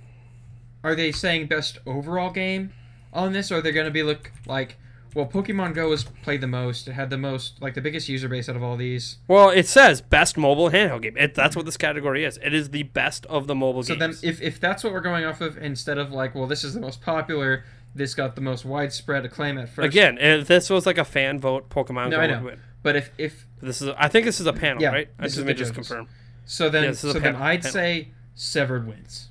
Are 0.85 0.95
they 0.95 1.13
saying 1.13 1.47
best 1.47 1.79
overall 1.87 2.31
game 2.31 2.73
on 3.13 3.33
this, 3.33 3.51
or 3.53 3.57
are 3.59 3.61
they 3.63 3.73
going 3.73 3.87
to 3.87 3.91
be 3.93 4.03
look 4.03 4.33
like? 4.47 4.77
Well, 5.15 5.27
Pokemon 5.27 5.75
Go 5.75 5.91
was 5.91 6.05
played 6.05 6.41
the 6.41 6.47
most. 6.47 6.89
It 6.89 6.93
had 6.93 7.11
the 7.11 7.19
most, 7.19 7.61
like 7.61 7.75
the 7.75 7.81
biggest 7.81 8.09
user 8.09 8.29
base 8.29 8.49
out 8.49 8.57
of 8.57 8.63
all 8.63 8.77
these. 8.77 9.19
Well, 9.29 9.51
it 9.51 9.67
says 9.67 10.01
best 10.01 10.37
mobile 10.39 10.71
handheld 10.71 11.03
game. 11.03 11.17
It, 11.19 11.35
that's 11.35 11.55
what 11.55 11.67
this 11.67 11.77
category 11.77 12.25
is. 12.25 12.39
It 12.43 12.55
is 12.55 12.71
the 12.71 12.85
best 12.85 13.27
of 13.27 13.47
the 13.47 13.55
mobile 13.55 13.83
games. 13.83 13.89
So 13.89 13.95
then, 13.97 14.15
if 14.23 14.41
if 14.41 14.59
that's 14.61 14.83
what 14.83 14.93
we're 14.93 15.01
going 15.01 15.25
off 15.25 15.41
of, 15.41 15.59
instead 15.59 15.99
of 15.99 16.13
like, 16.13 16.35
well, 16.35 16.47
this 16.47 16.65
is 16.65 16.73
the 16.75 16.81
most 16.81 17.03
popular, 17.03 17.65
this 17.95 18.15
got 18.15 18.35
the 18.37 18.41
most 18.41 18.65
widespread 18.65 19.25
acclaim 19.27 19.59
at 19.59 19.69
first. 19.69 19.87
Again, 19.87 20.17
if 20.19 20.49
this 20.49 20.71
was 20.71 20.87
like 20.87 20.99
a 20.99 21.05
fan 21.05 21.39
vote, 21.39 21.69
Pokemon 21.69 22.11
No, 22.11 22.17
Go 22.17 22.23
I 22.23 22.27
would 22.27 22.31
know. 22.39 22.45
win. 22.45 22.61
but 22.83 22.97
if 22.97 23.11
if 23.19 23.47
This 23.61 23.83
is, 23.83 23.91
I 23.99 24.09
think 24.09 24.25
this 24.25 24.41
is 24.41 24.47
a 24.47 24.53
panel, 24.53 24.83
Yeah, 24.83 24.89
right? 24.93 25.09
I 25.19 25.25
this 25.25 25.33
just 25.33 25.39
is 25.41 25.45
let 25.45 25.47
me 25.49 25.55
just 25.55 25.75
confirm. 25.75 26.09
so 26.47 26.69
then 26.71 26.85
Yeah, 26.85 26.93
so 26.93 27.13
then 27.13 27.37
I'd 27.37 27.61
panel. 27.63 27.73
say 27.73 28.09
Severed 28.35 28.87
wins. 28.89 29.29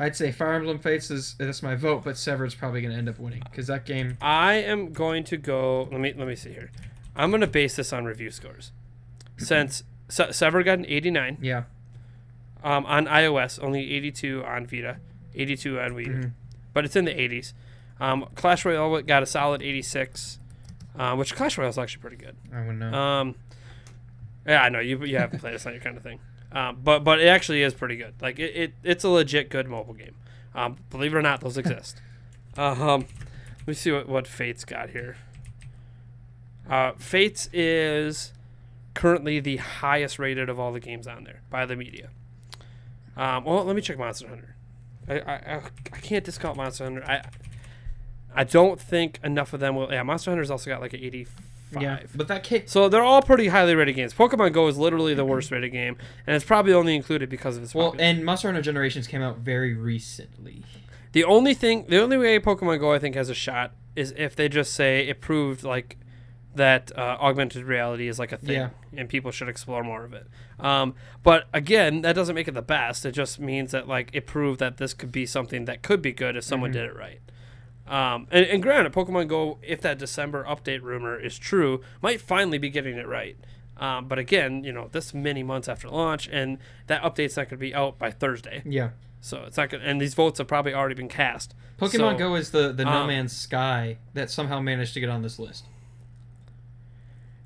I'd 0.00 0.14
say 0.16 0.30
Fire 0.30 0.54
Emblem 0.54 0.78
Fates 0.78 1.10
is 1.10 1.34
that's 1.38 1.62
my 1.62 1.74
vote, 1.74 2.04
but 2.04 2.16
Severed's 2.16 2.54
probably 2.54 2.80
going 2.80 2.92
to 2.92 2.98
end 2.98 3.08
up 3.08 3.18
winning 3.18 3.42
because 3.50 3.66
that 3.66 3.84
game. 3.84 4.16
I 4.20 4.54
am 4.54 4.92
going 4.92 5.24
to 5.24 5.36
go. 5.36 5.88
Let 5.90 6.00
me 6.00 6.12
let 6.16 6.28
me 6.28 6.36
see 6.36 6.52
here. 6.52 6.70
I'm 7.16 7.30
going 7.30 7.40
to 7.40 7.46
base 7.48 7.74
this 7.76 7.92
on 7.92 8.04
review 8.04 8.30
scores. 8.30 8.70
Since 9.36 9.82
Se- 10.08 10.30
Sever 10.32 10.62
got 10.62 10.78
an 10.78 10.86
89 10.86 11.38
Yeah. 11.40 11.64
um, 12.62 12.86
on 12.86 13.06
iOS, 13.06 13.62
only 13.62 13.92
82 13.94 14.44
on 14.44 14.66
Vita, 14.66 14.98
82 15.34 15.80
on 15.80 15.90
Wii, 15.92 16.06
U. 16.06 16.12
Mhm. 16.12 16.32
but 16.72 16.84
it's 16.84 16.94
in 16.96 17.04
the 17.04 17.12
80s. 17.12 17.52
Um, 18.00 18.26
Clash 18.36 18.64
Royale 18.64 19.02
got 19.02 19.22
a 19.24 19.26
solid 19.26 19.62
86, 19.62 20.38
uh, 20.96 21.14
which 21.16 21.34
Clash 21.34 21.58
Royale 21.58 21.70
is 21.70 21.78
actually 21.78 22.00
pretty 22.02 22.16
good. 22.16 22.36
I 22.52 22.60
wouldn't 22.60 22.78
know. 22.78 22.92
Um, 22.94 23.34
yeah, 24.46 24.62
I 24.62 24.68
know 24.68 24.78
you 24.80 25.04
you 25.04 25.18
haven't 25.18 25.40
played. 25.40 25.54
It's 25.54 25.64
not 25.64 25.74
your 25.74 25.82
kind 25.82 25.96
of 25.96 26.02
thing. 26.04 26.20
Um, 26.50 26.78
but 26.82 27.04
but 27.04 27.20
it 27.20 27.26
actually 27.26 27.62
is 27.62 27.74
pretty 27.74 27.96
good. 27.96 28.14
Like 28.20 28.38
it, 28.38 28.56
it 28.56 28.74
it's 28.82 29.04
a 29.04 29.08
legit 29.08 29.50
good 29.50 29.68
mobile 29.68 29.94
game. 29.94 30.14
Um, 30.54 30.76
believe 30.90 31.14
it 31.14 31.16
or 31.16 31.22
not, 31.22 31.40
those 31.40 31.58
exist. 31.58 32.00
um, 32.56 33.06
let 33.60 33.66
me 33.68 33.74
see 33.74 33.92
what 33.92 34.08
what 34.08 34.26
Fates 34.26 34.64
got 34.64 34.90
here. 34.90 35.16
Uh, 36.68 36.92
Fates 36.98 37.48
is 37.52 38.32
currently 38.94 39.40
the 39.40 39.58
highest 39.58 40.18
rated 40.18 40.48
of 40.48 40.58
all 40.58 40.72
the 40.72 40.80
games 40.80 41.06
on 41.06 41.24
there 41.24 41.40
by 41.50 41.64
the 41.64 41.76
media. 41.76 42.10
Um, 43.16 43.44
well, 43.44 43.64
let 43.64 43.74
me 43.76 43.82
check 43.82 43.98
Monster 43.98 44.28
Hunter. 44.28 44.54
I, 45.08 45.14
I, 45.20 45.62
I, 45.92 45.98
can't 46.00 46.24
discount 46.24 46.56
Monster 46.56 46.84
Hunter. 46.84 47.04
I 47.04 47.22
I 48.34 48.44
don't 48.44 48.80
think 48.80 49.18
enough 49.24 49.52
of 49.52 49.60
them 49.60 49.74
will. 49.76 49.90
Yeah, 49.90 50.02
Monster 50.02 50.30
Hunter's 50.30 50.50
also 50.50 50.70
got 50.70 50.80
like 50.80 50.92
an 50.92 51.00
85. 51.70 51.82
yeah, 51.82 52.06
but 52.14 52.28
that 52.28 52.42
kid. 52.44 52.68
So 52.68 52.88
they're 52.88 53.02
all 53.02 53.22
pretty 53.22 53.48
highly 53.48 53.74
rated 53.74 53.96
games. 53.96 54.14
Pokemon 54.14 54.52
Go 54.52 54.66
is 54.68 54.78
literally 54.78 55.14
the 55.14 55.24
worst 55.24 55.50
rated 55.50 55.72
game, 55.72 55.96
and 56.26 56.34
it's 56.36 56.44
probably 56.44 56.72
only 56.72 56.94
included 56.96 57.28
because 57.28 57.56
of 57.56 57.62
its 57.62 57.74
Well, 57.74 57.90
popularity. 57.92 58.16
and 58.18 58.24
Monster 58.24 58.48
Hunter 58.48 58.62
Generations 58.62 59.06
came 59.06 59.22
out 59.22 59.38
very 59.38 59.74
recently. 59.74 60.62
The 61.12 61.24
only 61.24 61.54
thing, 61.54 61.86
the 61.88 62.00
only 62.02 62.16
way 62.18 62.38
Pokemon 62.38 62.80
Go 62.80 62.92
I 62.92 62.98
think 62.98 63.14
has 63.14 63.28
a 63.30 63.34
shot 63.34 63.72
is 63.96 64.12
if 64.16 64.36
they 64.36 64.48
just 64.48 64.72
say 64.74 65.06
it 65.08 65.20
proved 65.20 65.64
like 65.64 65.96
that 66.54 66.90
uh, 66.96 67.16
augmented 67.20 67.64
reality 67.64 68.08
is 68.08 68.18
like 68.18 68.32
a 68.32 68.36
thing, 68.36 68.56
Yeah. 68.56 68.70
and 68.96 69.08
people 69.08 69.30
should 69.30 69.48
explore 69.48 69.84
more 69.84 70.04
of 70.04 70.12
it. 70.12 70.26
Um, 70.58 70.94
but 71.22 71.46
again, 71.52 72.02
that 72.02 72.14
doesn't 72.14 72.34
make 72.34 72.48
it 72.48 72.54
the 72.54 72.62
best. 72.62 73.06
It 73.06 73.12
just 73.12 73.38
means 73.38 73.70
that 73.72 73.86
like 73.86 74.10
it 74.12 74.26
proved 74.26 74.58
that 74.60 74.76
this 74.78 74.92
could 74.92 75.12
be 75.12 75.24
something 75.24 75.66
that 75.66 75.82
could 75.82 76.02
be 76.02 76.12
good 76.12 76.36
if 76.36 76.44
someone 76.44 76.70
Mhm. 76.70 76.74
did 76.74 76.84
it 76.86 76.96
right. 76.96 77.20
Um, 77.88 78.26
and, 78.30 78.44
and 78.46 78.62
granted, 78.62 78.92
Pokemon 78.92 79.28
Go, 79.28 79.58
if 79.62 79.80
that 79.80 79.98
December 79.98 80.44
update 80.44 80.82
rumor 80.82 81.18
is 81.18 81.38
true, 81.38 81.80
might 82.02 82.20
finally 82.20 82.58
be 82.58 82.68
getting 82.70 82.96
it 82.96 83.06
right. 83.08 83.36
Um, 83.78 84.08
but 84.08 84.18
again, 84.18 84.64
you 84.64 84.72
know, 84.72 84.88
this 84.92 85.14
many 85.14 85.42
months 85.42 85.68
after 85.68 85.88
launch, 85.88 86.28
and 86.30 86.58
that 86.88 87.00
update's 87.02 87.36
not 87.36 87.44
going 87.44 87.50
to 87.50 87.56
be 87.58 87.74
out 87.74 87.98
by 87.98 88.10
Thursday, 88.10 88.62
Yeah. 88.66 88.90
so 89.20 89.44
it's 89.46 89.56
not. 89.56 89.70
Gonna, 89.70 89.84
and 89.84 90.00
these 90.00 90.14
votes 90.14 90.38
have 90.38 90.48
probably 90.48 90.74
already 90.74 90.96
been 90.96 91.08
cast. 91.08 91.54
Pokemon 91.80 91.90
So- 92.12 92.18
Go 92.18 92.34
is 92.34 92.50
the, 92.50 92.72
the 92.72 92.84
No 92.84 92.90
um, 92.90 93.06
Man's 93.06 93.34
Sky 93.36 93.98
that 94.14 94.30
somehow 94.30 94.58
managed 94.60 94.94
to 94.94 95.00
get 95.00 95.08
on 95.08 95.22
this 95.22 95.38
list. 95.38 95.64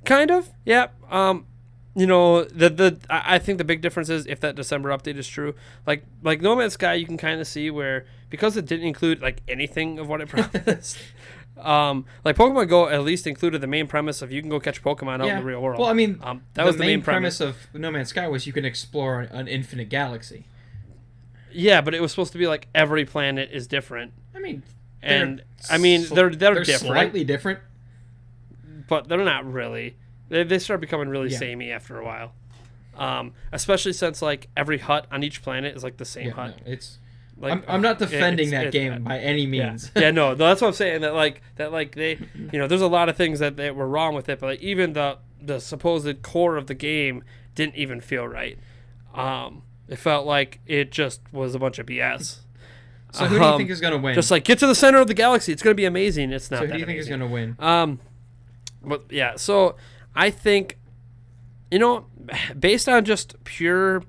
Kind 0.04 0.30
of, 0.30 0.50
yeah. 0.64 0.88
Um, 1.10 1.46
you 1.94 2.06
know, 2.06 2.44
the 2.44 2.70
the 2.70 2.98
I 3.10 3.34
I 3.34 3.38
think 3.38 3.58
the 3.58 3.64
big 3.64 3.82
difference 3.82 4.08
is 4.08 4.26
if 4.26 4.40
that 4.40 4.54
December 4.56 4.88
update 4.88 5.16
is 5.16 5.28
true. 5.28 5.54
Like 5.86 6.04
like 6.22 6.40
No 6.40 6.56
Man's 6.56 6.72
Sky, 6.72 6.94
you 6.94 7.06
can 7.06 7.18
kind 7.18 7.40
of 7.40 7.46
see 7.46 7.70
where 7.70 8.06
because 8.32 8.56
it 8.56 8.66
didn't 8.66 8.86
include 8.86 9.22
like 9.22 9.42
anything 9.46 10.00
of 10.00 10.08
what 10.08 10.20
it 10.20 10.28
promised. 10.34 10.98
um, 11.60 12.06
like 12.24 12.34
Pokemon 12.36 12.68
Go 12.68 12.88
at 12.88 13.04
least 13.04 13.26
included 13.28 13.60
the 13.60 13.66
main 13.68 13.86
premise 13.86 14.22
of 14.22 14.32
you 14.32 14.40
can 14.40 14.50
go 14.50 14.58
catch 14.58 14.82
Pokemon 14.82 15.20
out 15.20 15.28
in 15.28 15.36
the 15.38 15.44
real 15.44 15.60
world. 15.62 15.78
Well, 15.78 15.88
I 15.88 15.92
mean, 15.92 16.18
um, 16.22 16.42
that 16.54 16.62
the 16.62 16.66
was 16.66 16.76
the 16.76 16.80
main, 16.80 16.88
main 16.98 17.02
premise. 17.02 17.38
premise 17.38 17.56
of 17.72 17.78
No 17.80 17.90
Man's 17.92 18.08
Sky 18.08 18.26
was 18.26 18.46
you 18.46 18.52
can 18.52 18.64
explore 18.64 19.20
an, 19.20 19.28
an 19.36 19.46
infinite 19.48 19.88
galaxy. 19.90 20.46
Yeah, 21.52 21.82
but 21.82 21.94
it 21.94 22.00
was 22.00 22.10
supposed 22.10 22.32
to 22.32 22.38
be 22.38 22.46
like 22.48 22.66
every 22.74 23.04
planet 23.04 23.50
is 23.52 23.66
different, 23.66 24.12
I 24.34 24.38
mean, 24.40 24.62
and 25.02 25.42
I 25.70 25.76
mean 25.78 26.00
sl- 26.04 26.14
they're 26.14 26.30
they're, 26.30 26.54
different, 26.64 26.80
slightly 26.80 27.24
different. 27.24 27.60
but 28.88 29.08
they're 29.08 29.18
not 29.24 29.44
really. 29.50 29.96
They 30.30 30.44
they 30.44 30.58
start 30.58 30.80
becoming 30.80 31.08
really 31.10 31.28
Yeah. 31.28 31.38
samey 31.38 31.70
after 31.70 31.98
a 32.00 32.04
while. 32.04 32.32
Um, 32.96 33.32
especially 33.52 33.92
since 33.94 34.20
like 34.22 34.48
every 34.56 34.78
hut 34.78 35.06
on 35.10 35.22
each 35.22 35.42
planet 35.42 35.74
is 35.76 35.82
like 35.84 35.96
the 35.98 36.04
same 36.04 36.28
Yeah, 36.28 36.32
hut. 36.34 36.56
no, 36.66 36.72
it's. 36.72 36.98
Like 37.38 37.52
I'm, 37.52 37.64
I'm 37.66 37.82
not 37.82 37.98
defending 37.98 38.48
it's- 38.48 38.60
that 38.60 38.66
it's 38.68 38.72
game 38.72 38.92
bad. 38.92 39.04
by 39.04 39.18
any 39.18 39.46
means. 39.46 39.90
yeah, 39.96 40.10
no, 40.12 40.30
no, 40.30 40.34
that's 40.36 40.60
what 40.60 40.68
I'm 40.68 40.74
saying. 40.74 41.00
That 41.00 41.14
like 41.14 41.42
that 41.56 41.72
like 41.72 41.94
they, 41.96 42.18
you 42.52 42.58
know, 42.58 42.66
there's 42.68 42.80
a 42.82 42.86
lot 42.88 43.08
of 43.08 43.16
things 43.16 43.38
that, 43.40 43.56
that 43.56 43.74
were 43.74 43.88
wrong 43.88 44.14
with 44.14 44.28
it, 44.28 44.38
but 44.40 44.46
like 44.46 44.60
even 44.60 44.92
the 44.92 45.18
the 45.40 45.58
supposed 45.60 46.22
core 46.22 46.56
of 46.56 46.68
the 46.68 46.74
game 46.74 47.24
didn't 47.54 47.74
even 47.76 48.00
feel 48.00 48.26
right. 48.28 48.58
Um, 49.14 49.62
it 49.88 49.96
felt 49.96 50.24
like 50.26 50.60
it 50.66 50.92
just 50.92 51.20
was 51.32 51.54
a 51.54 51.58
bunch 51.58 51.78
of 51.80 51.86
BS. 51.86 52.38
so 53.12 53.26
who 53.26 53.34
do 53.38 53.44
you 53.44 53.46
Um, 53.50 53.58
think 53.58 53.70
is 53.70 53.80
going 53.80 53.92
to 53.92 53.98
win? 53.98 54.14
Just 54.14 54.30
like 54.30 54.44
get 54.44 54.58
to 54.60 54.66
the 54.68 54.74
center 54.74 54.98
of 54.98 55.08
the 55.08 55.14
galaxy, 55.14 55.52
it's 55.52 55.62
gonna 55.62 55.74
be 55.74 55.84
amazing. 55.84 56.32
It's 56.32 56.50
not. 56.50 56.60
so 56.60 56.66
who 56.66 56.72
do 56.74 56.78
you 56.78 56.86
think 56.86 56.98
is 57.00 57.08
going 57.08 57.20
to 57.20 57.26
win? 57.26 57.56
Um, 57.58 57.98
but 58.84 59.04
yeah, 59.10 59.34
so 59.36 59.76
I 60.14 60.30
think, 60.30 60.78
you 61.70 61.78
know, 61.80 62.06
based 62.58 62.88
on 62.88 63.04
just 63.04 63.34
pure 63.44 64.02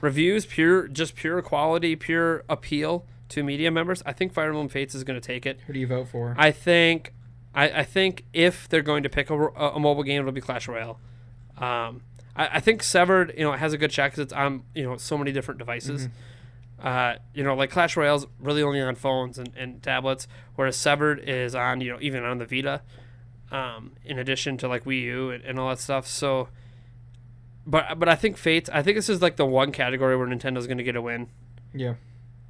reviews, 0.00 0.46
pure 0.46 0.88
just 0.88 1.14
pure 1.14 1.42
quality, 1.42 1.96
pure 1.96 2.44
appeal 2.48 3.06
to 3.30 3.42
media 3.42 3.70
members, 3.70 4.02
I 4.06 4.12
think 4.12 4.32
Fire 4.32 4.48
Emblem 4.48 4.68
Fates 4.68 4.94
is 4.94 5.04
going 5.04 5.20
to 5.20 5.26
take 5.26 5.46
it. 5.46 5.60
Who 5.66 5.72
do 5.72 5.80
you 5.80 5.86
vote 5.86 6.08
for? 6.08 6.34
I 6.38 6.50
think, 6.52 7.12
I, 7.54 7.70
I 7.70 7.82
think 7.82 8.24
if 8.32 8.68
they're 8.68 8.82
going 8.82 9.02
to 9.02 9.08
pick 9.08 9.30
a, 9.30 9.34
a 9.34 9.80
mobile 9.80 10.04
game, 10.04 10.20
it'll 10.20 10.32
be 10.32 10.40
Clash 10.40 10.68
Royale. 10.68 11.00
Um, 11.58 12.02
I, 12.36 12.48
I 12.56 12.60
think 12.60 12.82
Severed, 12.82 13.34
you 13.36 13.44
know, 13.44 13.52
it 13.52 13.58
has 13.58 13.72
a 13.72 13.78
good 13.78 13.92
shot 13.92 14.12
because 14.12 14.20
it's 14.20 14.32
on 14.32 14.62
you 14.74 14.84
know 14.84 14.96
so 14.96 15.18
many 15.18 15.32
different 15.32 15.58
devices. 15.58 16.08
Uh, 16.78 17.14
you 17.32 17.42
know, 17.42 17.54
like 17.54 17.70
Clash 17.70 17.96
Royale's 17.96 18.26
really 18.38 18.62
only 18.62 18.80
on 18.82 18.94
phones 18.94 19.38
and, 19.38 19.50
and 19.56 19.82
tablets, 19.82 20.28
whereas 20.56 20.76
Severed 20.76 21.20
is 21.20 21.54
on, 21.54 21.80
you 21.80 21.90
know, 21.90 21.98
even 22.02 22.22
on 22.22 22.36
the 22.38 22.44
Vita, 22.44 22.82
um, 23.50 23.92
in 24.04 24.18
addition 24.18 24.58
to 24.58 24.68
like 24.68 24.84
Wii 24.84 25.00
U 25.02 25.30
and, 25.30 25.42
and 25.42 25.58
all 25.58 25.70
that 25.70 25.78
stuff. 25.78 26.06
So 26.06 26.48
but 27.66 27.98
but 27.98 28.08
I 28.08 28.14
think 28.14 28.36
Fates. 28.36 28.70
I 28.72 28.82
think 28.82 28.96
this 28.96 29.08
is 29.08 29.20
like 29.20 29.36
the 29.36 29.46
one 29.46 29.72
category 29.72 30.16
where 30.16 30.26
Nintendo's 30.26 30.66
going 30.66 30.78
to 30.78 30.84
get 30.84 30.96
a 30.96 31.02
win. 31.02 31.28
Yeah. 31.74 31.94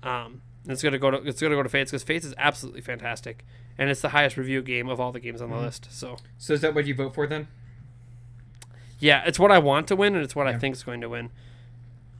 Um, 0.02 0.42
it's 0.68 0.82
gonna 0.82 0.98
go 0.98 1.10
to 1.10 1.16
it's 1.18 1.40
gonna 1.40 1.54
go 1.54 1.62
to 1.62 1.68
Fates 1.68 1.90
because 1.90 2.02
Fates 2.02 2.24
is 2.26 2.34
absolutely 2.38 2.80
fantastic, 2.80 3.44
and 3.78 3.88
it's 3.90 4.00
the 4.00 4.10
highest 4.10 4.36
review 4.36 4.62
game 4.62 4.88
of 4.88 5.00
all 5.00 5.12
the 5.12 5.20
games 5.20 5.40
on 5.40 5.50
the 5.50 5.56
Mhm. 5.56 5.62
list. 5.62 5.88
So 5.90 6.16
So 6.38 6.52
is 6.54 6.60
that 6.60 6.74
what 6.74 6.86
you 6.86 6.94
vote 6.94 7.14
for 7.14 7.26
then? 7.26 7.48
yeah, 8.98 9.22
it's 9.26 9.38
what 9.38 9.50
I 9.52 9.58
want 9.58 9.88
to 9.88 9.96
win, 9.96 10.14
and 10.14 10.22
it's 10.24 10.34
what 10.36 10.46
I 10.46 10.58
think 10.58 10.74
is 10.76 10.82
going 10.82 11.00
to 11.00 11.08
win. 11.08 11.30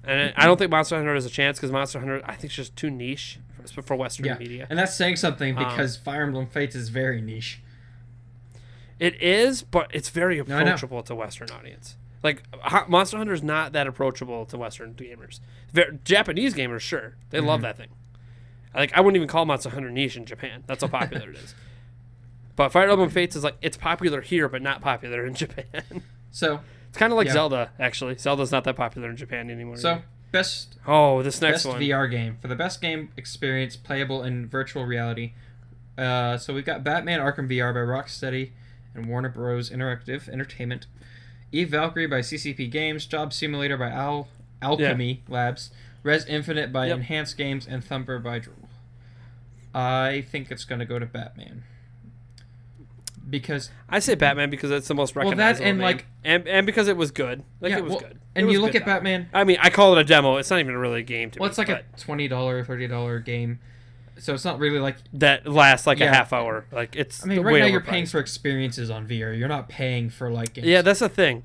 And 0.05 0.33
I 0.37 0.47
don't 0.47 0.57
think 0.57 0.71
Monster 0.71 0.97
Hunter 0.97 1.15
has 1.15 1.27
a 1.27 1.31
chance 1.31 1.59
because 1.59 1.73
Monster 1.73 1.99
Hunter 1.99 2.21
I 2.25 2.35
think 2.35 2.53
is 2.53 2.57
just 2.57 2.77
too 2.77 2.91
niche 2.91 3.41
for, 3.73 3.83
for 3.83 3.97
Western 3.97 4.27
Yeah. 4.27 4.39
media. 4.39 4.67
And 4.71 4.79
that's 4.79 4.95
saying 4.95 5.17
something 5.17 5.57
Um, 5.59 5.65
because 5.65 5.97
Fire 5.97 6.23
Emblem 6.23 6.47
Fates 6.47 6.77
is 6.77 6.89
very 6.91 7.21
niche. 7.21 7.61
It 9.01 9.21
is, 9.21 9.63
but 9.63 9.91
it's 9.93 10.09
very 10.09 10.37
No, 10.37 10.43
approachable 10.61 11.03
to 11.03 11.15
Western 11.15 11.51
audience. 11.51 11.97
Like 12.23 12.43
Monster 12.89 13.19
Hunter 13.19 13.33
is 13.33 13.43
not 13.43 13.73
that 13.73 13.87
approachable 13.87 14.45
to 14.47 14.57
Western 14.59 14.95
gamers. 14.95 15.41
Japanese 16.05 16.55
gamers, 16.55 16.81
sure, 16.81 17.15
they 17.31 17.41
love 17.41 17.61
Mhm. 17.61 17.63
that 17.65 17.77
thing. 17.77 17.89
Like 18.75 18.93
I 18.95 19.01
wouldn't 19.01 19.17
even 19.17 19.29
call 19.29 19.45
Monster 19.45 19.71
Hunter 19.71 19.91
niche 19.91 20.17
in 20.17 20.25
Japan. 20.27 20.65
That's 20.67 20.83
how 20.83 20.89
popular 20.89 21.31
it 21.31 21.37
is. 21.37 21.55
But 22.57 22.71
Fire 22.73 22.89
Emblem 22.89 23.11
Fates 23.11 23.37
is 23.37 23.45
like 23.45 23.57
it's 23.61 23.77
popular 23.77 24.23
here, 24.23 24.49
but 24.49 24.63
not 24.63 24.81
popular 24.81 25.27
in 25.27 25.35
Japan. 25.43 26.03
So 26.31 26.61
it's 26.89 26.97
kind 26.97 27.13
of 27.13 27.19
like 27.19 27.27
Yeah. 27.27 27.35
Zelda, 27.35 27.71
actually. 27.79 28.17
Zelda's 28.17 28.51
not 28.51 28.65
that 28.65 28.77
popular 28.77 29.11
in 29.11 29.17
Japan 29.17 29.51
anymore. 29.51 29.77
so 29.77 29.91
either. 29.93 30.05
best 30.33 30.77
oh, 30.87 31.23
this 31.23 31.41
next 31.43 31.65
best 31.65 31.67
one. 31.67 31.81
VR 31.83 32.11
game 32.11 32.39
for 32.41 32.49
the 32.49 32.57
best 32.57 32.81
game 32.81 33.11
experience 33.17 33.77
playable 33.77 34.23
in 34.25 34.47
virtual 34.49 34.87
reality. 34.87 35.35
Uh, 35.99 36.39
so 36.39 36.55
we've 36.55 36.65
got 36.65 36.83
Batman 36.83 37.21
Arkham 37.21 37.47
VR 37.47 37.75
by 37.75 37.81
Rocksteady 37.81 38.53
and 38.95 39.05
Warner 39.07 39.29
Bros. 39.29 39.69
Interactive 39.69 40.27
Entertainment, 40.27 40.87
Eve 41.57 41.71
Valkyrie 41.71 42.07
by 42.07 42.21
CCP 42.21 42.71
Games, 42.71 43.07
Job 43.07 43.33
Simulator 43.33 43.77
by 43.77 43.89
Al 43.89 44.29
Alchemy 44.63 45.23
Labs, 45.29 45.71
Rez 46.03 46.25
Infinite 46.27 46.73
by 46.73 46.87
Yep. 46.87 46.97
Enhanced 46.97 47.37
Games, 47.39 47.67
and 47.67 47.83
Thumper 47.83 48.19
by 48.19 48.39
Drool. 48.39 48.69
I 49.75 50.25
think 50.31 50.51
it's 50.51 50.65
gonna 50.65 50.85
go 50.87 50.99
to 50.99 51.07
Batman 51.07 51.63
because 53.29 53.71
I 53.89 53.99
say 53.99 54.15
Batman 54.15 54.51
because 54.51 54.71
that's 54.71 54.89
the 54.89 54.95
most 54.95 55.17
recognizable. 55.17 55.45
Well, 55.45 55.55
that 55.55 55.63
and, 55.69 55.79
name. 55.79 55.85
like- 55.85 56.07
and 56.25 56.47
and 56.47 56.67
because 56.67 56.89
it 56.89 56.97
was 56.97 57.11
good. 57.11 57.43
Like 57.61 57.71
Yeah, 57.73 57.79
it 57.79 57.85
was 57.85 57.91
well, 57.93 58.01
good. 58.01 58.11
It 58.13 58.19
and 58.37 58.47
was 58.47 58.53
you 58.55 58.61
look 58.61 58.75
at 58.75 58.85
demo. 58.85 58.95
Batman. 58.95 59.29
I 59.33 59.45
mean, 59.45 59.57
I 59.61 59.71
call 59.71 59.97
it 59.97 60.01
a 60.01 60.05
demo. 60.05 60.37
It's 60.37 60.51
not 60.51 60.61
even 60.61 60.77
really 60.77 61.01
a 61.01 61.05
game 61.05 61.31
to 61.33 61.39
Well, 61.41 61.49
me. 61.49 61.51
it's 61.51 61.59
like 61.59 61.69
but- 61.69 61.85
a 61.95 62.01
twenty 62.01 62.29
dollar, 62.29 62.63
thirty 62.65 62.87
dollar 62.87 63.19
game, 63.19 63.59
so 64.19 64.35
it's 64.35 64.45
not 64.45 64.59
really 64.59 64.79
like 64.79 64.97
that 65.15 65.47
lasts 65.47 65.87
like 65.87 66.01
a 66.01 66.09
half 66.09 66.33
hour. 66.33 66.65
Like 66.73 66.97
it's. 66.97 67.25
I 67.25 67.29
mean, 67.29 67.41
right 67.41 67.59
now 67.61 67.67
you're 67.67 67.81
paying 67.81 68.07
for 68.07 68.19
experiences 68.19 68.91
on 68.91 69.07
VR. 69.07 69.37
You're 69.39 69.49
not 69.49 69.69
paying 69.69 70.11
for 70.11 70.31
like 70.31 70.55
games. 70.55 70.67
Yeah, 70.67 70.83
that's 70.83 71.01
the 71.01 71.09
thing. 71.09 71.45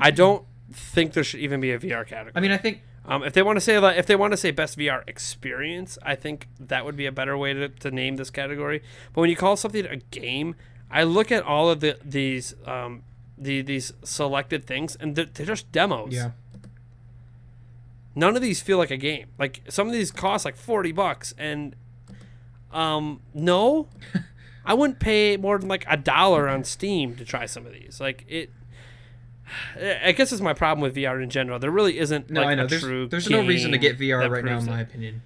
I 0.00 0.10
don't 0.10 0.44
think 0.72 1.12
there 1.12 1.24
should 1.24 1.40
even 1.40 1.60
be 1.60 1.70
a 1.72 1.78
VR 1.78 2.06
category. 2.06 2.32
I 2.34 2.40
mean, 2.40 2.50
I 2.50 2.56
think 2.56 2.82
Um, 3.04 3.24
if 3.24 3.32
they 3.32 3.42
want 3.42 3.56
to 3.56 3.60
say 3.60 3.78
like, 3.78 3.98
if 3.98 4.06
they 4.06 4.16
want 4.16 4.32
to 4.32 4.36
say 4.36 4.50
best 4.52 4.78
VR 4.78 5.02
experience, 5.08 5.98
I 6.02 6.14
think 6.14 6.48
that 6.60 6.84
would 6.84 6.96
be 6.96 7.06
a 7.06 7.12
better 7.12 7.36
way 7.36 7.52
to, 7.52 7.68
to 7.68 7.90
name 7.90 8.16
this 8.16 8.30
category. 8.30 8.82
But 9.12 9.20
when 9.22 9.30
you 9.30 9.36
call 9.36 9.56
something 9.56 9.84
a 9.86 9.96
game, 9.96 10.54
I 10.90 11.02
look 11.02 11.32
at 11.32 11.42
all 11.42 11.68
of 11.70 11.80
the 11.80 11.98
these 12.04 12.54
um, 12.64 13.02
the 13.36 13.60
these 13.62 13.92
selected 14.04 14.64
things, 14.64 14.96
and 14.96 15.16
they're, 15.16 15.24
they're 15.26 15.46
just 15.46 15.72
demos. 15.72 16.14
yeah, 16.14 16.30
None 18.14 18.36
of 18.36 18.42
these 18.42 18.60
feel 18.60 18.78
like 18.78 18.90
a 18.90 18.96
game. 18.96 19.28
Like 19.38 19.62
some 19.68 19.86
of 19.86 19.92
these 19.92 20.10
cost 20.10 20.44
like 20.44 20.56
forty 20.56 20.92
bucks, 20.92 21.34
and 21.38 21.74
um, 22.72 23.20
no, 23.34 23.88
I 24.64 24.74
wouldn't 24.74 24.98
pay 25.00 25.36
more 25.36 25.58
than 25.58 25.68
like 25.68 25.84
a 25.88 25.96
dollar 25.96 26.48
on 26.48 26.64
Steam 26.64 27.16
to 27.16 27.24
try 27.24 27.46
some 27.46 27.66
of 27.66 27.72
these. 27.72 27.98
Like 28.00 28.24
it. 28.28 28.50
I 30.04 30.12
guess 30.12 30.32
it's 30.32 30.40
my 30.40 30.52
problem 30.54 30.80
with 30.82 30.94
VR 30.96 31.22
in 31.22 31.30
general. 31.30 31.58
There 31.58 31.70
really 31.70 31.98
isn't 31.98 32.30
no, 32.30 32.40
like 32.40 32.50
I 32.50 32.54
know. 32.54 32.64
a 32.64 32.66
there's 32.66 32.82
true 32.82 33.06
there's 33.08 33.28
no 33.28 33.44
reason 33.46 33.72
to 33.72 33.78
get 33.78 33.98
VR 33.98 34.30
right 34.30 34.44
now, 34.44 34.58
in 34.58 34.66
my 34.66 34.80
it. 34.80 34.82
opinion. 34.84 35.22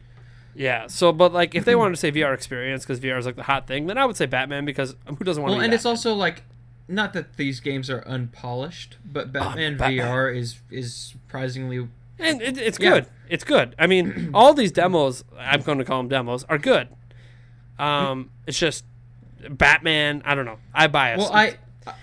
Yeah. 0.54 0.86
So, 0.86 1.12
but 1.12 1.32
like, 1.32 1.54
if 1.54 1.64
they 1.64 1.74
wanted 1.76 1.90
to 1.92 1.96
say 2.00 2.10
VR 2.10 2.32
experience 2.34 2.84
because 2.84 2.98
VR 3.00 3.18
is 3.18 3.26
like 3.26 3.36
the 3.36 3.42
hot 3.44 3.66
thing, 3.66 3.86
then 3.86 3.98
I 3.98 4.04
would 4.06 4.16
say 4.16 4.26
Batman 4.26 4.64
because 4.64 4.96
who 5.06 5.16
doesn't 5.24 5.42
want 5.42 5.52
Well, 5.52 5.60
to? 5.60 5.64
and 5.64 5.74
it's 5.74 5.84
also 5.86 6.14
like, 6.14 6.42
not 6.88 7.12
that 7.12 7.36
these 7.36 7.60
games 7.60 7.90
are 7.90 8.00
unpolished, 8.06 8.96
but 9.04 9.32
Batman, 9.32 9.74
Oh, 9.74 9.78
Batman. 9.78 10.06
VR 10.06 10.36
is 10.36 10.60
is 10.70 10.94
surprisingly 10.94 11.86
and 12.18 12.40
it, 12.40 12.56
it's 12.56 12.78
Yeah. 12.80 12.90
good. 12.90 13.06
It's 13.28 13.44
good. 13.44 13.74
I 13.78 13.86
mean, 13.86 14.30
all 14.34 14.54
these 14.54 14.72
demos, 14.72 15.24
I'm 15.38 15.60
going 15.62 15.78
to 15.78 15.84
call 15.84 15.98
them 15.98 16.08
demos, 16.08 16.44
are 16.44 16.58
good. 16.58 16.88
Um, 17.78 18.30
it's 18.46 18.58
just 18.58 18.84
Batman. 19.48 20.22
I 20.24 20.34
don't 20.34 20.44
know. 20.46 20.58
I 20.74 20.86
bias. 20.86 21.18
well. 21.18 21.32
I 21.32 21.56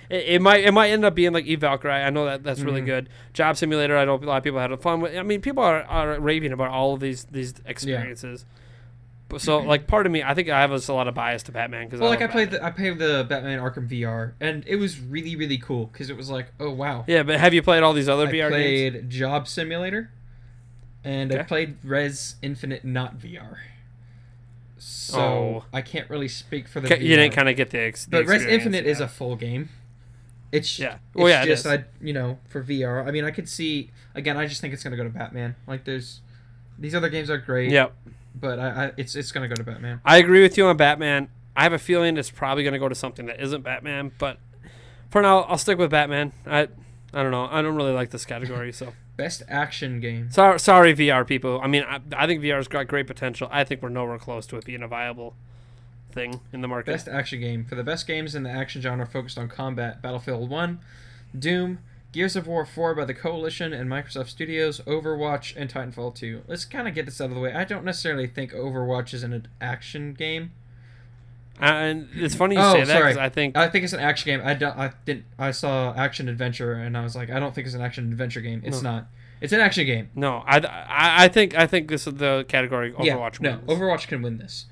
It, 0.10 0.36
it 0.36 0.42
might 0.42 0.64
it 0.64 0.72
might 0.72 0.92
end 0.92 1.04
up 1.04 1.14
being 1.16 1.34
like 1.34 1.46
Eve 1.46 1.60
Valkyrie. 1.62 1.92
I 1.92 2.10
know 2.10 2.26
that 2.26 2.44
that's 2.44 2.62
really 2.62 2.82
Mhm. 2.82 2.86
good. 2.86 3.10
Job 3.34 3.58
Simulator. 3.58 3.98
I 3.98 4.06
know 4.06 4.16
a 4.16 4.18
lot 4.18 4.38
of 4.38 4.44
people 4.44 4.60
had 4.60 4.80
fun 4.82 5.02
with. 5.02 5.16
I 5.18 5.24
mean, 5.24 5.42
people 5.42 5.62
are, 5.64 5.84
are 5.84 6.20
raving 6.20 6.54
about 6.54 6.70
all 6.70 6.94
of 6.94 7.00
these 7.02 7.26
these 7.26 7.54
experiences. 7.66 8.46
But 9.30 9.42
so 9.42 9.58
like 9.60 9.88
part 9.88 10.06
of 10.06 10.12
me, 10.12 10.22
I 10.22 10.36
think 10.36 10.48
I 10.48 10.62
have 10.62 10.72
a 10.72 10.94
lot 10.94 11.08
of 11.08 11.16
bias 11.16 11.42
to 11.44 11.52
Batman 11.52 11.86
because 11.88 12.00
well, 12.00 12.10
like 12.12 12.22
I 12.22 12.28
played 12.28 12.52
the 12.52 12.64
I 12.64 12.70
played 12.70 13.00
the 13.00 13.26
Batman 13.28 13.60
Arkham 13.60 13.90
VR, 13.90 14.34
and 14.40 14.64
it 14.68 14.76
was 14.76 15.00
really 15.02 15.36
really 15.36 15.58
cool 15.58 15.88
because 15.88 16.10
it 16.10 16.16
was 16.16 16.30
like, 16.30 16.48
oh 16.60 16.70
wow. 16.70 17.04
Yeah, 17.08 17.24
but 17.24 17.40
have 17.40 17.54
you 17.54 17.64
played 17.64 17.82
all 17.84 17.94
these 17.94 18.08
other 18.08 18.28
I 18.28 18.32
VR 18.32 18.50
played 18.50 18.94
games? 18.94 19.14
Job 19.16 19.48
Simulator, 19.48 20.12
and 21.04 21.34
I 21.34 21.44
played 21.44 21.78
Rez 21.84 22.36
Infinite 22.44 22.86
not 22.86 23.18
VR. 23.18 23.58
So 24.86 25.20
Oh. 25.20 25.66
I 25.72 25.82
can't 25.82 26.10
really 26.10 26.28
speak 26.28 26.68
for 26.68 26.80
the. 26.82 26.88
Ca- 26.90 26.96
You 27.02 27.16
didn't 27.16 27.34
kind 27.34 27.48
of 27.50 27.56
get 27.56 27.70
the, 27.70 27.80
ex- 27.80 28.06
the 28.06 28.12
But 28.18 28.26
Rez 28.26 28.44
Infinite 28.46 28.86
is 28.86 29.00
a 29.00 29.08
full 29.08 29.36
game. 29.36 29.70
It's 30.52 30.78
Yeah. 30.78 30.94
It's 30.96 31.02
Well, 31.16 31.30
yeah, 31.30 31.46
just. 31.46 31.66
I 31.66 31.86
you 32.02 32.14
know 32.14 32.40
for 32.50 32.64
VR. 32.64 33.06
I 33.08 33.12
mean, 33.12 33.24
I 33.24 33.32
could 33.32 33.48
see 33.50 33.92
again. 34.14 34.38
I 34.38 34.46
just 34.46 34.62
think 34.62 34.74
it's 34.74 34.84
gonna 34.84 34.98
go 34.98 35.04
to 35.04 35.10
Batman. 35.10 35.56
Like 35.68 35.84
there's 35.86 36.22
these 36.78 36.94
other 36.96 37.10
games 37.10 37.30
are 37.30 37.38
great. 37.38 37.72
Yep. 37.72 37.94
But 38.36 38.60
I, 38.60 38.86
I 38.86 38.92
it's 38.98 39.16
it's 39.16 39.32
gonna 39.32 39.48
go 39.48 39.56
to 39.56 39.64
Batman. 39.64 40.02
I 40.06 40.18
agree 40.18 40.42
with 40.42 40.58
you 40.58 40.66
on 40.68 40.78
Batman. 40.78 41.30
I 41.56 41.64
have 41.64 41.74
a 41.74 41.80
feeling 41.80 42.18
it's 42.18 42.32
probably 42.32 42.64
going 42.64 42.74
to 42.74 42.80
go 42.80 42.90
to 42.90 42.96
something 42.96 43.28
that 43.28 43.40
isn't 43.40 43.62
Batman, 43.62 44.12
but 44.18 44.40
for 45.12 45.22
now, 45.22 45.42
I'll 45.42 45.60
stick 45.60 45.78
with 45.78 45.92
Batman. 45.92 46.32
I, 46.48 46.62
I 47.14 47.22
don't 47.22 47.30
know. 47.30 47.48
I 47.52 47.62
don't 47.62 47.76
really 47.76 47.92
like 47.92 48.10
this 48.10 48.26
category, 48.26 48.74
so 48.74 48.92
Best 49.24 49.44
action 49.48 50.02
game. 50.02 50.30
sorry, 50.32 50.60
sorry, 50.60 50.94
VR 50.94 51.26
people. 51.26 51.62
I 51.64 51.68
mean, 51.68 51.84
I, 51.84 52.02
I 52.14 52.28
think 52.28 52.42
VR's 52.42 52.68
got 52.68 52.88
great 52.88 53.08
potential. 53.08 53.48
I 53.50 53.64
think 53.64 53.82
we're 53.82 53.88
nowhere 53.88 54.18
close 54.18 54.46
to 54.48 54.58
it 54.58 54.66
being 54.66 54.84
a 54.84 54.88
viable 54.90 55.34
thing 56.12 56.42
in 56.52 56.60
the 56.60 56.68
market. 56.68 56.92
Best 56.92 57.08
action 57.08 57.40
game 57.40 57.64
for 57.64 57.76
the 57.76 57.86
best 57.86 58.06
games 58.06 58.36
in 58.36 58.44
the 58.44 58.50
action 58.50 58.82
genre 58.82 59.06
focused 59.06 59.38
on 59.38 59.48
combat: 59.48 60.02
Battlefield 60.02 60.50
One, 60.50 60.80
Doom, 61.38 61.80
Gears 62.12 62.36
of 62.36 62.48
War 62.48 62.66
4 62.66 62.96
by 62.96 63.06
the 63.06 63.14
Coalition 63.14 63.72
and 63.72 63.90
Microsoft 63.90 64.28
Studios, 64.28 64.82
Overwatch, 64.82 65.54
and 65.56 65.72
Titanfall 65.72 66.16
2. 66.16 66.42
Let's 66.46 66.66
kind 66.66 66.90
of 66.90 66.94
get 66.94 67.06
this 67.06 67.22
out 67.22 67.30
of 67.30 67.36
the 67.36 67.40
way. 67.40 67.54
I 67.54 67.64
don't 67.64 67.86
necessarily 67.86 68.28
think 68.28 68.52
Overwatch 68.52 69.14
is 69.14 69.24
an 69.24 69.48
action 69.62 70.14
game. 70.16 70.52
And 71.60 72.08
it's 72.16 72.36
funny 72.36 72.56
you 72.56 72.62
Oh, 72.62 72.74
say 72.74 72.84
that 72.86 73.00
because 73.00 73.18
I 73.18 73.30
think 73.30 73.56
I 73.58 73.68
think 73.70 73.84
it's 73.84 73.94
an 73.94 74.00
action 74.00 74.26
game. 74.38 74.46
I 74.48 74.54
don't. 74.54 74.78
I 74.78 74.92
didn't. 75.06 75.26
I 75.38 75.52
saw 75.52 75.94
action 75.96 76.28
adventure 76.28 76.74
and 76.74 76.98
I 76.98 77.04
was 77.04 77.16
like, 77.16 77.30
I 77.30 77.40
don't 77.40 77.54
think 77.54 77.66
it's 77.68 77.76
an 77.76 77.82
action 77.82 78.12
adventure 78.12 78.42
game. 78.42 78.62
It's 78.66 78.82
No. 78.82 78.92
not. 78.92 79.08
It's 79.42 79.52
an 79.54 79.60
action 79.60 79.86
game. 79.86 80.10
no, 80.16 80.38
I, 80.48 80.60
I, 80.60 81.26
I 81.26 81.28
think 81.28 81.54
I 81.56 81.68
think 81.68 81.90
this 81.90 82.08
is 82.08 82.14
the 82.16 82.46
category 82.48 82.94
Overwatch 82.94 83.06
yeah, 83.06 83.16
wins. 83.58 83.68
no, 83.68 83.76
Overwatch 83.76 84.08
can 84.08 84.22
win 84.22 84.38
this. 84.38 84.68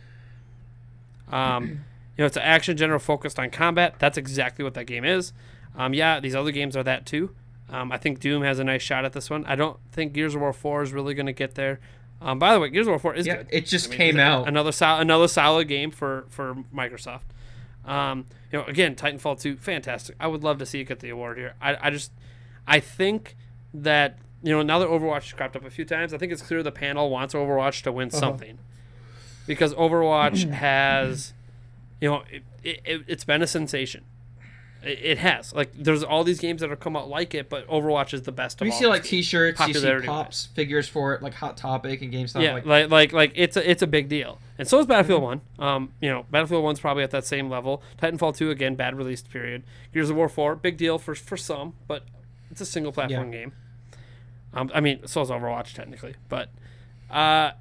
Um, 1.31 1.67
you 1.67 1.77
know, 2.19 2.25
it's 2.25 2.37
an 2.37 2.43
action 2.43 2.77
general 2.77 2.99
focused 2.99 3.39
on 3.39 3.49
combat. 3.49 3.95
That's 3.99 4.17
exactly 4.17 4.63
what 4.63 4.73
that 4.75 4.85
game 4.85 5.03
is. 5.05 5.33
Um, 5.77 5.93
yeah, 5.93 6.19
these 6.19 6.35
other 6.35 6.51
games 6.51 6.75
are 6.75 6.83
that 6.83 7.05
too. 7.05 7.35
Um, 7.69 7.91
I 7.91 7.97
think 7.97 8.19
Doom 8.19 8.43
has 8.43 8.59
a 8.59 8.63
nice 8.65 8.81
shot 8.81 9.05
at 9.05 9.13
this 9.13 9.29
one. 9.29 9.45
I 9.45 9.55
don't 9.55 9.77
think 9.93 10.11
Gears 10.13 10.35
of 10.35 10.41
War 10.41 10.51
4 10.51 10.83
is 10.83 10.91
really 10.91 11.13
going 11.13 11.25
to 11.27 11.31
get 11.33 11.55
there. 11.55 11.79
Um, 12.22 12.38
by 12.38 12.53
the 12.53 12.60
way, 12.60 12.69
Gears 12.69 12.85
of 12.88 12.91
War 12.91 12.99
4 12.99 13.15
is 13.15 13.26
Yeah, 13.26 13.38
good. 13.38 13.48
it 13.52 13.65
just 13.65 13.88
I 13.88 13.89
mean, 13.89 13.98
came 13.98 14.19
out. 14.19 14.48
Another 14.48 14.72
sol- 14.72 14.99
another 14.99 15.27
solid 15.27 15.68
game 15.68 15.89
for 15.91 16.26
for 16.30 16.56
Microsoft. 16.73 17.22
Um, 17.84 18.26
you 18.52 18.60
know, 18.60 18.65
again, 18.65 18.93
Titanfall 18.95 19.41
2, 19.41 19.57
fantastic. 19.57 20.15
I 20.19 20.27
would 20.27 20.43
love 20.43 20.60
to 20.60 20.65
see 20.68 20.81
it 20.81 20.84
get 20.84 20.99
the 20.99 21.10
award 21.10 21.38
here. 21.39 21.56
I, 21.60 21.77
I 21.81 21.89
just, 21.89 22.11
I 22.68 22.80
think 22.80 23.35
that 23.73 24.19
you 24.43 24.52
know 24.52 24.61
now 24.61 24.77
that 24.80 24.88
Overwatch 24.88 25.23
has 25.23 25.34
cropped 25.34 25.56
up 25.56 25.65
a 25.65 25.69
few 25.72 25.84
times, 25.85 26.14
I 26.14 26.19
think 26.19 26.31
it's 26.31 26.43
clear 26.43 26.61
the 26.61 26.72
panel 26.72 27.10
wants 27.10 27.34
Overwatch 27.34 27.81
to 27.84 27.91
win 27.91 28.10
Uh-huh. 28.10 28.19
something 28.19 28.60
because 29.48 29.73
Overwatch 29.73 30.48
has, 30.53 31.34
you 31.99 32.07
know, 32.10 32.23
it, 32.31 32.43
it, 32.64 32.81
it, 32.85 33.02
it's 33.07 33.23
been 33.23 33.41
a 33.41 33.48
sensation. 33.48 34.03
It, 34.83 35.19
has 35.19 35.53
like 35.53 35.71
there's 35.75 36.03
all 36.03 36.23
these 36.23 36.39
games 36.39 36.61
that 36.61 36.71
have 36.71 36.79
come 36.79 36.95
out 36.95 37.07
like 37.07 37.35
it, 37.35 37.49
but 37.49 37.67
Overwatch 37.67 38.15
is 38.15 38.23
the 38.23 38.31
best. 38.31 38.61
Of 38.61 38.67
all 38.67 38.73
see 38.73 38.87
like. 38.87 39.03
T-shirts, 39.03 39.59
you 39.67 39.73
see 39.75 39.99
pops, 40.07 40.47
figures 40.47 40.87
for 40.87 41.13
it, 41.13 41.21
like 41.21 41.35
Hot 41.35 41.55
Topic 41.55 42.01
and 42.01 42.11
GameStop. 42.11 42.41
yeah, 42.41 42.53
like, 42.53 42.65
like, 42.65 42.89
like 42.89 43.13
like 43.13 43.31
it's 43.35 43.55
a 43.55 43.69
it's 43.69 43.83
a 43.83 43.87
big 43.87 44.09
deal, 44.09 44.39
and 44.57 44.67
so 44.67 44.79
is 44.79 44.87
Battlefield 44.87 45.21
One. 45.21 45.41
Um, 45.59 45.93
you 46.01 46.09
know, 46.09 46.25
Battlefield 46.31 46.63
One's 46.63 46.79
probably 46.79 47.03
at 47.03 47.11
that 47.11 47.25
same 47.25 47.47
level. 47.47 47.83
Titanfall 48.01 48.35
Two 48.35 48.49
again, 48.49 48.75
bad 48.75 48.95
release 48.97 49.21
period. 49.21 49.63
Gears 49.93 50.09
of 50.09 50.15
War 50.15 50.27
Four, 50.27 50.55
big 50.55 50.77
deal 50.77 50.97
for 50.97 51.13
for 51.13 51.37
some, 51.37 51.75
but 51.87 52.05
it's 52.49 52.61
a 52.61 52.65
single 52.65 52.91
platform 52.91 53.29
game. 53.29 53.53
Um, 54.53 54.71
I 54.73 54.81
mean, 54.81 55.05
so 55.05 55.21
is 55.21 55.29
Overwatch 55.29 55.73
technically, 55.73 56.15
but 56.27 56.49
uh, 57.09 57.51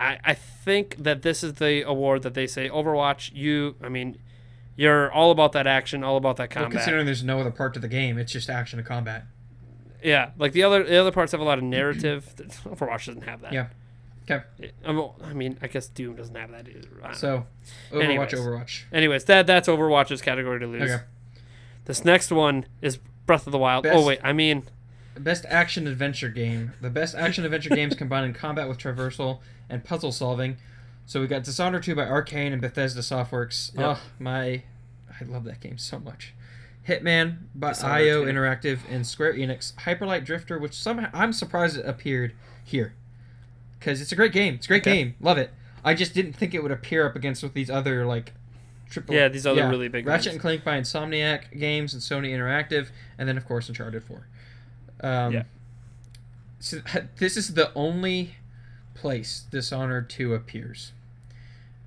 I 0.00 0.18
I 0.24 0.34
think 0.34 0.96
that 0.98 1.22
this 1.22 1.44
is 1.44 1.54
the 1.54 1.82
award 1.86 2.22
that 2.22 2.34
they 2.34 2.46
say 2.46 2.68
Overwatch. 2.68 3.30
You, 3.34 3.76
I 3.82 3.88
mean, 3.88 4.18
you're 4.76 5.10
all 5.12 5.30
about 5.30 5.52
that 5.52 5.66
action, 5.66 6.04
all 6.04 6.16
about 6.16 6.36
that 6.36 6.50
combat. 6.50 6.70
well, 6.70 6.78
considering 6.78 7.06
there's 7.06 7.24
no 7.24 7.40
other 7.40 7.50
part 7.50 7.74
to 7.74 7.80
the 7.80 7.88
game, 7.88 8.18
it's 8.18 8.32
just 8.32 8.48
action 8.50 8.78
and 8.78 8.86
combat. 8.86 9.24
Yeah, 10.02 10.30
like 10.38 10.52
the 10.52 10.62
other 10.62 10.84
the 10.84 10.96
other 10.96 11.10
parts 11.12 11.32
have 11.32 11.40
a 11.40 11.44
lot 11.44 11.58
of 11.58 11.64
narrative. 11.64 12.32
Overwatch 12.64 13.06
doesn't 13.06 13.22
have 13.22 13.40
that. 13.42 13.52
Yeah. 13.52 13.68
Okay. 14.28 14.42
I'm- 14.84 15.10
mean, 15.34 15.56
I 15.62 15.68
guess 15.68 15.86
Doom 15.88 16.16
doesn't 16.16 16.34
have 16.34 16.50
that 16.50 16.68
either. 16.68 16.88
I. 17.02 17.12
So, 17.14 17.46
Overwatch, 17.92 18.02
Anyways. 18.04 18.32
Overwatch. 18.34 18.82
Anyways, 18.92 19.24
that 19.24 19.46
that's 19.46 19.68
Overwatch's 19.68 20.20
category 20.20 20.60
to 20.60 20.66
lose. 20.66 20.90
Okay. 20.90 21.02
This 21.84 22.04
next 22.04 22.32
one 22.32 22.66
is 22.82 22.98
Breath 23.26 23.46
of 23.46 23.52
the 23.52 23.58
Wild. 23.58 23.86
Oh, 23.86 23.90
best- 23.90 23.98
Oh 24.02 24.06
wait, 24.06 24.20
I 24.22 24.32
mean, 24.32 24.64
Best 25.18 25.46
action 25.48 25.86
adventure 25.86 26.28
game. 26.28 26.72
The 26.82 26.90
best 26.90 27.14
action 27.14 27.44
adventure 27.44 27.70
games 27.70 27.94
combining 27.94 28.34
combat 28.34 28.68
with 28.68 28.76
traversal 28.78 29.38
and 29.70 29.82
puzzle 29.82 30.12
solving. 30.12 30.58
So 31.06 31.20
we 31.20 31.26
got 31.28 31.44
Dishonored 31.44 31.84
2 31.84 31.94
by 31.94 32.04
Arcane 32.06 32.52
and 32.52 32.60
Bethesda 32.60 33.00
Softworks. 33.00 33.72
Yep. 33.76 33.84
Oh, 33.86 34.00
my. 34.18 34.62
I 35.20 35.24
love 35.24 35.44
that 35.44 35.60
game 35.60 35.78
so 35.78 35.98
much. 36.00 36.34
Hitman 36.88 37.38
by 37.54 37.70
Dishonored 37.70 37.96
IO 38.06 38.24
2. 38.24 38.30
Interactive 38.32 38.78
and 38.90 39.06
Square 39.06 39.34
Enix. 39.34 39.72
Hyperlight 39.74 40.24
Drifter, 40.24 40.58
which 40.58 40.74
somehow 40.74 41.08
I'm 41.12 41.32
surprised 41.32 41.76
it 41.78 41.86
appeared 41.86 42.32
here. 42.64 42.94
Because 43.78 44.00
it's 44.00 44.10
a 44.12 44.16
great 44.16 44.32
game. 44.32 44.54
It's 44.54 44.66
a 44.66 44.68
great 44.68 44.82
Okay. 44.86 44.96
game. 44.96 45.14
Love 45.20 45.38
it. 45.38 45.52
I 45.84 45.94
just 45.94 46.12
didn't 46.14 46.32
think 46.32 46.54
it 46.54 46.62
would 46.62 46.72
appear 46.72 47.06
up 47.06 47.14
against 47.14 47.42
with 47.42 47.54
these 47.54 47.70
other, 47.70 48.04
like, 48.04 48.32
triple. 48.90 49.14
Yeah, 49.14 49.28
these 49.28 49.46
other 49.46 49.68
really 49.68 49.86
big 49.88 50.06
Ratchet 50.06 50.26
ones. 50.26 50.34
and 50.34 50.40
Clank 50.40 50.64
by 50.64 50.80
Insomniac 50.80 51.56
Games 51.56 51.92
and 51.94 52.02
Sony 52.02 52.30
Interactive. 52.30 52.88
And 53.16 53.28
then, 53.28 53.36
of 53.36 53.46
course, 53.46 53.68
Uncharted 53.68 54.02
4. 54.02 54.26
Um, 55.02 55.32
Yeah. 55.34 55.42
So 56.58 56.78
this 57.18 57.36
is 57.36 57.54
the 57.54 57.72
only 57.74 58.34
place 58.94 59.44
Dishonored 59.50 60.10
2 60.10 60.34
appears. 60.34 60.92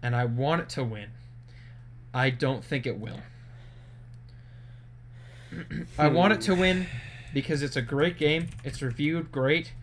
And 0.02 0.16
I 0.16 0.26
want 0.26 0.62
it 0.62 0.70
to 0.70 0.84
win. 0.84 1.10
I 2.14 2.30
don't 2.30 2.64
think 2.64 2.86
it 2.88 2.98
will. 2.98 3.20
I 5.98 6.08
want 6.08 6.34
it 6.34 6.42
to 6.42 6.56
win 6.56 6.88
because 7.34 7.62
it's 7.64 7.76
a 7.76 7.82
great 7.82 8.18
game. 8.18 8.48
It's 8.64 8.82
reviewed 8.82 9.32
great. 9.32 9.74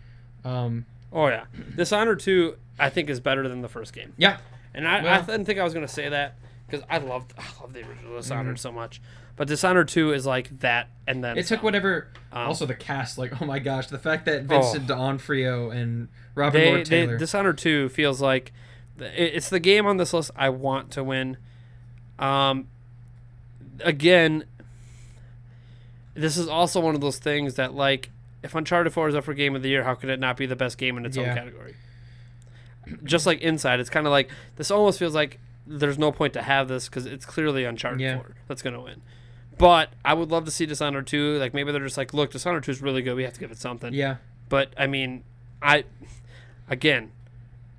Um, 0.44 0.86
oh 1.12 1.26
yeah, 1.28 1.44
Dishonored 1.76 2.20
two 2.20 2.56
I 2.78 2.88
think 2.88 3.10
is 3.10 3.20
better 3.20 3.48
than 3.48 3.62
the 3.62 3.68
first 3.68 3.92
game. 3.92 4.12
yeah, 4.16 4.38
And 4.74 4.86
I, 4.86 5.16
I 5.16 5.20
didn't 5.22 5.44
think 5.44 5.58
I 5.58 5.64
was 5.64 5.74
gonna 5.74 5.88
say 5.88 6.08
that 6.08 6.36
because 6.66 6.84
I 6.88 6.98
loved 6.98 7.34
I 7.38 7.44
love 7.60 7.72
the 7.72 7.80
original 7.86 8.16
Dishonored 8.16 8.56
Mhm. 8.56 8.60
so 8.60 8.70
much. 8.72 9.00
But 9.34 9.48
Dishonored 9.48 9.88
two 9.88 10.12
is 10.12 10.24
like 10.24 10.60
that, 10.60 10.88
and 11.06 11.22
then 11.22 11.36
it 11.36 11.46
took 11.46 11.58
some. 11.58 11.64
whatever. 11.64 12.08
Um, 12.32 12.46
also, 12.48 12.64
the 12.64 12.74
cast, 12.74 13.18
like, 13.18 13.40
oh 13.42 13.44
my 13.44 13.58
gosh, 13.58 13.88
the 13.88 13.98
fact 13.98 14.24
that 14.26 14.44
Vincent 14.44 14.86
D'Onofrio 14.86 15.70
and 15.70 16.08
Robert 16.34 16.58
they, 16.58 16.66
Lord 16.68 16.80
they 16.86 16.90
Taylor. 17.04 17.18
Dishonored 17.18 17.58
two 17.58 17.88
feels 17.90 18.20
like 18.22 18.52
it's 18.98 19.48
the 19.50 19.60
game 19.60 19.86
on 19.86 19.96
this 19.96 20.12
list 20.12 20.30
I 20.36 20.48
want 20.48 20.90
to 20.92 21.04
win. 21.04 21.36
Um, 22.18 22.68
again, 23.80 24.44
this 26.14 26.36
is 26.36 26.48
also 26.48 26.80
one 26.80 26.94
of 26.94 27.00
those 27.00 27.18
things 27.18 27.54
that 27.54 27.74
like 27.74 28.10
if 28.42 28.54
Uncharted 28.54 28.92
four 28.92 29.08
is 29.08 29.14
up 29.14 29.24
for 29.24 29.34
Game 29.34 29.54
of 29.56 29.62
the 29.62 29.68
Year, 29.68 29.84
how 29.84 29.94
could 29.94 30.08
it 30.10 30.20
not 30.20 30.36
be 30.36 30.46
the 30.46 30.56
best 30.56 30.78
game 30.78 30.96
in 30.96 31.04
its 31.04 31.16
Yeah. 31.16 31.30
own 31.30 31.36
category? 31.36 31.74
Just 33.04 33.26
like 33.26 33.40
Inside, 33.40 33.80
it's 33.80 33.90
kind 33.90 34.06
of 34.06 34.12
like 34.12 34.30
this 34.56 34.70
almost 34.70 34.98
feels 34.98 35.14
like 35.14 35.40
there's 35.66 35.98
no 35.98 36.12
point 36.12 36.32
to 36.34 36.42
have 36.42 36.68
this 36.68 36.88
because 36.88 37.06
it's 37.06 37.26
clearly 37.26 37.64
Uncharted 37.64 38.00
Yeah. 38.00 38.16
4 38.18 38.34
that's 38.46 38.62
going 38.62 38.74
to 38.74 38.80
win. 38.80 39.02
But 39.58 39.90
I 40.04 40.14
would 40.14 40.30
love 40.30 40.44
to 40.44 40.50
see 40.50 40.64
Dishonored 40.66 41.06
2. 41.06 41.38
Like 41.38 41.52
maybe 41.54 41.72
they're 41.72 41.82
just 41.82 41.96
like, 41.96 42.14
look, 42.14 42.30
Dishonored 42.30 42.62
2 42.64 42.70
is 42.70 42.82
really 42.82 43.02
good. 43.02 43.16
We 43.16 43.24
have 43.24 43.32
to 43.32 43.40
give 43.40 43.50
it 43.50 43.58
something. 43.58 43.92
yeah, 43.92 44.16
But 44.48 44.72
I 44.78 44.86
mean, 44.86 45.24
I 45.60 45.84
again, 46.68 47.10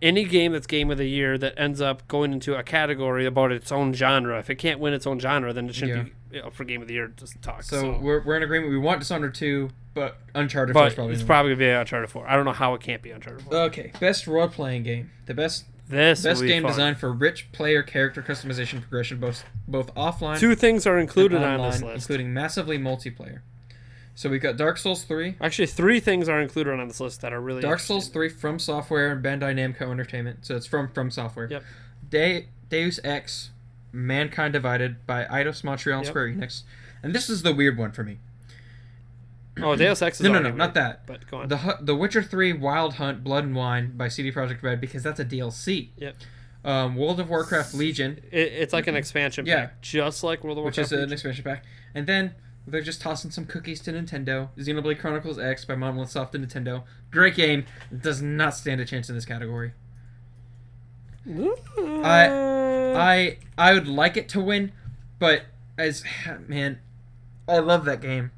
any 0.02 0.24
game 0.26 0.52
that's 0.52 0.68
game 0.68 0.92
of 0.92 0.98
the 0.98 1.08
year 1.08 1.38
that 1.38 1.54
ends 1.58 1.82
up 1.82 2.08
going 2.08 2.32
into 2.34 2.56
a 2.56 2.64
category 2.64 3.26
about 3.26 3.52
its 3.52 3.72
own 3.72 3.94
genre, 3.94 4.38
if 4.40 4.50
it 4.50 4.56
can't 4.56 4.80
win 4.80 4.94
its 4.94 5.08
own 5.08 5.20
genre, 5.20 5.54
then 5.54 5.68
it 5.70 5.76
shouldn't 5.76 6.12
be 6.30 6.40
up 6.40 6.54
for 6.54 6.64
game 6.64 6.82
of 6.82 6.88
the 6.88 6.94
year. 6.94 7.08
Just 7.16 7.42
talk. 7.42 7.64
so, 7.64 7.82
So, 7.82 8.00
we're, 8.00 8.22
we're 8.24 8.38
in 8.38 8.44
agreement. 8.44 8.72
We 8.72 8.78
want 8.78 9.00
Dishonored 9.00 9.34
2, 9.36 9.70
but 9.94 10.18
Uncharted 10.36 10.74
4 10.74 10.88
is 10.88 10.94
probably 10.94 11.14
it's 11.14 11.24
probably 11.24 11.52
gonna 11.54 11.60
be 11.60 11.70
Uncharted 11.70 12.10
4. 12.10 12.28
I 12.28 12.36
don't 12.36 12.46
know 12.46 12.52
how 12.52 12.74
it 12.76 12.82
can't 12.82 13.02
be 13.02 13.12
Uncharted 13.12 13.44
4. 13.44 13.56
Okay, 13.56 13.92
best 14.00 14.28
role 14.28 14.48
playing 14.48 14.84
game. 14.84 15.12
The 15.26 15.34
best 15.34 15.66
this 15.90 16.22
best 16.22 16.42
be 16.42 16.48
game 16.50 16.64
fun. 16.64 16.72
designed 16.72 16.98
for 17.00 17.12
rich 17.14 17.52
player 17.54 17.82
character 17.82 18.22
customization 18.22 18.82
progression, 18.82 19.20
both 19.20 19.46
both 19.68 19.94
offline 19.96 20.38
Two 20.38 20.54
things 20.54 20.86
are 20.86 21.00
included 21.00 21.38
online, 21.38 21.60
on 21.60 21.72
this 21.72 21.82
list. 21.82 21.96
including 22.06 22.34
massively 22.34 22.78
multiplayer. 22.78 23.40
So 24.18 24.30
we've 24.32 24.42
got 24.42 24.58
Dark 24.58 24.80
Souls 24.80 25.04
3, 25.04 25.36
Actually, 25.40 25.68
three 25.68 26.00
things 26.00 26.28
are 26.28 26.42
included 26.42 26.80
on 26.80 26.88
this 26.88 27.00
list 27.00 27.22
that 27.22 27.32
are 27.34 27.40
really 27.40 27.62
Dark 27.62 27.80
Souls 27.80 28.08
3 28.10 28.30
from 28.30 28.58
Software 28.58 29.12
and 29.12 29.24
Bandai 29.24 29.54
Namco 29.54 29.92
Entertainment. 29.92 30.44
So 30.44 30.56
it's 30.56 30.66
from 30.66 30.90
from 30.92 31.12
Software. 31.12 31.48
Yep. 31.52 31.64
De- 32.10 32.48
Deus 32.68 33.00
Ex, 33.04 33.52
Mankind 33.92 34.54
Divided 34.54 35.06
by 35.06 35.26
Eidos 35.26 35.64
Montreal 35.64 36.00
and 36.00 36.06
Yep. 36.08 36.12
Square 36.12 36.30
Enix. 36.30 36.64
And 37.04 37.14
this 37.14 37.30
is 37.30 37.44
the 37.44 37.54
weird 37.54 37.78
one 37.78 37.92
for 37.92 38.04
me. 38.04 38.18
Oh, 39.62 39.76
Deus 39.76 40.02
Ex 40.02 40.20
is 40.20 40.24
No, 40.26 40.34
no, 40.34 40.40
no, 40.40 40.52
not 40.52 40.74
that. 40.74 41.06
But 41.06 41.30
go 41.30 41.38
on. 41.38 41.48
The 41.50 41.78
The 41.82 41.96
Witcher 41.96 42.24
3 42.24 42.54
Wild 42.54 42.96
Hunt 42.96 43.24
Blood 43.24 43.44
and 43.44 43.56
Wine 43.56 43.96
by 43.96 44.08
CD 44.08 44.32
Projekt 44.32 44.64
Red 44.64 44.82
because 44.82 45.04
that's 45.04 45.20
a 45.20 45.26
DLC. 45.26 45.90
Yep. 45.98 46.16
Um, 46.66 46.96
World 46.96 47.20
of 47.20 47.30
Warcraft 47.30 47.76
Legion, 47.76 48.20
It, 48.32 48.40
it's 48.54 48.74
like 48.74 48.88
an 48.88 48.96
expansion 48.96 49.46
Yeah. 49.46 49.68
pack, 49.68 49.82
just 49.82 50.24
like 50.24 50.44
World 50.44 50.58
of 50.58 50.64
Warcraft. 50.64 50.92
which 50.92 50.98
is 51.00 51.04
an 51.04 51.14
expansion 51.14 51.44
pack. 51.44 51.64
And 51.94 52.06
then 52.08 52.34
they're 52.68 52.82
just 52.82 53.02
tossing 53.02 53.32
some 53.32 53.46
cookies 53.46 53.80
to 53.82 53.94
Nintendo. 53.94 54.50
Xenoblade 54.58 55.00
Chronicles 55.00 55.40
X 55.40 55.64
by 55.64 55.76
Monolith 55.76 56.12
Soft 56.12 56.36
and 56.36 56.46
Nintendo. 56.46 56.84
Great 57.12 57.36
game. 57.36 57.66
Does 57.98 58.22
not 58.22 58.54
stand 58.56 58.82
a 58.82 58.86
chance 58.86 59.08
in 59.08 59.16
this 59.16 59.26
category. 59.26 59.72
I 61.78 62.28
I 62.96 63.38
I 63.58 63.74
would 63.74 63.88
like 63.88 64.18
it 64.18 64.28
to 64.30 64.42
win, 64.42 64.74
but 65.18 65.44
as 65.78 66.04
man, 66.48 66.80
I 67.48 67.60
love 67.60 67.86
that 67.86 68.02
game. 68.02 68.32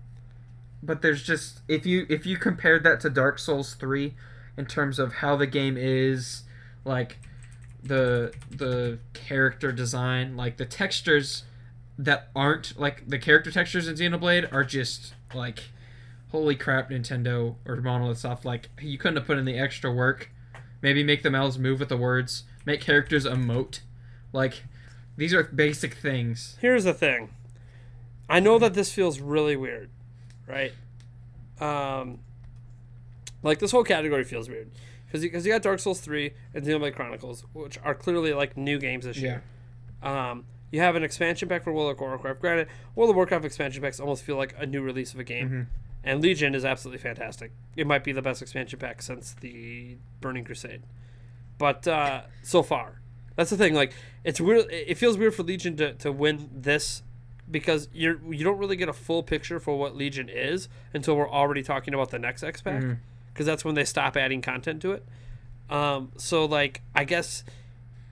But 0.82 1.02
there's 1.02 1.24
just 1.24 1.62
if 1.68 1.86
you 1.86 2.06
if 2.08 2.26
you 2.26 2.38
compared 2.38 2.84
that 2.84 3.00
to 3.02 3.10
Dark 3.10 3.40
Souls 3.40 3.74
3 3.74 4.14
in 4.58 4.66
terms 4.66 5.00
of 5.00 5.16
how 5.16 5.36
the 5.36 5.48
game 5.48 5.76
is 5.76 6.44
like 6.86 7.18
the 7.82 8.34
the 8.50 9.00
character 9.14 9.72
design, 9.72 10.38
like 10.38 10.58
the 10.58 10.66
textures 10.66 11.44
that 12.00 12.30
aren't 12.34 12.80
like 12.80 13.04
the 13.10 13.20
character 13.20 13.52
textures 13.52 13.88
in 13.90 13.96
Xenoblade 13.96 14.52
are 14.54 14.64
just 14.64 15.14
like 15.36 15.66
holy 16.32 16.56
crap 16.56 16.90
Nintendo 16.90 17.56
or 17.66 17.76
Monolith 17.76 18.20
Soft 18.20 18.46
like 18.46 18.70
you 18.80 18.98
couldn't 18.98 19.18
have 19.18 19.28
put 19.28 19.38
in 19.38 19.44
the 19.44 19.60
extra 19.60 19.92
work. 19.92 20.32
Maybe 20.82 21.04
make 21.04 21.24
the 21.24 21.30
mouths 21.30 21.60
move 21.60 21.82
with 21.82 21.90
the 21.90 21.98
words, 21.98 22.44
make 22.66 22.80
characters 22.80 23.26
emote. 23.26 23.82
Like 24.32 24.64
these 25.18 25.34
are 25.34 25.44
basic 25.44 25.94
things. 25.94 26.58
Here's 26.62 26.86
the 26.86 26.94
thing. 26.94 27.32
I 28.30 28.40
know 28.40 28.58
that 28.60 28.76
this 28.76 28.94
feels 28.94 29.20
really 29.20 29.58
weird, 29.58 29.90
right? 30.48 30.72
Um, 31.60 32.20
like 33.44 33.60
this 33.60 33.72
whole 33.72 33.84
category 33.84 34.24
feels 34.24 34.48
weird 34.48 34.72
because 35.06 35.22
because 35.22 35.46
you 35.46 35.52
got 35.52 35.64
Dark 35.64 35.80
Souls 35.80 36.00
three 36.00 36.32
and 36.54 36.66
Xenoblade 36.66 36.96
Chronicles, 36.96 37.44
which 37.52 37.78
are 37.84 37.94
clearly 37.94 38.34
like 38.34 38.56
new 38.56 38.80
games 38.80 39.04
this 39.04 39.18
year. 39.18 39.44
Um, 40.02 40.46
you 40.72 40.80
have 40.82 40.96
an 40.96 41.04
expansion 41.04 41.50
pack 41.50 41.64
for 41.64 41.74
World 41.74 41.92
of 41.92 42.00
Warcraft. 42.00 42.40
Granted, 42.42 42.68
World 42.96 43.10
of 43.10 43.16
Warcraft 43.16 43.46
expansion 43.46 43.82
packs 43.82 44.00
almost 44.00 44.24
feel 44.24 44.36
like 44.38 44.54
a 44.58 44.66
new 44.66 44.82
release 44.82 45.14
of 45.14 45.20
a 45.20 45.24
game, 45.24 45.50
Mhm. 45.50 45.66
and 46.04 46.22
Legion 46.22 46.54
is 46.56 46.64
absolutely 46.66 47.02
fantastic. 47.02 47.52
It 47.76 47.88
might 47.88 48.04
be 48.04 48.12
the 48.12 48.22
best 48.22 48.42
expansion 48.42 48.80
pack 48.80 49.02
since 49.02 49.34
the 49.34 49.98
Burning 50.22 50.44
Crusade, 50.44 50.82
but 51.58 51.88
uh, 51.88 52.22
so 52.44 52.62
far, 52.64 53.02
that's 53.36 53.50
the 53.50 53.58
thing. 53.58 53.74
Like, 53.74 53.94
it's 54.24 54.40
weird. 54.42 54.66
It 54.72 54.96
feels 54.98 55.18
weird 55.18 55.34
for 55.36 55.44
Legion 55.44 55.76
to, 55.78 55.94
to 55.96 56.12
win 56.12 56.50
this 56.54 57.04
because 57.50 57.90
you're 57.94 58.20
you 58.32 58.44
don't 58.44 58.60
really 58.60 58.76
get 58.76 58.90
a 58.90 58.94
full 58.94 59.24
picture 59.24 59.60
for 59.60 59.76
what 59.78 59.96
Legion 59.96 60.30
is 60.30 60.70
until 60.94 61.16
we're 61.18 61.30
already 61.30 61.64
talking 61.64 61.94
about 61.96 62.12
the 62.12 62.20
next 62.20 62.44
X 62.44 62.62
pack 62.62 62.84
because 63.34 63.46
that's 63.48 63.66
when 63.66 63.74
they 63.74 63.86
stop 63.86 64.16
adding 64.16 64.40
content 64.42 64.82
to 64.84 64.92
it. 64.92 65.04
Um, 65.70 66.12
so 66.18 66.46
like 66.46 66.82
I 66.94 67.06
guess 67.06 67.44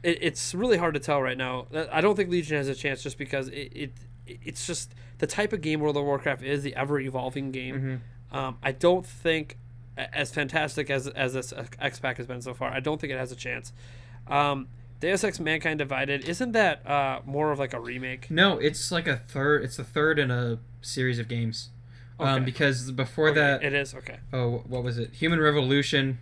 it, 0.04 0.18
it's 0.22 0.54
really 0.54 0.78
hard 0.78 0.94
to 0.94 1.00
tell 1.00 1.22
right 1.22 1.38
now. 1.38 1.68
I 1.92 2.02
don't 2.02 2.16
think 2.16 2.30
Legion 2.30 2.58
has 2.58 2.68
a 2.68 2.76
chance 2.76 3.02
just 3.04 3.18
because 3.18 3.48
it, 3.50 3.72
it 3.76 3.94
it's 4.26 4.68
just 4.68 4.94
the 5.20 5.28
type 5.28 5.54
of 5.54 5.62
game 5.62 5.80
World 5.80 5.98
of 5.98 6.04
Warcraft 6.04 6.44
is 6.44 6.64
the 6.64 6.76
ever 6.76 7.00
evolving 7.00 7.52
game. 7.52 8.02
Mhm. 8.34 8.38
Um, 8.38 8.58
I 8.62 8.72
don't 8.74 9.06
think 9.06 9.58
as 9.98 10.32
fantastic 10.34 10.90
as 10.90 11.08
as 11.08 11.34
this 11.34 11.54
X 11.80 12.00
pack 12.00 12.18
has 12.18 12.28
been 12.28 12.42
so 12.42 12.54
far. 12.54 12.70
I 12.72 12.80
don't 12.80 13.00
think 13.00 13.12
it 13.14 13.18
has 13.18 13.32
a 13.32 13.36
chance. 13.36 13.72
Um, 14.28 14.68
Deus 15.00 15.24
Ex: 15.24 15.40
Mankind 15.40 15.80
Divided 15.80 16.28
isn't 16.28 16.52
that 16.54 16.86
uh, 16.88 17.22
more 17.26 17.52
of 17.52 17.60
like 17.60 17.74
a 17.74 17.80
remake? 17.80 18.30
No, 18.30 18.58
it's 18.58 18.92
like 18.92 19.08
a 19.08 19.16
third. 19.18 19.64
It's 19.64 19.78
the 19.78 19.84
third 19.84 20.20
in 20.20 20.30
a 20.32 20.60
series 20.82 21.20
of 21.20 21.28
games. 21.28 21.70
Um, 22.20 22.28
Okay. 22.38 22.46
because 22.46 22.92
before 22.92 23.30
Okay, 23.30 23.40
that, 23.40 23.64
it 23.64 23.74
is 23.74 23.94
okay. 23.94 24.18
oh, 24.34 24.64
what 24.68 24.84
was 24.84 24.98
it? 24.98 25.14
Human 25.14 25.40
Revolution. 25.40 26.18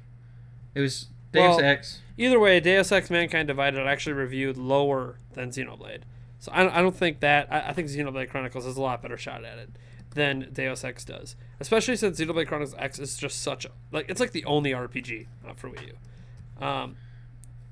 It 0.76 0.82
was 0.82 1.08
Deus 1.32 1.56
Well, 1.56 1.60
Ex. 1.62 2.02
Either 2.18 2.40
way, 2.40 2.60
Deus 2.60 2.92
Ex: 2.92 3.10
Mankind 3.10 3.48
Divided 3.48 3.86
actually 3.86 4.14
reviewed 4.14 4.58
lower 4.58 5.20
than 5.34 5.50
Xenoblade. 5.50 6.04
So 6.40 6.52
I 6.54 6.64
don't, 6.64 6.74
I 6.74 6.82
don't 6.82 6.96
think 6.96 7.20
that. 7.20 7.48
I, 7.52 7.70
I 7.70 7.74
think 7.74 7.90
Xenoblade 7.90 8.30
Chronicles 8.30 8.66
has 8.66 8.78
a 8.78 8.82
lot 8.82 9.02
better 9.02 9.18
shot 9.18 9.44
at 9.44 9.58
it 9.58 9.70
than 10.14 10.50
Deus 10.54 10.84
Ex 10.84 11.04
does, 11.04 11.36
especially 11.60 11.96
since 11.98 12.20
Xenoblade 12.20 12.48
Chronicles 12.48 12.76
X 12.78 13.00
is 13.00 13.18
just 13.18 13.42
such 13.42 13.66
a, 13.66 13.72
like 13.92 14.06
it's 14.10 14.20
like 14.20 14.32
the 14.32 14.46
only 14.46 14.72
RPG 14.72 15.28
for 15.56 15.70
Wii 15.70 15.88
U. 15.88 16.66
Um, 16.66 16.96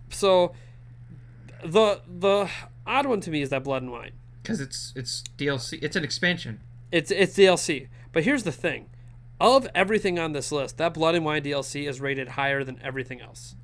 so 0.09 0.53
the 1.63 2.01
the 2.07 2.49
odd 2.85 3.05
one 3.05 3.21
to 3.21 3.31
me 3.31 3.41
is 3.41 3.49
that 3.49 3.63
Blood 3.63 3.83
and 3.83 3.91
Wine. 3.91 4.11
Because 4.41 4.59
it's 4.59 4.91
it's 4.95 5.23
DLC. 5.37 5.79
It's 5.81 5.95
an 5.95 6.03
expansion. 6.03 6.59
It's 6.91 7.11
it's 7.11 7.37
DLC. 7.37 7.87
But 8.11 8.23
here's 8.23 8.43
the 8.43 8.51
thing. 8.51 8.89
of 9.39 9.67
everything 9.73 10.19
on 10.19 10.33
this 10.33 10.51
list, 10.51 10.77
that 10.77 10.93
Blood 10.93 11.15
and 11.15 11.25
Wine 11.25 11.43
DLC 11.43 11.87
is 11.87 11.99
rated 11.99 12.29
higher 12.29 12.63
than 12.63 12.79
everything 12.83 13.21
else. 13.21 13.55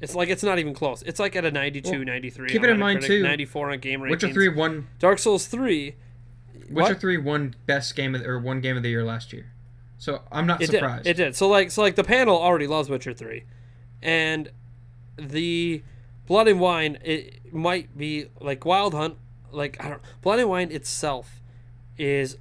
It's 0.00 0.14
like 0.14 0.28
it's 0.28 0.42
not 0.42 0.58
even 0.58 0.74
close. 0.74 1.02
It's 1.02 1.18
like 1.18 1.34
at 1.34 1.44
a 1.44 1.50
92, 1.50 1.90
Well, 1.90 2.04
93. 2.04 2.48
keep 2.48 2.62
it 2.62 2.70
in 2.70 2.78
mind, 2.78 3.02
too, 3.02 3.22
94 3.22 3.72
on 3.72 3.78
Game 3.80 4.00
Rankings. 4.00 4.10
Witcher 4.10 4.32
three 4.32 4.48
won. 4.48 4.86
Dark 4.98 5.18
Souls 5.18 5.46
3. 5.46 5.96
Witcher 6.54 6.72
What? 6.72 7.00
three 7.00 7.16
won 7.16 7.54
best 7.66 7.96
game 7.96 8.14
of, 8.14 8.22
or 8.22 8.38
one 8.38 8.60
game 8.60 8.76
of 8.76 8.82
the 8.82 8.90
year 8.90 9.04
last 9.04 9.32
year. 9.32 9.52
So 9.98 10.22
I'm 10.30 10.46
not 10.46 10.62
It 10.62 10.70
surprised. 10.70 11.04
did. 11.04 11.18
It 11.18 11.24
did. 11.24 11.36
So 11.36 11.48
like 11.48 11.70
so 11.70 11.82
like 11.82 11.96
the 11.96 12.04
panel 12.04 12.38
already 12.38 12.66
loves 12.66 12.88
Witcher 12.88 13.12
3. 13.12 13.44
And 14.00 14.50
the 15.16 15.82
Blood 16.26 16.46
and 16.46 16.60
Wine 16.60 16.98
it 17.04 17.52
might 17.52 17.96
be 17.98 18.26
like 18.40 18.64
Wild 18.64 18.94
Hunt 18.94 19.16
like 19.50 19.82
I 19.84 19.88
don't 19.88 20.02
Blood 20.22 20.38
and 20.38 20.48
Wine 20.48 20.70
itself 20.70 21.40
is 21.96 22.36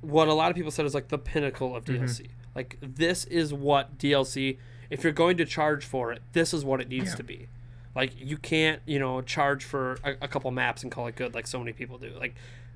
what 0.00 0.26
a 0.26 0.34
lot 0.34 0.50
of 0.50 0.56
people 0.56 0.72
said 0.72 0.84
is 0.84 0.94
like 0.94 1.08
the 1.08 1.18
pinnacle 1.18 1.76
of 1.76 1.84
mm-hmm. 1.84 2.04
DLC. 2.04 2.30
Like 2.56 2.78
this 2.80 3.24
is 3.26 3.54
what 3.54 3.98
DLC 3.98 4.58
if 4.90 5.02
you're 5.04 5.12
going 5.12 5.36
to 5.38 5.44
charge 5.44 5.84
for 5.84 6.12
it, 6.12 6.22
this 6.32 6.52
is 6.54 6.64
what 6.64 6.80
it 6.80 6.88
needs 6.88 7.10
Yeah. 7.10 7.16
to 7.16 7.22
be. 7.22 7.48
Like 7.94 8.12
you 8.18 8.36
can't, 8.36 8.82
you 8.86 8.98
know, 8.98 9.22
charge 9.22 9.64
for 9.64 9.98
a, 10.04 10.12
a 10.22 10.28
couple 10.28 10.50
maps 10.50 10.82
and 10.82 10.92
call 10.92 11.06
it 11.06 11.16
good 11.16 11.34
like 11.34 11.46
so 11.46 11.58
many 11.58 11.72
people 11.72 11.96
do. 11.98 12.10
Like 12.18 12.34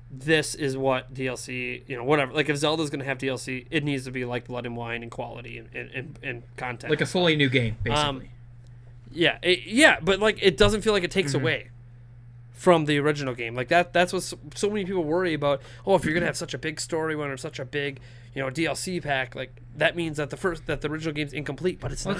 this 0.09 0.55
is 0.55 0.75
what 0.75 1.13
DLC, 1.13 1.83
you 1.87 1.95
know, 1.95 2.03
whatever. 2.03 2.33
Like 2.33 2.49
if 2.49 2.57
Zelda's 2.57 2.89
gonna 2.89 3.03
have 3.05 3.19
DLC, 3.19 3.65
it 3.69 3.83
needs 3.83 4.05
to 4.05 4.11
be 4.11 4.25
like 4.25 4.47
Blood 4.47 4.65
and 4.65 4.75
Wine 4.75 5.03
and 5.03 5.11
quality 5.11 5.57
and 5.59 5.69
and, 5.75 5.89
and, 5.91 6.19
and 6.23 6.43
content. 6.57 6.89
like 6.89 7.01
a 7.01 7.05
fully 7.05 7.35
new 7.35 7.49
game, 7.49 7.77
basically. 7.83 8.03
Um, 8.03 8.23
yeah, 9.13 9.37
it, 9.43 9.59
yeah, 9.67 9.99
but 10.01 10.19
like 10.19 10.39
it 10.41 10.57
doesn't 10.57 10.81
feel 10.81 10.93
like 10.93 11.03
it 11.03 11.11
takes 11.11 11.33
away 11.33 11.69
from 12.51 12.85
the 12.85 12.97
original 12.97 13.33
game. 13.33 13.55
Like 13.55 13.67
that 13.69 13.93
that's 13.93 14.13
what 14.13 14.23
so, 14.23 14.37
so 14.55 14.69
many 14.69 14.85
people 14.85 15.03
worry 15.03 15.33
about. 15.33 15.61
Oh, 15.85 15.95
if 15.95 16.03
you're 16.05 16.13
going 16.13 16.21
to 16.21 16.27
have 16.27 16.37
such 16.37 16.53
a 16.53 16.57
big 16.57 16.79
story 16.79 17.15
one 17.15 17.29
or 17.29 17.37
such 17.37 17.59
a 17.59 17.65
big, 17.65 17.99
you 18.33 18.41
know, 18.41 18.49
DLC 18.49 19.01
pack, 19.01 19.35
like 19.35 19.61
that 19.75 19.95
means 19.95 20.17
that 20.17 20.29
the 20.29 20.37
first 20.37 20.65
that 20.67 20.81
the 20.81 20.89
original 20.89 21.13
game's 21.13 21.33
incomplete, 21.33 21.79
but 21.79 21.91
it's 21.91 22.05
not. 22.05 22.17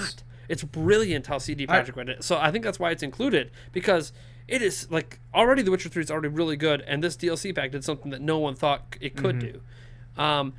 it's- 0.49 0.63
brilliant 0.65 1.27
how 1.27 1.37
CD 1.37 1.65
Projekt 1.65 1.95
went 1.95 2.09
it. 2.09 2.23
So 2.25 2.37
I 2.37 2.51
think 2.51 2.65
that's 2.65 2.77
why 2.77 2.91
it's 2.91 3.03
included 3.03 3.51
because 3.71 4.11
it 4.49 4.61
is 4.61 4.91
like 4.91 5.19
already 5.33 5.61
The 5.61 5.71
Witcher 5.71 5.87
3 5.87 6.03
is 6.03 6.11
already 6.11 6.27
really 6.27 6.57
good 6.57 6.81
and 6.81 7.01
this 7.01 7.15
DLC 7.15 7.55
pack 7.55 7.71
did 7.71 7.85
something 7.85 8.11
that 8.11 8.19
no 8.21 8.37
one 8.37 8.55
thought 8.55 8.97
it 8.99 9.15
could 9.15 9.39
do. 9.39 9.61
Um 10.21 10.53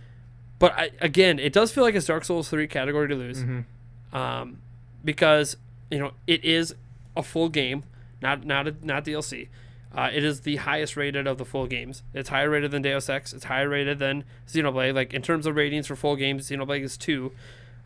but 0.58 0.72
I, 0.78 0.90
again, 1.00 1.38
it 1.38 1.52
does 1.52 1.72
feel 1.72 1.84
like 1.84 1.94
it's 1.94 2.06
Dark 2.06 2.24
Souls 2.24 2.48
3 2.48 2.66
category 2.68 3.06
to 3.08 3.14
lose 3.14 3.42
um, 4.14 4.58
because 5.04 5.56
you 5.90 5.98
know 5.98 6.12
it 6.26 6.42
is 6.44 6.74
a 7.16 7.22
full 7.22 7.48
game, 7.50 7.82
not 8.22 8.46
not 8.46 8.68
a, 8.68 8.74
not 8.82 9.04
DLC. 9.04 9.48
Uh, 9.94 10.08
it 10.12 10.24
is 10.24 10.40
the 10.40 10.56
highest 10.56 10.96
rated 10.96 11.26
of 11.26 11.36
the 11.38 11.44
full 11.44 11.66
games. 11.66 12.02
It's 12.14 12.30
higher 12.30 12.48
rated 12.48 12.70
than 12.70 12.80
Deus 12.82 13.08
Ex. 13.10 13.32
It's 13.34 13.44
higher 13.44 13.68
rated 13.68 13.98
than 13.98 14.24
Xenoblade. 14.48 14.94
Like 14.94 15.12
in 15.12 15.20
terms 15.22 15.46
of 15.46 15.54
ratings 15.56 15.86
for 15.86 15.96
full 15.96 16.16
games, 16.16 16.48
Xenoblade 16.48 16.82
is 16.82 16.96
two, 16.96 17.32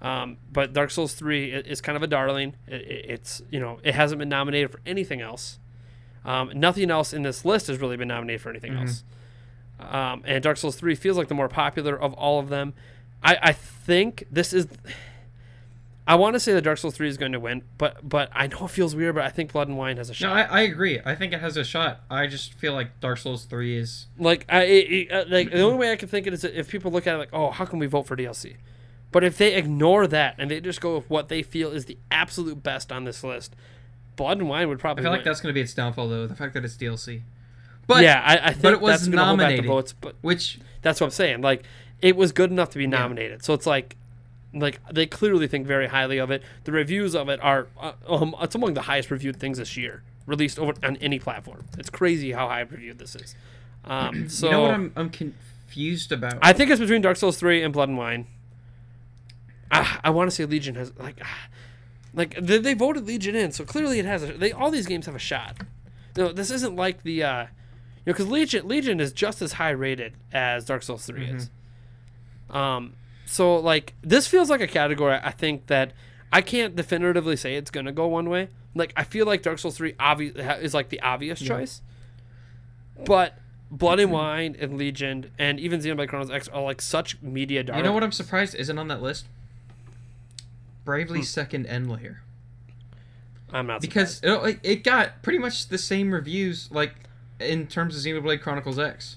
um, 0.00 0.36
but 0.52 0.72
Dark 0.72 0.90
Souls 0.92 1.14
three 1.14 1.50
is 1.52 1.80
kind 1.80 1.96
of 1.96 2.02
a 2.02 2.06
darling. 2.06 2.54
It, 2.68 2.82
it- 2.82 3.04
it's 3.08 3.42
you 3.50 3.58
know 3.58 3.80
it 3.82 3.94
hasn't 3.94 4.18
been 4.20 4.28
nominated 4.28 4.70
for 4.70 4.80
anything 4.86 5.20
else. 5.20 5.58
Um, 6.24 6.50
nothing 6.54 6.90
else 6.90 7.12
in 7.12 7.22
this 7.22 7.44
list 7.44 7.66
has 7.68 7.80
really 7.80 7.96
been 7.96 8.08
nominated 8.08 8.40
for 8.40 8.50
anything 8.50 8.74
else. 8.74 9.02
Um, 9.78 10.22
and 10.24 10.42
Dark 10.42 10.56
Souls 10.56 10.74
3 10.76 10.94
feels 10.94 11.16
like 11.18 11.28
the 11.28 11.34
more 11.34 11.48
popular 11.48 11.94
of 12.00 12.14
all 12.14 12.38
of 12.40 12.48
them. 12.48 12.72
I, 13.22 13.38
I 13.42 13.52
think 13.52 14.24
this 14.30 14.52
is. 14.52 14.66
I 16.08 16.14
want 16.14 16.34
to 16.34 16.40
say 16.40 16.52
that 16.52 16.62
Dark 16.62 16.78
Souls 16.78 16.94
3 16.94 17.08
is 17.08 17.16
going 17.16 17.32
to 17.32 17.40
win, 17.40 17.62
but 17.78 18.08
but 18.08 18.30
I 18.32 18.46
know 18.46 18.66
it 18.66 18.70
feels 18.70 18.94
weird, 18.94 19.16
but 19.16 19.24
I 19.24 19.28
think 19.28 19.52
Blood 19.52 19.68
and 19.68 19.76
Wine 19.76 19.96
has 19.96 20.08
a 20.08 20.12
no, 20.12 20.14
shot. 20.14 20.36
I, 20.36 20.42
I 20.42 20.60
agree. 20.62 21.00
I 21.04 21.14
think 21.14 21.32
it 21.32 21.40
has 21.40 21.56
a 21.56 21.64
shot. 21.64 22.02
I 22.08 22.26
just 22.26 22.54
feel 22.54 22.74
like 22.74 23.00
Dark 23.00 23.18
Souls 23.18 23.44
three 23.44 23.76
is. 23.76 24.06
like 24.18 24.44
I 24.48 24.62
it, 24.62 24.92
it, 24.92 25.12
uh, 25.12 25.24
like 25.28 25.50
the 25.50 25.62
only 25.62 25.78
way 25.78 25.92
I 25.92 25.96
can 25.96 26.08
think 26.08 26.26
it 26.26 26.32
is 26.32 26.44
if 26.44 26.68
people 26.68 26.92
look 26.92 27.06
at 27.06 27.14
it 27.14 27.18
like, 27.18 27.30
oh, 27.32 27.50
how 27.50 27.64
can 27.64 27.78
we 27.78 27.86
vote 27.86 28.06
for 28.06 28.16
DLC? 28.16 28.56
But 29.10 29.24
if 29.24 29.38
they 29.38 29.54
ignore 29.54 30.06
that 30.06 30.34
and 30.38 30.50
they 30.50 30.60
just 30.60 30.80
go 30.80 30.96
with 30.96 31.10
what 31.10 31.28
they 31.28 31.42
feel 31.42 31.70
is 31.70 31.86
the 31.86 31.98
absolute 32.10 32.62
best 32.62 32.92
on 32.92 33.04
this 33.04 33.24
list, 33.24 33.56
Blood 34.14 34.38
and 34.38 34.48
Wine 34.48 34.68
would 34.68 34.78
probably. 34.78 35.02
I 35.02 35.04
feel 35.04 35.12
like 35.12 35.24
that's 35.24 35.40
going 35.40 35.50
to 35.50 35.54
be 35.54 35.62
its 35.62 35.74
downfall, 35.74 36.08
though. 36.08 36.26
The 36.26 36.36
fact 36.36 36.54
that 36.54 36.64
it's 36.64 36.76
DLC. 36.76 37.22
But 37.86 38.02
yeah, 38.02 38.22
I, 38.24 38.48
I 38.48 38.50
think 38.50 38.62
but 38.62 38.72
it 38.74 38.80
was 38.80 39.00
that's 39.00 39.08
gonna 39.08 39.24
hold 39.24 39.38
back 39.38 39.48
the 39.48 39.56
nominated. 39.56 39.66
votes, 39.66 39.92
but 39.92 40.16
which 40.20 40.58
That's 40.82 41.00
what 41.00 41.08
I'm 41.08 41.12
saying. 41.12 41.40
Like 41.40 41.64
it 42.00 42.16
was 42.16 42.32
good 42.32 42.50
enough 42.50 42.70
to 42.70 42.78
be 42.78 42.86
nominated. 42.86 43.44
So 43.44 43.54
it's 43.54 43.66
like 43.66 43.96
like 44.60 44.80
they 44.92 45.06
clearly 45.06 45.46
think 45.46 45.66
very 45.66 45.88
highly 45.88 46.18
of 46.18 46.30
it. 46.30 46.42
The 46.64 46.72
reviews 46.72 47.14
of 47.14 47.28
it 47.28 47.40
are 47.42 47.68
uh, 47.80 47.92
um, 48.08 48.34
it's 48.40 48.54
among 48.54 48.74
the 48.74 48.82
highest 48.82 49.10
reviewed 49.10 49.36
things 49.36 49.58
this 49.58 49.76
year 49.76 50.02
released 50.26 50.58
over 50.58 50.74
on 50.82 50.96
any 50.96 51.18
platform. 51.18 51.64
It's 51.78 51.90
crazy 51.90 52.32
how 52.32 52.48
high 52.48 52.60
reviewed 52.60 52.98
this 52.98 53.14
is. 53.14 53.34
Um, 53.84 54.28
so 54.28 54.46
you 54.46 54.52
know 54.52 54.62
what 54.62 54.70
I'm 54.72 54.92
I'm 54.96 55.10
confused 55.10 56.12
about. 56.12 56.38
I 56.42 56.52
think 56.52 56.70
it's 56.70 56.80
between 56.80 57.02
Dark 57.02 57.16
Souls 57.16 57.38
3 57.38 57.62
and 57.62 57.72
Blood 57.72 57.88
and 57.88 57.98
Wine. 57.98 58.26
Ah, 59.70 60.00
I 60.04 60.10
want 60.10 60.30
to 60.30 60.34
say 60.34 60.44
Legion 60.44 60.74
has 60.74 60.92
like 60.98 61.18
ah, 61.22 61.48
like 62.14 62.36
they, 62.40 62.58
they 62.58 62.74
voted 62.74 63.06
Legion 63.06 63.34
in, 63.34 63.52
so 63.52 63.64
clearly 63.64 63.98
it 63.98 64.04
has 64.04 64.22
a, 64.22 64.32
they 64.32 64.52
all 64.52 64.70
these 64.70 64.86
games 64.86 65.06
have 65.06 65.14
a 65.14 65.20
shot. 65.20 65.56
No, 66.16 66.32
this 66.32 66.50
isn't 66.50 66.76
like 66.76 67.02
the 67.02 67.22
uh 67.22 67.42
you 67.42 68.12
know 68.12 68.14
cuz 68.14 68.26
Legion 68.26 68.66
Legion 68.66 69.00
is 69.00 69.12
just 69.12 69.42
as 69.42 69.54
high 69.54 69.70
rated 69.70 70.14
as 70.32 70.64
Dark 70.64 70.82
Souls 70.82 71.06
3 71.06 71.24
is. 71.24 71.50
Um 72.50 72.94
so 73.26 73.56
like 73.56 73.92
this 74.02 74.26
feels 74.26 74.48
like 74.48 74.60
a 74.62 74.66
category 74.66 75.18
I 75.22 75.30
think 75.32 75.66
that 75.66 75.92
I 76.32 76.40
can't 76.40 76.74
definitively 76.74 77.36
say 77.36 77.56
it's 77.56 77.70
going 77.70 77.86
to 77.86 77.92
go 77.92 78.06
one 78.06 78.28
way. 78.30 78.48
Like 78.74 78.92
I 78.96 79.04
feel 79.04 79.26
like 79.26 79.42
Dark 79.42 79.58
Souls 79.58 79.76
3 79.76 79.92
obvi- 79.94 80.62
is 80.62 80.72
like 80.72 80.88
the 80.88 81.00
obvious 81.00 81.38
choice. 81.40 81.82
But 83.04 83.38
Blood 83.70 84.00
and 84.00 84.10
Wine 84.12 84.56
and 84.58 84.78
Legion 84.78 85.30
and 85.38 85.60
even 85.60 85.80
Xenoblade 85.80 86.08
Chronicles 86.08 86.30
X 86.34 86.48
are 86.48 86.62
like 86.62 86.80
such 86.80 87.20
media 87.20 87.62
dark. 87.62 87.76
you 87.76 87.82
know 87.82 87.92
what 87.92 88.02
I'm 88.02 88.12
surprised 88.12 88.54
isn't 88.54 88.78
on 88.78 88.88
that 88.88 89.02
list? 89.02 89.26
Hmm. 89.26 89.32
Bravely 90.84 91.22
Second 91.22 91.66
End 91.66 91.90
Layer. 91.90 92.22
I'm 93.52 93.66
not 93.66 93.80
Because 93.80 94.20
it, 94.22 94.60
it 94.62 94.84
got 94.84 95.22
pretty 95.22 95.38
much 95.38 95.68
the 95.68 95.78
same 95.78 96.12
reviews, 96.12 96.68
like, 96.72 96.94
in 97.40 97.66
terms 97.66 97.96
of 97.96 98.02
Xenoblade 98.02 98.40
Chronicles 98.40 98.78
X. 98.78 99.16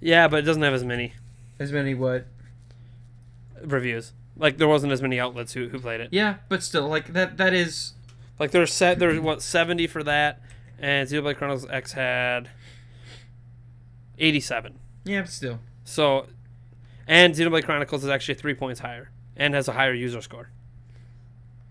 yeah, 0.00 0.28
but 0.28 0.38
it 0.40 0.42
doesn't 0.42 0.62
have 0.62 0.74
as 0.74 0.84
many 0.84 1.14
As 1.58 1.72
many 1.72 1.94
what? 1.94 2.26
Reviews. 3.66 4.12
Like 4.36 4.56
there 4.58 4.68
wasn't 4.68 4.92
as 4.92 5.00
many 5.02 5.20
outlets 5.20 5.52
who, 5.52 5.68
who 5.68 5.78
played 5.78 6.00
it. 6.00 6.08
Yeah, 6.12 6.36
but 6.48 6.62
still, 6.62 6.88
like, 6.88 7.12
that 7.12 7.36
that 7.36 7.54
is. 7.54 7.92
Like 8.38 8.50
there's 8.50 8.72
set 8.72 8.98
there's 8.98 9.20
what 9.20 9.42
70 9.42 9.86
for 9.86 10.02
that 10.02 10.40
and 10.80 11.08
Xenoblade 11.08 11.36
Chronicles 11.36 11.70
X 11.70 11.92
had 11.92 12.50
87. 14.18 14.78
Yeah, 15.04 15.22
but 15.22 15.30
still. 15.30 15.60
So 15.84 16.26
and 17.06 17.34
Xenoblade 17.34 17.64
Chronicles 17.64 18.02
is 18.02 18.10
actually 18.10 18.34
3 18.34 18.54
points 18.54 18.80
higher 18.80 19.10
and 19.36 19.54
has 19.54 19.68
a 19.68 19.72
higher 19.72 19.92
user 19.92 20.20
score. 20.20 20.50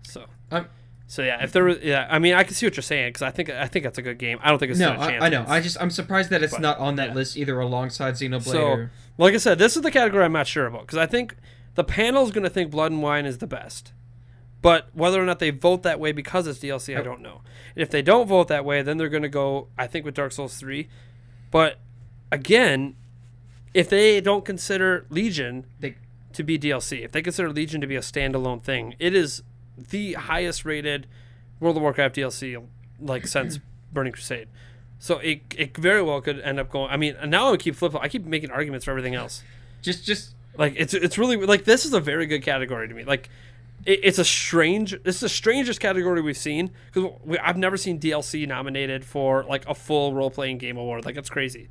So 0.04 0.26
Um, 0.50 0.68
so 1.06 1.22
yeah, 1.22 1.42
if 1.42 1.52
there 1.52 1.64
was 1.64 1.78
yeah, 1.82 2.06
I 2.10 2.18
mean 2.18 2.34
I 2.34 2.44
can 2.44 2.54
see 2.54 2.66
what 2.66 2.76
you're 2.76 2.82
saying 2.82 3.12
cuz 3.12 3.22
I 3.22 3.30
think 3.30 3.50
I 3.50 3.66
think 3.66 3.82
that's 3.84 3.98
a 3.98 4.02
good 4.02 4.18
game. 4.18 4.38
I 4.42 4.48
don't 4.48 4.58
think 4.58 4.70
it's 4.70 4.80
no, 4.80 4.92
a 4.94 4.96
chance 4.96 5.22
I, 5.22 5.26
I 5.26 5.28
know. 5.28 5.44
I 5.46 5.60
just 5.60 5.76
I'm 5.80 5.90
surprised 5.90 6.30
that 6.30 6.42
it's 6.42 6.52
But, 6.54 6.62
not 6.62 6.78
on 6.78 6.96
that 6.96 7.08
yeah. 7.10 7.14
list 7.14 7.36
either 7.36 7.58
alongside 7.60 8.14
Xenoblade 8.14 8.42
So, 8.42 8.66
or. 8.66 8.90
like 9.18 9.34
I 9.34 9.38
said, 9.38 9.58
this 9.58 9.76
is 9.76 9.82
the 9.82 9.90
category 9.90 10.24
I'm 10.24 10.32
not 10.32 10.46
sure 10.46 10.66
about 10.66 10.82
because 10.82 10.98
I 10.98 11.06
think 11.06 11.36
the 11.74 11.84
panel 11.84 12.24
is 12.24 12.30
going 12.30 12.44
to 12.44 12.50
think 12.50 12.70
Blood 12.70 12.92
and 12.92 13.02
Wine 13.02 13.26
is 13.26 13.38
the 13.38 13.46
best, 13.46 13.92
but 14.62 14.88
whether 14.94 15.22
or 15.22 15.26
not 15.26 15.40
they 15.40 15.50
vote 15.50 15.82
that 15.82 16.00
way 16.00 16.12
because 16.12 16.46
it's 16.46 16.58
DLC, 16.58 16.98
I 16.98 17.02
don't 17.02 17.20
know. 17.20 17.42
And 17.74 17.82
if 17.82 17.90
they 17.90 18.02
don't 18.02 18.26
vote 18.26 18.48
that 18.48 18.64
way, 18.64 18.82
then 18.82 18.96
they're 18.96 19.08
going 19.08 19.22
to 19.22 19.28
go, 19.28 19.68
I 19.76 19.86
think, 19.86 20.04
with 20.04 20.14
Dark 20.14 20.32
Souls 20.32 20.56
three. 20.56 20.88
But 21.50 21.78
again, 22.32 22.96
if 23.74 23.88
they 23.88 24.20
don't 24.20 24.44
consider 24.44 25.06
Legion 25.10 25.66
They, 25.80 25.96
to 26.32 26.42
be 26.42 26.58
DLC, 26.58 27.04
if 27.04 27.12
they 27.12 27.22
consider 27.22 27.50
Legion 27.50 27.80
to 27.80 27.86
be 27.86 27.96
a 27.96 28.00
standalone 28.00 28.62
thing, 28.62 28.94
it 28.98 29.14
is 29.14 29.42
the 29.76 30.14
highest 30.14 30.64
rated 30.64 31.06
World 31.60 31.76
of 31.76 31.82
Warcraft 31.82 32.16
DLC 32.16 32.62
like 33.00 33.26
since 33.26 33.58
Burning 33.92 34.12
Crusade. 34.12 34.48
So 34.98 35.18
it, 35.18 35.42
it 35.56 35.76
very 35.76 36.02
well 36.02 36.20
could 36.20 36.40
end 36.40 36.58
up 36.58 36.70
going. 36.70 36.90
I 36.90 36.96
mean, 36.96 37.16
now 37.26 37.52
I 37.52 37.56
keep 37.56 37.74
flipping. 37.74 38.00
I 38.00 38.08
keep 38.08 38.24
making 38.24 38.50
arguments 38.50 38.84
for 38.84 38.92
everything 38.92 39.14
else. 39.14 39.42
just 39.82 40.04
just 40.04 40.34
Like 40.56 40.74
it's 40.76 40.94
it's 40.94 41.18
really 41.18 41.36
like 41.36 41.64
this 41.64 41.84
is 41.84 41.92
a 41.92 42.00
very 42.00 42.26
good 42.26 42.42
category 42.42 42.88
to 42.88 42.94
me. 42.94 43.04
Like 43.04 43.28
it, 43.84 44.00
it's 44.02 44.18
a 44.18 44.24
strange. 44.24 44.90
This 45.02 45.16
is 45.16 45.20
the 45.20 45.28
strangest 45.28 45.80
category 45.80 46.20
we've 46.20 46.36
seen 46.36 46.70
because 46.92 47.10
I've 47.42 47.56
never 47.56 47.76
seen 47.76 47.98
DLC 47.98 48.46
nominated 48.46 49.04
for 49.04 49.44
like 49.44 49.68
a 49.68 49.74
full 49.74 50.14
role 50.14 50.30
playing 50.30 50.58
game 50.58 50.76
award. 50.76 51.04
Like 51.04 51.16
it's 51.16 51.30
crazy. 51.30 51.68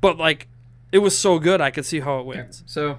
But 0.00 0.18
like 0.18 0.48
it 0.92 0.98
was 0.98 1.16
so 1.16 1.38
good, 1.38 1.60
I 1.60 1.70
could 1.70 1.86
see 1.86 2.00
how 2.00 2.18
it 2.20 2.26
wins. 2.26 2.62
so 2.66 2.98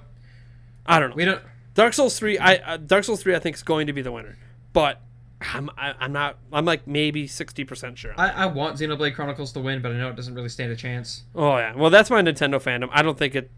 I 0.86 0.98
don't 0.98 1.10
know. 1.10 1.16
we 1.16 1.24
don't. 1.24 1.42
Dark 1.74 1.94
Souls 1.94 2.18
three, 2.18 2.38
I 2.38 2.56
uh, 2.56 2.76
Dark 2.76 3.04
Souls 3.04 3.22
three, 3.22 3.34
I 3.34 3.38
think 3.38 3.56
is 3.56 3.62
going 3.62 3.86
to 3.86 3.92
be 3.92 4.02
the 4.02 4.12
winner, 4.12 4.36
but 4.72 5.00
I'm 5.54 5.70
I, 5.76 5.94
I'm 5.98 6.12
not. 6.12 6.38
I'm 6.52 6.64
like 6.64 6.86
maybe 6.86 7.26
sixty 7.26 7.64
percent 7.64 7.98
sure. 7.98 8.14
I, 8.16 8.30
I 8.30 8.46
want 8.46 8.78
Xenoblade 8.78 9.14
Chronicles 9.14 9.52
to 9.52 9.60
win, 9.60 9.82
but 9.82 9.92
I 9.92 9.96
know 9.96 10.08
it 10.08 10.16
doesn't 10.16 10.34
really 10.34 10.48
stand 10.48 10.70
a 10.72 10.76
chance. 10.76 11.24
oh 11.34 11.56
yeah, 11.56 11.74
well 11.74 11.90
that's 11.90 12.10
my 12.10 12.22
Nintendo 12.22 12.62
fandom. 12.62 12.88
I 12.92 13.02
don't 13.02 13.18
think 13.18 13.34
it. 13.34 13.50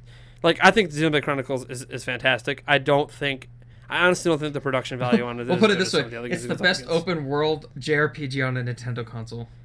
Like 0.45 0.59
I 0.63 0.71
think 0.71 0.91
Xenoblade 0.91 1.25
Chronicles 1.25 1.65
is, 1.69 1.83
is 1.85 2.05
fantastic. 2.05 2.63
I 2.69 2.79
don't 2.79 3.11
think. 3.11 3.49
I 3.89 4.05
honestly 4.05 4.31
don't 4.31 4.39
think 4.39 4.55
the 4.55 4.61
production 4.61 4.99
value 4.99 5.25
on 5.25 5.41
it. 5.41 5.47
We'll 5.47 5.57
is 5.57 5.61
put 5.61 5.71
it 5.71 5.79
this 5.79 5.93
way: 5.93 6.03
the 6.03 6.23
it's 6.25 6.47
the 6.47 6.55
best 6.55 6.83
against. 6.83 6.95
open 6.95 7.25
world 7.27 7.69
JRPG 7.79 8.47
on 8.47 8.57
a 8.57 8.63
Nintendo 8.63 9.05
console. 9.05 9.49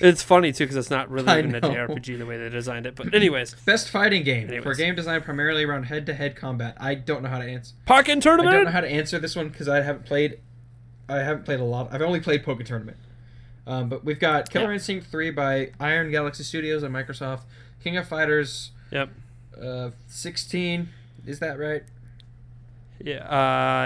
It's 0.00 0.22
funny 0.22 0.52
too 0.52 0.64
because 0.64 0.76
it's 0.76 0.90
not 0.90 1.08
really 1.08 1.28
I 1.28 1.38
even 1.38 1.54
a 1.54 1.60
know. 1.60 1.70
JRPG 1.70 2.18
the 2.18 2.26
way 2.26 2.36
they 2.36 2.48
designed 2.48 2.84
it. 2.84 2.96
But 2.96 3.14
anyways, 3.14 3.54
Best 3.64 3.88
fighting 3.88 4.24
game 4.24 4.48
for 4.62 4.72
a 4.72 4.76
game 4.76 4.96
designed 4.96 5.24
primarily 5.24 5.64
around 5.64 5.84
head-to-head 5.84 6.34
combat. 6.34 6.76
I 6.78 6.94
don't 6.96 7.22
know 7.22 7.28
how 7.28 7.38
to 7.38 7.44
answer. 7.44 7.74
Pokken 7.86 8.20
tournament. 8.20 8.48
I 8.48 8.56
don't 8.56 8.64
know 8.64 8.70
how 8.72 8.80
to 8.80 8.90
answer 8.90 9.18
this 9.20 9.36
one 9.36 9.48
because 9.48 9.68
I 9.68 9.82
haven't 9.82 10.04
played. 10.04 10.40
I 11.08 11.18
haven't 11.18 11.44
played 11.44 11.60
a 11.60 11.64
lot. 11.64 11.90
I've 11.92 12.02
only 12.02 12.20
played 12.20 12.44
Pokken 12.44 12.66
Tournament. 12.66 12.96
Um, 13.66 13.88
but 13.88 14.04
we've 14.04 14.18
got 14.18 14.50
Killer 14.50 14.66
Yeah. 14.66 14.74
Instinct 14.74 15.06
3 15.06 15.30
by 15.30 15.70
Iron 15.78 16.10
Galaxy 16.10 16.42
Studios 16.42 16.82
and 16.82 16.94
Microsoft. 16.94 17.42
King 17.84 17.96
of 17.98 18.08
Fighters 18.08 18.70
Yep. 18.90 19.10
uh, 19.62 19.90
16. 20.08 20.88
Is 21.26 21.38
that 21.40 21.58
right? 21.58 21.82
Yeah. 22.98 23.18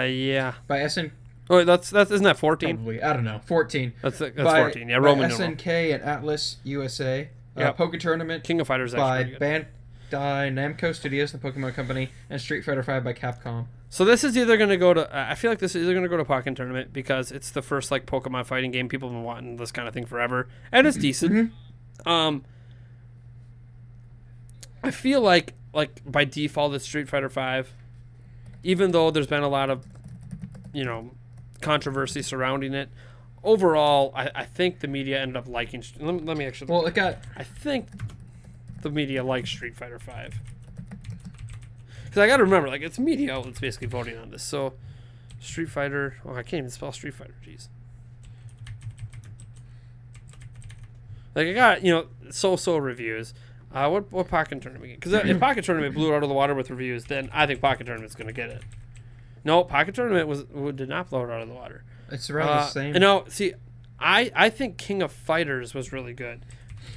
Uh. 0.01 0.05
Yeah. 0.05 0.53
By 0.67 0.87
SN. 0.87 1.11
Oh, 1.49 1.63
that's 1.65 1.89
that's 1.89 2.11
isn't 2.11 2.23
that 2.23 2.37
fourteen? 2.37 2.77
Probably. 2.77 3.01
I 3.01 3.11
don't 3.13 3.23
know. 3.25 3.41
14. 3.45 3.93
That's 4.01 4.19
that's 4.19 4.35
by, 4.35 4.61
fourteen. 4.61 4.87
Yeah, 4.89 4.99
by 4.99 5.05
Roman 5.05 5.29
numeral. 5.29 5.49
SNK 5.51 5.93
and 5.95 6.03
Atlus 6.03 6.55
USA. 6.63 7.29
Uh, 7.57 7.59
Yep. 7.61 7.77
Pokken 7.77 7.99
Tournament 7.99 8.43
King 8.43 8.61
of 8.61 8.67
Fighters 8.67 8.93
by. 8.93 9.23
Bandai 9.23 9.65
Namco 10.11 10.95
Studios, 10.95 11.31
the 11.33 11.37
Pokemon 11.39 11.73
Company, 11.73 12.09
and 12.29 12.39
Street 12.39 12.63
Fighter 12.63 12.83
5 12.83 13.03
by 13.03 13.13
Capcom. 13.13 13.65
So 13.89 14.05
this 14.05 14.23
is 14.23 14.37
either 14.37 14.55
going 14.57 14.69
to 14.69 14.77
go 14.77 14.93
to. 14.93 15.09
I 15.11 15.33
feel 15.35 15.49
like 15.51 15.59
this 15.59 15.75
is 15.75 15.83
either 15.83 15.93
going 15.93 16.03
to 16.03 16.09
go 16.09 16.17
to 16.17 16.23
Pokken 16.23 16.55
Tournament 16.55 16.93
because 16.93 17.31
it's 17.31 17.49
the 17.49 17.63
first 17.63 17.89
like 17.91 18.05
Pokemon 18.05 18.45
fighting 18.45 18.69
game. 18.71 18.87
People 18.87 19.09
have 19.09 19.15
been 19.15 19.23
wanting 19.23 19.57
this 19.57 19.71
kind 19.71 19.87
of 19.87 19.93
thing 19.93 20.05
forever, 20.05 20.47
and 20.71 20.85
it's 20.85 20.97
decent. 20.97 21.51
Mhm. 22.05 22.07
Um, 22.09 22.45
I 24.83 24.91
feel 24.91 25.21
like 25.21 25.53
like 25.73 26.01
by 26.05 26.25
default 26.25 26.73
it's 26.73 26.85
Street 26.85 27.09
Fighter 27.09 27.29
Five, 27.29 27.73
even 28.63 28.91
though 28.91 29.11
there's 29.11 29.27
been 29.27 29.43
a 29.43 29.49
lot 29.49 29.69
of, 29.69 29.85
you 30.73 30.83
know, 30.83 31.11
controversy 31.61 32.21
surrounding 32.21 32.73
it. 32.73 32.89
Overall, 33.43 34.11
I, 34.15 34.31
I 34.35 34.43
think 34.45 34.79
the 34.79 34.87
media 34.87 35.21
ended 35.21 35.37
up 35.37 35.47
liking. 35.47 35.83
Let 35.99 36.15
me, 36.15 36.21
let 36.21 36.37
me 36.37 36.45
actually. 36.45 36.71
Well, 36.71 36.85
it 36.85 36.93
got 36.93 37.17
I 37.37 37.43
think 37.43 37.87
the 38.81 38.89
media 38.89 39.23
likes 39.23 39.49
Street 39.49 39.75
Fighter 39.75 39.99
Five. 39.99 40.35
Because 42.05 42.21
I 42.21 42.27
got 42.27 42.37
to 42.37 42.43
remember, 42.43 42.67
like 42.69 42.81
it's 42.81 42.97
media 42.97 43.35
outlets 43.35 43.59
basically 43.59 43.87
voting 43.87 44.17
on 44.17 44.31
this. 44.31 44.43
So, 44.43 44.73
Street 45.39 45.69
Fighter. 45.69 46.17
Oh, 46.25 46.31
I 46.31 46.43
can't 46.43 46.59
even 46.59 46.69
spell 46.69 46.91
Street 46.91 47.13
Fighter. 47.13 47.35
Jeez. 47.45 47.67
Like 51.35 51.47
I 51.47 51.53
got 51.53 51.83
you 51.83 51.91
know 51.91 52.07
so-so 52.31 52.77
reviews. 52.77 53.33
Uh, 53.71 53.87
what 53.89 54.11
what 54.11 54.27
Pokken 54.27 54.61
Tournament? 54.61 54.95
Because 54.99 55.13
if 55.13 55.37
Pokken 55.37 55.63
Tournament 55.63 55.93
blew 55.93 56.11
it 56.11 56.15
out 56.15 56.23
of 56.23 56.29
the 56.29 56.35
water 56.35 56.55
with 56.55 56.69
reviews, 56.71 57.05
then 57.05 57.29
I 57.31 57.45
think 57.45 57.61
Pokken 57.61 57.85
Tournament's 57.85 58.15
gonna 58.15 58.33
get 58.33 58.49
it. 58.49 58.63
No, 59.43 59.63
Pokken 59.63 59.93
Tournament 59.93 60.27
was 60.27 60.43
did 60.75 60.89
not 60.89 61.09
blow 61.09 61.23
it 61.23 61.29
out 61.31 61.41
of 61.41 61.47
the 61.47 61.53
water. 61.53 61.83
it's 62.11 62.29
around 62.29 62.49
Uh, 62.49 62.55
the 62.61 62.67
same. 62.69 62.93
No, 62.93 63.25
see, 63.27 63.53
I 63.99 64.31
I 64.35 64.49
think 64.49 64.77
King 64.77 65.01
of 65.03 65.11
Fighters 65.11 65.73
was 65.75 65.93
really 65.93 66.13
good, 66.13 66.43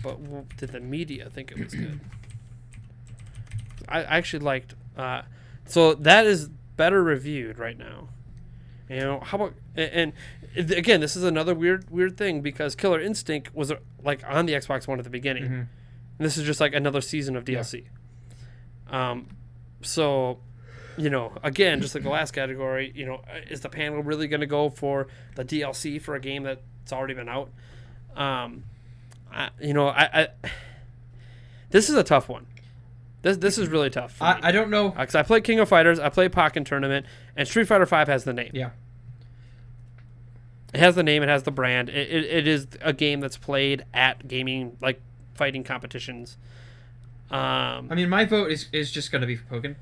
but 0.02 0.23
w- 0.25 0.47
did 0.57 0.70
the 0.70 0.81
media 0.81 1.28
think 1.28 1.52
it 1.52 1.59
was 1.59 1.75
good? 1.75 2.01
I 3.89 3.99
I 4.01 4.17
actually 4.18 4.44
liked. 4.44 4.75
Uh, 4.97 5.23
so 5.67 5.94
that 5.94 6.26
is 6.26 6.49
better 6.76 7.02
reviewed 7.02 7.59
right 7.59 7.78
now. 7.78 8.09
You 8.89 9.01
know 9.01 9.20
how 9.20 9.36
about 9.36 9.55
and, 9.76 10.12
and 10.57 10.70
again, 10.73 11.01
this 11.01 11.17
is 11.17 11.23
another 11.25 11.55
weird 11.55 11.91
weird 11.91 12.17
thing 12.17 12.41
because 12.41 12.75
Killer 12.75 13.01
Instinct 13.01 13.55
was 13.55 13.70
uh, 13.70 13.76
like 14.02 14.23
on 14.26 14.47
the 14.47 14.52
Xbox 14.55 14.86
One 14.86 14.99
at 14.99 15.05
the 15.05 15.10
beginning. 15.10 15.44
Mhm. 15.44 15.67
And 16.18 16.26
this 16.26 16.36
is 16.36 16.44
just 16.44 16.60
like 16.60 16.74
another 16.74 17.00
season 17.00 17.36
of 17.36 17.44
DLC. 17.44 17.86
Um, 18.89 19.28
so, 19.81 20.39
you 20.97 21.10
know, 21.10 21.32
again, 21.42 21.81
just 21.81 21.94
like 21.94 22.05
the 22.05 22.10
last 22.10 22.32
category, 22.32 22.92
you 22.94 23.07
know, 23.07 23.23
uh, 23.28 23.41
is 23.50 23.60
the 23.60 23.68
panel 23.68 24.02
really 24.02 24.28
going 24.28 24.41
to 24.41 24.47
go 24.47 24.68
for 24.70 25.08
the 25.34 25.44
DLC 25.44 26.00
for 26.00 26.15
a 26.15 26.20
game 26.20 26.42
that's 26.42 26.92
already 26.92 27.15
been 27.15 27.28
out? 27.28 27.50
Um, 28.15 28.65
I, 29.32 29.50
you 29.60 29.73
know, 29.73 29.89
I, 29.89 30.02
I 30.12 30.28
this 31.70 31.89
is 31.89 31.97
a 31.97 32.05
tough 32.05 32.28
one. 32.28 32.47
This 33.23 33.39
this 33.39 33.57
is 33.57 33.68
really 33.68 33.89
tough. 33.91 34.20
I, 34.20 34.39
I 34.42 34.52
don't 34.52 34.68
know. 34.70 34.91
because 34.91 35.15
I 35.15 35.23
play 35.23 35.41
King 35.41 35.60
of 35.60 35.68
Fighters, 35.68 35.99
I 35.99 36.08
played 36.10 36.32
Pokken 36.32 36.66
Tournament, 36.66 37.07
and 37.36 37.49
Street 37.49 37.66
Fighter 37.66 37.86
Five 37.86 38.08
has 38.08 38.24
the 38.24 38.32
name. 38.32 38.50
Yeah. 38.52 38.70
It 40.74 40.81
has 40.81 40.94
the 40.94 41.02
name. 41.02 41.23
It 41.23 41.28
has 41.28 41.42
the 41.42 41.50
brand. 41.50 41.91
It, 41.91 42.10
it, 42.10 42.24
it 42.24 42.49
is 42.49 42.66
a 42.81 42.92
game 42.92 43.20
that's 43.20 43.36
played 43.36 43.84
at 43.92 44.26
gaming 44.26 44.76
like 44.81 45.00
fighting 45.42 45.64
competitions. 45.64 46.36
Um, 47.32 47.88
I 47.90 47.94
mean, 47.96 48.08
my 48.08 48.24
vote 48.24 48.52
is, 48.52 48.68
is 48.72 48.92
just 48.92 49.10
gonna 49.10 49.26
be 49.26 49.34
for 49.36 49.44
Pokken. 49.60 49.74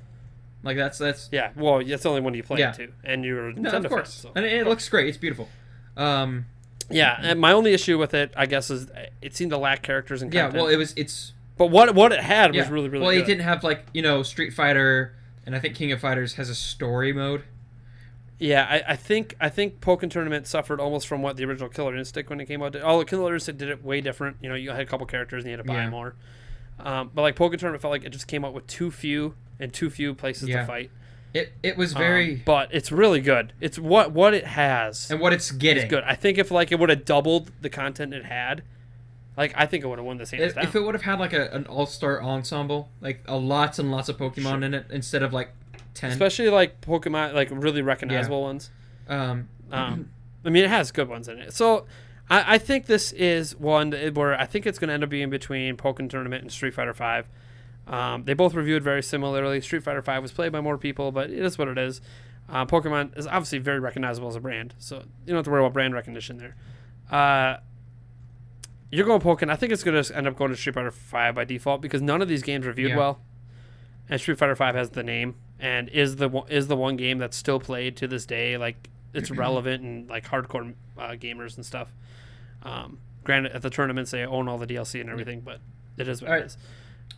Like 0.62 0.76
that's 0.78 0.96
that's 0.98 1.28
yeah. 1.32 1.50
Well, 1.54 1.84
that's 1.84 2.02
the 2.04 2.08
only 2.08 2.22
one 2.22 2.32
you 2.32 2.42
play 2.42 2.60
Yeah. 2.60 2.70
it 2.70 2.76
to, 2.76 2.88
and 3.04 3.24
you're 3.24 3.48
a 3.48 3.52
no, 3.52 3.68
Nintendo 3.70 3.74
of 3.76 3.82
fan, 3.82 3.90
course, 3.90 4.14
so- 4.14 4.32
and 4.34 4.44
it, 4.46 4.52
it 4.52 4.66
looks 4.66 4.88
great. 4.88 5.08
It's 5.08 5.18
beautiful. 5.18 5.48
Um, 5.96 6.46
Yeah. 6.88 7.18
And 7.20 7.38
my 7.40 7.52
only 7.52 7.72
issue 7.74 7.98
with 7.98 8.14
it, 8.14 8.32
I 8.36 8.46
guess, 8.46 8.70
is 8.70 8.88
it 9.20 9.34
seemed 9.36 9.50
to 9.50 9.58
lack 9.58 9.82
characters 9.82 10.22
and 10.22 10.32
yeah. 10.32 10.48
Well, 10.50 10.66
it 10.68 10.76
was 10.76 10.94
it's 10.96 11.32
but 11.58 11.66
what 11.66 11.94
what 11.94 12.12
it 12.12 12.20
had 12.20 12.54
yeah. 12.54 12.62
was 12.62 12.70
really 12.70 12.88
really 12.88 13.04
well. 13.04 13.12
good. 13.14 13.22
It 13.22 13.26
didn't 13.26 13.44
have 13.44 13.62
like 13.62 13.84
you 13.92 14.00
know 14.02 14.22
Street 14.22 14.52
Fighter, 14.54 15.14
and 15.44 15.54
I 15.54 15.58
think 15.60 15.74
King 15.74 15.92
of 15.92 16.00
Fighters 16.00 16.34
has 16.34 16.48
a 16.48 16.54
story 16.54 17.12
mode. 17.12 17.42
Yeah, 18.40 18.66
I, 18.68 18.92
I 18.92 18.96
think 18.96 19.36
I 19.38 19.48
think 19.50 19.80
Pokken 19.80 20.10
Tournament 20.10 20.46
suffered 20.46 20.80
almost 20.80 21.06
from 21.06 21.20
what 21.22 21.36
the 21.36 21.44
original 21.44 21.68
Killer 21.68 21.94
Instinct 21.94 22.30
when 22.30 22.40
it 22.40 22.46
came 22.46 22.62
out. 22.62 22.72
did. 22.72 22.82
Although 22.82 23.04
Killer 23.04 23.34
Instinct 23.34 23.58
did 23.58 23.68
it 23.68 23.84
way 23.84 24.00
different. 24.00 24.38
You 24.40 24.48
know, 24.48 24.54
you 24.54 24.70
had 24.70 24.80
a 24.80 24.86
couple 24.86 25.06
characters 25.06 25.44
and 25.44 25.50
you 25.52 25.56
had 25.58 25.64
to 25.64 25.68
buy 25.70 25.82
Yeah. 25.82 25.90
more. 25.90 26.14
Um, 26.78 27.10
but 27.14 27.20
like 27.22 27.36
Pokken 27.36 27.58
Tournament 27.58 27.82
felt 27.82 27.90
like 27.92 28.04
it 28.04 28.10
just 28.10 28.26
came 28.26 28.44
out 28.44 28.54
with 28.54 28.66
too 28.66 28.90
few 28.90 29.34
and 29.60 29.72
too 29.72 29.90
few 29.90 30.14
places 30.14 30.48
Yeah. 30.48 30.62
to 30.62 30.66
fight. 30.66 30.90
It 31.34 31.52
it 31.62 31.76
was 31.76 31.94
Um, 31.94 32.00
very 32.00 32.36
but 32.36 32.70
it's 32.72 32.90
really 32.90 33.20
good. 33.20 33.52
It's 33.60 33.78
what 33.78 34.10
what 34.12 34.32
it 34.34 34.46
has 34.46 35.10
and 35.10 35.20
what 35.20 35.32
it's 35.34 35.50
getting. 35.52 35.84
is 35.84 35.90
good. 35.90 36.02
I 36.04 36.14
think 36.14 36.38
if 36.38 36.50
like 36.50 36.72
it 36.72 36.80
would 36.80 36.88
have 36.88 37.04
doubled 37.04 37.52
the 37.60 37.68
content 37.68 38.14
it 38.14 38.24
had, 38.24 38.62
like 39.36 39.52
I 39.54 39.66
think 39.66 39.84
it 39.84 39.86
would 39.86 39.98
have 39.98 40.06
won 40.06 40.16
this 40.16 40.30
hands 40.30 40.54
down. 40.54 40.64
if 40.64 40.74
it 40.74 40.80
would 40.80 40.94
have 40.94 41.02
had 41.02 41.20
like 41.20 41.32
a, 41.34 41.48
an 41.50 41.66
all 41.66 41.86
star 41.86 42.20
ensemble, 42.22 42.88
like 43.02 43.22
a 43.28 43.36
lots 43.36 43.78
and 43.78 43.92
lots 43.92 44.08
of 44.08 44.16
Pokemon 44.16 44.42
Sure. 44.42 44.62
in 44.62 44.74
it 44.74 44.86
instead 44.90 45.22
of 45.22 45.32
like 45.34 45.50
ten. 45.94 46.10
Especially 46.10 46.48
like 46.50 46.80
Pokemon, 46.80 47.34
like 47.34 47.48
really 47.52 47.82
recognizable 47.82 48.42
ones. 48.42 48.70
um, 49.08 49.48
Um, 49.70 50.10
I 50.44 50.50
mean, 50.50 50.64
it 50.64 50.70
has 50.70 50.90
good 50.92 51.08
ones 51.08 51.28
in 51.28 51.38
it. 51.38 51.52
So 51.52 51.86
I, 52.28 52.54
I 52.54 52.58
think 52.58 52.86
this 52.86 53.12
is 53.12 53.54
one 53.56 53.90
that- 53.90 54.14
where 54.14 54.38
I 54.40 54.46
think 54.46 54.66
it's 54.66 54.78
going 54.78 54.88
to 54.88 54.94
end 54.94 55.04
up 55.04 55.10
being 55.10 55.30
between 55.30 55.76
Pokemon 55.76 56.10
Tournament 56.10 56.42
and 56.42 56.50
Street 56.52 56.74
Fighter 56.74 56.94
Five. 56.94 57.28
Um, 57.86 58.24
they 58.24 58.34
both 58.34 58.54
reviewed 58.54 58.82
very 58.84 59.02
similarly. 59.02 59.60
Street 59.60 59.82
Fighter 59.82 60.02
Five 60.02 60.22
was 60.22 60.32
played 60.32 60.52
by 60.52 60.60
more 60.60 60.78
people, 60.78 61.10
but 61.12 61.30
it 61.30 61.38
is 61.44 61.58
what 61.58 61.68
it 61.68 61.78
is. 61.78 62.00
Uh, 62.48 62.64
Pokemon 62.66 63.16
is 63.18 63.26
obviously 63.26 63.58
very 63.58 63.78
recognizable 63.80 64.28
as 64.28 64.36
a 64.36 64.40
brand, 64.40 64.74
so 64.78 64.96
you 64.96 65.02
don't 65.28 65.36
have 65.36 65.44
to 65.44 65.50
worry 65.50 65.60
about 65.60 65.72
brand 65.72 65.94
recognition 65.94 66.36
there. 66.38 66.56
Uh, 67.10 67.58
you're 68.90 69.06
going 69.06 69.20
Pokemon. 69.20 69.50
I 69.50 69.56
think 69.56 69.72
it's 69.72 69.84
going 69.84 70.02
to 70.02 70.16
end 70.16 70.26
up 70.26 70.36
going 70.36 70.50
to 70.50 70.56
Street 70.56 70.74
Fighter 70.74 70.90
Five 70.90 71.34
by 71.36 71.44
default 71.44 71.80
because 71.80 72.02
none 72.02 72.22
of 72.22 72.28
these 72.28 72.42
games 72.42 72.66
reviewed 72.66 72.90
Yeah. 72.90 72.96
well, 72.96 73.20
and 74.08 74.20
Street 74.20 74.38
Fighter 74.38 74.56
Five 74.56 74.74
has 74.74 74.90
the 74.90 75.02
name 75.02 75.36
and 75.60 75.88
is 75.90 76.16
the 76.16 76.30
is 76.48 76.66
the 76.68 76.76
one 76.76 76.96
game 76.96 77.18
that's 77.18 77.36
still 77.36 77.60
played 77.60 77.96
to 77.98 78.08
this 78.08 78.26
day. 78.26 78.56
Like 78.56 78.88
it's 79.14 79.30
relevant 79.44 79.82
and 79.82 80.08
like 80.08 80.26
hardcore 80.26 80.74
uh, 80.98 81.10
gamers 81.10 81.56
and 81.56 81.64
stuff. 81.66 81.88
Um, 82.62 82.98
granted, 83.24 83.52
at 83.52 83.62
the 83.62 83.70
tournaments 83.70 84.10
they 84.10 84.24
own 84.24 84.48
all 84.48 84.58
the 84.58 84.66
DLC 84.66 85.00
and 85.00 85.08
everything, 85.10 85.40
but 85.40 85.60
it 85.96 86.08
is 86.08 86.20
what 86.22 86.28
Alright. 86.30 86.42
it 86.44 86.46
is. 86.46 86.56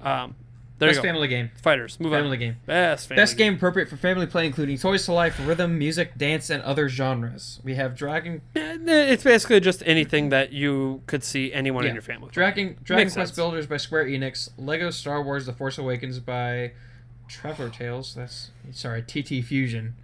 Um, 0.00 0.34
there 0.78 0.88
best 0.88 0.96
you 0.96 1.02
go. 1.02 1.08
family 1.10 1.28
game. 1.28 1.50
Fighters, 1.62 2.00
move 2.00 2.10
Family 2.12 2.32
on. 2.32 2.38
game. 2.40 2.56
Best 2.66 3.06
family 3.08 3.20
Best 3.22 3.36
game 3.36 3.54
appropriate 3.54 3.88
for 3.88 3.96
family 3.96 4.26
play, 4.26 4.46
including 4.46 4.76
toys 4.78 5.04
to 5.04 5.12
life, 5.12 5.38
rhythm, 5.44 5.78
music, 5.78 6.16
dance, 6.18 6.50
and 6.50 6.60
other 6.64 6.88
genres. 6.88 7.60
We 7.62 7.76
have 7.76 7.94
Dragon 7.94 8.40
Eh, 8.56 8.78
It's 8.86 9.22
basically 9.22 9.60
just 9.60 9.82
anything 9.86 10.30
that 10.30 10.52
you 10.52 11.02
could 11.06 11.22
see 11.22 11.52
anyone 11.52 11.84
Yeah. 11.84 11.90
in 11.90 11.94
your 11.94 12.02
family. 12.02 12.30
Dragon 12.32 12.76
Dragon 12.82 13.04
Makes 13.04 13.14
Quest 13.14 13.28
sense. 13.28 13.36
Builders 13.36 13.66
by 13.68 13.76
Square 13.76 14.06
Enix, 14.06 14.50
Lego 14.58 14.90
Star 14.90 15.22
Wars: 15.22 15.46
The 15.46 15.52
Force 15.52 15.78
Awakens 15.78 16.18
by 16.18 16.72
Traveller's 17.32 17.76
Tales. 17.76 18.14
That's 18.14 18.50
sorry, 18.72 19.02
TT 19.02 19.44
Fusion. 19.44 19.94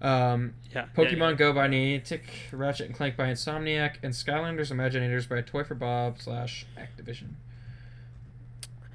Um, 0.00 0.54
Yeah. 0.74 0.86
Pokemon 0.94 1.12
yeah, 1.18 1.28
yeah. 1.30 1.32
Go 1.34 1.52
by 1.52 1.68
Niantic, 1.68 2.22
Ratchet 2.52 2.86
and 2.86 2.94
Clank 2.94 3.16
by 3.16 3.28
Insomniac, 3.28 3.96
and 4.02 4.12
Skylanders 4.12 4.70
Imaginators 4.70 5.28
by 5.28 5.40
Toy 5.40 5.64
for 5.64 5.74
Bob 5.74 6.20
slash 6.20 6.66
Activision. 6.78 7.34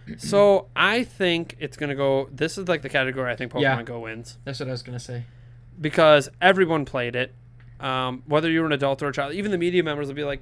So 0.18 0.68
I 0.76 1.04
think 1.04 1.56
it's 1.60 1.78
gonna 1.78 1.96
go. 1.96 2.28
This 2.32 2.58
is 2.58 2.68
like 2.68 2.82
the 2.82 2.90
category 2.90 3.32
I 3.32 3.36
think 3.36 3.52
Pokemon 3.52 3.62
Yeah. 3.62 3.84
Go 3.84 4.00
wins 4.00 4.38
That's 4.44 4.60
what 4.60 4.68
I 4.68 4.72
was 4.72 4.82
gonna 4.84 5.00
say. 5.00 5.24
because 5.80 6.28
everyone 6.42 6.86
played 6.86 7.16
it. 7.16 7.34
Um, 7.80 8.24
whether 8.26 8.50
you 8.50 8.60
were 8.60 8.66
an 8.68 8.74
adult 8.74 9.02
or 9.02 9.08
a 9.08 9.14
child, 9.14 9.34
even 9.34 9.52
the 9.52 9.58
media 9.58 9.84
members 9.84 10.08
will 10.08 10.16
be 10.16 10.24
like, 10.24 10.42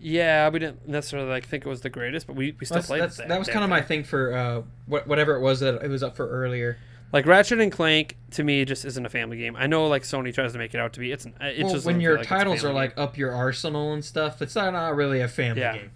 "Yeah, 0.00 0.48
we 0.48 0.58
didn't 0.58 0.88
necessarily 0.88 1.28
like 1.28 1.46
think 1.46 1.66
it 1.66 1.68
was 1.68 1.80
the 1.80 1.90
greatest, 1.90 2.26
but 2.26 2.36
we, 2.36 2.54
we 2.58 2.66
still 2.66 2.82
played 2.82 3.02
it." 3.02 3.16
that 3.28 3.38
was 3.38 3.48
kind 3.48 3.64
of 3.64 3.70
my 3.70 3.80
thing." 3.82 4.04
for 4.04 4.32
uh, 4.32 4.62
what, 4.86 5.06
whatever 5.06 5.34
it 5.36 5.40
was 5.40 5.60
that 5.60 5.82
it 5.82 5.88
was 5.88 6.02
up 6.02 6.16
for 6.16 6.28
earlier. 6.28 6.78
like 7.12 7.26
Ratchet 7.26 7.60
and 7.60 7.72
Clank 7.72 8.16
to 8.32 8.44
me 8.44 8.64
just 8.64 8.84
isn't 8.84 9.04
a 9.06 9.08
family 9.08 9.38
game. 9.38 9.56
I 9.56 9.66
know 9.66 9.86
like 9.86 10.02
Sony 10.02 10.32
tries 10.34 10.52
to 10.52 10.58
make 10.58 10.74
it 10.74 10.78
out 10.78 10.92
to 10.94 11.00
be. 11.00 11.10
It's 11.12 11.26
it 11.26 11.64
well, 11.64 11.72
just 11.74 11.86
when 11.86 12.00
your 12.00 12.18
like 12.18 12.26
titles 12.26 12.64
are 12.64 12.72
like 12.72 12.96
up 12.98 13.16
your 13.16 13.32
arsenal 13.32 13.92
and 13.94 14.04
stuff, 14.04 14.40
it's 14.42 14.54
not, 14.54 14.72
not 14.72 14.94
really 14.96 15.20
a 15.20 15.28
family 15.28 15.62
Yeah. 15.62 15.72
game. 15.72 15.80
game. 15.82 15.90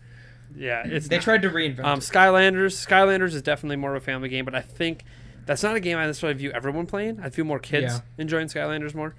yeah, 0.56 0.82
it's 0.86 1.08
They 1.08 1.16
not. 1.16 1.22
tried 1.22 1.42
to 1.42 1.50
reinvent. 1.50 1.84
Um, 1.84 1.98
it. 1.98 2.02
Skylanders. 2.02 2.86
Skylanders 2.86 3.34
is 3.34 3.42
definitely 3.42 3.76
more 3.76 3.94
of 3.94 4.02
a 4.02 4.04
family 4.04 4.28
game, 4.28 4.44
but 4.44 4.54
I 4.54 4.60
think 4.62 5.04
that's 5.46 5.62
not 5.62 5.76
a 5.76 5.80
game 5.80 5.98
I 5.98 6.06
necessarily 6.06 6.38
view 6.38 6.50
everyone 6.52 6.86
playing. 6.86 7.20
I 7.20 7.30
feel 7.30 7.44
more 7.44 7.58
kids 7.58 7.94
Yeah. 7.94 8.00
enjoying 8.18 8.48
Skylanders 8.48 8.94
more. 8.94 9.14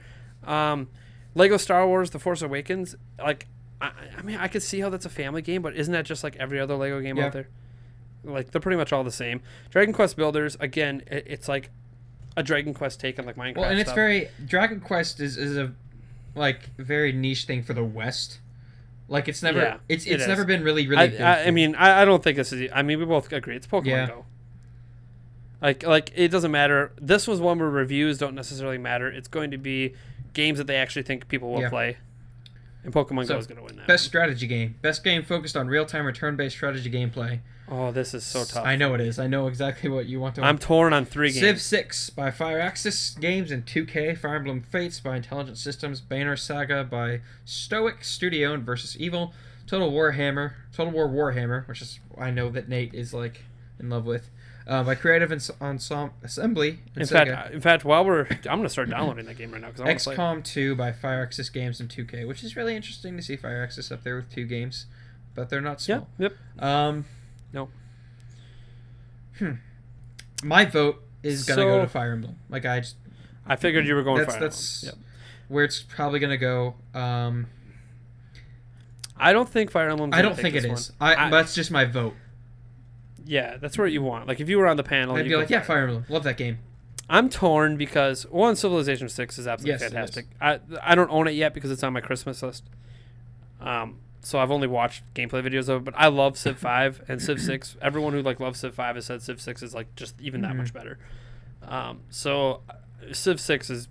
Um, 0.46 0.90
Lego 1.36 1.58
Star 1.58 1.88
Wars: 1.88 2.10
The 2.12 2.20
Force 2.20 2.42
Awakens. 2.42 2.96
Like 3.18 3.48
I, 3.88 3.92
I 4.18 4.22
mean, 4.22 4.38
I 4.38 4.48
could 4.48 4.64
see 4.64 4.80
how 4.80 4.90
that's 4.90 5.06
a 5.06 5.10
family 5.10 5.42
game, 5.42 5.62
but 5.62 5.76
isn't 5.76 5.92
that 5.94 6.06
just 6.06 6.24
like 6.24 6.36
every 6.38 6.60
other 6.60 6.76
Lego 6.76 7.02
game 7.02 7.18
Yeah. 7.18 7.26
out 7.28 7.34
there? 7.34 7.48
Like 8.24 8.52
they're 8.52 8.62
pretty 8.62 8.78
much 8.78 8.94
all 8.94 9.04
the 9.04 9.12
same. 9.12 9.42
Dragon 9.70 9.94
Quest 9.94 10.16
Builders, 10.16 10.56
again, 10.60 11.04
it, 11.12 11.26
it's 11.28 11.48
like 11.50 11.70
a 12.38 12.44
Dragon 12.44 12.74
Quest 12.74 13.00
take 13.00 13.20
on 13.20 13.26
like 13.26 13.36
Minecraft. 13.36 13.58
Well, 13.58 13.70
and 13.70 13.80
it's 13.80 13.90
stuff. 13.90 13.96
very 13.96 14.30
Dragon 14.46 14.80
Quest 14.80 15.20
is, 15.20 15.38
is 15.38 15.58
a 15.58 15.74
like 16.36 16.70
very 16.78 17.12
niche 17.12 17.46
thing 17.46 17.64
for 17.64 17.74
the 17.74 17.84
West. 17.84 18.40
Like 19.10 19.28
it's 19.28 19.44
never 19.44 19.60
Yeah, 19.60 19.78
it's 19.90 20.06
it's 20.06 20.22
is. 20.24 20.28
never 20.28 20.46
been 20.46 20.64
really 20.64 20.84
I, 20.84 20.88
really. 20.88 21.08
big 21.10 21.22
I, 21.22 21.44
I 21.48 21.52
mean, 21.52 21.76
I, 21.76 22.02
I 22.02 22.06
don't 22.06 22.24
think 22.24 22.38
this 22.38 22.54
is. 22.54 22.72
I 22.74 22.82
mean, 22.82 22.98
we 23.00 23.06
both 23.06 23.32
agree 23.34 23.56
it's 23.58 23.68
Pokemon 23.68 23.86
Yeah. 23.88 24.08
Go. 24.08 24.26
Like, 25.62 25.84
like 25.84 26.12
it 26.16 26.30
doesn't 26.30 26.52
matter. 26.52 26.92
This 27.00 27.28
was 27.28 27.40
one 27.40 27.60
where 27.60 27.70
reviews 27.70 28.18
don't 28.18 28.36
necessarily 28.36 28.78
matter. 28.78 29.08
It's 29.10 29.28
going 29.28 29.52
to 29.52 29.58
be 29.58 29.94
games 30.34 30.58
that 30.58 30.68
they 30.68 30.76
actually 30.78 31.04
think 31.04 31.28
people 31.28 31.52
will 31.52 31.62
Yeah. 31.62 31.70
play, 31.70 31.98
and 32.84 32.94
Pokemon 32.94 33.26
So, 33.28 33.34
Go 33.36 33.40
is 33.40 33.48
going 33.48 33.58
to 33.60 33.64
win 33.64 33.76
that. 33.78 33.88
best 33.88 34.06
strategy 34.06 34.48
game. 34.48 34.76
Best 34.82 35.04
game 35.04 35.24
focused 35.24 35.56
on 35.58 35.68
real 35.68 35.86
time 35.86 36.06
or 36.06 36.12
turn 36.12 36.36
based 36.36 36.56
strategy 36.56 36.90
gameplay. 36.92 37.40
oh, 37.70 37.92
this 37.92 38.14
is 38.14 38.24
so 38.26 38.44
tough. 38.44 38.66
I 38.66 38.76
know 38.76 38.94
it 38.94 39.02
is. 39.02 39.18
I 39.20 39.28
know 39.28 39.48
exactly 39.48 39.90
what 39.90 40.06
you 40.06 40.20
want 40.20 40.36
to. 40.36 40.44
I'm 40.44 40.58
torn 40.58 40.92
on 40.94 41.06
three 41.06 41.30
games. 41.32 41.40
Civ 41.40 41.62
6 41.62 42.10
by 42.12 42.30
Firaxis 42.30 43.20
Games 43.20 43.52
and 43.52 43.66
2K, 43.66 44.18
Fire 44.18 44.36
Emblem 44.36 44.62
Fates 44.62 45.00
by 45.00 45.16
Intelligent 45.16 45.58
Systems, 45.58 46.02
Banner 46.02 46.36
Saga 46.36 46.84
by 46.84 47.22
Stoic 47.46 48.04
Studio 48.04 48.54
and 48.54 48.64
Versus 48.66 48.98
Evil, 48.98 49.34
Total 49.66 49.92
Warhammer, 49.92 50.54
Total 50.74 50.92
War 50.92 51.08
Warhammer, 51.08 51.68
which 51.68 51.82
is 51.82 52.00
I 52.18 52.32
know 52.32 52.50
that 52.50 52.68
Nate 52.68 52.94
is 52.94 53.14
like 53.14 53.44
in 53.80 53.90
love 53.90 54.06
with, 54.06 54.30
uh, 54.68 54.84
by 54.84 54.96
Creative 54.96 55.32
Ens- 55.32 55.52
Ensemble 55.62 56.14
Assembly. 56.24 56.80
In 56.96 57.04
Sega. 57.04 57.10
fact, 57.10 57.54
in 57.54 57.62
fact, 57.62 57.86
while 57.86 58.06
we're, 58.06 58.26
I'm 58.30 58.42
going 58.44 58.64
to 58.64 58.70
start 58.70 58.90
downloading 58.90 59.26
that 59.26 59.38
game 59.38 59.52
right 59.52 59.62
now 59.62 59.68
because 59.68 59.82
I 59.82 59.86
want 59.86 60.00
to 60.00 60.04
play. 60.06 60.14
it. 60.14 60.18
XCOM 60.18 60.44
2 60.44 60.76
by 60.76 60.92
Firaxis 60.92 61.52
Games 61.52 61.80
and 61.80 61.90
2K, 61.90 62.28
which 62.28 62.44
is 62.44 62.56
really 62.56 62.76
interesting 62.76 63.16
to 63.18 63.24
see 63.24 63.36
Firaxis 63.38 63.92
up 63.92 64.04
there 64.04 64.16
with 64.16 64.32
two 64.32 64.46
games, 64.46 64.86
but 65.36 65.50
they're 65.50 65.62
not 65.62 65.86
Yeah. 65.88 65.98
small. 65.98 66.08
Yep. 66.20 66.34
Um, 66.60 67.06
No. 67.52 67.70
Hmm. 69.40 69.52
My 70.44 70.66
vote 70.66 71.02
is 71.24 71.46
gonna 71.46 71.64
go 71.64 71.82
to 71.82 71.88
Fire 71.88 72.12
Emblem. 72.12 72.36
Like 72.50 72.66
I 72.66 72.82
just 72.82 72.98
I 73.48 73.56
figured 73.56 73.88
you 73.88 73.96
were 73.96 74.04
going 74.04 74.20
that's 74.20 74.34
Fire 74.34 74.42
that's 74.42 74.84
Emblem. 74.84 75.00
Yep. 75.02 75.08
where 75.48 75.64
it's 75.66 75.82
probably 75.82 76.20
gonna 76.20 76.38
go. 76.38 76.76
Um, 76.94 77.48
I 79.18 79.32
don't 79.34 79.48
think 79.50 79.72
Fire 79.72 79.90
Emblem. 79.90 80.12
I 80.14 80.22
don't 80.22 80.36
think 80.38 80.56
it 80.56 80.66
is. 80.66 80.92
I, 81.00 81.30
that's 81.30 81.56
just 81.56 81.72
my 81.72 81.86
vote. 81.86 82.14
Yeah, 83.26 83.58
that's 83.58 83.78
what 83.78 83.92
you 83.92 84.02
want. 84.02 84.28
Like 84.28 84.40
if 84.40 84.50
you 84.50 84.58
were 84.58 84.68
on 84.68 84.78
the 84.78 84.84
panel, 84.84 85.16
I'd 85.16 85.26
you'd 85.26 85.30
be 85.32 85.36
like, 85.38 85.50
yeah, 85.50 85.62
Fire 85.62 85.84
Emblem, 85.84 86.06
love 86.10 86.24
that 86.24 86.38
game. 86.38 86.60
I'm 87.10 87.30
torn 87.30 87.76
because 87.78 88.24
one 88.28 88.56
Civilization 88.56 89.10
Six 89.10 89.38
is 89.38 89.46
absolutely 89.48 89.72
Yes, 89.74 89.82
it 89.82 89.86
is. 89.86 89.92
fantastic. 89.94 90.26
I 90.42 90.60
I 90.82 90.96
don't 90.96 91.10
own 91.12 91.28
it 91.28 91.32
yet 91.32 91.54
because 91.54 91.70
it's 91.72 91.84
on 91.84 91.94
my 91.94 92.02
Christmas 92.02 92.42
list. 92.42 92.64
Um, 93.62 94.00
so 94.22 94.40
I've 94.40 94.52
only 94.52 94.68
watched 94.68 95.04
gameplay 95.14 95.46
videos 95.46 95.68
of 95.70 95.82
it, 95.82 95.84
but 95.86 95.94
I 95.98 96.08
love 96.08 96.38
Civ 96.38 96.58
Five 96.70 97.02
and 97.08 97.22
Civ 97.22 97.42
Six. 97.42 97.76
Everyone 97.82 98.14
who 98.14 98.22
like 98.22 98.40
loves 98.40 98.60
Civ 98.60 98.74
Five 98.76 98.96
has 98.96 99.06
said 99.06 99.22
Civ 99.22 99.42
Six 99.42 99.62
is 99.62 99.74
like 99.74 99.94
just 99.96 100.20
even 100.22 100.42
that 100.42 100.54
Mhm. 100.54 100.58
much 100.58 100.74
better. 100.74 100.98
Um, 101.68 102.02
so 102.10 102.62
uh, 102.70 102.74
Civ 103.14 103.40
Six 103.40 103.70
is 103.70 103.88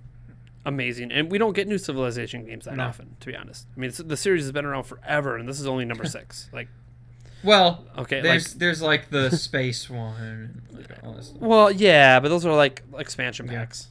amazing, 0.65 1.11
and 1.12 1.31
we 1.31 1.39
don't 1.39 1.55
get 1.55 1.67
new 1.69 1.78
Civilization 1.78 2.47
games 2.47 2.65
that 2.67 2.77
No. 2.77 2.85
often, 2.85 3.17
to 3.20 3.27
be 3.27 3.36
honest. 3.36 3.67
I 3.77 3.81
mean, 3.81 3.89
it's, 3.89 3.99
the 3.99 4.17
series 4.17 4.43
has 4.44 4.52
been 4.52 4.65
around 4.65 4.85
forever, 4.85 5.36
and 5.36 5.49
this 5.49 5.59
is 5.61 5.67
only 5.67 5.85
number 5.85 6.05
six. 6.07 6.49
Like, 6.52 6.69
Well, 7.44 7.84
okay, 7.98 8.20
there's 8.20 8.50
like 8.50 8.58
there's 8.58 8.82
like 8.82 9.10
the 9.10 9.30
space 9.36 9.90
one, 9.90 10.62
like, 10.72 10.86
all 11.02 11.14
this 11.14 11.28
stuff. 11.28 11.40
Well, 11.40 11.70
yeah, 11.70 12.20
but 12.20 12.28
those 12.28 12.46
are 12.46 12.54
like 12.54 12.82
expansion 12.96 13.48
packs. 13.48 13.88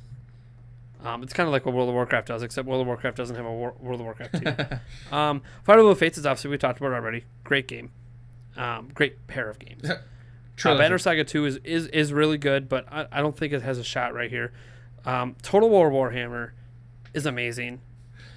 Yeah. 1.03 1.13
Um, 1.13 1.23
it's 1.23 1.33
kind 1.33 1.47
of 1.47 1.51
like 1.51 1.65
what 1.65 1.73
World 1.73 1.89
of 1.89 1.95
Warcraft 1.95 2.27
does, 2.27 2.43
except 2.43 2.67
World 2.67 2.81
of 2.81 2.87
Warcraft 2.87 3.17
doesn't 3.17 3.35
have 3.35 3.45
a 3.45 3.51
War- 3.51 3.73
World 3.79 4.01
of 4.01 4.05
Warcraft 4.05 4.79
2. 5.11 5.15
um, 5.15 5.41
Fire 5.63 5.79
Emblem 5.79 5.95
Fates 5.95 6.19
is 6.19 6.25
obviously 6.27 6.51
we 6.51 6.57
talked 6.59 6.79
about 6.79 6.93
already. 6.93 7.23
Great 7.43 7.67
game, 7.67 7.91
um, 8.55 8.89
great 8.93 9.27
pair 9.27 9.49
of 9.49 9.57
games. 9.59 9.89
Uh, 9.89 10.01
Trilogy. 10.55 10.83
Banner 10.83 10.97
Saga 10.99 11.23
2 11.23 11.45
is, 11.45 11.55
is 11.63 11.87
is 11.87 12.13
really 12.13 12.37
good, 12.37 12.69
but 12.69 12.85
I, 12.91 13.07
I 13.11 13.21
don't 13.21 13.35
think 13.35 13.51
it 13.51 13.63
has 13.63 13.79
a 13.79 13.83
shot 13.83 14.13
right 14.13 14.29
here. 14.29 14.53
Um, 15.05 15.35
Total 15.41 15.69
War 15.69 15.89
Warhammer 15.89 16.51
is 17.13 17.25
amazing. 17.25 17.81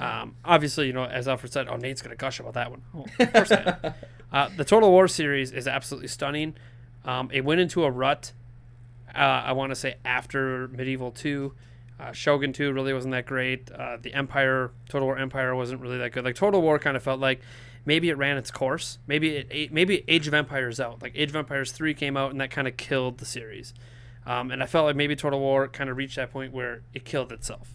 Um, 0.01 0.37
obviously, 0.45 0.87
you 0.87 0.93
know, 0.93 1.05
as 1.05 1.29
Alfred 1.29 1.53
said, 1.53 1.69
oh, 1.69 1.77
Nate's 1.77 2.03
going 2.03 2.11
to 2.11 2.17
gush 2.17 2.41
about 2.41 2.55
that 2.55 2.71
one. 2.71 2.83
Oh, 2.95 3.07
of 3.21 3.33
course 3.33 3.53
I 3.53 3.79
am. 3.83 3.95
Uh, 4.35 4.49
the 4.57 4.65
Total 4.65 4.91
War 4.91 5.07
series 5.07 5.53
is 5.53 5.69
absolutely 5.69 6.09
stunning. 6.09 6.57
Um, 7.05 7.31
it 7.33 7.45
went 7.45 7.61
into 7.61 7.85
a 7.85 7.91
rut. 7.91 8.33
Uh, 9.15 9.19
I 9.19 9.53
want 9.53 9.71
to 9.71 9.77
say 9.77 9.95
after 10.05 10.67
Medieval 10.67 11.13
Two, 11.13 11.55
uh, 12.01 12.11
Shogun 12.11 12.53
Two 12.53 12.73
really 12.73 12.93
wasn't 12.93 13.13
that 13.13 13.27
great. 13.27 13.71
Uh, 13.71 13.97
the 14.03 14.13
Empire, 14.13 14.73
Total 14.89 15.07
War 15.07 15.17
Empire 15.17 15.55
wasn't 15.55 15.81
really 15.81 15.99
that 15.99 16.11
good. 16.11 16.25
Like 16.25 16.35
Total 16.35 16.61
War 16.61 16.81
kind 16.81 16.97
of 16.97 17.03
felt 17.05 17.21
like 17.21 17.43
maybe 17.87 18.09
it 18.11 18.19
ran 18.19 18.37
its 18.37 18.51
course. 18.51 18.99
Maybe 19.07 19.37
it 19.37 19.73
maybe 19.73 20.03
Age 20.09 20.27
of 20.27 20.35
Empires 20.35 20.81
out. 20.81 21.01
Like 21.01 21.13
Age 21.15 21.31
of 21.31 21.37
Empires 21.37 21.71
Three 21.71 21.95
came 21.95 22.17
out 22.17 22.33
and 22.33 22.41
that 22.41 22.51
kind 22.51 22.67
of 22.67 22.77
killed 22.77 23.19
the 23.19 23.25
series. 23.25 23.73
Um, 24.27 24.51
and 24.51 24.65
I 24.65 24.67
felt 24.67 24.87
like 24.87 24.97
maybe 24.97 25.15
Total 25.15 25.39
War 25.39 25.69
kind 25.69 25.89
of 25.89 25.97
reached 25.97 26.17
that 26.17 26.33
point 26.33 26.53
where 26.53 26.83
it 26.93 27.05
killed 27.05 27.31
itself. 27.31 27.71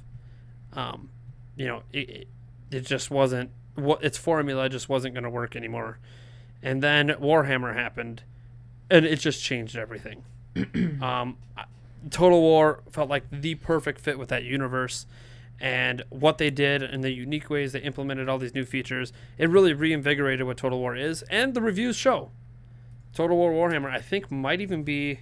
Um, 0.73 1.09
you 1.55 1.67
know, 1.67 1.83
it, 1.93 2.09
it, 2.09 2.27
it 2.69 2.81
just 2.81 3.09
wasn't 3.09 3.51
what 3.75 4.03
its 4.03 4.17
formula 4.17 4.67
just 4.67 4.89
wasn't 4.89 5.13
going 5.13 5.23
to 5.23 5.29
work 5.29 5.55
anymore. 5.55 5.99
And 6.61 6.83
then 6.83 7.09
Warhammer 7.09 7.73
happened, 7.73 8.23
and 8.89 9.05
it 9.05 9.19
just 9.19 9.43
changed 9.43 9.77
everything. 9.77 10.23
um, 11.01 11.37
Total 12.09 12.39
War 12.39 12.83
felt 12.91 13.09
like 13.09 13.23
the 13.31 13.55
perfect 13.55 13.99
fit 13.99 14.19
with 14.19 14.29
that 14.29 14.43
universe, 14.43 15.05
and 15.59 16.03
what 16.09 16.37
they 16.37 16.49
did 16.49 16.81
and 16.81 17.03
the 17.03 17.11
unique 17.11 17.49
ways 17.49 17.73
they 17.73 17.81
implemented 17.81 18.29
all 18.29 18.37
these 18.37 18.55
new 18.55 18.65
features, 18.65 19.11
it 19.37 19.49
really 19.49 19.73
reinvigorated 19.73 20.45
what 20.45 20.57
Total 20.57 20.79
War 20.79 20.95
is, 20.95 21.21
and 21.23 21.53
the 21.53 21.61
reviews 21.61 21.95
show. 21.95 22.31
Total 23.13 23.35
War 23.35 23.51
Warhammer, 23.51 23.89
I 23.89 23.99
think, 23.99 24.31
might 24.31 24.61
even 24.61 24.83
be. 24.83 25.21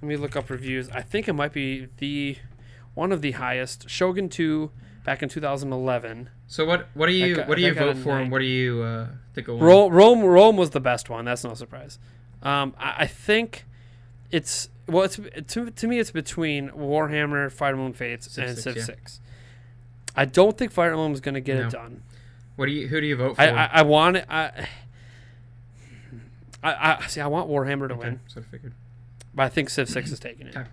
Let 0.00 0.08
me 0.08 0.16
look 0.16 0.36
up 0.36 0.48
reviews. 0.48 0.88
I 0.90 1.02
think 1.02 1.28
it 1.28 1.32
might 1.32 1.52
be 1.52 1.88
the 1.98 2.38
one 2.94 3.12
of 3.12 3.20
the 3.20 3.32
highest. 3.32 3.88
Shogun 3.90 4.28
2 4.28 4.70
back 5.08 5.22
in 5.22 5.28
2011. 5.30 6.28
So 6.48 6.66
what 6.66 6.88
what 6.92 7.06
do 7.06 7.12
you 7.12 7.36
got- 7.36 7.48
what 7.48 7.54
do 7.56 7.62
you 7.62 7.72
that 7.72 7.80
got 7.80 7.88
a 7.88 7.94
vote 7.94 8.02
for, 8.02 8.18
and 8.18 8.30
what 8.30 8.40
do 8.40 8.44
you 8.44 8.82
uh, 8.82 9.06
think? 9.32 9.48
Rome, 9.48 9.90
Rome, 9.90 10.20
Rome 10.22 10.56
was 10.58 10.70
the 10.70 10.80
best 10.80 11.08
one. 11.08 11.24
That's 11.24 11.44
no 11.44 11.54
surprise. 11.54 11.98
Um, 12.42 12.74
I, 12.78 12.94
I 12.98 13.06
think 13.06 13.64
it's 14.30 14.68
well, 14.86 15.04
it's 15.04 15.18
to, 15.54 15.70
to 15.70 15.86
me, 15.88 15.98
it's 15.98 16.10
between 16.10 16.68
Warhammer, 16.72 17.50
Fire 17.50 17.72
Emblem 17.72 17.94
Fates, 17.94 18.30
Civ 18.30 18.48
and 18.50 18.58
Civ 18.58 18.76
yeah. 18.76 18.82
Six. 18.82 19.20
I 20.14 20.26
don't 20.26 20.58
think 20.58 20.72
Fire 20.72 20.90
Emblem 20.90 21.14
is 21.14 21.20
going 21.22 21.36
to 21.36 21.40
get 21.40 21.56
No. 21.58 21.66
it 21.68 21.70
done. 21.70 22.02
What 22.56 22.66
do 22.66 22.72
you 22.72 22.88
who 22.88 23.00
do 23.00 23.06
you 23.06 23.16
vote 23.16 23.36
for? 23.36 23.40
I, 23.40 23.46
I, 23.46 23.70
I 23.72 23.82
want 23.82 24.18
it. 24.18 24.26
I, 24.28 24.68
I, 26.62 26.98
I 27.02 27.06
see. 27.06 27.22
I 27.22 27.28
want 27.28 27.48
Warhammer 27.48 27.88
to 27.88 27.94
Okay, 27.94 28.08
win, 28.10 28.20
so 28.26 28.42
I 28.42 28.44
figured. 28.44 28.74
but 29.34 29.44
I 29.44 29.48
think 29.48 29.70
Civ 29.70 29.88
Six 29.88 30.12
is 30.12 30.18
taking 30.20 30.48
it. 30.48 30.54
Okay. 30.54 30.68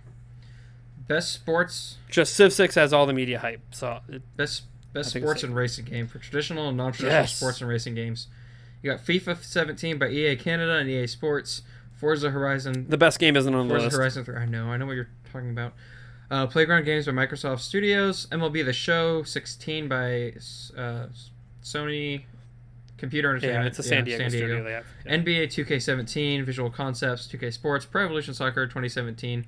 Best 1.08 1.32
sports 1.32 1.96
Just 2.10 2.34
Civ 2.34 2.52
Six 2.52 2.74
has 2.74 2.92
all 2.92 3.06
the 3.06 3.12
media 3.12 3.38
hype, 3.38 3.60
so 3.70 4.00
it, 4.08 4.22
Best 4.36 4.64
best 4.92 5.10
sports 5.10 5.42
and 5.42 5.54
racing 5.54 5.84
game 5.84 6.06
for 6.08 6.18
traditional 6.18 6.68
and 6.68 6.76
non-traditional 6.76 7.20
Yes. 7.22 7.34
sports 7.36 7.60
and 7.60 7.68
racing 7.68 7.94
games. 7.94 8.28
You 8.82 8.90
got 8.90 9.00
FIFA 9.04 9.42
17 9.42 9.98
by 9.98 10.08
EA 10.08 10.36
Canada 10.36 10.76
and 10.76 10.88
EA 10.88 11.06
Sports, 11.06 11.62
Forza 11.94 12.30
Horizon, 12.30 12.86
the 12.88 12.96
best 12.98 13.18
game 13.18 13.36
isn't 13.36 13.54
on 13.54 13.68
the 13.68 13.74
Forza 13.74 13.86
list. 13.86 13.96
Horizon 13.96 14.24
3. 14.24 14.36
I 14.36 14.46
know, 14.46 14.66
I 14.68 14.76
know 14.76 14.86
what 14.86 14.92
you're 14.96 15.08
talking 15.32 15.50
about. 15.50 15.74
Uh, 16.30 16.46
Playground 16.46 16.84
Games 16.84 17.06
by 17.06 17.12
Microsoft 17.12 17.60
Studios, 17.60 18.26
MLB 18.32 18.64
The 18.64 18.72
Show 18.72 19.22
16 19.22 19.86
by 19.88 20.32
uh, 20.76 21.06
Sony 21.62 22.22
Computer 22.98 23.30
Entertainment. 23.30 23.62
Yeah, 23.64 23.68
it's 23.68 23.78
a 23.78 23.82
San 23.82 24.04
Diego, 24.04 24.28
studio. 24.28 24.64
They 24.64 24.72
have. 24.72 24.86
Yeah. 25.04 25.16
NBA 25.18 25.46
2K17, 25.48 26.44
Visual 26.44 26.70
Concepts, 26.70 27.28
2K 27.28 27.52
Sports, 27.52 27.84
Pro 27.84 28.04
Evolution 28.06 28.34
Soccer 28.34 28.66
2017 28.66 29.46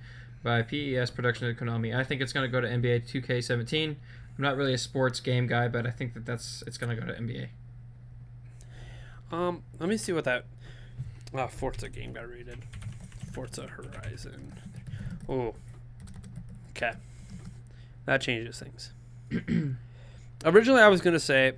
by 0.48 0.62
PES 0.62 1.10
Production 1.10 1.54
Konami. 1.54 1.94
I 1.94 2.02
think 2.04 2.22
it's 2.22 2.32
going 2.32 2.50
to 2.50 2.50
go 2.50 2.58
to 2.58 2.66
NBA 2.66 3.06
2K17. 3.06 3.88
I'm 3.90 3.96
not 4.38 4.56
really 4.56 4.72
a 4.72 4.78
sports 4.78 5.20
game 5.20 5.46
guy, 5.46 5.68
but 5.68 5.86
I 5.86 5.90
think 5.90 6.14
that 6.14 6.24
that's 6.24 6.62
it's 6.66 6.78
going 6.78 6.96
to 6.96 7.00
go 7.00 7.06
to 7.06 7.20
NBA. 7.20 7.48
Um, 9.30 9.62
let 9.78 9.90
me 9.90 9.98
see 9.98 10.12
what 10.12 10.24
that 10.24 10.46
uh, 11.34 11.48
Forza 11.48 11.90
game 11.90 12.14
got 12.14 12.30
rated. 12.30 12.60
Forza 13.32 13.66
Horizon. 13.66 14.54
Oh, 15.28 15.54
okay. 16.70 16.92
That 18.06 18.22
changes 18.22 18.58
things. 18.58 18.92
Originally, 20.46 20.80
I 20.80 20.88
was 20.88 21.02
gonna 21.02 21.20
say 21.20 21.52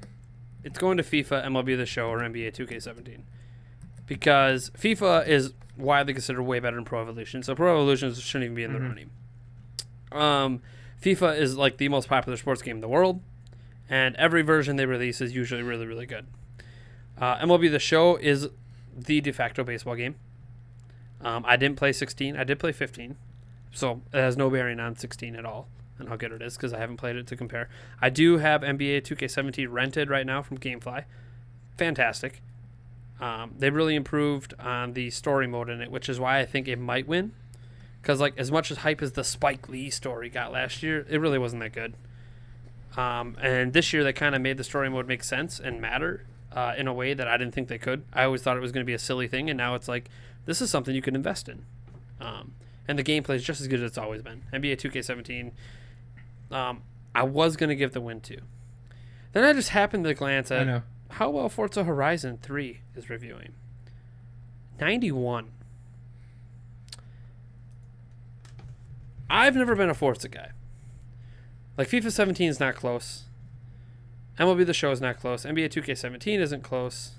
it's 0.65 0.79
going 0.79 0.97
to 0.97 1.05
FIFA, 1.05 1.47
MLB 1.47 1.77
The 1.77 1.87
Show, 1.87 2.09
or 2.09 2.19
NBA 2.19 2.57
2K17 2.57 3.21
because 4.09 4.71
FIFA 4.71 5.29
is 5.29 5.53
widely 5.81 6.13
considered 6.13 6.43
way 6.43 6.61
better 6.61 6.77
than 6.77 6.85
Pro 6.85 7.01
Evolution. 7.03 7.43
So 7.43 7.55
Pro 7.55 7.73
Evolution 7.75 8.13
shouldn't 8.15 8.45
even 8.45 8.55
be 8.55 8.65
in 8.65 8.73
the 8.73 8.79
Mhm. 8.79 8.89
running. 8.89 9.11
Um, 10.13 10.63
FIFA 11.01 11.39
is 11.39 11.57
like 11.57 11.77
the 11.79 11.89
most 11.89 12.09
popular 12.09 12.37
sports 12.37 12.63
game 12.63 12.77
in 12.77 12.81
the 12.81 12.89
world, 12.89 13.23
and 13.89 14.15
every 14.17 14.43
version 14.43 14.77
they 14.77 14.87
release 14.87 15.21
is 15.21 15.35
usually 15.35 15.63
really, 15.63 15.87
really 15.87 16.07
good. 16.07 16.27
Uh, 17.19 17.37
MLB 17.41 17.69
The 17.69 17.79
Show 17.79 18.17
is 18.17 18.49
the 18.97 19.21
de 19.21 19.33
facto 19.33 19.65
baseball 19.65 19.95
game. 19.95 20.17
Um, 21.21 21.45
I 21.47 21.57
didn't 21.57 21.77
play 21.77 21.93
16. 21.93 22.37
I 22.37 22.45
did 22.45 22.59
play 22.59 22.73
15. 22.73 23.17
So 23.73 24.03
it 24.13 24.19
has 24.19 24.37
no 24.37 24.51
bearing 24.51 24.81
on 24.81 24.97
16 24.97 25.37
at 25.37 25.45
all 25.45 25.69
and 25.99 26.09
how 26.09 26.17
good 26.17 26.33
it 26.33 26.43
is 26.43 26.57
because 26.57 26.73
I 26.73 26.79
haven't 26.79 26.97
played 26.97 27.15
it 27.17 27.27
to 27.29 27.37
compare. 27.37 27.69
I 28.01 28.09
do 28.11 28.39
have 28.39 28.63
NBA 28.65 29.01
2K17 29.03 29.69
rented 29.71 30.09
right 30.11 30.27
now 30.27 30.43
from 30.43 30.59
GameFly. 30.59 31.05
fantastic. 31.77 32.43
Um, 33.21 33.53
they 33.59 33.71
really 33.71 33.95
improved 33.95 34.55
on 34.59 34.95
the 34.95 35.11
story 35.11 35.47
mode 35.47 35.69
in 35.69 35.81
it, 35.83 35.91
which 35.91 36.09
is 36.09 36.19
why 36.19 36.41
I 36.41 36.47
think 36.47 36.67
it 36.67 36.79
might 36.79 37.07
win. 37.07 37.33
Because 38.01 38.19
like 38.19 38.35
as 38.39 38.51
much 38.51 38.71
as 38.71 38.79
hype 38.79 39.03
as 39.03 39.13
the 39.13 39.25
Spike 39.25 39.69
Lee 39.69 39.91
story 39.91 40.31
got 40.31 40.53
last 40.53 40.83
year, 40.83 41.07
it 41.09 41.19
really 41.19 41.39
wasn't 41.39 41.61
that 41.61 41.73
good. 41.73 41.95
Um, 42.97 43.37
and 43.41 43.73
this 43.73 43.93
year 43.93 44.03
they 44.03 44.15
kind 44.15 44.35
of 44.35 44.41
made 44.41 44.57
the 44.57 44.65
story 44.65 44.89
mode 44.89 45.07
make 45.07 45.23
sense 45.23 45.61
and 45.61 45.81
matter 45.81 46.25
uh, 46.53 46.75
in 46.77 46.89
a 46.89 46.95
way 46.95 47.15
that 47.15 47.29
I 47.29 47.37
didn't 47.37 47.55
think 47.55 47.69
they 47.69 47.79
could. 47.79 48.05
I 48.13 48.25
always 48.25 48.43
thought 48.43 48.57
it 48.57 48.61
was 48.61 48.73
going 48.73 48.85
to 48.85 48.87
be 48.87 48.95
a 48.95 48.99
silly 48.99 49.29
thing, 49.29 49.51
and 49.51 49.57
now 49.57 49.75
it's 49.75 49.87
like 49.87 50.09
this 50.47 50.63
is 50.63 50.71
something 50.71 50.95
you 50.95 51.03
can 51.03 51.15
invest 51.15 51.49
in. 51.49 51.65
Um, 52.21 52.55
and 52.89 52.99
the 52.99 53.05
gameplay 53.05 53.37
is 53.37 53.45
just 53.45 53.61
as 53.61 53.69
good 53.69 53.81
as 53.81 53.91
it's 53.91 53.99
always 53.99 54.23
been. 54.23 54.43
NBA 54.53 54.81
2K17. 54.81 55.53
Um, 56.55 56.83
I 57.15 57.23
was 57.23 57.57
going 57.57 57.69
to 57.69 57.77
give 57.77 57.93
the 57.93 58.01
win 58.01 58.21
to. 58.23 58.39
Then 59.33 59.45
I 59.45 59.53
just 59.53 59.69
happened 59.69 60.05
to 60.05 60.15
glance 60.15 60.51
I 60.51 60.57
at 60.57 60.67
know. 60.67 60.83
How 61.11 61.31
well 61.31 61.49
Forza 61.49 61.85
Horizon 61.85 62.39
3 62.41 62.81
is 62.95 63.11
reviewing. 63.11 63.53
91. 64.81 65.51
I've 69.29 69.55
never 69.55 69.77
been 69.77 69.91
a 69.91 69.95
Forza 69.95 70.29
guy. 70.29 70.51
Like 71.77 71.89
FIFA 71.89 72.11
17 72.11 72.49
is 72.49 72.61
not 72.61 72.75
close. 72.75 73.25
MLB 74.39 74.67
The 74.67 74.75
Show 74.75 74.91
is 74.91 75.01
not 75.01 75.19
close. 75.21 75.45
NBA 75.45 75.69
2K17 75.71 76.39
isn't 76.39 76.63
close. 76.63 77.13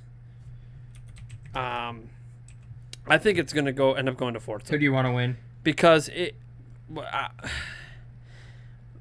Um, 1.53 2.09
I 3.07 3.17
think 3.17 3.37
it's 3.37 3.53
going 3.53 3.65
to 3.65 3.71
go 3.71 3.93
end 3.93 4.09
up 4.09 4.17
going 4.17 4.33
to 4.33 4.39
Forza 4.39 4.71
Who 4.71 4.77
do 4.79 4.83
you 4.83 4.93
want 4.93 5.07
to 5.07 5.11
win? 5.11 5.37
because 5.63 6.09
it. 6.09 6.35
I, 6.97 7.29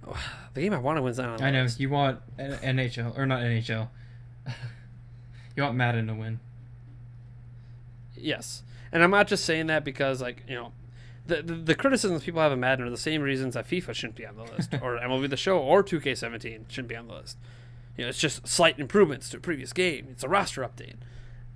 the 0.55 0.61
game 0.61 0.75
I 0.75 0.79
want 0.79 0.99
to 0.99 1.03
win 1.03 1.11
is 1.13 1.19
not 1.19 1.29
on 1.31 1.37
the 1.39 1.45
I 1.45 1.51
know 1.51 1.67
you 1.79 1.89
want 1.91 2.21
NHL 2.39 3.17
or 3.19 3.27
not 3.27 3.41
NHL. 3.41 3.89
You 5.57 5.63
want 5.63 5.77
Madden 5.77 6.07
to 6.07 6.15
win. 6.15 6.41
Yes, 8.15 8.63
and 8.93 9.03
I'm 9.03 9.11
not 9.11 9.27
just 9.27 9.45
saying 9.45 9.67
that 9.69 9.85
because 9.85 10.21
like 10.21 10.43
you 10.49 10.55
know, 10.55 10.73
the 11.27 11.43
the, 11.43 11.55
the 11.55 11.75
criticisms 11.75 12.25
people 12.25 12.41
have 12.41 12.53
of 12.53 12.59
Madden 12.59 12.87
are 12.87 12.91
the 12.91 12.97
same 12.97 13.23
reasons 13.23 13.55
that 13.55 13.69
FIFA 13.69 13.95
shouldn't 13.95 14.17
be 14.17 14.27
on 14.27 14.37
the 14.37 14.45
list, 14.45 14.75
or 14.83 14.99
MLB 14.99 15.31
The 15.31 15.37
Show, 15.37 15.59
or 15.59 15.83
2K17 15.83 16.69
shouldn't 16.69 16.89
be 16.89 16.97
on 16.97 17.07
the 17.09 17.15
list. 17.15 17.39
You 17.97 18.05
know, 18.05 18.09
it's 18.09 18.19
just 18.19 18.47
slight 18.47 18.79
improvements 18.79 19.29
to 19.31 19.39
a 19.39 19.41
previous 19.41 19.73
game. 19.73 20.09
It's 20.11 20.25
a 20.25 20.29
roster 20.29 20.63
update. 20.63 20.97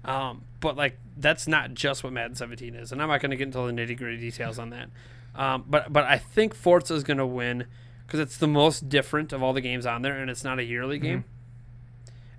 Um, 0.04 0.42
but 0.60 0.76
like 0.76 0.98
that's 1.16 1.48
not 1.48 1.74
just 1.74 2.04
what 2.04 2.12
Madden 2.12 2.36
17 2.36 2.74
is, 2.74 2.92
and 2.92 3.00
I'm 3.00 3.08
not 3.08 3.20
going 3.20 3.30
to 3.30 3.36
get 3.36 3.44
into 3.44 3.58
all 3.58 3.66
the 3.66 3.72
nitty 3.72 3.96
gritty 3.96 4.18
details 4.18 4.58
on 4.58 4.70
that. 4.70 4.90
Um, 5.34 5.64
but 5.66 5.92
but 5.92 6.04
I 6.04 6.18
think 6.18 6.54
Forza 6.54 6.94
is 6.94 7.02
going 7.02 7.16
to 7.18 7.26
win 7.26 7.66
because 8.06 8.20
it's 8.20 8.36
the 8.36 8.46
most 8.46 8.88
different 8.88 9.32
of 9.32 9.42
all 9.42 9.52
the 9.52 9.60
games 9.62 9.86
on 9.86 10.02
there, 10.02 10.18
and 10.18 10.30
it's 10.30 10.44
not 10.44 10.58
a 10.58 10.64
yearly 10.64 10.98
game, 10.98 11.24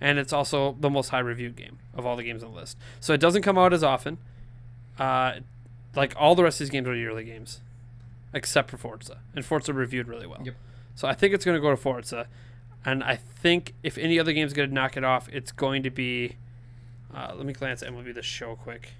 and 0.01 0.19
it's 0.19 0.33
also 0.33 0.75
the 0.79 0.89
most 0.89 1.09
high 1.09 1.19
reviewed 1.19 1.55
game 1.55 1.79
of 1.93 2.05
all 2.05 2.15
the 2.15 2.23
games 2.23 2.43
on 2.43 2.51
the 2.51 2.57
list. 2.57 2.77
So 2.99 3.13
it 3.13 3.19
doesn't 3.19 3.41
come 3.41 3.57
out 3.57 3.73
as 3.73 3.83
often. 3.83 4.17
Uh, 4.99 5.39
like 5.95 6.13
all 6.17 6.35
the 6.35 6.43
rest 6.43 6.59
of 6.59 6.65
these 6.65 6.71
games 6.71 6.87
are 6.87 6.95
yearly 6.95 7.23
games, 7.23 7.61
except 8.33 8.69
for 8.69 8.77
Forza, 8.77 9.19
and 9.35 9.45
Forza 9.45 9.73
reviewed 9.73 10.07
really 10.07 10.27
well. 10.27 10.41
Yep. 10.43 10.55
So 10.95 11.07
I 11.07 11.13
think 11.13 11.33
it's 11.33 11.45
going 11.45 11.55
to 11.55 11.61
go 11.61 11.69
to 11.69 11.77
Forza, 11.77 12.27
and 12.85 13.03
I 13.03 13.15
think 13.15 13.73
if 13.83 13.97
any 13.97 14.19
other 14.19 14.33
game's 14.33 14.53
going 14.53 14.69
to 14.69 14.75
knock 14.75 14.97
it 14.97 15.03
off, 15.03 15.27
it's 15.29 15.51
going 15.51 15.83
to 15.83 15.89
be. 15.89 16.37
Uh, 17.13 17.33
let 17.35 17.45
me 17.45 17.53
glance 17.53 17.81
at 17.81 17.91
MLB 17.93 18.13
The 18.13 18.21
Show 18.21 18.55
quick, 18.55 18.93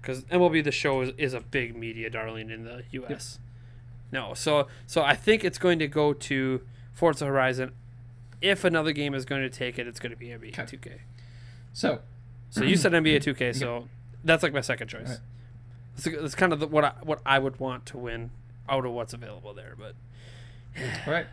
because 0.00 0.24
MLB 0.24 0.62
The 0.64 0.72
Show 0.72 1.00
is, 1.00 1.12
is 1.16 1.34
a 1.34 1.40
big 1.40 1.76
media 1.76 2.10
darling 2.10 2.50
in 2.50 2.64
the 2.64 2.82
U.S. 2.92 3.38
No, 4.10 4.34
so 4.34 4.68
so 4.86 5.02
I 5.02 5.14
think 5.14 5.44
it's 5.44 5.58
going 5.58 5.78
to 5.78 5.88
go 5.88 6.12
to 6.12 6.60
Forza 6.92 7.24
Horizon. 7.26 7.72
If 8.42 8.64
another 8.64 8.92
game 8.92 9.14
is 9.14 9.24
going 9.24 9.42
to 9.42 9.50
take 9.50 9.78
it, 9.78 9.86
it's 9.86 10.00
going 10.00 10.10
to 10.12 10.16
be 10.18 10.26
NBA 10.28 10.58
Okay. 10.58 10.76
2K. 10.76 10.98
So 11.72 12.00
So 12.50 12.64
you 12.64 12.76
said 12.76 12.92
NBA 12.92 13.22
2K, 13.22 13.54
so 13.58 13.88
that's 14.24 14.42
like 14.42 14.52
my 14.52 14.60
second 14.60 14.88
choice. 14.88 15.02
Alright. 15.06 15.18
That's, 15.96 16.16
that's 16.20 16.34
kind 16.34 16.52
of 16.52 16.60
the, 16.60 16.66
what 16.66 16.84
I, 16.84 16.92
what 17.02 17.20
I 17.24 17.38
would 17.38 17.58
want 17.60 17.86
to 17.86 17.98
win 17.98 18.30
out 18.68 18.84
of 18.86 18.92
what's 18.92 19.12
available 19.12 19.54
there. 19.54 19.74
But 19.78 19.94
all 21.06 21.12
right. 21.12 21.26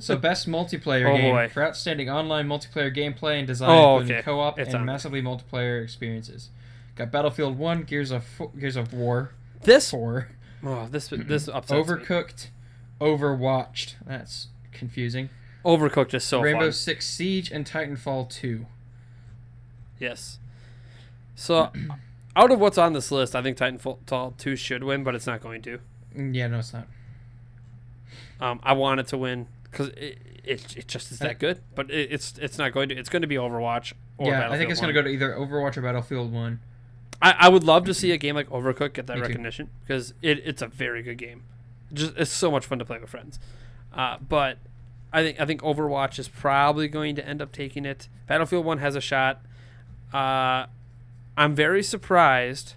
So 0.00 0.16
best 0.18 0.48
multiplayer 0.48 1.12
Oh, 1.12 1.16
game 1.16 1.34
boy. 1.34 1.48
for 1.48 1.62
outstanding 1.64 2.08
online 2.10 2.48
multiplayer 2.48 2.94
gameplay 2.94 3.38
and 3.38 3.46
design, 3.46 3.70
Oh, 3.70 3.98
including 3.98 4.16
okay. 4.16 4.22
co-op 4.24 4.58
It's 4.58 4.68
and 4.68 4.78
on 4.78 4.84
massively 4.86 5.22
multiplayer 5.22 5.82
experiences. 5.82 6.50
Got 6.96 7.10
Battlefield 7.10 7.58
One, 7.58 7.82
Gears 7.82 8.10
of 8.12 8.24
Fo- 8.24 8.48
Gears 8.58 8.76
of 8.76 8.92
War, 8.92 9.32
this 9.62 9.90
Four, 9.90 10.28
oh 10.64 10.86
this 10.90 11.08
this 11.08 11.48
upsets 11.52 11.72
me. 11.72 11.94
Overcooked, 11.94 12.48
Overwatched. 13.00 13.94
That's 14.06 14.48
confusing. 14.72 15.28
Overcooked 15.64 16.14
is 16.14 16.24
so 16.24 16.40
Rainbow 16.42 16.64
fun. 16.66 16.72
Six 16.72 17.06
Siege 17.08 17.50
and 17.50 17.64
Titanfall 17.66 18.28
Two. 18.30 18.66
Yes. 19.98 20.38
So 21.34 21.70
out 22.36 22.50
of 22.52 22.60
what's 22.60 22.78
on 22.78 22.92
this 22.92 23.10
list, 23.10 23.34
I 23.34 23.42
think 23.42 23.56
Titanfall 23.56 24.36
2 24.36 24.56
should 24.56 24.84
win, 24.84 25.02
but 25.04 25.14
it's 25.14 25.26
not 25.26 25.40
going 25.40 25.62
to. 25.62 25.78
Mm, 26.16 26.34
Yeah, 26.34 26.46
no, 26.48 26.58
it's 26.58 26.72
not. 26.72 26.86
Um, 28.40 28.60
I 28.62 28.72
want 28.72 29.00
it 29.00 29.06
to 29.08 29.18
win 29.18 29.46
because 29.70 29.88
it, 29.88 30.18
it, 30.44 30.76
it 30.76 30.88
just 30.88 31.10
is 31.12 31.18
that 31.20 31.38
good, 31.38 31.60
but 31.74 31.90
it, 31.90 32.12
it's 32.12 32.34
it's 32.38 32.58
not 32.58 32.72
going 32.72 32.88
to. 32.90 32.96
It's 32.96 33.08
going 33.08 33.22
to 33.22 33.28
be 33.28 33.36
Overwatch 33.36 33.92
or 34.18 34.28
yeah, 34.30 34.50
I 34.50 34.58
think 34.58 34.70
it's 34.70 34.80
going 34.80 34.92
to 34.94 35.00
go 35.00 35.02
to 35.02 35.08
either 35.08 35.32
Overwatch 35.34 35.76
or 35.76 35.82
Battlefield 35.82 36.32
One. 36.32 36.60
I, 37.22 37.34
I 37.38 37.48
would 37.48 37.64
love 37.64 37.84
to 37.86 37.94
see 37.94 38.10
a 38.10 38.16
game 38.16 38.34
like 38.34 38.48
Overcooked 38.50 38.92
get 38.94 39.06
that 39.06 39.14
Me 39.16 39.22
too. 39.22 39.28
recognition 39.28 39.70
because 39.86 40.12
it, 40.20 40.40
it's 40.44 40.60
a 40.62 40.66
very 40.66 41.02
good 41.02 41.16
game. 41.18 41.44
Just 41.92 42.14
it's 42.16 42.30
so 42.30 42.50
much 42.50 42.66
fun 42.66 42.78
to 42.80 42.84
play 42.84 42.98
with 42.98 43.08
friends. 43.08 43.38
Uh, 43.92 44.18
but 44.20 44.58
I 45.14 45.22
think 45.22 45.40
I 45.40 45.46
think 45.46 45.62
Overwatch 45.62 46.18
is 46.18 46.28
probably 46.28 46.88
going 46.88 47.14
to 47.16 47.26
end 47.26 47.40
up 47.40 47.52
taking 47.52 47.84
it. 47.86 48.08
Battlefield 48.26 48.64
One 48.64 48.78
has 48.78 48.96
a 48.96 49.00
shot. 49.00 49.40
Uh, 50.12 50.66
I'm 51.36 51.54
very 51.54 51.82
surprised 51.82 52.74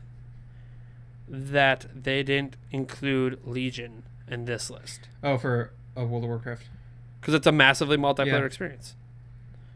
that 1.27 1.85
they 1.93 2.23
didn't 2.23 2.55
include 2.71 3.39
Legion 3.45 4.03
in 4.27 4.45
this 4.45 4.69
list 4.69 5.09
Oh, 5.23 5.37
for 5.37 5.71
uh, 5.97 6.05
World 6.05 6.23
of 6.23 6.29
Warcraft. 6.29 6.63
because 7.19 7.33
it's 7.33 7.47
a 7.47 7.51
massively 7.51 7.97
multiplayer 7.97 8.27
Yeah. 8.39 8.45
experience. 8.45 8.95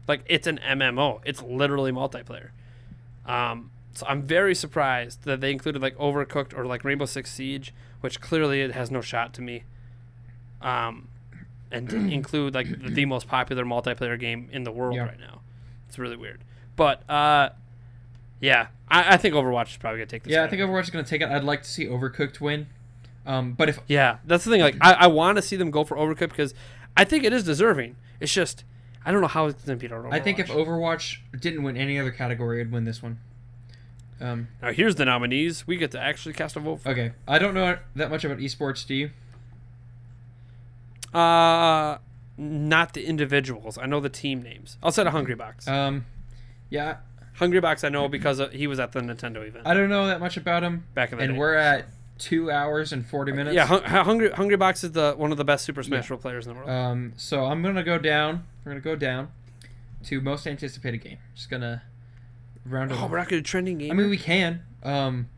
Like 0.08 0.22
it's 0.26 0.46
an 0.46 0.58
MMO. 0.58 1.20
It's 1.24 1.42
literally 1.42 1.92
multiplayer. 1.92 2.50
Um, 3.26 3.70
so 3.92 4.06
I'm 4.08 4.22
very 4.22 4.54
surprised 4.54 5.24
that 5.24 5.40
they 5.40 5.50
included 5.52 5.82
like 5.82 5.96
Overcooked 5.96 6.56
or 6.56 6.64
like 6.64 6.84
Rainbow 6.84 7.04
Six 7.06 7.30
Siege, 7.32 7.74
which 8.00 8.20
clearly 8.20 8.62
it 8.62 8.72
has 8.72 8.90
no 8.90 9.00
shot 9.00 9.32
to 9.34 9.42
me. 9.42 9.64
Um, 10.60 11.08
and 11.72 11.92
include 12.12 12.54
like 12.54 12.68
the, 12.68 12.90
the 12.90 13.04
most 13.06 13.26
popular 13.26 13.64
multiplayer 13.64 14.18
game 14.18 14.48
in 14.52 14.64
the 14.64 14.72
world 14.72 14.94
Yeah. 14.94 15.04
right 15.06 15.18
now. 15.20 15.40
It's 15.88 15.98
really 15.98 16.16
weird. 16.16 16.42
But 16.76 17.08
uh, 17.10 17.50
yeah, 18.40 18.68
I, 18.88 19.14
I 19.14 19.16
think 19.16 19.34
Overwatch 19.34 19.70
is 19.70 19.76
probably 19.76 19.98
gonna 20.00 20.06
take 20.06 20.22
this. 20.24 20.32
Yeah, 20.32 20.44
I 20.44 20.48
think. 20.48 20.62
Overwatch 20.62 20.84
is 20.84 20.90
going 20.90 21.04
to 21.04 21.08
take 21.08 21.20
it. 21.22 21.28
I'd 21.28 21.44
like 21.44 21.62
to 21.62 21.68
see 21.68 21.86
Overcooked 21.86 22.40
win. 22.40 22.66
Um, 23.24 23.52
but 23.52 23.68
if 23.68 23.78
Yeah, 23.86 24.18
that's 24.24 24.44
the 24.44 24.50
thing. 24.50 24.60
Like, 24.60 24.76
I, 24.80 24.92
I 24.94 25.06
want 25.06 25.36
to 25.36 25.42
see 25.42 25.56
them 25.56 25.70
go 25.70 25.84
for 25.84 25.96
Overcooked 25.96 26.30
because 26.30 26.54
I 26.96 27.04
think 27.04 27.24
it 27.24 27.32
is 27.32 27.44
deserving. 27.44 27.96
It's 28.20 28.32
just 28.32 28.64
I 29.04 29.12
don't 29.12 29.20
know 29.20 29.28
how 29.28 29.46
it's 29.46 29.64
gonna 29.64 29.76
beat 29.76 29.90
Overwatch. 29.90 30.12
I 30.12 30.20
think 30.20 30.38
if 30.38 30.48
Overwatch 30.48 31.18
didn't 31.38 31.62
win 31.62 31.76
any 31.76 31.98
other 31.98 32.10
category, 32.10 32.60
it'd 32.60 32.72
win 32.72 32.84
this 32.84 33.02
one. 33.02 33.18
Um, 34.20 34.48
now 34.62 34.72
here's 34.72 34.94
the 34.94 35.04
nominees. 35.04 35.66
We 35.66 35.76
get 35.76 35.90
to 35.92 36.00
actually 36.00 36.32
cast 36.34 36.56
a 36.56 36.60
vote. 36.60 36.80
For. 36.80 36.90
okay, 36.90 37.12
I 37.26 37.38
don't 37.38 37.54
know 37.54 37.78
that 37.96 38.10
much 38.10 38.24
about 38.24 38.38
esports. 38.38 38.86
Do 38.86 38.94
you? 38.94 39.10
Uh, 41.12 41.98
not 42.36 42.94
the 42.94 43.04
individuals. 43.04 43.78
I 43.78 43.86
know 43.86 44.00
the 44.00 44.08
team 44.08 44.42
names. 44.42 44.78
Outside 44.82 45.06
of 45.06 45.12
Hungrybox. 45.12 45.68
Um, 45.68 46.06
yeah, 46.70 46.96
Hungrybox, 47.38 47.84
I 47.84 47.88
know 47.90 48.08
because 48.08 48.40
uh, 48.40 48.48
he 48.48 48.66
was 48.66 48.80
at 48.80 48.92
the 48.92 49.00
Nintendo 49.00 49.46
event 49.46 49.66
I 49.66 49.74
don't 49.74 49.88
know 49.90 50.06
that 50.06 50.20
much 50.20 50.36
about 50.36 50.62
him. 50.62 50.86
back 50.94 51.12
in 51.12 51.18
the 51.18 51.24
And 51.24 51.34
day. 51.34 51.38
we're 51.38 51.54
at 51.54 51.86
two 52.18 52.50
hours 52.50 52.92
and 52.92 53.04
forty 53.06 53.32
minutes. 53.32 53.54
yeah, 53.54 53.66
Hun- 53.66 53.84
Hungry 53.84 54.30
Hungrybox 54.30 54.84
is 54.84 54.92
the 54.92 55.14
one 55.16 55.32
of 55.32 55.38
the 55.38 55.44
best 55.44 55.64
Super 55.64 55.82
Smash 55.82 56.08
Bros. 56.08 56.20
players 56.20 56.46
in 56.46 56.52
the 56.54 56.58
world. 56.58 56.70
Um, 56.70 57.12
so 57.16 57.44
I'm 57.44 57.62
gonna 57.62 57.82
go 57.84 57.98
down. 57.98 58.44
We're 58.64 58.72
gonna 58.72 58.80
go 58.80 58.96
down 58.96 59.28
to 60.04 60.20
most 60.20 60.46
anticipated 60.46 60.98
game. 60.98 61.18
Just 61.34 61.50
gonna 61.50 61.82
round 62.64 62.92
oh, 62.92 62.96
off. 62.96 63.10
we're 63.10 63.18
not 63.18 63.28
gonna 63.28 63.40
do 63.42 63.44
trending 63.46 63.78
game. 63.78 63.90
I 63.90 63.94
mean, 63.94 64.08
we 64.10 64.18
can. 64.18 64.62
Um, 64.82 65.28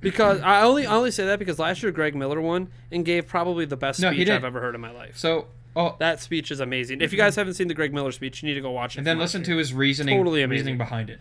because 0.00 0.40
I 0.40 0.62
only 0.62 0.86
I 0.86 0.94
only 0.94 1.10
say 1.10 1.26
that 1.26 1.38
because 1.38 1.58
last 1.58 1.82
year 1.82 1.92
Greg 1.92 2.14
Miller 2.14 2.40
won 2.40 2.68
and 2.92 3.04
gave 3.04 3.26
probably 3.26 3.64
the 3.64 3.76
best 3.76 4.00
No, 4.00 4.12
speech. 4.12 4.28
I've 4.28 4.44
ever 4.44 4.60
heard 4.60 4.74
in 4.74 4.80
my 4.80 4.90
life. 4.92 5.16
so 5.18 5.46
oh, 5.76 5.96
That 5.98 6.20
speech 6.20 6.50
is 6.50 6.60
amazing. 6.60 7.00
If 7.00 7.12
you 7.12 7.18
guys 7.18 7.36
haven't 7.36 7.54
seen 7.54 7.68
the 7.68 7.74
Greg 7.74 7.92
Miller 7.92 8.12
speech, 8.12 8.42
you 8.42 8.48
need 8.48 8.54
to 8.54 8.60
go 8.60 8.70
watch 8.70 8.94
it. 8.94 8.98
and 8.98 9.06
then 9.06 9.18
listen 9.18 9.40
year. 9.42 9.54
to 9.54 9.56
his 9.58 9.72
reasoning. 9.74 10.16
Totally 10.18 10.42
amazing. 10.42 10.58
reasoning 10.66 10.78
behind 10.78 11.10
it. 11.10 11.20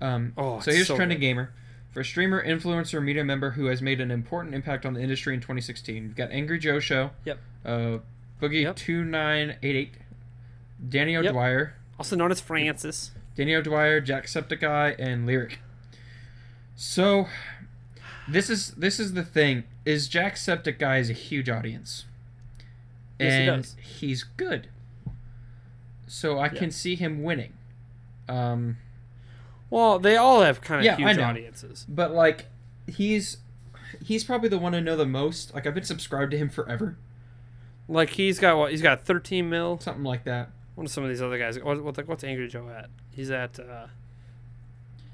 Um, 0.00 0.32
Oh, 0.36 0.60
so 0.60 0.70
here's 0.72 0.86
so 0.88 0.96
trending 0.96 1.18
good. 1.18 1.26
gamer. 1.26 1.52
For 1.92 2.00
a 2.00 2.04
streamer, 2.04 2.44
influencer, 2.44 3.02
media 3.02 3.24
member 3.24 3.50
who 3.52 3.64
has 3.66 3.80
made 3.82 4.00
an 4.00 4.10
important 4.10 4.54
impact 4.54 4.84
on 4.86 4.92
the 4.94 5.00
industry 5.00 5.32
in 5.34 5.40
2016, 5.40 6.02
we've 6.04 6.14
got 6.14 6.30
Angry 6.30 6.58
Joe 6.58 6.78
Show. 6.80 7.10
Yep. 7.24 7.38
Uh, 7.64 7.98
Boogie 8.40 8.62
Yep. 8.62 8.76
two 8.76 9.04
nine 9.04 9.56
eight 9.62 9.74
eight. 9.74 9.94
Danny 10.86 11.12
Yep. 11.14 11.24
O'Dwyer. 11.26 11.74
also 11.98 12.14
known 12.14 12.30
as 12.30 12.40
Francis. 12.40 13.10
Danny 13.36 13.54
O'Dwyer, 13.54 14.00
Jacksepticeye, 14.00 14.94
and 14.98 15.26
Lirik. 15.26 15.54
So, 16.76 17.26
this 18.30 18.50
is 18.50 18.72
this 18.72 18.98
is 19.00 19.12
the 19.14 19.22
thing: 19.24 19.64
is 19.84 20.08
Jacksepticeye 20.08 21.00
is 21.00 21.10
a 21.10 21.14
huge 21.14 21.48
audience, 21.48 22.04
Yes, 23.18 23.32
he 23.32 23.38
and 23.38 23.46
does. 23.62 23.76
he's 23.80 24.22
good. 24.24 24.68
So 26.06 26.38
I 26.38 26.44
Yeah. 26.44 26.48
can 26.58 26.70
see 26.70 26.94
him 26.96 27.22
winning. 27.22 27.52
Um, 28.28 28.76
Well, 29.70 29.98
they 29.98 30.16
all 30.16 30.40
have 30.42 30.60
kind 30.62 30.80
of 30.80 30.84
Yeah, 30.84 30.96
huge 30.96 31.18
audiences. 31.18 31.84
but 31.88 32.12
like 32.12 32.46
he's 32.86 33.38
he's 34.02 34.24
probably 34.24 34.48
the 34.48 34.58
one 34.58 34.74
I 34.74 34.80
know 34.80 34.96
the 34.96 35.06
most. 35.06 35.54
Like 35.54 35.66
I've 35.66 35.74
been 35.74 35.84
subscribed 35.84 36.30
to 36.32 36.38
him 36.38 36.48
forever, 36.48 36.96
Like 37.88 38.10
he's 38.10 38.38
got 38.38 38.56
what? 38.58 38.70
He's 38.70 38.82
got 38.82 39.04
13 39.04 39.48
mil. 39.50 39.78
something 39.80 40.04
like 40.04 40.24
that. 40.24 40.50
What 40.74 40.84
are 40.84 40.88
some 40.90 41.02
of 41.04 41.10
these 41.10 41.20
other 41.22 41.38
guys? 41.38 41.58
What, 41.58 41.82
what, 41.82 41.96
like, 41.96 42.06
what's 42.06 42.22
Angry 42.22 42.46
Joe 42.48 42.68
at? 42.68 42.88
He's 43.10 43.30
at. 43.30 43.58
uh 43.58 43.86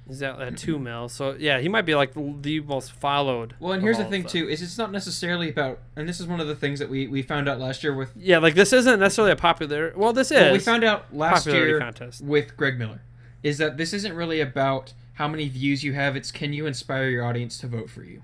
He's 0.06 0.22
at, 0.22 0.38
at 0.38 0.58
two 0.58 0.74
mm-hmm. 0.74 0.84
mil. 0.84 1.08
So 1.08 1.34
yeah, 1.38 1.60
he 1.60 1.68
might 1.68 1.86
be 1.86 1.94
like 1.94 2.12
the 2.14 2.60
most 2.60 2.92
followed. 2.92 3.54
Well, 3.58 3.72
and 3.72 3.82
here's 3.82 3.96
the 3.96 4.04
thing 4.04 4.24
too: 4.24 4.48
is 4.48 4.60
it's 4.60 4.76
not 4.76 4.92
necessarily 4.92 5.48
about, 5.48 5.78
and 5.96 6.06
this 6.06 6.20
is 6.20 6.26
one 6.26 6.40
of 6.40 6.46
the 6.46 6.54
things 6.54 6.78
that 6.78 6.90
we 6.90 7.06
we 7.06 7.22
found 7.22 7.48
out 7.48 7.58
last 7.58 7.82
year 7.82 7.94
with. 7.94 8.12
Yeah, 8.14 8.38
like 8.38 8.54
this 8.54 8.72
isn't 8.74 9.00
necessarily 9.00 9.32
a 9.32 9.36
popular. 9.36 9.94
Well, 9.96 10.12
this 10.12 10.30
is. 10.30 10.36
Well, 10.36 10.52
we 10.52 10.58
found 10.58 10.84
out 10.84 11.14
last 11.14 11.46
year 11.46 11.78
contest. 11.78 12.22
with 12.22 12.54
Greg 12.56 12.78
Miller, 12.78 13.00
is 13.42 13.56
that 13.58 13.78
this 13.78 13.94
isn't 13.94 14.14
really 14.14 14.40
about 14.40 14.92
how 15.14 15.26
many 15.26 15.48
views 15.48 15.82
you 15.82 15.94
have. 15.94 16.16
It's 16.16 16.30
can 16.30 16.52
you 16.52 16.66
inspire 16.66 17.08
your 17.08 17.24
audience 17.24 17.56
to 17.58 17.66
vote 17.66 17.88
for 17.88 18.04
you, 18.04 18.20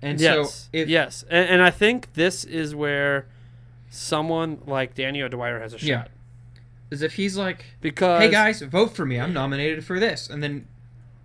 and 0.00 0.20
yes, 0.20 0.54
so 0.54 0.68
if 0.72 0.88
yes, 0.88 1.24
and, 1.28 1.48
and 1.48 1.62
I 1.62 1.70
think 1.70 2.12
this 2.14 2.44
is 2.44 2.72
where 2.72 3.26
someone 3.90 4.60
like 4.64 4.94
Danny 4.94 5.22
O'Dwyer 5.22 5.58
has 5.58 5.72
a 5.72 5.78
shot 5.78 5.86
Yeah. 5.86 6.04
is 6.90 7.02
if 7.02 7.14
he's 7.14 7.36
like, 7.36 7.64
because 7.80 8.22
hey 8.22 8.30
guys, 8.30 8.62
vote 8.62 8.94
for 8.94 9.04
me, 9.04 9.18
I'm 9.18 9.32
nominated 9.32 9.84
for 9.84 9.98
this, 9.98 10.28
and 10.28 10.40
then 10.40 10.68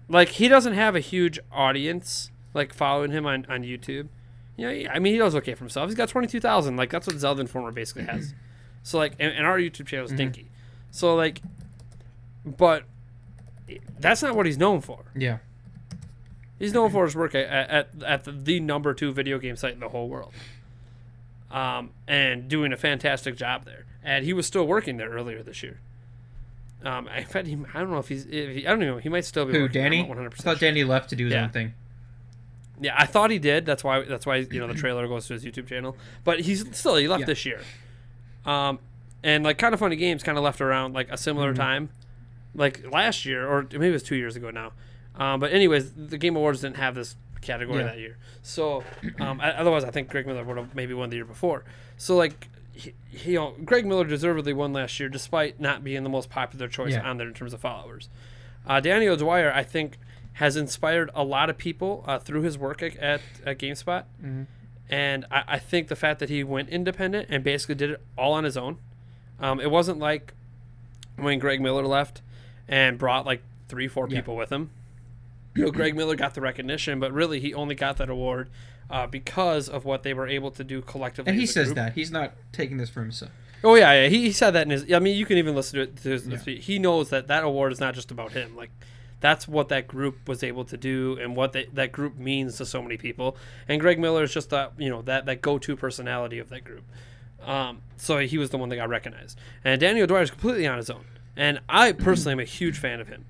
like 0.10 0.30
he 0.30 0.48
doesn't 0.48 0.74
have 0.74 0.96
a 0.96 1.00
huge 1.00 1.40
audience 1.52 2.32
like 2.54 2.74
following 2.74 3.12
him 3.12 3.26
on, 3.26 3.46
on 3.50 3.62
YouTube. 3.64 4.08
You 4.58 4.68
know, 4.68 4.90
I 4.92 5.00
mean, 5.00 5.14
he 5.14 5.20
does 5.20 5.34
okay 5.36 5.54
for 5.54 5.60
himself. 5.64 5.88
He's 5.90 5.96
got 5.96 6.10
twenty 6.10 6.28
two 6.28 6.40
thousand. 6.40 6.76
Like 6.78 6.90
that's 6.90 7.08
what 7.08 7.18
Zelda 7.18 7.42
Informer 7.42 7.72
basically 7.72 8.04
has. 8.04 8.34
so 8.84 8.98
like, 8.98 9.14
and, 9.20 9.34
and 9.34 9.46
our 9.46 9.58
YouTube 9.58 9.88
channel 9.88 10.06
is 10.06 10.12
Mhm. 10.12 10.18
dinky. 10.18 10.52
So 10.92 11.16
like, 11.16 11.42
but 12.46 12.84
that's 14.00 14.22
not 14.22 14.36
what 14.36 14.46
he's 14.46 14.58
known 14.58 14.82
for. 14.82 15.06
yeah, 15.16 15.38
He's 16.60 16.74
known 16.74 16.92
for 16.92 17.06
his 17.06 17.16
work 17.16 17.34
at 17.34 17.48
at, 17.48 17.90
at 18.06 18.24
the, 18.26 18.32
the 18.34 18.60
number 18.60 18.94
two 18.94 19.12
video 19.14 19.40
game 19.40 19.56
site 19.56 19.74
in 19.74 19.80
the 19.80 19.90
whole 19.90 20.10
world, 20.10 20.34
um, 21.50 21.92
and 22.08 22.48
doing 22.48 22.72
a 22.74 22.78
fantastic 22.78 23.36
job 23.38 23.66
there. 23.66 23.86
And 24.04 24.26
he 24.26 24.34
was 24.34 24.46
still 24.46 24.66
working 24.68 24.98
there 24.98 25.10
earlier 25.10 25.42
this 25.44 25.64
year. 25.64 25.80
Um, 26.84 27.08
fact, 27.28 27.48
he, 27.48 27.58
I 27.74 27.80
don't 27.80 27.92
know 27.92 28.00
if 28.00 28.08
he's. 28.08 28.26
If 28.26 28.56
he, 28.56 28.68
I 28.68 28.72
don't 28.72 28.80
know. 28.80 28.98
He 28.98 29.10
might 29.10 29.26
still 29.26 29.46
be. 29.46 29.54
who 29.54 29.62
working 29.64 29.74
there, 29.82 29.86
I'm 29.86 29.92
Danny? 29.92 30.08
100% 30.10 30.26
I 30.26 30.30
thought. 30.44 30.60
Danny 30.60 30.84
left 30.84 31.10
to 31.12 31.16
do 31.16 31.26
his 31.26 31.34
Yeah. 31.34 31.44
own 31.44 31.50
thing. 31.52 31.74
Yeah, 32.80 32.96
I 32.98 33.06
thought 33.06 33.30
he 33.30 33.38
did. 33.38 33.66
That's 33.66 33.84
why. 33.84 34.04
That's 34.04 34.26
why 34.26 34.38
you 34.38 34.60
know 34.60 34.68
the 34.68 34.74
trailer 34.74 35.08
goes 35.08 35.28
to 35.28 35.34
his 35.34 35.46
YouTube 35.46 35.68
channel. 35.68 35.96
But 36.24 36.40
he's 36.42 36.66
still 36.76 36.96
he 36.96 37.08
left 37.08 37.22
Yeah. 37.22 37.26
this 37.28 37.46
year. 37.46 37.62
Um, 38.46 38.80
and 39.24 39.44
like 39.44 39.60
kind 39.60 39.74
of 39.74 39.80
funny 39.80 39.96
games 39.96 40.24
kind 40.24 40.38
of 40.38 40.44
left 40.44 40.62
around 40.62 40.94
like 40.94 41.12
a 41.12 41.18
similar 41.18 41.54
Mhm. 41.54 41.58
time, 41.58 41.90
like 42.56 42.92
last 42.92 43.24
year 43.26 43.48
or 43.48 43.68
maybe 43.72 43.90
it 43.90 43.92
was 43.92 44.02
two 44.04 44.16
years 44.16 44.36
ago 44.36 44.50
now. 44.50 44.72
Um, 45.16 45.40
but 45.40 45.52
anyways, 45.52 45.92
the 45.94 46.18
Game 46.18 46.36
Awards 46.36 46.62
didn't 46.62 46.78
have 46.78 46.96
this 46.96 47.16
category 47.42 47.80
Yeah. 47.80 47.84
that 47.86 48.00
year. 48.00 48.18
So 48.42 48.84
um, 49.20 49.40
I, 49.40 49.52
otherwise, 49.52 49.84
I 49.84 49.92
think 49.92 50.10
Greg 50.10 50.26
Miller 50.26 50.44
would 50.44 50.58
have 50.58 50.74
maybe 50.74 50.96
won 50.96 51.10
the 51.12 51.18
year 51.18 51.26
before. 51.26 51.64
So 51.98 52.16
like. 52.18 52.48
He, 52.82 52.94
he, 53.10 53.32
you 53.32 53.38
know, 53.38 53.54
Greg 53.64 53.86
Miller 53.86 54.06
deservedly 54.06 54.54
won 54.54 54.74
last 54.74 55.00
year, 55.00 55.10
despite 55.10 55.60
not 55.60 55.84
being 55.84 56.04
the 56.04 56.10
most 56.10 56.30
popular 56.30 56.68
choice 56.68 56.94
Yeah. 56.94 57.08
on 57.08 57.18
there 57.18 57.28
in 57.28 57.34
terms 57.34 57.54
of 57.54 57.60
followers. 57.60 58.10
Uh, 58.66 58.80
Danny 58.80 59.08
O'Dwyer, 59.08 59.52
I 59.54 59.64
think, 59.64 59.98
has 60.34 60.56
inspired 60.56 61.10
a 61.14 61.24
lot 61.24 61.50
of 61.50 61.58
people 61.58 62.04
uh, 62.08 62.18
through 62.20 62.42
his 62.42 62.58
work 62.58 62.82
at, 62.82 63.22
at, 63.46 63.58
GameSpot. 63.60 64.04
Mhm. 64.24 64.48
And 64.90 65.26
I, 65.30 65.44
I 65.48 65.60
think 65.60 65.88
the 65.88 65.96
fact 65.96 66.20
that 66.20 66.30
he 66.30 66.44
went 66.44 66.70
independent 66.70 67.28
and 67.30 67.44
basically 67.44 67.76
did 67.76 67.92
it 67.92 68.02
all 68.18 68.34
on 68.34 68.44
his 68.44 68.58
own. 68.58 68.78
Um, 69.40 69.60
it 69.60 69.70
wasn't 69.72 70.00
like 70.00 70.34
when 71.18 71.40
Greg 71.40 71.62
Miller 71.62 71.86
left 71.86 72.22
and 72.68 72.98
brought 72.98 73.26
like 73.26 73.42
three, 73.68 73.88
four 73.88 74.08
Yeah. 74.10 74.20
people 74.20 74.36
with 74.36 74.52
him. 74.52 74.70
You 75.56 75.66
know, 75.66 75.72
Greg 75.72 75.96
Miller 75.96 76.16
got 76.16 76.34
the 76.34 76.42
recognition, 76.42 77.00
but 77.00 77.12
really 77.12 77.40
he 77.40 77.54
only 77.54 77.76
got 77.76 77.98
that 77.98 78.10
award 78.10 78.50
uh, 78.92 79.08
because 79.08 79.70
of 79.70 79.86
what 79.86 80.04
they 80.04 80.14
were 80.14 80.28
able 80.28 80.52
to 80.52 80.64
do 80.64 80.82
collectively. 80.82 81.32
And 81.32 81.40
he 81.40 81.46
says 81.46 81.68
group. 81.68 81.76
that 81.78 81.94
he's 81.94 82.12
not 82.12 82.34
taking 82.52 82.78
this 82.78 82.90
for 82.90 83.02
himself. 83.02 83.32
Oh 83.64 83.76
yeah, 83.76 84.04
yeah. 84.04 84.10
He, 84.10 84.24
he 84.24 84.32
said 84.32 84.52
that 84.52 84.64
in 84.64 84.72
his. 84.72 84.92
I 84.92 85.00
mean, 85.00 85.16
you 85.16 85.26
can 85.26 85.38
even 85.38 85.56
listen 85.56 85.78
to 85.78 85.84
it. 85.84 85.98
To 85.98 86.10
his, 86.10 86.28
Yeah. 86.28 86.56
He 86.56 86.80
knows 86.80 87.10
that 87.10 87.28
that 87.28 87.44
award 87.44 87.72
is 87.72 87.80
not 87.80 87.94
just 87.94 88.12
about 88.12 88.32
him. 88.32 88.56
Like, 88.56 88.72
that's 89.20 89.48
what 89.48 89.70
that 89.70 89.88
group 89.88 90.28
was 90.28 90.44
able 90.44 90.66
to 90.66 90.78
do, 90.78 91.18
and 91.22 91.36
what 91.36 91.54
they, 91.54 91.66
that 91.74 91.92
group 91.92 92.18
means 92.18 92.58
to 92.58 92.66
so 92.66 92.82
many 92.82 92.98
people. 92.98 93.38
And 93.68 93.80
Greg 93.80 94.00
Miller 94.00 94.24
is 94.24 94.34
just 94.34 94.50
that 94.50 94.74
you 94.78 94.90
know 94.90 95.02
that 95.04 95.26
that 95.28 95.42
go-to 95.42 95.76
personality 95.76 96.40
of 96.40 96.50
that 96.50 96.64
group. 96.64 96.84
Um, 97.46 97.82
so 97.98 98.20
he 98.20 98.38
was 98.38 98.50
the 98.50 98.58
one 98.58 98.70
that 98.70 98.76
got 98.76 98.90
recognized. 98.90 99.38
And 99.64 99.80
Daniel 99.80 100.06
Dwyer 100.08 100.22
is 100.22 100.30
completely 100.30 100.68
on 100.68 100.78
his 100.78 100.90
own. 100.90 101.06
And 101.36 101.60
I 101.68 101.92
personally 101.92 102.34
am 102.34 102.40
a 102.40 102.44
huge 102.44 102.78
fan 102.78 103.00
of 103.00 103.08
him. 103.08 103.26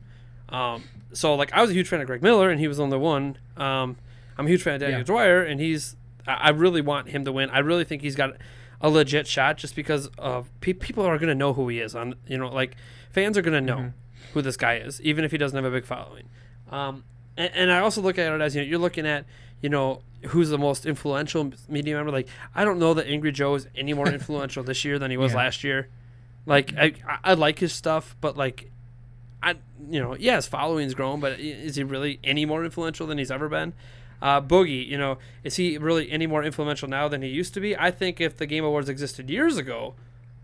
Um, 0.49 0.83
so 1.13 1.35
like 1.35 1.53
I 1.53 1.61
was 1.61 1.69
a 1.69 1.73
huge 1.73 1.87
fan 1.87 2.01
of 2.01 2.07
Greg 2.07 2.21
Miller, 2.21 2.49
and 2.49 2.59
he 2.59 2.67
was 2.67 2.79
on 2.79 2.89
the 2.89 2.99
one. 2.99 3.37
Um, 3.57 3.97
I'm 4.41 4.47
a 4.47 4.49
huge 4.49 4.63
fan 4.63 4.73
of 4.75 4.79
Daniel 4.81 4.99
Yeah. 4.99 5.03
O'Dwyer, 5.03 5.43
and 5.43 5.59
he's. 5.61 5.95
I 6.27 6.49
really 6.49 6.81
want 6.81 7.09
him 7.09 7.25
to 7.25 7.31
win. 7.31 7.49
I 7.49 7.59
really 7.59 7.83
think 7.83 8.01
he's 8.01 8.15
got 8.15 8.35
a 8.79 8.89
legit 8.89 9.27
shot, 9.27 9.57
just 9.57 9.75
because 9.75 10.07
of 10.17 10.49
pe- 10.61 10.73
people 10.73 11.05
are 11.05 11.17
going 11.17 11.29
to 11.29 11.35
know 11.35 11.53
who 11.53 11.67
he 11.69 11.79
is. 11.79 11.95
On 11.95 12.15
you 12.27 12.37
know, 12.37 12.49
like 12.49 12.75
fans 13.11 13.37
are 13.37 13.41
going 13.41 13.53
to 13.53 13.61
know 13.61 13.77
Mhm. 13.77 13.93
who 14.33 14.41
this 14.41 14.57
guy 14.57 14.75
is, 14.75 15.01
even 15.01 15.23
if 15.25 15.31
he 15.31 15.37
doesn't 15.37 15.55
have 15.55 15.65
a 15.65 15.71
big 15.75 15.85
following. 15.85 16.25
Um, 16.71 17.03
and, 17.37 17.51
and 17.53 17.71
I 17.71 17.79
also 17.79 18.01
look 18.01 18.17
at 18.19 18.31
it 18.33 18.41
as 18.41 18.55
you 18.55 18.61
know, 18.61 18.67
you're 18.67 18.79
looking 18.79 19.05
at 19.07 19.25
you 19.61 19.69
know 19.69 20.01
who's 20.27 20.49
the 20.49 20.57
most 20.59 20.85
influential 20.85 21.51
media 21.67 21.95
member. 21.95 22.11
Like 22.11 22.27
I 22.55 22.63
don't 22.65 22.77
know 22.79 22.93
that 22.93 23.07
Angry 23.07 23.31
Joe 23.31 23.55
is 23.55 23.67
any 23.75 23.93
more 23.93 24.07
influential 24.19 24.63
this 24.63 24.83
year 24.85 24.99
than 24.99 25.09
he 25.11 25.17
was 25.17 25.31
Yeah. 25.31 25.37
last 25.37 25.63
year. 25.63 25.87
Like 26.45 26.73
I, 26.77 26.93
I, 27.07 27.17
I 27.23 27.33
like 27.33 27.59
his 27.59 27.73
stuff, 27.73 28.15
but 28.21 28.37
like 28.37 28.69
I, 29.43 29.55
you 29.89 29.99
know, 29.99 30.15
yeah, 30.15 30.35
his 30.35 30.45
following's 30.47 30.93
grown, 30.93 31.19
but 31.19 31.39
is 31.39 31.75
he 31.75 31.83
really 31.83 32.19
any 32.23 32.45
more 32.45 32.63
influential 32.63 33.07
than 33.07 33.17
he's 33.17 33.31
ever 33.31 33.49
been? 33.49 33.73
Uh, 34.21 34.39
Boogie, 34.39 34.87
you 34.87 34.97
know, 34.97 35.17
is 35.43 35.55
he 35.55 35.77
really 35.77 36.11
any 36.11 36.27
more 36.27 36.43
influential 36.43 36.87
now 36.87 37.07
than 37.07 37.21
he 37.21 37.29
used 37.29 37.53
to 37.55 37.59
be? 37.59 37.75
I 37.75 37.89
think 37.89 38.21
if 38.21 38.37
the 38.37 38.45
Game 38.45 38.63
Awards 38.63 38.87
existed 38.89 39.29
years 39.29 39.57
ago, 39.57 39.95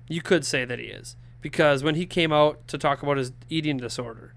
you 0.07 0.21
could 0.21 0.45
say 0.45 0.65
that 0.65 0.79
he 0.79 0.85
is 0.85 1.15
because 1.41 1.83
when 1.83 1.95
he 1.95 2.05
came 2.05 2.33
out 2.33 2.67
to 2.67 2.77
talk 2.77 3.03
about 3.03 3.17
his 3.17 3.31
eating 3.49 3.77
disorder 3.77 4.33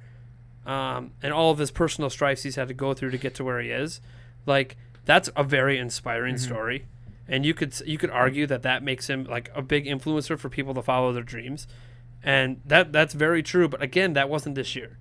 um, 0.67 1.13
and 1.23 1.33
all 1.33 1.51
of 1.51 1.59
his 1.59 1.71
personal 1.71 2.11
strifes 2.11 2.43
he's 2.43 2.57
had 2.57 2.69
to 2.69 2.75
go 2.75 2.93
through 2.93 3.11
to 3.11 3.19
get 3.19 3.35
to 3.37 3.45
where 3.45 3.61
he 3.61 3.71
is, 3.71 4.01
like 4.47 4.77
that's 5.05 5.31
a 5.37 5.43
very 5.43 5.79
inspiring 5.79 6.37
story. 6.39 6.87
And 7.27 7.47
you 7.47 7.55
could 7.55 7.79
you 7.87 7.97
could 7.97 8.11
argue 8.11 8.47
that 8.47 8.63
that 8.63 8.83
makes 8.83 9.09
him 9.09 9.25
like 9.25 9.51
a 9.55 9.63
big 9.63 9.87
influencer 9.87 10.39
for 10.39 10.49
people 10.49 10.75
to 10.75 10.83
follow 10.83 11.13
their 11.13 11.23
dreams, 11.23 11.67
and 12.23 12.61
that 12.67 12.93
that's 12.93 13.15
very 13.15 13.43
true. 13.43 13.69
But 13.69 13.81
again, 13.83 14.13
that 14.15 14.29
wasn't 14.29 14.57
this 14.57 14.75
year. 14.75 14.99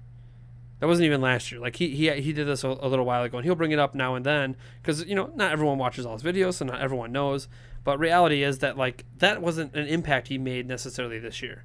That 0.79 0.87
wasn't 0.87 1.05
even 1.07 1.19
last 1.21 1.51
year. 1.51 1.59
Like 1.59 1.75
he 1.75 1.89
he, 1.89 2.09
he 2.21 2.31
did 2.33 2.47
this 2.47 2.63
a, 2.63 2.69
a 2.69 2.87
little 2.87 3.05
while 3.05 3.23
ago, 3.23 3.37
and 3.37 3.45
he'll 3.45 3.55
bring 3.55 3.71
it 3.71 3.79
up 3.79 3.93
now 3.95 4.15
and 4.15 4.25
then 4.25 4.55
because 4.81 5.05
you 5.05 5.15
know 5.15 5.29
not 5.35 5.51
everyone 5.51 5.77
watches 5.77 6.05
all 6.05 6.13
his 6.13 6.23
videos, 6.23 6.55
so 6.55 6.65
not 6.65 6.79
everyone 6.81 7.11
knows. 7.11 7.47
But 7.83 7.99
reality 7.99 8.43
is 8.43 8.59
that 8.59 8.77
like 8.77 9.05
that 9.17 9.41
wasn't 9.41 9.75
an 9.75 9.87
impact 9.87 10.27
he 10.29 10.37
made 10.37 10.67
necessarily 10.67 11.19
this 11.19 11.41
year. 11.41 11.63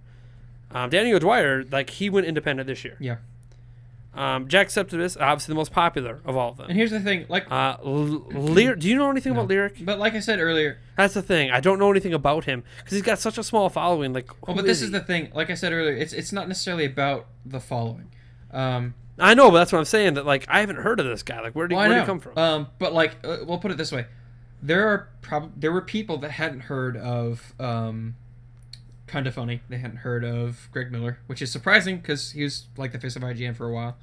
Um, 0.72 0.90
Danny 0.90 1.12
O'Dwyer, 1.12 1.64
like 1.70 1.90
he 1.90 2.10
went 2.10 2.26
independent 2.26 2.66
this 2.66 2.84
year. 2.84 2.96
Yeah. 2.98 3.16
Um, 4.14 4.46
Jack 4.46 4.70
Septimus, 4.70 5.16
obviously 5.16 5.50
the 5.52 5.56
most 5.56 5.72
popular 5.72 6.20
of 6.24 6.36
all 6.36 6.50
of 6.52 6.56
them. 6.56 6.66
And 6.68 6.78
here's 6.78 6.92
the 6.92 7.00
thing, 7.00 7.26
like, 7.28 7.50
Uh, 7.50 7.76
L- 7.84 8.20
Lirik, 8.30 8.78
do 8.78 8.88
you 8.88 8.94
know 8.96 9.10
anything 9.10 9.32
about 9.32 9.48
Lirik? 9.48 9.84
but 9.84 9.98
like 9.98 10.14
I 10.14 10.20
said 10.20 10.38
earlier, 10.38 10.78
That's 10.96 11.14
the 11.14 11.22
thing. 11.22 11.50
I 11.50 11.58
don't 11.58 11.80
know 11.80 11.90
anything 11.90 12.14
about 12.14 12.44
him 12.44 12.62
because 12.78 12.92
he's 12.92 13.02
got 13.02 13.18
such 13.18 13.38
a 13.38 13.42
small 13.42 13.68
following. 13.68 14.12
Like, 14.12 14.28
who 14.46 14.54
but 14.54 14.64
this 14.66 14.78
he? 14.78 14.84
is 14.86 14.92
the 14.92 15.00
thing, 15.00 15.30
like 15.34 15.50
I 15.50 15.54
said 15.54 15.72
earlier, 15.72 15.96
it's 15.96 16.12
it's 16.12 16.32
not 16.32 16.46
necessarily 16.46 16.84
about 16.84 17.26
the 17.44 17.58
following. 17.58 18.08
Um, 18.52 18.94
I 19.18 19.34
know, 19.34 19.50
but 19.50 19.58
that's 19.58 19.72
what 19.72 19.78
I'm 19.78 19.84
saying. 19.84 20.14
That 20.14 20.26
like 20.26 20.44
I 20.48 20.60
haven't 20.60 20.76
heard 20.76 20.98
of 21.00 21.06
this 21.06 21.22
guy. 21.22 21.40
Like, 21.40 21.54
where 21.54 21.68
did 21.68 21.74
he, 21.74 21.76
well, 21.78 21.88
where 21.88 21.98
did 21.98 22.02
he 22.02 22.06
come 22.06 22.20
from? 22.20 22.36
Um, 22.38 22.66
but 22.78 22.92
like, 22.92 23.16
uh, 23.24 23.38
we'll 23.46 23.58
put 23.58 23.70
it 23.70 23.76
this 23.76 23.92
way: 23.92 24.06
there 24.62 24.88
are 24.88 25.08
prob- 25.22 25.52
there 25.56 25.70
were 25.72 25.82
people 25.82 26.18
that 26.18 26.32
hadn't 26.32 26.60
heard 26.60 26.96
of 26.96 27.52
um, 27.60 28.16
kind 29.06 29.26
of 29.26 29.34
funny. 29.34 29.60
They 29.68 29.78
hadn't 29.78 29.98
heard 29.98 30.24
of 30.24 30.68
Greg 30.72 30.90
Miller, 30.90 31.18
which 31.26 31.40
is 31.42 31.52
surprising 31.52 31.98
because 31.98 32.32
he 32.32 32.42
was 32.42 32.66
like 32.76 32.92
the 32.92 32.98
face 32.98 33.14
of 33.16 33.22
IGN 33.22 33.54
for 33.56 33.68
a 33.68 33.72
while. 33.72 33.96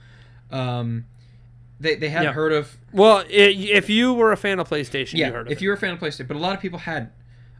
Um, 0.49 1.06
they 1.80 1.95
they 1.95 2.09
hadn't 2.09 2.27
Yeah. 2.30 2.33
heard 2.33 2.53
of 2.53 2.77
well, 2.93 3.17
i 3.19 3.25
if 3.30 3.90
you 3.90 4.14
were 4.14 4.31
a 4.31 4.38
fan 4.38 4.59
of 4.59 4.69
PlayStation, 4.69 5.15
yeah. 5.15 5.27
you 5.27 5.33
heard 5.33 5.48
of 5.48 5.51
if 5.51 5.57
it. 5.59 5.61
you 5.61 5.69
were 5.69 5.75
a 5.75 5.77
fan 5.77 5.93
of 5.93 5.99
PlayStation, 5.99 6.27
but 6.27 6.38
a 6.38 6.40
lot 6.40 6.56
of 6.56 6.61
people 6.61 6.80
hadn't. 6.80 7.11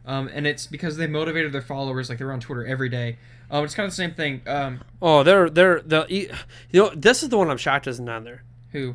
Um, 0.04 0.28
and 0.32 0.46
it's 0.46 0.66
because 0.66 0.96
they 0.96 1.06
motivated 1.06 1.52
their 1.52 1.62
followers, 1.62 2.08
like 2.08 2.18
they're 2.18 2.32
on 2.32 2.40
Twitter 2.40 2.66
every 2.66 2.88
day. 2.88 3.18
Um, 3.50 3.64
it's 3.64 3.74
kind 3.74 3.84
of 3.86 3.92
the 3.92 3.96
same 3.96 4.14
thing. 4.14 4.40
Um, 4.46 4.80
Oh, 5.00 5.22
they're 5.22 5.48
they're 5.50 5.80
the 5.82 6.06
you 6.08 6.28
know 6.72 6.90
this 6.94 7.22
is 7.22 7.28
the 7.28 7.38
one 7.38 7.50
I'm 7.50 7.56
shocked 7.58 7.86
isn't 7.86 8.08
on 8.08 8.24
there. 8.24 8.42
who? 8.72 8.94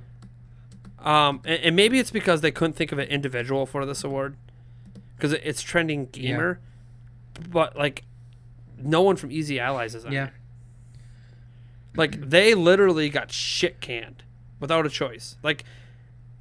Um, 0.99 1.41
and, 1.45 1.61
and 1.63 1.75
maybe 1.75 1.99
it's 1.99 2.11
because 2.11 2.41
they 2.41 2.51
couldn't 2.51 2.73
think 2.75 2.91
of 2.91 2.97
an 2.99 3.07
individual 3.07 3.65
for 3.65 3.85
this 3.85 4.03
award 4.03 4.35
because 5.15 5.31
it, 5.31 5.41
it's 5.45 5.61
trending 5.61 6.07
gamer, 6.07 6.59
but 7.49 7.77
like 7.77 8.03
no 8.77 9.01
one 9.03 9.15
from 9.15 9.31
Easy 9.31 9.59
Allies 9.59 9.95
is 9.95 10.03
on 10.05 10.11
Yeah. 10.11 10.25
there. 10.25 10.33
Like 11.95 12.29
they 12.29 12.53
literally 12.53 13.09
got 13.09 13.31
shit 13.31 13.79
canned 13.79 14.23
without 14.59 14.85
a 14.85 14.89
choice. 14.89 15.37
Like, 15.43 15.63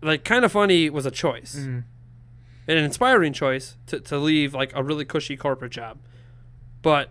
like 0.03 0.25
kind 0.25 0.45
of 0.45 0.53
funny 0.53 0.91
was 0.91 1.07
a 1.07 1.11
choice, 1.11 1.57
Mm, 1.57 1.85
an 2.69 2.79
inspiring 2.79 3.33
choice 3.33 3.77
to, 3.87 4.01
to 4.01 4.19
leave 4.19 4.55
like 4.55 4.73
a 4.75 4.83
really 4.83 5.05
cushy 5.05 5.37
corporate 5.37 5.73
job, 5.73 5.99
but 6.83 7.11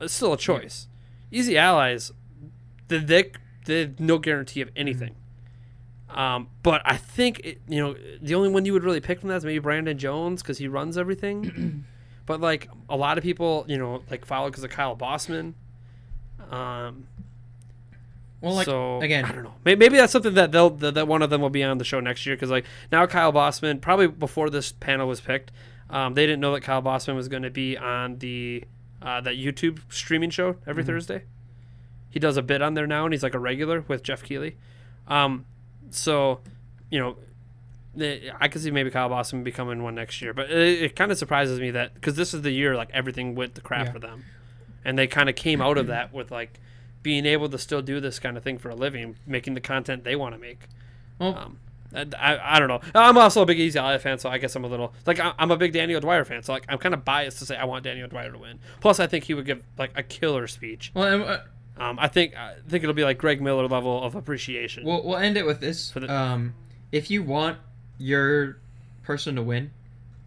it's 0.00 0.14
still 0.14 0.32
a 0.32 0.38
choice. 0.38 0.88
Easy 1.30 1.58
Allies, 1.58 2.12
did 2.88 3.06
they 3.06 3.32
there's 3.66 3.98
no 3.98 4.18
guarantee 4.18 4.60
of 4.60 4.70
anything. 4.76 5.16
Um, 6.10 6.48
but 6.62 6.82
I 6.84 6.96
think 6.96 7.40
it, 7.40 7.60
you 7.68 7.80
know 7.80 7.96
the 8.22 8.34
only 8.34 8.48
one 8.48 8.64
you 8.64 8.72
would 8.72 8.84
really 8.84 9.00
pick 9.00 9.20
from 9.20 9.30
that 9.30 9.36
is 9.36 9.44
maybe 9.44 9.58
Brandon 9.58 9.98
Jones 9.98 10.42
because 10.42 10.58
he 10.58 10.68
runs 10.68 10.96
everything. 10.96 11.84
but 12.26 12.40
like 12.40 12.68
a 12.88 12.96
lot 12.96 13.18
of 13.18 13.24
people, 13.24 13.64
you 13.68 13.78
know, 13.78 14.02
like 14.10 14.24
follow 14.24 14.48
because 14.48 14.64
of 14.64 14.70
Kyle 14.70 14.94
Bosman. 14.94 15.54
Um, 16.50 17.08
Well, 18.44 18.54
like 18.54 18.66
so 18.66 19.00
again, 19.00 19.24
I 19.24 19.32
don't 19.32 19.42
know. 19.44 19.54
Maybe, 19.64 19.78
maybe 19.78 19.96
that's 19.96 20.12
something 20.12 20.34
that 20.34 20.52
they'll 20.52 20.70
that, 20.70 20.94
that 20.94 21.08
one 21.08 21.22
of 21.22 21.30
them 21.30 21.40
will 21.40 21.50
be 21.50 21.62
on 21.64 21.78
the 21.78 21.84
show 21.84 22.00
next 22.00 22.24
year 22.26 22.36
because 22.36 22.50
like 22.50 22.64
now 22.92 23.06
Kyle 23.06 23.32
Bosman 23.32 23.80
probably 23.80 24.06
before 24.06 24.50
this 24.50 24.72
panel 24.72 25.08
was 25.08 25.20
picked, 25.20 25.50
um, 25.90 26.14
they 26.14 26.26
didn't 26.26 26.40
know 26.40 26.52
that 26.52 26.60
Kyle 26.62 26.82
Bosman 26.82 27.16
was 27.16 27.28
going 27.28 27.42
to 27.42 27.50
be 27.50 27.76
on 27.76 28.18
the 28.18 28.64
uh, 29.02 29.20
that 29.22 29.34
YouTube 29.36 29.80
streaming 29.88 30.30
show 30.30 30.56
every 30.66 30.82
Mm-hmm. 30.82 30.92
Thursday. 30.92 31.22
He 32.10 32.20
does 32.20 32.36
a 32.36 32.42
bit 32.42 32.62
on 32.62 32.74
there 32.74 32.86
now, 32.86 33.04
and 33.04 33.12
he's 33.12 33.22
like 33.24 33.34
a 33.34 33.38
regular 33.40 33.84
with 33.88 34.02
Geoff 34.04 34.22
Keighley. 34.22 34.56
Um, 35.08 35.44
so, 35.90 36.40
you 36.90 36.98
know, 37.00 37.16
I 38.40 38.48
could 38.48 38.62
see 38.62 38.70
maybe 38.70 38.90
Kyle 38.90 39.08
Bosman 39.08 39.42
becoming 39.44 39.82
one 39.82 39.94
next 39.94 40.20
year, 40.22 40.32
but 40.32 40.50
it, 40.50 40.82
it 40.82 40.96
kind 40.96 41.10
of 41.12 41.18
surprises 41.18 41.60
me 41.60 41.70
that 41.72 41.94
because 41.94 42.14
this 42.16 42.32
is 42.34 42.42
the 42.42 42.50
year 42.50 42.76
like 42.76 42.90
everything 42.92 43.34
went 43.34 43.54
to 43.56 43.60
crap 43.60 43.86
Yeah. 43.86 43.92
for 43.92 43.98
them, 43.98 44.24
and 44.84 44.96
they 44.98 45.06
kind 45.06 45.28
of 45.28 45.34
came 45.36 45.60
out 45.60 45.76
of 45.78 45.88
that 45.88 46.12
with 46.12 46.30
like 46.30 46.60
being 47.04 47.24
able 47.26 47.48
to 47.50 47.58
still 47.58 47.82
do 47.82 48.00
this 48.00 48.18
kind 48.18 48.36
of 48.36 48.42
thing 48.42 48.58
for 48.58 48.70
a 48.70 48.74
living, 48.74 49.14
making 49.28 49.54
the 49.54 49.60
content 49.60 50.02
they 50.02 50.16
want 50.16 50.34
to 50.34 50.40
make. 50.40 50.62
well, 51.20 51.36
Um, 51.38 51.58
I, 51.94 52.56
I, 52.56 52.58
don't 52.58 52.66
know. 52.66 52.80
I'm 52.92 53.16
also 53.16 53.42
a 53.42 53.46
big 53.46 53.60
Easy 53.60 53.78
Ally 53.78 53.98
fan, 53.98 54.18
so 54.18 54.28
I 54.28 54.38
guess 54.38 54.56
I'm 54.56 54.64
a 54.64 54.66
little 54.66 54.92
like 55.06 55.20
I'm 55.22 55.52
a 55.52 55.56
big 55.56 55.72
Daniel 55.72 56.00
Dwyer 56.00 56.24
fan, 56.24 56.42
so 56.42 56.52
like 56.52 56.64
I'm 56.68 56.78
kind 56.78 56.92
of 56.92 57.04
biased 57.04 57.38
to 57.38 57.46
say 57.46 57.56
I 57.56 57.64
want 57.66 57.84
Daniel 57.84 58.08
Dwyer 58.08 58.32
to 58.32 58.38
win. 58.38 58.58
Plus, 58.80 58.98
I 58.98 59.06
think 59.06 59.22
he 59.22 59.34
would 59.34 59.46
give 59.46 59.62
like 59.78 59.92
a 59.94 60.02
killer 60.02 60.48
speech. 60.48 60.90
well, 60.92 61.22
uh, 61.24 61.38
Um, 61.76 61.96
I 62.00 62.08
think 62.08 62.34
I 62.36 62.54
think 62.68 62.82
it'll 62.82 62.94
be 62.96 63.04
like 63.04 63.18
Greg 63.18 63.40
Miller 63.40 63.68
level 63.68 64.02
of 64.02 64.16
appreciation. 64.16 64.84
we'll 64.84 65.04
we'll 65.04 65.18
end 65.18 65.36
it 65.36 65.46
with 65.46 65.60
this. 65.60 65.90
The- 65.92 66.12
um, 66.12 66.54
if 66.90 67.12
you 67.12 67.22
want 67.22 67.58
your 67.98 68.58
person 69.04 69.36
to 69.36 69.42
win, 69.42 69.70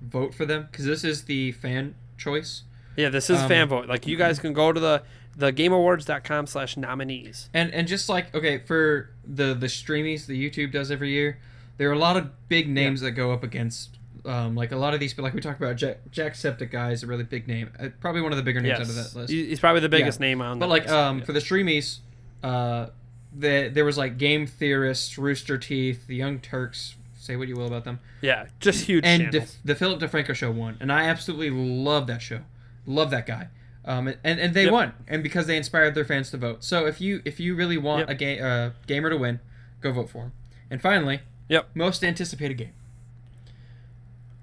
vote 0.02 0.34
for 0.34 0.46
them 0.46 0.70
because 0.72 0.86
this 0.86 1.04
is 1.04 1.26
the 1.26 1.52
fan 1.52 1.96
choice. 2.18 2.64
yeah, 2.96 3.10
this 3.10 3.30
is 3.30 3.42
um, 3.42 3.48
fan 3.50 3.68
vote. 3.68 3.90
Like 3.90 4.08
you 4.08 4.16
guys 4.16 4.40
can 4.40 4.54
go 4.54 4.72
to 4.72 4.80
the 4.80 5.04
the 5.38 5.54
gameawards.com 5.54 6.48
slash 6.48 6.76
nominees. 6.76 7.50
And 7.54 7.72
and 7.74 7.88
just 7.88 8.10
like 8.10 8.34
okay 8.36 8.58
for 8.60 9.12
the 9.26 9.54
the 9.54 9.68
Streamys 9.68 10.26
the 10.26 10.50
YouTube 10.50 10.72
does 10.72 10.90
every 10.92 11.12
year, 11.12 11.40
there 11.78 11.90
are 11.90 11.94
a 11.94 12.00
lot 12.00 12.18
of 12.18 12.30
big 12.50 12.68
names 12.68 13.02
that 13.02 13.12
go 13.12 13.32
up 13.32 13.44
against. 13.44 13.92
Um, 14.26 14.56
like 14.56 14.74
a 14.74 14.76
lot 14.76 14.94
of 14.94 15.00
these, 15.00 15.14
but 15.14 15.22
like 15.24 15.34
we 15.34 15.40
talked 15.40 15.62
about, 15.62 15.78
Jack, 15.78 16.00
Jacksepticeye 16.12 16.92
is 16.92 17.02
a 17.02 17.08
really 17.08 17.24
big 17.24 17.48
name. 17.48 17.70
Uh, 17.80 17.88
probably 18.02 18.20
one 18.22 18.34
of 18.34 18.38
the 18.38 18.44
bigger 18.44 18.60
names 18.60 18.78
out 18.78 18.90
of 18.90 18.96
that 18.96 19.16
list. 19.16 19.32
He- 19.32 19.46
he's 19.46 19.62
probably 19.62 19.80
the 19.80 19.88
biggest 19.88 20.20
name 20.20 20.42
on. 20.42 20.60
But 20.60 20.68
like 20.68 20.84
list. 20.84 20.94
um 20.94 21.20
Yeah. 21.20 21.24
for 21.26 21.32
the 21.32 21.40
Streamys, 21.40 22.00
uh, 22.44 22.88
the 23.34 23.70
there 23.74 23.86
was 23.86 23.98
like 23.98 24.18
Game 24.18 24.46
Theorists, 24.46 25.18
Rooster 25.18 25.58
Teeth, 25.58 26.08
the 26.08 26.16
Young 26.16 26.40
Turks. 26.40 26.96
Say 27.18 27.38
what 27.38 27.48
you 27.48 27.56
will 27.56 27.68
about 27.68 27.84
them. 27.86 28.00
yeah, 28.22 28.48
just 28.60 28.86
huge 28.86 29.04
and 29.06 29.32
the, 29.32 29.50
the 29.64 29.76
Philip 29.76 30.00
DeFranco 30.02 30.34
show 30.36 30.50
won, 30.52 30.76
and 30.82 30.92
I 30.92 31.04
absolutely 31.06 31.50
love 31.50 32.08
that 32.08 32.22
show. 32.22 32.42
Love 32.86 33.12
that 33.12 33.26
guy. 33.28 33.48
Um, 33.88 34.10
and, 34.24 34.40
and 34.40 34.54
they 34.54 34.66
Yep. 34.66 34.72
won, 34.74 34.94
and 35.08 35.24
because 35.24 35.48
they 35.48 35.56
inspired 35.58 35.96
their 35.96 36.04
fans 36.06 36.30
to 36.32 36.38
vote. 36.38 36.62
So 36.64 36.86
if 36.86 37.00
you 37.02 37.22
if 37.26 37.40
you 37.40 37.56
really 37.56 37.78
want 37.78 38.02
Yep. 38.02 38.10
a 38.10 38.16
ga- 38.16 38.40
uh, 38.42 38.70
gamer 38.86 39.10
to 39.10 39.16
win, 39.18 39.40
go 39.82 39.92
vote 39.94 40.10
for 40.10 40.24
him. 40.24 40.32
And 40.70 40.82
finally, 40.82 41.22
Yep. 41.48 41.70
most 41.74 42.04
anticipated 42.04 42.56
game. 42.58 42.74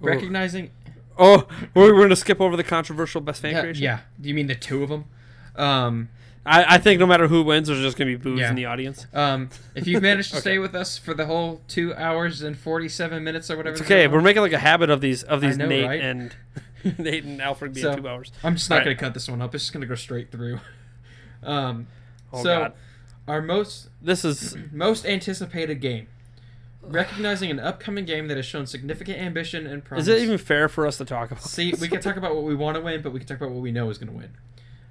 Ooh. 0.02 0.06
Recognizing, 0.06 0.70
Oh, 1.18 1.46
we're, 1.74 1.94
we're 1.94 2.02
gonna 2.02 2.16
skip 2.16 2.40
over 2.40 2.56
the 2.56 2.64
controversial 2.64 3.20
best 3.20 3.42
fan 3.42 3.52
yeah, 3.52 3.60
creation. 3.60 3.82
yeah. 3.84 3.98
Do 4.20 4.28
you 4.28 4.34
mean 4.34 4.46
the 4.46 4.54
two 4.54 4.82
of 4.82 4.88
them? 4.88 5.04
Um, 5.56 6.08
I, 6.46 6.74
I 6.74 6.78
think 6.78 6.98
no 7.00 7.06
matter 7.06 7.28
who 7.28 7.42
wins, 7.42 7.68
there's 7.68 7.80
just 7.80 7.96
gonna 7.96 8.10
be 8.10 8.16
boos 8.16 8.40
Yeah. 8.40 8.48
in 8.50 8.56
the 8.56 8.64
audience. 8.64 9.06
um, 9.14 9.50
if 9.74 9.86
you've 9.86 10.02
managed 10.02 10.30
to 10.30 10.36
Okay. 10.38 10.40
stay 10.40 10.58
with 10.58 10.74
us 10.74 10.98
for 10.98 11.14
the 11.14 11.26
whole 11.26 11.60
two 11.68 11.94
hours 11.94 12.42
and 12.42 12.56
forty-seven 12.58 13.22
minutes 13.22 13.50
or 13.50 13.56
whatever, 13.56 13.74
It's 13.76 13.82
okay. 13.84 14.06
We're 14.08 14.20
making 14.22 14.42
like 14.42 14.52
a 14.52 14.58
habit 14.58 14.88
of 14.90 15.00
these 15.02 15.22
of 15.22 15.40
these 15.40 15.56
know, 15.58 15.66
Nate 15.66 15.86
right? 15.86 16.00
and 16.00 16.34
Nate 16.98 17.24
and 17.24 17.40
Alfred 17.42 17.74
being 17.74 17.84
So- 17.84 17.96
two 17.96 18.08
hours. 18.08 18.32
I'm 18.42 18.54
just 18.56 18.68
not 18.70 18.80
Alright. 18.80 18.96
gonna 18.98 19.08
cut 19.08 19.14
this 19.14 19.28
one 19.28 19.40
up. 19.42 19.54
It's 19.54 19.64
just 19.64 19.72
gonna 19.72 19.86
go 19.86 19.94
straight 19.94 20.30
through. 20.32 20.60
um, 21.42 21.86
Oh 22.32 22.42
so 22.42 22.58
God, 22.60 22.72
our 23.28 23.40
most 23.42 23.88
this 24.02 24.24
is 24.24 24.56
Most 24.72 25.06
anticipated 25.06 25.80
game. 25.80 26.08
Recognizing 26.82 27.50
an 27.50 27.58
upcoming 27.60 28.04
game 28.04 28.28
that 28.28 28.36
has 28.36 28.44
shown 28.44 28.66
significant 28.66 29.18
ambition 29.18 29.66
and 29.66 29.82
promise. 29.82 30.06
is 30.06 30.08
it 30.20 30.22
even 30.22 30.36
fair 30.36 30.68
for 30.68 30.86
us 30.86 30.98
to 30.98 31.04
talk 31.06 31.30
about? 31.30 31.42
See, 31.42 31.72
we 31.80 31.88
can 31.88 32.00
talk 32.02 32.16
about 32.18 32.34
what 32.34 32.44
we 32.44 32.54
want 32.54 32.76
to 32.76 32.82
win, 32.82 33.00
but 33.00 33.10
we 33.12 33.20
can 33.20 33.26
talk 33.28 33.38
about 33.38 33.52
what 33.52 33.62
we 33.62 33.72
know 33.72 33.88
is 33.88 33.96
going 33.96 34.12
to 34.12 34.18
win. 34.18 34.30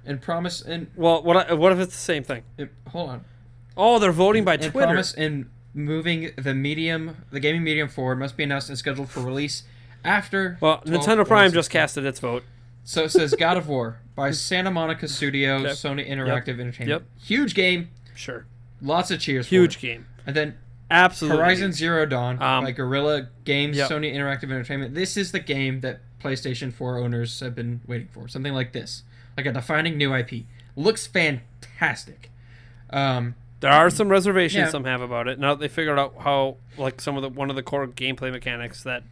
And 0.04 0.20
promise 0.20 0.60
and, 0.60 0.88
Well, 0.96 1.22
what 1.22 1.50
I- 1.50 1.54
what 1.54 1.70
if 1.70 1.78
it's 1.78 1.92
the 1.94 2.00
same 2.00 2.24
thing? 2.24 2.42
and 2.58 2.68
hold 2.88 3.10
on. 3.10 3.24
Oh, 3.76 4.00
they're 4.00 4.10
voting 4.10 4.44
by 4.44 4.54
And 4.54 4.62
Twitter. 4.64 4.86
promise 4.88 5.14
and 5.14 5.48
moving 5.72 6.32
the 6.36 6.52
medium, 6.54 7.18
the 7.30 7.38
gaming 7.40 7.62
medium 7.62 7.88
forward 7.88 8.18
must 8.18 8.36
be 8.36 8.42
announced 8.42 8.68
and 8.68 8.76
scheduled 8.78 9.08
for 9.10 9.20
release 9.20 9.62
after. 10.04 10.58
Well, 10.60 10.80
Nintendo 10.84 11.26
Prime 11.26 11.52
just 11.52 11.70
casted 11.70 12.04
its 12.04 12.20
vote. 12.20 12.44
So 12.84 13.04
it 13.04 13.10
says 13.10 13.34
God 13.38 13.56
of 13.56 13.66
War 13.68 13.98
by 14.14 14.30
Santa 14.30 14.70
Monica 14.70 15.08
Studio. 15.08 15.60
Sony 15.64 16.08
Interactive 16.08 16.60
Entertainment. 16.60 16.88
Yep. 16.88 17.02
Huge 17.24 17.54
game, 17.54 17.88
Sure, 18.14 18.46
lots 18.82 19.10
of 19.10 19.18
cheers. 19.20 19.46
huge 19.48 19.80
game. 19.80 20.06
And 20.26 20.36
then 20.36 20.54
Absolutely. 20.90 21.38
Horizon 21.38 21.72
Zero 21.72 22.04
Dawn 22.06 22.40
Um, 22.42 22.64
by 22.64 22.70
Guerrilla 22.72 23.28
Games, 23.44 23.76
yep. 23.76 23.90
Sony 23.90 24.14
Interactive 24.14 24.44
Entertainment. 24.44 24.94
This 24.94 25.16
is 25.16 25.32
the 25.32 25.40
game 25.40 25.80
that 25.80 26.00
PlayStation 26.22 26.72
4 26.72 26.98
owners 26.98 27.40
have 27.40 27.54
been 27.54 27.80
waiting 27.86 28.08
for. 28.12 28.28
Something 28.28 28.52
like 28.52 28.72
this, 28.72 29.02
like 29.36 29.46
a 29.46 29.52
defining 29.52 29.96
new 29.96 30.14
IP. 30.14 30.44
Looks 30.76 31.06
fantastic. 31.06 32.30
Um, 32.90 33.34
There 33.60 33.72
are 33.72 33.88
some 33.90 34.08
reservations 34.10 34.66
Yeah. 34.66 34.70
some 34.70 34.84
have 34.84 35.00
about 35.00 35.26
it. 35.26 35.38
Now 35.38 35.54
that 35.54 35.60
they 35.60 35.68
figured 35.68 35.98
out 35.98 36.14
how 36.20 36.56
like 36.76 37.00
some 37.00 37.16
of 37.16 37.22
the 37.22 37.28
one 37.30 37.48
of 37.50 37.56
the 37.56 37.62
core 37.62 37.86
gameplay 37.86 38.30
mechanics 38.30 38.82
that 38.82 39.02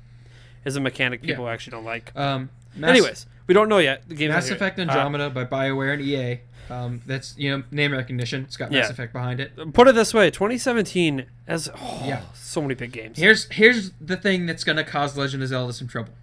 is 0.64 0.76
a 0.76 0.80
mechanic 0.80 1.22
people 1.22 1.48
actually 1.48 1.72
don't 1.72 1.84
like. 1.84 2.12
um, 2.16 2.50
Mass, 2.74 2.90
Anyways, 2.90 3.26
we 3.46 3.54
don't 3.54 3.68
know 3.68 3.78
yet. 3.78 4.08
The 4.08 4.14
game's 4.14 4.30
not 4.30 4.36
Mass 4.36 4.46
here 4.46 4.56
Effect 4.56 4.78
yet. 4.78 4.88
Uh, 4.88 4.92
Andromeda 4.92 5.30
by 5.30 5.44
BioWare 5.44 5.92
and 5.94 6.02
EA. 6.02 6.40
Um, 6.70 7.02
that's 7.06 7.36
you 7.36 7.50
know 7.50 7.64
name 7.70 7.92
recognition. 7.92 8.44
It's 8.44 8.56
got 8.56 8.70
Mass 8.70 8.86
Yeah. 8.86 8.90
Effect 8.92 9.12
behind 9.12 9.40
it. 9.40 9.52
Put 9.74 9.88
it 9.88 9.94
this 9.94 10.14
way: 10.14 10.30
2017 10.30 11.26
has 11.46 11.68
oh, 11.74 12.02
Yeah. 12.06 12.22
so 12.34 12.62
many 12.62 12.74
big 12.74 12.92
games. 12.92 13.18
Here's 13.18 13.44
here's 13.50 13.90
the 14.00 14.16
thing 14.16 14.46
that's 14.46 14.64
gonna 14.64 14.84
cause 14.84 15.16
Legend 15.18 15.42
of 15.42 15.48
Zelda 15.50 15.72
some 15.74 15.88
trouble. 15.88 16.14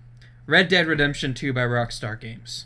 Red 0.47 0.67
Dead 0.69 0.87
Redemption 0.87 1.35
2 1.35 1.53
by 1.53 1.61
Rockstar 1.61 2.19
Games. 2.19 2.65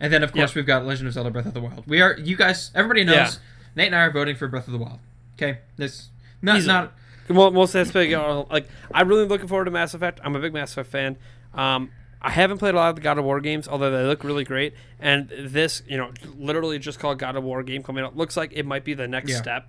And 0.00 0.12
then 0.12 0.24
of 0.24 0.32
course 0.32 0.50
Yep. 0.50 0.56
we've 0.56 0.66
got 0.66 0.84
Legend 0.84 1.06
of 1.06 1.14
Zelda 1.14 1.30
Breath 1.30 1.46
of 1.46 1.54
the 1.54 1.60
Wild. 1.60 1.84
We 1.86 2.00
are 2.00 2.16
you 2.18 2.36
guys 2.36 2.72
everybody 2.74 3.04
knows 3.04 3.14
Yeah. 3.14 3.30
Nate 3.76 3.86
and 3.86 3.94
I 3.94 4.00
are 4.00 4.10
voting 4.10 4.34
for 4.34 4.48
Breath 4.48 4.66
of 4.66 4.72
the 4.72 4.78
Wild. 4.78 4.98
Okay? 5.36 5.58
This 5.76 6.08
not 6.40 6.56
Easily. 6.56 6.72
not 6.74 6.92
most 7.28 7.74
of 7.74 7.92
that's 7.92 8.50
Like 8.50 8.68
I'm 8.92 9.08
really 9.08 9.26
looking 9.26 9.48
forward 9.48 9.66
to 9.66 9.70
Mass 9.70 9.94
Effect. 9.94 10.20
I'm 10.24 10.34
a 10.36 10.40
big 10.40 10.52
Mass 10.52 10.72
Effect 10.72 10.88
fan. 10.90 11.16
Um, 11.54 11.90
I 12.20 12.30
haven't 12.30 12.58
played 12.58 12.74
a 12.74 12.76
lot 12.78 12.90
of 12.90 12.94
the 12.96 13.02
God 13.02 13.18
of 13.18 13.24
War 13.24 13.40
games, 13.40 13.66
although 13.66 13.90
they 13.90 14.04
look 14.06 14.22
really 14.22 14.44
great. 14.44 14.74
And 15.00 15.28
this, 15.28 15.82
you 15.88 15.96
know, 15.96 16.12
literally 16.38 16.78
just 16.78 17.00
called 17.00 17.18
God 17.18 17.34
of 17.34 17.42
War 17.42 17.62
game 17.64 17.82
coming 17.82 18.04
out, 18.04 18.16
looks 18.16 18.36
like 18.36 18.52
it 18.54 18.64
might 18.64 18.84
be 18.84 18.94
the 18.94 19.08
next 19.08 19.30
Yeah. 19.30 19.38
step. 19.42 19.68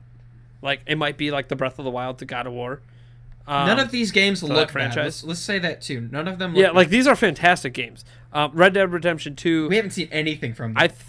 Like 0.62 0.82
it 0.86 0.98
might 0.98 1.18
be 1.18 1.32
like 1.32 1.48
the 1.48 1.56
Breath 1.56 1.80
of 1.80 1.86
the 1.86 1.92
Wild 1.92 2.20
to 2.20 2.26
God 2.26 2.46
of 2.48 2.54
War. 2.54 2.82
Um, 3.46 3.68
none 3.68 3.80
of 3.80 3.92
these 3.92 4.12
games 4.12 4.40
that 4.42 4.48
look 4.48 4.70
franchise. 4.70 4.96
bad. 4.96 5.04
Let's, 5.04 5.24
let's 5.24 5.40
say 5.42 5.60
that 5.60 5.82
too. 5.82 6.08
None 6.12 6.28
of 6.28 6.40
them 6.40 6.54
look 6.54 6.62
yeah, 6.62 6.68
bad. 6.68 6.76
like 6.76 6.90
these 6.90 7.08
are 7.08 7.16
fantastic 7.16 7.74
games. 7.74 8.06
Um, 8.32 8.52
Red 8.54 8.74
Dead 8.74 8.92
Redemption 8.92 9.36
Two. 9.36 9.68
we 9.68 9.76
haven't 9.76 9.92
seen 9.92 10.08
anything 10.12 10.54
from 10.54 10.74
them. 10.74 10.82
I, 10.84 10.88
th- 10.88 11.00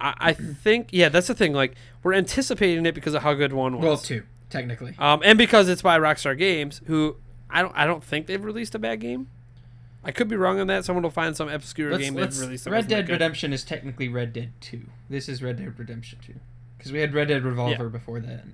I, 0.00 0.14
I 0.20 0.32
think 0.32 0.88
yeah, 0.92 1.08
that's 1.08 1.26
the 1.26 1.34
thing. 1.34 1.52
Like 1.52 1.74
we're 2.02 2.14
anticipating 2.14 2.86
it 2.86 2.94
because 2.94 3.14
of 3.14 3.22
how 3.22 3.34
good 3.34 3.52
one 3.52 3.78
was. 3.78 3.84
well, 3.84 3.96
two 3.96 4.22
technically. 4.54 4.94
Um, 4.98 5.20
and 5.24 5.36
because 5.36 5.68
it's 5.68 5.82
by 5.82 5.98
Rockstar 5.98 6.38
Games, 6.38 6.80
who 6.86 7.16
I 7.50 7.62
don't 7.62 7.72
I 7.76 7.86
don't 7.86 8.02
think 8.02 8.26
they've 8.26 8.42
released 8.42 8.74
a 8.74 8.78
bad 8.78 9.00
game. 9.00 9.28
I 10.06 10.12
could 10.12 10.28
be 10.28 10.36
wrong 10.36 10.60
on 10.60 10.66
that. 10.66 10.84
Someone 10.84 11.02
will 11.02 11.10
find 11.10 11.34
some 11.34 11.48
obscure 11.48 11.90
Let's, 11.90 12.04
game 12.04 12.14
let's, 12.14 12.36
they've 12.36 12.46
released. 12.46 12.66
Red 12.66 12.88
Dead. 12.88 13.08
Redemption 13.08 13.52
is 13.54 13.64
technically 13.64 14.08
Red 14.08 14.34
Dead 14.34 14.52
2. 14.60 14.82
This 15.08 15.30
is 15.30 15.42
Red 15.42 15.56
Dead 15.56 15.78
Redemption 15.78 16.18
2. 16.26 16.34
Because 16.76 16.92
we 16.92 17.00
had 17.00 17.14
Red 17.14 17.28
Dead 17.28 17.42
Revolver 17.42 17.88
before 17.88 18.20
that. 18.20 18.44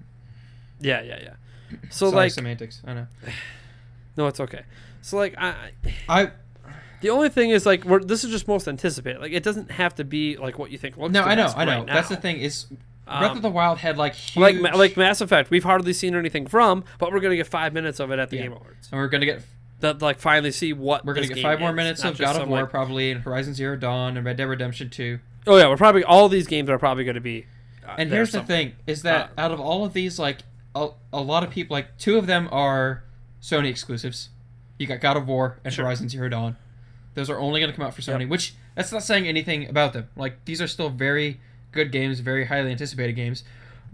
Yeah, 0.81 1.03
yeah, 1.03 1.19
yeah. 1.23 1.35
So 1.91 2.07
Sorry, 2.07 2.17
like, 2.17 2.33
semantics. 2.33 2.83
I 2.85 2.95
know. 2.95 3.07
no, 4.17 4.27
it's 4.29 4.41
okay. 4.41 4.63
So 5.03 5.17
like, 5.17 5.35
I, 5.39 5.73
I 6.09 6.31
the 7.01 7.11
only 7.11 7.31
thing 7.31 7.51
is 7.51 7.67
like, 7.67 7.85
we're, 7.85 8.01
this 8.01 8.25
is 8.25 8.31
just 8.31 8.47
most 8.47 8.69
anticipated. 8.69 9.21
Like, 9.21 9.33
it 9.33 9.43
doesn't 9.43 9.71
have 9.73 9.95
to 9.97 10.05
be 10.05 10.37
like 10.37 10.59
what 10.59 10.71
you 10.71 10.79
think 10.79 10.97
looks. 10.97 11.13
no, 11.13 11.23
I 11.23 11.35
know, 11.35 11.53
I 11.57 11.65
know. 11.65 11.79
right 11.79 11.87
That's 11.87 12.09
the 12.09 12.17
thing 12.17 12.39
is, 12.39 12.67
Breath 13.19 13.31
Um, 13.33 13.37
of 13.39 13.43
the 13.43 13.51
Wild 13.51 13.79
had 13.79 13.99
like 13.99 14.15
huge. 14.15 14.63
Like 14.63 14.75
like 14.77 14.97
Mass 14.97 15.21
Effect, 15.21 15.51
we've 15.51 15.65
hardly 15.65 15.93
seen 15.93 16.15
anything 16.15 16.47
from, 16.47 16.85
but 16.99 17.13
we're 17.13 17.21
gonna 17.21 17.37
get 17.37 17.47
five 17.49 17.73
minutes 17.73 17.99
of 18.01 18.11
it 18.11 18.19
at 18.19 18.31
the 18.31 18.37
Yeah. 18.37 18.43
Game 18.43 18.53
Awards. 18.53 18.89
and 18.93 19.01
we're 19.01 19.09
gonna 19.09 19.27
get 19.27 19.43
That 19.81 20.01
like 20.03 20.19
finally 20.19 20.51
see 20.53 20.73
what 20.73 21.05
we're 21.07 21.15
gonna 21.15 21.27
get 21.27 21.39
five 21.43 21.59
more 21.59 21.71
is, 21.71 21.77
minutes 21.77 22.05
of 22.05 22.19
God 22.19 22.41
of 22.41 22.49
War 22.49 22.61
like- 22.63 22.71
probably, 22.71 23.11
and 23.11 23.23
Horizon 23.23 23.55
Zero 23.55 23.77
Dawn, 23.77 24.17
and 24.17 24.25
Red 24.27 24.37
Dead 24.37 24.45
Redemption 24.45 24.91
2. 24.91 25.19
oh 25.47 25.57
yeah, 25.57 25.69
we're 25.69 25.77
probably 25.77 26.05
all 26.05 26.29
these 26.29 26.47
games 26.47 26.69
are 26.71 26.79
probably 26.79 27.05
gonna 27.05 27.21
be. 27.21 27.47
Uh, 27.89 27.95
And 27.99 28.11
here's 28.11 28.33
the 28.33 28.43
thing: 28.43 28.75
is 28.87 29.03
that 29.03 29.31
Uh, 29.37 29.41
out 29.41 29.51
of 29.53 29.59
all 29.61 29.85
of 29.85 29.93
these, 29.95 30.19
like 30.19 30.41
a, 30.75 30.89
a 31.13 31.21
lot 31.21 31.43
of 31.43 31.51
people, 31.51 31.75
like 31.75 31.97
two 31.99 32.17
of 32.19 32.27
them 32.27 32.49
are 32.53 33.03
Sony 33.43 33.69
exclusives. 33.71 34.29
You 34.79 34.87
got 34.87 35.01
God 35.01 35.17
of 35.17 35.27
War 35.27 35.59
and 35.65 35.73
Sure. 35.75 35.85
Horizon 35.87 36.09
Zero 36.09 36.29
Dawn. 36.29 36.57
Those 37.15 37.29
are 37.31 37.39
only 37.39 37.59
going 37.61 37.71
to 37.73 37.77
come 37.77 37.85
out 37.85 37.93
for 37.95 38.03
Sony, 38.03 38.21
Yep. 38.21 38.29
which 38.29 38.55
that's 38.77 38.93
not 38.93 39.03
saying 39.03 39.27
anything 39.27 39.69
about 39.69 39.93
them. 39.95 40.09
Like 40.15 40.45
these 40.45 40.61
are 40.63 40.67
still 40.69 40.91
very 40.91 41.41
good 41.73 41.93
games, 41.93 42.21
very 42.21 42.47
highly 42.47 42.71
anticipated 42.71 43.13
games. 43.15 43.45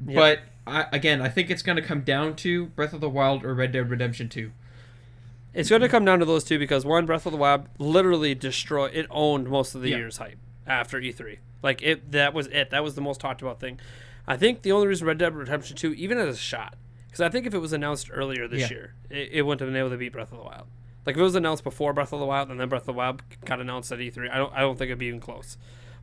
Yep. 0.07 0.15
But 0.15 0.41
I, 0.67 0.87
again, 0.93 1.21
I 1.23 1.29
think 1.29 1.51
it's 1.51 1.63
going 1.63 1.77
to 1.77 1.83
come 1.83 2.01
down 2.03 2.37
to 2.37 2.67
Breath 2.67 2.93
of 2.93 3.01
the 3.01 3.09
Wild 3.11 3.45
or 3.45 3.55
Red 3.55 3.73
Dead 3.73 3.89
Redemption 3.91 4.29
2. 4.29 4.51
It's 5.55 5.71
going 5.71 5.81
to 5.83 5.89
come 5.89 6.05
down 6.05 6.19
to 6.19 6.25
those 6.27 6.45
two 6.45 6.59
because 6.59 6.85
one, 6.85 7.07
Breath 7.07 7.25
of 7.25 7.33
the 7.33 7.39
Wild 7.39 7.67
literally 7.79 8.35
destroyed. 8.35 8.95
It 8.95 9.07
owned 9.11 9.49
most 9.49 9.75
of 9.75 9.81
the 9.81 9.91
Yeah. 9.91 9.97
year's 9.99 10.19
hype 10.19 10.37
after 10.67 11.01
E3. 11.01 11.39
Like 11.63 11.81
it, 11.83 12.13
that 12.13 12.35
was 12.35 12.47
it. 12.49 12.71
That 12.71 12.85
was 12.85 12.95
the 12.95 13.01
most 13.01 13.21
talked 13.21 13.41
about 13.41 13.59
thing. 13.59 13.81
I 14.29 14.37
think 14.37 14.63
the 14.63 14.73
only 14.73 14.87
reason 14.87 15.07
Red 15.07 15.19
Dead 15.19 15.35
Redemption 15.35 15.77
Two 15.77 15.95
even 15.95 16.19
has 16.19 16.35
a 16.35 16.39
shot 16.39 16.75
because 17.07 17.21
I 17.23 17.29
think 17.31 17.47
if 17.47 17.55
it 17.55 17.59
was 17.59 17.73
announced 17.73 18.11
earlier 18.13 18.47
this 18.47 18.63
Yeah. 18.63 18.77
year, 18.77 18.95
it, 19.09 19.31
it 19.33 19.43
wouldn't 19.43 19.61
have 19.63 19.69
been 19.71 19.79
able 19.79 19.91
to 19.91 19.97
beat 19.97 20.13
Breath 20.13 20.31
of 20.33 20.39
the 20.39 20.45
Wild. 20.45 20.67
Like 21.07 21.15
if 21.17 21.21
it 21.21 21.25
was 21.25 21.35
announced 21.37 21.65
before 21.65 21.93
Breath 21.95 22.13
of 22.13 22.21
the 22.21 22.27
Wild 22.27 22.51
and 22.51 22.61
then 22.61 22.69
Breath 22.69 22.83
of 22.83 22.87
the 22.87 22.93
Wild 22.93 23.23
got 23.47 23.59
announced 23.61 23.91
at 23.93 23.99
E3, 23.99 24.31
I 24.31 24.37
don't 24.37 24.53
I 24.53 24.61
don't 24.61 24.77
think 24.77 24.89
it'd 24.91 24.99
be 24.99 25.07
even 25.07 25.21
close. 25.21 25.57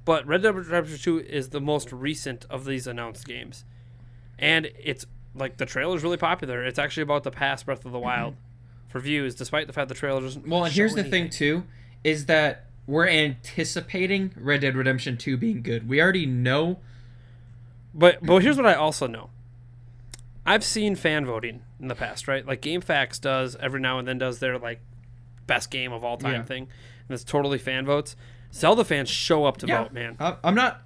But 0.05 0.27
Red 0.27 0.41
Dead 0.43 0.55
Redemption 0.55 0.97
Two 0.97 1.19
is 1.19 1.49
the 1.49 1.61
most 1.61 1.91
recent 1.91 2.45
of 2.49 2.65
these 2.65 2.87
announced 2.87 3.25
games, 3.25 3.63
and 4.37 4.69
it's 4.77 5.05
like 5.35 5.57
the 5.57 5.65
trailer's 5.65 6.03
really 6.03 6.17
popular. 6.17 6.63
It's 6.63 6.79
actually 6.79 7.03
about 7.03 7.23
to 7.23 7.31
pass 7.31 7.63
Breath 7.63 7.85
of 7.85 7.91
the 7.91 7.97
mm-hmm. 7.97 8.05
Wild 8.05 8.35
for 8.89 8.99
views, 8.99 9.35
despite 9.35 9.67
the 9.67 9.73
fact 9.73 9.89
the 9.89 9.95
trailer 9.95 10.21
doesn't. 10.21 10.47
Well, 10.47 10.65
and 10.65 10.73
here's 10.73 10.93
the 10.93 11.03
thing 11.03 11.29
too, 11.29 11.63
is 12.03 12.25
that 12.25 12.65
we're 12.85 13.07
anticipating 13.07 14.33
Red 14.35 14.61
Dead 14.61 14.75
Redemption 14.75 15.17
2 15.17 15.37
being 15.37 15.61
good. 15.61 15.87
We 15.87 16.01
already 16.01 16.25
know. 16.25 16.79
But 17.93 18.25
but 18.25 18.41
here's 18.41 18.57
what 18.57 18.65
I 18.65 18.73
also 18.73 19.07
know. 19.07 19.29
I've 20.45 20.63
seen 20.63 20.95
fan 20.95 21.25
voting 21.25 21.61
in 21.79 21.87
the 21.87 21.95
past, 21.95 22.27
right? 22.27 22.45
Like 22.45 22.61
GameFAQs 22.61 23.21
does 23.21 23.55
every 23.59 23.79
now 23.79 23.99
and 23.99 24.07
then 24.07 24.17
does 24.17 24.39
their 24.39 24.57
like 24.57 24.81
best 25.47 25.71
game 25.71 25.93
of 25.93 26.03
all 26.03 26.17
time 26.17 26.33
Yeah. 26.33 26.43
thing, 26.43 26.67
and 27.07 27.15
it's 27.15 27.23
totally 27.23 27.57
fan 27.57 27.85
votes. 27.85 28.15
Zelda 28.53 28.83
fans 28.83 29.09
show 29.09 29.45
up 29.45 29.57
to 29.57 29.67
Yeah, 29.67 29.83
vote, 29.83 29.93
man, 29.93 30.15
I'm 30.19 30.55
not. 30.55 30.81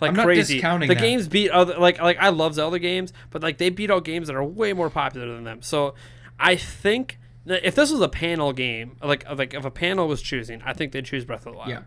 like 0.00 0.10
I'm 0.10 0.16
not 0.16 0.24
crazy. 0.24 0.54
discounting 0.54 0.88
the 0.88 0.94
that. 0.94 1.00
games 1.00 1.28
beat 1.28 1.50
other 1.50 1.76
like 1.78 2.00
like 2.00 2.18
I 2.18 2.30
love 2.30 2.54
Zelda 2.54 2.78
games, 2.78 3.12
but 3.30 3.42
like 3.42 3.58
they 3.58 3.68
beat 3.70 3.90
out 3.90 4.04
games 4.04 4.26
that 4.28 4.36
are 4.36 4.44
way 4.44 4.72
more 4.72 4.88
popular 4.90 5.34
than 5.34 5.44
them. 5.44 5.60
So 5.62 5.94
I 6.38 6.56
think 6.56 7.18
that 7.46 7.66
if 7.66 7.74
this 7.74 7.90
was 7.90 8.00
a 8.00 8.08
panel 8.08 8.52
game, 8.52 8.96
like 9.02 9.28
like 9.30 9.52
if 9.54 9.64
a 9.64 9.70
panel 9.70 10.08
was 10.08 10.22
choosing, 10.22 10.62
I 10.62 10.72
think 10.72 10.92
they'd 10.92 11.04
choose 11.04 11.24
Breath 11.24 11.46
of 11.46 11.52
the 11.52 11.58
Wild 11.58 11.70
Yeah. 11.70 11.82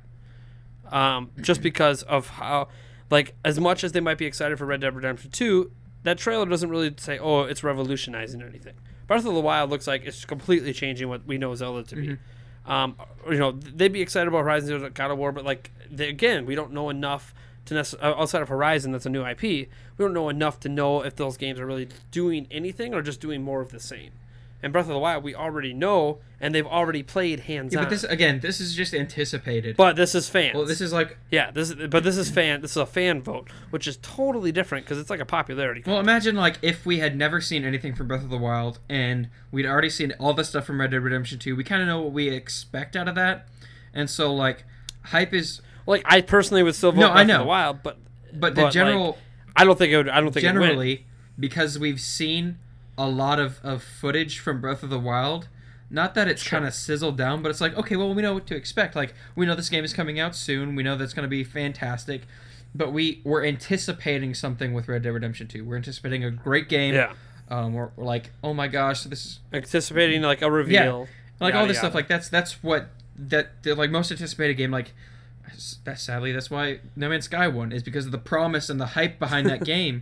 um, 0.91 1.31
just 1.41 1.61
because 1.61 2.03
of 2.03 2.27
how, 2.27 2.67
like, 3.09 3.35
as 3.43 3.59
much 3.59 3.83
as 3.83 3.91
they 3.93 3.99
might 3.99 4.17
be 4.17 4.25
excited 4.25 4.57
for 4.57 4.65
Red 4.65 4.81
Dead 4.81 4.95
Redemption 4.95 5.31
2, 5.31 5.71
that 6.03 6.17
trailer 6.17 6.45
doesn't 6.45 6.69
really 6.69 6.93
say, 6.97 7.17
oh, 7.17 7.41
it's 7.41 7.63
revolutionizing 7.63 8.41
anything. 8.41 8.73
Breath 9.07 9.25
of 9.25 9.33
the 9.33 9.39
Wild 9.41 9.69
looks 9.69 9.87
like 9.87 10.05
it's 10.05 10.25
completely 10.25 10.73
changing 10.73 11.09
what 11.09 11.25
we 11.25 11.37
know 11.37 11.55
Zelda 11.55 11.83
to 11.83 11.95
be. 11.95 12.17
Um, 12.65 12.95
you 13.29 13.37
know, 13.37 13.51
they'd 13.51 13.91
be 13.91 14.01
excited 14.01 14.27
about 14.27 14.43
Horizon 14.43 14.67
Zero 14.67 14.89
God 14.89 15.11
of 15.11 15.17
War, 15.17 15.31
but, 15.31 15.43
like, 15.43 15.71
they, 15.91 16.09
again, 16.09 16.45
we 16.45 16.55
don't 16.55 16.71
know 16.71 16.89
enough 16.89 17.33
to 17.65 17.73
nec- 17.73 18.01
uh, 18.01 18.13
outside 18.17 18.41
of 18.41 18.49
Horizon, 18.49 18.91
that's 18.91 19.05
a 19.05 19.09
new 19.09 19.25
IP, 19.25 19.41
we 19.41 19.67
don't 19.97 20.13
know 20.13 20.29
enough 20.29 20.59
to 20.61 20.69
know 20.69 21.01
if 21.01 21.15
those 21.15 21.37
games 21.37 21.59
are 21.59 21.65
really 21.65 21.87
doing 22.11 22.47
anything 22.51 22.93
or 22.93 23.01
just 23.01 23.19
doing 23.19 23.43
more 23.43 23.61
of 23.61 23.71
the 23.71 23.79
same. 23.79 24.11
And 24.63 24.71
Breath 24.71 24.85
of 24.85 24.93
the 24.93 24.99
Wild, 24.99 25.25
we 25.25 25.35
already 25.35 25.73
know, 25.73 26.19
and 26.39 26.55
they've 26.55 26.65
already 26.65 27.03
played 27.03 27.41
hands 27.41 27.73
Yeah, 27.73 27.79
on. 27.79 27.85
but 27.85 27.89
this 27.89 28.03
again, 28.05 28.39
this 28.39 28.61
is 28.61 28.73
just 28.73 28.93
anticipated. 28.93 29.75
but 29.75 29.97
this 29.97 30.15
is 30.15 30.29
fans. 30.29 30.55
well, 30.55 30.65
this 30.65 30.79
is 30.79 30.93
like. 30.93 31.17
Yeah, 31.29 31.51
this 31.51 31.69
is, 31.71 31.87
but 31.89 32.05
this 32.05 32.15
is 32.17 32.29
fan. 32.31 32.61
This 32.61 32.71
is 32.71 32.77
a 32.77 32.85
fan 32.85 33.21
vote, 33.21 33.49
which 33.71 33.87
is 33.87 33.97
totally 34.01 34.53
different 34.53 34.85
because 34.85 34.97
it's 34.99 35.09
like 35.09 35.19
a 35.19 35.25
popularity. 35.25 35.83
Well, 35.85 35.99
imagine 35.99 36.35
like 36.37 36.59
if 36.61 36.85
we 36.85 36.99
had 36.99 37.17
never 37.17 37.41
seen 37.41 37.65
anything 37.65 37.93
from 37.93 38.07
Breath 38.07 38.23
of 38.23 38.29
the 38.29 38.37
Wild 38.37 38.79
and 38.89 39.29
we'd 39.51 39.65
already 39.65 39.89
seen 39.89 40.13
all 40.17 40.33
the 40.33 40.45
stuff 40.45 40.65
from 40.65 40.79
Red 40.79 40.91
Dead 40.91 41.03
Redemption 41.03 41.39
2. 41.39 41.55
We 41.57 41.63
kind 41.65 41.81
of 41.81 41.87
know 41.89 42.01
what 42.01 42.13
we 42.13 42.29
expect 42.29 42.95
out 42.95 43.09
of 43.09 43.15
that, 43.15 43.47
and 43.93 44.09
so 44.09 44.33
like 44.33 44.63
hype 45.07 45.33
is. 45.33 45.61
like 45.85 46.03
I 46.05 46.21
personally 46.21 46.63
would 46.63 46.75
still 46.75 46.93
vote 46.93 47.01
No, 47.01 47.07
Breath 47.11 47.29
I 47.29 47.33
of 47.33 47.39
the 47.41 47.45
Wild, 47.45 47.83
but 47.83 47.97
But 48.33 48.55
the 48.55 48.63
like, 48.63 48.71
general 48.73 49.17
I 49.57 49.65
don't 49.65 49.77
think 49.77 49.91
it 49.91 49.97
would. 49.97 50.07
I 50.09 50.21
don't 50.21 50.31
think 50.31 50.45
it 50.45 50.53
would 50.53 50.59
win. 50.61 50.69
generally 50.69 51.05
because 51.37 51.77
we've 51.77 51.99
seen 51.99 52.59
a 52.97 53.07
lot 53.07 53.39
of, 53.39 53.59
of 53.63 53.81
footage 53.83 54.39
from 54.39 54.61
Breath 54.61 54.83
of 54.83 54.89
the 54.89 54.99
Wild. 54.99 55.47
Not 55.89 56.15
that 56.15 56.27
it's 56.27 56.41
Sure. 56.41 56.57
kind 56.59 56.67
of 56.67 56.73
sizzled 56.73 57.17
down, 57.17 57.41
but 57.43 57.49
it's 57.49 57.61
like 57.61 57.75
okay, 57.77 57.95
well 57.95 58.13
we 58.13 58.21
know 58.21 58.33
what 58.33 58.47
to 58.47 58.55
expect. 58.55 58.95
Like 58.95 59.13
we 59.35 59.45
know 59.45 59.55
this 59.55 59.69
game 59.69 59.83
is 59.83 59.93
coming 59.93 60.19
out 60.19 60.35
soon. 60.35 60.75
We 60.75 60.83
know 60.83 60.95
that's 60.95 61.13
going 61.13 61.23
to 61.23 61.29
be 61.29 61.43
fantastic. 61.43 62.23
But 62.75 62.91
we 62.91 63.21
we're 63.23 63.45
anticipating 63.45 64.33
something 64.33 64.73
with 64.73 64.87
Red 64.87 65.03
Dead 65.03 65.09
Redemption 65.13 65.47
2. 65.47 65.63
We're 65.63 65.75
anticipating 65.75 66.23
a 66.23 66.31
great 66.31 66.67
game. 66.69 66.95
Yeah, 66.95 67.13
Um, 67.47 67.73
we're, 67.73 67.89
we're 67.95 68.05
like, 68.05 68.31
oh 68.43 68.53
my 68.55 68.67
gosh, 68.67 69.03
this 69.03 69.23
is 69.25 69.39
anticipating 69.53 70.23
like 70.23 70.41
a 70.41 70.49
reveal. 70.49 71.01
Yeah. 71.01 71.45
like 71.45 71.53
all 71.53 71.61
yada, 71.61 71.67
this 71.67 71.77
stuff. 71.77 71.93
Like 71.93 72.07
that's 72.07 72.29
that's 72.29 72.63
what 72.63 72.87
that 73.15 73.49
like 73.65 73.91
most 73.91 74.11
anticipated 74.11 74.55
game. 74.55 74.71
Like 74.71 74.93
that's 75.83 76.01
sadly 76.01 76.31
that's 76.31 76.49
why 76.49 76.79
No 76.95 77.09
Man's 77.09 77.25
Sky 77.25 77.47
won 77.47 77.71
is 77.71 77.83
because 77.83 78.07
of 78.07 78.11
the 78.11 78.17
promise 78.17 78.69
and 78.71 78.79
the 78.81 78.87
hype 78.87 79.19
behind 79.19 79.47
that 79.47 79.63
game, 79.65 80.01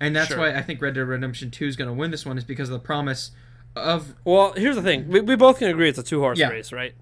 and 0.00 0.16
that's 0.16 0.28
Sure. 0.28 0.38
why 0.38 0.54
I 0.54 0.62
think 0.62 0.80
Red 0.82 0.94
Dead 0.94 1.02
Redemption 1.02 1.50
Two 1.50 1.66
is 1.66 1.76
going 1.76 1.88
to 1.88 1.94
win 1.94 2.10
this 2.10 2.24
one 2.26 2.38
is 2.38 2.44
because 2.44 2.68
of 2.68 2.72
the 2.72 2.84
promise 2.84 3.30
of 3.76 4.14
Well, 4.24 4.52
here's 4.54 4.76
the 4.76 4.82
thing. 4.82 5.08
We, 5.08 5.20
we 5.20 5.36
both 5.36 5.58
can 5.58 5.68
agree 5.68 5.88
it's 5.88 5.98
a 5.98 6.02
two 6.02 6.20
horse 6.20 6.38
Yeah. 6.38 6.48
race, 6.48 6.72
right? 6.72 6.94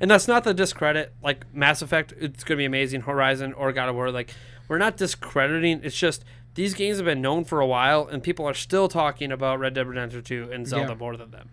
And 0.00 0.10
that's 0.10 0.28
not 0.28 0.44
the 0.44 0.52
discredit 0.52 1.14
like 1.22 1.44
Mass 1.54 1.80
Effect. 1.80 2.12
It's 2.20 2.44
gonna 2.44 2.58
be 2.58 2.64
amazing. 2.66 3.02
Horizon 3.02 3.52
or 3.54 3.72
God 3.72 3.88
of 3.88 3.94
War. 3.94 4.10
Like 4.10 4.34
we're 4.68 4.78
not 4.78 4.96
discrediting. 4.96 5.80
It's 5.82 5.96
just 5.96 6.24
these 6.54 6.74
games 6.74 6.96
have 6.98 7.06
been 7.06 7.20
known 7.22 7.44
for 7.44 7.60
a 7.60 7.66
while, 7.66 8.06
and 8.06 8.22
people 8.22 8.46
are 8.46 8.54
still 8.54 8.88
talking 8.88 9.30
about 9.30 9.58
Red 9.58 9.74
Dead 9.74 9.86
Redemption 9.86 10.22
2 10.22 10.50
and 10.52 10.66
Zelda 10.66 10.88
Yeah. 10.88 10.94
more 10.98 11.16
than 11.16 11.30
them. 11.30 11.50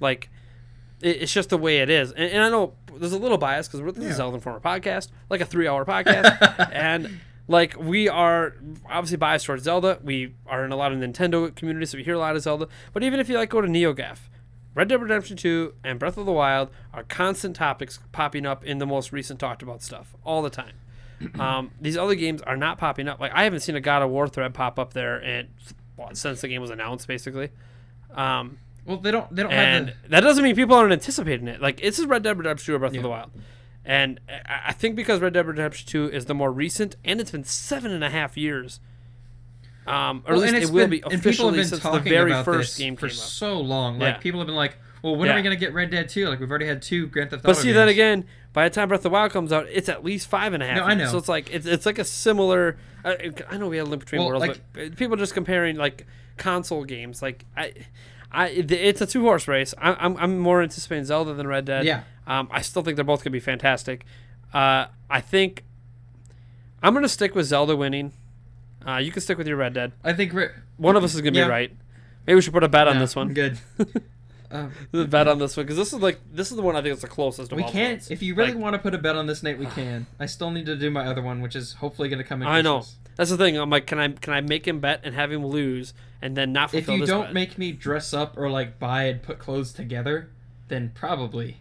Like 0.00 0.28
it's 1.02 1.32
just 1.32 1.48
the 1.48 1.56
way 1.56 1.78
it 1.78 1.88
is. 1.88 2.12
And, 2.12 2.30
and 2.30 2.42
I 2.42 2.50
know 2.50 2.74
there's 2.94 3.12
a 3.12 3.18
little 3.18 3.38
bias 3.38 3.66
because 3.66 3.80
we're 3.80 3.92
this 3.92 4.04
Yeah. 4.04 4.10
is 4.10 4.16
Zelda 4.16 4.34
Informer 4.36 4.60
podcast, 4.60 5.08
like 5.30 5.40
a 5.40 5.46
three 5.46 5.66
hour 5.66 5.84
podcast, 5.84 6.70
and 6.72 7.18
like 7.50 7.76
we 7.78 8.08
are 8.08 8.54
obviously 8.88 9.16
biased 9.16 9.46
towards 9.46 9.64
Zelda. 9.64 9.98
We 10.02 10.34
are 10.46 10.64
in 10.64 10.70
a 10.72 10.76
lot 10.76 10.92
of 10.92 10.98
Nintendo 10.98 11.54
communities, 11.54 11.90
so 11.90 11.98
we 11.98 12.04
hear 12.04 12.14
a 12.14 12.18
lot 12.18 12.36
of 12.36 12.42
Zelda. 12.42 12.68
But 12.92 13.02
even 13.02 13.18
if 13.20 13.28
you 13.28 13.36
like 13.36 13.50
go 13.50 13.60
to 13.60 13.68
NeoGaf, 13.68 14.18
Red 14.74 14.88
Dead 14.88 15.02
Redemption 15.02 15.36
2 15.36 15.74
and 15.82 15.98
Breath 15.98 16.16
of 16.16 16.26
the 16.26 16.32
Wild 16.32 16.70
are 16.94 17.02
constant 17.02 17.56
topics 17.56 17.98
popping 18.12 18.46
up 18.46 18.64
in 18.64 18.78
the 18.78 18.86
most 18.86 19.10
recent 19.12 19.40
talked 19.40 19.62
about 19.62 19.82
stuff 19.82 20.14
all 20.24 20.42
the 20.42 20.50
time. 20.50 20.74
Um, 21.38 21.72
these 21.78 21.98
other 21.98 22.14
games 22.14 22.40
are 22.42 22.56
not 22.56 22.78
popping 22.78 23.06
up. 23.06 23.20
Like 23.20 23.32
I 23.34 23.44
haven't 23.44 23.60
seen 23.60 23.76
a 23.76 23.80
God 23.80 24.00
of 24.00 24.08
War 24.08 24.26
thread 24.26 24.54
pop 24.54 24.78
up 24.78 24.94
there 24.94 25.18
and 25.22 25.48
well, 25.98 26.08
since 26.14 26.40
the 26.40 26.48
game 26.48 26.62
was 26.62 26.70
announced, 26.70 27.06
basically. 27.06 27.50
Um, 28.14 28.58
well 28.86 28.96
they 28.96 29.10
don't 29.10 29.34
they 29.36 29.42
don't 29.42 29.52
have 29.52 29.60
and 29.82 29.88
the 29.88 30.08
that 30.08 30.20
doesn't 30.20 30.42
mean 30.42 30.54
people 30.56 30.74
aren't 30.76 30.92
anticipating 30.92 31.46
it. 31.46 31.60
Like 31.60 31.82
this 31.82 31.98
is 31.98 32.06
Red 32.06 32.22
Dead 32.22 32.38
Redemption 32.38 32.72
2 32.72 32.74
or 32.74 32.78
Breath 32.78 32.92
Yeah. 32.94 33.00
of 33.00 33.02
the 33.02 33.08
Wild, 33.10 33.30
and 33.84 34.20
I 34.46 34.72
think 34.72 34.96
because 34.96 35.20
Red 35.20 35.32
Dead 35.32 35.46
Redemption 35.46 35.88
2 35.88 36.10
is 36.10 36.26
the 36.26 36.34
more 36.34 36.52
recent, 36.52 36.96
and 37.04 37.20
it's 37.20 37.30
been 37.30 37.44
seven 37.44 37.90
and 37.92 38.04
a 38.04 38.10
half 38.10 38.36
years. 38.36 38.80
Um, 39.86 40.22
or 40.26 40.34
well, 40.34 40.44
at 40.44 40.52
least 40.52 40.70
it 40.70 40.72
will 40.72 40.82
been, 40.84 40.90
be 40.90 41.02
and 41.02 41.22
people 41.22 41.46
have 41.50 41.54
officially 41.54 41.64
since 41.64 41.82
the 41.82 41.98
very 42.00 42.30
about 42.30 42.44
first 42.44 42.72
this 42.76 42.78
game 42.78 42.96
for 42.96 43.08
so 43.08 43.58
long. 43.58 43.98
Like 43.98 44.16
Yeah. 44.16 44.20
people 44.20 44.38
have 44.40 44.46
been 44.46 44.54
like, 44.56 44.76
well, 45.02 45.16
when 45.16 45.30
are 45.30 45.34
we 45.34 45.42
going 45.42 45.56
to 45.56 45.60
get 45.60 45.72
Red 45.72 45.90
Dead 45.90 46.08
Two? 46.08 46.28
Like 46.28 46.38
we've 46.38 46.50
already 46.50 46.66
had 46.66 46.82
two 46.82 47.06
Grand 47.06 47.30
Theft 47.30 47.44
Auto. 47.44 47.54
But 47.54 47.56
see, 47.60 47.72
then 47.72 47.88
again, 47.88 48.26
by 48.52 48.68
the 48.68 48.74
time 48.74 48.88
Breath 48.88 48.98
of 49.00 49.04
the 49.04 49.10
Wild 49.10 49.32
comes 49.32 49.50
out, 49.52 49.66
it's 49.70 49.88
at 49.88 50.04
least 50.04 50.28
five 50.28 50.52
and 50.52 50.62
a 50.62 50.66
half. 50.66 50.76
No, 50.76 50.84
I 50.84 50.94
know. 50.94 51.06
So 51.06 51.16
it's 51.16 51.28
like 51.28 51.50
it's, 51.52 51.64
it's 51.66 51.86
like 51.86 51.98
a 51.98 52.04
similar. 52.04 52.76
Uh, 53.02 53.14
I 53.48 53.56
know 53.56 53.68
we 53.68 53.78
had 53.78 53.86
a 53.86 53.90
link 53.90 54.04
between 54.04 54.20
Well, 54.20 54.28
worlds, 54.28 54.46
like- 54.46 54.60
but 54.74 54.96
people 54.96 55.16
just 55.16 55.32
comparing 55.32 55.76
like 55.76 56.06
console 56.36 56.84
games. 56.84 57.22
Like 57.22 57.46
I, 57.56 57.72
I, 58.32 58.48
it's 58.48 59.00
a 59.00 59.06
two 59.06 59.22
horse 59.22 59.48
race. 59.48 59.74
I, 59.78 59.94
I'm 59.94 60.16
I'm 60.16 60.38
more 60.38 60.62
anticipating 60.62 61.04
Zelda 61.04 61.34
than 61.34 61.46
Red 61.46 61.64
Dead. 61.64 61.84
Yeah. 61.84 62.02
Um, 62.26 62.48
I 62.52 62.62
still 62.62 62.82
think 62.82 62.94
they're 62.96 63.04
both 63.04 63.24
gonna 63.24 63.32
be 63.32 63.40
fantastic. 63.40 64.04
Uh, 64.54 64.86
I 65.08 65.20
think 65.20 65.64
I'm 66.82 66.94
gonna 66.94 67.08
stick 67.08 67.34
with 67.34 67.46
Zelda 67.46 67.76
winning. 67.76 68.12
Uh, 68.86 68.96
you 68.96 69.10
can 69.12 69.20
stick 69.20 69.36
with 69.36 69.46
your 69.48 69.56
Red 69.56 69.74
Dead. 69.74 69.92
I 70.04 70.12
think 70.12 70.32
Re- 70.32 70.48
One 70.76 70.96
of 70.96 71.04
us 71.04 71.14
is 71.14 71.20
gonna 71.20 71.36
Yeah. 71.38 71.44
be 71.46 71.50
right. 71.50 71.72
Maybe 72.26 72.36
we 72.36 72.40
should 72.42 72.52
put 72.52 72.62
a 72.64 72.68
bet 72.68 72.86
on 72.86 72.98
this 72.98 73.16
one. 73.16 73.28
I'm 73.28 73.34
good. 73.34 73.58
um, 74.50 74.72
The 74.92 75.04
bet 75.06 75.28
on 75.28 75.38
this 75.38 75.56
one 75.56 75.64
because 75.66 75.76
this 75.76 75.92
is 75.92 76.00
like 76.00 76.20
this 76.32 76.50
is 76.50 76.56
the 76.56 76.62
one 76.62 76.76
I 76.76 76.82
think 76.82 76.94
is 76.94 77.00
the 77.02 77.08
closest. 77.08 77.52
We 77.52 77.62
can't. 77.62 77.98
ones. 77.98 78.10
If 78.10 78.22
you 78.22 78.34
really 78.34 78.52
Like, 78.52 78.60
want 78.62 78.74
to 78.74 78.78
put 78.78 78.94
a 78.94 78.98
bet 78.98 79.16
on 79.16 79.26
this, 79.26 79.42
Nate, 79.42 79.58
we 79.58 79.66
can. 79.76 80.06
I 80.18 80.26
still 80.26 80.50
need 80.50 80.66
to 80.66 80.76
do 80.76 80.90
my 80.90 81.06
other 81.06 81.22
one, 81.22 81.40
which 81.40 81.54
is 81.56 81.74
hopefully 81.74 82.08
going 82.08 82.18
to 82.22 82.24
come 82.24 82.42
in. 82.42 82.48
I 82.48 82.60
know. 82.62 82.84
That's 83.16 83.30
the 83.30 83.36
thing. 83.36 83.56
I'm 83.58 83.70
like, 83.70 83.86
can 83.86 83.98
I 83.98 84.08
can 84.08 84.32
I 84.32 84.40
make 84.40 84.66
him 84.66 84.80
bet 84.80 85.00
and 85.04 85.14
have 85.14 85.30
him 85.30 85.44
lose 85.46 85.92
and 86.22 86.36
then 86.36 86.52
not 86.52 86.72
If 86.74 86.88
you 86.88 87.04
don't 87.06 87.26
bet? 87.26 87.32
make 87.34 87.58
me 87.58 87.72
dress 87.72 88.12
up 88.14 88.36
or 88.38 88.50
like 88.50 88.78
buy 88.78 89.04
and 89.04 89.22
put 89.22 89.38
clothes 89.38 89.72
together, 89.72 90.30
then 90.68 90.90
probably. 90.94 91.58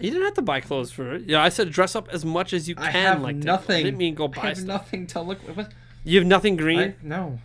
you 0.00 0.10
didn't 0.10 0.24
have 0.24 0.34
to 0.34 0.42
buy 0.42 0.60
clothes 0.60 0.90
for 0.90 1.14
it. 1.14 1.22
Yeah, 1.28 1.42
I 1.42 1.48
said 1.50 1.70
dress 1.70 1.94
up 1.94 2.08
as 2.10 2.24
much 2.24 2.52
as 2.52 2.68
you 2.68 2.74
can. 2.74 2.84
I 2.84 2.90
have 2.90 3.20
like 3.20 3.36
nothing. 3.36 3.76
I 3.76 3.82
didn't 3.82 3.98
mean 3.98 4.14
go 4.14 4.28
buy. 4.28 4.42
I 4.42 4.46
have 4.48 4.56
stuff. 4.58 4.66
nothing 4.66 5.06
to 5.08 5.20
look. 5.20 5.38
What? 5.56 5.72
You 6.04 6.18
have 6.18 6.26
nothing 6.26 6.56
green, 6.56 6.80
I, 6.80 6.94
no. 7.02 7.38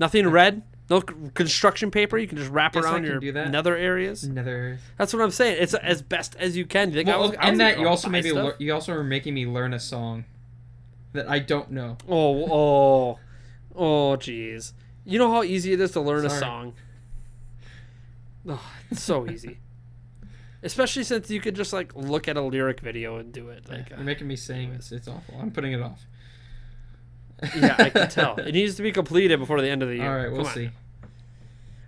nothing 0.00 0.26
red, 0.28 0.62
no 0.88 1.00
construction 1.00 1.90
paper. 1.90 2.16
You 2.16 2.26
can 2.28 2.38
just 2.38 2.50
wrap 2.50 2.74
Guess 2.74 2.84
around 2.84 3.04
your 3.04 3.20
nether 3.20 3.76
areas. 3.76 4.22
Another. 4.24 4.78
That's 4.98 5.12
what 5.12 5.22
I'm 5.22 5.30
saying. 5.30 5.56
It's 5.60 5.74
as 5.74 6.02
best 6.02 6.36
as 6.38 6.56
you 6.56 6.64
can. 6.64 6.92
You 6.92 7.00
I 7.00 7.04
Well, 7.04 7.20
was, 7.20 7.30
I 7.30 7.32
was 7.32 7.36
and 7.42 7.58
gonna 7.58 7.70
that 7.70 7.80
you 7.80 7.88
also 7.88 8.08
buy 8.08 8.12
made 8.12 8.24
me. 8.24 8.30
stuff? 8.30 8.44
Lear, 8.44 8.54
you 8.58 8.72
also 8.74 8.92
are 8.92 9.04
making 9.04 9.34
me 9.34 9.46
learn 9.46 9.74
a 9.74 9.80
song 9.80 10.24
that 11.12 11.28
I 11.28 11.38
don't 11.40 11.70
know. 11.72 11.96
Oh, 12.08 12.44
oh, 12.50 13.18
oh, 13.74 14.16
jeez. 14.16 14.72
You 15.04 15.18
know 15.18 15.30
how 15.30 15.42
easy 15.42 15.72
it 15.72 15.80
is 15.80 15.92
to 15.92 16.00
learn 16.00 16.24
a 16.26 16.30
song. 16.30 16.74
Oh, 18.48 18.62
it's 18.90 19.02
so 19.02 19.28
easy. 19.28 19.58
Especially 20.62 21.04
since 21.04 21.30
you 21.30 21.40
could 21.40 21.54
just 21.54 21.72
like 21.72 21.94
look 21.94 22.28
at 22.28 22.36
a 22.36 22.40
lyric 22.40 22.80
video 22.80 23.16
and 23.18 23.32
do 23.32 23.50
it. 23.50 23.68
Like, 23.68 23.90
You're 23.90 23.98
making 24.00 24.26
me 24.26 24.36
sing. 24.36 24.70
Uh, 24.72 24.74
it's, 24.76 24.90
it's 24.92 25.06
awful. 25.08 25.38
I'm 25.40 25.50
putting 25.50 25.72
it 25.72 25.80
off. 25.82 26.06
Yeah, 27.54 27.76
I 27.78 27.90
can 27.90 28.08
tell. 28.08 28.36
It 28.36 28.52
needs 28.52 28.76
to 28.76 28.82
be 28.82 28.92
completed 28.92 29.38
before 29.38 29.60
the 29.60 29.68
end 29.68 29.82
of 29.82 29.88
the 29.88 29.96
year. 29.96 30.08
All 30.10 30.16
right, 30.16 30.28
we'll 30.30 30.38
Come 30.38 30.46
on. 30.46 30.54
see. 30.54 30.70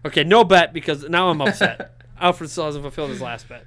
Okay, 0.05 0.25
no 0.25 0.45
bet 0.45 0.73
because 0.73 1.09
now 1.09 1.31
I'm 1.31 1.41
upset. 1.41 1.93
Alfred 2.21 2.51
still 2.51 2.67
hasn't 2.67 2.83
fulfilled 2.83 3.11
his 3.11 3.21
last 3.21 3.49
bet. 3.49 3.65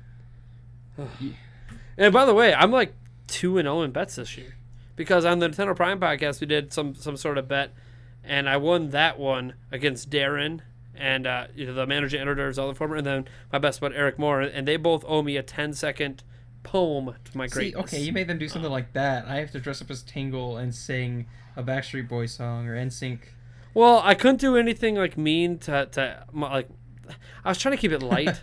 and 1.98 2.14
by 2.14 2.26
the 2.26 2.34
way, 2.34 2.54
I'm 2.54 2.72
like 2.72 2.94
two 3.28 3.58
and 3.58 3.66
zero 3.66 3.82
in 3.82 3.92
bets 3.92 4.16
this 4.16 4.38
year 4.38 4.56
because 4.96 5.26
on 5.26 5.40
the 5.40 5.50
Nintendo 5.50 5.76
Prime 5.76 6.00
podcast 6.00 6.42
we 6.42 6.48
did 6.48 6.74
some 6.74 6.96
some 6.96 7.18
sort 7.18 7.38
of 7.38 7.48
bet, 7.48 7.74
and 8.24 8.50
I 8.50 8.58
won 8.58 8.90
that 8.92 9.18
one 9.18 9.54
against 9.72 10.10
Darren 10.10 10.62
and 10.96 11.26
uh, 11.26 11.48
you 11.56 11.66
know, 11.66 11.74
the 11.74 11.88
managing 11.88 12.22
editor 12.22 12.48
is 12.48 12.60
all 12.60 12.68
the 12.68 12.76
former, 12.76 12.96
and 12.98 13.06
then 13.06 13.28
my 13.52 13.58
best 13.58 13.80
bud 13.82 13.94
Eric 13.96 14.20
Moore, 14.20 14.42
and 14.42 14.68
they 14.68 14.76
both 14.78 15.04
owe 15.08 15.22
me 15.24 15.38
a 15.38 15.44
10 15.44 15.74
second 15.74 16.24
poem 16.64 17.14
to 17.26 17.38
my 17.38 17.48
See, 17.48 17.76
okay, 17.76 18.02
you 18.02 18.12
made 18.12 18.28
them 18.28 18.38
do 18.38 18.48
something 18.48 18.72
like 18.72 18.94
that. 18.94 19.26
I 19.26 19.38
have 19.38 19.52
to 19.52 19.60
dress 19.60 19.82
up 19.82 19.90
as 19.92 20.04
Tingle 20.04 20.58
and 20.58 20.74
sing 20.74 21.28
a 21.56 21.64
Backstreet 21.64 22.08
Boy 22.08 22.26
song 22.26 22.68
or 22.68 22.76
NSYNC. 22.76 23.20
Well, 23.74 24.02
I 24.04 24.16
couldn't 24.16 24.40
do 24.42 24.58
anything 24.58 24.96
like 24.96 25.18
mean 25.18 25.58
to 25.60 25.86
to 25.88 26.26
my, 26.32 26.52
like. 26.52 26.70
I 27.44 27.50
was 27.50 27.58
trying 27.58 27.76
to 27.76 27.82
keep 27.82 27.92
it 27.92 28.02
light. 28.04 28.42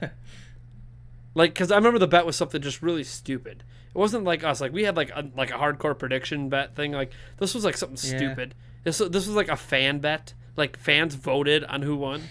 like 1.35 1.55
because 1.55 1.71
I 1.71 1.77
remember 1.77 1.99
the 1.99 2.09
bet 2.09 2.27
was 2.27 2.37
something 2.37 2.61
just 2.61 2.83
really 2.83 3.05
stupid. 3.05 3.63
It 3.95 3.99
wasn't 3.99 4.25
like 4.25 4.45
us. 4.45 4.61
Like 4.61 4.73
we 4.73 4.85
had 4.85 4.97
like 4.97 5.11
a, 5.15 5.29
like 5.37 5.51
a 5.51 5.55
hardcore 5.55 5.99
prediction 5.99 6.49
bet 6.49 6.75
thing. 6.77 6.93
Like 6.93 7.13
this 7.39 7.55
was 7.55 7.65
like 7.65 7.77
something 7.77 8.11
Yeah. 8.11 8.19
stupid. 8.19 8.55
This 8.85 8.99
this 8.99 9.27
was 9.27 9.31
like 9.37 9.49
a 9.49 9.57
fan 9.57 9.99
bet. 10.01 10.35
Like 10.57 10.79
fans 10.79 11.15
voted 11.15 11.65
on 11.65 11.83
who 11.83 11.97
won. 11.97 12.23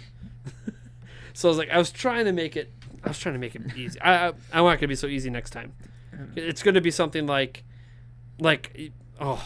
so 1.34 1.48
I 1.48 1.52
was 1.52 1.58
like, 1.58 1.70
I 1.70 1.78
was 1.78 1.92
trying 1.92 2.26
to 2.26 2.34
make 2.34 2.56
it. 2.56 2.72
I 3.04 3.10
was 3.10 3.20
trying 3.20 3.34
to 3.34 3.40
make 3.40 3.56
it 3.56 3.62
easy. 3.76 4.00
I 4.02 4.30
I, 4.30 4.34
I 4.54 4.62
want 4.62 4.80
it 4.80 4.82
to 4.82 4.88
be 4.88 4.96
so 4.96 5.08
easy 5.08 5.30
next 5.30 5.52
time. 5.52 5.74
It's 6.36 6.64
going 6.64 6.76
to 6.76 6.82
be 6.82 6.92
something 6.92 7.28
like, 7.28 7.64
like 8.40 8.92
oh, 9.20 9.44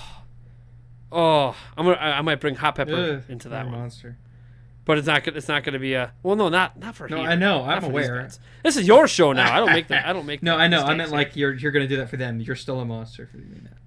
oh. 1.11 1.55
I'm 1.77 1.85
gonna. 1.85 1.97
I, 1.97 2.19
I 2.19 2.21
might 2.21 2.39
bring 2.39 2.55
hot 2.55 2.75
pepper 2.75 2.93
Ugh, 2.93 3.23
into 3.30 3.49
that 3.49 3.65
one. 3.65 3.73
monster. 3.73 4.17
But 4.85 4.97
it's 4.97 5.07
not. 5.07 5.27
It's 5.27 5.47
not 5.47 5.63
going 5.63 5.73
to 5.73 5.80
be 5.80 5.93
a. 5.93 6.13
Well, 6.23 6.35
no, 6.35 6.49
not 6.49 6.80
not 6.80 6.95
for 6.95 7.05
him. 7.05 7.11
No, 7.11 7.17
here. 7.17 7.30
I 7.30 7.35
know. 7.35 7.65
Not 7.65 7.77
I'm 7.77 7.83
aware. 7.83 8.30
This 8.63 8.77
is 8.77 8.88
your 8.88 9.07
show 9.07 9.31
now. 9.33 9.53
I 9.53 9.59
don't 9.59 9.71
make 9.71 9.88
that. 9.89 10.05
I 10.05 10.13
don't 10.13 10.25
make. 10.25 10.41
No, 10.43 10.55
I 10.55 10.67
know. 10.67 10.81
I 10.83 10.95
meant 10.95 11.11
like 11.11 11.35
you're 11.35 11.53
you're 11.53 11.71
gonna 11.71 11.88
do 11.88 11.97
that 11.97 12.09
for 12.09 12.17
them. 12.17 12.39
You're 12.39 12.55
still 12.55 12.80
a 12.80 12.85
monster 12.85 13.27
for 13.27 13.38
doing 13.38 13.61
that. 13.63 13.77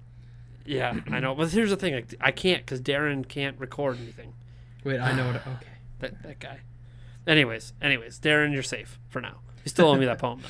Yeah, 0.65 0.99
I 1.11 1.19
know. 1.19 1.35
But 1.35 1.51
here's 1.51 1.69
the 1.69 1.75
thing. 1.75 1.93
Like, 1.93 2.15
I 2.19 2.31
can't 2.31 2.65
because 2.65 2.81
Darren 2.81 3.27
can't 3.27 3.59
record 3.59 3.97
anything. 4.01 4.33
Wait, 4.83 4.99
I 4.99 5.13
know 5.15 5.27
what. 5.27 5.35
Okay. 5.35 5.67
That 5.99 6.23
that 6.23 6.39
guy. 6.39 6.59
Anyways, 7.25 7.71
anyways, 7.81 8.19
Darren, 8.19 8.53
you're 8.53 8.63
safe 8.63 8.99
for 9.07 9.21
now. 9.21 9.39
You 9.65 9.69
still 9.69 9.87
owe 9.87 9.95
me 9.95 10.05
that 10.05 10.19
poem. 10.19 10.41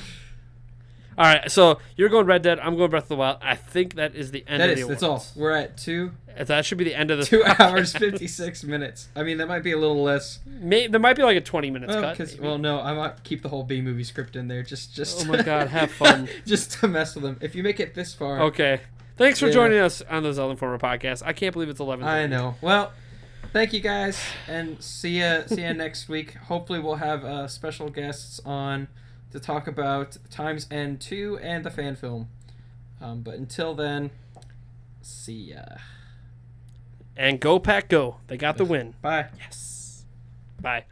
All 1.18 1.24
right, 1.24 1.50
so 1.50 1.78
you're 1.96 2.10
going 2.10 2.26
Red 2.26 2.42
Dead. 2.42 2.58
I'm 2.60 2.76
going 2.76 2.90
Breath 2.90 3.04
of 3.04 3.08
the 3.08 3.16
Wild. 3.16 3.38
I 3.40 3.54
think 3.54 3.94
that 3.94 4.14
is 4.14 4.32
the 4.32 4.44
end 4.46 4.60
That 4.60 4.68
of 4.70 4.78
is. 4.78 4.84
the 4.86 4.88
That's 4.92 5.02
all. 5.02 5.24
We're 5.34 5.52
at 5.52 5.78
two 5.78 6.12
That 6.36 6.66
should 6.66 6.76
be 6.76 6.84
the 6.84 6.94
end 6.94 7.10
of 7.10 7.16
the 7.18 7.24
two 7.24 7.42
hours 7.58 7.94
fifty 7.96 8.26
six 8.26 8.62
minutes. 8.62 9.08
I 9.16 9.22
mean, 9.22 9.38
that 9.38 9.48
might 9.48 9.62
be 9.62 9.72
a 9.72 9.78
little 9.78 10.02
less. 10.02 10.40
May, 10.44 10.88
there 10.88 11.00
might 11.00 11.16
be 11.16 11.22
like 11.22 11.38
a 11.38 11.40
20 11.40 11.70
minutes 11.70 11.94
Well, 11.94 12.14
cut. 12.14 12.36
well, 12.38 12.58
no, 12.58 12.80
I 12.82 12.92
might 12.92 13.24
keep 13.24 13.40
the 13.40 13.48
whole 13.48 13.62
B 13.64 13.80
movie 13.80 14.04
script 14.04 14.36
in 14.36 14.46
there 14.48 14.62
just 14.62 14.94
just. 14.94 15.24
Oh 15.26 15.32
my 15.32 15.40
God, 15.42 15.68
have 15.68 15.90
fun. 16.02 16.28
just 16.44 16.72
to 16.80 16.88
mess 16.88 17.14
with 17.14 17.24
them. 17.24 17.38
If 17.40 17.54
you 17.54 17.62
make 17.62 17.80
it 17.80 17.94
this 17.94 18.12
far, 18.12 18.40
okay. 18.42 18.80
Thanks 19.16 19.40
for 19.40 19.46
Yeah. 19.46 19.52
joining 19.54 19.78
us 19.78 20.02
on 20.10 20.22
the 20.22 20.34
Zelda 20.34 20.50
Informer 20.50 20.78
podcast. 20.78 21.22
I 21.24 21.32
can't 21.32 21.54
believe 21.54 21.70
it's 21.70 21.80
11. 21.80 22.04
I 22.04 22.26
know. 22.26 22.56
Well, 22.60 22.92
thank 23.54 23.72
you 23.72 23.80
guys, 23.80 24.20
and 24.46 24.82
see 24.82 25.20
ya. 25.20 25.46
See 25.46 25.62
ya 25.62 25.72
next 25.72 26.10
week. 26.10 26.34
Hopefully, 26.34 26.78
we'll 26.78 26.96
have 26.96 27.24
uh, 27.24 27.48
special 27.48 27.88
guests 27.88 28.38
on 28.44 28.88
to 29.32 29.40
talk 29.40 29.66
about 29.66 30.16
Times 30.30 30.66
End 30.70 31.00
two 31.00 31.38
and 31.42 31.64
the 31.64 31.70
fan 31.70 31.96
film. 31.96 32.28
Um, 33.00 33.22
but 33.22 33.34
until 33.34 33.74
then, 33.74 34.10
see 35.02 35.52
ya. 35.52 35.62
And 37.16 37.40
go 37.40 37.58
pack 37.58 37.88
go. 37.88 38.16
They 38.26 38.36
got 38.36 38.56
the 38.56 38.64
win. 38.64 38.94
Bye. 39.02 39.26
Yes. 39.38 40.04
Bye. 40.60 40.84